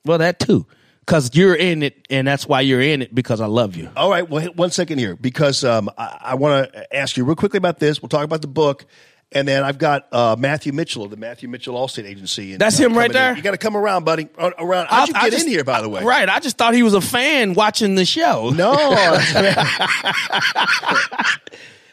Well, 0.05 0.19
that 0.19 0.39
too, 0.39 0.65
because 1.01 1.35
you're 1.35 1.57
in 1.57 1.83
it, 1.83 2.07
and 2.09 2.27
that's 2.27 2.47
why 2.47 2.61
you're 2.61 2.81
in 2.81 3.03
it 3.03 3.13
because 3.15 3.41
I 3.41 3.47
love 3.47 3.77
you. 3.77 3.91
All 3.97 4.11
right, 4.11 4.29
well, 4.29 4.47
one 4.55 4.71
second 4.71 4.99
here 4.99 5.17
because 5.17 5.65
um, 5.65 5.91
I, 5.99 6.19
I 6.21 6.35
want 6.37 6.73
to 6.73 6.97
ask 6.97 7.17
you 7.17 7.25
real 7.25 7.35
quickly 7.37 7.59
about 7.59 7.79
this. 7.81 8.01
We'll 8.01 8.09
talk 8.09 8.25
about 8.25 8.43
the 8.43 8.49
book, 8.49 8.87
And 9.33 9.47
then 9.47 9.63
I've 9.65 9.79
got 9.79 10.07
uh, 10.13 10.37
Matthew 10.39 10.73
Mitchell 10.73 11.03
of 11.05 11.11
the 11.11 11.17
Matthew 11.17 11.49
Mitchell 11.49 11.75
Allstate 11.75 12.05
Agency. 12.05 12.53
And, 12.53 12.61
That's 12.61 12.79
uh, 12.81 12.85
him 12.85 12.93
right 12.97 13.11
coming 13.11 13.11
in. 13.11 13.13
there? 13.29 13.37
You 13.37 13.43
got 13.43 13.51
to 13.53 13.59
come 13.59 13.77
around, 13.77 14.05
buddy. 14.05 14.29
Uh, 14.39 14.51
Around. 14.59 14.87
How'd 14.89 15.09
you 15.09 15.15
I- 15.17 15.19
I 15.19 15.23
get 15.25 15.33
just- 15.33 15.47
in 15.47 15.51
here, 15.53 15.65
by 15.65 15.83
the 15.83 15.89
way? 15.89 16.03
Right. 16.05 16.29
I 16.29 16.39
just 16.41 16.57
thought 16.59 16.75
he 16.75 16.83
was 16.85 16.95
a 16.95 17.01
fan 17.01 17.55
watching 17.55 17.95
the 17.97 18.05
show. 18.05 18.51
No. 18.51 18.73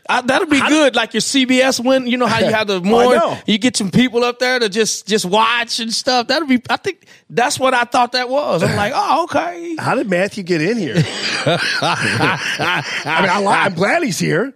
I, 0.10 0.22
that'll 0.22 0.48
be 0.48 0.60
good, 0.60 0.96
like 0.96 1.14
your 1.14 1.22
CBS 1.22 1.84
win. 1.84 2.08
You 2.08 2.18
know 2.18 2.28
how 2.28 2.40
you 2.40 2.54
have 2.54 2.68
the 2.68 2.82
more 2.84 3.16
know. 3.16 3.38
you 3.46 3.58
get 3.58 3.76
some 3.76 3.92
people 3.92 4.24
up 4.24 4.40
there 4.40 4.60
to 4.60 4.70
just 4.70 5.08
just 5.08 5.26
watch 5.26 5.80
and 5.80 5.94
stuff. 5.94 6.28
That'll 6.28 6.48
be. 6.48 6.62
I 6.70 6.78
think 6.78 7.08
that's 7.30 7.60
what 7.60 7.74
I 7.74 7.84
thought 7.84 8.14
that 8.14 8.30
was. 8.30 8.64
I'm 8.64 8.76
like, 8.76 8.94
oh, 8.96 9.24
okay. 9.26 9.76
How 9.80 9.96
did 9.96 10.10
Matthew 10.10 10.44
get 10.44 10.62
in 10.62 10.78
here? 10.78 10.96
I 11.46 12.84
mean, 13.22 13.48
I, 13.48 13.66
I'm 13.66 13.74
glad 13.74 14.04
he's 14.04 14.20
here. 14.20 14.54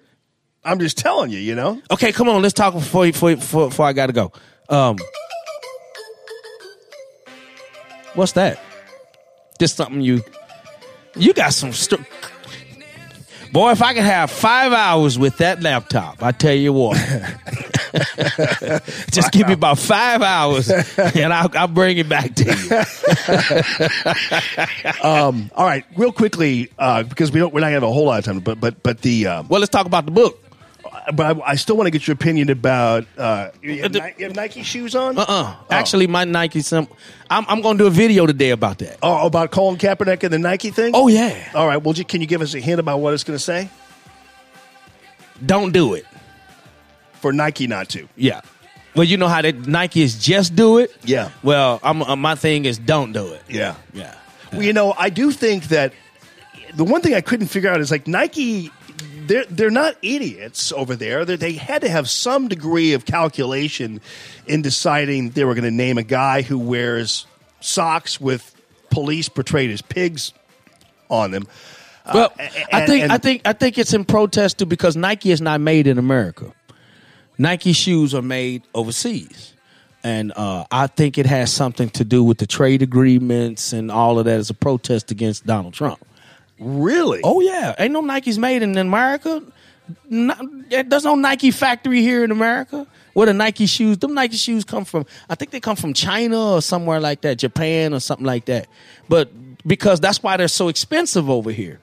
I'm 0.64 0.80
just 0.80 0.98
telling 0.98 1.32
you, 1.32 1.40
you 1.40 1.56
know. 1.56 1.82
Okay, 1.90 2.12
come 2.12 2.30
on, 2.30 2.42
let's 2.42 2.54
talk 2.54 2.74
before 2.74 3.06
before 3.06 3.36
before, 3.36 3.70
before 3.70 3.86
I 3.86 3.94
got 3.94 4.08
to 4.08 4.14
go. 4.14 4.32
Um, 4.70 4.98
what's 8.14 8.34
that? 8.34 8.60
Just 9.60 9.76
something 9.76 10.02
you 10.02 10.24
you 11.16 11.34
got 11.34 11.54
some 11.54 11.74
st- 11.74 12.06
boy. 13.52 13.72
If 13.72 13.82
I 13.82 13.94
could 13.94 14.04
have 14.04 14.32
five 14.32 14.72
hours 14.74 15.18
with 15.20 15.38
that 15.38 15.62
laptop, 15.62 16.22
I 16.24 16.32
tell 16.32 16.54
you 16.54 16.74
what. 16.74 16.98
Just 19.12 19.32
give 19.32 19.48
me 19.48 19.54
about 19.54 19.80
five 19.80 20.22
hours, 20.22 20.70
and 20.70 21.34
I'll, 21.34 21.50
I'll 21.58 21.68
bring 21.68 21.98
it 21.98 22.08
back 22.10 22.34
to 22.36 22.46
you. 22.46 22.54
Um, 25.04 25.50
all 25.56 25.66
right, 25.66 25.86
real 25.96 26.12
quickly, 26.12 26.70
uh, 26.78 27.04
because 27.04 27.32
we 27.32 27.40
don't, 27.40 27.54
we're 27.54 27.62
not 27.62 27.68
gonna 27.68 27.76
have 27.76 27.84
a 27.84 27.92
whole 27.92 28.06
lot 28.06 28.20
of 28.20 28.26
time, 28.26 28.40
but 28.40 28.60
but 28.60 28.84
but 28.84 29.02
the 29.02 29.28
um, 29.28 29.48
well, 29.48 29.60
let's 29.60 29.70
talk 29.72 29.86
about 29.86 30.06
the 30.06 30.12
book. 30.12 30.41
But 31.14 31.38
I, 31.38 31.42
I 31.52 31.56
still 31.56 31.76
want 31.78 31.88
to 31.88 31.92
get 31.92 32.08
your 32.08 32.14
opinion 32.14 32.50
about 32.50 33.06
uh, 33.18 33.50
you, 33.62 33.82
have 33.82 33.94
Ni- 33.94 34.14
you 34.18 34.26
have 34.26 34.36
Nike 34.36 34.62
shoes 34.64 34.94
on. 34.96 35.18
Uh 35.18 35.26
uh 35.28 35.56
Actually, 35.70 36.06
my 36.08 36.26
Nike. 36.26 36.62
Some. 36.62 36.88
I'm 37.30 37.46
I'm 37.48 37.62
going 37.62 37.78
to 37.78 37.84
do 37.86 37.88
a 37.88 37.92
video 37.92 38.26
today 38.28 38.52
about 38.52 38.78
that. 38.80 38.98
Oh, 39.02 39.26
about 39.26 39.52
Colin 39.52 39.78
Kaepernick 39.78 40.24
and 40.24 40.32
the 40.34 40.38
Nike 40.40 40.70
thing. 40.70 40.92
Oh 40.94 41.08
yeah. 41.08 41.52
All 41.56 41.68
right. 41.68 41.78
Well, 41.82 41.94
ju- 41.94 42.04
can 42.04 42.22
you 42.22 42.28
give 42.28 42.42
us 42.42 42.54
a 42.54 42.60
hint 42.60 42.80
about 42.80 43.00
what 43.00 43.14
it's 43.16 43.24
going 43.24 43.36
to 43.38 43.44
say 43.44 43.70
Don't 45.46 45.72
do 45.72 45.94
it. 45.96 46.06
for 47.14 47.34
Nike 47.34 47.68
not 47.68 47.90
to? 47.90 48.08
Yeah. 48.16 48.42
Well, 48.96 49.06
you 49.06 49.18
know 49.18 49.28
how 49.28 49.42
that 49.42 49.68
Nike 49.68 50.02
is 50.02 50.20
just 50.20 50.56
do 50.56 50.78
it. 50.80 50.92
Yeah. 51.04 51.32
Well, 51.44 51.80
I'm, 51.82 52.02
uh, 52.04 52.16
my 52.16 52.36
thing 52.36 52.66
is 52.66 52.78
don't 52.78 53.14
do 53.14 53.28
it. 53.34 53.42
Yeah. 53.48 53.76
Yeah. 53.94 54.16
Well, 54.52 54.64
you 54.64 54.74
know, 54.74 54.94
I 54.98 55.10
do 55.10 55.32
think 55.32 55.66
that 55.70 55.94
the 56.76 56.84
one 56.84 57.02
thing 57.02 57.14
I 57.14 57.22
couldn't 57.22 57.48
figure 57.48 57.70
out 57.70 57.80
is 57.80 57.90
like 57.90 58.06
Nike. 58.08 58.70
They're 59.32 59.46
they're 59.46 59.72
not 59.72 59.96
idiots 60.02 60.74
over 60.74 60.94
there. 60.94 61.24
They're, 61.24 61.38
they 61.38 61.54
had 61.54 61.84
to 61.84 61.90
have 61.90 62.10
some 62.10 62.50
degree 62.50 62.92
of 62.92 63.06
calculation 63.06 64.02
in 64.46 64.62
deciding 64.62 65.30
they 65.30 65.46
were 65.46 65.54
going 65.54 65.64
to 65.64 65.72
name 65.72 65.98
a 65.98 66.04
guy 66.04 66.42
who 66.42 66.60
wears 66.60 67.26
socks 67.62 68.20
with 68.20 68.54
police 68.90 69.30
portrayed 69.30 69.72
as 69.72 69.82
pigs 69.82 70.34
on 71.10 71.32
them. 71.32 71.48
Well, 72.14 72.34
Uh, 72.38 72.48
I 72.74 72.86
think 72.86 73.04
and- 73.04 73.12
I 73.14 73.18
think 73.20 73.42
I 73.46 73.54
think 73.54 73.78
it's 73.78 73.94
in 73.94 74.04
protest 74.04 74.58
too 74.60 74.66
because 74.66 74.98
Nike 74.98 75.32
is 75.32 75.40
not 75.40 75.62
made 75.62 75.88
in 75.88 75.98
America. 75.98 76.52
Nike 77.38 77.72
shoes 77.72 78.14
are 78.14 78.22
made 78.22 78.64
overseas. 78.76 79.54
And 80.04 80.34
uh, 80.36 80.66
I 80.72 80.88
think 80.88 81.18
it 81.20 81.28
has 81.28 81.54
something 81.54 81.90
to 81.92 82.04
do 82.04 82.24
with 82.24 82.40
the 82.40 82.48
trade 82.48 82.82
agreements 82.82 83.72
and 83.72 83.92
all 83.92 84.18
of 84.20 84.26
that 84.26 84.40
as 84.40 84.50
a 84.50 84.56
protest 84.56 85.12
against 85.12 85.46
Donald 85.46 85.74
Trump. 85.76 86.04
Really? 86.62 87.22
Oh 87.24 87.42
yeah, 87.42 87.74
ain't 87.80 87.92
no 87.92 88.02
Nikes 88.02 88.38
made 88.38 88.62
in 88.62 88.78
America. 88.78 89.44
No, 90.10 90.36
there's 90.70 91.04
no 91.04 91.16
Nike 91.16 91.52
factory 91.52 92.02
here 92.02 92.24
in 92.24 92.32
America. 92.32 92.88
Where 93.14 93.26
the 93.26 93.34
Nike 93.34 93.66
shoes? 93.66 93.98
Them 93.98 94.14
Nike 94.14 94.38
shoes 94.38 94.64
come 94.64 94.86
from? 94.86 95.06
I 95.28 95.36
think 95.36 95.52
they 95.52 95.60
come 95.60 95.76
from 95.76 95.94
China 95.94 96.54
or 96.54 96.62
somewhere 96.62 97.00
like 97.00 97.22
that, 97.22 97.40
Japan 97.40 97.94
or 97.94 98.00
something 98.00 98.26
like 98.26 98.46
that. 98.46 98.68
But 99.10 99.32
because 99.68 100.00
that's 100.00 100.24
why 100.24 100.38
they're 100.38 100.48
so 100.48 100.68
expensive 100.68 101.30
over 101.30 101.52
here, 101.52 101.80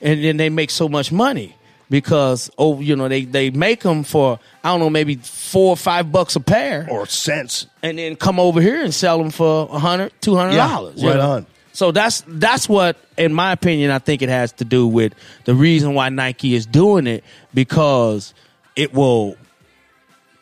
and 0.00 0.24
then 0.24 0.38
they 0.38 0.48
make 0.48 0.70
so 0.70 0.88
much 0.88 1.12
money 1.12 1.54
because 1.92 2.50
oh, 2.56 2.80
you 2.80 2.96
know 2.96 3.06
they 3.06 3.26
they 3.26 3.50
make 3.50 3.80
them 3.80 4.02
for 4.02 4.40
I 4.64 4.70
don't 4.70 4.80
know 4.80 4.90
maybe 4.90 5.16
four 5.16 5.70
or 5.70 5.76
five 5.76 6.10
bucks 6.10 6.34
a 6.36 6.40
pair 6.40 6.88
or 6.90 7.06
cents, 7.06 7.66
and 7.82 7.98
then 7.98 8.16
come 8.16 8.40
over 8.40 8.60
here 8.60 8.82
and 8.82 8.94
sell 8.94 9.18
them 9.18 9.30
for 9.30 9.68
a 9.70 9.78
hundred, 9.78 10.10
two 10.20 10.34
hundred 10.34 10.56
dollars. 10.56 10.94
Yeah, 10.96 11.10
right 11.10 11.20
on. 11.20 11.46
So 11.72 11.90
that's 11.90 12.22
that's 12.26 12.68
what, 12.68 12.96
in 13.16 13.32
my 13.32 13.52
opinion, 13.52 13.90
I 13.90 13.98
think 13.98 14.20
it 14.22 14.28
has 14.28 14.52
to 14.54 14.64
do 14.64 14.86
with 14.86 15.14
the 15.46 15.54
reason 15.54 15.94
why 15.94 16.08
Nike 16.10 16.54
is 16.54 16.66
doing 16.66 17.06
it 17.06 17.24
because 17.54 18.34
it 18.76 18.92
will, 18.92 19.36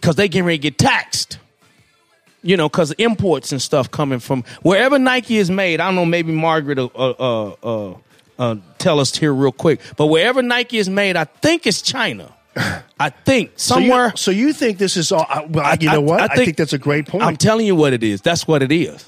because 0.00 0.17
they 0.17 0.28
getting 0.28 0.44
ready 0.47 0.59
to 0.59 0.62
get 0.62 0.78
taxed. 0.78 1.39
You 2.42 2.57
know, 2.57 2.68
because 2.70 2.92
imports 2.92 3.52
and 3.52 3.60
stuff 3.60 3.91
coming 3.91 4.18
from 4.18 4.44
wherever 4.62 4.99
Nike 4.99 5.36
is 5.36 5.50
made. 5.50 5.78
I 5.78 5.86
don't 5.89 5.94
know. 5.94 6.07
Maybe 6.07 6.33
Margaret 6.33 6.78
will 6.78 6.91
uh, 6.94 7.10
uh, 7.10 7.55
uh, 7.62 7.94
uh, 8.39 8.57
tell 8.78 8.99
us 8.99 9.15
here 9.15 9.33
real 9.34 9.52
quick. 9.52 9.78
But 9.99 10.07
wherever 10.07 10.41
Nike 10.42 10.78
is 10.78 10.89
made, 10.89 11.17
I 11.17 11.25
think 11.25 11.67
it's 11.67 11.83
China. 11.83 12.33
I 12.99 13.10
think 13.10 13.52
somewhere. 13.57 14.12
So 14.17 14.31
you, 14.31 14.36
so 14.39 14.47
you 14.49 14.52
think 14.55 14.78
this 14.78 14.97
is 14.97 15.12
all? 15.12 15.26
I- 15.28 15.44
Well, 15.50 15.76
you 15.78 15.91
know 15.92 16.00
what? 16.00 16.23
I 16.23 16.34
think, 16.34 16.57
that's 16.57 16.73
a 16.73 16.78
great 16.78 17.07
point. 17.07 17.23
I'm 17.25 17.36
telling 17.36 17.67
you 17.67 17.76
what 17.76 17.92
it 17.92 18.02
is. 18.02 18.23
That's 18.23 18.49
what 18.49 18.62
it 18.62 18.73
is. 18.73 19.07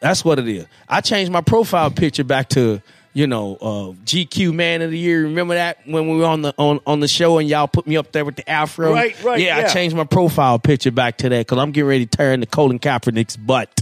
That's 0.00 0.24
what 0.24 0.38
it 0.38 0.48
is. 0.48 0.66
I 0.88 1.00
changed 1.00 1.30
my 1.32 1.40
profile 1.40 1.90
picture 1.90 2.24
back 2.24 2.48
to 2.50 2.80
you 3.12 3.26
know 3.26 3.56
uh, 3.56 3.92
GQ 4.04 4.52
Man 4.54 4.82
of 4.82 4.90
the 4.90 4.98
Year. 4.98 5.22
Remember 5.22 5.54
that 5.54 5.78
when 5.86 6.08
we 6.10 6.16
were 6.18 6.26
on 6.26 6.42
the 6.42 6.54
on, 6.58 6.80
on 6.86 7.00
the 7.00 7.08
show 7.08 7.38
and 7.38 7.48
y'all 7.48 7.66
put 7.68 7.86
me 7.86 7.96
up 7.96 8.12
there 8.12 8.24
with 8.24 8.36
the 8.36 8.48
afro. 8.48 8.92
Right, 8.92 9.22
right, 9.24 9.40
Yeah, 9.40 9.58
yeah. 9.58 9.66
I 9.66 9.68
changed 9.72 9.96
my 9.96 10.04
profile 10.04 10.58
picture 10.58 10.90
back 10.90 11.18
to 11.18 11.28
that 11.30 11.38
because 11.46 11.58
I'm 11.58 11.72
getting 11.72 11.88
ready 11.88 12.06
to 12.06 12.16
turn 12.16 12.40
the 12.40 12.46
Colin 12.46 12.78
Kaepernick's 12.78 13.36
butt. 13.36 13.80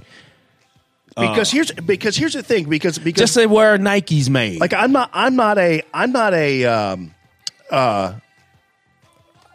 because 1.17 1.51
here's 1.51 1.71
because 1.73 2.17
here's 2.17 2.35
the 2.35 2.43
thing 2.43 2.69
because 2.69 2.99
because 2.99 3.21
Just 3.21 3.35
say 3.35 3.47
where 3.47 3.77
Nike's 3.79 4.29
made. 4.31 4.61
like 4.61 4.73
I'm 4.73 4.93
not 4.93 5.11
I'm 5.13 5.37
not 5.37 5.59
a 5.59 5.83
I'm 5.93 6.13
not 6.13 6.35
a 6.35 6.65
um 6.65 7.15
uh 7.71 8.15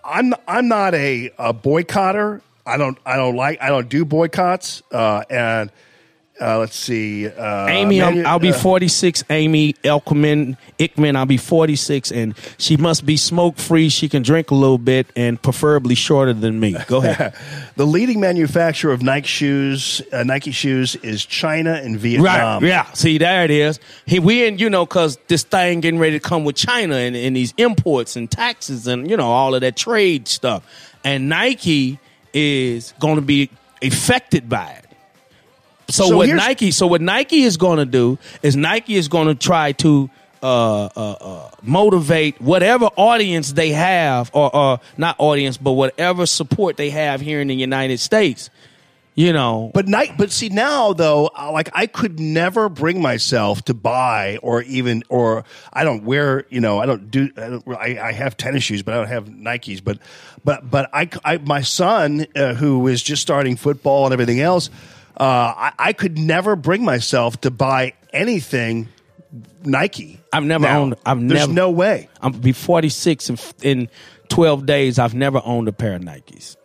I'm 0.04 0.34
I'm 0.48 0.68
not 0.68 0.94
a, 0.96 1.32
a 1.38 1.54
boycotter. 1.54 2.42
I 2.66 2.78
don't 2.78 2.98
I 3.06 3.16
don't 3.18 3.36
like 3.36 3.62
I 3.62 3.70
don't 3.70 3.90
do 3.90 4.06
boycotts. 4.06 4.82
Uh, 4.92 5.24
and 5.30 5.72
uh, 6.42 6.60
let's 6.60 6.76
see, 6.76 7.28
uh, 7.28 7.68
Amy, 7.68 8.00
manu- 8.00 8.24
I'll 8.24 8.40
be 8.40 8.52
uh, 8.52 8.58
46. 8.58 9.24
Amy 9.30 9.74
Elkman, 9.84 10.58
Ickman, 10.78 11.16
I'll 11.16 11.26
be 11.26 11.38
46, 11.38 12.12
and 12.12 12.34
she 12.58 12.78
must 12.78 13.06
be 13.06 13.18
smoke 13.18 13.58
free. 13.58 13.90
She 13.90 14.08
can 14.08 14.24
drink 14.24 14.52
a 14.52 14.56
little 14.56 14.78
bit, 14.78 15.08
and 15.16 15.42
preferably 15.42 15.96
shorter 15.96 16.34
than 16.34 16.60
me. 16.60 16.76
Go 16.88 16.98
ahead. 17.04 17.36
the 17.76 17.86
leading 17.86 18.20
manufacturer 18.20 18.94
of 18.94 19.02
Nike 19.02 19.28
shoes, 19.28 20.02
uh, 20.14 20.24
Nike 20.24 20.52
shoes, 20.52 20.96
is 20.98 21.26
China 21.26 21.74
and 21.74 22.00
Vietnam. 22.00 22.64
Right. 22.64 22.70
Yeah. 22.70 22.92
See, 22.94 23.18
there 23.18 23.44
it 23.44 23.52
is. 23.52 23.80
He, 24.06 24.20
we 24.20 24.46
in, 24.46 24.58
you 24.60 24.70
know, 24.70 24.86
because 24.86 25.18
this 25.28 25.44
thing 25.44 25.82
getting 25.82 26.00
ready 26.00 26.20
to 26.20 26.26
come 26.26 26.46
with 26.46 26.56
China 26.56 26.96
and, 26.96 27.16
and 27.16 27.36
these 27.36 27.54
imports 27.58 28.16
and 28.16 28.30
taxes 28.30 28.88
and, 28.88 29.10
you 29.10 29.18
know, 29.18 29.30
all 29.30 29.56
of 29.56 29.62
that 29.62 29.76
trade 29.76 30.28
stuff. 30.28 30.64
And 31.04 31.30
Nike 31.30 32.00
is 32.34 32.94
going 33.00 33.16
to 33.16 33.22
be 33.22 33.50
affected 33.82 34.50
by 34.50 34.70
it. 34.72 34.86
So, 35.90 36.06
So 36.06 36.18
what 36.18 36.30
Nike, 36.30 36.72
so 36.72 36.88
what 36.88 37.02
Nike 37.02 37.44
is 37.44 37.58
going 37.58 37.78
to 37.78 37.86
do 37.86 38.18
is 38.42 38.56
Nike 38.56 38.96
is 38.96 39.08
going 39.08 39.28
to 39.28 39.36
try 39.36 39.72
to 39.74 40.10
uh, 40.42 40.86
uh, 40.86 40.90
uh, 40.96 41.52
motivate 41.62 42.40
whatever 42.40 42.86
audience 42.96 43.52
they 43.52 43.72
have, 43.72 44.32
or, 44.34 44.80
not 44.98 45.16
audience, 45.20 45.58
but 45.58 45.74
whatever 45.74 46.26
support 46.26 46.78
they 46.78 46.92
have 46.92 47.20
here 47.20 47.42
in 47.42 47.50
the 47.50 47.56
United 47.56 48.00
States. 48.00 48.50
You 49.16 49.34
know, 49.34 49.70
But 49.74 49.90
night, 49.90 50.14
but 50.18 50.32
see 50.32 50.48
now 50.48 50.94
though, 50.94 51.30
like 51.36 51.70
I 51.74 51.88
could 51.88 52.22
never 52.22 52.70
bring 52.70 53.02
myself 53.02 53.66
to 53.66 53.74
buy 53.74 54.38
or 54.42 54.62
even 54.62 55.04
or 55.10 55.44
I 55.74 55.84
don't 55.84 56.06
wear, 56.06 56.46
you 56.50 56.62
know, 56.62 56.80
I 56.80 56.86
don't 56.86 57.12
do. 57.12 57.30
I, 57.36 57.50
don't, 57.50 57.68
I, 57.68 58.00
I 58.02 58.12
have 58.14 58.38
tennis 58.38 58.64
shoes, 58.64 58.82
but 58.82 58.94
I 58.94 58.98
don't 58.98 59.08
have 59.08 59.26
Nikes. 59.26 59.84
But 59.84 60.00
but 60.46 60.72
but 60.72 60.90
I, 60.94 61.10
I 61.26 61.38
my 61.40 61.64
son 61.64 62.28
uh, 62.34 62.54
who 62.54 62.88
is 62.88 63.04
just 63.04 63.22
starting 63.22 63.58
football 63.58 64.06
and 64.06 64.14
everything 64.14 64.40
else, 64.40 64.70
uh, 65.20 65.24
I, 65.24 65.72
I 65.80 65.94
could 65.94 66.18
never 66.18 66.56
bring 66.56 66.84
myself 66.84 67.42
to 67.42 67.52
buy 67.52 67.94
anything 68.14 68.88
Nike. 69.64 70.20
I've 70.32 70.44
never 70.44 70.64
now. 70.64 70.80
owned. 70.82 70.96
I've 71.06 71.20
There's 71.20 71.42
never. 71.42 71.54
no 71.54 71.70
way. 71.72 72.10
I'm 72.22 72.32
be 72.34 72.52
46 72.52 73.30
in, 73.30 73.38
in 73.62 73.90
12 74.30 74.66
days. 74.66 75.00
I've 75.00 75.14
never 75.16 75.42
owned 75.44 75.68
a 75.68 75.74
pair 75.74 75.96
of 75.96 76.02
Nikes. 76.02 76.56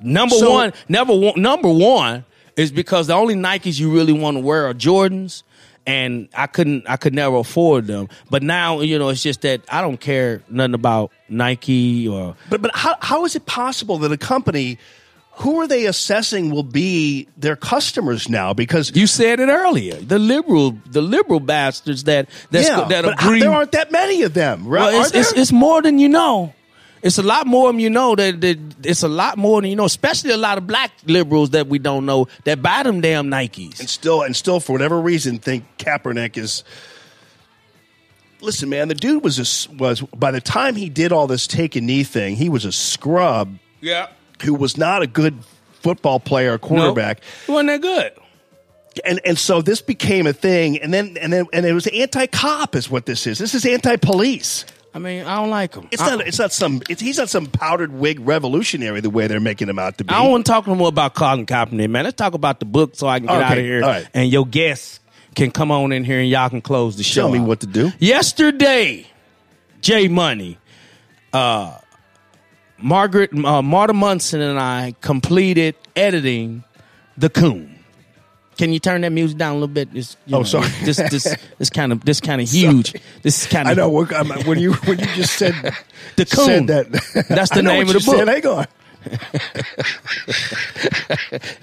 Number 0.00 0.34
So- 0.36 0.50
one, 0.50 0.72
never 0.88 1.14
one, 1.14 1.40
number 1.40 1.68
one 1.72 2.24
is 2.56 2.72
because 2.72 3.06
the 3.06 3.14
only 3.14 3.34
Nikes 3.34 3.78
you 3.78 3.92
really 3.92 4.12
want 4.12 4.36
to 4.36 4.40
wear 4.42 4.66
are 4.66 4.74
Jordans, 4.74 5.42
and 5.86 6.28
I 6.36 6.46
couldn't, 6.46 6.84
I 6.88 6.96
could 6.96 7.14
never 7.14 7.36
afford 7.36 7.86
them. 7.86 8.08
But 8.28 8.42
now, 8.42 8.80
you 8.80 8.98
know, 8.98 9.08
it's 9.08 9.22
just 9.22 9.42
that 9.42 9.62
I 9.68 9.80
don't 9.80 9.98
care 10.00 10.42
nothing 10.48 10.74
about 10.74 11.12
Nike 11.28 12.06
or 12.08 12.36
But 12.50 12.60
but 12.62 12.72
how 12.74 12.96
how 13.00 13.24
is 13.24 13.36
it 13.36 13.46
possible 13.46 13.98
that 13.98 14.12
a 14.12 14.16
company 14.18 14.78
who 15.36 15.60
are 15.60 15.66
they 15.66 15.86
assessing 15.86 16.50
will 16.50 16.62
be 16.62 17.26
their 17.36 17.56
customers 17.56 18.28
now? 18.28 18.52
Because 18.52 18.94
you 18.94 19.06
said 19.06 19.40
it 19.40 19.48
earlier, 19.48 19.94
the 19.94 20.18
liberal, 20.18 20.76
the 20.86 21.00
liberal 21.00 21.40
bastards 21.40 22.04
that 22.04 22.28
that's, 22.50 22.68
yeah, 22.68 22.84
that 22.84 23.04
but 23.04 23.22
agree. 23.22 23.40
there 23.40 23.50
aren't 23.50 23.72
that 23.72 23.90
many 23.90 24.22
of 24.22 24.34
them, 24.34 24.66
right? 24.66 24.92
Well, 24.92 25.00
it's, 25.00 25.14
it's, 25.14 25.32
it's 25.32 25.52
more 25.52 25.80
than 25.82 25.98
you 25.98 26.08
know. 26.08 26.54
It's 27.02 27.18
a 27.18 27.22
lot 27.22 27.48
more 27.48 27.72
than 27.72 27.80
you 27.80 27.90
know. 27.90 28.14
That, 28.14 28.40
that 28.42 28.58
it's 28.84 29.02
a 29.02 29.08
lot 29.08 29.36
more 29.36 29.60
than 29.60 29.70
you 29.70 29.76
know. 29.76 29.86
Especially 29.86 30.30
a 30.30 30.36
lot 30.36 30.58
of 30.58 30.66
black 30.68 30.92
liberals 31.06 31.50
that 31.50 31.66
we 31.66 31.80
don't 31.80 32.06
know 32.06 32.28
that 32.44 32.62
buy 32.62 32.84
them 32.84 33.00
damn 33.00 33.28
Nikes. 33.28 33.80
and 33.80 33.88
still 33.88 34.22
and 34.22 34.36
still 34.36 34.60
for 34.60 34.72
whatever 34.72 35.00
reason 35.00 35.38
think 35.38 35.64
Kaepernick 35.78 36.36
is. 36.36 36.62
Listen, 38.40 38.68
man, 38.68 38.88
the 38.88 38.94
dude 38.94 39.22
was 39.22 39.38
a, 39.38 39.42
s- 39.42 39.68
was 39.68 40.00
by 40.00 40.30
the 40.32 40.40
time 40.40 40.74
he 40.74 40.88
did 40.88 41.12
all 41.12 41.26
this 41.28 41.46
take 41.46 41.74
a 41.76 41.80
knee 41.80 42.02
thing, 42.04 42.36
he 42.36 42.48
was 42.48 42.64
a 42.64 42.72
scrub. 42.72 43.56
Yeah. 43.80 44.08
Who 44.42 44.54
was 44.54 44.76
not 44.76 45.02
a 45.02 45.06
good 45.06 45.38
football 45.80 46.20
player, 46.20 46.54
or 46.54 46.58
quarterback. 46.58 47.20
He 47.46 47.52
wasn't 47.52 47.68
that 47.68 47.80
good. 47.82 48.12
And 49.04 49.20
and 49.24 49.38
so 49.38 49.62
this 49.62 49.80
became 49.80 50.26
a 50.26 50.32
thing, 50.34 50.78
and 50.78 50.92
then 50.92 51.16
and 51.16 51.32
then 51.32 51.46
and 51.52 51.64
it 51.64 51.72
was 51.72 51.86
anti-cop 51.86 52.76
is 52.76 52.90
what 52.90 53.06
this 53.06 53.26
is. 53.26 53.38
This 53.38 53.54
is 53.54 53.64
anti-police. 53.64 54.66
I 54.94 54.98
mean, 54.98 55.24
I 55.24 55.36
don't 55.36 55.48
like 55.48 55.74
him. 55.74 55.88
It's 55.90 56.02
not. 56.02 56.20
It's 56.26 56.38
not 56.38 56.52
some. 56.52 56.82
It's, 56.90 57.00
he's 57.00 57.16
not 57.16 57.30
some 57.30 57.46
powdered 57.46 57.90
wig 57.92 58.20
revolutionary 58.20 59.00
the 59.00 59.08
way 59.08 59.26
they're 59.28 59.40
making 59.40 59.70
him 59.70 59.78
out 59.78 59.96
to 59.96 60.04
be. 60.04 60.12
I 60.12 60.22
don't 60.22 60.30
want 60.30 60.44
to 60.44 60.52
talk 60.52 60.66
no 60.66 60.74
more 60.74 60.88
about 60.88 61.14
Colin 61.14 61.46
Kaepernick, 61.46 61.88
man. 61.88 62.04
Let's 62.04 62.16
talk 62.16 62.34
about 62.34 62.60
the 62.60 62.66
book 62.66 62.94
so 62.94 63.06
I 63.06 63.18
can 63.18 63.28
get 63.28 63.36
Okay, 63.36 63.44
out 63.44 63.58
of 63.58 63.64
here. 63.64 63.80
right. 63.80 64.06
And 64.12 64.30
your 64.30 64.44
guests 64.44 65.00
can 65.34 65.50
come 65.50 65.70
on 65.70 65.92
in 65.92 66.04
here 66.04 66.20
and 66.20 66.28
y'all 66.28 66.50
can 66.50 66.60
close 66.60 66.98
the 66.98 67.02
show. 67.02 67.22
Tell 67.22 67.32
me 67.32 67.38
out. 67.38 67.46
what 67.48 67.60
to 67.60 67.66
do. 67.66 67.90
Yesterday, 67.98 69.06
Jay 69.80 70.08
Money, 70.08 70.58
uh, 71.32 71.78
Margaret, 72.82 73.32
uh, 73.44 73.62
Marta 73.62 73.92
Munson, 73.92 74.40
and 74.40 74.58
I 74.58 74.94
completed 75.00 75.74
editing 75.96 76.64
the 77.16 77.30
Coon. 77.30 77.78
Can 78.58 78.72
you 78.72 78.78
turn 78.78 79.00
that 79.00 79.10
music 79.12 79.38
down 79.38 79.52
a 79.52 79.54
little 79.54 79.68
bit? 79.68 79.88
It's, 79.94 80.16
Oh, 80.28 80.38
know, 80.38 80.42
sorry. 80.42 80.68
This, 80.84 80.96
this, 80.96 81.36
this 81.58 81.70
kind 81.70 81.90
of, 81.90 82.04
this 82.04 82.20
kind 82.20 82.40
of 82.40 82.48
huge. 82.50 82.92
This 83.22 83.42
is 83.42 83.46
kind 83.50 83.66
of. 83.68 83.78
I 83.78 83.80
know 83.80 83.88
when 84.44 84.58
you 84.58 84.74
when 84.74 84.98
you 84.98 85.06
just 85.14 85.34
said 85.34 85.54
The 86.16 86.26
Coon. 86.26 86.44
said 86.46 86.66
that. 86.68 87.26
That's 87.28 87.50
the 87.50 87.62
name 87.62 87.86
of 87.88 87.94
the 87.94 88.00
book. 88.04 88.16
Said. 88.16 88.28
Hang 88.28 88.46
on. 88.46 88.66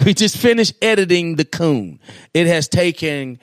we 0.05 0.13
just 0.13 0.37
finished 0.37 0.73
editing 0.81 1.35
the 1.35 1.45
coon. 1.45 1.99
It 2.33 2.47
has 2.47 2.67
taken 2.67 3.39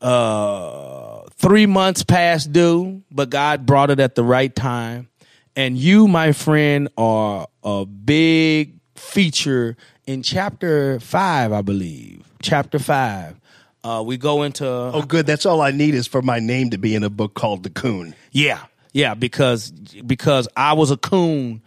uh, 0.00 1.22
three 1.32 1.66
months 1.66 2.04
past 2.04 2.52
due, 2.52 3.02
but 3.10 3.28
God 3.30 3.66
brought 3.66 3.90
it 3.90 4.00
at 4.00 4.14
the 4.14 4.24
right 4.24 4.54
time. 4.54 5.08
And 5.56 5.78
you, 5.78 6.08
my 6.08 6.32
friend, 6.32 6.88
are 6.96 7.46
a 7.62 7.84
big 7.86 8.74
feature 8.96 9.76
in 10.06 10.22
chapter 10.22 10.98
five, 11.00 11.52
I 11.52 11.62
believe. 11.62 12.26
Chapter 12.42 12.78
five. 12.78 13.36
Uh, 13.82 14.02
we 14.04 14.16
go 14.16 14.42
into 14.42 14.66
Oh, 14.66 15.02
good. 15.02 15.26
That's 15.26 15.44
all 15.46 15.60
I 15.60 15.70
need 15.70 15.94
is 15.94 16.06
for 16.06 16.22
my 16.22 16.38
name 16.40 16.70
to 16.70 16.78
be 16.78 16.94
in 16.94 17.04
a 17.04 17.10
book 17.10 17.34
called 17.34 17.62
The 17.62 17.70
Coon. 17.70 18.14
yeah, 18.32 18.60
yeah, 18.92 19.14
because 19.14 19.70
because 19.70 20.48
I 20.56 20.72
was 20.74 20.90
a 20.90 20.96
coon. 20.96 21.60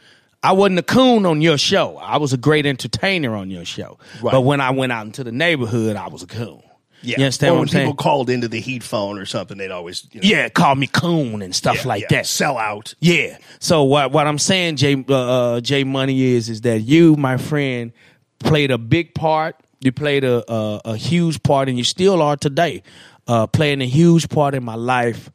I 0.44 0.54
wasn't 0.54 0.80
a 0.80 0.84
coon 0.84 1.26
on 1.26 1.42
your 1.42 1.58
show. 1.58 1.98
I 1.98 2.18
was 2.18 2.32
a 2.32 2.38
great 2.38 2.66
entertainer 2.66 3.36
on 3.36 3.50
your 3.50 3.66
show. 3.66 3.98
Right. 4.22 4.32
But 4.32 4.42
when 4.42 4.62
I 4.62 4.70
went 4.72 4.92
out 4.92 5.06
into 5.06 5.24
the 5.24 5.32
neighborhood, 5.32 5.96
I 5.96 6.08
was 6.08 6.24
a 6.24 6.28
coon. 6.28 6.62
Yeah. 7.02 7.16
You 7.20 7.26
understand 7.26 7.52
or 7.52 7.54
what 7.54 7.60
when 7.60 7.64
I'm 7.68 7.72
saying? 7.72 7.86
people 7.88 7.96
called 7.96 8.30
into 8.30 8.48
the 8.48 8.60
heat 8.60 8.84
phone 8.84 9.20
or 9.20 9.26
something, 9.26 9.58
they'd 9.58 9.72
always 9.72 10.08
you 10.12 10.22
know, 10.22 10.28
yeah, 10.28 10.50
call 10.50 10.76
me 10.76 10.88
coon 10.88 11.42
and 11.42 11.56
stuff 11.56 11.78
Yeah, 11.78 11.88
like 11.88 12.02
yeah. 12.04 12.08
that. 12.10 12.26
Sell 12.26 12.58
out. 12.58 12.96
Yeah. 13.00 13.38
So 13.60 13.84
what 13.84 14.12
what 14.12 14.26
I'm 14.28 14.40
saying, 14.40 14.78
Jay 14.78 14.96
uh, 15.08 15.14
uh, 15.56 15.62
Jay 15.62 15.84
Money 15.84 16.22
is 16.22 16.50
is 16.50 16.62
that 16.62 16.80
you, 16.82 17.16
my 17.16 17.38
friend, 17.38 17.92
played 18.40 18.72
a 18.72 18.78
big 18.78 19.14
part. 19.14 19.56
You 19.80 19.92
played 19.92 20.24
a 20.24 20.44
a, 20.52 20.82
a 20.86 20.98
huge 20.98 21.44
part, 21.44 21.70
and 21.70 21.78
you 21.78 21.84
still 21.84 22.22
are 22.22 22.36
today, 22.36 22.82
uh, 23.28 23.46
playing 23.48 23.82
a 23.82 23.88
huge 23.88 24.28
part 24.30 24.56
in 24.56 24.64
my 24.64 24.76
life. 24.76 25.30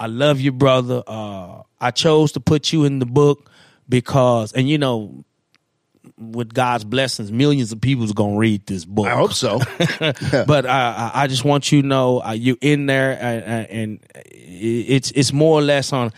I 0.00 0.08
love 0.08 0.40
you, 0.40 0.50
brother. 0.50 1.02
Uh, 1.06 1.62
I 1.80 1.92
chose 1.92 2.32
to 2.32 2.40
put 2.40 2.72
you 2.72 2.84
in 2.84 2.98
the 2.98 3.06
book 3.06 3.48
because, 3.88 4.52
and 4.52 4.68
you 4.68 4.78
know, 4.78 5.24
with 6.18 6.52
God's 6.54 6.84
blessings, 6.84 7.32
millions 7.32 7.72
of 7.72 7.80
people's 7.80 8.12
gonna 8.12 8.36
read 8.36 8.66
this 8.66 8.84
book. 8.84 9.06
I 9.06 9.16
hope 9.16 9.32
so. 9.32 9.58
but 10.46 10.66
I, 10.66 11.10
I 11.14 11.26
just 11.26 11.44
want 11.44 11.72
you 11.72 11.82
to 11.82 11.88
know 11.88 12.22
uh, 12.22 12.32
you 12.32 12.56
in 12.60 12.86
there, 12.86 13.18
and, 13.20 13.70
and 13.70 14.00
it's 14.14 15.10
it's 15.12 15.32
more 15.32 15.58
or 15.58 15.62
less 15.62 15.92
on 15.92 16.12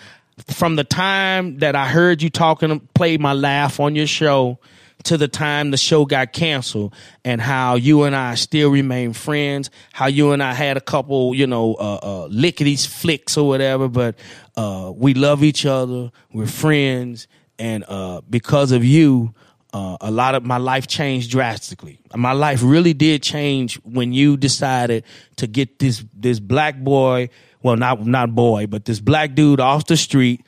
from 0.48 0.76
the 0.76 0.84
time 0.84 1.58
that 1.58 1.74
I 1.74 1.86
heard 1.88 2.22
you 2.22 2.30
talking, 2.30 2.80
played 2.94 3.20
my 3.20 3.32
laugh 3.32 3.80
on 3.80 3.94
your 3.94 4.06
show, 4.06 4.58
to 5.04 5.16
the 5.16 5.28
time 5.28 5.70
the 5.70 5.76
show 5.76 6.04
got 6.04 6.32
canceled, 6.32 6.94
and 7.24 7.40
how 7.40 7.76
you 7.76 8.02
and 8.04 8.14
I 8.14 8.34
still 8.34 8.70
remain 8.70 9.12
friends. 9.12 9.70
How 9.92 10.06
you 10.06 10.32
and 10.32 10.42
I 10.42 10.52
had 10.52 10.76
a 10.76 10.80
couple, 10.80 11.34
you 11.34 11.46
know, 11.46 11.74
uh, 11.74 11.94
uh, 11.94 12.28
lickities 12.28 12.86
flicks 12.86 13.36
or 13.36 13.48
whatever, 13.48 13.88
but 13.88 14.16
uh, 14.56 14.92
we 14.94 15.14
love 15.14 15.42
each 15.42 15.64
other. 15.64 16.10
We're 16.32 16.46
friends, 16.46 17.28
and 17.58 17.84
uh, 17.88 18.20
because 18.28 18.72
of 18.72 18.84
you 18.84 19.34
uh, 19.76 19.96
a 20.00 20.10
lot 20.10 20.34
of 20.34 20.42
my 20.42 20.56
life 20.56 20.86
changed 20.86 21.30
drastically. 21.30 21.98
My 22.14 22.32
life 22.32 22.60
really 22.62 22.94
did 22.94 23.22
change 23.22 23.74
when 23.84 24.14
you 24.14 24.38
decided 24.38 25.04
to 25.36 25.46
get 25.46 25.78
this 25.78 26.02
this 26.14 26.40
black 26.40 26.78
boy, 26.78 27.28
well 27.62 27.76
not 27.76 28.06
not 28.06 28.34
boy, 28.34 28.66
but 28.68 28.86
this 28.86 29.00
black 29.00 29.34
dude 29.34 29.60
off 29.60 29.86
the 29.86 29.98
street, 29.98 30.40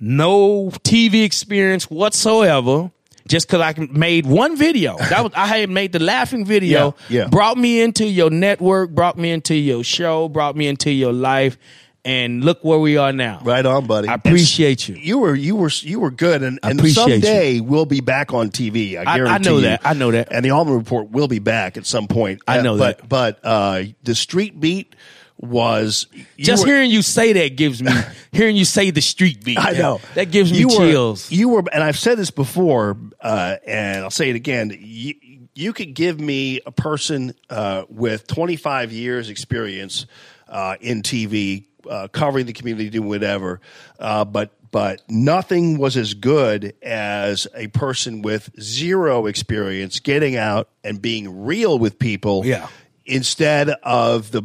no 0.00 0.70
TV 0.82 1.24
experience 1.24 1.90
whatsoever. 1.90 2.90
Just 3.26 3.48
because 3.48 3.62
I 3.62 3.74
made 3.90 4.26
one 4.26 4.54
video, 4.54 4.98
that 4.98 5.24
was 5.24 5.32
I 5.34 5.46
had 5.46 5.70
made 5.70 5.92
the 5.92 5.98
laughing 5.98 6.44
video. 6.54 6.94
Yeah, 7.08 7.20
yeah. 7.20 7.28
Brought 7.28 7.58
me 7.58 7.82
into 7.82 8.06
your 8.06 8.30
network, 8.30 8.90
brought 8.90 9.18
me 9.18 9.30
into 9.30 9.54
your 9.54 9.82
show, 9.82 10.28
brought 10.28 10.56
me 10.56 10.66
into 10.68 10.90
your 10.90 11.12
life, 11.12 11.58
and 12.04 12.44
look 12.44 12.62
where 12.64 12.78
we 12.78 12.96
are 12.96 13.12
now. 13.12 13.40
Right 13.42 13.64
on, 13.64 13.86
buddy. 13.86 14.08
I 14.08 14.14
appreciate 14.14 14.88
you. 14.88 14.96
You 14.96 15.18
were 15.18 15.34
you 15.34 15.56
were 15.56 15.70
you 15.80 16.00
were 16.00 16.10
good, 16.10 16.42
and, 16.42 16.58
and 16.62 16.86
someday 16.88 17.60
we'll 17.60 17.86
be 17.86 18.00
back 18.00 18.32
on 18.32 18.50
TV. 18.50 18.96
I 18.98 19.02
I- 19.02 19.34
I 19.34 19.38
know 19.38 19.56
you. 19.56 19.62
that. 19.62 19.80
I 19.84 19.94
know 19.94 20.10
that. 20.10 20.28
And 20.30 20.44
the 20.44 20.50
Allman 20.50 20.74
Report 20.74 21.10
will 21.10 21.28
be 21.28 21.38
back 21.38 21.76
at 21.76 21.86
some 21.86 22.06
point. 22.08 22.42
I 22.46 22.58
Uh, 22.58 22.62
know 22.62 22.78
but, 22.78 22.98
that. 22.98 23.08
But 23.08 23.40
uh, 23.44 23.82
the 24.02 24.14
Street 24.14 24.58
Beat 24.60 24.94
was 25.38 26.06
Just 26.38 26.64
were- 26.64 26.72
hearing 26.72 26.90
you 26.90 27.02
say 27.02 27.32
that 27.34 27.56
gives 27.56 27.82
me 27.82 27.90
hearing 28.32 28.56
you 28.56 28.64
say 28.64 28.90
the 28.90 29.00
street 29.02 29.44
beat. 29.44 29.58
I 29.58 29.72
know 29.72 30.00
that 30.14 30.30
gives 30.30 30.52
me 30.52 30.58
you 30.58 30.68
were, 30.68 30.74
chills. 30.76 31.30
You 31.30 31.48
were, 31.48 31.64
and 31.72 31.82
I've 31.82 31.98
said 31.98 32.18
this 32.18 32.30
before, 32.30 32.96
uh, 33.20 33.56
and 33.66 34.04
I'll 34.04 34.10
say 34.10 34.30
it 34.30 34.36
again. 34.36 34.76
You, 34.80 35.14
you 35.54 35.72
could 35.72 35.94
give 35.94 36.20
me 36.20 36.60
a 36.66 36.70
person 36.72 37.34
uh, 37.50 37.84
with 37.88 38.26
25 38.26 38.92
years 38.92 39.28
experience 39.28 40.06
uh, 40.48 40.76
in 40.80 41.02
TV, 41.02 41.64
uh, 41.88 42.08
covering 42.08 42.46
the 42.46 42.52
community, 42.52 42.90
doing 42.90 43.08
whatever, 43.08 43.60
uh, 43.98 44.24
but 44.24 44.50
but 44.70 45.02
nothing 45.08 45.78
was 45.78 45.96
as 45.96 46.14
good 46.14 46.74
as 46.82 47.46
a 47.54 47.68
person 47.68 48.22
with 48.22 48.50
zero 48.60 49.26
experience 49.26 50.00
getting 50.00 50.36
out 50.36 50.68
and 50.82 51.00
being 51.00 51.44
real 51.44 51.78
with 51.78 51.98
people. 51.98 52.44
Yeah. 52.44 52.66
Instead 53.06 53.68
of 53.84 54.30
the 54.32 54.42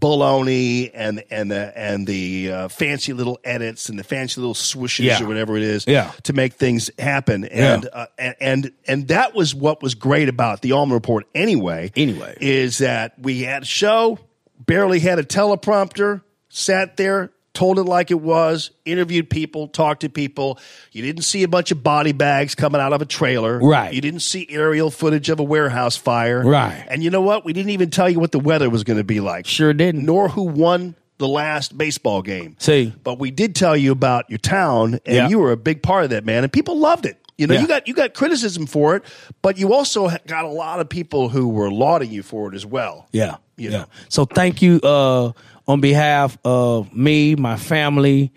baloney 0.00 0.90
and 0.94 1.22
and 1.30 1.50
the 1.50 1.72
and 1.78 2.06
the 2.06 2.52
uh, 2.52 2.68
fancy 2.68 3.12
little 3.12 3.38
edits 3.44 3.88
and 3.88 3.98
the 3.98 4.04
fancy 4.04 4.40
little 4.40 4.54
swooshes 4.54 5.04
Yeah. 5.04 5.22
or 5.22 5.26
whatever 5.26 5.56
it 5.56 5.62
is 5.62 5.86
Yeah. 5.86 6.10
to 6.24 6.32
make 6.32 6.54
things 6.54 6.90
happen 6.98 7.44
and, 7.44 7.88
uh, 7.92 8.06
and 8.18 8.34
and 8.40 8.72
and 8.86 9.08
that 9.08 9.34
was 9.34 9.54
what 9.54 9.82
was 9.82 9.94
great 9.94 10.28
about 10.28 10.62
the 10.62 10.72
Allman 10.72 10.94
Report 10.94 11.26
anyway 11.34 11.92
Anyway. 11.96 12.36
is 12.40 12.78
that 12.78 13.14
we 13.18 13.42
had 13.42 13.62
a 13.62 13.66
show 13.66 14.18
barely 14.66 15.00
had 15.00 15.18
a 15.18 15.24
teleprompter 15.24 16.22
sat 16.50 16.96
there 16.98 17.30
told 17.52 17.80
it 17.80 17.82
like 17.82 18.12
it 18.12 18.20
was 18.20 18.70
interviewed 18.84 19.28
people 19.28 19.66
talked 19.66 20.02
to 20.02 20.08
people 20.08 20.56
you 20.92 21.02
didn't 21.02 21.22
see 21.24 21.42
a 21.42 21.48
bunch 21.48 21.72
of 21.72 21.82
body 21.82 22.12
bags 22.12 22.54
coming 22.54 22.80
out 22.80 22.92
of 22.92 23.02
a 23.02 23.04
trailer 23.04 23.58
Right. 23.58 23.92
you 23.92 24.00
didn't 24.00 24.20
see 24.20 24.46
aerial 24.48 24.88
footage 24.90 25.28
of 25.30 25.40
a 25.40 25.42
warehouse 25.42 25.96
fire 25.96 26.44
Right. 26.44 26.84
and 26.88 27.02
you 27.02 27.10
know 27.10 27.20
what 27.22 27.44
we 27.44 27.52
didn't 27.52 27.70
even 27.70 27.90
tell 27.90 28.08
you 28.08 28.20
what 28.20 28.30
the 28.30 28.38
weather 28.38 28.70
was 28.70 28.84
going 28.84 28.98
to 28.98 29.04
be 29.04 29.18
like 29.20 29.46
Sure 29.46 29.72
didn't. 29.72 30.04
nor 30.06 30.28
who 30.28 30.42
won 30.44 30.94
the 31.18 31.26
last 31.26 31.76
baseball 31.76 32.22
game 32.22 32.54
See, 32.60 32.94
but 33.02 33.18
we 33.18 33.30
did 33.32 33.54
tell 33.56 33.76
you 33.76 33.90
about 33.90 34.30
your 34.30 34.38
town 34.38 35.00
and 35.04 35.16
Yeah. 35.16 35.28
you 35.28 35.40
were 35.40 35.50
a 35.50 35.56
big 35.56 35.82
part 35.82 36.04
of 36.04 36.10
that 36.10 36.24
man 36.24 36.44
and 36.44 36.52
people 36.52 36.78
loved 36.78 37.04
it 37.04 37.16
you 37.36 37.48
know 37.48 37.54
Yeah. 37.54 37.60
you 37.62 37.66
got 37.66 37.88
you 37.88 37.94
got 37.94 38.14
criticism 38.14 38.66
for 38.66 38.94
it 38.94 39.02
but 39.42 39.58
you 39.58 39.74
also 39.74 40.08
got 40.28 40.44
a 40.44 40.48
lot 40.48 40.78
of 40.78 40.88
people 40.88 41.28
who 41.30 41.48
were 41.48 41.70
lauding 41.70 42.12
you 42.12 42.22
for 42.22 42.48
it 42.48 42.54
as 42.54 42.64
well 42.64 43.08
yeah, 43.12 43.36
You 43.56 43.70
yeah. 43.70 43.78
know. 43.78 43.84
So 44.08 44.24
thank 44.24 44.62
you 44.62 44.78
uh, 44.84 45.32
on 45.66 45.80
behalf 45.80 46.38
of 46.44 46.94
me, 46.94 47.36
my 47.36 47.56
family, 47.56 48.32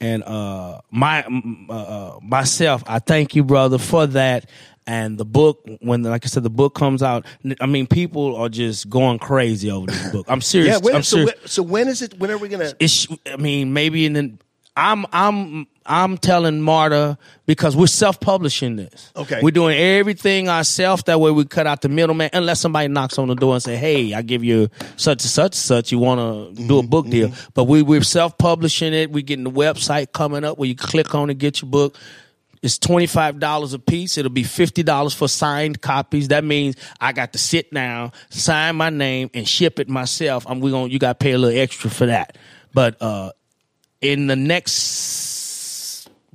and 0.00 0.22
uh, 0.22 0.80
my 0.90 1.24
uh, 1.24 1.72
uh, 1.72 2.18
myself. 2.22 2.82
I 2.86 2.98
thank 2.98 3.34
you, 3.34 3.44
brother, 3.44 3.78
for 3.78 4.06
that. 4.08 4.48
And 4.88 5.18
the 5.18 5.24
book, 5.24 5.68
when 5.80 6.02
like 6.04 6.24
I 6.24 6.28
said, 6.28 6.44
the 6.44 6.50
book 6.50 6.74
comes 6.74 7.02
out. 7.02 7.26
I 7.60 7.66
mean, 7.66 7.88
people 7.88 8.36
are 8.36 8.48
just 8.48 8.88
going 8.88 9.18
crazy 9.18 9.70
over 9.70 9.86
this 9.86 10.12
book. 10.12 10.26
I'm 10.28 10.40
serious. 10.42 10.74
yeah 10.74 10.78
when, 10.78 10.94
I'm 10.94 11.02
so, 11.02 11.16
serious. 11.16 11.34
when, 11.40 11.48
so 11.48 11.62
when 11.62 11.88
is 11.88 12.02
it 12.02 12.18
when 12.18 12.30
are 12.30 12.38
we 12.38 12.48
gonna 12.48 12.72
it's 12.78 13.08
I 13.26 13.36
mean 13.36 13.72
maybe 13.72 14.06
in 14.06 14.12
the 14.12 14.32
I'm 14.76 15.04
I'm 15.12 15.66
I'm 15.88 16.18
telling 16.18 16.60
Marta 16.60 17.18
because 17.46 17.76
we're 17.76 17.86
self 17.86 18.20
publishing 18.20 18.76
this. 18.76 19.12
Okay. 19.16 19.40
We're 19.42 19.50
doing 19.50 19.76
everything 19.76 20.48
ourselves. 20.48 21.04
That 21.04 21.20
way 21.20 21.30
we 21.30 21.44
cut 21.44 21.66
out 21.66 21.82
the 21.82 21.88
middleman 21.88 22.30
unless 22.32 22.60
somebody 22.60 22.88
knocks 22.88 23.18
on 23.18 23.28
the 23.28 23.34
door 23.34 23.54
and 23.54 23.62
say, 23.62 23.76
Hey, 23.76 24.14
I 24.14 24.22
give 24.22 24.44
you 24.44 24.68
such 24.96 25.22
and 25.22 25.30
such 25.30 25.52
and 25.52 25.54
such, 25.54 25.92
you 25.92 25.98
wanna 25.98 26.52
do 26.52 26.78
a 26.78 26.82
Mm-hmm, 26.82 26.86
book 26.88 27.08
deal. 27.08 27.32
But 27.54 27.64
we 27.64 27.82
we're 27.82 28.02
self 28.02 28.36
publishing 28.38 28.92
it, 28.94 29.10
we're 29.10 29.22
getting 29.22 29.44
the 29.44 29.50
website 29.50 30.12
coming 30.12 30.44
up 30.44 30.58
where 30.58 30.68
you 30.68 30.76
click 30.76 31.14
on 31.14 31.30
it, 31.30 31.38
get 31.38 31.62
your 31.62 31.70
book. 31.70 31.96
It's 32.62 32.78
twenty 32.78 33.06
five 33.06 33.38
dollars 33.38 33.74
a 33.74 33.78
piece. 33.78 34.18
It'll 34.18 34.30
be 34.32 34.42
fifty 34.42 34.82
dollars 34.82 35.14
for 35.14 35.28
signed 35.28 35.80
copies. 35.80 36.28
That 36.28 36.42
means 36.42 36.74
I 37.00 37.12
got 37.12 37.32
to 37.34 37.38
sit 37.38 37.72
down, 37.72 38.12
sign 38.30 38.76
my 38.76 38.90
name, 38.90 39.30
and 39.34 39.46
ship 39.46 39.78
it 39.78 39.88
myself. 39.88 40.44
I'm 40.48 40.58
we 40.60 40.70
going 40.72 40.90
you 40.90 40.98
got 40.98 41.20
to 41.20 41.22
pay 41.22 41.32
a 41.32 41.38
little 41.38 41.58
extra 41.60 41.90
for 41.90 42.06
that. 42.06 42.36
But 42.74 43.00
uh, 43.00 43.32
in 44.00 44.26
the 44.26 44.36
next 44.36 44.72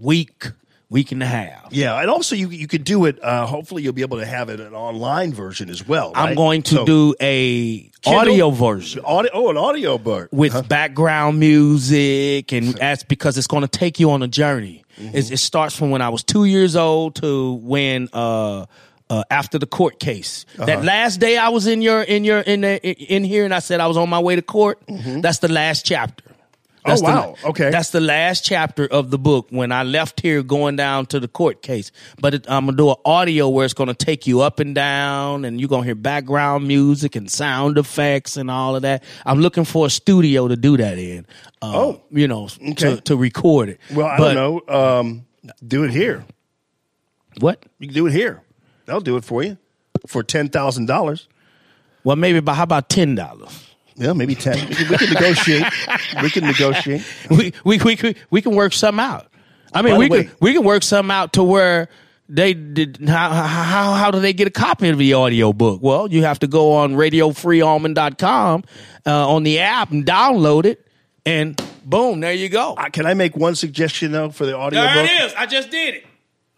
week, 0.02 0.46
week 0.90 1.12
and 1.12 1.24
a 1.24 1.26
half, 1.26 1.68
Yeah, 1.72 2.00
and 2.02 2.10
also 2.10 2.36
you 2.36 2.50
you 2.50 2.68
could 2.68 2.84
do 2.84 3.06
it. 3.06 3.24
Uh, 3.24 3.46
hopefully, 3.46 3.84
you'll 3.84 3.94
be 3.94 4.02
able 4.02 4.18
to 4.20 4.26
have 4.26 4.50
it 4.50 4.60
an 4.60 4.74
online 4.74 5.34
version 5.34 5.70
as 5.70 5.88
well. 5.88 6.12
I'm 6.16 6.36
going 6.36 6.64
to 6.64 6.76
So, 6.76 6.86
do 6.86 7.16
a 7.22 7.90
Kindle? 8.02 8.20
audio 8.22 8.50
version. 8.50 9.02
Audio, 9.06 9.32
oh, 9.34 9.50
an 9.50 9.58
audio 9.58 9.98
book 9.98 10.30
with 10.32 10.68
background 10.68 11.40
music, 11.40 12.52
and 12.52 12.74
that's 12.74 13.04
because 13.04 13.38
it's 13.38 13.48
going 13.48 13.62
to 13.62 13.68
take 13.80 14.00
you 14.00 14.12
on 14.12 14.22
a 14.24 14.28
journey. 14.28 14.84
Mm-hmm. 15.00 15.18
It's, 15.18 15.32
it 15.32 15.38
starts 15.38 15.76
from 15.76 15.90
when 15.92 16.02
I 16.02 16.10
was 16.10 16.24
two 16.24 16.46
years 16.46 16.76
old 16.76 17.16
to 17.16 17.54
when 17.64 18.10
uh, 18.14 18.66
uh, 19.10 19.24
after 19.32 19.58
the 19.60 19.66
court 19.66 20.00
case. 20.00 20.46
That 20.58 20.70
Uh-huh. 20.70 20.84
last 20.84 21.20
day 21.20 21.38
I 21.38 21.50
was 21.50 21.68
in 21.68 21.82
your 21.82 22.02
in 22.02 22.24
your 22.26 22.40
in 22.40 22.62
the, 22.62 22.78
in 22.84 23.24
here, 23.24 23.46
and 23.46 23.54
I 23.54 23.60
said 23.60 23.80
I 23.80 23.88
was 23.88 23.98
on 23.98 24.10
my 24.10 24.20
way 24.20 24.36
to 24.36 24.42
court. 24.42 24.80
That's 24.88 25.40
the 25.40 25.48
last 25.52 25.86
chapter. 25.86 26.24
Oh, 26.84 26.90
That's 26.90 27.02
the- 27.02 27.08
wow. 27.08 27.36
Okay. 27.46 27.70
That's 27.70 27.92
the 27.92 28.02
last 28.02 28.44
chapter 28.44 28.88
of 28.88 29.12
the 29.12 29.20
book 29.20 29.48
when 29.52 29.72
I 29.72 29.84
left 29.84 30.20
here 30.22 30.42
going 30.42 30.76
down 30.78 31.06
to 31.08 31.20
the 31.20 31.28
court 31.28 31.62
case. 31.62 31.92
But 32.20 32.34
it, 32.34 32.46
I'm 32.50 32.66
gonna 32.66 32.76
do 32.78 32.90
an 32.90 32.96
audio 33.06 33.50
where 33.50 33.66
it's 33.66 33.74
gonna 33.76 33.94
take 33.94 34.26
you 34.26 34.42
up 34.42 34.60
and 34.60 34.74
down, 34.74 35.46
and 35.46 35.60
you're 35.60 35.70
gonna 35.70 35.84
hear 35.86 35.94
background 35.94 36.68
music 36.68 37.16
and 37.16 37.30
sound 37.30 37.78
effects 37.78 38.36
and 38.36 38.50
all 38.50 38.76
of 38.76 38.82
that. 38.82 39.04
I'm 39.28 39.40
looking 39.42 39.64
for 39.64 39.86
a 39.86 39.90
studio 39.92 40.48
to 40.48 40.56
do 40.56 40.76
that 40.78 40.98
in. 40.98 41.28
Uh, 41.62 41.72
Oh. 41.76 42.02
you 42.10 42.28
know, 42.28 42.46
Okay. 42.70 42.74
to, 42.96 43.02
to 43.02 43.16
record 43.16 43.70
it. 43.70 43.80
Well, 43.94 44.08
I 44.08 44.18
But- 44.18 44.34
don't 44.34 44.68
know. 44.68 44.74
Um, 45.00 45.26
do 45.68 45.84
it 45.84 45.92
here. 45.92 46.26
What? 47.40 47.64
You 47.80 47.88
can 47.88 47.96
do 47.96 48.08
it 48.08 48.14
here. 48.14 48.42
They'll 48.88 49.00
do 49.02 49.18
it 49.18 49.24
for 49.24 49.44
you 49.44 49.58
for 50.08 50.24
ten 50.24 50.50
thousand 50.50 50.88
dollars. 50.88 51.28
Well, 52.04 52.16
maybe. 52.16 52.40
But 52.40 52.56
how 52.56 52.64
about 52.64 52.90
ten 52.90 53.14
dollars? 53.16 53.68
Yeah, 53.96 54.14
maybe 54.14 54.36
ten. 54.36 54.68
We 54.70 54.76
can, 54.76 54.90
we 54.90 54.98
can 54.98 55.10
negotiate. 55.14 55.64
We 56.22 56.30
can 56.30 56.44
negotiate. 56.46 57.06
we 57.30 57.54
we 57.64 57.78
we 57.80 57.96
can 57.96 58.16
we 58.30 58.42
can 58.42 58.56
work 58.56 58.74
something 58.74 59.04
out. 59.04 59.28
I 59.74 59.82
mean, 59.82 59.94
By 59.94 59.96
the 59.96 60.00
we 60.00 60.10
way- 60.10 60.24
can 60.26 60.36
we 60.40 60.54
can 60.54 60.64
work 60.64 60.84
something 60.84 61.12
out 61.12 61.34
to 61.34 61.44
where 61.44 61.90
they 62.30 62.54
did 62.54 62.98
how 63.10 63.30
how 63.30 63.94
how 63.94 64.12
do 64.12 64.20
they 64.22 64.32
get 64.34 64.48
a 64.48 64.52
copy 64.52 64.90
of 64.90 64.98
the 64.98 65.14
audio 65.14 65.52
book? 65.54 65.82
Well, 65.84 66.08
you 66.12 66.24
have 66.24 66.40
to 66.40 66.48
go 66.48 66.74
on 66.74 66.94
radiofreeallman.com 66.96 68.64
uh, 69.06 69.30
on 69.30 69.44
the 69.44 69.60
app 69.60 69.92
and 69.92 70.06
download 70.06 70.66
it, 70.66 70.86
and 71.26 71.62
boom, 71.86 72.20
there 72.22 72.34
you 72.34 72.50
go. 72.50 72.74
Uh, 72.76 72.90
can 72.90 73.06
I 73.06 73.14
make 73.14 73.36
one 73.36 73.56
suggestion 73.56 74.12
though 74.12 74.30
for 74.30 74.46
the 74.46 74.56
audio 74.56 74.82
There 74.82 74.94
book? 75.04 75.12
it 75.12 75.24
is. 75.26 75.34
I 75.36 75.46
just 75.46 75.70
did 75.70 75.96
it. 75.96 76.06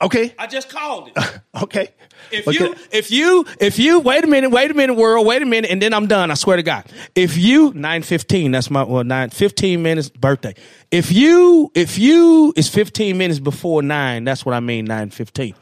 Okay. 0.03 0.35
I 0.38 0.48
just 0.48 0.69
called 0.69 1.09
it. 1.15 1.17
Okay. 1.61 1.90
If 2.32 2.45
But 2.45 2.56
you, 2.56 2.75
if 2.91 3.11
you, 3.11 3.45
if 3.59 3.77
you, 3.77 3.99
wait 3.99 4.23
a 4.23 4.27
minute, 4.27 4.49
wait 4.49 4.72
a 4.72 4.73
minute, 4.73 4.95
world, 4.95 5.23
wait 5.27 5.43
a 5.43 5.45
minute, 5.45 5.69
and 5.69 5.80
then 5.80 5.93
I'm 5.93 6.07
done. 6.07 6.32
I 6.32 6.33
swear 6.33 6.57
to 6.57 6.64
God. 6.64 6.83
If 7.14 7.38
you, 7.38 7.72
nine 7.75 8.01
fifteen, 8.01 8.51
that's 8.51 8.72
my 8.72 8.82
well, 8.82 9.03
nine 9.03 9.30
fifteen 9.30 9.83
minutes 9.83 10.09
birthday. 10.09 10.56
If 10.90 11.11
you, 11.11 11.72
if 11.75 11.99
you, 11.99 12.53
it's 12.57 12.67
fifteen 12.67 13.19
minutes 13.19 13.40
before 13.40 13.83
nine. 13.83 14.23
That's 14.23 14.43
what 14.43 14.56
I 14.56 14.61
mean, 14.61 14.85
nine 14.85 15.11
fifteen. 15.11 15.53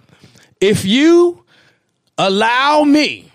If 0.62 0.86
you 0.86 1.44
allow 2.18 2.86
me 2.86 3.30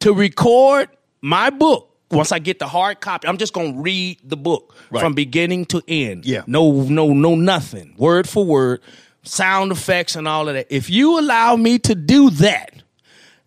to 0.00 0.12
record 0.12 0.90
my 1.22 1.48
book 1.48 1.96
once 2.10 2.30
I 2.30 2.40
get 2.40 2.58
the 2.58 2.66
hard 2.68 3.00
copy, 3.00 3.26
I'm 3.26 3.38
just 3.38 3.54
gonna 3.54 3.80
read 3.80 4.18
the 4.22 4.36
book 4.36 4.76
from 4.90 5.14
beginning 5.14 5.64
to 5.66 5.82
end. 5.88 6.26
Yeah. 6.26 6.42
No, 6.46 6.82
no, 6.82 7.14
no, 7.14 7.34
nothing. 7.36 7.94
Word 7.96 8.28
for 8.28 8.44
word, 8.44 8.80
sound 9.22 9.72
effects 9.72 10.16
and 10.16 10.26
all 10.26 10.48
of 10.48 10.54
that. 10.54 10.66
If 10.70 10.90
you 10.90 11.18
allow 11.18 11.56
me 11.56 11.78
to 11.80 11.94
do 11.94 12.30
that 12.30 12.82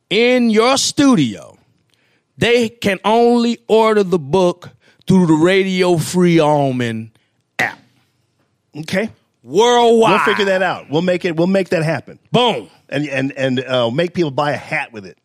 in 0.10 0.50
your 0.50 0.78
studio, 0.78 1.58
they 2.38 2.70
can 2.70 3.00
only 3.04 3.60
order 3.68 4.04
the 4.04 4.20
book 4.20 4.70
through 5.08 5.28
the 5.28 5.34
Radio 5.34 5.98
Free 5.98 6.40
Allman 6.40 7.12
app. 7.60 7.80
Okay. 8.76 9.10
Worldwide. 9.44 10.12
We'll 10.12 10.36
figure 10.36 10.46
that 10.46 10.64
out. 10.64 10.90
We'll 10.90 11.02
make 11.02 11.26
it. 11.26 11.36
We'll 11.36 11.48
make 11.48 11.70
that 11.70 11.84
happen. 11.84 12.18
Boom. 12.32 12.70
And 12.90 13.08
and 13.08 13.32
and 13.34 13.60
uh, 13.60 13.90
make 13.92 14.14
people 14.14 14.32
buy 14.32 14.52
a 14.52 14.58
hat 14.58 14.94
with 14.94 15.06
it. 15.06 15.18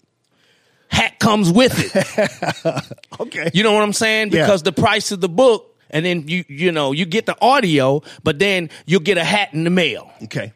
Hat 0.89 1.19
comes 1.19 1.53
with 1.53 1.75
it. 1.95 2.93
okay. 3.21 3.51
You 3.55 3.63
know 3.63 3.73
what 3.73 3.83
I'm 3.83 3.93
saying? 3.93 4.33
Yeah. 4.33 4.45
Because 4.45 4.63
the 4.63 4.73
price 4.73 5.13
of 5.13 5.21
the 5.21 5.29
book, 5.29 5.68
and 5.91 6.05
then 6.05 6.27
you 6.29 6.45
you 6.49 6.73
know 6.73 6.93
you 6.93 7.07
get 7.07 7.27
the 7.27 7.37
audio, 7.41 8.03
but 8.23 8.39
then 8.39 8.71
you'll 8.87 9.01
get 9.01 9.19
a 9.19 9.25
hat 9.25 9.53
in 9.53 9.65
the 9.65 9.71
mail. 9.71 10.11
Okay. 10.25 10.53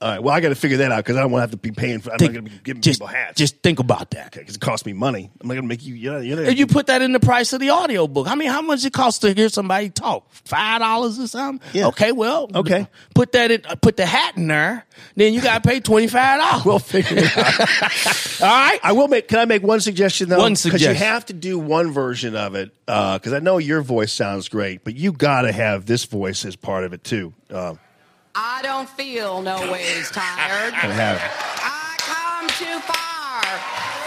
All 0.00 0.08
right. 0.10 0.22
Well, 0.22 0.34
I 0.34 0.40
got 0.40 0.50
to 0.50 0.54
figure 0.54 0.76
that 0.78 0.92
out 0.92 0.98
because 0.98 1.16
I 1.16 1.20
don't 1.22 1.30
want 1.32 1.40
to 1.40 1.42
have 1.42 1.50
to 1.50 1.56
be 1.56 1.72
paying 1.72 2.00
for. 2.00 2.12
I'm 2.12 2.18
Think- 2.18 2.32
not 2.34 2.40
going 2.40 2.44
to 2.46 2.50
be 2.52 2.60
giving 2.64 2.82
just- 2.82 3.00
people 3.00 3.08
hats. 3.08 3.36
Just 3.36 3.62
think 3.62 3.78
about 3.80 4.12
that. 4.12 4.32
because 4.32 4.54
it 4.54 4.60
costs 4.60 4.86
me 4.86 4.92
money. 4.92 5.30
I'm 5.40 5.48
not 5.48 5.54
going 5.54 5.62
to 5.64 5.68
make 5.68 5.84
you. 5.84 5.94
You 5.94 6.12
know, 6.12 6.18
you 6.20 6.36
know, 6.36 6.42
If 6.42 6.58
you 6.58 6.66
put 6.66 6.86
that 6.86 7.02
in 7.02 7.12
the 7.12 7.20
price 7.20 7.52
of 7.52 7.60
the 7.60 7.70
audio 7.70 8.06
book, 8.06 8.28
I 8.28 8.34
mean, 8.34 8.48
how 8.50 8.62
much 8.62 8.84
it 8.84 8.92
costs 8.92 9.20
to 9.20 9.32
hear 9.34 9.48
somebody 9.48 9.90
talk? 9.90 10.26
Five 10.32 10.80
dollars 10.80 11.18
or 11.18 11.26
something? 11.26 11.66
Yeah. 11.72 11.88
Okay, 11.88 12.12
well, 12.12 12.48
Okay. 12.54 12.86
Put 13.14 13.32
that 13.32 13.50
in. 13.50 13.62
uh, 13.66 13.74
Put 13.74 13.96
the 13.96 14.06
hat 14.06 14.36
in 14.36 14.46
there. 14.46 14.84
Then 15.16 15.34
you 15.34 15.40
got 15.40 15.62
to 15.62 15.68
pay 15.68 15.80
twenty 15.80 16.06
five 16.06 16.38
dollars. 16.40 16.64
We'll 16.64 16.78
figure 16.78 17.18
it 17.18 17.36
out. 17.36 17.60
All 18.40 18.46
right. 18.48 18.78
I 18.82 18.92
will 18.92 19.08
make. 19.08 19.26
Can 19.28 19.38
I 19.40 19.44
make 19.46 19.62
one 19.62 19.80
suggestion 19.80 20.28
though? 20.28 20.38
One 20.38 20.54
Because 20.62 20.80
you 20.82 20.94
have 20.94 21.26
to 21.26 21.32
do 21.32 21.58
one 21.58 21.90
version 21.92 22.36
of 22.36 22.54
it. 22.54 22.72
Because 22.86 23.32
I 23.32 23.40
know 23.40 23.58
your 23.58 23.82
voice 23.82 24.12
sounds 24.12 24.48
great, 24.48 24.84
but 24.84 24.94
you 24.94 25.12
got 25.12 25.42
to 25.42 25.52
have 25.52 25.86
this 25.86 26.04
voice 26.04 26.44
as 26.44 26.56
part 26.56 26.84
of 26.84 26.92
it 26.92 27.04
too. 27.04 27.34
Uh, 27.50 27.74
I 28.40 28.60
don't 28.62 28.88
feel 28.88 29.42
no 29.42 29.58
ways 29.72 30.10
tired. 30.12 30.72
gotta 30.72 30.92
have. 30.94 31.20
I 31.60 31.96
come 31.98 32.48
too 32.50 32.78
far. 32.86 33.42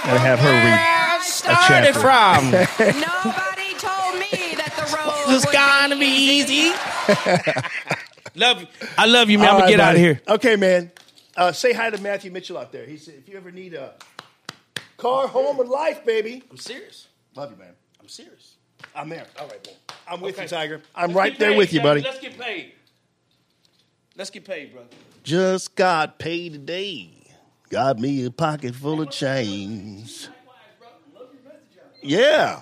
Gotta 0.08 0.20
have 0.20 0.40
her 0.40 0.48
read. 0.48 0.64
Where 0.64 0.80
I 0.80 1.20
started 1.22 1.94
chapter. 1.94 2.00
from. 2.00 2.52
Nobody 3.02 3.74
told 3.78 4.16
me 4.20 4.56
that 4.56 4.72
the 4.78 4.96
road 4.96 5.36
It's 5.36 5.46
would 5.46 5.54
gonna 5.54 5.98
be 5.98 6.06
easy. 6.40 6.72
love 8.36 8.62
you. 8.62 8.68
I 8.98 9.06
love 9.06 9.30
you, 9.30 9.38
man. 9.38 9.48
I'm 9.50 9.54
All 9.56 9.60
gonna 9.60 9.66
right, 9.66 9.70
get 9.78 9.80
out 9.82 9.96
of 9.96 10.02
here. 10.02 10.22
Okay, 10.30 10.56
man. 10.56 10.92
Uh, 11.36 11.52
say 11.52 11.74
hi 11.74 11.90
to 11.90 11.98
Matthew 12.02 12.32
Mitchell 12.32 12.58
out 12.58 12.72
there. 12.72 12.86
He 12.86 12.96
said, 12.98 13.16
if 13.18 13.28
you 13.28 13.36
ever 13.36 13.52
need 13.52 13.74
a 13.74 13.96
car, 14.96 15.28
home, 15.28 15.60
and 15.60 15.70
life, 15.70 16.06
baby. 16.06 16.42
I'm 16.50 16.56
serious. 16.58 17.08
Love 17.36 17.52
you, 17.52 17.58
man. 17.58 17.74
I'm 18.00 18.08
serious. 18.08 18.56
I'm 18.96 19.10
there. 19.10 19.26
All 19.40 19.48
right, 19.48 19.66
man. 19.68 19.76
I'm 20.08 20.22
with 20.22 20.36
Okay. 20.36 20.44
you, 20.44 20.48
Tiger. 20.50 20.82
I'm 20.96 21.10
Let's 21.10 21.18
right 21.18 21.38
there 21.40 21.52
paid, 21.52 21.58
with 21.58 21.74
you, 21.74 21.82
buddy. 21.82 22.02
Let's 22.02 22.20
get 22.20 22.38
paid. 22.40 22.74
Let's 24.18 24.30
get 24.30 24.46
paid, 24.46 24.74
brother. 24.74 24.90
Just 25.24 25.76
got 25.76 26.20
paid 26.20 26.54
today. 26.54 27.10
Got 27.70 28.00
me 28.00 28.26
a 28.26 28.32
pocket 28.32 28.76
full 28.76 29.02
of 29.02 29.10
change. 29.10 30.28
Yeah. 32.02 32.62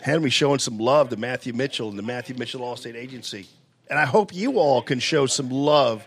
Henry 0.00 0.30
showing 0.30 0.58
some 0.58 0.78
love 0.78 1.10
to 1.10 1.16
Matthew 1.16 1.52
Mitchell 1.52 1.88
and 1.88 1.98
the 1.98 2.02
Matthew 2.02 2.34
Mitchell 2.36 2.60
Allstate 2.62 2.96
Agency. 2.96 3.46
And 3.88 3.98
I 3.98 4.04
hope 4.04 4.34
you 4.34 4.58
all 4.58 4.82
can 4.82 4.98
show 4.98 5.26
some 5.26 5.50
love. 5.50 6.04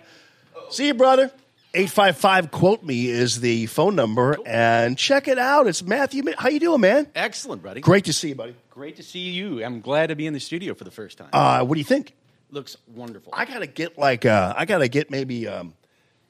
See 0.69 0.87
you, 0.87 0.93
brother. 0.93 1.31
855 1.73 2.49
quote 2.51 2.83
me 2.83 3.07
is 3.07 3.41
the 3.41 3.67
phone 3.67 3.95
number 3.95 4.37
and 4.45 4.97
check 4.97 5.27
it 5.27 5.37
out. 5.37 5.67
It's 5.67 5.83
Matthew. 5.83 6.23
How 6.37 6.49
you 6.49 6.59
doing, 6.59 6.81
man? 6.81 7.07
Excellent, 7.13 7.61
buddy. 7.61 7.81
Great 7.81 8.05
to 8.05 8.13
see 8.13 8.29
you, 8.29 8.35
buddy. 8.35 8.55
Great 8.71 8.95
to 8.95 9.03
see 9.03 9.29
you. 9.29 9.63
I'm 9.63 9.79
glad 9.79 10.07
to 10.07 10.15
be 10.15 10.25
in 10.25 10.33
the 10.33 10.39
studio 10.39 10.73
for 10.73 10.83
the 10.83 10.91
first 10.91 11.19
time. 11.19 11.29
Uh, 11.31 11.63
what 11.63 11.75
do 11.75 11.79
you 11.79 11.85
think? 11.85 12.15
Looks 12.51 12.77
wonderful. 12.87 13.33
I 13.35 13.45
gotta 13.45 13.67
get 13.67 13.97
like 13.97 14.25
uh, 14.25 14.53
I 14.57 14.65
gotta 14.65 14.87
get 14.87 15.11
maybe 15.11 15.47
um, 15.47 15.73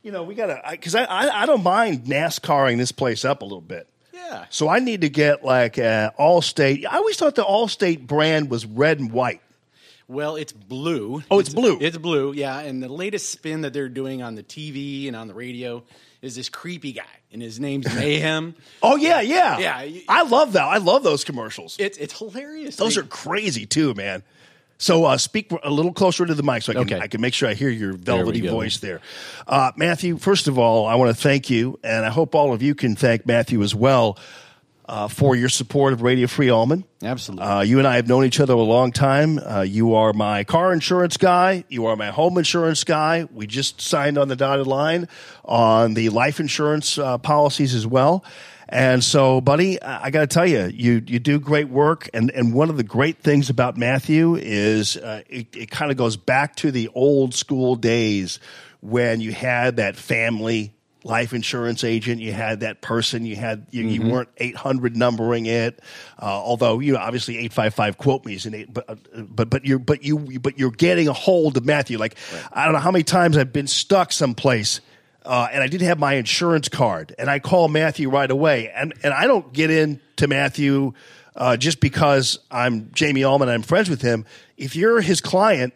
you 0.03 0.11
know 0.11 0.23
we 0.23 0.35
gotta 0.35 0.61
because 0.69 0.95
I, 0.95 1.03
I 1.05 1.43
I 1.43 1.45
don't 1.45 1.63
mind 1.63 2.05
NASCARing 2.05 2.77
this 2.77 2.91
place 2.91 3.23
up 3.25 3.41
a 3.41 3.45
little 3.45 3.61
bit. 3.61 3.87
Yeah. 4.13 4.45
So 4.49 4.67
I 4.67 4.79
need 4.79 5.01
to 5.01 5.09
get 5.09 5.43
like 5.45 5.79
uh, 5.79 6.11
Allstate. 6.19 6.85
I 6.85 6.97
always 6.97 7.15
thought 7.17 7.35
the 7.35 7.43
Allstate 7.45 8.05
brand 8.05 8.49
was 8.49 8.65
red 8.65 8.99
and 8.99 9.11
white. 9.11 9.41
Well, 10.07 10.35
it's 10.37 10.51
blue. 10.53 11.23
Oh, 11.29 11.37
it's 11.39 11.49
blue. 11.53 11.77
It's 11.79 11.97
blue, 11.97 12.33
yeah. 12.33 12.59
And 12.59 12.81
the 12.81 12.89
latest 12.89 13.29
spin 13.29 13.61
that 13.61 13.73
they're 13.73 13.89
doing 13.89 14.23
on 14.23 14.33
the 14.33 14.41
TV 14.41 15.05
and 15.07 15.15
on 15.15 15.27
the 15.27 15.35
radio 15.35 15.83
is 16.23 16.35
this 16.35 16.49
creepy 16.49 16.93
guy, 16.93 17.03
and 17.31 17.41
his 17.41 17.59
name's 17.59 17.85
Mayhem. 17.95 18.55
Oh 18.81 18.95
yeah, 18.95 19.21
yeah, 19.21 19.57
Yeah. 19.59 20.01
I 20.09 20.23
love 20.23 20.53
that. 20.53 20.63
I 20.63 20.77
love 20.79 21.03
those 21.03 21.23
commercials. 21.23 21.75
It's 21.79 21.97
it's 21.97 22.17
hilarious. 22.17 22.75
Those 22.75 22.95
They- 22.95 23.01
are 23.01 23.05
crazy 23.05 23.65
too, 23.67 23.93
man. 23.93 24.23
So 24.81 25.03
uh, 25.05 25.17
speak 25.17 25.51
a 25.63 25.69
little 25.69 25.91
closer 25.91 26.25
to 26.25 26.33
the 26.33 26.41
mic 26.41 26.63
so 26.63 26.71
I 26.71 26.75
can 26.75 26.83
Okay. 26.83 26.99
I 26.99 27.07
can 27.07 27.19
make 27.19 27.33
sure 27.33 27.49
I 27.49 27.53
hear 27.53 27.69
your 27.69 27.93
velvety 27.93 28.39
go. 28.41 28.51
voice 28.51 28.77
there. 28.77 29.01
Uh, 29.45 29.71
Matthew, 29.75 30.17
first 30.17 30.47
of 30.47 30.57
all, 30.57 30.85
I 30.87 30.95
want 30.95 31.15
to 31.15 31.21
thank 31.21 31.49
you, 31.49 31.77
and 31.83 32.05
I 32.05 32.09
hope 32.09 32.33
all 32.33 32.53
of 32.53 32.61
you 32.63 32.73
can 32.75 32.95
thank 32.95 33.25
Matthew 33.25 33.61
as 33.61 33.75
well 33.75 34.17
uh, 34.87 35.09
for 35.09 35.35
your 35.35 35.49
support 35.49 35.91
of 35.91 36.01
Radio 36.01 36.27
Free 36.27 36.49
Allman. 36.49 36.85
Absolutely. 37.03 37.45
Uh, 37.45 37.61
you 37.61 37.77
and 37.77 37.87
I 37.87 37.97
have 37.97 38.07
known 38.07 38.23
each 38.23 38.39
other 38.39 38.53
a 38.53 38.57
long 38.57 38.91
time. 38.93 39.37
Uh, 39.37 39.61
you 39.61 39.95
are 39.95 40.13
my 40.13 40.45
car 40.45 40.71
insurance 40.73 41.17
guy. 41.17 41.65
You 41.67 41.85
are 41.87 41.95
my 41.97 42.07
home 42.11 42.37
insurance 42.37 42.83
guy. 42.85 43.27
We 43.33 43.47
just 43.47 43.81
signed 43.81 44.17
on 44.17 44.29
the 44.29 44.35
dotted 44.37 44.65
line 44.65 45.07
on 45.43 45.93
the 45.93 46.07
life 46.09 46.39
insurance 46.39 46.97
uh, 46.97 47.17
policies 47.17 47.75
as 47.75 47.85
well. 47.85 48.23
And 48.71 49.03
so, 49.03 49.41
buddy, 49.41 49.81
I, 49.81 50.11
got 50.11 50.19
to 50.21 50.27
tell 50.27 50.45
you, 50.45 50.65
you 50.71 51.01
you 51.07 51.17
do 51.17 51.39
great 51.39 51.69
work. 51.69 52.07
And 52.13 52.29
and 52.29 52.53
one 52.53 52.69
of 52.69 52.77
the 52.77 52.83
great 52.83 53.17
things 53.17 53.49
about 53.49 53.77
Matthew 53.77 54.35
is 54.35 54.95
uh, 54.95 55.23
it, 55.27 55.47
it 55.57 55.71
kind 55.71 55.89
of 55.89 55.97
goes 55.97 56.17
back 56.17 56.55
to 56.57 56.71
the 56.71 56.87
old 56.93 57.33
school 57.33 57.75
days 57.75 58.39
when 58.81 59.21
you 59.21 59.31
had 59.31 59.77
that 59.77 59.95
family 59.95 60.71
life 61.03 61.33
insurance 61.33 61.83
agent, 61.83 62.21
you 62.21 62.31
had 62.31 62.59
that 62.59 62.81
person, 62.81 63.25
you 63.25 63.35
had 63.35 63.65
you, 63.71 63.87
you 63.87 64.01
Mhm. 64.01 64.11
weren't 64.11 64.29
800 64.37 64.95
numbering 64.95 65.47
it. 65.47 65.79
Uh, 66.21 66.25
although 66.25 66.79
you 66.79 66.93
know, 66.93 66.99
obviously 66.99 67.37
855 67.39 67.97
quote 67.97 68.23
me 68.25 68.35
is 68.35 68.45
an 68.45 68.53
eight, 68.53 68.71
but 68.71 68.87
uh, 68.87 68.95
but 69.21 69.49
but 69.49 69.65
you're 69.65 69.79
but 69.79 70.03
you 70.03 70.19
but 70.39 70.59
you're 70.59 70.69
getting 70.69 71.07
a 71.07 71.13
hold 71.13 71.57
of 71.57 71.65
Matthew. 71.65 71.97
Like 71.97 72.15
I 72.53 72.65
don't 72.65 72.73
know 72.73 72.79
how 72.79 72.91
many 72.91 73.03
times 73.03 73.35
I've 73.35 73.51
been 73.51 73.65
stuck 73.67 74.11
someplace. 74.11 74.81
Uh, 75.23 75.47
and 75.51 75.61
I 75.61 75.67
didn't 75.67 75.87
have 75.87 75.99
my 75.99 76.13
insurance 76.13 76.69
card, 76.69 77.13
and 77.19 77.29
I 77.29 77.39
call 77.39 77.67
Matthew 77.67 78.09
right 78.09 78.29
away, 78.29 78.71
and 78.73 78.93
and 79.03 79.13
I 79.13 79.27
don't 79.27 79.51
get 79.53 79.69
into 79.69 80.27
Matthew 80.27 80.93
uh, 81.35 81.57
just 81.57 81.79
because 81.79 82.39
I'm 82.49 82.91
Jamie 82.93 83.23
Allman 83.23 83.49
I'm 83.49 83.61
friends 83.61 83.89
with 83.89 84.01
him. 84.01 84.25
If 84.57 84.75
you're 84.75 85.01
his 85.01 85.21
client, 85.21 85.73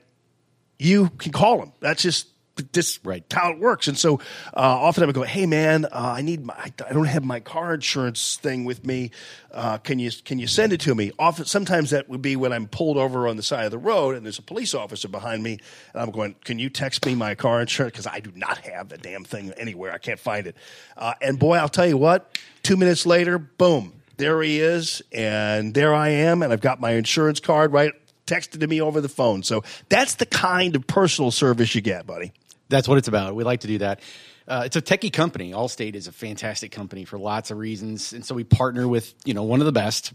you 0.80 1.10
can 1.18 1.32
call 1.32 1.62
him. 1.62 1.72
That's 1.80 2.02
just 2.02 2.28
this 2.72 3.00
right. 3.04 3.24
how 3.32 3.52
it 3.52 3.60
works. 3.60 3.88
And 3.88 3.98
so 3.98 4.16
uh, 4.54 4.60
often 4.60 5.04
I 5.04 5.06
would 5.06 5.16
go, 5.16 5.24
"Hey 5.24 5.46
man, 5.46 5.86
uh, 5.86 5.90
I 6.18 6.22
need 6.22 6.46
my 6.46 6.54
I 6.56 6.94
don't 6.94 7.06
have 7.06 7.24
my 7.24 7.40
car 7.40 7.74
insurance 7.74 8.38
thing 8.38 8.66
with 8.66 8.86
me. 8.86 9.12
Uh, 9.52 9.78
can 9.78 10.00
you 10.00 10.12
can 10.24 10.40
you 10.40 10.48
send 10.48 10.74
it 10.74 10.80
to 10.82 10.94
me?" 10.94 11.12
Often 11.18 11.46
sometimes 11.46 11.90
that 11.90 12.10
would 12.10 12.22
be 12.22 12.36
when 12.36 12.54
I'm 12.54 12.68
pulled 12.68 12.98
over 12.98 13.28
on 13.28 13.38
the 13.38 13.44
side 13.44 13.66
of 13.66 13.72
the 13.72 13.78
road 13.78 14.16
and 14.16 14.26
there's 14.26 14.40
a 14.40 14.44
police 14.44 14.74
officer 14.74 15.08
behind 15.08 15.42
me, 15.42 15.60
and 15.94 16.02
I'm 16.02 16.12
going, 16.12 16.36
"Can 16.44 16.60
you 16.60 16.70
text 16.70 17.06
me 17.06 17.16
my 17.16 17.36
car 17.36 17.62
insurance?" 17.62 17.94
Because 17.94 18.08
I 18.08 18.20
do 18.20 18.32
not 18.36 18.60
have 18.60 18.90
the 18.90 18.98
damn 18.98 19.24
thing 19.24 19.52
anywhere. 19.58 19.92
I 19.92 19.98
can't 19.98 20.20
find 20.20 20.48
it. 20.48 20.56
Uh, 20.96 21.14
and 21.22 21.40
boy, 21.40 21.56
I'll 21.56 21.70
tell 21.70 21.88
you 21.88 21.98
what. 21.98 22.38
Two 22.62 22.78
minutes 22.78 23.06
later, 23.06 23.38
boom. 23.38 23.94
There 24.18 24.42
he 24.44 24.60
is, 24.60 25.02
and 25.12 25.74
there 25.74 25.94
I 25.94 26.10
am, 26.10 26.44
and 26.44 26.54
I've 26.54 26.62
got 26.62 26.80
my 26.80 26.92
insurance 26.92 27.40
card 27.40 27.74
right 27.74 27.94
texted 28.26 28.60
to 28.62 28.68
me 28.68 28.82
over 28.82 29.02
the 29.02 29.10
phone. 29.10 29.44
So 29.44 29.64
that's 29.90 30.16
the 30.16 30.26
kind 30.26 30.76
of 30.76 30.88
personal 30.88 31.32
service 31.32 31.76
you 31.76 31.82
get, 31.82 32.06
buddy. 32.06 32.32
That's 32.70 32.88
what 32.88 32.98
it's 32.98 33.08
about. 33.08 33.36
We 33.36 33.44
like 33.44 33.62
to 33.62 33.68
do 33.68 33.78
that. 33.80 34.00
Uh, 34.48 34.64
it's 34.66 34.76
a 34.76 34.82
techie 34.82 35.12
company. 35.12 35.52
Allstate 35.52 35.96
is 35.96 36.08
a 36.08 36.12
fantastic 36.12 36.72
company 36.72 37.06
for 37.06 37.18
lots 37.18 37.52
of 37.52 37.58
reasons, 37.58 38.14
and 38.14 38.26
so 38.26 38.36
we 38.36 38.44
partner 38.44 38.88
with 38.88 39.14
you 39.26 39.34
know 39.34 39.44
one 39.44 39.60
of 39.60 39.66
the 39.66 39.72
best. 39.72 40.14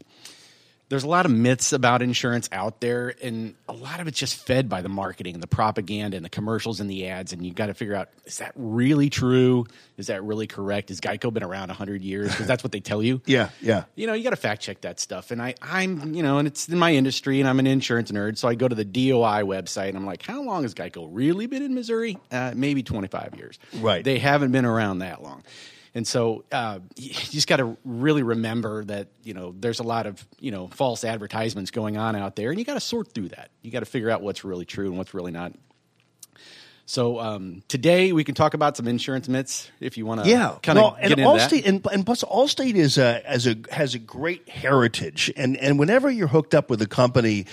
There's 0.88 1.04
a 1.04 1.08
lot 1.08 1.26
of 1.26 1.32
myths 1.32 1.72
about 1.74 2.00
insurance 2.00 2.48
out 2.50 2.80
there, 2.80 3.14
and 3.22 3.54
a 3.68 3.74
lot 3.74 4.00
of 4.00 4.08
it's 4.08 4.18
just 4.18 4.36
fed 4.46 4.68
by 4.70 4.80
the 4.80 4.88
marketing, 4.88 5.34
and 5.34 5.42
the 5.42 5.46
propaganda, 5.48 6.16
and 6.16 6.24
the 6.24 6.30
commercials 6.30 6.80
and 6.80 6.88
the 6.88 7.08
ads. 7.08 7.32
And 7.34 7.44
you 7.44 7.52
got 7.52 7.66
to 7.66 7.74
figure 7.74 7.94
out: 7.94 8.08
is 8.24 8.38
that 8.38 8.52
really 8.54 9.10
true? 9.10 9.66
Is 9.98 10.06
that 10.06 10.24
really 10.24 10.46
correct? 10.46 10.88
Has 10.88 11.00
Geico 11.00 11.32
been 11.32 11.42
around 11.42 11.70
hundred 11.70 12.02
years? 12.02 12.30
Because 12.30 12.46
that's 12.46 12.64
what 12.64 12.72
they 12.72 12.80
tell 12.80 13.02
you. 13.02 13.20
Yeah, 13.28 13.50
yeah. 13.60 13.84
You 13.94 14.06
know, 14.06 14.14
you 14.14 14.24
got 14.24 14.30
to 14.30 14.36
fact 14.36 14.62
check 14.62 14.80
that 14.80 14.98
stuff. 14.98 15.30
And 15.30 15.42
I, 15.42 15.54
I'm, 15.60 16.14
you 16.14 16.22
know, 16.22 16.38
and 16.38 16.48
it's 16.48 16.66
in 16.66 16.78
my 16.78 16.94
industry, 16.94 17.40
and 17.40 17.48
I'm 17.48 17.58
an 17.58 17.66
insurance 17.66 18.10
nerd, 18.10 18.38
so 18.38 18.48
I 18.48 18.54
go 18.54 18.66
to 18.66 18.74
the 18.74 18.86
DOI 18.86 19.42
website, 19.42 19.88
and 19.88 19.98
I'm 19.98 20.06
like, 20.06 20.22
how 20.22 20.42
long 20.42 20.62
has 20.62 20.72
Geico 20.74 21.08
really 21.10 21.46
been 21.46 21.62
in 21.62 21.74
Missouri? 21.74 22.16
Uh, 22.32 22.52
maybe 22.56 22.82
25 22.82 23.34
years. 23.36 23.58
Right. 23.80 24.02
They 24.02 24.18
haven't 24.18 24.52
been 24.52 24.64
around 24.64 25.00
that 25.00 25.22
long. 25.22 25.42
And 25.98 26.06
so 26.06 26.44
uh, 26.52 26.78
you 26.94 27.10
just 27.10 27.48
got 27.48 27.56
to 27.56 27.76
really 27.84 28.22
remember 28.22 28.84
that 28.84 29.08
you 29.24 29.34
know 29.34 29.52
there's 29.58 29.80
a 29.80 29.82
lot 29.82 30.06
of 30.06 30.24
you 30.38 30.52
know 30.52 30.68
false 30.68 31.02
advertisements 31.02 31.72
going 31.72 31.96
on 31.96 32.14
out 32.14 32.36
there, 32.36 32.50
and 32.50 32.58
you 32.60 32.64
got 32.64 32.74
to 32.74 32.80
sort 32.80 33.12
through 33.12 33.30
that. 33.30 33.50
You 33.62 33.72
got 33.72 33.80
to 33.80 33.84
figure 33.84 34.08
out 34.08 34.22
what's 34.22 34.44
really 34.44 34.64
true 34.64 34.86
and 34.86 34.96
what's 34.96 35.12
really 35.12 35.32
not. 35.32 35.54
So 36.86 37.18
um, 37.18 37.64
today 37.66 38.12
we 38.12 38.22
can 38.22 38.36
talk 38.36 38.54
about 38.54 38.76
some 38.76 38.86
insurance 38.86 39.28
myths 39.28 39.72
if 39.80 39.98
you 39.98 40.06
want 40.06 40.22
to. 40.22 40.30
yeah, 40.30 40.56
kind 40.62 40.78
of 40.78 40.84
well, 40.84 40.90
get 40.92 41.02
and 41.02 41.18
into 41.18 41.22
that. 41.24 41.50
Allstate, 41.50 41.66
and, 41.66 41.86
and 41.92 42.06
plus 42.06 42.22
Allstate 42.22 42.76
is 42.76 42.96
a, 42.96 43.28
as 43.28 43.48
a 43.48 43.56
has 43.72 43.96
a 43.96 43.98
great 43.98 44.48
heritage, 44.48 45.32
and 45.36 45.56
and 45.56 45.80
whenever 45.80 46.08
you're 46.08 46.28
hooked 46.28 46.54
up 46.54 46.70
with 46.70 46.80
a 46.80 46.88
company. 46.88 47.46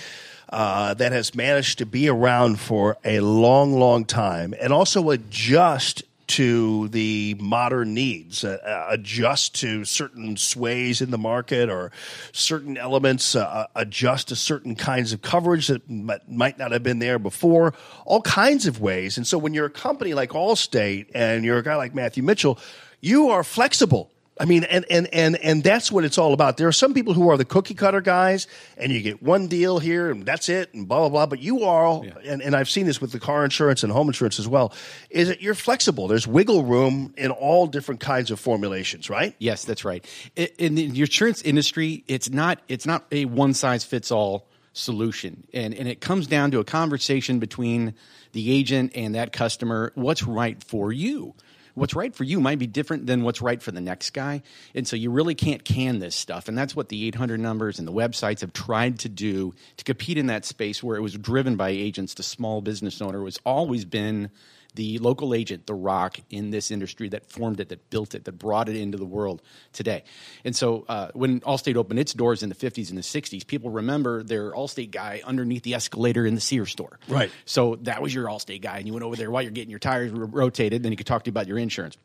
Uh, 0.48 0.94
that 0.94 1.10
has 1.10 1.34
managed 1.34 1.78
to 1.78 1.84
be 1.84 2.08
around 2.08 2.60
for 2.60 2.96
a 3.04 3.18
long, 3.18 3.80
long 3.80 4.04
time 4.04 4.54
and 4.60 4.72
also 4.72 5.10
adjust 5.10 6.04
to 6.28 6.88
the 6.88 7.36
modern 7.38 7.94
needs, 7.94 8.44
uh, 8.44 8.58
uh, 8.64 8.86
adjust 8.90 9.54
to 9.56 9.84
certain 9.84 10.36
sways 10.36 11.00
in 11.00 11.10
the 11.10 11.18
market 11.18 11.68
or 11.70 11.92
certain 12.32 12.76
elements, 12.76 13.36
uh, 13.36 13.66
adjust 13.74 14.28
to 14.28 14.36
certain 14.36 14.74
kinds 14.74 15.12
of 15.12 15.22
coverage 15.22 15.68
that 15.68 15.88
might 15.88 16.58
not 16.58 16.72
have 16.72 16.82
been 16.82 16.98
there 16.98 17.18
before, 17.18 17.74
all 18.04 18.22
kinds 18.22 18.66
of 18.66 18.80
ways. 18.80 19.16
And 19.16 19.26
so 19.26 19.38
when 19.38 19.54
you're 19.54 19.66
a 19.66 19.70
company 19.70 20.14
like 20.14 20.30
Allstate 20.30 21.06
and 21.14 21.44
you're 21.44 21.58
a 21.58 21.62
guy 21.62 21.76
like 21.76 21.94
Matthew 21.94 22.22
Mitchell, 22.22 22.58
you 23.00 23.30
are 23.30 23.44
flexible. 23.44 24.10
I 24.38 24.44
mean, 24.44 24.64
and, 24.64 24.84
and, 24.90 25.08
and, 25.14 25.36
and 25.36 25.64
that's 25.64 25.90
what 25.90 26.04
it's 26.04 26.18
all 26.18 26.34
about. 26.34 26.58
There 26.58 26.68
are 26.68 26.72
some 26.72 26.92
people 26.92 27.14
who 27.14 27.30
are 27.30 27.38
the 27.38 27.44
cookie 27.44 27.74
cutter 27.74 28.02
guys, 28.02 28.46
and 28.76 28.92
you 28.92 29.00
get 29.00 29.22
one 29.22 29.46
deal 29.46 29.78
here, 29.78 30.10
and 30.10 30.26
that's 30.26 30.50
it, 30.50 30.74
and 30.74 30.86
blah, 30.86 31.00
blah, 31.00 31.08
blah. 31.08 31.26
But 31.26 31.38
you 31.38 31.64
are, 31.64 32.02
and, 32.24 32.42
and 32.42 32.54
I've 32.54 32.68
seen 32.68 32.84
this 32.84 33.00
with 33.00 33.12
the 33.12 33.18
car 33.18 33.44
insurance 33.44 33.82
and 33.82 33.90
home 33.90 34.08
insurance 34.08 34.38
as 34.38 34.46
well, 34.46 34.74
is 35.08 35.28
that 35.28 35.40
you're 35.40 35.54
flexible. 35.54 36.06
There's 36.06 36.26
wiggle 36.26 36.64
room 36.64 37.14
in 37.16 37.30
all 37.30 37.66
different 37.66 38.00
kinds 38.00 38.30
of 38.30 38.38
formulations, 38.38 39.08
right? 39.08 39.34
Yes, 39.38 39.64
that's 39.64 39.84
right. 39.84 40.04
In 40.36 40.74
the 40.74 41.00
insurance 41.00 41.40
industry, 41.42 42.04
it's 42.06 42.28
not 42.28 42.60
it's 42.68 42.86
not 42.86 43.06
a 43.10 43.24
one 43.24 43.54
size 43.54 43.84
fits 43.84 44.10
all 44.10 44.48
solution, 44.74 45.46
and 45.54 45.72
and 45.72 45.88
it 45.88 46.02
comes 46.02 46.26
down 46.26 46.50
to 46.50 46.58
a 46.58 46.64
conversation 46.64 47.38
between 47.38 47.94
the 48.32 48.52
agent 48.52 48.92
and 48.94 49.14
that 49.14 49.32
customer. 49.32 49.92
What's 49.94 50.24
right 50.24 50.62
for 50.62 50.92
you? 50.92 51.34
What's 51.76 51.94
right 51.94 52.14
for 52.14 52.24
you 52.24 52.40
might 52.40 52.58
be 52.58 52.66
different 52.66 53.06
than 53.06 53.22
what's 53.22 53.42
right 53.42 53.62
for 53.62 53.70
the 53.70 53.82
next 53.82 54.10
guy, 54.14 54.42
and 54.74 54.88
so 54.88 54.96
you 54.96 55.10
really 55.10 55.34
can't 55.34 55.62
can 55.62 55.98
this 55.98 56.16
stuff. 56.16 56.48
And 56.48 56.56
that's 56.56 56.74
what 56.74 56.88
the 56.88 57.06
800 57.08 57.38
numbers 57.38 57.78
and 57.78 57.86
the 57.86 57.92
websites 57.92 58.40
have 58.40 58.54
tried 58.54 58.98
to 59.00 59.10
do 59.10 59.54
to 59.76 59.84
compete 59.84 60.16
in 60.16 60.28
that 60.28 60.46
space 60.46 60.82
where 60.82 60.96
it 60.96 61.02
was 61.02 61.12
driven 61.18 61.56
by 61.56 61.68
agents. 61.68 62.14
The 62.14 62.22
small 62.22 62.62
business 62.62 63.02
owner 63.02 63.20
was 63.20 63.38
always 63.44 63.84
been 63.84 64.30
the 64.76 64.98
local 64.98 65.34
agent, 65.34 65.66
the 65.66 65.74
rock 65.74 66.18
in 66.30 66.50
this 66.50 66.70
industry 66.70 67.08
that 67.08 67.30
formed 67.30 67.58
it, 67.60 67.70
that 67.70 67.90
built 67.90 68.14
it, 68.14 68.24
that 68.24 68.32
brought 68.38 68.68
it 68.68 68.76
into 68.76 68.96
the 68.96 69.04
world 69.04 69.42
today. 69.72 70.04
And 70.44 70.54
so 70.54 70.84
uh, 70.88 71.10
when 71.14 71.40
Allstate 71.40 71.76
opened 71.76 71.98
its 71.98 72.14
doors 72.14 72.42
in 72.42 72.48
the 72.48 72.54
50s 72.54 72.88
and 72.90 72.96
the 72.96 73.02
60s, 73.02 73.46
people 73.46 73.70
remember 73.70 74.22
their 74.22 74.52
Allstate 74.52 74.90
guy 74.92 75.22
underneath 75.24 75.64
the 75.64 75.74
escalator 75.74 76.24
in 76.24 76.34
the 76.34 76.40
Sears 76.40 76.70
store. 76.70 76.98
Right. 77.08 77.30
So 77.44 77.76
that 77.82 78.00
was 78.00 78.14
your 78.14 78.26
Allstate 78.28 78.62
guy, 78.62 78.78
and 78.78 78.86
you 78.86 78.92
went 78.92 79.04
over 79.04 79.16
there 79.16 79.30
while 79.30 79.42
you're 79.42 79.50
getting 79.50 79.70
your 79.70 79.78
tires 79.80 80.12
ro- 80.12 80.28
rotated, 80.30 80.82
then 80.82 80.92
he 80.92 80.96
could 80.96 81.06
talk 81.06 81.24
to 81.24 81.28
you 81.28 81.32
about 81.32 81.46
your 81.48 81.58
insurance. 81.58 81.96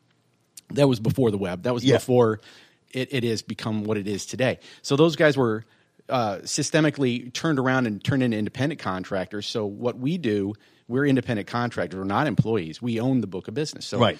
That 0.70 0.88
was 0.88 0.98
before 0.98 1.30
the 1.30 1.38
web. 1.38 1.62
That 1.64 1.74
was 1.74 1.84
Yeah. 1.84 1.96
before 1.98 2.40
it, 2.90 3.12
it 3.12 3.24
has 3.24 3.42
become 3.42 3.84
what 3.84 3.96
it 3.98 4.06
is 4.08 4.26
today. 4.26 4.58
So 4.82 4.96
those 4.96 5.16
guys 5.16 5.36
were 5.36 5.64
uh, 6.08 6.38
systemically 6.38 7.32
turned 7.32 7.58
around 7.58 7.86
and 7.86 8.02
turned 8.02 8.22
into 8.22 8.36
independent 8.36 8.80
contractors. 8.80 9.46
So 9.46 9.64
what 9.66 9.98
we 9.98 10.18
do, 10.18 10.54
we're 10.92 11.06
independent 11.06 11.48
contractors. 11.48 11.98
We're 11.98 12.04
not 12.04 12.26
employees. 12.26 12.80
We 12.82 13.00
own 13.00 13.20
the 13.20 13.26
book 13.26 13.48
of 13.48 13.54
business. 13.54 13.86
So 13.86 13.98
Right. 13.98 14.18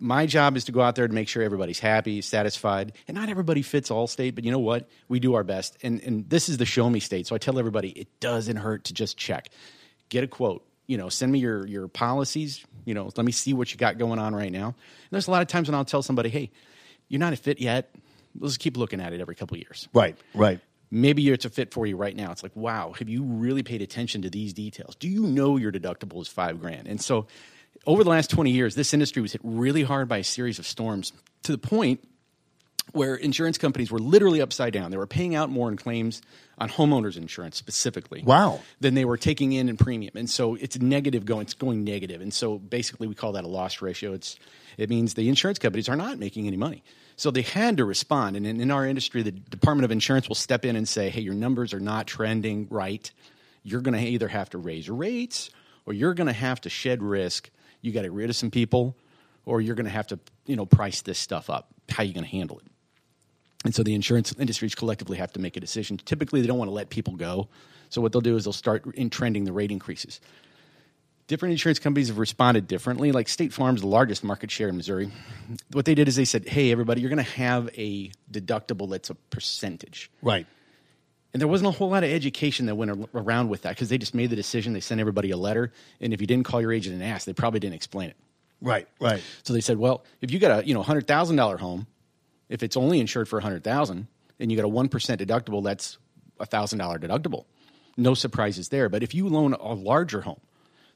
my 0.00 0.26
job 0.26 0.56
is 0.56 0.64
to 0.64 0.72
go 0.72 0.80
out 0.80 0.94
there 0.96 1.06
to 1.06 1.14
make 1.14 1.28
sure 1.28 1.42
everybody's 1.42 1.78
happy, 1.78 2.20
satisfied, 2.22 2.92
and 3.06 3.14
not 3.16 3.28
everybody 3.28 3.62
fits 3.62 3.90
all 3.90 4.06
state. 4.06 4.34
But 4.34 4.44
you 4.44 4.50
know 4.50 4.58
what? 4.58 4.88
We 5.08 5.20
do 5.20 5.34
our 5.34 5.44
best, 5.44 5.76
and 5.82 6.00
and 6.02 6.28
this 6.28 6.48
is 6.48 6.56
the 6.56 6.66
show 6.66 6.88
me 6.88 7.00
state. 7.00 7.26
So 7.26 7.34
I 7.34 7.38
tell 7.38 7.58
everybody 7.58 7.90
it 7.90 8.08
doesn't 8.20 8.56
hurt 8.56 8.84
to 8.84 8.94
just 8.94 9.16
check, 9.16 9.48
get 10.08 10.24
a 10.24 10.26
quote. 10.28 10.64
You 10.86 10.96
know, 10.96 11.08
send 11.10 11.30
me 11.30 11.38
your 11.38 11.66
your 11.66 11.88
policies. 11.88 12.64
You 12.86 12.94
know, 12.94 13.10
let 13.16 13.26
me 13.26 13.32
see 13.32 13.52
what 13.52 13.70
you 13.70 13.76
got 13.76 13.98
going 13.98 14.18
on 14.18 14.34
right 14.34 14.50
now. 14.50 14.68
And 14.68 15.10
there's 15.10 15.28
a 15.28 15.30
lot 15.30 15.42
of 15.42 15.48
times 15.48 15.68
when 15.68 15.74
I'll 15.74 15.84
tell 15.84 16.02
somebody, 16.02 16.30
hey, 16.30 16.50
you're 17.08 17.20
not 17.20 17.32
a 17.34 17.36
fit 17.36 17.60
yet. 17.60 17.94
Let's 18.38 18.56
keep 18.56 18.76
looking 18.76 19.00
at 19.00 19.12
it 19.12 19.20
every 19.20 19.34
couple 19.34 19.56
of 19.56 19.60
years. 19.60 19.88
Right, 19.92 20.16
right. 20.34 20.60
Maybe 20.90 21.28
it's 21.28 21.44
a 21.44 21.50
fit 21.50 21.72
for 21.72 21.86
you 21.86 21.96
right 21.96 22.16
now. 22.16 22.30
It's 22.32 22.42
like, 22.42 22.56
wow, 22.56 22.92
have 22.98 23.08
you 23.08 23.22
really 23.22 23.62
paid 23.62 23.82
attention 23.82 24.22
to 24.22 24.30
these 24.30 24.52
details? 24.52 24.94
Do 24.94 25.08
you 25.08 25.22
know 25.22 25.56
your 25.56 25.72
deductible 25.72 26.20
is 26.22 26.28
five 26.28 26.60
grand? 26.60 26.88
And 26.88 27.00
so, 27.00 27.26
over 27.86 28.02
the 28.02 28.10
last 28.10 28.30
20 28.30 28.50
years, 28.50 28.74
this 28.74 28.92
industry 28.92 29.22
was 29.22 29.32
hit 29.32 29.40
really 29.44 29.82
hard 29.82 30.08
by 30.08 30.18
a 30.18 30.24
series 30.24 30.58
of 30.58 30.66
storms 30.66 31.12
to 31.44 31.52
the 31.52 31.58
point 31.58 32.00
where 32.92 33.14
insurance 33.14 33.58
companies 33.58 33.90
were 33.90 33.98
literally 33.98 34.40
upside 34.40 34.72
down. 34.72 34.90
They 34.90 34.96
were 34.96 35.06
paying 35.06 35.34
out 35.34 35.50
more 35.50 35.68
in 35.68 35.76
claims 35.76 36.22
on 36.58 36.68
homeowners 36.68 37.16
insurance 37.16 37.56
specifically. 37.56 38.22
Wow. 38.24 38.60
Than 38.80 38.94
they 38.94 39.04
were 39.04 39.16
taking 39.16 39.52
in 39.52 39.68
in 39.68 39.76
premium. 39.76 40.16
And 40.16 40.28
so 40.28 40.54
it's 40.54 40.78
negative 40.78 41.24
going 41.24 41.42
it's 41.42 41.54
going 41.54 41.84
negative. 41.84 42.20
And 42.20 42.32
so 42.32 42.58
basically 42.58 43.06
we 43.06 43.14
call 43.14 43.32
that 43.32 43.44
a 43.44 43.48
loss 43.48 43.82
ratio. 43.82 44.12
It's 44.12 44.38
it 44.76 44.88
means 44.88 45.14
the 45.14 45.28
insurance 45.28 45.58
companies 45.58 45.88
are 45.88 45.96
not 45.96 46.18
making 46.18 46.46
any 46.46 46.56
money. 46.56 46.82
So 47.18 47.32
they 47.32 47.42
had 47.42 47.78
to 47.78 47.84
respond. 47.84 48.36
And 48.36 48.46
in, 48.46 48.60
in 48.60 48.70
our 48.70 48.86
industry, 48.86 49.24
the 49.24 49.32
Department 49.32 49.84
of 49.84 49.90
Insurance 49.90 50.28
will 50.28 50.36
step 50.36 50.64
in 50.64 50.76
and 50.76 50.88
say, 50.88 51.10
hey, 51.10 51.20
your 51.20 51.34
numbers 51.34 51.74
are 51.74 51.80
not 51.80 52.06
trending 52.06 52.68
right. 52.70 53.10
You're 53.64 53.80
going 53.80 53.98
to 54.00 54.08
either 54.08 54.28
have 54.28 54.48
to 54.50 54.58
raise 54.58 54.88
rates 54.88 55.50
or 55.84 55.92
you're 55.92 56.14
going 56.14 56.28
to 56.28 56.32
have 56.32 56.60
to 56.60 56.70
shed 56.70 57.02
risk. 57.02 57.50
You 57.82 57.90
got 57.90 58.02
to 58.02 58.08
get 58.08 58.12
rid 58.12 58.30
of 58.30 58.36
some 58.36 58.52
people 58.52 58.96
or 59.46 59.60
you're 59.60 59.74
going 59.74 59.86
to 59.86 59.90
have 59.90 60.06
to, 60.06 60.20
you 60.46 60.54
know, 60.54 60.64
price 60.64 61.02
this 61.02 61.18
stuff 61.18 61.50
up. 61.50 61.68
How 61.90 62.04
are 62.04 62.06
you 62.06 62.14
going 62.14 62.24
to 62.24 62.30
handle 62.30 62.60
it? 62.60 62.66
And 63.64 63.74
so 63.74 63.82
the 63.82 63.94
insurance 63.94 64.32
industries 64.38 64.76
collectively 64.76 65.18
have 65.18 65.32
to 65.32 65.40
make 65.40 65.56
a 65.56 65.60
decision. 65.60 65.96
Typically, 65.96 66.40
they 66.40 66.46
don't 66.46 66.58
want 66.58 66.68
to 66.68 66.74
let 66.74 66.88
people 66.88 67.16
go. 67.16 67.48
So 67.88 68.00
what 68.00 68.12
they'll 68.12 68.20
do 68.20 68.36
is 68.36 68.44
they'll 68.44 68.52
start 68.52 68.86
in 68.94 69.10
trending 69.10 69.42
the 69.42 69.52
rate 69.52 69.72
increases. 69.72 70.20
Different 71.28 71.52
insurance 71.52 71.78
companies 71.78 72.08
have 72.08 72.18
responded 72.18 72.66
differently. 72.66 73.12
Like 73.12 73.28
State 73.28 73.52
Farm's 73.52 73.82
the 73.82 73.86
largest 73.86 74.24
market 74.24 74.50
share 74.50 74.68
in 74.68 74.76
Missouri. 74.76 75.10
What 75.72 75.84
they 75.84 75.94
did 75.94 76.08
is 76.08 76.16
they 76.16 76.24
said, 76.24 76.48
"Hey, 76.48 76.72
everybody, 76.72 77.02
you're 77.02 77.10
going 77.10 77.24
to 77.24 77.32
have 77.32 77.68
a 77.78 78.10
deductible 78.32 78.90
that's 78.90 79.10
a 79.10 79.14
percentage." 79.14 80.10
Right. 80.22 80.46
And 81.32 81.40
there 81.40 81.48
wasn't 81.48 81.68
a 81.68 81.72
whole 81.72 81.90
lot 81.90 82.02
of 82.02 82.10
education 82.10 82.66
that 82.66 82.76
went 82.76 83.08
around 83.14 83.50
with 83.50 83.62
that 83.62 83.70
because 83.70 83.90
they 83.90 83.98
just 83.98 84.14
made 84.14 84.30
the 84.30 84.36
decision. 84.36 84.72
They 84.72 84.80
sent 84.80 85.00
everybody 85.00 85.30
a 85.30 85.36
letter, 85.36 85.70
and 86.00 86.14
if 86.14 86.20
you 86.22 86.26
didn't 86.26 86.46
call 86.46 86.62
your 86.62 86.72
agent 86.72 86.94
and 86.94 87.04
ask, 87.04 87.26
they 87.26 87.34
probably 87.34 87.60
didn't 87.60 87.74
explain 87.74 88.08
it. 88.08 88.16
Right, 88.62 88.88
right. 88.98 89.22
So 89.42 89.52
they 89.52 89.60
said, 89.60 89.76
well, 89.76 90.04
if 90.20 90.30
you 90.30 90.38
got 90.38 90.64
a 90.64 90.66
you 90.66 90.72
know 90.72 90.82
hundred 90.82 91.06
thousand 91.06 91.36
dollar 91.36 91.58
home, 91.58 91.86
if 92.48 92.62
it's 92.62 92.76
only 92.76 93.00
insured 93.00 93.28
for 93.28 93.38
a 93.38 93.42
hundred 93.42 93.62
thousand, 93.64 94.08
and 94.40 94.50
you 94.50 94.56
got 94.56 94.64
a 94.64 94.68
one 94.68 94.88
percent 94.88 95.20
deductible, 95.20 95.62
that's 95.62 95.98
a 96.40 96.46
thousand 96.46 96.78
dollar 96.78 96.98
deductible. 96.98 97.44
No 97.98 98.14
surprises 98.14 98.70
there. 98.70 98.88
But 98.88 99.02
if 99.02 99.14
you 99.14 99.28
loan 99.28 99.52
a 99.52 99.74
larger 99.74 100.22
home, 100.22 100.40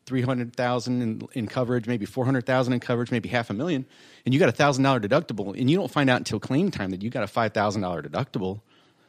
three 0.07 0.23
hundred 0.23 0.55
thousand 0.55 1.03
in, 1.03 1.29
in 1.33 1.47
coverage, 1.47 1.87
maybe 1.87 2.07
four 2.07 2.25
hundred 2.25 2.47
thousand 2.47 2.73
in 2.73 2.81
coverage, 2.81 3.11
maybe 3.11 3.29
half 3.29 3.51
a 3.51 3.55
million, 3.55 3.87
and 4.25 4.35
you 4.35 4.41
got 4.41 4.49
a 4.49 4.53
thousand 4.53 4.85
dollar 4.85 5.01
deductible, 5.01 5.59
and 5.59 5.71
you 5.71 5.77
don't 5.77 5.91
find 5.91 6.11
out 6.11 6.19
until 6.19 6.41
claim 6.41 6.71
time 6.71 6.91
that 6.91 7.03
you 7.03 7.11
got 7.11 7.23
a 7.23 7.27
five 7.29 7.53
thousand 7.53 7.83
dollar 7.83 8.03
deductible, 8.03 8.61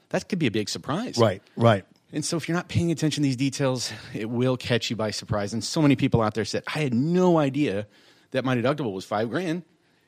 that 0.10 0.30
could 0.30 0.40
be 0.40 0.48
a 0.48 0.52
big 0.52 0.70
surprise. 0.70 1.18
Right, 1.18 1.42
right. 1.56 1.86
And 2.12 2.24
so 2.24 2.38
if 2.38 2.48
you're 2.48 2.56
not 2.56 2.68
paying 2.68 2.92
attention 2.92 3.24
to 3.24 3.28
these 3.28 3.36
details, 3.36 3.92
it 4.14 4.30
will 4.30 4.56
catch 4.56 4.92
you 4.92 4.96
by 4.96 5.10
surprise. 5.10 5.52
And 5.52 5.64
so 5.64 5.82
many 5.82 5.96
people 5.96 6.22
out 6.22 6.36
there 6.36 6.46
said, 6.46 6.62
I 6.68 6.80
had 6.80 6.94
no 6.94 7.40
idea 7.40 7.88
that 8.32 8.46
my 8.46 8.56
deductible 8.56 8.94
was 8.94 9.04
five 9.04 9.32
grand 9.32 9.64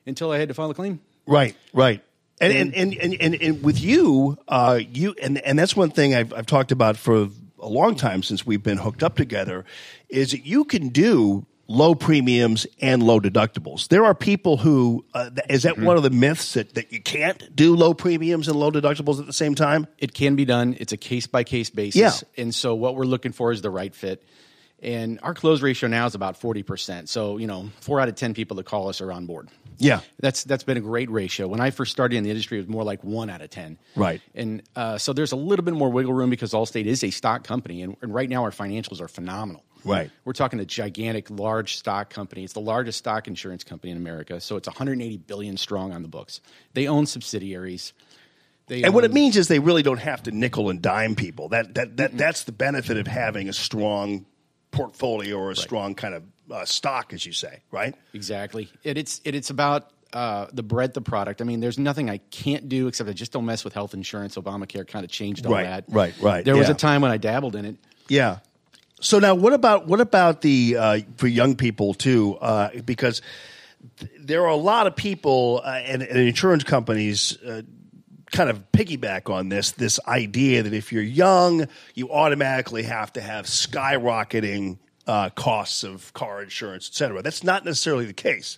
until 0.05 0.31
I 0.31 0.37
had 0.37 0.49
to 0.49 0.53
file 0.53 0.69
a 0.69 0.75
claim. 0.75 1.01
Right, 1.25 1.55
right. 1.73 2.03
And 2.39 2.53
and, 2.53 2.75
and, 2.75 2.93
and, 2.93 3.13
and, 3.19 3.35
and 3.41 3.63
with 3.63 3.81
you, 3.81 4.37
uh, 4.47 4.79
you 4.87 5.15
and, 5.19 5.39
and 5.39 5.57
that's 5.57 5.75
one 5.75 5.89
thing 5.89 6.13
I've, 6.13 6.31
I've 6.31 6.45
talked 6.45 6.71
about 6.71 6.97
for 6.97 7.29
a 7.65 7.69
long 7.69 7.95
time 7.95 8.23
since 8.23 8.45
we've 8.45 8.63
been 8.63 8.77
hooked 8.77 9.03
up 9.03 9.15
together, 9.15 9.65
is 10.09 10.31
that 10.31 10.45
you 10.45 10.63
can 10.63 10.89
do 10.89 11.45
low 11.67 11.95
premiums 11.95 12.67
and 12.79 13.01
low 13.01 13.19
deductibles. 13.19 13.87
There 13.87 14.05
are 14.05 14.13
people 14.13 14.57
who 14.57 15.03
uh, 15.13 15.31
is 15.49 15.63
that 15.63 15.79
one 15.79 15.97
of 15.97 16.03
the 16.03 16.09
myths 16.11 16.53
that, 16.53 16.75
that 16.75 16.91
you 16.91 17.01
can't 17.01 17.55
do 17.55 17.75
low 17.75 17.93
premiums 17.93 18.47
and 18.47 18.57
low 18.57 18.71
deductibles 18.71 19.19
at 19.19 19.25
the 19.25 19.33
same 19.33 19.55
time? 19.55 19.87
It 19.97 20.13
can 20.13 20.35
be 20.35 20.45
done. 20.45 20.75
It's 20.79 20.93
a 20.93 20.97
case 20.97 21.27
by 21.27 21.43
case 21.43 21.69
basis. 21.69 21.99
Yeah. 21.99 22.41
And 22.41 22.53
so 22.53 22.75
what 22.75 22.95
we're 22.95 23.05
looking 23.05 23.31
for 23.31 23.51
is 23.51 23.61
the 23.61 23.71
right 23.71 23.93
fit. 23.93 24.23
And 24.81 25.19
our 25.23 25.33
close 25.33 25.61
ratio 25.61 25.89
now 25.89 26.05
is 26.05 26.13
about 26.13 26.39
40%. 26.39 27.07
So, 27.07 27.37
you 27.37 27.47
know, 27.47 27.69
four 27.79 27.99
out 27.99 28.09
of 28.09 28.15
10 28.15 28.33
people 28.33 28.57
that 28.57 28.65
call 28.65 28.89
us 28.89 29.01
are 29.01 29.11
on 29.11 29.25
board. 29.25 29.49
Yeah. 29.79 30.01
That's 30.19 30.43
that's 30.43 30.63
been 30.63 30.77
a 30.77 30.81
great 30.81 31.09
ratio. 31.09 31.47
When 31.47 31.59
I 31.59 31.71
first 31.71 31.91
started 31.91 32.15
in 32.15 32.23
the 32.23 32.29
industry, 32.29 32.57
it 32.57 32.61
was 32.61 32.69
more 32.69 32.83
like 32.83 33.03
one 33.03 33.29
out 33.29 33.41
of 33.41 33.49
10. 33.49 33.77
Right. 33.95 34.21
And 34.33 34.63
uh, 34.75 34.97
so 34.97 35.13
there's 35.13 35.31
a 35.31 35.37
little 35.37 35.65
bit 35.65 35.73
more 35.73 35.89
wiggle 35.89 36.13
room 36.13 36.29
because 36.29 36.53
Allstate 36.53 36.85
is 36.85 37.03
a 37.03 37.11
stock 37.11 37.43
company. 37.43 37.81
And, 37.81 37.95
and 38.01 38.13
right 38.13 38.29
now 38.29 38.43
our 38.43 38.51
financials 38.51 39.01
are 39.01 39.07
phenomenal. 39.07 39.63
Right. 39.85 40.09
We're 40.25 40.33
talking 40.33 40.59
a 40.59 40.65
gigantic, 40.65 41.29
large 41.29 41.77
stock 41.77 42.09
company. 42.09 42.43
It's 42.43 42.53
the 42.53 42.61
largest 42.61 42.97
stock 42.97 43.27
insurance 43.27 43.63
company 43.63 43.91
in 43.91 43.97
America. 43.97 44.41
So 44.41 44.55
it's 44.55 44.67
180 44.67 45.17
billion 45.17 45.57
strong 45.57 45.93
on 45.93 46.01
the 46.01 46.07
books. 46.07 46.41
They 46.73 46.87
own 46.87 47.05
subsidiaries. 47.05 47.93
They 48.67 48.81
And 48.81 48.95
what 48.95 49.03
it 49.03 49.13
means 49.13 49.37
is 49.37 49.47
they 49.47 49.59
really 49.59 49.83
don't 49.83 49.99
have 49.99 50.23
to 50.23 50.31
nickel 50.31 50.69
and 50.69 50.81
dime 50.81 51.15
people. 51.15 51.49
That 51.49 51.75
that 51.75 51.97
that 51.97 52.17
that's 52.17 52.45
the 52.45 52.51
benefit 52.51 52.97
of 52.97 53.05
having 53.05 53.47
a 53.47 53.53
strong 53.53 54.25
portfolio 54.71 55.37
or 55.37 55.51
a 55.51 55.55
strong 55.55 55.93
kind 55.93 56.15
of 56.15 56.23
uh, 56.51 56.65
stock, 56.65 57.13
as 57.13 57.25
you 57.25 57.33
say, 57.33 57.61
right? 57.71 57.95
Exactly. 58.13 58.69
It, 58.83 58.97
it's 58.97 59.21
it, 59.23 59.35
it's 59.35 59.49
about 59.49 59.91
uh, 60.13 60.47
the 60.53 60.63
breadth 60.63 60.95
of 60.97 61.03
product. 61.03 61.41
I 61.41 61.43
mean, 61.45 61.59
there's 61.59 61.77
nothing 61.77 62.09
I 62.09 62.17
can't 62.31 62.69
do 62.69 62.87
except 62.87 63.09
I 63.09 63.13
just 63.13 63.31
don't 63.31 63.45
mess 63.45 63.63
with 63.63 63.73
health 63.73 63.93
insurance. 63.93 64.35
Obamacare 64.35 64.87
kind 64.87 65.03
of 65.03 65.11
changed 65.11 65.45
all 65.45 65.51
Right, 65.53 65.63
that. 65.63 65.85
right, 65.89 66.13
right, 66.21 66.45
There 66.45 66.55
was 66.55 66.69
a 66.69 66.73
time 66.73 67.01
when 67.01 67.11
I 67.11 67.17
dabbled 67.17 67.55
in 67.55 67.65
it. 67.65 67.75
Yeah. 68.07 68.39
So 69.01 69.19
now, 69.19 69.35
what 69.35 69.51
about 69.53 69.87
what 69.87 69.99
about 69.99 70.41
the 70.41 70.77
uh, 70.79 70.99
for 71.17 71.27
young 71.27 71.55
people 71.55 71.93
too? 71.93 72.37
Uh, 72.39 72.69
because 72.85 73.21
th- 73.99 74.11
there 74.19 74.43
are 74.43 74.49
a 74.49 74.55
lot 74.55 74.87
of 74.87 74.95
people 74.95 75.61
uh, 75.65 75.69
and, 75.69 76.01
and 76.01 76.17
insurance 76.19 76.63
companies. 76.63 77.37
Uh, 77.43 77.61
kind 78.31 78.49
of 78.49 78.69
piggyback 78.73 79.31
on 79.31 79.47
this 79.47 79.71
this 79.73 79.97
idea 80.07 80.63
that 80.63 80.73
if 80.73 80.91
you're 80.91 81.01
young 81.03 81.67
you 81.93 82.11
automatically 82.11 82.83
have 82.83 83.13
to 83.13 83.21
have 83.21 83.45
skyrocketing 83.45 84.77
uh, 85.07 85.29
costs 85.31 85.83
of 85.83 86.13
car 86.13 86.41
insurance 86.41 86.89
et 86.91 86.95
cetera 86.95 87.21
that's 87.21 87.43
not 87.43 87.63
necessarily 87.65 88.05
the 88.05 88.13
case 88.13 88.57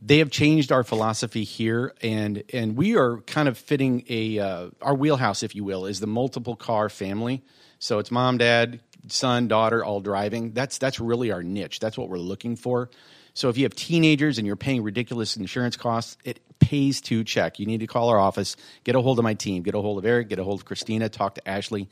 They 0.00 0.18
have 0.18 0.30
changed 0.30 0.70
our 0.70 0.84
philosophy 0.84 1.42
here, 1.44 1.92
and 2.02 2.44
and 2.52 2.76
we 2.76 2.96
are 2.96 3.18
kind 3.22 3.48
of 3.48 3.58
fitting 3.58 4.04
a 4.08 4.38
uh, 4.38 4.70
our 4.80 4.94
wheelhouse, 4.94 5.42
if 5.42 5.56
you 5.56 5.64
will, 5.64 5.86
is 5.86 5.98
the 5.98 6.06
multiple 6.06 6.54
car 6.54 6.88
family. 6.88 7.42
So 7.80 7.98
it's 7.98 8.10
mom, 8.10 8.38
dad, 8.38 8.80
son, 9.08 9.48
daughter, 9.48 9.84
all 9.84 10.00
driving. 10.00 10.52
That's 10.52 10.78
that's 10.78 11.00
really 11.00 11.32
our 11.32 11.42
niche. 11.42 11.80
That's 11.80 11.98
what 11.98 12.08
we're 12.08 12.18
looking 12.18 12.54
for. 12.54 12.90
So 13.34 13.48
if 13.48 13.56
you 13.58 13.64
have 13.64 13.74
teenagers 13.74 14.38
and 14.38 14.46
you're 14.46 14.56
paying 14.56 14.84
ridiculous 14.84 15.36
insurance 15.36 15.76
costs, 15.76 16.16
it 16.24 16.40
pays 16.60 17.00
to 17.02 17.24
check. 17.24 17.58
You 17.58 17.66
need 17.66 17.80
to 17.80 17.88
call 17.88 18.08
our 18.08 18.20
office, 18.20 18.56
get 18.84 18.94
a 18.94 19.00
hold 19.00 19.18
of 19.18 19.24
my 19.24 19.34
team, 19.34 19.64
get 19.64 19.74
a 19.74 19.80
hold 19.80 19.98
of 19.98 20.04
Eric, 20.06 20.28
get 20.28 20.38
a 20.38 20.44
hold 20.44 20.60
of 20.60 20.64
Christina, 20.64 21.08
talk 21.08 21.34
to 21.36 21.48
Ashley. 21.48 21.88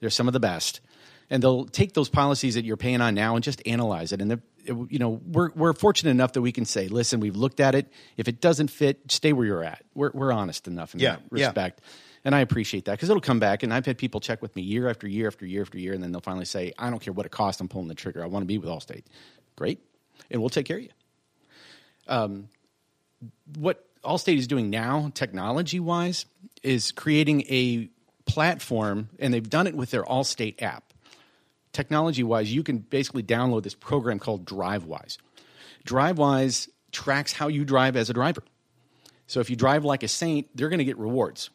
They're 0.00 0.10
some 0.10 0.28
of 0.28 0.32
the 0.32 0.40
best 0.40 0.80
and 1.30 1.42
they'll 1.42 1.64
take 1.64 1.94
those 1.94 2.08
policies 2.08 2.54
that 2.54 2.64
you're 2.64 2.76
paying 2.76 3.00
on 3.00 3.14
now 3.14 3.36
and 3.36 3.44
just 3.44 3.62
analyze 3.66 4.12
it. 4.12 4.20
And 4.20 4.42
you 4.66 4.98
know, 4.98 5.20
we're 5.26 5.50
we're 5.54 5.72
fortunate 5.72 6.10
enough 6.10 6.32
that 6.34 6.42
we 6.42 6.52
can 6.52 6.64
say, 6.64 6.88
listen, 6.88 7.20
we've 7.20 7.36
looked 7.36 7.60
at 7.60 7.74
it. 7.74 7.90
If 8.16 8.28
it 8.28 8.40
doesn't 8.40 8.68
fit, 8.68 9.10
stay 9.10 9.32
where 9.32 9.46
you're 9.46 9.64
at. 9.64 9.82
We're 9.94 10.10
we're 10.12 10.32
honest 10.32 10.66
enough 10.66 10.92
in 10.94 11.00
Yeah, 11.00 11.16
that 11.16 11.22
yeah. 11.32 11.46
respect. 11.46 11.80
And 12.22 12.34
I 12.34 12.40
appreciate 12.40 12.84
that 12.84 12.92
because 12.92 13.08
it'll 13.08 13.22
come 13.22 13.40
back. 13.40 13.62
And 13.62 13.72
I've 13.72 13.86
had 13.86 13.96
people 13.96 14.20
check 14.20 14.42
with 14.42 14.54
me 14.54 14.60
year 14.62 14.90
after 14.90 15.08
year 15.08 15.26
after 15.28 15.46
year 15.46 15.62
after 15.62 15.78
year, 15.78 15.94
and 15.94 16.02
then 16.02 16.12
they'll 16.12 16.20
finally 16.20 16.44
say, 16.44 16.72
I 16.78 16.90
don't 16.90 17.00
care 17.00 17.14
what 17.14 17.24
it 17.24 17.32
costs, 17.32 17.60
I'm 17.62 17.68
pulling 17.68 17.88
the 17.88 17.94
trigger. 17.94 18.22
I 18.22 18.26
want 18.26 18.42
to 18.42 18.46
be 18.46 18.58
with 18.58 18.68
Allstate. 18.68 19.04
Great. 19.56 19.80
And 20.30 20.40
we'll 20.42 20.50
take 20.50 20.66
care 20.66 20.76
of 20.76 20.82
you. 20.82 20.90
Um, 22.06 22.48
what 23.56 23.86
Allstate 24.04 24.36
is 24.36 24.46
doing 24.46 24.68
now, 24.68 25.10
technology 25.14 25.80
wise, 25.80 26.26
is 26.62 26.92
creating 26.92 27.42
a 27.48 27.88
platform, 28.26 29.08
and 29.18 29.32
they've 29.32 29.48
done 29.48 29.66
it 29.66 29.74
with 29.74 29.90
their 29.90 30.04
Allstate 30.04 30.60
app. 30.60 30.89
Technology 31.72 32.22
wise, 32.22 32.52
you 32.52 32.62
can 32.62 32.78
basically 32.78 33.22
download 33.22 33.62
this 33.62 33.74
program 33.74 34.18
called 34.18 34.44
DriveWise. 34.44 35.18
DriveWise 35.86 36.68
tracks 36.92 37.32
how 37.32 37.48
you 37.48 37.64
drive 37.64 37.96
as 37.96 38.10
a 38.10 38.12
driver. 38.12 38.42
So 39.26 39.40
if 39.40 39.50
you 39.50 39.56
drive 39.56 39.84
like 39.84 40.02
a 40.02 40.08
saint, 40.08 40.48
they're 40.54 40.68
going 40.68 40.78
to 40.78 40.84
get 40.84 40.98
rewards. 40.98 41.50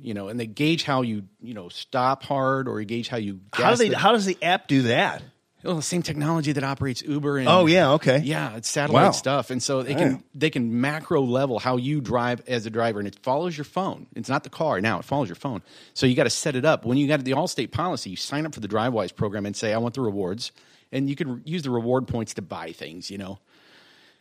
You 0.00 0.12
know, 0.12 0.28
and 0.28 0.38
they 0.40 0.46
gauge 0.46 0.82
how 0.82 1.02
you, 1.02 1.22
you 1.40 1.54
know, 1.54 1.68
stop 1.68 2.24
hard 2.24 2.66
or 2.66 2.82
gauge 2.82 3.08
how 3.08 3.16
you. 3.16 3.40
how 3.52 3.70
do 3.70 3.76
they 3.78 3.88
the- 3.90 3.98
how 3.98 4.12
does 4.12 4.24
the 4.26 4.36
app 4.42 4.66
do 4.66 4.82
that 4.82 5.22
well, 5.64 5.76
the 5.76 5.82
same 5.82 6.02
technology 6.02 6.52
that 6.52 6.62
operates 6.62 7.02
Uber. 7.02 7.38
And, 7.38 7.48
Oh, 7.48 7.66
yeah, 7.66 7.92
okay. 7.92 8.18
yeah, 8.18 8.56
it's 8.56 8.68
satellite 8.68 9.04
Wow. 9.06 9.10
stuff, 9.12 9.50
and 9.50 9.62
so 9.62 9.82
they 9.82 9.92
All 9.94 9.98
can 9.98 10.12
right. 10.12 10.22
they 10.34 10.50
can 10.50 10.80
macro 10.80 11.22
level 11.22 11.58
how 11.58 11.76
you 11.76 12.00
drive 12.00 12.42
as 12.46 12.66
a 12.66 12.70
driver, 12.70 12.98
and 12.98 13.08
it 13.08 13.16
follows 13.22 13.56
your 13.56 13.64
phone. 13.64 14.06
It's 14.14 14.28
not 14.28 14.44
the 14.44 14.50
car 14.50 14.80
now; 14.80 14.98
it 14.98 15.04
follows 15.04 15.28
your 15.28 15.36
phone. 15.36 15.62
So 15.94 16.06
you 16.06 16.14
got 16.14 16.24
to 16.24 16.30
set 16.30 16.54
it 16.56 16.64
up 16.64 16.84
when 16.84 16.98
you 16.98 17.08
got 17.08 17.24
the 17.24 17.32
Allstate 17.32 17.70
policy. 17.72 18.10
You 18.10 18.16
sign 18.16 18.46
up 18.46 18.54
for 18.54 18.60
the 18.60 18.68
DriveWise 18.68 19.14
program 19.16 19.46
and 19.46 19.56
say, 19.56 19.72
"I 19.72 19.78
want 19.78 19.94
the 19.94 20.00
rewards," 20.02 20.52
and 20.92 21.08
you 21.08 21.16
can 21.16 21.40
use 21.44 21.62
the 21.62 21.70
reward 21.70 22.06
points 22.08 22.34
to 22.34 22.42
buy 22.42 22.72
things. 22.72 23.10
You 23.10 23.18
know. 23.18 23.38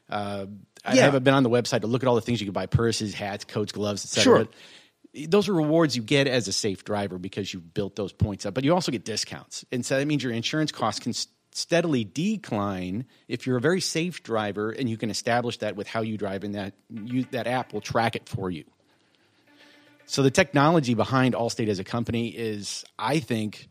Uh, 0.10 0.46
I 0.86 0.96
Yeah. 0.96 1.04
haven't 1.04 1.24
been 1.24 1.34
on 1.34 1.44
the 1.44 1.50
website 1.50 1.82
to 1.82 1.88
look 1.88 2.04
at 2.04 2.08
all 2.08 2.16
the 2.16 2.22
things 2.22 2.42
you 2.42 2.46
can 2.48 2.54
buy: 2.54 2.66
purses, 2.66 3.14
hats, 3.14 3.46
coats, 3.46 3.72
gloves, 3.72 4.04
etc. 4.06 4.24
Sure. 4.24 4.38
But 4.46 4.54
those 5.28 5.48
are 5.50 5.54
rewards 5.54 5.96
you 5.96 6.02
get 6.04 6.28
as 6.28 6.48
a 6.48 6.54
safe 6.54 6.84
driver 6.84 7.18
because 7.18 7.54
you've 7.54 7.74
built 7.74 7.96
those 7.96 8.12
points 8.14 8.46
up. 8.46 8.54
But 8.54 8.64
you 8.64 8.74
also 8.74 8.92
get 8.92 9.06
discounts, 9.06 9.64
and 9.72 9.86
so 9.86 9.98
that 9.98 10.06
means 10.06 10.24
your 10.24 10.34
insurance 10.34 10.72
costs 10.72 11.00
can 11.00 11.14
steadily 11.52 12.04
decline 12.04 13.06
if 13.28 13.46
you're 13.46 13.58
a 13.58 13.62
very 13.62 13.80
safe 13.82 14.24
driver, 14.24 14.72
and 14.72 14.90
you 14.90 14.98
can 14.98 15.10
establish 15.12 15.58
that 15.60 15.76
with 15.76 15.88
how 15.88 16.02
you 16.02 16.18
drive, 16.18 16.44
and 16.44 16.56
that 16.56 16.74
you, 16.90 17.26
that 17.32 17.46
app 17.48 17.74
will 17.74 17.82
track 17.82 18.16
it 18.16 18.28
for 18.28 18.50
you. 18.50 18.64
So 20.06 20.22
the 20.24 20.32
technology 20.32 20.96
behind 20.96 21.34
Allstate 21.34 21.70
as 21.70 21.80
a 21.80 21.84
company 21.84 22.28
is, 22.30 22.84
I 23.00 23.20
think, 23.20 23.70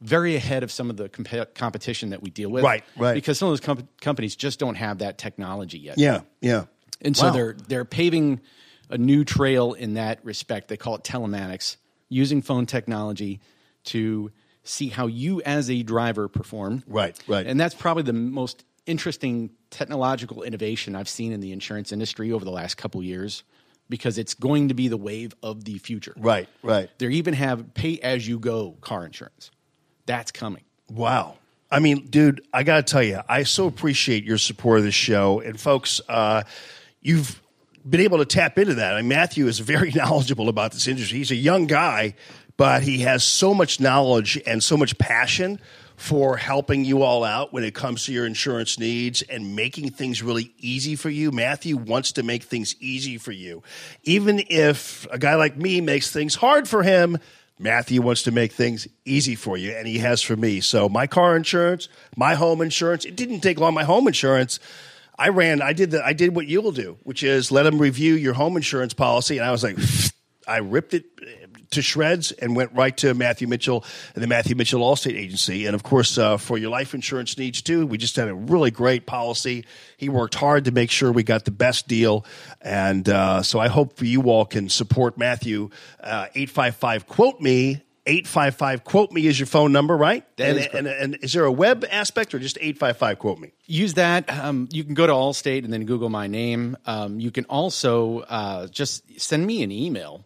very 0.00 0.34
ahead 0.36 0.62
of 0.62 0.72
some 0.72 0.90
of 0.90 0.96
the 0.96 1.08
comp- 1.08 1.54
competition 1.54 2.10
that 2.10 2.22
we 2.22 2.30
deal 2.30 2.50
with. 2.50 2.64
Right, 2.64 2.84
right. 2.96 3.14
Because 3.14 3.38
some 3.38 3.48
of 3.48 3.52
those 3.52 3.60
com- 3.60 3.88
companies 4.00 4.34
just 4.36 4.58
don't 4.58 4.76
have 4.76 4.98
that 4.98 5.18
technology 5.18 5.78
yet. 5.78 5.98
yeah 5.98 6.20
yeah 6.40 6.64
And 7.02 7.16
so 7.16 7.26
Wow. 7.26 7.32
they're 7.32 7.56
they're 7.68 7.84
paving 7.84 8.40
a 8.90 8.98
new 8.98 9.24
trail 9.24 9.72
in 9.72 9.94
that 9.94 10.24
respect. 10.24 10.68
They 10.68 10.76
call 10.76 10.94
it 10.94 11.04
telematics, 11.04 11.76
using 12.08 12.42
phone 12.42 12.66
technology 12.66 13.40
to 13.84 14.30
see 14.62 14.88
how 14.88 15.06
you 15.06 15.40
as 15.42 15.70
a 15.70 15.82
driver 15.82 16.28
perform. 16.28 16.82
Right, 16.86 17.18
right. 17.26 17.46
And 17.46 17.58
that's 17.58 17.74
probably 17.74 18.02
the 18.02 18.12
most 18.12 18.64
interesting 18.86 19.50
technological 19.70 20.42
innovation 20.42 20.96
I've 20.96 21.08
seen 21.08 21.32
in 21.32 21.40
the 21.40 21.52
insurance 21.52 21.92
industry 21.92 22.32
over 22.32 22.44
the 22.44 22.50
last 22.50 22.76
couple 22.76 23.02
years 23.02 23.44
because 23.88 24.18
it's 24.18 24.34
going 24.34 24.68
to 24.68 24.74
be 24.74 24.88
the 24.88 24.96
wave 24.96 25.34
of 25.42 25.64
the 25.64 25.78
future. 25.78 26.14
right 26.16 26.48
right 26.62 26.90
They 26.98 27.06
even 27.06 27.34
have 27.34 27.74
pay 27.74 27.98
as 28.00 28.26
you 28.26 28.38
go 28.38 28.76
car 28.80 29.04
insurance. 29.04 29.50
That's 30.06 30.30
coming. 30.30 30.64
Wow. 30.90 31.36
I 31.70 31.80
mean, 31.80 32.06
dude, 32.06 32.46
I 32.52 32.62
got 32.62 32.86
to 32.86 32.90
tell 32.90 33.02
you, 33.02 33.20
I 33.28 33.42
so 33.42 33.66
appreciate 33.66 34.24
your 34.24 34.38
support 34.38 34.78
of 34.78 34.84
this 34.84 34.94
show. 34.94 35.40
And 35.40 35.60
folks, 35.60 36.00
uh, 36.08 36.44
you've 37.02 37.42
been 37.88 38.00
able 38.00 38.18
to 38.18 38.24
tap 38.24 38.58
into 38.58 38.74
that. 38.74 38.94
I 38.94 38.98
mean, 38.98 39.08
Matthew 39.08 39.46
is 39.46 39.58
very 39.58 39.90
knowledgeable 39.94 40.48
about 40.48 40.72
this 40.72 40.86
industry. 40.86 41.18
He's 41.18 41.30
a 41.30 41.36
young 41.36 41.66
guy, 41.66 42.14
but 42.56 42.82
he 42.82 42.98
has 43.00 43.24
so 43.24 43.54
much 43.54 43.80
knowledge 43.80 44.40
and 44.46 44.62
so 44.62 44.76
much 44.76 44.96
passion 44.98 45.58
for 45.96 46.36
helping 46.36 46.84
you 46.84 47.02
all 47.02 47.24
out 47.24 47.52
when 47.52 47.64
it 47.64 47.74
comes 47.74 48.04
to 48.04 48.12
your 48.12 48.24
insurance 48.24 48.78
needs 48.78 49.22
and 49.22 49.56
making 49.56 49.90
things 49.90 50.22
really 50.22 50.54
easy 50.58 50.94
for 50.94 51.10
you. 51.10 51.32
Matthew 51.32 51.76
wants 51.76 52.12
to 52.12 52.22
make 52.22 52.44
things 52.44 52.76
easy 52.78 53.18
for 53.18 53.32
you. 53.32 53.64
Even 54.04 54.40
if 54.48 55.08
a 55.10 55.18
guy 55.18 55.34
like 55.34 55.56
me 55.56 55.80
makes 55.80 56.12
things 56.12 56.36
hard 56.36 56.68
for 56.68 56.84
him, 56.84 57.18
Matthew 57.58 58.00
wants 58.00 58.22
to 58.22 58.30
make 58.30 58.52
things 58.52 58.86
easy 59.04 59.34
for 59.34 59.56
you, 59.56 59.72
and 59.72 59.88
he 59.88 59.98
has 59.98 60.22
for 60.22 60.36
me. 60.36 60.60
So, 60.60 60.88
my 60.88 61.08
car 61.08 61.34
insurance, 61.36 61.88
my 62.16 62.34
home 62.34 62.60
insurance, 62.60 63.04
it 63.04 63.16
didn't 63.16 63.40
take 63.40 63.58
long. 63.58 63.74
My 63.74 63.82
home 63.82 64.06
insurance, 64.06 64.60
I 65.18 65.30
ran. 65.30 65.60
I 65.60 65.72
did 65.72 65.90
the. 65.90 66.04
I 66.04 66.12
did 66.12 66.34
what 66.34 66.46
you'll 66.46 66.72
do, 66.72 66.96
which 67.02 67.22
is 67.22 67.50
let 67.50 67.64
them 67.64 67.78
review 67.78 68.14
your 68.14 68.34
home 68.34 68.56
insurance 68.56 68.94
policy, 68.94 69.38
and 69.38 69.46
I 69.46 69.50
was 69.50 69.64
like, 69.64 69.76
I 70.48 70.58
ripped 70.58 70.94
it 70.94 71.04
to 71.70 71.82
shreds 71.82 72.32
and 72.32 72.56
went 72.56 72.72
right 72.72 72.96
to 72.98 73.14
Matthew 73.14 73.46
Mitchell 73.46 73.84
and 74.14 74.22
the 74.22 74.26
Matthew 74.26 74.56
Mitchell 74.56 74.80
Allstate 74.80 75.16
Agency. 75.16 75.66
And 75.66 75.74
of 75.74 75.82
course, 75.82 76.16
uh, 76.16 76.36
for 76.38 76.56
your 76.56 76.70
life 76.70 76.94
insurance 76.94 77.36
needs 77.36 77.62
too, 77.62 77.86
we 77.86 77.98
just 77.98 78.16
had 78.16 78.28
a 78.28 78.34
really 78.34 78.70
great 78.70 79.06
policy. 79.06 79.64
He 79.96 80.08
worked 80.08 80.34
hard 80.34 80.64
to 80.64 80.70
make 80.70 80.90
sure 80.90 81.12
we 81.12 81.22
got 81.22 81.44
the 81.44 81.50
best 81.50 81.88
deal. 81.88 82.24
And 82.60 83.08
uh, 83.08 83.42
so 83.42 83.58
I 83.58 83.68
hope 83.68 84.00
you 84.00 84.22
all 84.22 84.46
can 84.46 84.68
support 84.68 85.18
Matthew. 85.18 85.70
Uh, 86.00 86.28
855 86.34 87.06
quote 87.06 87.40
me. 87.40 87.82
855 88.08 88.84
quote 88.84 89.12
me 89.12 89.26
is 89.26 89.38
your 89.38 89.46
phone 89.46 89.70
number, 89.70 89.96
right? 89.96 90.24
And, 90.38 90.58
is 90.58 90.66
and, 90.72 90.86
and 90.86 91.18
is 91.22 91.32
there 91.34 91.44
a 91.44 91.52
web 91.52 91.84
aspect 91.90 92.34
or 92.34 92.38
just 92.38 92.56
855 92.58 93.18
quote 93.18 93.38
me? 93.38 93.52
use 93.66 93.94
that. 93.94 94.30
Um, 94.32 94.68
you 94.72 94.82
can 94.82 94.94
go 94.94 95.06
to 95.06 95.12
Allstate 95.12 95.64
and 95.64 95.72
then 95.72 95.84
Google 95.84 96.08
my 96.08 96.26
name. 96.26 96.76
Um, 96.86 97.20
you 97.20 97.30
can 97.30 97.44
also 97.44 98.20
uh, 98.20 98.66
just 98.68 99.20
send 99.20 99.46
me 99.46 99.62
an 99.62 99.70
email. 99.70 100.24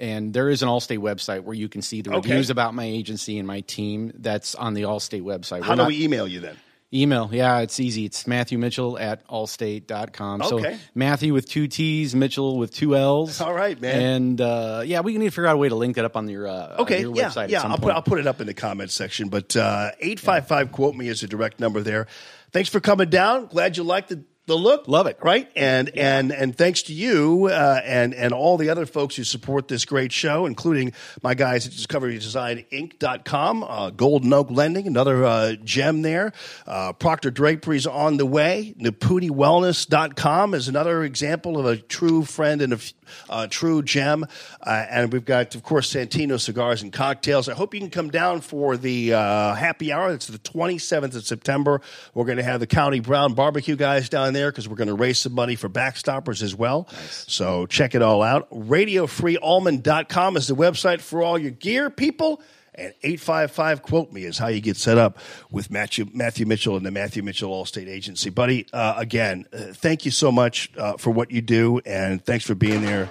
And 0.00 0.32
there 0.32 0.48
is 0.48 0.62
an 0.62 0.68
Allstate 0.68 0.98
website 0.98 1.42
where 1.44 1.54
you 1.54 1.68
can 1.68 1.82
see 1.82 2.00
the 2.02 2.10
Okay. 2.10 2.30
reviews 2.30 2.48
about 2.50 2.74
my 2.74 2.84
agency 2.84 3.38
and 3.38 3.46
my 3.46 3.60
team. 3.60 4.12
That's 4.16 4.54
on 4.54 4.74
the 4.74 4.82
Allstate 4.82 5.22
website. 5.22 5.62
How 5.62 5.70
We're 5.70 5.76
do 5.76 5.82
not- 5.82 5.88
we 5.88 6.02
email 6.04 6.26
you 6.26 6.40
then? 6.40 6.56
Email, 6.92 7.28
yeah, 7.32 7.58
it's 7.60 7.78
easy. 7.78 8.04
It's 8.04 8.26
Matthew 8.26 8.58
Mitchell 8.58 8.98
at 8.98 9.24
allstate.com. 9.28 10.42
So 10.42 10.60
Matthew 10.92 11.32
with 11.32 11.48
two 11.48 11.68
T's, 11.68 12.16
Mitchell 12.16 12.58
with 12.58 12.74
two 12.74 12.96
L's. 12.96 13.40
All 13.40 13.54
right, 13.54 13.80
man. 13.80 14.00
And 14.02 14.40
uh, 14.40 14.82
yeah, 14.84 14.98
we 15.00 15.16
need 15.16 15.26
to 15.26 15.30
figure 15.30 15.46
out 15.46 15.54
a 15.54 15.58
way 15.58 15.68
to 15.68 15.76
link 15.76 15.94
that 15.96 16.04
up 16.04 16.16
on 16.16 16.28
your, 16.28 16.48
uh, 16.48 16.52
on 16.74 16.80
Okay, 16.80 17.02
your 17.02 17.14
yeah, 17.14 17.28
website. 17.28 17.48
yeah. 17.48 17.58
at 17.58 17.62
some 17.62 17.70
I'll 17.72 17.78
put. 17.78 17.92
I'll 17.94 18.02
put 18.02 18.18
it 18.18 18.26
up 18.26 18.40
in 18.40 18.48
the 18.48 18.54
comments 18.54 18.92
section. 18.94 19.28
But 19.28 19.54
uh, 19.54 19.92
eight 20.00 20.18
five 20.18 20.48
five 20.48 20.72
quote 20.72 20.96
me 20.96 21.06
is 21.06 21.22
a 21.22 21.28
direct 21.28 21.60
number 21.60 21.80
there. 21.80 22.08
Thanks 22.52 22.68
for 22.68 22.80
coming 22.80 23.08
down. 23.08 23.46
Glad 23.46 23.76
you 23.76 23.84
liked 23.84 24.08
the 24.08 24.24
the 24.50 24.56
look. 24.56 24.88
Love 24.88 25.06
it. 25.06 25.16
Right, 25.22 25.50
and 25.56 25.88
and 25.96 26.32
and 26.32 26.54
thanks 26.56 26.82
to 26.82 26.92
you 26.92 27.46
uh, 27.50 27.80
and 27.84 28.12
and 28.12 28.34
all 28.34 28.58
the 28.58 28.68
other 28.68 28.84
folks 28.84 29.16
who 29.16 29.24
support 29.24 29.68
this 29.68 29.84
great 29.84 30.12
show, 30.12 30.44
including 30.44 30.92
my 31.22 31.34
guys 31.34 31.66
at 31.66 31.72
DiscoveryDesignInc.com, 31.72 33.64
uh, 33.64 33.90
Golden 33.90 34.32
Oak 34.32 34.50
Lending, 34.50 34.86
another 34.86 35.24
uh, 35.24 35.52
gem 35.64 36.02
there. 36.02 36.32
Uh, 36.66 36.92
Proctor 36.92 37.30
Drapery's 37.30 37.86
on 37.86 38.16
the 38.16 38.26
way. 38.26 38.74
NaputiWellness.com 38.78 40.54
is 40.54 40.68
another 40.68 41.04
example 41.04 41.58
of 41.58 41.66
a 41.66 41.76
true 41.76 42.24
friend 42.24 42.60
and 42.60 42.72
a 42.72 42.76
f- 42.76 42.92
uh, 43.28 43.46
true 43.48 43.82
gem. 43.82 44.24
Uh, 44.60 44.86
and 44.90 45.12
we've 45.12 45.24
got, 45.24 45.54
of 45.54 45.62
course, 45.62 45.92
Santino 45.92 46.40
Cigars 46.40 46.82
and 46.82 46.92
Cocktails. 46.92 47.48
I 47.48 47.54
hope 47.54 47.74
you 47.74 47.80
can 47.80 47.90
come 47.90 48.10
down 48.10 48.40
for 48.40 48.76
the 48.76 49.14
uh, 49.14 49.54
happy 49.54 49.92
hour. 49.92 50.12
It's 50.12 50.26
the 50.26 50.38
27th 50.38 51.14
of 51.14 51.26
September. 51.26 51.80
We're 52.14 52.24
going 52.24 52.38
to 52.38 52.44
have 52.44 52.60
the 52.60 52.66
County 52.66 53.00
Brown 53.00 53.34
Barbecue 53.34 53.76
guys 53.76 54.08
down 54.08 54.32
there 54.32 54.50
because 54.50 54.68
we're 54.68 54.76
going 54.76 54.88
to 54.88 54.94
raise 54.94 55.20
some 55.20 55.34
money 55.34 55.56
for 55.56 55.68
backstoppers 55.68 56.42
as 56.42 56.54
well. 56.54 56.88
So 57.26 57.66
check 57.66 57.94
it 57.94 58.02
all 58.02 58.22
out. 58.22 58.50
RadioFreeAllman.com 58.50 60.36
is 60.36 60.46
the 60.46 60.56
website 60.56 61.00
for 61.00 61.22
all 61.22 61.38
your 61.38 61.52
gear, 61.52 61.90
people. 61.90 62.42
And 62.74 62.94
855 63.02 63.82
quote 63.82 64.12
me 64.12 64.24
is 64.24 64.38
how 64.38 64.48
you 64.48 64.60
get 64.60 64.76
set 64.76 64.96
up 64.96 65.18
with 65.50 65.70
Matthew, 65.70 66.06
Matthew 66.14 66.46
Mitchell 66.46 66.76
and 66.76 66.86
the 66.86 66.90
Matthew 66.90 67.22
Mitchell 67.22 67.50
Allstate 67.50 67.88
Agency. 67.88 68.30
Buddy, 68.30 68.66
uh, 68.72 68.94
again, 68.96 69.46
uh, 69.52 69.72
thank 69.72 70.04
you 70.04 70.10
so 70.10 70.30
much 70.30 70.70
uh, 70.76 70.96
for 70.96 71.10
what 71.10 71.30
you 71.30 71.42
do, 71.42 71.80
and 71.84 72.24
thanks 72.24 72.44
for 72.44 72.54
being 72.54 72.82
there 72.82 73.10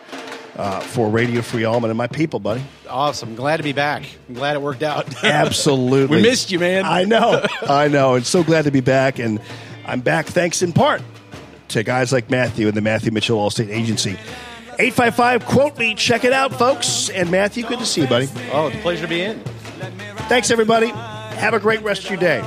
uh, 0.56 0.80
for 0.82 1.10
Radio 1.10 1.42
Free 1.42 1.64
Allman 1.64 1.90
and 1.90 1.98
my 1.98 2.08
people, 2.08 2.40
buddy. 2.40 2.62
Awesome. 2.90 3.36
Glad 3.36 3.58
to 3.58 3.64
be 3.64 3.74
back. 3.74 4.04
I'm 4.28 4.36
glad 4.36 4.56
it 4.56 4.62
worked 4.62 4.84
out. 4.84 5.24
Absolutely. 5.24 6.18
we 6.18 6.22
missed 6.24 6.52
you, 6.52 6.60
man. 6.60 6.84
I 6.86 7.06
know. 7.06 7.46
I 7.62 7.88
know. 7.88 8.16
And 8.16 8.26
so 8.26 8.44
glad 8.44 8.66
to 8.66 8.72
be 8.72 8.82
back. 8.82 9.20
And 9.20 9.40
I'm 9.86 10.02
back 10.02 10.26
thanks 10.26 10.62
in 10.62 10.74
part 10.74 11.02
to 11.70 11.84
guys 11.84 12.12
like 12.12 12.30
Matthew 12.30 12.68
and 12.68 12.76
the 12.76 12.82
Matthew 12.82 13.12
Mitchell 13.12 13.40
Allstate 13.40 13.70
Agency. 13.70 14.18
855 14.80 15.46
quote 15.46 15.78
me. 15.78 15.94
Check 15.94 16.24
it 16.24 16.32
out, 16.32 16.54
folks. 16.54 17.10
And 17.10 17.30
Matthew, 17.30 17.66
good 17.66 17.80
to 17.80 17.86
see 17.86 18.02
you, 18.02 18.08
buddy. 18.08 18.30
Oh, 18.52 18.68
it's 18.68 18.78
a 18.78 18.80
pleasure 18.80 19.02
to 19.04 19.08
be 19.10 19.22
in. 19.22 19.40
Thanks, 20.30 20.52
everybody. 20.52 20.88
Have 20.88 21.54
a 21.54 21.60
great 21.60 21.82
rest 21.84 22.06
of 22.06 22.12
your 22.12 22.20
day. 22.20 22.42